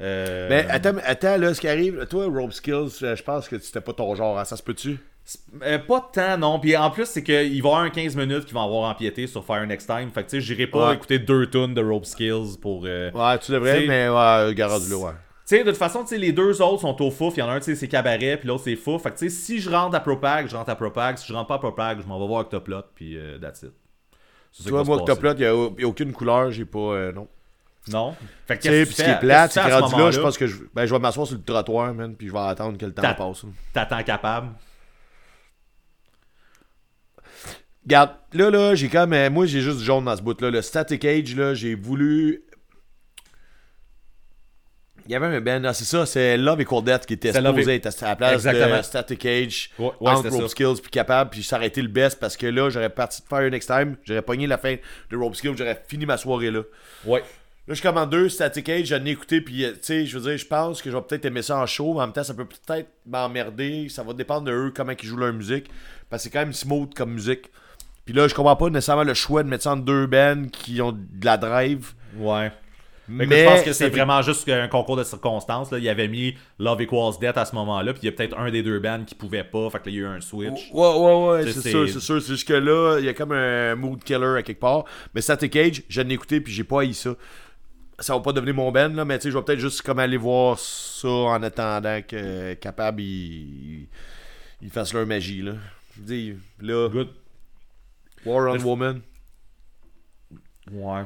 Euh, 0.00 0.48
Mais 0.48 0.64
attends, 0.70 0.98
attends, 1.02 1.36
là, 1.36 1.52
ce 1.52 1.60
qui 1.60 1.66
arrive, 1.66 2.06
toi, 2.08 2.26
Rope 2.26 2.52
Skills, 2.52 3.02
euh, 3.02 3.16
je 3.16 3.22
pense 3.24 3.48
que 3.48 3.58
c'était 3.58 3.80
pas 3.80 3.94
ton 3.94 4.14
genre, 4.14 4.38
hein, 4.38 4.44
ça 4.44 4.56
se 4.56 4.62
peut-tu? 4.62 4.96
Euh, 5.62 5.78
pas 5.78 6.08
tant, 6.12 6.38
non. 6.38 6.60
Puis 6.60 6.76
en 6.76 6.90
plus, 6.90 7.06
c'est 7.06 7.22
qu'il 7.22 7.34
va 7.34 7.42
y 7.42 7.58
avoir 7.58 7.80
un 7.80 7.90
15 7.90 8.14
minutes 8.16 8.44
qui 8.44 8.54
vont 8.54 8.62
avoir 8.62 8.88
empiété 8.90 9.26
sur 9.26 9.44
Fire 9.44 9.66
Next 9.66 9.86
Time. 9.88 10.10
Fait 10.10 10.22
que 10.24 10.30
tu 10.30 10.36
sais, 10.36 10.40
j'irai 10.40 10.66
pas 10.66 10.88
Ouais. 10.90 10.94
écouter 10.94 11.18
deux 11.18 11.48
tunes 11.50 11.74
de 11.74 11.82
Rope 11.82 12.06
Skills 12.06 12.58
pour. 12.60 12.82
euh, 12.86 13.10
Ouais, 13.12 13.38
tu 13.38 13.52
devrais, 13.52 13.86
mais 13.86 14.08
ouais, 14.08 14.54
garde 14.54 14.82
du 14.82 14.90
là, 14.90 14.96
ouais. 14.96 15.10
Tu 15.48 15.56
sais, 15.56 15.62
de 15.64 15.70
toute 15.70 15.78
façon, 15.78 16.02
tu 16.02 16.08
sais, 16.08 16.18
les 16.18 16.32
deux 16.32 16.60
autres 16.60 16.80
sont 16.80 17.00
au 17.02 17.10
fouf. 17.10 17.34
Il 17.36 17.40
y 17.40 17.42
en 17.42 17.48
a 17.48 17.52
un, 17.52 17.58
tu 17.60 17.66
sais, 17.66 17.74
c'est 17.76 17.86
cabaret, 17.86 18.36
puis 18.36 18.48
l'autre, 18.48 18.64
c'est 18.64 18.74
fouf. 18.74 19.02
Fait 19.02 19.10
que, 19.12 19.18
tu 19.18 19.30
sais, 19.30 19.36
si 19.36 19.60
je 19.60 19.70
rentre 19.70 19.94
à 19.96 20.00
Propag, 20.00 20.48
je 20.48 20.56
rentre 20.56 20.70
à 20.70 20.74
Propag. 20.74 21.18
Si 21.18 21.26
je 21.28 21.32
rentre 21.32 21.46
pas 21.46 21.54
à 21.54 21.58
Propag, 21.58 22.00
je 22.02 22.06
m'en 22.06 22.18
vais 22.18 22.26
voir 22.26 22.40
Octoplot, 22.40 22.82
puis 22.94 23.16
euh, 23.16 23.38
that's 23.38 23.62
it. 23.62 23.70
Toi, 24.68 24.82
qui 24.82 24.88
moi, 24.88 24.96
va. 24.96 25.02
Octoplot, 25.02 25.34
il 25.34 25.40
y 25.42 25.46
a, 25.46 25.54
aucune 25.86 26.12
couleur, 26.12 26.50
j'ai 26.50 26.64
pas, 26.64 26.78
euh, 26.78 27.12
non. 27.12 27.28
Non. 27.88 28.16
Fait 28.48 28.56
que 28.56 28.62
Tu 28.62 28.68
sais, 28.68 28.84
puis 28.86 28.94
ce 28.94 29.02
tu 29.02 29.04
qui 29.04 29.10
est 29.14 29.20
plate, 29.20 29.52
c'est 29.52 29.64
tu 29.64 29.72
rendu 29.72 29.94
là, 29.96 30.10
je 30.10 30.18
pense 30.20 30.36
que 30.36 30.48
je, 30.48 30.56
ben, 30.74 30.84
je 30.86 30.92
vais 30.92 30.98
m'asseoir 30.98 31.24
sur 31.28 31.36
le 31.36 31.42
trottoir, 31.44 31.94
man, 31.94 32.16
puis 32.16 32.26
je 32.26 32.32
vais 32.32 32.38
attendre 32.40 32.76
que 32.76 32.86
le 32.86 32.92
temps 32.92 33.14
passe. 33.14 33.44
T'attends 33.72 34.02
capable? 34.02 34.48
Regarde, 37.86 38.10
là, 38.32 38.50
là, 38.50 38.74
j'ai 38.74 38.88
quand 38.88 39.06
même. 39.06 39.32
Moi, 39.32 39.46
j'ai 39.46 39.60
juste 39.60 39.78
du 39.78 39.84
jaune 39.84 40.04
dans 40.04 40.16
ce 40.16 40.22
bout-là. 40.22 40.50
Le 40.50 40.60
Static 40.60 41.04
Age, 41.04 41.36
là, 41.36 41.54
j'ai 41.54 41.74
voulu. 41.76 42.42
Il 45.08 45.12
y 45.12 45.14
avait 45.14 45.26
un 45.26 45.40
band, 45.40 45.62
ah, 45.64 45.72
c'est 45.72 45.84
ça, 45.84 46.04
c'est 46.04 46.36
Love 46.36 46.62
Equal 46.62 46.82
Death 46.82 47.06
qui 47.06 47.14
était 47.14 47.32
supposé 47.32 47.76
être 47.76 47.86
à 48.02 48.08
la 48.08 48.16
place 48.16 48.32
Exactement. 48.34 48.78
de 48.78 48.82
Static 48.82 49.24
Age, 49.24 49.70
Ouais, 49.78 49.86
ouais, 50.00 50.10
entre 50.10 50.30
Rope 50.30 50.42
ça. 50.42 50.48
Skills 50.48 50.80
puis 50.82 50.90
capable, 50.90 51.30
puis 51.30 51.44
ça 51.44 51.58
aurait 51.58 51.68
été 51.68 51.80
le 51.80 51.86
best 51.86 52.18
parce 52.18 52.36
que 52.36 52.48
là, 52.48 52.70
j'aurais 52.70 52.90
parti 52.90 53.22
de 53.22 53.28
Fire 53.28 53.48
Next 53.48 53.68
Time, 53.68 53.96
j'aurais 54.02 54.22
pogné 54.22 54.48
la 54.48 54.58
fin 54.58 54.74
de 55.08 55.16
Rope 55.16 55.36
Skills, 55.36 55.54
j'aurais 55.56 55.80
fini 55.86 56.06
ma 56.06 56.16
soirée 56.16 56.50
là. 56.50 56.62
Ouais. 57.04 57.22
Là, 57.68 57.74
je 57.74 57.82
commande 57.82 58.10
deux, 58.10 58.28
Static 58.28 58.68
Age, 58.68 58.86
j'en 58.86 59.04
ai 59.04 59.10
écouté, 59.10 59.40
puis 59.40 59.64
euh, 59.64 59.74
tu 59.74 59.78
sais, 59.82 60.06
je 60.06 60.18
veux 60.18 60.28
dire, 60.28 60.38
je 60.38 60.46
pense 60.46 60.82
que 60.82 60.90
je 60.90 60.96
vais 60.96 61.02
peut-être 61.02 61.24
aimer 61.24 61.42
ça 61.42 61.56
en 61.58 61.66
show, 61.66 61.94
mais 61.94 62.00
en 62.00 62.06
même 62.06 62.12
temps, 62.12 62.24
ça 62.24 62.34
peut 62.34 62.46
peut-être 62.46 62.88
m'emmerder, 63.06 63.88
ça 63.88 64.02
va 64.02 64.12
dépendre 64.12 64.46
de 64.46 64.52
eux, 64.52 64.72
comment 64.74 64.92
ils 65.00 65.06
jouent 65.06 65.18
leur 65.18 65.32
musique, 65.32 65.70
parce 66.10 66.24
que 66.24 66.24
c'est 66.24 66.32
quand 66.32 66.40
même 66.40 66.52
smooth 66.52 66.92
comme 66.94 67.12
musique. 67.12 67.48
Puis 68.06 68.14
là, 68.14 68.28
je 68.28 68.34
comprends 68.34 68.56
pas 68.56 68.70
nécessairement 68.70 69.02
le 69.02 69.14
choix 69.14 69.42
de 69.42 69.48
mettre 69.48 69.64
ça 69.64 69.72
entre 69.72 69.84
deux 69.84 70.06
bands 70.06 70.44
qui 70.50 70.80
ont 70.80 70.92
de 70.92 71.24
la 71.24 71.36
drive. 71.36 71.92
Ouais. 72.16 72.52
Mais, 73.08 73.24
je 73.24 73.44
pense 73.44 73.62
que 73.62 73.72
c'est 73.72 73.88
vraiment 73.88 74.20
juste 74.22 74.48
un 74.48 74.68
concours 74.68 74.96
de 74.96 75.04
circonstances. 75.04 75.70
Là. 75.70 75.78
Il 75.78 75.88
avait 75.88 76.08
mis 76.08 76.34
Love 76.58 76.82
Equals 76.82 77.18
Death 77.20 77.36
à 77.36 77.44
ce 77.44 77.54
moment-là, 77.54 77.92
puis 77.92 78.02
il 78.02 78.06
y 78.06 78.08
a 78.08 78.12
peut-être 78.12 78.36
un 78.36 78.50
des 78.50 78.62
deux 78.62 78.80
bands 78.80 79.04
qui 79.04 79.14
pouvait 79.14 79.44
pas, 79.44 79.70
fait 79.70 79.78
que 79.78 79.84
là, 79.86 79.90
il 79.90 79.94
y 79.94 79.98
a 79.98 80.00
eu 80.02 80.06
un 80.06 80.20
switch. 80.20 80.70
Ouais, 80.72 80.94
ouais, 80.94 81.28
ouais, 81.28 81.52
c'est 81.52 81.68
sûr, 81.68 81.88
c'est 81.88 82.00
sûr. 82.00 82.20
C'est 82.20 82.32
juste 82.32 82.48
que 82.48 82.54
là, 82.54 82.98
il 82.98 83.04
y 83.04 83.08
a 83.08 83.14
comme 83.14 83.32
un 83.32 83.76
mood 83.76 84.02
killer 84.02 84.38
à 84.38 84.42
quelque 84.42 84.60
part. 84.60 84.84
Mais 85.14 85.20
Static 85.20 85.54
Age, 85.54 85.82
je 85.88 86.00
l'ai 86.00 86.14
écouté, 86.14 86.40
puis 86.40 86.52
j'ai 86.52 86.64
pas 86.64 86.80
haï 86.80 86.94
ça. 86.94 87.10
Ça 87.98 88.14
va 88.14 88.20
pas 88.20 88.32
devenir 88.32 88.54
mon 88.54 88.70
band, 88.72 88.88
là, 88.88 89.04
mais 89.04 89.18
tu 89.18 89.24
sais, 89.24 89.30
je 89.30 89.38
vais 89.38 89.44
peut-être 89.44 89.60
juste 89.60 89.82
comme 89.82 89.98
aller 89.98 90.16
voir 90.16 90.58
ça 90.58 91.08
en 91.08 91.42
attendant 91.42 92.00
que 92.02 92.16
euh, 92.16 92.54
Capable, 92.56 93.00
ils 93.00 93.86
ils 94.62 94.70
fassent 94.70 94.92
leur 94.92 95.06
magie, 95.06 95.42
là. 95.42 95.52
Je 95.96 96.02
dis, 96.02 96.34
là, 96.60 96.88
Good. 96.88 97.08
War 98.26 98.54
on 98.54 98.58
je- 98.58 98.64
Woman. 98.64 99.00
Ouais. 100.72 101.04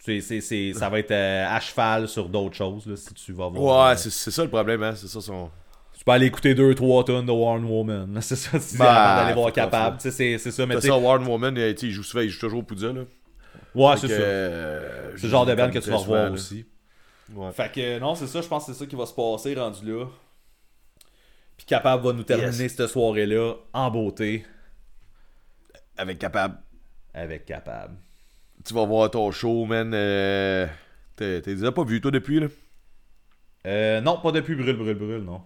C'est, 0.00 0.20
c'est, 0.20 0.40
c'est, 0.40 0.72
ça 0.74 0.88
va 0.88 1.00
être 1.00 1.10
euh, 1.10 1.46
à 1.48 1.58
cheval 1.60 2.08
sur 2.08 2.28
d'autres 2.28 2.54
choses, 2.54 2.86
là, 2.86 2.96
si 2.96 3.12
tu 3.14 3.32
vas 3.32 3.48
voir. 3.48 3.90
Ouais, 3.90 3.96
c'est 3.96 4.10
c'est 4.10 4.30
ça 4.30 4.42
le 4.44 4.48
problème, 4.48 4.82
hein. 4.82 4.94
C'est 4.94 5.08
ça 5.08 5.20
son. 5.20 5.50
Tu 5.96 6.04
peux 6.04 6.12
aller 6.12 6.26
écouter 6.26 6.54
2-3 6.54 7.04
tonnes 7.04 7.26
de 7.26 7.32
Warren 7.32 7.64
Woman. 7.64 8.18
C'est 8.22 8.36
ça, 8.36 8.56
tu 8.58 8.78
Bah, 8.78 9.16
d'aller 9.24 9.34
voir 9.34 9.52
capable. 9.52 9.96
là. 9.96 10.00
Tu 10.00 10.10
sais, 10.10 10.10
c'est, 10.12 10.38
c'est 10.38 10.52
ça, 10.52 10.64
mais 10.64 10.80
ça, 10.80 10.96
War 10.96 11.20
on 11.20 11.26
Woman, 11.26 11.58
euh, 11.58 11.74
il 11.82 11.90
joue 11.90 12.04
souvent, 12.04 12.22
il 12.22 12.28
joue 12.30 12.38
toujours 12.38 12.60
au 12.60 12.62
Poudja, 12.62 12.92
là. 12.92 13.00
Ouais, 13.74 13.94
Fait 13.96 14.02
c'est 14.02 14.06
que, 14.06 14.14
ça. 14.14 14.20
euh, 14.22 15.10
C'est 15.16 15.24
le 15.24 15.28
genre 15.28 15.44
de 15.44 15.54
band 15.56 15.70
que 15.70 15.80
tu 15.80 15.90
vas 15.90 15.96
revoir 15.96 16.24
là. 16.26 16.30
aussi. 16.30 16.64
Ouais. 17.34 17.50
Fait 17.50 17.72
que 17.72 17.98
non, 17.98 18.14
c'est 18.14 18.28
ça, 18.28 18.40
je 18.40 18.46
pense 18.46 18.66
que 18.66 18.72
c'est 18.72 18.78
ça 18.78 18.86
qui 18.86 18.94
va 18.94 19.06
se 19.06 19.12
passer 19.12 19.54
rendu 19.56 19.84
là. 19.92 20.06
Puis 21.56 21.66
Capable 21.66 22.04
va 22.06 22.12
nous 22.12 22.22
terminer 22.22 22.56
Yes. 22.56 22.76
cette 22.76 22.86
soirée-là 22.86 23.54
en 23.72 23.90
beauté 23.90 24.46
Avec 25.98 26.18
Capable. 26.18 26.56
avec 27.12 27.44
Capable. 27.44 27.94
Tu 28.64 28.72
vas 28.72 28.86
voir 28.86 29.10
ton 29.10 29.30
show, 29.30 29.64
man. 29.66 29.92
Euh... 29.94 30.66
T'as 31.16 31.40
déjà 31.40 31.72
pas 31.72 31.84
vu, 31.84 32.00
toi, 32.00 32.10
depuis, 32.10 32.40
là? 32.40 32.46
Euh, 33.66 34.00
non, 34.00 34.18
pas 34.18 34.30
depuis 34.32 34.54
Brûle, 34.54 34.76
Brûle, 34.76 34.94
Brûle, 34.94 35.24
non. 35.24 35.42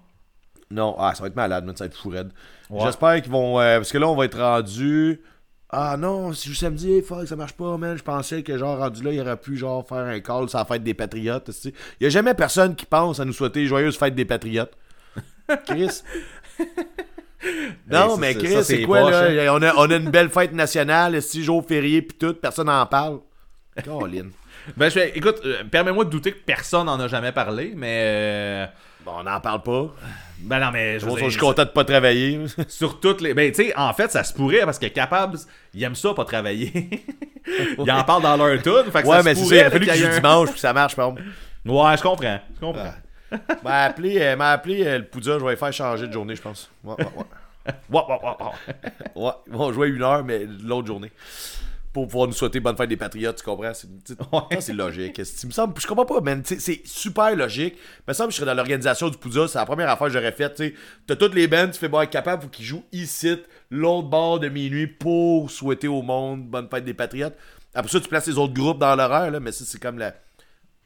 Non, 0.71 0.95
ah, 0.99 1.15
ça 1.15 1.23
va 1.23 1.29
être 1.29 1.37
malade, 1.37 1.65
man, 1.65 1.77
ça 1.77 1.85
va 1.85 1.87
être 1.87 1.97
fou 1.97 2.11
raide. 2.11 2.31
Ouais. 2.71 2.81
J'espère 2.85 3.21
qu'ils 3.23 3.33
vont. 3.33 3.59
euh, 3.61 3.79
parce 3.79 3.91
que 3.91 3.99
là, 3.99 4.09
on 4.09 4.15
va 4.17 4.27
être 4.27 4.39
rendu. 4.39 5.21
Ah 5.71 5.97
non, 5.99 6.33
si 6.35 6.51
je 6.51 6.55
samedi, 6.59 7.01
fuck, 7.01 7.27
ça 7.27 7.37
marche 7.37 7.55
pas, 7.55 7.77
man. 7.79 7.97
Je 7.97 8.03
pensais 8.03 8.43
que, 8.43 8.57
genre, 8.59 8.79
rendu 8.79 9.03
là, 9.03 9.13
il 9.13 9.21
aurait 9.21 9.39
pu, 9.39 9.57
genre, 9.57 9.87
faire 9.87 9.99
un 9.99 10.21
call 10.21 10.49
sur 10.49 10.59
la 10.59 10.67
fête 10.67 10.83
des 10.83 10.95
Patriotes. 10.95 11.45
tu 11.47 11.53
sais. 11.53 11.73
Il 12.01 12.05
y 12.05 12.07
a 12.07 12.11
jamais 12.11 12.35
personne 12.35 12.75
qui 12.75 12.85
pense 12.85 13.21
à 13.21 13.25
nous 13.25 13.33
souhaiter 13.33 13.67
joyeuse 13.67 13.97
fête 13.97 14.15
des 14.15 14.27
Patriotes. 14.27 14.77
Chris. 15.67 16.03
Non, 17.91 18.15
Hey, 18.15 18.21
mais 18.21 18.35
Chris, 18.35 18.57
c'est 18.65 18.83
quoi, 18.83 19.03
poche, 19.03 19.11
là? 19.13 19.55
On 19.55 19.63
a, 19.63 19.75
on 19.77 19.91
a 19.91 19.97
une 19.97 20.11
belle 20.11 20.29
fête 20.31 20.53
nationale, 20.53 21.21
six 21.23 21.43
jours 21.43 21.65
fériés, 21.67 22.03
pis 22.03 22.15
tout, 22.15 22.35
personne 22.35 22.67
n'en 22.67 22.87
parle. 22.87 23.19
Colin. 23.85 24.27
Ben, 24.77 24.89
je 24.89 24.95
fais, 24.95 25.13
écoute, 25.17 25.41
euh, 25.45 25.65
permets-moi 25.71 26.05
de 26.05 26.11
douter 26.11 26.33
que 26.33 26.39
personne 26.45 26.87
n'en 26.87 27.01
a 27.01 27.09
jamais 27.09 27.33
parlé, 27.33 27.73
mais. 27.77 28.03
euh, 28.05 28.67
Bon, 29.05 29.13
on 29.19 29.23
n'en 29.25 29.41
parle 29.41 29.63
pas. 29.63 29.93
Ben 30.39 30.61
non, 30.61 30.71
mais 30.73 31.01
je 31.01 31.09
suis 31.29 31.37
content 31.39 31.65
de 31.65 31.71
pas 31.71 31.85
travailler. 31.85 32.39
sur 32.69 33.01
toutes 33.01 33.21
les. 33.21 33.35
Ben, 33.35 33.51
tu 33.51 33.65
sais, 33.65 33.77
en 33.77 33.93
fait, 33.93 34.13
ça 34.13 34.23
se 34.23 34.33
pourrait 34.33 34.65
parce 34.65 34.79
que 34.79 34.87
Capable, 34.87 35.39
ils 35.75 35.83
aiment 35.83 35.97
ça, 35.97 36.15
pas 36.15 36.25
travailler. 36.25 36.73
ils 37.79 37.91
en 37.91 38.05
parlent 38.05 38.23
dans 38.23 38.37
leur 38.37 38.63
tune. 38.63 38.85
Fait 38.93 39.03
que 39.03 39.09
ouais, 39.09 39.17
ça 39.17 39.23
mais 39.25 39.35
c'est 39.35 39.45
ça, 39.45 39.55
il 39.57 39.61
a 39.61 39.71
fallu 39.71 39.87
que 39.87 39.93
je 39.95 40.05
un- 40.07 40.15
dimanche, 40.15 40.51
puis 40.51 40.61
ça 40.61 40.73
marche, 40.73 40.93
exemple. 40.93 41.23
Ouais, 41.67 41.97
je 41.97 42.03
comprends. 42.03 42.39
Je 42.55 42.61
comprends. 42.61 42.93
M'a 43.65 43.85
appelé, 43.85 44.19
euh, 44.21 44.37
m'a 44.37 44.51
appelé 44.53 44.87
euh, 44.87 44.99
le 44.99 45.05
Poudja, 45.05 45.39
je 45.39 45.45
vais 45.45 45.57
faire 45.57 45.73
changer 45.73 46.07
de 46.07 46.13
journée, 46.13 46.35
je 46.37 46.43
pense. 46.43 46.71
Ouais, 46.85 46.95
ouais, 46.99 47.05
ouais. 47.17 47.25
Ouais, 47.91 48.01
ouais, 48.09 48.19
ouais, 49.15 49.23
ouais. 49.25 49.33
Vont 49.47 49.73
jouer 49.73 49.89
une 49.89 50.03
heure, 50.03 50.25
mais 50.25 50.47
l'autre 50.65 50.89
journée. 50.89 51.13
Pour 51.93 52.09
pouvoir 52.09 52.27
nous 52.27 52.33
souhaiter 52.33 52.59
bonne 52.59 52.77
fête 52.77 52.89
des 52.89 52.97
Patriotes, 52.97 53.37
tu 53.37 53.45
comprends? 53.45 53.73
C'est, 54.59 54.73
logique. 54.73 55.21
C'est- 55.25 55.47
me 55.47 55.53
semble, 55.53 55.79
je 55.79 55.87
comprends 55.87 56.07
pas, 56.07 56.21
man. 56.21 56.43
C'est 56.45 56.81
super 56.87 57.37
logique. 57.37 57.75
Il 57.77 58.05
me 58.09 58.13
semble 58.15 58.29
que 58.29 58.33
je 58.33 58.39
serais 58.39 58.47
dans 58.47 58.55
l'organisation 58.55 59.11
du 59.11 59.19
Poudja. 59.19 59.47
C'est 59.47 59.59
la 59.59 59.67
première 59.67 59.91
affaire 59.91 60.07
que 60.09 60.13
j'aurais 60.15 60.33
faite. 60.33 60.61
T'as 61.07 61.17
toutes 61.17 61.35
les 61.35 61.47
bands, 61.47 61.69
tu 61.69 61.79
fais 61.79 61.89
bon, 61.89 62.01
être 62.01 62.11
capable, 62.11 62.43
faut 62.43 62.49
qu'ils 62.49 62.65
jouent 62.65 62.85
ici, 62.93 63.37
l'autre 63.71 64.09
bord 64.09 64.41
de 64.41 64.49
minuit, 64.49 64.87
pour 64.89 65.51
souhaiter 65.51 65.87
au 65.87 66.03
monde 66.03 66.45
bonne 66.47 66.69
fête 66.69 66.85
des 66.85 66.95
Patriotes. 66.95 67.37
Après 67.75 67.91
ça, 67.93 68.01
tu 68.01 68.09
places 68.09 68.27
les 68.27 68.39
autres 68.39 68.55
groupes 68.55 68.79
dans 68.79 68.97
l'horaire, 68.97 69.31
là, 69.31 69.39
mais 69.39 69.53
ça, 69.53 69.65
c'est 69.67 69.81
comme 69.81 69.99
la. 69.99 70.15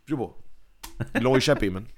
Je 0.06 0.14
sais 0.14 0.20
pas. 0.20 0.36
Ils 1.14 1.23
l'ont 1.23 1.36
échappé, 1.36 1.70
man. 1.70 1.85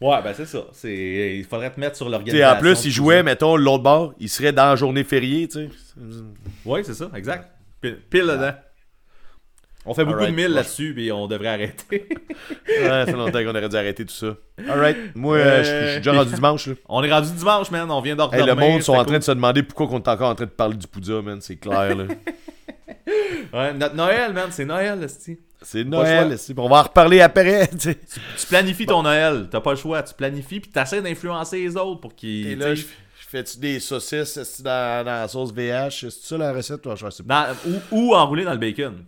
Ouais, 0.00 0.20
ben 0.22 0.34
c'est 0.36 0.44
ça. 0.46 0.64
C'est... 0.72 1.36
Il 1.38 1.44
faudrait 1.44 1.70
te 1.70 1.80
mettre 1.80 1.96
sur 1.96 2.08
l'organisation. 2.10 2.48
en 2.56 2.60
plus, 2.60 2.88
jouaient, 2.90 3.18
ça. 3.18 3.22
mettons, 3.22 3.56
l'autre 3.56 3.82
bord, 3.84 4.12
ils 4.18 4.28
seraient 4.28 4.52
dans 4.52 4.66
la 4.66 4.76
journée 4.76 5.04
fériée, 5.04 5.48
tu 5.48 5.68
sais. 5.68 5.70
Ouais, 6.66 6.82
c'est 6.82 6.92
ça, 6.94 7.10
exact. 7.14 7.48
Pile, 7.80 7.98
pile 8.10 8.22
dedans. 8.26 8.52
On 9.86 9.94
fait 9.94 10.04
beaucoup 10.04 10.24
de 10.24 10.30
mille 10.30 10.48
Ouais. 10.48 10.54
là-dessus, 10.54 10.94
mais 10.96 11.10
on 11.12 11.26
devrait 11.26 11.48
arrêter. 11.48 12.08
Ouais, 12.68 12.88
ça 12.88 13.06
fait 13.06 13.12
longtemps 13.12 13.42
qu'on 13.44 13.50
aurait 13.50 13.68
dû 13.68 13.76
arrêter 13.76 14.04
tout 14.04 14.12
ça. 14.14 14.34
Alright. 14.68 14.96
Moi, 15.14 15.36
euh, 15.36 15.62
je 15.62 15.70
je 15.70 15.86
suis 15.92 15.96
déjà 15.98 16.12
rendu 16.12 16.34
dimanche, 16.34 16.66
là. 16.66 16.74
on 16.88 17.02
est 17.04 17.12
rendu 17.12 17.30
dimanche, 17.32 17.70
man. 17.70 17.90
On 17.90 18.00
vient 18.00 18.12
Hey, 18.12 18.16
d'ordonner. 18.16 18.46
le 18.46 18.54
monde 18.54 18.82
sont 18.82 18.94
en 18.94 19.04
train 19.04 19.18
de 19.18 19.24
se 19.24 19.30
demander 19.32 19.62
pourquoi 19.62 19.86
on 19.90 19.98
est 20.02 20.08
encore 20.08 20.30
en 20.30 20.34
train 20.34 20.46
de 20.46 20.50
parler 20.50 20.76
du 20.76 20.86
Poudja, 20.88 21.22
man. 21.22 21.40
C'est 21.40 21.56
clair, 21.56 21.94
là. 21.94 22.04
Ouais, 23.52 23.72
notre 23.74 23.94
Noël, 23.94 24.32
man. 24.32 24.48
C'est 24.50 24.64
Noël, 24.64 25.02
esti. 25.04 25.38
C'est 25.64 25.84
Noël, 25.84 26.36
on 26.56 26.68
va 26.68 26.76
en 26.76 26.82
reparler 26.82 27.20
après, 27.20 27.66
tu 27.72 27.78
sais. 27.80 27.98
Tu 28.38 28.46
planifies 28.46 28.86
ton 28.86 29.02
Noël. 29.02 29.48
T'as 29.50 29.60
pas 29.60 29.70
le 29.70 29.76
choix. 29.76 30.02
Tu 30.02 30.14
planifies, 30.14 30.60
puis 30.60 30.70
t'essaies 30.70 31.00
d'influencer 31.02 31.58
les 31.58 31.76
autres 31.76 32.00
pour 32.00 32.14
qu'ils. 32.14 32.48
Et 32.48 32.56
là, 32.56 32.74
je 32.74 32.84
fais-tu 33.28 33.58
des 33.58 33.80
saucisses 33.80 34.60
dans, 34.62 35.04
dans 35.04 35.10
la 35.12 35.28
sauce 35.28 35.52
VH? 35.52 35.90
C'est 36.00 36.10
ça 36.12 36.36
la 36.38 36.52
recette, 36.52 36.82
toi? 36.82 36.94
Je 36.96 37.08
sais 37.10 37.22
pas. 37.22 37.54
dans- 37.64 37.70
ou, 37.70 38.08
ou 38.10 38.14
enrouler 38.14 38.44
dans 38.44 38.52
le 38.52 38.58
bacon. 38.58 39.04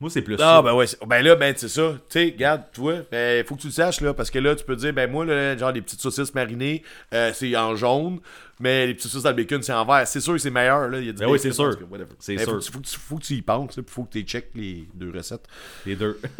Moi, 0.00 0.08
c'est 0.08 0.22
plus 0.22 0.34
Ah, 0.36 0.56
ça. 0.56 0.62
ben 0.62 0.72
ouais. 0.72 0.86
Ben 1.06 1.22
là, 1.22 1.36
ben, 1.36 1.54
c'est 1.56 1.68
ça. 1.68 1.92
Tu 2.08 2.18
sais, 2.18 2.24
regarde, 2.34 2.62
toi, 2.72 2.94
ben, 3.10 3.44
faut 3.44 3.54
que 3.54 3.60
tu 3.60 3.66
le 3.66 3.72
saches, 3.72 4.00
là, 4.00 4.14
parce 4.14 4.30
que 4.30 4.38
là, 4.38 4.54
tu 4.54 4.64
peux 4.64 4.74
dire, 4.76 4.94
ben, 4.94 5.10
moi, 5.10 5.26
là, 5.26 5.54
genre, 5.58 5.72
des 5.74 5.82
petites 5.82 6.00
saucisses 6.00 6.34
marinées, 6.34 6.82
euh, 7.12 7.32
c'est 7.34 7.54
en 7.54 7.76
jaune, 7.76 8.18
mais 8.58 8.86
les 8.86 8.94
petites 8.94 9.10
saucisses 9.10 9.26
le 9.28 9.34
bacon, 9.34 9.62
c'est 9.62 9.74
en 9.74 9.84
vert. 9.84 10.06
C'est 10.08 10.20
sûr 10.20 10.32
que 10.32 10.38
c'est 10.38 10.50
meilleur, 10.50 10.88
là. 10.88 10.98
Il 11.00 11.06
y 11.06 11.08
a 11.10 11.12
du 11.12 11.18
Ben 11.18 11.28
oui, 11.28 11.38
c'est 11.38 11.52
sûr. 11.52 11.76
C'est 12.18 12.36
Ben, 12.36 12.44
Faut, 12.46 12.60
sûr. 12.60 12.60
que 12.60 12.64
tu- 12.64 12.72
faut, 12.72 12.78
que 12.80 12.86
tu- 12.86 12.98
faut 12.98 13.16
que 13.18 13.22
tu 13.24 13.34
y 13.34 13.42
penses, 13.42 13.76
là, 13.76 13.82
puis 13.82 13.92
faut 13.94 14.04
que 14.04 14.12
tu 14.12 14.22
checkes 14.22 14.50
les 14.54 14.88
deux 14.94 15.12
recettes. 15.14 15.44
Les 15.84 15.96
deux. 15.96 16.18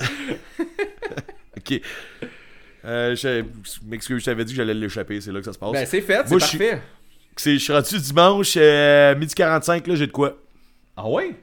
Ok. 1.58 1.80
Euh, 2.84 3.16
je 3.16 3.42
m'excuse, 3.84 4.20
je 4.20 4.24
t'avais 4.26 4.44
dit 4.44 4.52
que 4.52 4.56
j'allais 4.58 4.74
l'échapper, 4.74 5.20
c'est 5.20 5.32
là 5.32 5.40
que 5.40 5.44
ça 5.46 5.52
se 5.52 5.58
passe. 5.58 5.72
ben, 5.72 5.84
c'est 5.86 6.00
fait, 6.00 6.22
c'est 6.24 6.30
Moi, 6.30 6.38
je 6.38 6.44
suis- 6.44 6.58
parfait. 6.58 6.82
C'est- 7.36 7.54
je 7.54 7.58
suis 7.58 7.72
rendu 7.72 7.98
dimanche, 7.98 8.54
euh, 8.56 9.14
midi 9.16 9.34
45, 9.34 9.86
là, 9.88 9.94
j'ai 9.96 10.06
de 10.06 10.12
quoi. 10.12 10.36
Ah 10.96 11.08
ouais? 11.08 11.34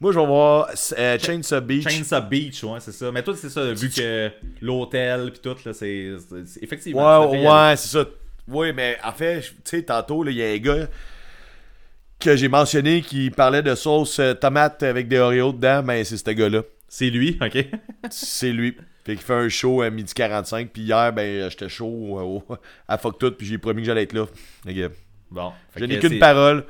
Moi, 0.00 0.12
je 0.12 0.18
vais 0.18 0.26
voir 0.26 0.68
euh, 0.96 1.18
Chainsaw 1.18 1.60
Beach. 1.60 1.88
Chainsaw 1.88 2.20
Beach, 2.22 2.62
ouais, 2.62 2.78
c'est 2.80 2.92
ça. 2.92 3.10
Mais 3.10 3.22
toi, 3.22 3.34
c'est 3.36 3.48
ça, 3.48 3.72
vu 3.72 3.90
que 3.90 4.30
l'hôtel 4.60 5.32
pis 5.32 5.40
tout, 5.40 5.56
là, 5.64 5.72
c'est. 5.72 6.12
Effectivement. 6.60 7.28
Ouais, 7.28 7.48
ouais, 7.48 7.76
c'est 7.76 7.98
ça. 7.98 8.04
Oui, 8.46 8.72
mais 8.72 8.96
en 9.04 9.12
fait, 9.12 9.40
tu 9.40 9.54
sais, 9.64 9.82
tantôt, 9.82 10.24
il 10.26 10.36
y 10.36 10.42
a 10.42 10.46
un 10.46 10.58
gars 10.58 10.86
que 12.18 12.36
j'ai 12.36 12.48
mentionné 12.48 13.02
qui 13.02 13.30
parlait 13.30 13.62
de 13.62 13.74
sauce 13.74 14.18
euh, 14.18 14.34
tomate 14.34 14.82
avec 14.82 15.08
des 15.08 15.18
Oreos 15.18 15.52
dedans, 15.52 15.82
ben 15.82 16.04
c'est 16.04 16.16
ce 16.16 16.30
gars-là. 16.30 16.62
C'est 16.88 17.10
lui, 17.10 17.38
ok. 17.40 17.66
C'est 18.10 18.50
lui. 18.50 18.76
Fait 19.04 19.14
qu'il 19.14 19.24
fait 19.24 19.34
un 19.34 19.48
show 19.48 19.82
à 19.82 19.90
midi 19.90 20.12
45, 20.14 20.70
puis 20.70 20.82
hier, 20.82 21.12
ben, 21.12 21.48
j'étais 21.50 21.68
chaud 21.68 22.44
euh, 22.50 22.56
à 22.88 22.98
fuck 22.98 23.18
tout, 23.18 23.30
puis 23.32 23.46
j'ai 23.46 23.58
promis 23.58 23.82
que 23.82 23.86
j'allais 23.86 24.02
être 24.04 24.14
là. 24.14 24.26
Que, 24.64 24.90
Bon. 25.30 25.52
Je 25.76 25.84
n'ai 25.84 25.98
qu'une 25.98 26.18
parole. 26.18 26.64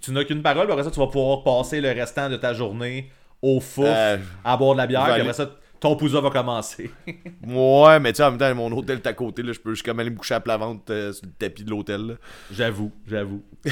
Tu 0.00 0.12
n'as- 0.12 0.24
qu'une 0.24 0.42
parole, 0.42 0.64
puis 0.64 0.72
après 0.72 0.84
ça, 0.84 0.90
tu 0.90 0.98
vas 1.00 1.06
pouvoir 1.06 1.42
passer 1.42 1.80
le 1.80 1.90
restant 1.92 2.28
de 2.28 2.36
ta 2.36 2.52
journée 2.54 3.10
au 3.42 3.60
fouf, 3.60 3.86
Euh, 3.88 4.18
à 4.44 4.56
boire 4.56 4.72
de 4.74 4.78
la 4.78 4.86
bière, 4.86 5.02
puis 5.04 5.20
après 5.20 5.32
ça, 5.32 5.50
ton 5.80 5.96
pousa 5.96 6.20
va 6.20 6.30
commencer. 6.30 6.90
Ouais, 7.46 7.98
mais 8.00 8.12
tu 8.12 8.16
sais, 8.18 8.22
en 8.24 8.30
même 8.32 8.38
temps, 8.38 8.54
mon 8.54 8.70
hôtel 8.76 8.98
est 8.98 9.06
à 9.06 9.12
côté, 9.14 9.42
là, 9.42 9.52
je 9.52 9.60
peux 9.60 9.70
juste 9.74 9.84
comme 9.86 9.98
aller 10.00 10.10
me 10.10 10.16
coucher 10.16 10.34
à 10.34 10.40
plat 10.40 10.56
ventre 10.58 10.82
euh, 10.92 11.12
sur 11.12 11.24
le 11.26 11.32
tapis 11.32 11.64
de 11.64 11.70
l'hôtel. 11.70 12.18
j'avoue, 12.52 12.92
j'avoue. 13.06 13.42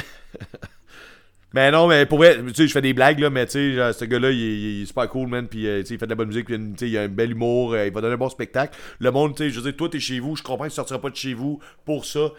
Mais 1.55 1.70
non, 1.70 1.87
mais 1.89 2.05
pour 2.05 2.19
vrai, 2.19 2.37
tu 2.49 2.55
sais, 2.55 2.66
je 2.66 2.73
fais 2.75 2.83
des 2.83 2.93
blagues, 2.93 3.20
là, 3.20 3.31
mais 3.31 3.47
tu 3.47 3.53
sais, 3.75 3.93
ce 3.95 4.05
gars-là, 4.05 4.31
il, 4.31 4.39
est- 4.43 4.57
il 4.59 4.83
est 4.83 4.87
super 4.87 5.09
cool, 5.09 5.29
man, 5.29 5.49
puis 5.49 5.66
euh, 5.66 5.81
tu 5.81 5.87
sais, 5.87 5.95
il 5.95 5.99
fait 5.99 6.05
de 6.05 6.11
la 6.11 6.15
bonne 6.16 6.29
musique, 6.29 6.45
puis 6.45 6.57
tu 6.59 6.73
sais, 6.77 6.91
il 6.91 6.99
a 6.99 7.03
un 7.05 7.09
bel 7.09 7.31
humour, 7.31 7.75
il 7.75 7.91
va 7.91 8.03
donner 8.03 8.12
un 8.15 8.19
bon 8.19 8.29
spectacle. 8.29 8.79
Le 8.99 9.11
monde, 9.11 9.35
tu 9.35 9.45
sais, 9.45 9.51
je 9.51 9.57
veux 9.59 9.62
dire, 9.62 9.75
toi, 9.75 9.89
t'es 9.89 9.99
chez 9.99 10.20
vous, 10.20 10.37
je 10.37 10.43
comprends 10.43 10.65
que 10.66 10.69
tu 10.70 10.75
sortiras 10.75 10.99
pas 10.99 11.09
de 11.09 11.16
chez 11.16 11.33
vous 11.33 11.59
pour 11.87 12.05
ça. 12.05 12.33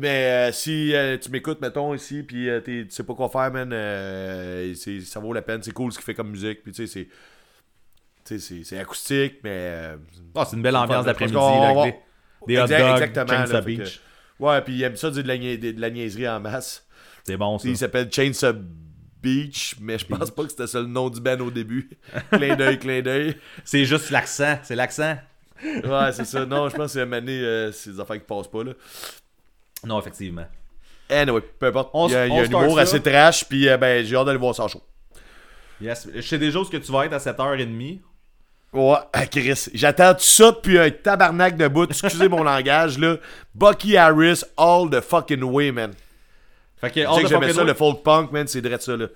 Mais 0.00 0.48
euh, 0.48 0.52
si 0.52 0.94
euh, 0.94 1.16
tu 1.18 1.30
m'écoutes, 1.30 1.60
mettons, 1.60 1.94
ici, 1.94 2.22
puis 2.22 2.48
euh, 2.48 2.60
tu 2.60 2.86
sais 2.90 3.04
pas 3.04 3.14
quoi 3.14 3.28
faire, 3.28 3.50
man, 3.52 3.70
euh, 3.72 4.74
ça 5.04 5.20
vaut 5.20 5.32
la 5.32 5.42
peine, 5.42 5.62
c'est 5.62 5.72
cool 5.72 5.92
ce 5.92 5.98
qu'il 5.98 6.04
fait 6.04 6.14
comme 6.14 6.30
musique, 6.30 6.62
puis 6.62 6.72
tu 6.72 6.86
sais, 6.86 7.06
c'est. 8.24 8.38
C'est- 8.38 8.78
acoustique, 8.78 9.40
mais. 9.44 9.94
Ah, 10.34 10.44
c'est 10.48 10.56
une 10.56 10.62
belle 10.62 10.76
ambiance 10.76 11.04
d'après-midi, 11.04 11.36
là, 11.36 11.68
avec 11.82 12.00
des, 12.46 12.54
des 12.54 12.60
hot 12.62 12.66
dogs, 12.66 12.80
exactement, 12.92 13.44
là, 13.44 13.60
Beach. 13.60 14.00
ouais, 14.40 14.62
puis 14.62 14.74
il 14.74 14.82
aime 14.82 14.96
ça 14.96 15.10
dire 15.10 15.22
de 15.22 15.28
la, 15.28 15.36
nia- 15.36 15.56
de 15.58 15.80
la 15.80 15.90
niaiserie 15.90 16.28
en 16.28 16.40
masse. 16.40 16.86
C'est 17.24 17.36
bon, 17.36 17.58
ça. 17.58 17.68
Il 17.68 17.76
s'appelle 17.76 18.10
Chainsaw 18.10 18.54
Beach, 19.22 19.76
mais 19.80 19.98
je 19.98 20.06
pense 20.06 20.30
pas 20.30 20.44
que 20.44 20.50
c'était 20.50 20.66
ça 20.66 20.80
le 20.80 20.86
nom 20.86 21.08
du 21.10 21.20
band 21.20 21.38
au 21.40 21.50
début. 21.50 21.88
clin 22.32 22.56
d'œil, 22.56 22.78
clin 22.78 23.00
d'œil. 23.02 23.36
C'est 23.64 23.84
juste 23.84 24.10
l'accent, 24.10 24.58
c'est 24.62 24.76
l'accent. 24.76 25.16
Ouais, 25.62 26.12
c'est 26.12 26.24
ça. 26.26 26.44
Non, 26.44 26.68
je 26.68 26.76
pense 26.76 26.92
que 26.94 27.00
c'est 27.00 27.28
euh, 27.28 27.72
c'est 27.72 27.90
des 27.92 28.00
affaires 28.00 28.18
qui 28.18 28.26
passent 28.26 28.50
pas 28.50 28.64
là. 28.64 28.72
Non, 29.84 29.98
effectivement. 29.98 30.46
Anyway, 31.10 31.40
peu 31.58 31.66
importe. 31.66 31.90
On 31.92 32.08
il 32.08 32.12
y 32.12 32.16
a, 32.16 32.26
il 32.26 32.32
y 32.34 32.38
a 32.38 32.40
un 32.40 32.44
humour 32.44 32.76
ça. 32.76 32.82
assez 32.82 33.02
trash, 33.02 33.44
puis 33.44 33.68
euh, 33.68 33.76
ben 33.76 34.04
j'ai 34.04 34.16
hâte 34.16 34.26
d'aller 34.26 34.38
voir 34.38 34.54
ça 34.54 34.64
en 34.64 34.68
show. 34.68 34.82
Yes. 35.80 36.08
Je 36.14 36.20
sais 36.20 36.38
déjà 36.38 36.58
où 36.58 36.64
ce 36.64 36.70
que 36.70 36.76
tu 36.78 36.90
vas 36.90 37.04
être 37.06 37.12
à 37.12 37.18
7h30. 37.18 38.00
Ouais, 38.72 38.96
ah, 39.12 39.26
Chris, 39.26 39.68
j'attends 39.74 40.14
tout 40.14 40.20
ça 40.20 40.50
depuis 40.50 40.78
un 40.78 40.90
tabarnak 40.90 41.56
de 41.56 41.68
bout. 41.68 41.84
Excusez 41.90 42.28
mon 42.28 42.42
langage 42.44 42.98
là. 42.98 43.16
Bucky 43.54 43.96
Harris, 43.96 44.42
all 44.56 44.88
the 44.90 45.00
fucking 45.00 45.42
way, 45.44 45.70
man. 45.70 45.92
Fait 46.80 46.90
que, 46.90 47.00
Tu 47.00 47.06
all 47.06 47.14
sais 47.14 47.20
the 47.20 47.22
que 47.24 47.28
j'aimais 47.28 47.40
fucking 47.46 47.54
ça, 47.54 47.62
way. 47.62 47.68
le 47.68 47.74
folk 47.74 48.02
punk, 48.02 48.32
man, 48.32 48.46
c'est 48.46 48.60
direct 48.62 48.82
ça 48.82 48.96
là. 48.96 49.06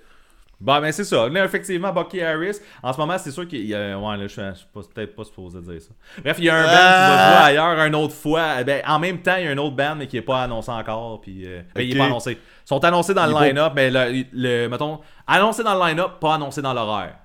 Bah, 0.61 0.81
ben 0.81 0.91
c'est 0.91 1.05
ça. 1.05 1.29
Là, 1.29 1.45
effectivement, 1.45 1.93
Bucky 1.93 2.21
Harris. 2.21 2.57
En 2.83 2.91
ce 2.91 2.97
moment, 2.97 3.17
c'est 3.17 3.31
sûr 3.31 3.47
qu'il 3.47 3.65
y 3.65 3.73
a. 3.73 3.97
Ouais, 3.97 4.17
là, 4.17 4.27
je 4.27 4.53
suis 4.55 4.65
peut-être 4.73 5.15
pas 5.15 5.23
supposé 5.23 5.61
dire 5.61 5.81
ça. 5.81 5.91
Bref, 6.21 6.35
il 6.39 6.45
y 6.45 6.49
a 6.49 6.55
un 6.55 6.63
band 6.63 6.69
qui 6.69 6.75
va 6.75 6.81
Ah! 7.15 7.29
jouer 7.39 7.47
ailleurs 7.57 7.85
une 7.87 7.95
autre 7.95 8.13
fois. 8.13 8.63
Ben, 8.65 8.81
en 8.85 8.99
même 8.99 9.21
temps, 9.21 9.37
il 9.37 9.45
y 9.45 9.47
a 9.47 9.51
un 9.51 9.57
autre 9.57 9.75
band, 9.77 9.95
mais 9.95 10.07
qui 10.07 10.17
est 10.17 10.21
pas 10.21 10.43
annoncé 10.43 10.69
encore. 10.69 11.21
Puis, 11.21 11.43
euh, 11.45 11.61
ben, 11.73 11.81
il 11.83 11.95
est 11.95 11.97
pas 11.97 12.05
annoncé. 12.07 12.33
Ils 12.33 12.67
sont 12.67 12.83
annoncés 12.83 13.13
dans 13.13 13.25
le 13.25 13.33
line-up, 13.45 13.71
mais 13.73 13.89
le, 13.89 14.25
le- 14.33 14.67
Mettons, 14.67 14.99
annoncé 15.25 15.63
dans 15.63 15.75
le 15.81 15.87
line-up, 15.91 16.19
pas 16.19 16.35
annoncé 16.35 16.61
dans 16.61 16.73
l'horaire. 16.73 17.15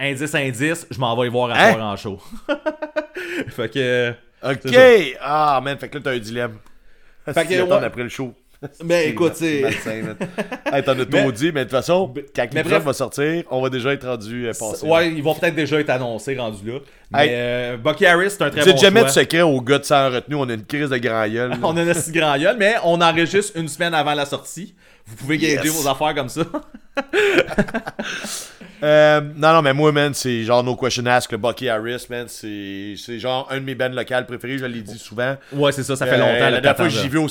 Indice, 0.00 0.34
indice, 0.34 0.86
je 0.90 0.98
m'en 0.98 1.16
vais 1.16 1.26
y 1.26 1.30
voir 1.30 1.50
à 1.50 1.54
Hein? 1.60 1.72
soir 1.74 1.86
en 1.92 1.96
show. 1.96 2.18
fait 3.48 3.68
que. 3.72 4.14
Ok! 4.42 5.16
Ah, 5.20 5.60
man, 5.62 5.78
fait 5.78 5.88
que 5.88 5.98
là, 5.98 6.02
t'as 6.04 6.12
un 6.12 6.18
dilemme. 6.18 6.58
Fait 7.24 7.46
que, 7.46 7.62
ouais. 7.62 7.84
après 7.84 8.02
le 8.02 8.08
show. 8.08 8.32
Ben, 8.84 9.08
écoute, 9.08 9.32
c'est. 9.36 9.60
Hey, 9.60 10.82
T'en 10.84 10.92
as 10.92 10.94
Mais- 10.96 11.04
trop 11.20 11.30
dit, 11.32 11.52
mais 11.52 11.60
de 11.60 11.64
toute 11.64 11.70
façon, 11.70 12.12
quand 12.34 12.42
mais 12.42 12.48
l'épisode 12.56 12.64
bref. 12.64 12.84
va 12.84 12.92
sortir, 12.92 13.44
on 13.50 13.62
va 13.62 13.70
déjà 13.70 13.92
être 13.92 14.06
rendu 14.08 14.46
euh, 14.48 14.52
passé. 14.52 14.84
Ouais, 14.84 15.10
ils 15.12 15.22
vont 15.22 15.34
peut-être 15.34 15.54
déjà 15.54 15.78
être 15.78 15.90
annoncés 15.90 16.36
rendus 16.36 16.66
là. 16.66 16.78
Mais 17.12 17.26
Hey. 17.26 17.30
euh, 17.34 17.76
Bucky 17.76 18.04
Harris, 18.04 18.30
c'est 18.30 18.42
un 18.42 18.50
très 18.50 18.64
bon 18.72 18.76
jamais 18.76 19.00
choix. 19.00 19.08
de 19.10 19.12
secret 19.14 19.42
aux 19.42 19.60
gars 19.60 19.78
de 19.78 19.84
sans 19.84 20.10
retenue, 20.10 20.34
on 20.34 20.48
a 20.48 20.54
une 20.54 20.64
crise 20.64 20.90
de 20.90 20.96
grand 20.98 21.28
gueule. 21.28 21.52
On 21.62 21.76
a 21.76 21.84
notre 21.84 22.10
grand 22.10 22.36
gueule, 22.36 22.56
mais 22.58 22.74
on 22.84 23.00
enregistre 23.00 23.52
une 23.56 23.68
semaine 23.68 23.94
avant 23.94 24.14
la 24.14 24.26
sortie. 24.26 24.74
Vous 25.06 25.14
pouvez 25.16 25.38
gager 25.38 25.54
Yes. 25.68 25.80
vos 25.82 25.88
affaires 25.88 26.14
comme 26.14 26.28
ça. 26.28 26.42
Euh, 28.80 29.20
non, 29.34 29.54
non, 29.54 29.62
mais 29.62 29.74
moi, 29.74 29.90
man, 29.90 30.14
c'est 30.14 30.44
genre 30.44 30.62
No 30.62 30.76
Question 30.76 31.04
Ask, 31.06 31.32
le 31.32 31.38
Bucky 31.38 31.68
Harris, 31.68 32.06
man, 32.10 32.26
c'est 32.28 32.94
genre 33.18 33.48
un 33.50 33.56
de 33.58 33.64
mes 33.64 33.74
bands 33.74 33.88
locales 33.88 34.24
préférés, 34.24 34.56
je 34.58 34.66
l'ai 34.66 34.82
dit 34.82 34.98
souvent. 34.98 35.34
Ouais, 35.52 35.72
c'est 35.72 35.82
ça, 35.82 35.96
ça 35.96 36.06
fait 36.06 36.14
Euh, 36.14 36.18
longtemps. 36.18 36.38
La 36.38 36.50
le 36.52 36.60
dernière 36.60 36.76
fois 36.76 36.84
que 36.86 36.92
j'y 36.92 37.08
vais 37.08 37.18
au... 37.18 37.26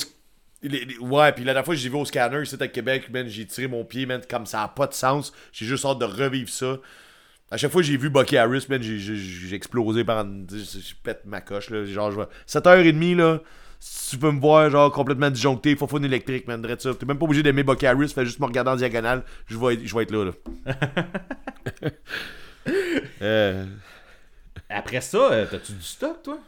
Les- 0.63 0.85
les- 0.85 0.97
ouais, 0.97 1.31
puis 1.33 1.43
la 1.43 1.53
dernière 1.53 1.65
fois 1.65 1.75
que 1.75 1.79
j'ai 1.79 1.89
vu 1.89 1.95
au 1.97 2.05
scanner, 2.05 2.43
c'était 2.45 2.63
à 2.63 2.67
Québec, 2.67 3.09
man, 3.11 3.27
j'ai 3.27 3.45
tiré 3.45 3.67
mon 3.67 3.85
pied, 3.85 4.05
man, 4.07 4.21
comme 4.29 4.45
ça 4.47 4.63
a 4.63 4.67
pas 4.67 4.87
de 4.87 4.93
sens. 4.93 5.31
J'ai 5.51 5.65
juste 5.65 5.85
hâte 5.85 5.99
de 5.99 6.05
revivre 6.05 6.49
ça. 6.49 6.77
À 7.51 7.57
chaque 7.57 7.71
fois 7.71 7.81
que 7.81 7.87
j'ai 7.87 7.97
vu 7.97 8.09
Bucky 8.09 8.37
Harris, 8.37 8.65
man, 8.69 8.81
j'ai- 8.81 9.55
explosé 9.55 10.03
par 10.03 10.25
je, 10.25 10.95
pète 11.03 11.21
ma 11.25 11.41
coche, 11.41 11.69
là. 11.69 11.85
Genre, 11.85 12.11
je 12.11 12.17
vais- 12.21 12.27
7h30, 12.47 13.15
là, 13.15 13.41
si 13.79 14.11
tu 14.11 14.17
peux 14.17 14.31
me 14.31 14.39
voir, 14.41 14.69
genre, 14.71 14.91
complètement 14.91 15.29
disjoncté, 15.29 15.75
faux 15.75 15.99
électrique, 15.99 16.47
man, 16.47 16.61
drette 16.61 16.81
ça. 16.81 16.93
T'es 16.95 17.05
même 17.05 17.19
pas 17.19 17.25
obligé 17.25 17.43
d'aimer 17.43 17.63
Bucky 17.63 17.85
Harris, 17.87 18.09
fais 18.09 18.25
juste 18.25 18.39
me 18.39 18.45
regarder 18.45 18.71
en 18.71 18.75
diagonale, 18.77 19.23
je 19.47 19.57
vais 19.57 19.75
être, 19.75 19.85
je 19.85 19.95
vais 19.95 20.03
être 20.03 20.11
là, 20.11 20.25
là. 20.25 20.31
Euh, 23.21 23.65
Après 24.69 25.01
ça, 25.01 25.31
euh, 25.31 25.45
t'as-tu 25.49 25.73
du 25.73 25.81
stock, 25.83 26.21
toi? 26.23 26.39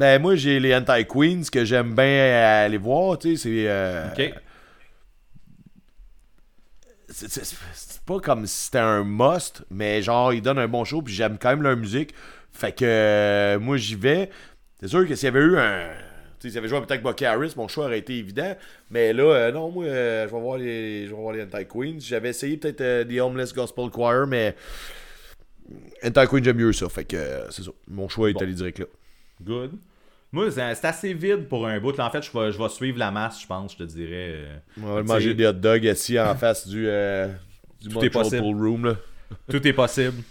Ben, 0.00 0.20
moi, 0.20 0.34
j'ai 0.34 0.58
les 0.58 0.74
Anti-Queens 0.74 1.42
que 1.52 1.64
j'aime 1.64 1.94
bien 1.94 2.64
aller 2.64 2.78
voir, 2.78 3.18
tu 3.18 3.36
sais, 3.36 3.42
c'est... 3.42 3.68
euh, 3.68 4.08
Ok. 4.10 4.32
c'est- 7.08 7.28
c'est 7.74 8.00
pas 8.06 8.18
comme 8.20 8.46
si 8.46 8.64
c'était 8.66 8.78
un 8.78 9.04
must, 9.04 9.62
mais 9.70 10.00
genre, 10.02 10.32
ils 10.32 10.40
donnent 10.42 10.58
un 10.58 10.68
bon 10.68 10.84
show, 10.84 11.02
puis 11.02 11.12
j'aime 11.12 11.36
quand 11.38 11.50
même 11.50 11.62
leur 11.62 11.76
musique. 11.76 12.14
Fait 12.52 12.72
que 12.72 12.84
euh, 12.84 13.58
moi, 13.60 13.76
j'y 13.76 13.94
vais. 13.94 14.30
C'est 14.80 14.88
sûr 14.88 15.06
que 15.06 15.14
s'il 15.14 15.26
y 15.26 15.28
avait 15.28 15.40
eu 15.40 15.58
un. 15.58 15.88
Tu 16.38 16.48
sais, 16.48 16.48
s'il 16.48 16.54
y 16.54 16.58
avait 16.58 16.68
joué 16.68 16.80
peut-être 16.80 17.02
Bucky 17.02 17.26
Harris, 17.26 17.52
mon 17.56 17.68
choix 17.68 17.84
aurait 17.84 17.98
été 17.98 18.16
évident. 18.16 18.56
Mais 18.90 19.12
là, 19.12 19.22
euh, 19.24 19.52
non, 19.52 19.70
moi, 19.70 19.84
je 19.84 19.90
vais 20.34 20.40
voir 20.40 20.56
les, 20.56 21.04
je 21.06 21.10
vais 21.10 21.16
voir 21.20 21.34
les 21.34 21.42
Anti-Queens. 21.42 21.96
J'avais 22.00 22.30
essayé 22.30 22.56
peut-être 22.56 23.06
The 23.08 23.20
Homeless 23.20 23.52
Gospel 23.52 23.90
Choir, 23.90 24.26
mais. 24.26 24.56
Anti-Queens, 26.02 26.42
j'aime 26.44 26.56
mieux 26.56 26.72
ça. 26.72 26.88
Fait 26.88 27.04
que 27.04 27.44
c'est 27.50 27.62
ça. 27.62 27.70
Mon 27.88 28.08
choix 28.08 28.30
est 28.30 28.32
Bon. 28.32 28.40
allé 28.40 28.54
direct 28.54 28.78
là. 28.78 28.86
Good. 29.42 29.72
Moi, 30.32 30.50
c'est 30.50 30.84
assez 30.84 31.12
vide 31.12 31.48
pour 31.48 31.66
un 31.66 31.80
bout. 31.80 31.96
Là, 31.96 32.06
en 32.06 32.10
fait, 32.10 32.22
je 32.22 32.30
vais, 32.38 32.52
je 32.52 32.58
vais 32.58 32.68
suivre 32.68 32.98
la 32.98 33.10
masse, 33.10 33.40
je 33.42 33.46
pense, 33.46 33.72
je 33.72 33.78
te 33.78 33.82
dirais. 33.82 34.32
euh. 34.36 34.56
On 34.82 34.94
va 34.94 35.02
manger 35.02 35.34
des 35.34 35.46
hot 35.46 35.52
dogs 35.52 35.86
assis 35.88 36.18
en 36.20 36.34
face 36.36 36.68
du. 36.68 36.84
Euh, 36.86 37.28
du 37.80 37.88
Tout 37.88 38.04
est 38.04 38.10
possible. 38.10 38.42
Room, 38.42 38.86
là. 38.86 38.94
Tout 39.50 39.66
est 39.66 39.72
possible. 39.72 40.22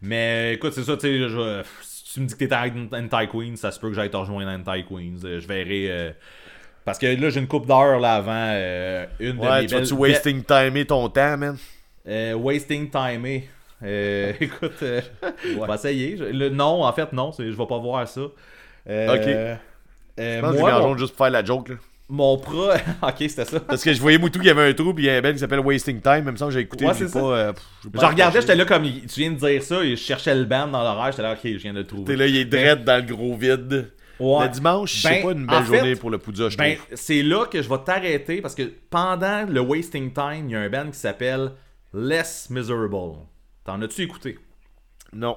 Mais 0.00 0.54
écoute, 0.54 0.72
c'est 0.74 0.84
ça, 0.84 0.96
tu 0.96 1.06
sais, 1.08 1.28
je- 1.28 1.62
si 1.82 2.14
tu 2.14 2.20
me 2.20 2.26
dis 2.26 2.36
que 2.36 2.44
t'es 2.44 2.54
anti-Queen, 2.54 3.56
ça 3.56 3.70
se 3.72 3.80
peut 3.80 3.88
que 3.88 3.94
j'aille 3.94 4.10
te 4.10 4.16
rejoindre 4.16 4.50
anti-Queens. 4.50 5.24
Euh, 5.24 5.40
Je 5.40 5.46
verrai. 5.48 5.90
euh, 5.90 6.10
parce 6.84 6.98
que 6.98 7.06
là, 7.06 7.28
j'ai 7.30 7.40
une 7.40 7.48
coupe 7.48 7.66
d'heure 7.66 7.98
là 7.98 8.14
avant. 8.14 8.32
euh, 8.34 9.06
une 9.18 9.36
de 9.36 9.40
Ouais, 9.40 9.60
mes 9.62 9.66
tu 9.66 9.74
vas-tu 9.74 9.94
wasting 9.94 10.42
timer 10.44 10.84
ton 10.84 11.08
temps, 11.08 11.36
man? 11.36 11.56
Euh, 12.06 12.34
wasting 12.34 12.88
time. 12.90 13.26
Euh, 13.82 14.32
écoute, 14.40 14.82
euh, 14.82 15.00
on 15.56 15.66
va 15.66 15.74
essayer. 15.74 16.16
Je- 16.16 16.24
le, 16.24 16.48
non, 16.48 16.84
en 16.84 16.92
fait, 16.92 17.12
non, 17.12 17.32
je 17.36 17.42
vais 17.44 17.66
pas 17.66 17.78
voir 17.78 18.06
ça. 18.08 18.22
Euh, 18.88 19.14
Ok. 19.14 19.26
euh, 19.26 19.56
Je 20.18 20.40
pense 20.40 20.56
moi, 20.58 20.80
mon, 20.80 20.96
juste 20.96 21.14
pour 21.16 21.24
faire 21.26 21.32
la 21.32 21.44
joke, 21.44 21.68
là. 21.70 21.74
mon 22.08 22.38
pro. 22.38 22.70
ok, 23.02 23.14
c'était 23.18 23.44
ça. 23.44 23.60
Parce 23.60 23.82
que 23.84 23.92
je 23.92 24.00
voyais 24.00 24.18
Moutou 24.18 24.38
qu'il 24.38 24.48
y 24.48 24.50
avait 24.50 24.68
un 24.68 24.72
trou, 24.74 24.92
puis 24.94 25.04
il 25.04 25.06
y 25.06 25.10
a 25.10 25.16
un 25.16 25.20
band 25.20 25.32
qui 25.32 25.38
s'appelle 25.38 25.60
Wasting 25.60 26.00
Time, 26.00 26.22
même 26.24 26.36
ça 26.36 26.48
j'ai 26.50 26.60
écouté, 26.60 26.86
Ouais, 26.86 26.92
pas, 26.94 27.18
euh, 27.18 27.52
pff, 27.52 27.92
pas 27.92 28.00
Je 28.00 28.06
regardais, 28.06 28.40
j'étais 28.40 28.54
là 28.56 28.64
comme 28.64 28.84
tu 28.84 29.20
viens 29.20 29.30
de 29.30 29.36
dire 29.36 29.62
ça, 29.62 29.84
et 29.84 29.90
je 29.90 29.96
cherchais 30.02 30.34
le 30.34 30.44
band 30.44 30.66
dans 30.68 30.82
l'horaire, 30.82 31.10
j'étais 31.12 31.22
là, 31.22 31.32
ok, 31.34 31.40
je 31.44 31.56
viens 31.58 31.72
de 31.74 31.78
le 31.78 31.86
trouver. 31.86 32.04
T'es 32.04 32.16
là, 32.16 32.26
il 32.26 32.36
est 32.36 32.44
dread 32.46 32.84
dans 32.84 32.96
le 32.96 33.14
gros 33.14 33.36
vide. 33.36 33.92
Ouais. 34.18 34.46
Le 34.46 34.48
dimanche, 34.48 35.00
c'est 35.02 35.08
Ben, 35.10 35.22
pas 35.22 35.30
une 35.32 35.46
belle 35.46 35.62
fait, 35.64 35.76
journée 35.76 35.94
pour 35.94 36.10
le 36.10 36.18
Poudja, 36.18 36.48
je 36.48 36.56
Ben, 36.56 36.76
c'est 36.94 37.22
là 37.22 37.46
que 37.46 37.62
je 37.62 37.68
vais 37.68 37.78
t'arrêter 37.84 38.40
parce 38.40 38.56
que 38.56 38.64
pendant 38.90 39.46
le 39.48 39.60
Wasting 39.60 40.12
Time, 40.12 40.46
il 40.48 40.50
y 40.50 40.56
a 40.56 40.60
un 40.60 40.68
band 40.68 40.90
qui 40.90 40.98
s'appelle 40.98 41.52
Less 41.94 42.50
Miserable. 42.50 43.18
T'en 43.64 43.80
as-tu 43.80 44.02
écouté? 44.02 44.36
Non. 45.12 45.36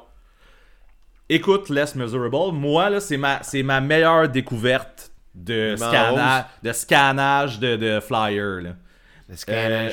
Écoute 1.33 1.69
Less 1.69 1.95
Miserable. 1.95 2.51
Moi, 2.53 2.89
là, 2.89 2.99
c'est 2.99 3.17
ma, 3.17 3.41
c'est 3.41 3.63
ma 3.63 3.79
meilleure 3.81 4.27
découverte 4.29 5.11
de, 5.33 5.75
scana- 5.77 6.45
de 6.61 6.71
scannage 6.73 7.59
de, 7.59 7.75
de 7.77 7.99
flyer. 7.99 8.61
Là. 8.61 8.69
Le 9.29 9.35
Euh. 9.49 9.89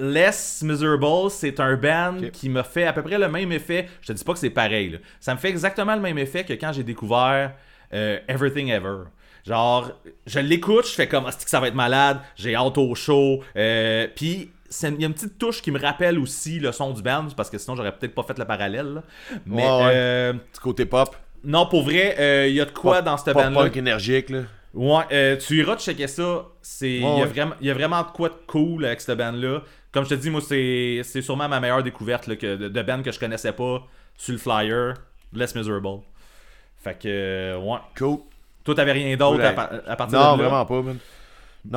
Less 0.00 0.62
Miserable, 0.62 1.30
c'est 1.30 1.58
un 1.60 1.76
band 1.76 2.18
qui 2.32 2.48
me 2.48 2.62
fait 2.62 2.84
à 2.86 2.92
peu 2.92 3.02
près 3.02 3.18
le 3.18 3.28
même 3.28 3.50
effet. 3.52 3.88
Je 4.00 4.08
te 4.08 4.12
dis 4.12 4.24
pas 4.24 4.32
que 4.32 4.38
c'est 4.38 4.48
pareil. 4.50 4.90
là. 4.90 4.98
Ça 5.20 5.34
me 5.34 5.38
fait 5.38 5.48
exactement 5.50 5.94
le 5.94 6.00
même 6.00 6.18
effet 6.18 6.44
que 6.44 6.52
quand 6.54 6.72
j'ai 6.72 6.84
découvert 6.84 7.52
euh, 7.92 8.18
Everything 8.28 8.68
Ever. 8.68 9.04
Genre, 9.46 9.90
je 10.26 10.40
l'écoute, 10.40 10.86
je 10.86 10.92
fais 10.92 11.08
comme, 11.08 11.26
Asti 11.26 11.44
que 11.44 11.50
ça 11.50 11.58
va 11.60 11.68
être 11.68 11.74
malade, 11.74 12.18
j'ai 12.36 12.54
hâte 12.54 12.78
au 12.78 12.94
show. 12.94 13.42
Euh, 13.56 14.06
Puis, 14.14 14.50
il 14.82 15.00
y 15.00 15.04
a 15.04 15.06
une 15.08 15.14
petite 15.14 15.38
touche 15.38 15.62
qui 15.62 15.70
me 15.70 15.80
rappelle 15.80 16.18
aussi 16.18 16.58
le 16.58 16.72
son 16.72 16.92
du 16.92 17.02
band, 17.02 17.26
parce 17.36 17.50
que 17.50 17.58
sinon, 17.58 17.76
j'aurais 17.76 17.92
peut-être 17.92 18.14
pas 18.14 18.22
fait 18.22 18.38
le 18.38 18.44
parallèle. 18.44 18.94
là. 18.94 19.02
Mais, 19.46 19.62
Ouais, 19.64 19.68
ouais. 19.84 19.90
euh, 19.94 20.32
Petit 20.34 20.60
côté 20.60 20.86
pop. 20.86 21.14
non, 21.44 21.66
pour 21.66 21.82
vrai, 21.84 22.16
euh, 22.18 22.46
il 22.48 22.54
y 22.54 22.60
a 22.60 22.64
de 22.64 22.70
quoi 22.70 22.96
Pop- 22.96 23.04
dans 23.06 23.16
cette 23.16 23.32
pop 23.34 23.42
band-là. 23.44 23.64
punk 23.64 23.76
énergique, 23.76 24.30
là. 24.30 24.40
Ouais, 24.74 25.02
euh, 25.12 25.36
tu 25.36 25.56
iras 25.56 25.76
checker 25.78 26.06
ça. 26.06 26.44
C'est, 26.60 26.90
il, 26.90 27.00
y 27.18 27.22
a 27.22 27.24
vraiment, 27.24 27.54
y 27.62 27.70
a 27.70 27.74
vraiment 27.74 28.02
de 28.02 28.08
quoi 28.08 28.28
de 28.28 28.34
cool 28.46 28.84
avec 28.84 29.00
cette 29.00 29.16
band-là. 29.16 29.62
Comme 29.90 30.04
je 30.04 30.10
te 30.10 30.14
dis, 30.14 30.28
moi, 30.28 30.42
c'est, 30.46 31.00
c'est 31.04 31.22
sûrement 31.22 31.48
ma 31.48 31.58
meilleure 31.58 31.82
découverte 31.82 32.26
là, 32.26 32.36
que, 32.36 32.54
de, 32.56 32.68
de 32.68 32.82
band 32.82 33.02
que 33.02 33.10
je 33.10 33.18
connaissais 33.18 33.52
pas 33.52 33.82
sur 34.16 34.32
le 34.32 34.38
flyer. 34.38 34.94
Less 35.32 35.54
Miserable. 35.54 36.02
Fait 36.76 36.94
que, 36.98 37.08
euh, 37.08 37.58
ouais. 37.58 37.78
Cool. 37.96 38.18
Toi, 38.62 38.74
t'avais 38.74 38.92
rien 38.92 39.16
d'autre 39.16 39.36
Cool, 39.38 39.44
à, 39.86 39.96
partir 39.96 40.18
Non, 40.18 40.36
de 40.36 40.42
là? 40.42 40.48
vraiment 40.48 40.66
pas, 40.66 40.82
man. 40.82 40.98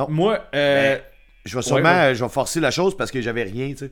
Moi, 0.08 0.38
euh, 0.54 0.98
Je 1.44 1.56
vais 1.56 1.62
sûrement, 1.62 1.82
ouais. 2.06 2.14
je 2.14 2.22
vais 2.24 2.30
forcer 2.30 2.60
la 2.60 2.70
chose 2.70 2.96
parce 2.96 3.10
que 3.10 3.20
j'avais 3.20 3.42
rien, 3.42 3.68
tu 3.70 3.76
sais. 3.78 3.90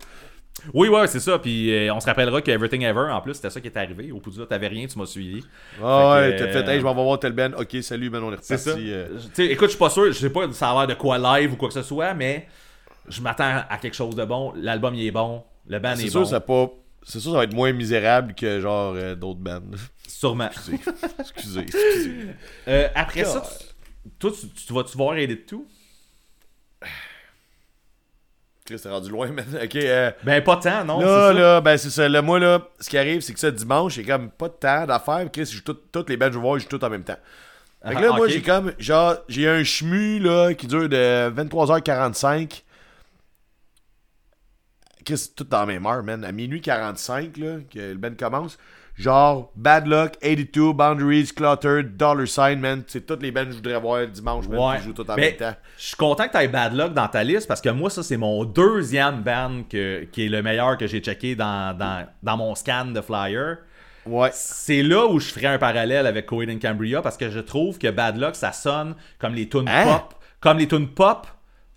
oui, 0.74 0.88
ouais, 0.88 1.06
c'est 1.06 1.20
ça. 1.20 1.38
Puis 1.38 1.72
euh, 1.72 1.92
on 1.94 2.00
se 2.00 2.06
rappellera 2.06 2.40
que 2.42 2.50
Everything 2.50 2.82
Ever, 2.82 3.10
en 3.10 3.20
plus, 3.20 3.34
c'était 3.34 3.50
ça 3.50 3.60
qui 3.60 3.66
est 3.68 3.76
arrivé. 3.76 4.12
Au 4.12 4.18
Poudja, 4.20 4.46
t'avais 4.46 4.68
rien, 4.68 4.86
tu 4.86 4.98
m'as 4.98 5.06
suivi. 5.06 5.42
Ah 5.82 6.16
Fait 6.22 6.28
ouais, 6.30 6.36
que, 6.36 6.38
t'as 6.44 6.48
fait, 6.52 6.58
euh, 6.58 6.72
hey, 6.72 6.80
je 6.80 6.86
vais 6.86 6.94
voir 6.94 7.18
tel 7.18 7.32
band. 7.32 7.50
Ok, 7.58 7.76
salut, 7.82 8.10
man, 8.10 8.22
on 8.22 8.32
est 8.32 8.36
C'est 8.42 8.58
ça. 8.58 8.70
reparti. 8.70 8.92
euh. 8.92 9.08
Écoute, 9.38 9.66
je 9.66 9.70
suis 9.70 9.78
pas 9.78 9.90
sûr, 9.90 10.06
je 10.06 10.12
sais 10.12 10.30
pas 10.30 10.50
ça 10.52 10.70
a 10.70 10.74
l'air 10.78 10.86
de 10.88 10.94
quoi 11.00 11.18
live 11.18 11.52
ou 11.52 11.56
quoi 11.56 11.68
que 11.68 11.74
ce 11.74 11.82
soit, 11.82 12.14
mais 12.14 12.46
je 13.08 13.20
m'attends 13.20 13.62
à 13.68 13.78
quelque 13.78 13.94
chose 13.94 14.14
de 14.14 14.24
bon. 14.24 14.52
L'album 14.56 14.94
il 14.94 15.06
est 15.06 15.10
bon, 15.10 15.42
le 15.66 15.78
band 15.78 15.92
est, 15.94 16.08
sûr, 16.08 16.20
bon. 16.20 16.26
ça 16.26 16.40
pas. 16.40 16.70
C'est 17.02 17.18
sûr, 17.18 17.32
ça 17.32 17.38
va 17.38 17.44
être 17.44 17.54
moins 17.54 17.72
misérable 17.72 18.34
que 18.34 18.60
genre 18.60 18.92
euh, 18.94 19.14
d'autres 19.14 19.40
bandes. 19.40 19.76
Sûrement. 20.06 20.50
excusez, 21.18 21.60
excusez. 21.60 22.26
Euh, 22.68 22.88
après 22.94 23.24
ça, 23.24 23.42
tu- 23.42 24.10
toi, 24.18 24.30
tu, 24.38 24.46
tu 24.66 24.72
vas-tu 24.74 24.96
voir 24.98 25.16
Edit 25.16 25.38
tout 25.46 25.66
Chris, 28.70 28.80
t'es 28.80 28.88
rendu 28.88 29.10
loin, 29.10 29.26
man. 29.32 29.44
Ok, 29.62 29.74
euh, 29.76 30.10
Ben, 30.22 30.42
pas 30.44 30.56
tant, 30.56 30.84
non? 30.84 31.00
là, 31.00 31.06
c'est 31.06 31.34
ça. 31.36 31.40
là, 31.40 31.60
ben 31.60 31.76
c'est 31.76 31.90
ça. 31.90 32.08
Là, 32.08 32.22
moi, 32.22 32.38
là, 32.38 32.60
ce 32.78 32.88
qui 32.88 32.96
arrive, 32.96 33.20
c'est 33.20 33.32
que 33.34 33.40
ça, 33.40 33.50
dimanche, 33.50 33.94
j'ai 33.94 34.04
comme 34.04 34.30
pas 34.30 34.46
de 34.48 34.52
temps 34.54 34.86
d'affaires. 34.86 35.26
Chris, 35.32 35.46
je 35.46 35.56
joue 35.56 35.62
tout- 35.62 35.78
toutes 35.90 36.08
les 36.08 36.16
bands 36.16 36.26
que 36.28 36.34
je 36.34 36.38
voir, 36.38 36.56
je 36.58 36.62
joue 36.62 36.68
toutes 36.68 36.84
en 36.84 36.90
même 36.90 37.02
temps. 37.02 37.18
Fait 37.84 37.94
que 37.96 38.00
là, 38.00 38.10
Ah, 38.12 38.16
moi, 38.16 38.28
j'ai 38.28 38.42
comme, 38.42 38.72
genre, 38.78 39.16
j'ai 39.28 39.48
un 39.48 39.64
chemu, 39.64 40.18
là, 40.20 40.54
qui 40.54 40.66
dure 40.68 40.88
de 40.88 41.30
23h45. 41.30 42.62
Chris, 45.04 45.18
c'est 45.18 45.34
tout 45.34 45.44
dans 45.44 45.60
la 45.60 45.66
même 45.66 45.86
heure, 45.86 46.02
man. 46.02 46.24
À 46.24 46.30
minuit 46.30 46.60
45, 46.60 47.36
là, 47.38 47.56
que 47.72 47.78
le 47.78 47.94
band 47.94 48.14
commence. 48.18 48.58
Genre, 49.00 49.50
Bad 49.56 49.86
Luck, 49.86 50.12
82, 50.20 50.72
Boundaries, 50.74 51.30
Cluttered, 51.34 51.96
Dollar 51.96 52.26
Sign, 52.28 52.60
man. 52.60 52.82
C'est 52.86 53.06
toutes 53.06 53.22
les 53.22 53.30
bands 53.30 53.44
que 53.44 53.50
je 53.52 53.56
voudrais 53.56 53.80
voir 53.80 54.06
dimanche, 54.06 54.46
man. 54.48 54.58
Ouais. 54.58 54.80
Jouent 54.82 54.92
tout 54.92 55.10
en 55.10 55.16
même 55.16 55.36
temps. 55.36 55.54
Je 55.78 55.86
suis 55.86 55.96
content 55.96 56.26
que 56.28 56.32
tu 56.32 56.38
aies 56.44 56.48
Bad 56.48 56.74
Luck 56.74 56.92
dans 56.92 57.08
ta 57.08 57.24
liste 57.24 57.48
parce 57.48 57.60
que 57.60 57.70
moi, 57.70 57.88
ça, 57.90 58.02
c'est 58.02 58.16
mon 58.18 58.44
deuxième 58.44 59.22
band 59.22 59.62
que- 59.70 60.04
qui 60.04 60.26
est 60.26 60.28
le 60.28 60.42
meilleur 60.42 60.76
que 60.76 60.86
j'ai 60.86 61.00
checké 61.00 61.34
dans, 61.34 61.76
dans, 61.76 62.06
dans 62.22 62.36
mon 62.36 62.54
scan 62.54 62.86
de 62.86 63.00
flyer. 63.00 63.56
Ouais. 64.06 64.30
C'est 64.32 64.82
là 64.82 65.06
où 65.06 65.18
je 65.18 65.28
ferai 65.32 65.46
un 65.46 65.58
parallèle 65.58 66.06
avec 66.06 66.26
Coed 66.26 66.50
and 66.50 66.58
Cambria 66.60 67.02
parce 67.02 67.16
que 67.16 67.30
je 67.30 67.38
trouve 67.40 67.78
que 67.78 67.88
Bad 67.90 68.16
Luck, 68.18 68.34
ça 68.34 68.52
sonne 68.52 68.94
comme 69.18 69.34
les 69.34 69.48
tunes 69.48 69.68
Hein? 69.68 69.84
pop. 69.84 70.14
Comme 70.40 70.58
les 70.58 70.68
tunes 70.68 70.88
pop 70.88 71.26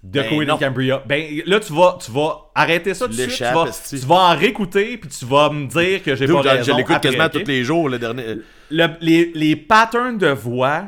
de 0.03 0.19
Ben 0.21 0.49
and 0.51 0.57
Cambria. 0.57 1.01
Ben 1.05 1.41
là, 1.45 1.59
tu 1.61 1.71
vas, 1.73 1.97
tu 2.03 2.11
vas 2.11 2.51
arrêter 2.53 2.93
ça 2.93 3.05
tout 3.07 3.13
de 3.13 3.17
suite. 3.21 3.37
Tu 3.37 3.43
vas, 3.43 3.65
esti. 3.69 3.99
tu 3.99 4.05
vas 4.05 4.15
en 4.15 4.35
réécouter 4.37 4.97
puis 4.97 5.09
tu 5.09 5.25
vas 5.25 5.49
me 5.49 5.65
dire 5.67 6.03
que 6.03 6.15
j'ai 6.15 6.27
pas 6.27 6.41
raison. 6.41 6.73
je 6.73 6.77
l'écoute 6.77 6.99
quasiment 6.99 7.29
tous 7.29 7.47
les 7.47 7.63
jours, 7.63 7.87
le 7.89 7.99
dernier. 7.99 8.23
Le- 8.69 8.87
les, 8.99 9.31
les 9.33 9.55
patterns 9.55 10.17
de 10.17 10.27
voix, 10.27 10.85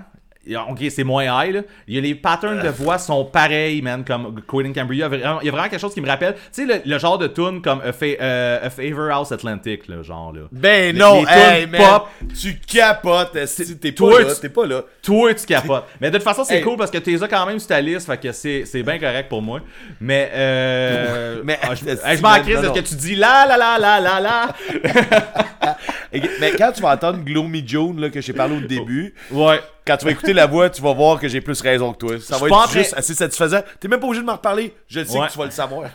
ok, 0.70 0.78
c'est 0.90 1.04
moins 1.04 1.24
high, 1.44 1.54
là. 1.56 1.62
Il 1.88 1.96
y 1.96 1.98
a 1.98 2.02
les 2.02 2.16
patterns 2.16 2.62
de 2.62 2.70
voix 2.70 2.98
sont 2.98 3.26
pareils, 3.26 3.82
man, 3.82 4.04
comme 4.06 4.26
and 4.68 4.74
Cambria. 4.74 5.10
Il 5.12 5.20
y 5.20 5.24
a 5.24 5.52
vraiment 5.52 5.70
quelque 5.70 5.80
chose 5.80 5.94
qui 5.94 6.02
me 6.02 6.08
rappelle. 6.08 6.36
Tu 6.36 6.42
sais, 6.52 6.66
le, 6.66 6.82
le 6.86 7.00
genre 7.00 7.18
de 7.18 7.28
tune 7.28 7.62
comme 7.62 7.82
A, 7.82 7.92
Fa- 7.92 8.06
euh, 8.06 8.66
A 8.68 8.70
Favor 8.70 9.10
House 9.12 9.32
Atlantic, 9.32 9.88
là, 9.88 10.04
genre, 10.04 10.34
là. 10.34 10.42
Ben 10.52 10.94
Les- 10.94 11.00
non, 11.00 11.24
les 11.24 11.32
hey, 11.32 11.66
man, 11.68 11.82
pop. 11.82 12.08
tu 12.40 12.56
capotes, 12.60 13.38
t'es 13.82 13.92
Toi, 13.94 14.12
pas 14.12 14.20
là, 14.24 14.34
tu- 14.36 14.42
t'es 14.42 14.50
pas 14.50 14.66
là. 14.66 14.82
Toi, 15.02 15.34
tu 15.34 15.46
capotes. 15.46 15.86
Mais 16.00 16.10
de 16.12 16.18
toute 16.18 16.24
façon, 16.24 16.44
c'est 16.44 16.58
Hey. 16.58 16.62
cool 16.64 16.78
parce 16.78 16.92
que 16.92 16.98
les 17.06 17.24
as 17.24 17.28
quand 17.28 17.46
même 17.46 17.60
sur 17.60 17.70
ta 17.70 17.82
liste, 17.82 18.06
fait 18.06 18.18
que 18.18 18.32
c'est 18.32 18.84
bien 18.84 19.00
correct 19.00 19.30
pour 19.30 19.42
moi. 19.42 19.62
Mais, 20.00 20.30
euh. 20.34 21.42
Mais- 21.44 21.60
ah, 21.64 21.74
je, 21.76 21.86
je 21.86 22.22
m'en 22.22 22.34
crise 22.42 22.62
de 22.62 22.68
ce 22.68 22.72
que 22.74 22.80
tu 22.88 22.96
dis 22.96 23.16
là, 23.16 23.46
là, 23.48 23.58
là, 23.58 23.78
là, 23.80 24.00
là, 24.00 24.20
là. 24.20 25.76
Et- 26.14 26.22
Mais 26.40 26.52
quand 26.58 26.72
tu 26.72 26.82
vas 26.82 26.94
entendre 26.94 27.20
Gloomy 27.24 27.64
June, 27.68 28.00
là, 28.00 28.10
que 28.10 28.22
j'ai 28.22 28.34
parlé 28.34 28.58
au 28.58 28.62
début, 28.62 29.14
Ouais. 29.32 29.60
Quand 29.86 29.98
tu 29.98 30.06
vas 30.06 30.12
écouter 30.12 30.34
la 30.34 30.48
voix, 30.48 30.70
tu 30.70 30.82
vas 30.82 30.94
voir 30.94 31.20
que 31.20 31.28
j'ai 31.28 31.42
plus 31.42 31.60
raison 31.62 31.94
que 31.94 31.98
toi. 32.00 32.20
Ça 32.20 32.38
va 32.38 32.48
être 32.48 32.72
juste 32.72 32.94
assez 32.98 33.14
satisfaisant. 33.14 33.62
T'es 33.80 33.88
même 33.88 34.00
pas 34.00 34.08
obligé 34.08 34.22
de 34.22 34.26
m'en 34.28 34.34
reparler. 34.34 34.74
Je 34.88 35.04
sais 35.04 35.18
Ouais. 35.18 35.28
que 35.28 35.32
tu 35.34 35.38
vas 35.38 35.46
le 35.46 35.52
savoir. 35.52 35.90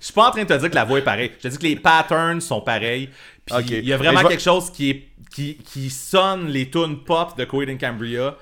Je 0.00 0.04
suis 0.04 0.12
pas 0.12 0.28
en 0.28 0.30
train 0.30 0.42
de 0.42 0.48
te 0.48 0.54
dire 0.58 0.70
que 0.70 0.74
la 0.74 0.84
voix 0.84 0.98
est 0.98 1.02
pareille. 1.02 1.32
Je 1.38 1.42
te 1.42 1.48
dis 1.48 1.58
que 1.58 1.62
les 1.62 1.76
patterns 1.76 2.40
sont 2.40 2.60
pareils. 2.60 3.08
Puis 3.44 3.56
il 3.68 3.84
y 3.86 3.92
a 3.92 3.96
vraiment 3.96 4.22
quelque 4.24 4.42
chose 4.42 4.70
qui 4.70 4.90
est 4.90 5.08
qui, 5.34 5.56
qui 5.58 5.90
sonne 5.90 6.46
les 6.48 6.70
tunes 6.70 7.04
pop 7.04 7.36
de 7.36 7.44
Coed 7.44 7.68
and 7.68 7.76
Cambria. 7.78 8.34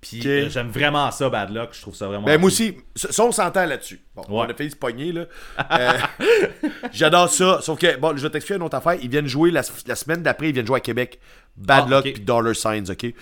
Puis 0.00 0.22
euh, 0.26 0.48
j'aime 0.48 0.68
vraiment 0.70 1.10
ça, 1.10 1.28
Bad 1.28 1.50
Luck. 1.54 1.70
Je 1.72 1.82
trouve 1.82 1.94
ça 1.94 2.06
vraiment. 2.06 2.24
Ben, 2.24 2.40
moi 2.40 2.46
aussi, 2.46 2.74
ça, 2.96 3.22
on 3.22 3.32
s'entend 3.32 3.66
là-dessus. 3.66 4.00
Bon, 4.14 4.22
Ouais. 4.22 4.46
on 4.46 4.50
a 4.50 4.54
failli 4.54 4.70
se 4.70 4.76
pogner, 4.76 5.12
là. 5.12 5.24
Euh, 5.72 5.92
J'adore 6.92 7.28
ça. 7.28 7.60
Sauf 7.62 7.78
que, 7.78 7.96
bon, 7.98 8.16
je 8.16 8.22
vais 8.22 8.30
t'expliquer 8.30 8.56
une 8.56 8.62
autre 8.62 8.76
affaire. 8.76 8.94
Ils 9.02 9.10
viennent 9.10 9.26
jouer 9.26 9.50
la, 9.50 9.62
la 9.86 9.94
semaine 9.96 10.22
d'après, 10.22 10.48
ils 10.48 10.52
viennent 10.54 10.66
jouer 10.66 10.78
à 10.78 10.80
Québec. 10.80 11.18
Bad 11.56 11.84
Ah, 11.86 11.90
Luck 11.90 12.04
puis 12.04 12.20
Dollar 12.22 12.54
Signs, 12.56 12.84
OK? 12.90 13.12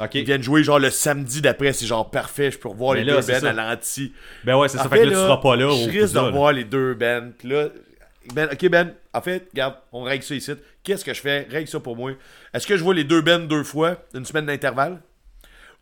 Ok. 0.00 0.14
Ils 0.14 0.24
viennent 0.24 0.42
jouer 0.42 0.62
genre 0.62 0.78
le 0.78 0.90
samedi 0.90 1.40
d'après, 1.40 1.72
c'est 1.72 1.86
genre 1.86 2.08
parfait. 2.10 2.50
Je 2.52 2.58
peux 2.58 2.68
revoir 2.68 2.94
Mais 2.94 3.00
les 3.00 3.06
là, 3.10 3.16
deux 3.16 3.22
ça. 3.22 3.48
à 3.48 3.52
l'anti. 3.52 4.12
Ben 4.44 4.56
ouais, 4.56 4.68
c'est 4.68 4.78
ça. 4.78 4.88
Fait 4.88 4.98
que 5.00 5.04
là, 5.04 5.10
tu 5.10 5.14
seras 5.16 5.38
pas 5.38 5.56
là. 5.56 5.68
Je 5.70 5.90
risque 5.90 6.14
de 6.14 6.18
revoir 6.20 6.52
les 6.52 6.64
deux 6.64 6.94
bands. 6.94 7.30
Puis 7.36 7.48
là, 7.48 7.66
ben, 8.34 8.48
ok, 8.52 8.68
Ben, 8.68 8.92
en 9.12 9.20
fait, 9.22 9.48
regarde, 9.52 9.74
on 9.92 10.02
règle 10.04 10.22
ça 10.22 10.34
ici. 10.36 10.52
Qu'est-ce 10.84 11.04
que 11.04 11.12
je 11.14 11.20
fais? 11.20 11.48
Règle 11.50 11.66
ça 11.68 11.80
pour 11.80 11.96
moi. 11.96 12.12
Est-ce 12.54 12.66
que 12.66 12.76
je 12.76 12.84
vois 12.84 12.94
les 12.94 13.04
deux 13.04 13.22
bands 13.22 13.40
deux 13.40 13.64
fois, 13.64 13.96
une 14.14 14.24
semaine 14.24 14.46
d'intervalle? 14.46 15.00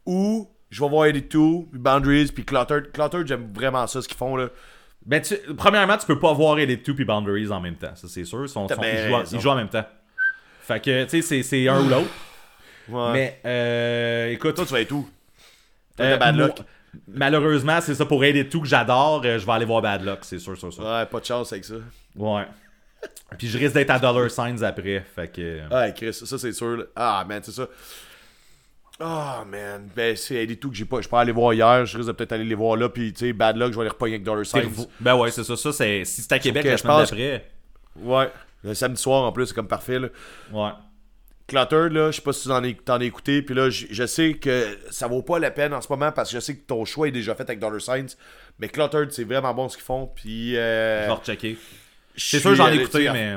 Ou 0.06 0.48
je 0.70 0.82
vais 0.82 0.88
voir 0.88 1.06
82, 1.06 1.66
puis 1.70 1.78
Boundaries, 1.78 2.30
puis 2.34 2.44
Cluttered. 2.44 2.92
Cluttered, 2.92 3.26
j'aime 3.26 3.52
vraiment 3.54 3.86
ça, 3.86 4.00
ce 4.02 4.08
qu'ils 4.08 4.16
font, 4.16 4.36
là. 4.36 4.48
Ben, 5.04 5.20
tu, 5.22 5.36
premièrement, 5.56 5.96
tu 5.98 6.06
peux 6.06 6.18
pas 6.18 6.32
voir 6.32 6.58
Edit 6.58 6.78
2 6.78 6.94
puis 6.94 7.04
Boundaries 7.04 7.50
en 7.50 7.60
même 7.60 7.76
temps. 7.76 7.94
Ça, 7.94 8.08
c'est 8.08 8.24
sûr. 8.24 8.44
Ils, 8.44 8.48
ils, 8.48 9.08
jouent, 9.08 9.34
ils 9.36 9.40
jouent 9.40 9.50
en 9.50 9.54
même 9.56 9.68
temps. 9.68 9.84
Fait 10.62 10.80
que, 10.80 11.04
tu 11.04 11.22
sais, 11.22 11.42
c'est- 11.44 11.68
un 11.68 11.80
ou 11.80 11.88
l'autre. 11.88 12.10
Ouais. 12.88 13.12
Mais, 13.12 13.40
euh, 13.44 14.30
écoute. 14.32 14.56
Toi, 14.56 14.64
tu 14.66 14.72
vas 14.72 14.80
être 14.80 14.90
où? 14.92 15.08
Toi, 15.96 16.06
euh, 16.06 16.16
Bad 16.16 16.36
Luck. 16.36 16.56
malheureusement, 17.06 17.80
c'est 17.80 17.94
ça 17.94 18.04
pour 18.04 18.24
Edit 18.24 18.44
2 18.44 18.60
que 18.60 18.66
j'adore. 18.66 19.22
euh, 19.24 19.38
je 19.38 19.46
vais 19.46 19.52
aller 19.52 19.64
voir 19.64 19.80
Bad 19.80 20.04
Luck, 20.04 20.20
c'est 20.22 20.38
sûr, 20.40 20.56
sûr, 20.56 20.72
sûr. 20.72 20.84
Ouais, 20.84 21.06
pas 21.06 21.20
de 21.20 21.24
chance 21.24 21.52
avec 21.52 21.64
ça. 21.64 21.74
Ouais. 22.16 22.46
Puis 23.38 23.46
je 23.48 23.58
risque 23.58 23.74
d'être 23.74 23.90
à 23.90 23.98
Dollar 24.00 24.28
Signs 24.30 24.62
après. 24.62 25.04
Fait 25.14 25.28
que. 25.28 25.68
Ouais, 25.72 25.92
Chris, 25.96 26.12
ça, 26.14 26.36
c'est 26.38 26.52
sûr. 26.52 26.86
Ah, 26.96 27.24
man, 27.28 27.40
c'est 27.44 27.52
ça. 27.52 27.66
Ah, 28.98 29.44
man. 29.50 29.88
Ben, 29.94 30.16
c'est 30.16 30.46
des 30.46 30.56
tout 30.56 30.70
que 30.70 30.76
j'ai 30.76 30.84
pas. 30.86 31.00
Je 31.02 31.08
peux 31.08 31.16
aller 31.16 31.32
voir 31.32 31.52
hier. 31.52 31.84
Je 31.84 31.96
risque 31.98 32.08
de 32.08 32.12
peut-être 32.12 32.32
aller 32.32 32.44
les 32.44 32.54
voir 32.54 32.76
là. 32.76 32.88
Puis, 32.88 33.12
tu 33.12 33.26
sais, 33.26 33.32
Bad 33.32 33.56
Luck, 33.56 33.72
je 33.72 33.76
vais 33.78 33.84
les 33.84 33.90
repogner 33.90 34.14
avec 34.14 34.24
Dollar 34.24 34.42
revo- 34.44 34.88
Ben 35.00 35.14
ouais, 35.16 35.30
c'est 35.30 35.44
ça. 35.44 35.56
Ça, 35.56 35.72
c'est. 35.72 36.04
Si 36.04 36.22
c'est 36.22 36.32
à 36.32 36.38
Québec 36.38 36.62
que 36.62 36.68
la 36.68 36.76
je 36.76 36.82
semaine 36.82 36.96
pense- 36.96 37.10
d'après. 37.10 37.46
Ouais. 38.00 38.30
Le 38.64 38.74
samedi 38.74 39.00
soir, 39.00 39.22
en 39.24 39.32
plus, 39.32 39.46
c'est 39.46 39.54
comme 39.54 39.68
parfait, 39.68 39.98
là. 39.98 40.08
Ouais. 40.52 40.70
Cluttered, 41.46 41.92
là, 41.92 42.10
je 42.10 42.16
sais 42.16 42.22
pas 42.22 42.32
si 42.32 42.42
tu 42.48 42.50
en, 42.50 42.64
es- 42.64 42.76
as 42.88 43.04
écouté, 43.04 43.40
puis 43.42 43.54
là, 43.54 43.70
je, 43.70 43.86
je 43.90 44.04
sais 44.06 44.34
que 44.34 44.76
ça 44.90 45.06
vaut 45.06 45.22
pas 45.22 45.38
la 45.38 45.52
peine 45.52 45.72
en 45.74 45.80
ce 45.80 45.86
moment 45.90 46.10
parce 46.10 46.30
que 46.30 46.34
je 46.36 46.40
sais 46.40 46.56
que 46.56 46.66
ton 46.66 46.84
choix 46.84 47.06
est 47.06 47.12
déjà 47.12 47.36
fait 47.36 47.44
avec 47.44 47.60
Dollar 47.60 47.80
Signs, 47.80 48.16
mais 48.58 48.68
Cluttered, 48.68 49.12
c'est 49.12 49.22
vraiment 49.22 49.54
bon 49.54 49.68
ce 49.68 49.76
qu'ils 49.76 49.84
font, 49.86 50.10
puis... 50.12 50.56
Euh, 50.56 51.02
Je 51.02 51.06
vais 51.06 51.12
rechecker. 51.12 51.56
je 52.16 52.24
C'est 52.24 52.40
sûr, 52.40 52.54
j'en 52.56 52.66
ai 52.68 52.74
écouté, 52.76 53.08
mais. 53.12 53.36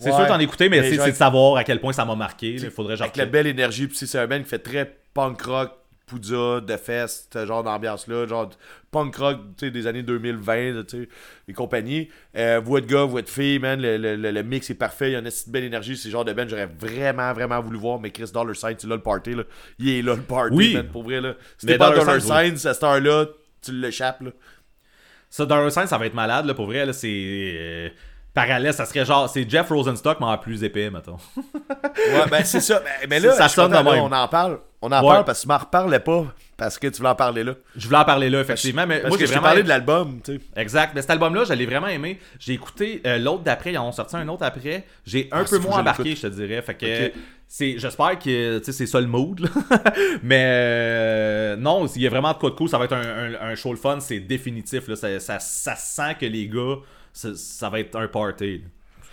C'est 0.00 0.10
Ouais. 0.10 0.16
sûr, 0.16 0.26
j'en 0.26 0.40
ai 0.40 0.44
écouté, 0.44 0.68
mais, 0.68 0.80
Mais 0.80 0.90
c'est 0.90 0.96
genre- 0.96 1.06
de 1.06 1.12
savoir 1.12 1.56
à 1.56 1.62
quel 1.64 1.78
point 1.80 1.92
ça 1.92 2.04
m'a 2.04 2.16
marqué. 2.16 2.54
Il 2.54 2.70
faudrait 2.70 2.96
je 2.96 3.02
Avec 3.02 3.16
la 3.16 3.26
belle 3.26 3.46
énergie, 3.46 3.86
puis 3.86 3.96
c'est 3.96 4.18
un 4.18 4.26
band 4.26 4.38
qui 4.38 4.48
fait 4.48 4.58
très 4.58 4.96
punk 5.14 5.42
rock, 5.42 5.72
Poudza, 6.06 6.60
de 6.60 6.76
fest, 6.76 7.30
ce 7.32 7.46
genre 7.46 7.62
d'ambiance-là, 7.62 8.26
genre 8.26 8.50
punk 8.90 9.14
rock, 9.14 9.38
tu 9.56 9.70
des 9.70 9.86
années 9.86 10.02
2020, 10.02 10.72
là, 10.72 10.82
tu 10.82 11.02
sais, 11.04 11.08
et 11.46 11.52
compagnie. 11.52 12.08
Euh, 12.36 12.60
voix 12.64 12.80
de 12.80 12.86
gars, 12.86 13.04
voix 13.04 13.22
de 13.22 13.28
fille, 13.28 13.60
man, 13.60 13.80
le, 13.80 13.96
le- 14.16 14.42
mix 14.42 14.68
est 14.70 14.74
parfait, 14.74 15.10
il 15.10 15.12
y 15.12 15.14
a 15.14 15.18
une 15.20 15.26
petite 15.26 15.50
belle 15.50 15.62
énergie, 15.62 15.96
c'est 15.96 16.10
genre 16.10 16.24
de 16.24 16.32
band 16.32 16.46
j'aurais 16.48 16.66
vraiment, 16.66 17.32
vraiment 17.32 17.60
voulu 17.60 17.78
voir, 17.78 18.00
mais 18.00 18.10
Chris 18.10 18.28
Dollar 18.34 18.56
Sign, 18.56 18.74
c'est 18.76 18.88
là 18.88 18.96
le 18.96 19.02
party, 19.02 19.34
là. 19.36 19.44
Il 19.78 19.88
est 19.88 20.02
là 20.02 20.16
le 20.16 20.22
party, 20.22 20.56
Oui. 20.56 20.74
man, 20.74 20.88
pour 20.88 21.04
vrai, 21.04 21.20
là. 21.20 21.34
T'es 21.64 21.78
pas 21.78 21.90
Dollar 21.90 22.20
Sign, 22.20 22.56
Sign, 22.56 22.56
cette 22.56 22.82
heure-là, 22.82 23.26
tu 23.62 23.70
l'échappes, 23.72 24.22
là. 24.22 24.30
Ça, 25.28 25.46
Dollar 25.46 25.70
Signs, 25.70 25.86
ça 25.86 25.96
va 25.96 26.06
être 26.06 26.14
malade, 26.14 26.44
là, 26.46 26.54
pour 26.54 26.66
vrai. 26.66 26.84
Là, 26.86 26.92
c'est. 26.92 27.92
Parallèle, 28.32 28.72
ça 28.72 28.86
serait 28.86 29.04
genre. 29.04 29.28
C'est 29.28 29.48
Jeff 29.50 29.68
Rosenstock, 29.68 30.18
mais 30.20 30.26
en 30.26 30.38
plus 30.38 30.62
épais, 30.62 30.88
mettons. 30.90 31.16
Ouais, 32.12 32.26
ben 32.30 32.42
c'est 32.44 32.60
ça. 32.60 32.80
Ben, 32.80 33.08
mais 33.10 33.20
là, 33.20 33.32
Ça 33.32 33.48
sonne 33.48 33.72
content, 33.72 33.82
là, 33.92 34.02
on 34.02 34.10
en 34.12 34.28
parle. 34.28 34.58
On 34.82 34.90
en 34.92 35.02
Ouais. 35.02 35.08
parle 35.12 35.24
parce 35.24 35.38
que 35.40 35.42
tu 35.42 35.48
m'en 35.48 35.58
reparlais 35.58 35.98
pas, 36.00 36.24
parce 36.56 36.78
que 36.78 36.86
tu 36.86 36.96
voulais 36.98 37.10
en 37.10 37.14
parler 37.14 37.44
là. 37.44 37.52
Je 37.76 37.86
voulais 37.86 37.98
en 37.98 38.04
parler 38.04 38.30
là, 38.30 38.40
effectivement. 38.40 38.86
Mais 38.86 39.00
Parce 39.00 39.10
moi, 39.10 39.18
j'ai 39.18 39.26
vraiment. 39.26 39.42
parlé 39.42 39.62
de 39.62 39.68
l'album, 39.68 40.20
tu 40.24 40.34
sais. 40.36 40.40
Exact. 40.56 40.92
Mais 40.94 41.02
cet 41.02 41.10
album-là, 41.10 41.44
je 41.44 41.52
l'ai 41.52 41.66
vraiment 41.66 41.88
aimé. 41.88 42.18
J'ai 42.38 42.54
écouté 42.54 43.02
euh, 43.06 43.18
l'autre 43.18 43.42
d'après. 43.42 43.72
Ils 43.72 43.78
en 43.78 43.88
ont 43.88 43.92
sorti 43.92 44.16
un 44.16 44.26
autre 44.28 44.44
après. 44.44 44.86
J'ai 45.04 45.28
un 45.32 45.42
Ah, 45.42 45.44
peu 45.48 45.58
moins 45.58 45.80
embarqué, 45.80 46.14
je 46.16 46.22
te 46.22 46.26
dirais. 46.28 46.62
Fait 46.62 46.74
que 46.74 47.12
c'est, 47.46 47.78
j'espère 47.78 48.18
que 48.18 48.58
tu 48.58 48.64
sais, 48.64 48.72
c'est 48.72 48.86
ça 48.86 49.00
le 49.00 49.06
mood. 49.08 49.40
là. 49.40 49.48
Mais 50.22 50.44
euh, 50.46 51.56
non, 51.56 51.86
il 51.86 52.02
y 52.02 52.06
a 52.06 52.10
vraiment 52.10 52.32
de 52.32 52.38
quoi 52.38 52.50
de 52.50 52.54
cool. 52.54 52.68
Ça 52.68 52.78
va 52.78 52.84
être 52.86 52.94
un, 52.94 53.00
un- 53.02 53.50
un 53.50 53.54
show 53.56 53.72
le 53.72 53.78
fun. 53.78 53.98
C'est 54.00 54.20
définitif. 54.20 54.88
Là. 54.88 54.96
Ça, 54.96 55.20
ça, 55.20 55.38
ça 55.40 55.74
sent 55.76 56.16
que 56.20 56.26
les 56.26 56.46
gars, 56.48 56.76
ça, 57.12 57.70
va 57.70 57.80
être 57.80 57.96
un 57.96 58.08
party. 58.08 58.62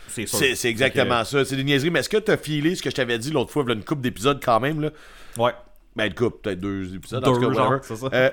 C'est. 0.08 0.28
C'est 0.28 0.70
exactement 0.70 1.24
ça. 1.24 1.46
C'est 1.46 1.56
des 1.56 1.64
niaiseries. 1.64 1.92
Mais 1.92 2.00
est-ce 2.00 2.10
que 2.10 2.18
t'as 2.18 2.38
filé 2.38 2.76
ce 2.76 2.82
que 2.82 2.90
je 2.90 2.96
t'avais 2.96 3.18
dit 3.18 3.32
l'autre 3.32 3.52
fois, 3.52 3.64
il 3.66 3.70
y 3.70 3.72
a 3.72 3.76
une 3.76 3.84
coupe 3.84 4.02
d'épisodes 4.02 4.40
quand 4.44 4.60
même, 4.60 4.82
là? 4.82 4.90
Ouais. 5.38 5.52
Ben, 5.96 6.06
une 6.06 6.14
coupe, 6.14 6.44
peut-être 6.44 6.60
deux 6.60 6.96
épisodes. 6.96 7.24
Deux, 7.24 7.32
en 7.32 7.34
tout 7.34 7.42
cas, 7.42 7.54
genre, 7.54 7.72
whatever. 7.72 7.80
c'est 7.84 7.96
ça. 7.96 8.10
Euh, 8.14 8.30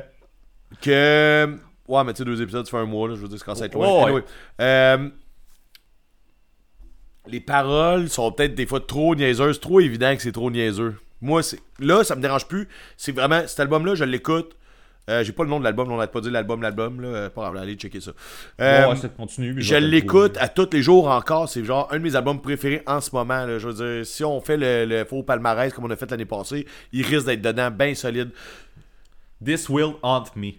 que. 0.81 1.59
Ouais, 1.87 2.05
mais 2.05 2.13
tu 2.13 2.19
sais, 2.19 2.25
deux 2.25 2.41
épisodes, 2.41 2.65
ça 2.65 2.71
fait 2.71 2.77
un 2.79 2.87
mois, 2.87 3.09
là. 3.09 3.15
Je 3.15 3.21
veux 3.21 3.29
dire, 3.29 3.39
c'est 3.39 3.45
quand 3.45 3.55
ça 3.55 3.67
être 3.67 3.75
loin. 3.75 3.89
Ouais, 3.89 4.05
ouais. 4.05 4.09
Anyway, 4.11 4.25
euh, 4.61 5.09
les 7.27 7.41
paroles 7.41 8.09
sont 8.09 8.31
peut-être 8.33 8.55
des 8.55 8.67
fois 8.67 8.81
trop 8.81 9.15
niaiseuses, 9.15 9.61
trop 9.61 9.81
évident 9.81 10.15
que 10.15 10.23
c'est 10.23 10.33
trop 10.33 10.51
niaiseux. 10.51 10.97
Moi, 11.21 11.43
c'est 11.43 11.59
là, 11.79 12.05
ça 12.05 12.17
me 12.17 12.23
dérange 12.23 12.47
plus. 12.47 12.69
C'est 12.97 13.13
vraiment. 13.13 13.47
Cet 13.47 13.61
album-là, 13.61 13.95
je 13.95 14.05
l'écoute. 14.05 14.57
Euh, 15.11 15.23
J'ai 15.23 15.33
pas 15.33 15.43
le 15.45 15.51
nom 15.51 15.59
de 15.59 15.65
l'album, 15.65 15.91
on 15.93 15.99
n'a 15.99 16.07
pas 16.07 16.21
dit 16.23 16.31
l'album, 16.31 16.63
l'album, 16.63 17.01
là. 17.03 17.09
Euh, 17.09 17.31
Pas 17.31 17.43
grave, 17.43 17.57
allez 17.59 17.75
checker 17.75 18.01
ça. 18.01 18.13
Euh, 18.61 18.89
ouais, 18.89 18.97
ça 18.97 19.09
continue. 19.09 19.55
je 19.61 19.75
l'écoute 19.75 20.37
à 20.39 20.49
tous 20.49 20.69
les 20.73 20.81
jours 20.83 21.09
encore. 21.09 21.49
C'est 21.49 21.63
genre 21.65 21.89
un 21.91 21.99
de 21.99 22.03
mes 22.03 22.17
albums 22.17 22.41
préférés 22.41 22.83
en 22.87 23.01
ce 23.03 23.11
moment. 23.15 23.45
là. 23.45 23.59
Je 23.59 23.69
veux 23.69 23.75
dire, 23.97 24.07
si 24.07 24.25
on 24.25 24.41
fait 24.41 24.57
le, 24.57 24.87
le 24.87 25.05
faux 25.05 25.23
palmarès 25.23 25.73
comme 25.75 25.85
on 25.85 25.91
a 25.91 25.97
fait 25.97 26.11
l'année 26.11 26.25
passée, 26.25 26.67
il 26.93 27.05
risque 27.05 27.27
d'être 27.27 27.43
dedans 27.43 27.71
bien 27.71 27.95
solide. 27.95 28.31
This 29.45 29.69
will 29.69 29.95
haunt 30.03 30.25
me. 30.37 30.53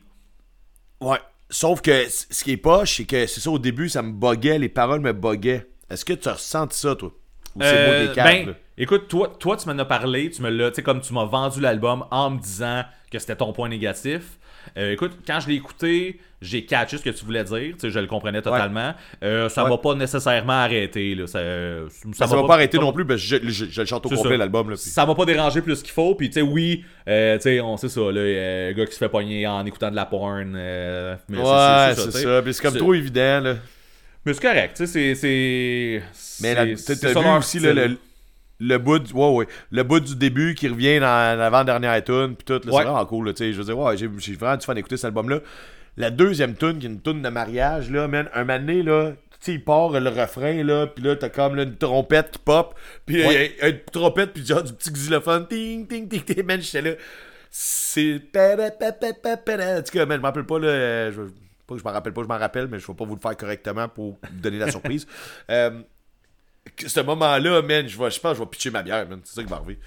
Ouais. 1.02 1.18
Sauf 1.50 1.82
que 1.82 2.06
ce 2.10 2.44
qui 2.44 2.52
est 2.52 2.58
poche, 2.58 2.98
c'est 2.98 3.06
que 3.06 3.26
c'est 3.28 3.40
ça 3.40 3.50
au 3.50 3.60
début, 3.60 3.88
ça 3.90 4.02
me 4.02 4.12
buguait, 4.12 4.60
les 4.60 4.70
paroles 4.70 5.00
me 5.02 5.14
buguaient. 5.14 5.68
Est-ce 5.90 6.04
que 6.06 6.14
tu 6.14 6.28
as 6.28 6.34
ressenti 6.34 6.78
ça, 6.78 6.96
toi? 6.96 7.12
Ou 7.56 7.62
c'est 7.62 7.86
moi 7.86 7.94
Euh, 7.94 8.08
des 8.08 8.14
câbles, 8.14 8.46
ben, 8.46 8.56
écoute, 8.78 9.08
toi, 9.08 9.32
toi, 9.40 9.56
tu 9.56 9.68
m'en 9.70 9.78
as 9.78 9.86
parlé, 9.86 10.30
tu 10.30 10.42
me 10.42 10.50
l'as, 10.50 10.70
tu 10.72 10.76
sais, 10.78 10.84
comme 10.84 11.02
tu 11.02 11.14
m'as 11.14 11.26
vendu 11.26 11.62
l'album 11.62 12.06
en 12.12 12.32
me 12.32 12.40
disant 12.40 12.84
que 13.18 13.22
c'était 13.22 13.36
ton 13.36 13.54
point 13.54 13.70
négatif. 13.70 14.22
Euh, 14.78 14.94
écoute, 14.94 15.12
quand 15.28 15.40
je 15.40 15.48
l'ai 15.48 15.56
écouté, 15.56 16.20
j'ai 16.42 16.66
catché 16.66 16.98
ce 16.98 17.04
que 17.04 17.12
tu 17.12 17.24
voulais 17.24 17.44
dire, 17.44 17.76
je 17.84 18.00
le 18.00 18.08
comprenais 18.08 18.42
totalement. 18.42 18.96
Euh, 19.24 19.48
ça 19.48 19.64
Ouais. 19.64 19.70
va 19.70 19.78
pas 19.78 19.94
nécessairement 19.94 20.54
arrêter, 20.54 21.14
là. 21.14 21.28
Ça, 21.28 21.40
ça, 22.14 22.26
Ça, 22.26 22.36
m'a 22.36 22.42
va 22.42 22.48
pas 22.48 22.54
arrêter 22.56 22.80
non 22.80 22.92
plus, 22.92 23.06
parce 23.06 23.22
que 23.22 23.28
je, 23.28 23.50
je- 23.50 23.66
je 23.70 23.82
le 23.82 23.86
chante 23.88 24.06
au 24.08 24.10
complet, 24.10 24.32
ça. 24.32 24.38
l'album. 24.38 24.76
Ça 24.76 25.06
m'a 25.06 25.14
pas 25.14 25.26
dérangé 25.26 25.62
plus 25.62 25.84
qu'il 25.84 25.92
faut, 25.92 26.16
puis 26.16 26.30
tu 26.30 26.36
sais, 26.36 26.42
oui, 26.42 26.84
euh, 27.08 27.36
tu 27.38 27.44
sais, 27.44 27.62
on 27.62 27.78
sait 27.78 27.90
ça, 27.90 28.02
là, 28.02 28.20
euh, 28.22 28.74
gars 28.74 28.86
qui 28.88 28.94
se 28.94 28.98
fait 28.98 29.10
pogner 29.10 29.46
en 29.46 29.64
écoutant 29.68 29.92
de 29.92 29.96
la 29.96 30.06
porn. 30.08 30.54
euh, 30.56 31.16
mais 31.30 31.38
Ouais, 31.38 31.94
c'est 31.96 32.12
ça. 32.12 32.42
Puis 32.42 32.54
c'est 32.56 32.62
comme 32.64 32.74
C'est- 32.74 32.80
trop 32.80 32.94
évident, 32.96 33.42
là. 33.42 33.56
Mais 34.26 34.34
c'est 34.34 34.42
correct, 34.42 34.78
tu 34.78 34.88
sais, 34.88 35.14
c'est- 35.14 35.16
c'est. 35.16 36.02
Mais 36.42 36.56
t'as 36.56 36.66
vu 37.22 37.28
aussi 37.38 37.60
là, 37.60 37.74
le, 37.74 37.98
le 38.60 38.78
bout 38.78 39.00
du 39.00 39.14
ouais, 39.14 39.30
ouais, 39.30 39.48
le 39.72 39.84
bout 39.84 40.00
du 40.00 40.16
début 40.16 40.56
qui 40.56 40.68
revient 40.68 41.00
dans 41.00 41.38
l'avant-dernière 41.38 42.04
tune 42.04 42.36
puis 42.36 42.46
tout 42.46 42.62
c'est 42.64 42.70
vraiment 42.70 43.06
cool 43.06 43.28
là, 43.28 43.34
tu 43.34 43.40
sais. 43.40 43.54
Je 43.54 43.58
veux 43.58 43.66
dire 43.66 43.78
ouais 43.78 43.98
j'ai 43.98 44.08
vraiment 44.08 44.58
du 44.58 44.66
fun 44.66 44.74
d'écouter 44.74 44.98
cet 44.98 45.06
album 45.06 45.30
là 45.30 45.40
la 45.98 46.10
deuxième 46.10 46.56
tune 46.56 46.80
qui 46.80 46.86
est 46.86 46.90
une 46.90 47.02
tune 47.02 47.22
de 47.22 47.30
mariage 47.30 47.90
là 47.92 48.08
man 48.08 48.30
un 48.34 48.44
moment 48.44 48.60
donné 48.60 48.84
là 48.84 49.12
tu 49.12 49.38
sais 49.40 49.54
il 49.54 49.64
part 49.64 49.90
le 49.90 50.10
refrain 50.10 50.64
là 50.64 50.88
puis 50.88 51.04
là 51.04 51.16
t'as 51.16 51.30
comme 51.30 51.56
là, 51.56 51.64
une 51.64 51.76
trompette 51.76 52.32
qui 52.32 52.40
pop 52.40 52.76
puis 53.06 53.24
une 53.24 53.80
trompette 53.92 54.34
puis 54.34 54.46
genre 54.46 54.64
du 54.64 54.74
petit 54.74 54.92
xylophone 54.92 55.48
ting 55.48 55.88
ting 55.88 56.08
ting 56.08 56.24
ting 56.24 56.46
man 56.46 56.62
j'étais 56.62 56.82
là 56.82 56.92
c'est 57.50 58.22
en 59.80 59.82
tout 59.82 59.92
cas 59.92 60.06
man 60.06 60.18
je 60.18 60.22
m'en 60.22 60.28
rappelle 60.28 60.46
pas 60.46 60.60
là 60.60 61.12
je 61.12 61.22
pas 61.68 61.74
que 61.74 61.80
je 61.80 61.84
m'en 61.84 61.92
rappelle 61.92 62.14
pas 62.14 62.24
je 62.24 62.28
m'en 62.28 62.38
rappelle 62.38 62.68
mais 62.68 62.80
je 62.80 62.88
vais 62.88 62.94
pas 62.94 63.06
vous 63.06 63.16
le 63.16 63.22
faire 63.22 63.36
correctement 63.36 63.88
pour 63.88 64.12
vous 64.12 64.40
donner 64.40 64.60
la 64.60 64.72
surprise. 64.72 65.08
Euh, 65.50 65.82
ce 66.86 67.00
moment-là, 67.00 67.62
man, 67.62 67.88
je, 67.88 67.98
vais, 67.98 68.12
je 68.12 68.20
pense 68.20 68.32
que 68.34 68.38
je 68.38 68.44
vais 68.44 68.50
pitcher 68.50 68.72
ma 68.72 68.84
bière, 68.84 69.08
man. 69.08 69.20
C'est 69.24 69.36
ça 69.36 69.44
qui 69.44 69.50
va 69.50 69.58
arriver. 69.58 69.80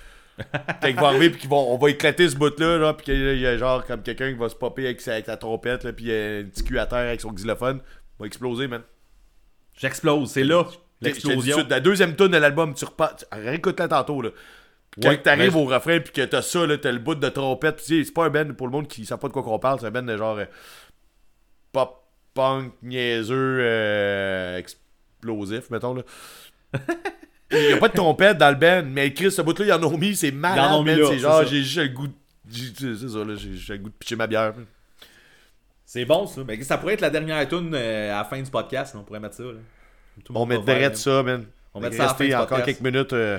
Quand 0.80 0.92
va 1.02 1.09
arriver, 1.09 1.30
puis 1.30 1.48
on 1.50 1.76
va 1.78 1.90
éclater 1.90 2.28
ce 2.28 2.36
bout-là, 2.36 2.78
là, 2.78 2.94
puis 2.94 3.06
qu'il 3.06 3.38
y 3.40 3.46
a 3.46 3.56
genre 3.59 3.84
comme 3.84 4.02
quelqu'un 4.02 4.32
qui 4.32 4.38
va 4.38 4.48
se 4.48 4.55
popper 4.55 4.84
avec, 4.86 5.00
sa- 5.00 5.12
avec 5.14 5.26
la 5.26 5.36
trompette, 5.36 5.82
là, 5.84 5.92
puis 5.92 6.05
il 6.06 6.10
y 6.10 6.14
a 6.14 6.38
un 6.38 6.44
petit 6.44 6.62
cul 6.62 6.78
à 6.78 6.86
terre 6.86 6.98
avec 6.98 7.20
son 7.20 7.32
xylophone. 7.32 7.80
Il 8.18 8.20
va 8.20 8.26
exploser, 8.26 8.68
man. 8.68 8.82
J'explose, 9.76 10.30
c'est 10.30 10.44
là, 10.44 10.64
l'explosion. 11.00 11.66
La 11.68 11.80
deuxième 11.80 12.14
tune 12.16 12.28
de 12.28 12.36
l'album, 12.36 12.74
tu 12.74 12.84
repars. 12.84 13.16
Réécoute-la 13.32 13.88
tantôt, 13.88 14.22
là. 14.22 14.30
Quand 15.02 15.10
Ouais, 15.10 15.18
t'arrives 15.22 15.56
au 15.56 15.64
refrain, 15.64 16.00
puis 16.00 16.12
que 16.12 16.24
t'as 16.24 16.42
ça, 16.42 16.66
là, 16.66 16.78
t'as 16.78 16.90
le 16.92 16.98
bout 16.98 17.14
de 17.14 17.28
trompette, 17.28 17.80
sais, 17.80 18.02
c'est 18.05 18.12
pas 18.12 18.24
un 18.26 18.30
band 18.30 18.55
pour 18.55 18.66
le 18.68 18.72
monde 18.72 18.88
qui 18.88 19.05
sait 19.06 19.16
pas 19.16 19.28
de 19.28 19.32
quoi 19.32 19.42
qu'on 19.42 19.59
parle, 19.59 19.78
c'est 19.80 19.86
un 19.86 19.90
band 19.90 20.02
de 20.02 20.16
genre 20.16 20.38
euh, 20.38 20.44
pop, 21.72 22.05
punk, 22.34 22.72
niaiseux, 22.82 23.59
euh, 23.60 24.56
explosif, 24.59 25.70
mettons, 25.70 25.94
là. 25.94 26.02
Il 27.50 27.70
y 27.70 27.72
a 27.72 27.76
pas 27.78 27.88
de 27.88 27.94
trompette 27.94 28.36
dans 28.36 28.50
le 28.50 28.56
band, 28.56 28.82
mais 28.86 29.12
Chris, 29.14 29.30
ce 29.32 29.40
bout-là, 29.40 29.64
ils 29.64 29.72
en 29.72 29.82
ont 29.84 29.96
mis, 29.96 30.14
c'est 30.14 30.30
malade, 30.30 30.86
là, 30.86 31.06
C'est 31.08 31.18
genre, 31.18 31.44
j'ai 31.46 31.62
juste 31.62 31.78
le 31.78 31.88
goût. 31.88 32.06
de- 32.08 32.12
C'est 32.44 33.08
ça, 33.08 33.24
là, 33.24 33.34
j'ai 33.36 33.72
le 33.74 33.78
goût 33.78 33.88
de 33.88 33.94
pitcher 33.94 34.16
ma 34.16 34.26
bière. 34.26 34.54
C'est 35.86 36.04
bon 36.04 36.26
ça. 36.26 36.42
Mais 36.46 36.62
ça 36.62 36.76
pourrait 36.76 36.94
être 36.94 37.00
la 37.00 37.08
dernière 37.10 37.48
tune 37.48 37.70
euh, 37.74 38.12
à 38.14 38.18
la 38.18 38.24
fin 38.24 38.40
du 38.42 38.50
podcast. 38.50 38.94
On 38.98 39.02
pourrait 39.04 39.20
mettre 39.20 39.36
ça. 39.36 39.42
Là. 39.44 39.52
Tout 40.22 40.32
On 40.36 40.44
mettrait 40.44 40.90
de 40.90 40.94
ça, 40.96 41.22
man. 41.22 41.46
On 41.72 41.80
met 41.80 41.90
ça 41.92 42.04
à 42.04 42.06
la 42.08 42.14
fin 42.14 42.18
Rester 42.24 42.28
du 42.28 42.34
encore 42.34 42.48
podcast. 42.48 42.66
quelques 42.66 42.80
minutes. 42.94 43.12
euh, 43.14 43.38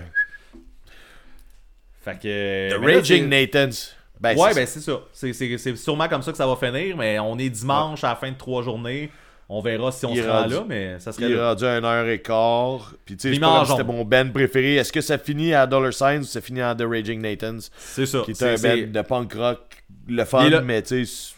Fait 2.03 2.17
que. 2.19 2.69
The 2.69 2.81
là, 2.81 2.95
Raging 2.95 3.29
c'est- 3.29 3.53
Nathans. 3.53 3.93
Ben, 4.19 4.35
ouais, 4.37 4.53
ben 4.53 4.65
c'est 4.67 4.81
ça. 4.81 4.99
C'est- 5.13 5.33
C'est 5.33 5.57
c'est 5.57 5.75
sûrement 5.75 6.07
comme 6.09 6.21
ça 6.23 6.31
que 6.31 6.37
ça 6.37 6.47
va 6.47 6.55
finir, 6.55 6.97
mais 6.97 7.19
on 7.19 7.37
est 7.37 7.49
dimanche 7.49 8.03
à 8.03 8.09
la 8.09 8.15
fin 8.15 8.31
de 8.31 8.37
trois 8.37 8.63
journées. 8.63 9.09
On 9.51 9.61
verra 9.61 9.91
si 9.91 10.05
on 10.05 10.11
Il 10.13 10.17
se 10.17 10.21
est 10.21 10.29
rend 10.29 10.41
rendu- 10.43 10.53
là, 10.53 10.63
mais 10.67 10.99
ça 10.99 11.11
serait 11.11 11.25
Il 11.25 11.31
est 11.31 11.41
rendu 11.43 11.65
à 11.65 11.81
1h15. 11.81 12.81
Puis 13.03 13.17
tu 13.17 13.33
sais, 13.33 13.39
c'était 13.65 13.83
mon 13.83 14.05
band 14.05 14.29
préféré. 14.31 14.75
Est-ce 14.75 14.91
que 14.93 15.01
ça 15.01 15.17
finit 15.17 15.53
à 15.55 15.65
Dollar 15.65 15.91
Signs 15.91 16.19
ou 16.19 16.23
ça 16.25 16.39
finit 16.39 16.61
à 16.61 16.75
The 16.75 16.83
Raging 16.87 17.19
Nathans? 17.21 17.69
C'est 17.77 18.05
ça. 18.05 18.21
Qui 18.25 18.31
est 18.31 18.33
C'est- 18.35 18.67
un 18.67 18.75
band 18.85 18.91
de 18.91 19.01
punk 19.01 19.33
rock, 19.33 19.83
le 20.07 20.23
fun, 20.25 20.47
là. 20.49 20.61
mais 20.61 20.81
tu 20.83 21.03
sais. 21.05 21.33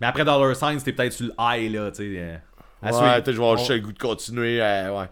Mais 0.00 0.06
après 0.08 0.24
Dollar 0.24 0.54
Sign, 0.56 0.78
c'était 0.78 0.92
peut-être 0.92 1.12
sur 1.12 1.26
le 1.26 1.32
high, 1.38 1.72
là, 1.72 1.90
tu 1.90 1.96
sais. 1.98 2.18
euh, 2.18 2.36
à 2.82 2.86
Ouais, 2.92 3.22
je 3.26 3.30
vais 3.32 3.36
avoir 3.36 3.56
juste 3.58 3.70
le 3.70 3.80
goût 3.80 3.92
de 3.92 3.98
continuer. 3.98 4.60
à- 4.60 4.92
ouais. 4.92 5.06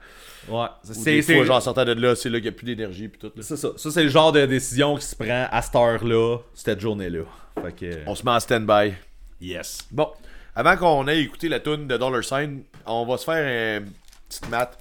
Ouais. 0.49 0.67
Ou 0.89 0.93
C'est 0.93 1.23
fois, 1.23 1.45
genre, 1.45 1.61
sortant 1.63 1.85
de 1.85 1.93
là, 1.93 2.15
c'est 2.15 2.29
là 2.29 2.39
qu'il 2.39 2.45
n'y 2.45 2.49
a 2.49 2.53
plus 2.53 2.67
d'énergie. 2.67 3.09
Puis 3.09 3.19
tout. 3.19 3.33
c'est 3.41 3.57
ça. 3.57 3.69
Ça, 3.77 3.91
c'est 3.91 4.05
le 4.05 4.09
genre 4.11 4.31
de 4.31 4.47
décision 4.47 4.95
qui 4.97 5.05
se 5.05 5.17
prend 5.17 5.47
à 5.51 5.61
cette 5.63 5.75
heure-là, 5.75 6.39
cette 6.55 6.81
journée-là. 6.81 7.23
Fait 7.63 7.73
que. 7.73 7.99
On 8.07 8.15
se 8.15 8.25
met 8.25 8.31
en 8.31 8.39
stand-by. 8.41 8.93
Yes. 9.41 9.79
Bon, 9.91 10.09
avant 10.57 10.77
qu'on 10.77 11.07
ait 11.07 11.21
écouté 11.21 11.49
la 11.49 11.61
tune 11.61 11.87
de 11.87 11.97
Dollar 11.97 12.25
Sign, 12.25 12.63
on 12.87 13.07
va 13.07 13.17
se 13.19 13.25
faire 13.25 13.81
une 13.83 13.91
petite 14.29 14.49
maths. 14.49 14.77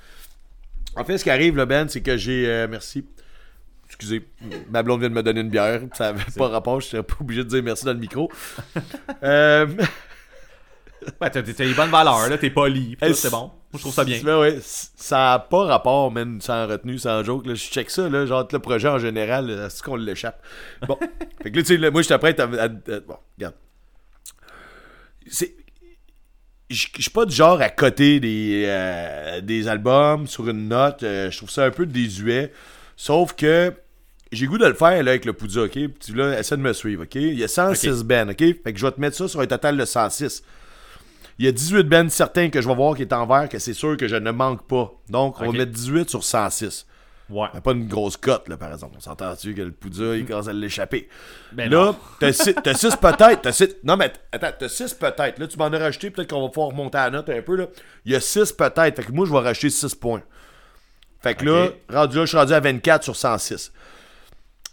En 0.95 1.03
fait, 1.03 1.17
ce 1.19 1.23
qui 1.23 1.29
arrive, 1.29 1.55
le 1.57 1.65
Ben, 1.65 1.87
c'est 1.89 2.01
que 2.01 2.17
j'ai. 2.17 2.47
euh, 2.47 2.67
merci. 2.69 3.05
Excusez, 3.87 4.25
ma 4.71 4.81
blonde 4.81 5.01
vient 5.01 5.09
de 5.09 5.13
me 5.13 5.21
donner 5.21 5.41
une 5.41 5.49
bière. 5.49 5.81
Ça 5.93 6.11
n'avait 6.11 6.23
pas 6.35 6.47
rapport, 6.47 6.81
je 6.81 6.87
serais 6.87 7.03
pas 7.03 7.15
obligé 7.21 7.43
de 7.43 7.49
dire 7.49 7.61
merci 7.63 7.85
dans 7.85 7.93
le 7.93 7.99
micro. 7.99 8.31
euh, 9.23 9.67
Ouais, 11.21 11.29
t'as 11.29 11.43
t'as 11.43 11.63
les 11.63 11.73
bonnes 11.75 11.91
valeurs, 11.91 12.27
là. 12.29 12.37
T'es 12.37 12.49
poli. 12.49 12.97
Hey, 12.99 13.13
c'est 13.13 13.29
bon. 13.29 13.41
Moi, 13.41 13.51
je 13.75 13.79
trouve 13.79 13.93
ça 13.93 14.03
bien. 14.03 14.19
Ben 14.23 14.39
ouais, 14.39 14.57
ça 14.61 15.17
n'a 15.17 15.39
pas 15.39 15.65
rapport, 15.65 16.11
même 16.11 16.41
sans 16.41 16.65
retenue, 16.65 16.97
sans 16.97 17.23
joke. 17.23 17.45
Là. 17.45 17.53
Je 17.53 17.61
check 17.63 17.91
ça, 17.91 18.09
là, 18.09 18.25
genre 18.25 18.47
le 18.51 18.57
projet 18.59 18.87
en 18.87 18.97
général, 18.97 19.45
là, 19.45 19.65
est-ce 19.67 19.83
qu'on 19.83 19.97
l'échappe? 19.97 20.41
Bon, 20.87 20.97
fait 21.43 21.51
que 21.51 21.57
là, 21.57 21.63
tu 21.63 21.79
sais, 21.79 21.91
moi, 21.91 22.01
je 22.01 22.07
t'apprête 22.07 22.39
à, 22.39 22.45
à- 22.45 22.63
à- 22.63 22.99
Bon, 23.01 23.17
regarde. 23.37 23.53
C'est. 25.27 25.55
Je 26.69 26.87
suis 26.97 27.11
pas 27.11 27.25
du 27.25 27.35
genre 27.35 27.61
à 27.61 27.69
coter 27.69 28.19
des, 28.19 28.63
euh, 28.65 29.39
des 29.41 29.67
albums 29.67 30.25
sur 30.27 30.49
une 30.49 30.67
note. 30.67 31.03
euh, 31.03 31.29
je 31.29 31.37
trouve 31.37 31.49
ça 31.51 31.65
un 31.65 31.71
peu 31.71 31.85
désuet. 31.85 32.51
Sauf 32.97 33.33
que 33.33 33.71
j'ai 34.31 34.47
goût 34.47 34.57
de 34.57 34.65
le 34.65 34.73
faire 34.73 35.03
là, 35.03 35.11
avec 35.11 35.25
le 35.25 35.33
Poudja, 35.33 35.63
ok? 35.63 35.71
Puis 35.71 36.13
là, 36.15 36.39
essaie 36.39 36.57
de 36.57 36.61
me 36.61 36.73
suivre, 36.73 37.03
ok? 37.03 37.15
Il 37.15 37.37
y 37.37 37.43
a 37.43 37.47
106 37.47 38.03
bands, 38.03 38.29
ok? 38.29 38.37
Fait 38.63 38.73
que 38.73 38.79
je 38.79 38.85
vais 38.85 38.91
te 38.91 38.99
mettre 38.99 39.15
ça 39.15 39.27
sur 39.27 39.41
un 39.41 39.45
total 39.47 39.77
de 39.77 39.85
106. 39.85 40.43
Il 41.37 41.45
y 41.45 41.47
a 41.47 41.51
18 41.51 41.83
bands 41.83 42.09
certains 42.09 42.49
que 42.49 42.61
je 42.61 42.67
vais 42.67 42.75
voir 42.75 42.95
qui 42.95 43.03
est 43.03 43.13
en 43.13 43.27
vert, 43.27 43.47
que 43.49 43.59
c'est 43.59 43.73
sûr 43.73 43.95
que 43.97 44.07
je 44.07 44.15
ne 44.15 44.31
manque 44.31 44.65
pas. 44.67 44.91
Donc, 45.09 45.39
on 45.41 45.45
va 45.51 45.57
mettre 45.59 45.71
18 45.71 46.09
sur 46.09 46.23
106. 46.23 46.87
Ouais. 47.29 47.47
Mais 47.55 47.61
pas 47.61 47.71
une 47.71 47.87
grosse 47.87 48.17
cote, 48.17 48.47
là, 48.49 48.55
par 48.57 48.71
exemple. 48.71 48.93
On 48.97 48.99
s'entend-tu 48.99 49.55
que 49.55 49.61
le 49.63 49.71
Poudja, 49.71 50.15
il 50.15 50.25
commence 50.25 50.47
à 50.47 50.53
l'échapper? 50.53 51.09
Ben 51.53 51.69
là, 51.71 51.95
t'as 52.19 52.31
6 52.31 52.53
peut-être. 53.01 53.41
t'as 53.41 53.51
six- 53.51 53.75
Non, 53.83 53.97
mais 53.97 54.13
attends, 54.31 54.51
t'as 54.59 54.69
6 54.69 54.93
peut-être. 54.93 55.39
Là, 55.39 55.47
tu 55.47 55.57
m'en 55.57 55.65
as 55.65 55.77
rajouté. 55.79 56.11
Peut-être 56.11 56.29
qu'on 56.29 56.41
va 56.43 56.49
pouvoir 56.49 56.67
remonter 56.69 56.97
à 56.99 57.05
la 57.05 57.09
note 57.11 57.29
un 57.29 57.41
peu. 57.41 57.55
Là. 57.55 57.65
Il 58.05 58.11
y 58.11 58.15
a 58.15 58.19
6 58.19 58.51
peut-être. 58.53 58.95
Fait 58.95 59.03
que 59.03 59.11
moi, 59.11 59.25
je 59.25 59.31
vais 59.31 59.39
racheter 59.39 59.69
6 59.71 59.95
points. 59.95 60.21
Fait 61.23 61.33
que 61.33 61.45
là, 61.45 61.69
rendu 61.89 62.17
là, 62.17 62.21
je 62.25 62.27
suis 62.29 62.37
rendu 62.37 62.53
à 62.53 62.59
24 62.59 63.03
sur 63.03 63.15
106. 63.15 63.71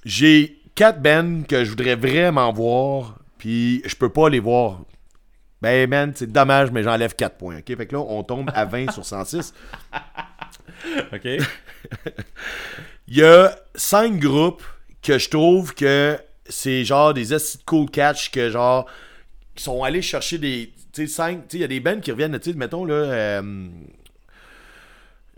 J'ai 0.04 0.60
4 0.74 1.00
bands 1.00 1.42
que 1.48 1.64
je 1.64 1.70
voudrais 1.70 1.94
vraiment 1.94 2.52
voir. 2.52 3.18
Puis 3.38 3.82
je 3.86 3.94
peux 3.96 4.10
pas 4.10 4.28
les 4.28 4.40
voir. 4.40 4.80
Ben, 5.62 5.88
man, 5.88 6.12
c'est 6.12 6.30
dommage, 6.30 6.72
mais 6.72 6.82
j'enlève 6.82 7.14
4 7.14 7.36
points. 7.36 7.58
OK? 7.58 7.76
Fait 7.76 7.86
que 7.86 7.94
là, 7.94 8.00
on 8.00 8.24
tombe 8.24 8.50
à 8.52 8.64
20 8.64 8.90
sur 8.90 9.04
106. 9.04 9.54
Ok. 11.12 11.26
Il 13.06 13.16
y 13.16 13.22
a 13.22 13.56
cinq 13.76 14.18
groupes 14.18 14.64
que 15.00 15.16
je 15.16 15.30
trouve 15.30 15.74
que 15.74 16.18
c'est 16.48 16.84
genre 16.84 17.14
des 17.14 17.26
de 17.26 17.38
cool 17.64 17.88
catch 17.88 18.30
que 18.30 18.50
genre 18.50 18.86
qui 19.54 19.62
sont 19.62 19.84
allés 19.84 20.02
chercher 20.02 20.38
des 20.38 20.72
tu 20.92 21.02
sais 21.02 21.06
cinq 21.06 21.48
tu 21.48 21.52
sais 21.52 21.58
il 21.58 21.60
y 21.60 21.64
a 21.64 21.68
des 21.68 21.80
bands 21.80 22.00
qui 22.00 22.10
reviennent 22.10 22.38
tu 22.40 22.50
sais 22.50 22.56
mettons 22.56 22.84
là 22.84 22.94
euh, 22.94 23.68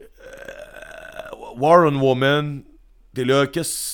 euh, 0.00 0.04
War 1.56 1.84
on 1.86 1.96
Woman 1.96 2.62
t'es 3.14 3.24
là 3.24 3.46
qu'est-ce 3.46 3.93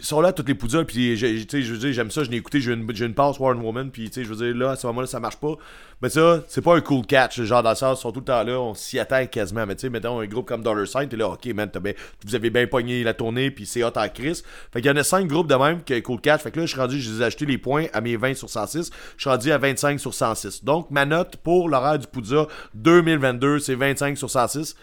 sont 0.00 0.20
là 0.20 0.32
toutes 0.32 0.48
les 0.48 0.54
poudres 0.54 0.84
puis 0.84 1.16
sais 1.18 1.62
je 1.62 1.72
veux 1.72 1.78
dire 1.78 1.92
j'aime 1.92 2.10
ça 2.10 2.24
je 2.24 2.30
l'ai 2.30 2.36
écouté 2.38 2.60
j'ai 2.60 2.72
une, 2.72 2.90
une 2.90 3.14
passe 3.14 3.38
War 3.38 3.56
on 3.56 3.60
Woman 3.60 3.90
puis 3.90 4.10
je 4.14 4.22
veux 4.22 4.36
dire 4.36 4.56
là 4.56 4.72
à 4.72 4.76
ce 4.76 4.86
moment-là 4.86 5.06
ça 5.06 5.20
marche 5.20 5.36
pas. 5.36 5.54
Mais 6.02 6.08
ça 6.08 6.42
c'est 6.48 6.62
pas 6.62 6.76
un 6.76 6.80
cool 6.80 7.04
catch 7.04 7.40
genre 7.42 7.62
dans 7.62 7.70
le 7.70 7.76
ils 7.76 7.96
sont 7.96 8.12
tout 8.12 8.20
le 8.20 8.24
temps 8.24 8.42
là 8.42 8.58
on 8.60 8.74
s'y 8.74 8.98
attend 8.98 9.26
quasiment. 9.26 9.66
Mais 9.66 9.74
tu 9.74 9.82
sais 9.82 9.90
mettons 9.90 10.20
un 10.20 10.26
groupe 10.26 10.46
comme 10.46 10.62
Dollar 10.62 10.86
Sign 10.86 11.08
t'es 11.08 11.16
là 11.16 11.28
ok 11.28 11.46
man 11.54 11.70
bien- 11.82 11.92
vous 12.26 12.34
avez 12.34 12.50
bien 12.50 12.66
pogné 12.66 13.02
la 13.02 13.14
tournée 13.14 13.50
puis 13.50 13.66
c'est 13.66 13.82
hot 13.84 13.92
en 13.96 14.08
crise. 14.08 14.42
Fait 14.72 14.80
qu'il 14.80 14.90
y 14.90 14.94
en 14.94 14.96
a 14.96 15.04
5 15.04 15.26
groupes 15.26 15.48
de 15.48 15.54
même 15.54 15.82
qui 15.82 15.92
est 15.92 16.02
cool 16.02 16.20
catch. 16.20 16.42
Fait 16.42 16.50
que 16.50 16.60
là 16.60 16.66
je 16.66 16.70
suis 16.70 16.80
rendu 16.80 17.00
je 17.00 17.22
acheté 17.22 17.44
les 17.46 17.58
points 17.58 17.86
à 17.92 18.00
mes 18.00 18.16
20 18.16 18.34
sur 18.34 18.48
106 18.48 18.90
je 19.16 19.20
suis 19.20 19.30
rendu 19.30 19.52
à 19.52 19.58
25 19.58 20.00
sur 20.00 20.14
106 20.14 20.64
donc 20.64 20.90
ma 20.90 21.04
note 21.04 21.36
pour 21.36 21.68
l'horaire 21.68 21.98
du 21.98 22.06
Poudja 22.06 22.46
2022 22.74 23.58
c'est 23.58 23.74
25 23.74 24.16
sur 24.16 24.30
106 24.30 24.76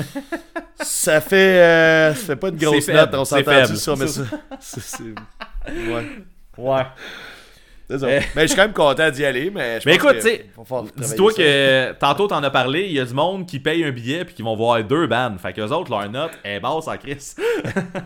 ça 0.80 1.20
fait 1.20 1.60
euh, 1.60 2.14
ça 2.14 2.26
fait 2.26 2.36
pas 2.36 2.48
une 2.48 2.56
grosse 2.56 2.88
note 2.88 3.10
on 3.14 3.24
s'entend 3.24 3.44
faible. 3.50 3.76
ça 3.76 3.94
mais 3.98 4.06
ça 4.06 4.22
c'est 4.60 5.02
ouais 5.66 6.06
Ouais. 6.58 6.82
c'est 7.88 7.98
ça. 7.98 8.10
Eh. 8.10 8.20
Mais 8.36 8.42
je 8.42 8.46
suis 8.48 8.56
quand 8.56 8.62
même 8.64 8.74
content 8.74 9.10
d'y 9.10 9.24
aller, 9.24 9.50
mais 9.50 9.80
je 9.80 9.88
Mais 9.88 9.94
écoute, 9.94 10.16
tu 10.20 10.38
Dis-toi 10.96 11.32
que 11.32 11.92
tantôt 11.92 12.26
t'en 12.26 12.42
as 12.42 12.50
parlé, 12.50 12.86
il 12.86 12.92
y 12.92 13.00
a 13.00 13.04
du 13.06 13.14
monde 13.14 13.46
qui 13.46 13.58
paye 13.58 13.84
un 13.84 13.90
billet 13.90 14.24
puis 14.26 14.34
qui 14.34 14.42
vont 14.42 14.54
voir 14.54 14.84
deux 14.84 15.06
bands. 15.06 15.34
Fait 15.38 15.54
qu'eux 15.54 15.68
autres, 15.68 15.90
leur 15.90 16.10
note 16.10 16.32
est 16.44 16.60
basse 16.60 16.88
en 16.88 16.96
crise. 16.98 17.36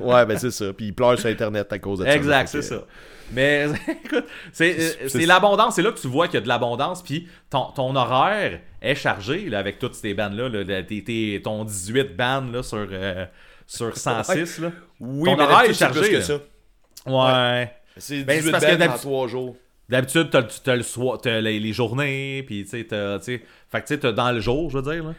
Ouais, 0.01 0.25
ben 0.27 0.39
c'est 0.39 0.53
ça. 0.53 0.73
Puis 0.73 0.87
ils 0.87 0.95
pleurent 0.95 1.19
sur 1.19 1.29
Internet 1.29 1.73
à 1.73 1.79
cause 1.81 1.99
de 1.99 2.05
ça. 2.05 2.15
exact, 2.15 2.49
c'est 2.49 2.63
ça. 2.63 2.83
Mais 3.32 3.66
écoute, 4.05 4.24
c'est 4.53 4.77
euh, 4.78 5.09
C'est- 5.09 5.27
l'abondance, 5.27 5.74
c'est 5.74 5.82
là 5.82 5.90
que 5.93 5.98
tu 5.98 6.07
vois 6.09 6.27
qu'il 6.28 6.35
y 6.35 6.39
a 6.39 6.40
de 6.43 6.48
l'abondance, 6.48 7.03
puis 7.03 7.28
ton, 7.51 7.66
ton 7.74 7.94
horaire 7.97 8.61
est 8.81 8.94
chargé 8.94 9.48
là, 9.51 9.59
avec 9.59 9.78
toutes 9.78 9.94
ces 9.94 10.15
bandes-là, 10.15 10.48
là, 10.48 10.82
ton 11.43 11.65
18 11.65 12.16
bandes 12.16 12.53
là, 12.55 12.62
sur, 12.62 12.86
euh, 12.90 13.27
sur 13.66 13.97
106. 13.97 14.59
Là. 14.61 14.73
Oui, 15.01 15.28
Ton 15.31 15.36
mais 15.36 15.43
horaire 15.43 15.62
est 15.62 15.66
c'est 15.69 15.74
chargé, 15.81 16.01
plus 16.01 16.11
que 16.11 16.20
ça. 16.20 16.35
Ouais. 17.07 17.73
C'est 17.97 18.24
Ben, 18.24 18.35
c'est 18.36 18.51
18 18.51 18.51
parce 18.53 18.65
que 18.65 18.69
bands 18.70 18.74
en 18.74 18.78
d'habitude- 18.78 19.01
3 19.03 19.28
jours. 19.28 19.57
D'habitude, 19.89 20.31
le 20.66 20.82
soir, 20.82 21.20
t'as 21.20 21.40
les, 21.40 21.61
les 21.61 21.73
journées, 21.73 22.43
puis 22.44 22.65
tu 22.65 22.70
sais, 22.70 22.85
tu 22.85 22.90
fait 23.70 23.81
que 23.82 23.86
tu 23.94 24.01
sais, 24.01 24.12
dans 24.12 24.32
le 24.32 24.40
jour, 24.40 24.69
je 24.70 24.78
veux 24.78 24.93
dire. 24.93 25.05
Là. 25.05 25.15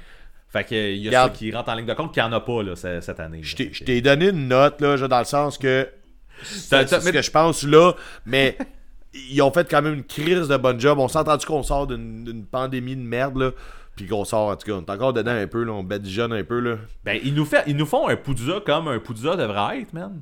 Fait 0.50 0.64
que 0.66 0.76
il 0.94 0.98
y 1.02 1.08
a 1.08 1.10
Regarde. 1.10 1.32
ça 1.32 1.38
qui 1.38 1.52
rentre 1.52 1.70
en 1.70 1.76
ligne 1.76 1.86
de 1.86 1.94
compte 1.94 2.14
qu'il 2.14 2.22
n'y 2.24 2.28
en 2.30 2.34
a 2.34 2.40
pas 2.42 2.64
là, 2.64 2.76
ce- 2.76 3.00
cette 3.02 3.20
année. 3.22 3.40
Je 3.44 3.56
t'ai- 3.84 4.02
donné 4.02 4.28
une 4.30 4.48
note, 4.50 4.82
là, 4.82 4.98
dans 5.08 5.20
le 5.20 5.26
sens 5.26 5.58
que. 5.58 5.88
T'as- 6.70 6.86
C'est 6.88 7.00
ce 7.00 7.06
mais- 7.06 7.12
que 7.12 7.22
je 7.22 7.32
pense 7.32 7.64
là, 7.64 7.94
mais 8.26 8.58
ils 9.32 9.42
ont 9.42 9.52
fait 9.52 9.70
quand 9.70 9.82
même 9.82 9.94
une 9.96 10.04
crise 10.04 10.48
de 10.48 10.58
bon 10.58 10.80
job. 10.80 11.00
On 11.00 11.08
s'est 11.08 11.18
entendu 11.20 11.46
qu'on 11.46 11.64
sort 11.64 11.88
d'une 11.88 12.24
d'une 12.24 12.46
pandémie 12.46 12.96
de 12.96 13.02
merde, 13.02 13.38
là. 13.38 13.52
Puis 13.96 14.06
qu'on 14.08 14.26
sort, 14.26 14.50
en 14.50 14.56
tout 14.56 14.68
cas, 14.68 14.74
on 14.74 14.82
est 14.86 14.90
encore 14.92 15.12
dedans 15.14 15.32
un 15.32 15.48
peu, 15.48 15.64
là. 15.64 15.72
On 15.74 15.84
badigeonne 15.84 16.32
un 16.34 16.44
peu, 16.44 16.60
là. 16.60 16.76
Ben, 17.04 17.20
ils 17.24 17.34
nous, 17.34 17.46
fait, 17.46 17.64
ils 17.66 17.76
nous 17.76 17.86
font 17.88 18.08
un 18.08 18.16
Poudza 18.16 18.62
comme 18.66 18.88
un 18.90 19.00
Poudza 19.00 19.36
devrait 19.36 19.82
être, 19.82 19.94
man. 19.94 20.22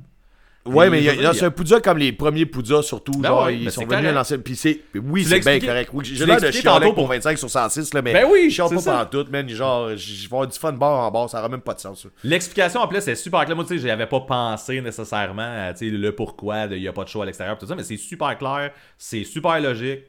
Ouais, 0.66 0.90
mais 0.90 1.02
c'est 1.32 1.44
un 1.44 1.50
Poudja 1.50 1.80
comme 1.80 1.98
les 1.98 2.12
premiers 2.12 2.46
Poudja, 2.46 2.82
surtout. 2.82 3.18
Ben 3.18 3.28
genre, 3.28 3.44
ouais, 3.46 3.56
ils 3.56 3.64
ben 3.64 3.70
sont 3.70 3.86
venus 3.86 4.12
l'ancienne. 4.12 4.42
Puis 4.42 4.56
c'est. 4.56 4.80
Oui, 4.94 5.24
c'est 5.24 5.40
bien 5.40 5.60
correct. 5.60 5.90
Oui, 5.92 6.04
j'ai 6.04 6.26
l'air 6.26 6.40
de 6.40 6.50
chialer 6.50 6.86
pour 6.86 6.94
pour- 6.94 7.08
25 7.08 7.38
sur 7.38 7.50
106, 7.50 7.94
là, 7.94 8.02
mais. 8.02 8.12
Ben 8.12 8.26
oui, 8.30 8.50
je 8.50 8.84
pas 8.84 9.06
tout, 9.06 9.26
man. 9.30 9.48
Genre, 9.48 9.96
je 9.96 10.22
vais 10.22 10.26
avoir 10.26 10.46
du 10.46 10.58
fun 10.58 10.72
bar 10.72 11.06
en 11.06 11.10
bar, 11.10 11.30
ça 11.30 11.38
aura 11.38 11.48
même 11.48 11.60
pas 11.60 11.74
de 11.74 11.80
sens. 11.80 12.06
L'explication 12.22 12.80
en 12.80 12.88
plus 12.88 13.00
c'est 13.00 13.14
super 13.14 13.44
clair. 13.44 13.56
Moi, 13.56 13.64
tu 13.64 13.78
sais, 13.78 13.86
j'avais 13.86 14.06
pas 14.06 14.20
pensé 14.20 14.80
nécessairement 14.80 15.66
à 15.68 15.72
tu 15.72 15.90
sais, 15.90 15.96
le 15.96 16.14
pourquoi 16.14 16.64
il 16.64 16.80
n'y 16.80 16.88
a 16.88 16.92
pas 16.92 17.04
de 17.04 17.08
show 17.08 17.22
à 17.22 17.26
l'extérieur, 17.26 17.56
tout 17.58 17.66
ça, 17.66 17.74
mais 17.74 17.82
c'est 17.84 17.96
super 17.96 18.36
clair, 18.36 18.72
c'est 18.98 19.24
super 19.24 19.60
logique. 19.60 20.00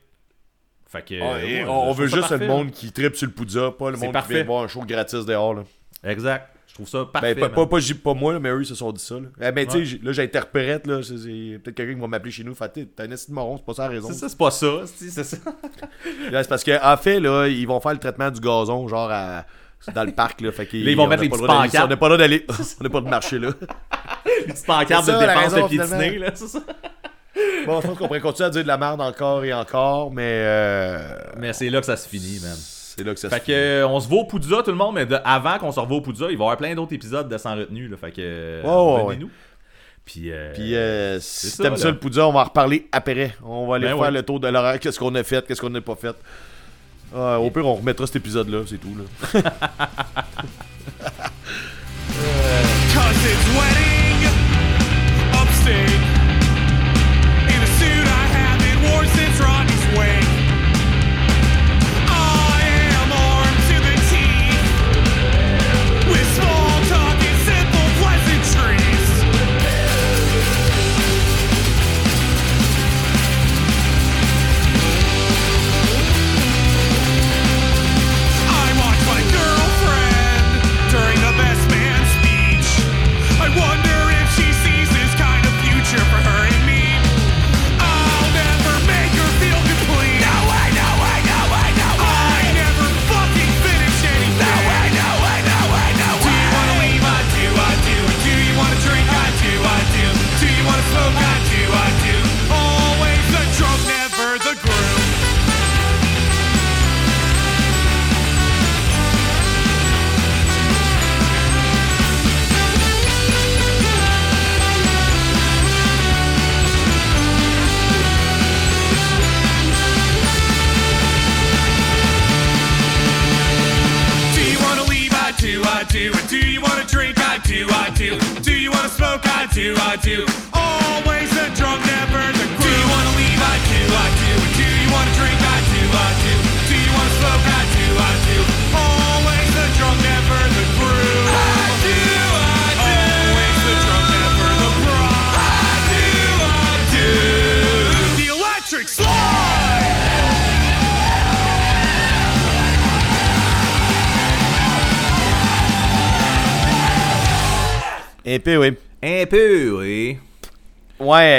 Fait 0.87 1.03
que. 1.03 1.15
Ouais, 1.15 1.65
on, 1.67 1.91
veut 1.91 2.07
juste 2.07 2.21
parfait, 2.21 2.37
le 2.37 2.47
monde 2.47 2.71
qui 2.71 2.91
tripe 2.91 3.15
sur 3.15 3.27
le 3.27 3.33
Poudja, 3.33 3.71
pas 3.71 3.91
le 3.91 3.97
C'est 3.97 4.05
monde 4.05 4.13
parfait. 4.13 4.27
qui 4.27 4.33
vient 4.35 4.43
voir 4.45 4.63
un 4.63 4.67
show 4.67 4.81
gratis 4.81 5.25
dehors, 5.25 5.53
là. 5.53 5.63
Exact. 6.03 6.49
Je 6.79 6.83
trouve 6.83 6.89
ça 6.89 7.09
parfait. 7.11 7.33
Ben, 7.33 7.41
pas, 7.41 7.47
man. 7.47 7.55
pas, 7.55 7.65
pas, 7.65 7.79
j- 7.79 7.93
pas 7.95 8.13
moi, 8.13 8.33
là, 8.33 8.39
mais 8.39 8.49
eux, 8.49 8.61
ils 8.61 8.65
se 8.67 8.75
sont 8.75 8.91
dit 8.91 9.03
ça. 9.03 9.15
Là, 9.15 9.21
Eh 9.41 9.51
ben, 9.51 9.67
Ouais. 9.69 9.83
là, 10.03 10.11
j'interprète, 10.11 10.85
là. 10.85 11.01
c'est- 11.01 11.17
c'est 11.17 11.59
peut-être 11.63 11.75
quelqu'un 11.75 11.95
qui 11.95 11.99
va 12.01 12.07
m'appeler 12.07 12.31
chez 12.31 12.43
nous. 12.43 12.53
Fait, 12.53 12.69
t'es 12.69 12.87
un 12.99 13.09
esti 13.11 13.31
de 13.31 13.35
moron, 13.35 13.57
c'est 13.57 13.65
pas 13.65 13.73
ça 13.73 13.83
la 13.83 13.89
raison. 13.89 14.09
C'est 14.09 14.19
ça, 14.19 14.29
c'est 14.29 14.37
pas 14.37 14.51
ça. 14.51 14.67
c'est 14.85 15.09
c'est 15.09 15.23
ça. 15.23 15.37
Là, 16.31 16.43
c'est 16.43 16.49
parce 16.49 16.63
qu'en 16.63 16.97
fait, 16.97 17.19
là, 17.19 17.47
ils 17.47 17.65
vont 17.67 17.79
faire 17.79 17.93
le 17.93 17.97
traitement 17.99 18.29
du 18.29 18.39
gazon, 18.39 18.87
genre, 18.87 19.09
à- 19.11 19.45
dans 19.93 20.03
le 20.03 20.11
parc, 20.11 20.41
là. 20.41 20.51
Fait 20.51 20.67
qu'ils- 20.67 20.83
Là, 20.85 20.91
ils 20.91 20.97
vont 20.97 21.05
on 21.05 21.07
mettre 21.07 21.23
les 21.23 21.29
pas 21.29 21.37
le 21.37 21.41
petites 21.43 21.55
pancartes. 21.55 21.85
On 21.85 21.89
n'a 21.89 21.97
pas 21.97 22.09
le 22.09 22.15
droit 22.15 22.27
d'aller. 22.27 22.45
On 22.79 22.83
n'a 22.83 22.89
pas 22.89 23.01
de 23.01 23.09
marcher, 23.09 23.39
là. 23.39 23.49
Les 24.45 24.53
petites 24.53 24.65
pancartes 24.67 25.07
de 25.07 25.11
raison, 25.13 25.63
de 25.63 25.67
piétiner, 25.69 26.17
là, 26.19 26.31
c'est 26.35 26.47
ça. 26.47 26.59
Bon, 27.65 27.81
je 27.81 27.87
pense 27.87 27.97
qu'on 27.97 28.07
pourrait 28.07 28.21
continuer 28.21 28.47
à 28.47 28.49
dire 28.49 28.63
de 28.63 28.67
la 28.67 28.77
merde 28.77 29.01
encore 29.01 29.43
et 29.43 29.53
encore, 29.53 30.11
mais. 30.11 30.23
Euh, 30.43 30.99
Mais 31.39 31.53
c'est 31.53 31.69
là 31.69 31.79
que 31.79 31.85
ça 31.85 31.97
se 31.97 32.07
finit, 32.07 32.39
man. 32.41 32.55
C'est 32.97 33.03
là 33.05 33.13
que 33.13 33.19
ça 33.19 33.29
Fait 33.29 33.39
se 33.39 33.45
que 33.45 33.51
euh, 33.51 33.87
on 33.87 33.99
se 33.99 34.09
va 34.09 34.15
au 34.15 34.25
Poudza 34.25 34.63
tout 34.63 34.71
le 34.71 34.77
monde, 34.77 34.95
mais 34.95 35.05
de- 35.05 35.19
avant 35.23 35.57
qu'on 35.59 35.71
se 35.71 35.79
revoie 35.79 35.97
au 35.97 36.01
Poudza, 36.01 36.25
il 36.31 36.37
va 36.37 36.43
y 36.43 36.47
avoir 36.47 36.57
plein 36.57 36.73
d'autres 36.75 36.93
épisodes 36.93 37.29
de 37.29 37.37
sans 37.37 37.55
retenue. 37.55 37.87
Là, 37.87 37.97
fait 37.97 38.11
que 38.11 38.15
euh, 38.19 38.63
Ouais, 38.63 39.03
ouais, 39.03 39.13
venez-nous. 39.15 39.29
Puis, 40.03 40.31
euh, 40.31 40.53
Puis 40.53 40.75
euh, 40.75 41.19
si 41.19 41.47
ça, 41.49 41.63
t'aimes 41.63 41.73
là. 41.73 41.79
ça 41.79 41.91
le 41.91 41.97
Poudja, 41.97 42.27
on 42.27 42.31
va 42.33 42.39
en 42.39 42.43
reparler 42.45 42.87
après. 42.91 43.35
On 43.43 43.67
va 43.67 43.75
aller 43.75 43.87
Ben 43.87 43.97
faire 43.97 44.11
le 44.11 44.23
tour 44.23 44.39
de 44.39 44.47
l'horaire, 44.47 44.79
qu'est-ce 44.79 44.97
qu'on 44.99 45.13
a 45.15 45.23
fait, 45.23 45.45
qu'est-ce 45.45 45.61
qu'on 45.61 45.69
n'a 45.69 45.81
pas 45.81 45.95
fait. 45.95 46.15
Au 47.15 47.49
pire, 47.51 47.65
on 47.65 47.75
remettra 47.75 48.05
cet 48.07 48.17
épisode-là, 48.17 48.61
c'est 48.67 48.77
tout. 48.79 48.95
Là. 48.97 49.41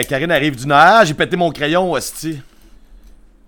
Karine 0.09 0.33
arrive 0.33 0.57
du 0.57 0.67
Nord. 0.67 0.79
Ah, 0.81 1.05
j'ai 1.05 1.15
pété 1.15 1.37
mon 1.37 1.51
crayon, 1.51 1.93
hostie. 1.93 2.41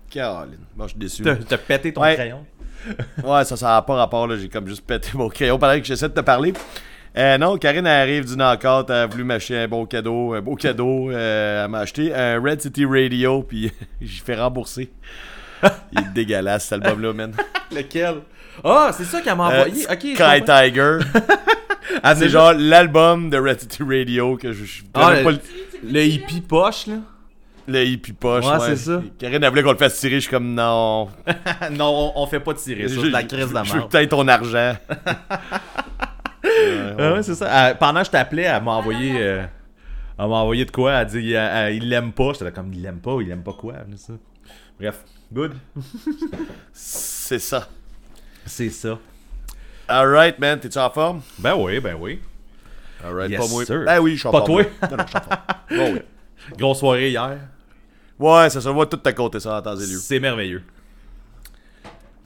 Caroline. 0.09 0.59
Bon, 0.75 0.85
je 0.85 0.89
suis 0.91 0.99
déçu. 0.99 1.23
T'as 1.23 1.57
pété 1.57 1.91
ton 1.93 2.01
Ouais. 2.01 2.15
crayon? 2.15 2.45
Ouais, 3.23 3.45
ça, 3.45 3.55
ça 3.55 3.67
n'a 3.67 3.81
pas 3.83 3.93
rapport, 3.95 4.25
là. 4.27 4.35
J'ai 4.37 4.49
comme 4.49 4.67
juste 4.67 4.83
pété 4.85 5.09
mon 5.13 5.29
crayon 5.29 5.59
pendant 5.59 5.77
que 5.79 5.85
j'essaie 5.85 6.09
de 6.09 6.13
te 6.13 6.19
parler. 6.21 6.53
Euh, 7.17 7.37
non, 7.37 7.57
Karine 7.57 7.85
arrive 7.85 8.25
du 8.25 8.35
knockout, 8.35 8.89
elle 8.89 8.95
a 8.95 9.05
voulu 9.05 9.23
m'acheter 9.23 9.57
un 9.57 9.67
bon 9.67 9.85
cadeau, 9.85 10.33
un 10.33 10.41
beau 10.41 10.55
cadeau. 10.55 11.11
Euh, 11.11 11.65
elle 11.65 11.69
m'a 11.69 11.79
acheté 11.79 12.13
un 12.15 12.41
Red 12.41 12.61
City 12.61 12.85
Radio, 12.85 13.43
puis 13.43 13.71
j'ai 14.01 14.21
fait 14.21 14.35
rembourser. 14.35 14.89
Il 15.91 15.99
est 15.99 16.13
dégueulasse, 16.13 16.65
cet 16.65 16.83
album-là, 16.85 17.13
man. 17.13 17.33
Lequel? 17.75 18.15
Ah, 18.63 18.91
c'est 18.97 19.03
ça 19.03 19.21
qu'elle 19.21 19.35
m'a 19.35 19.45
envoyé. 19.47 19.85
Euh, 19.87 19.93
ok. 19.93 19.99
Sky 19.99 20.15
comprends. 20.15 20.61
Tiger. 20.61 20.97
Ah, 22.01 22.15
C'est 22.15 22.29
genre 22.29 22.53
l'album 22.57 23.29
de 23.29 23.37
Red 23.37 23.59
City 23.59 23.83
Radio 23.83 24.37
que 24.37 24.53
je. 24.53 24.63
je 24.65 24.81
Ah, 24.93 25.13
pas 25.23 25.31
le, 25.31 25.39
le 25.83 26.03
hippie 26.03 26.41
poche, 26.41 26.87
là. 26.87 26.95
le 27.67 27.83
hippie 27.85 28.13
poche. 28.13 28.45
Ouais, 28.45 28.59
c'est 28.59 28.75
ça. 28.75 29.01
Karine, 29.19 29.43
elle 29.43 29.49
voulait 29.49 29.63
qu'on 29.63 29.71
le 29.71 29.77
fasse 29.77 29.99
tirer, 29.99 30.15
je 30.15 30.19
suis 30.21 30.29
comme 30.29 30.53
non. 30.53 31.09
non, 31.71 32.11
on, 32.15 32.21
on 32.23 32.27
fait 32.27 32.39
pas 32.39 32.53
tirer 32.53 32.87
C'est 32.87 32.95
de 32.97 33.07
la 33.09 33.23
crise 33.23 33.51
de 33.51 33.63
Je 33.63 33.73
veux 33.73 33.87
peut-être 33.87 34.09
ton 34.09 34.27
argent. 34.27 34.75
Ah 36.97 37.13
ouais, 37.13 37.23
c'est 37.23 37.35
ça. 37.35 37.69
Euh, 37.69 37.73
pendant 37.75 38.01
que 38.01 38.07
je 38.07 38.11
t'appelais, 38.11 38.43
elle 38.43 38.63
m'a 38.63 38.71
envoyé. 38.71 39.13
euh, 39.17 39.43
elle 40.19 40.27
m'a 40.27 40.35
envoyé 40.35 40.65
de 40.65 40.71
quoi? 40.71 40.93
Elle 40.93 41.07
dit 41.07 41.35
euh, 41.35 41.39
euh, 41.39 41.71
il 41.71 41.87
l'aime 41.87 42.11
pas. 42.11 42.33
J'étais 42.33 42.51
comme 42.51 42.73
il 42.73 42.81
l'aime 42.81 42.99
pas, 42.99 43.17
il 43.21 43.29
aime 43.31 43.43
pas 43.43 43.53
quoi? 43.53 43.73
là, 43.73 43.83
ça. 43.95 44.13
Bref, 44.79 45.03
good. 45.31 45.53
C'est 46.73 47.39
ça. 47.39 47.67
C'est 48.45 48.69
ça. 48.69 48.97
Alright, 49.87 50.39
man, 50.39 50.59
t'es-tu 50.59 50.77
en 50.77 50.89
forme? 50.89 51.21
Ben 51.39 51.55
oui, 51.55 51.79
ben 51.79 51.95
oui. 51.99 52.19
Yes, 53.29 53.39
pas 53.39 53.47
moi. 53.47 53.65
sir. 53.65 53.83
Ben 53.85 53.99
oui, 53.99 54.15
je 54.15 54.19
suis 54.21 54.29
Pas 54.29 54.41
toi? 54.41 54.63
Non, 54.63 54.97
non, 54.97 55.03
je 55.69 55.77
suis 55.77 55.91
oui. 55.93 56.01
Grosse 56.57 56.79
soirée 56.79 57.09
hier. 57.09 57.37
Ouais, 58.19 58.49
ça 58.49 58.61
se 58.61 58.69
voit 58.69 58.85
tout 58.85 58.99
à 59.03 59.13
côté, 59.13 59.39
ça, 59.39 59.57
en 59.57 59.61
temps 59.61 59.75
et 59.75 59.85
lieu. 59.87 59.97
C'est 59.99 60.19
merveilleux. 60.19 60.61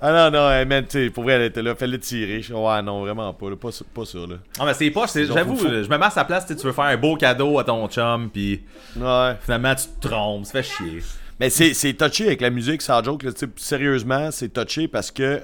Ah 0.01 0.11
non, 0.11 0.37
non, 0.37 0.51
hey, 0.51 0.65
man, 0.65 0.83
tu 0.85 1.05
sais, 1.05 1.09
pour 1.09 1.23
vrai, 1.23 1.33
elle 1.33 1.43
était 1.43 1.61
là, 1.61 1.73
fallait 1.73 1.97
tirer. 1.97 2.43
Ouais, 2.51 2.81
non, 2.81 3.01
vraiment 3.01 3.33
pas, 3.33 3.49
là, 3.49 3.55
pas, 3.55 3.71
ça, 3.71 4.17
là. 4.19 4.35
Ah, 4.59 4.65
mais 4.65 4.73
c'est 4.73 4.89
Donc, 4.89 5.07
j'avoue, 5.37 5.55
faut- 5.55 5.69
je 5.69 5.89
me 5.89 5.97
mets 5.97 6.05
à 6.05 6.09
sa 6.09 6.25
place, 6.25 6.45
tu 6.45 6.53
veux 6.55 6.73
faire 6.73 6.83
un 6.85 6.97
beau 6.97 7.15
cadeau 7.15 7.57
à 7.59 7.63
ton 7.63 7.87
chum, 7.87 8.29
puis 8.29 8.61
Ouais. 8.97 9.35
finalement 9.41 9.73
tu 9.73 9.85
te 9.99 10.07
trompes, 10.07 10.45
ça 10.45 10.51
fait 10.51 10.63
chier. 10.63 11.01
Mais 11.39 11.49
c'est, 11.49 11.93
touché 11.93 12.27
avec 12.27 12.41
la 12.41 12.49
musique, 12.49 12.81
sans 12.81 13.01
joke, 13.03 13.23
là, 13.23 13.31
sérieusement, 13.55 14.31
c'est 14.31 14.49
touché 14.49 14.87
parce 14.89 15.11
que, 15.11 15.41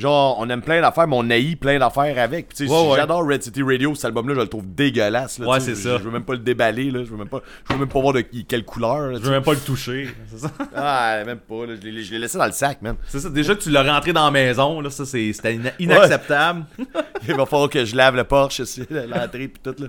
genre, 0.00 0.36
on 0.38 0.48
aime 0.50 0.62
plein 0.62 0.80
d'affaires, 0.80 1.06
mais 1.06 1.16
on 1.16 1.30
haït 1.30 1.54
plein 1.56 1.78
d'affaires 1.78 2.18
avec. 2.18 2.48
Puis, 2.48 2.56
tu 2.58 2.66
sais, 2.66 2.72
Ouais, 2.72 2.80
si 2.82 2.88
ouais. 2.90 2.96
j'adore 2.96 3.24
Red 3.28 3.42
City 3.42 3.62
Radio, 3.62 3.94
cet 3.94 4.06
album-là, 4.06 4.34
je 4.34 4.40
le 4.40 4.46
trouve 4.48 4.66
dégueulasse. 4.74 5.38
Là, 5.38 5.46
Ouais, 5.46 5.60
c'est 5.60 5.70
je- 5.76 5.80
ça. 5.82 5.98
Je 5.98 6.02
veux 6.02 6.10
même 6.10 6.24
pas 6.24 6.32
le 6.32 6.38
déballer, 6.40 6.90
là, 6.90 7.04
je 7.04 7.10
veux 7.10 7.16
même 7.16 7.28
pas, 7.28 7.40
je 7.68 7.72
veux 7.72 7.78
même 7.78 7.88
pas 7.88 8.00
voir 8.00 8.14
de 8.14 8.20
quelle 8.22 8.64
couleur. 8.64 8.98
là, 9.12 9.18
Je 9.18 9.22
veux 9.24 9.30
même 9.30 9.42
pas 9.44 9.52
le 9.54 9.60
toucher. 9.60 10.08
C'est 10.30 10.38
ça. 10.46 10.50
Ah, 10.74 11.22
même 11.24 11.38
pas, 11.38 11.66
là, 11.66 11.74
je 11.80 11.86
l'ai, 11.88 12.18
laissé 12.18 12.38
dans 12.38 12.46
le 12.46 12.52
sac, 12.52 12.82
man. 12.82 12.96
C'est 13.06 13.20
ça. 13.20 13.28
Déjà 13.30 13.54
que 13.54 13.60
tu 13.62 13.70
l'as 13.70 13.82
rentré 13.82 14.12
dans 14.12 14.24
la 14.24 14.30
maison, 14.30 14.80
là, 14.80 14.90
ça 14.90 15.04
c'est, 15.06 15.32
c'était 15.32 15.54
ina- 15.54 15.72
inacceptable. 15.78 16.64
Il 17.28 17.34
va 17.34 17.46
falloir 17.46 17.68
que 17.70 17.84
je 17.84 17.94
lave 17.94 18.16
le 18.16 18.24
Porsche, 18.24 18.62
l'entrée, 18.90 19.48
pis 19.48 19.60
tout, 19.62 19.74
là. 19.78 19.86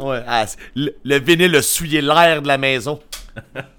Ouais, 0.00 0.22
ah, 0.26 0.46
le, 0.74 0.94
le 1.04 1.18
vinyle 1.18 1.54
a 1.56 1.62
souillé 1.62 2.00
l'air 2.00 2.40
de 2.42 2.48
la 2.48 2.58
maison. 2.58 2.98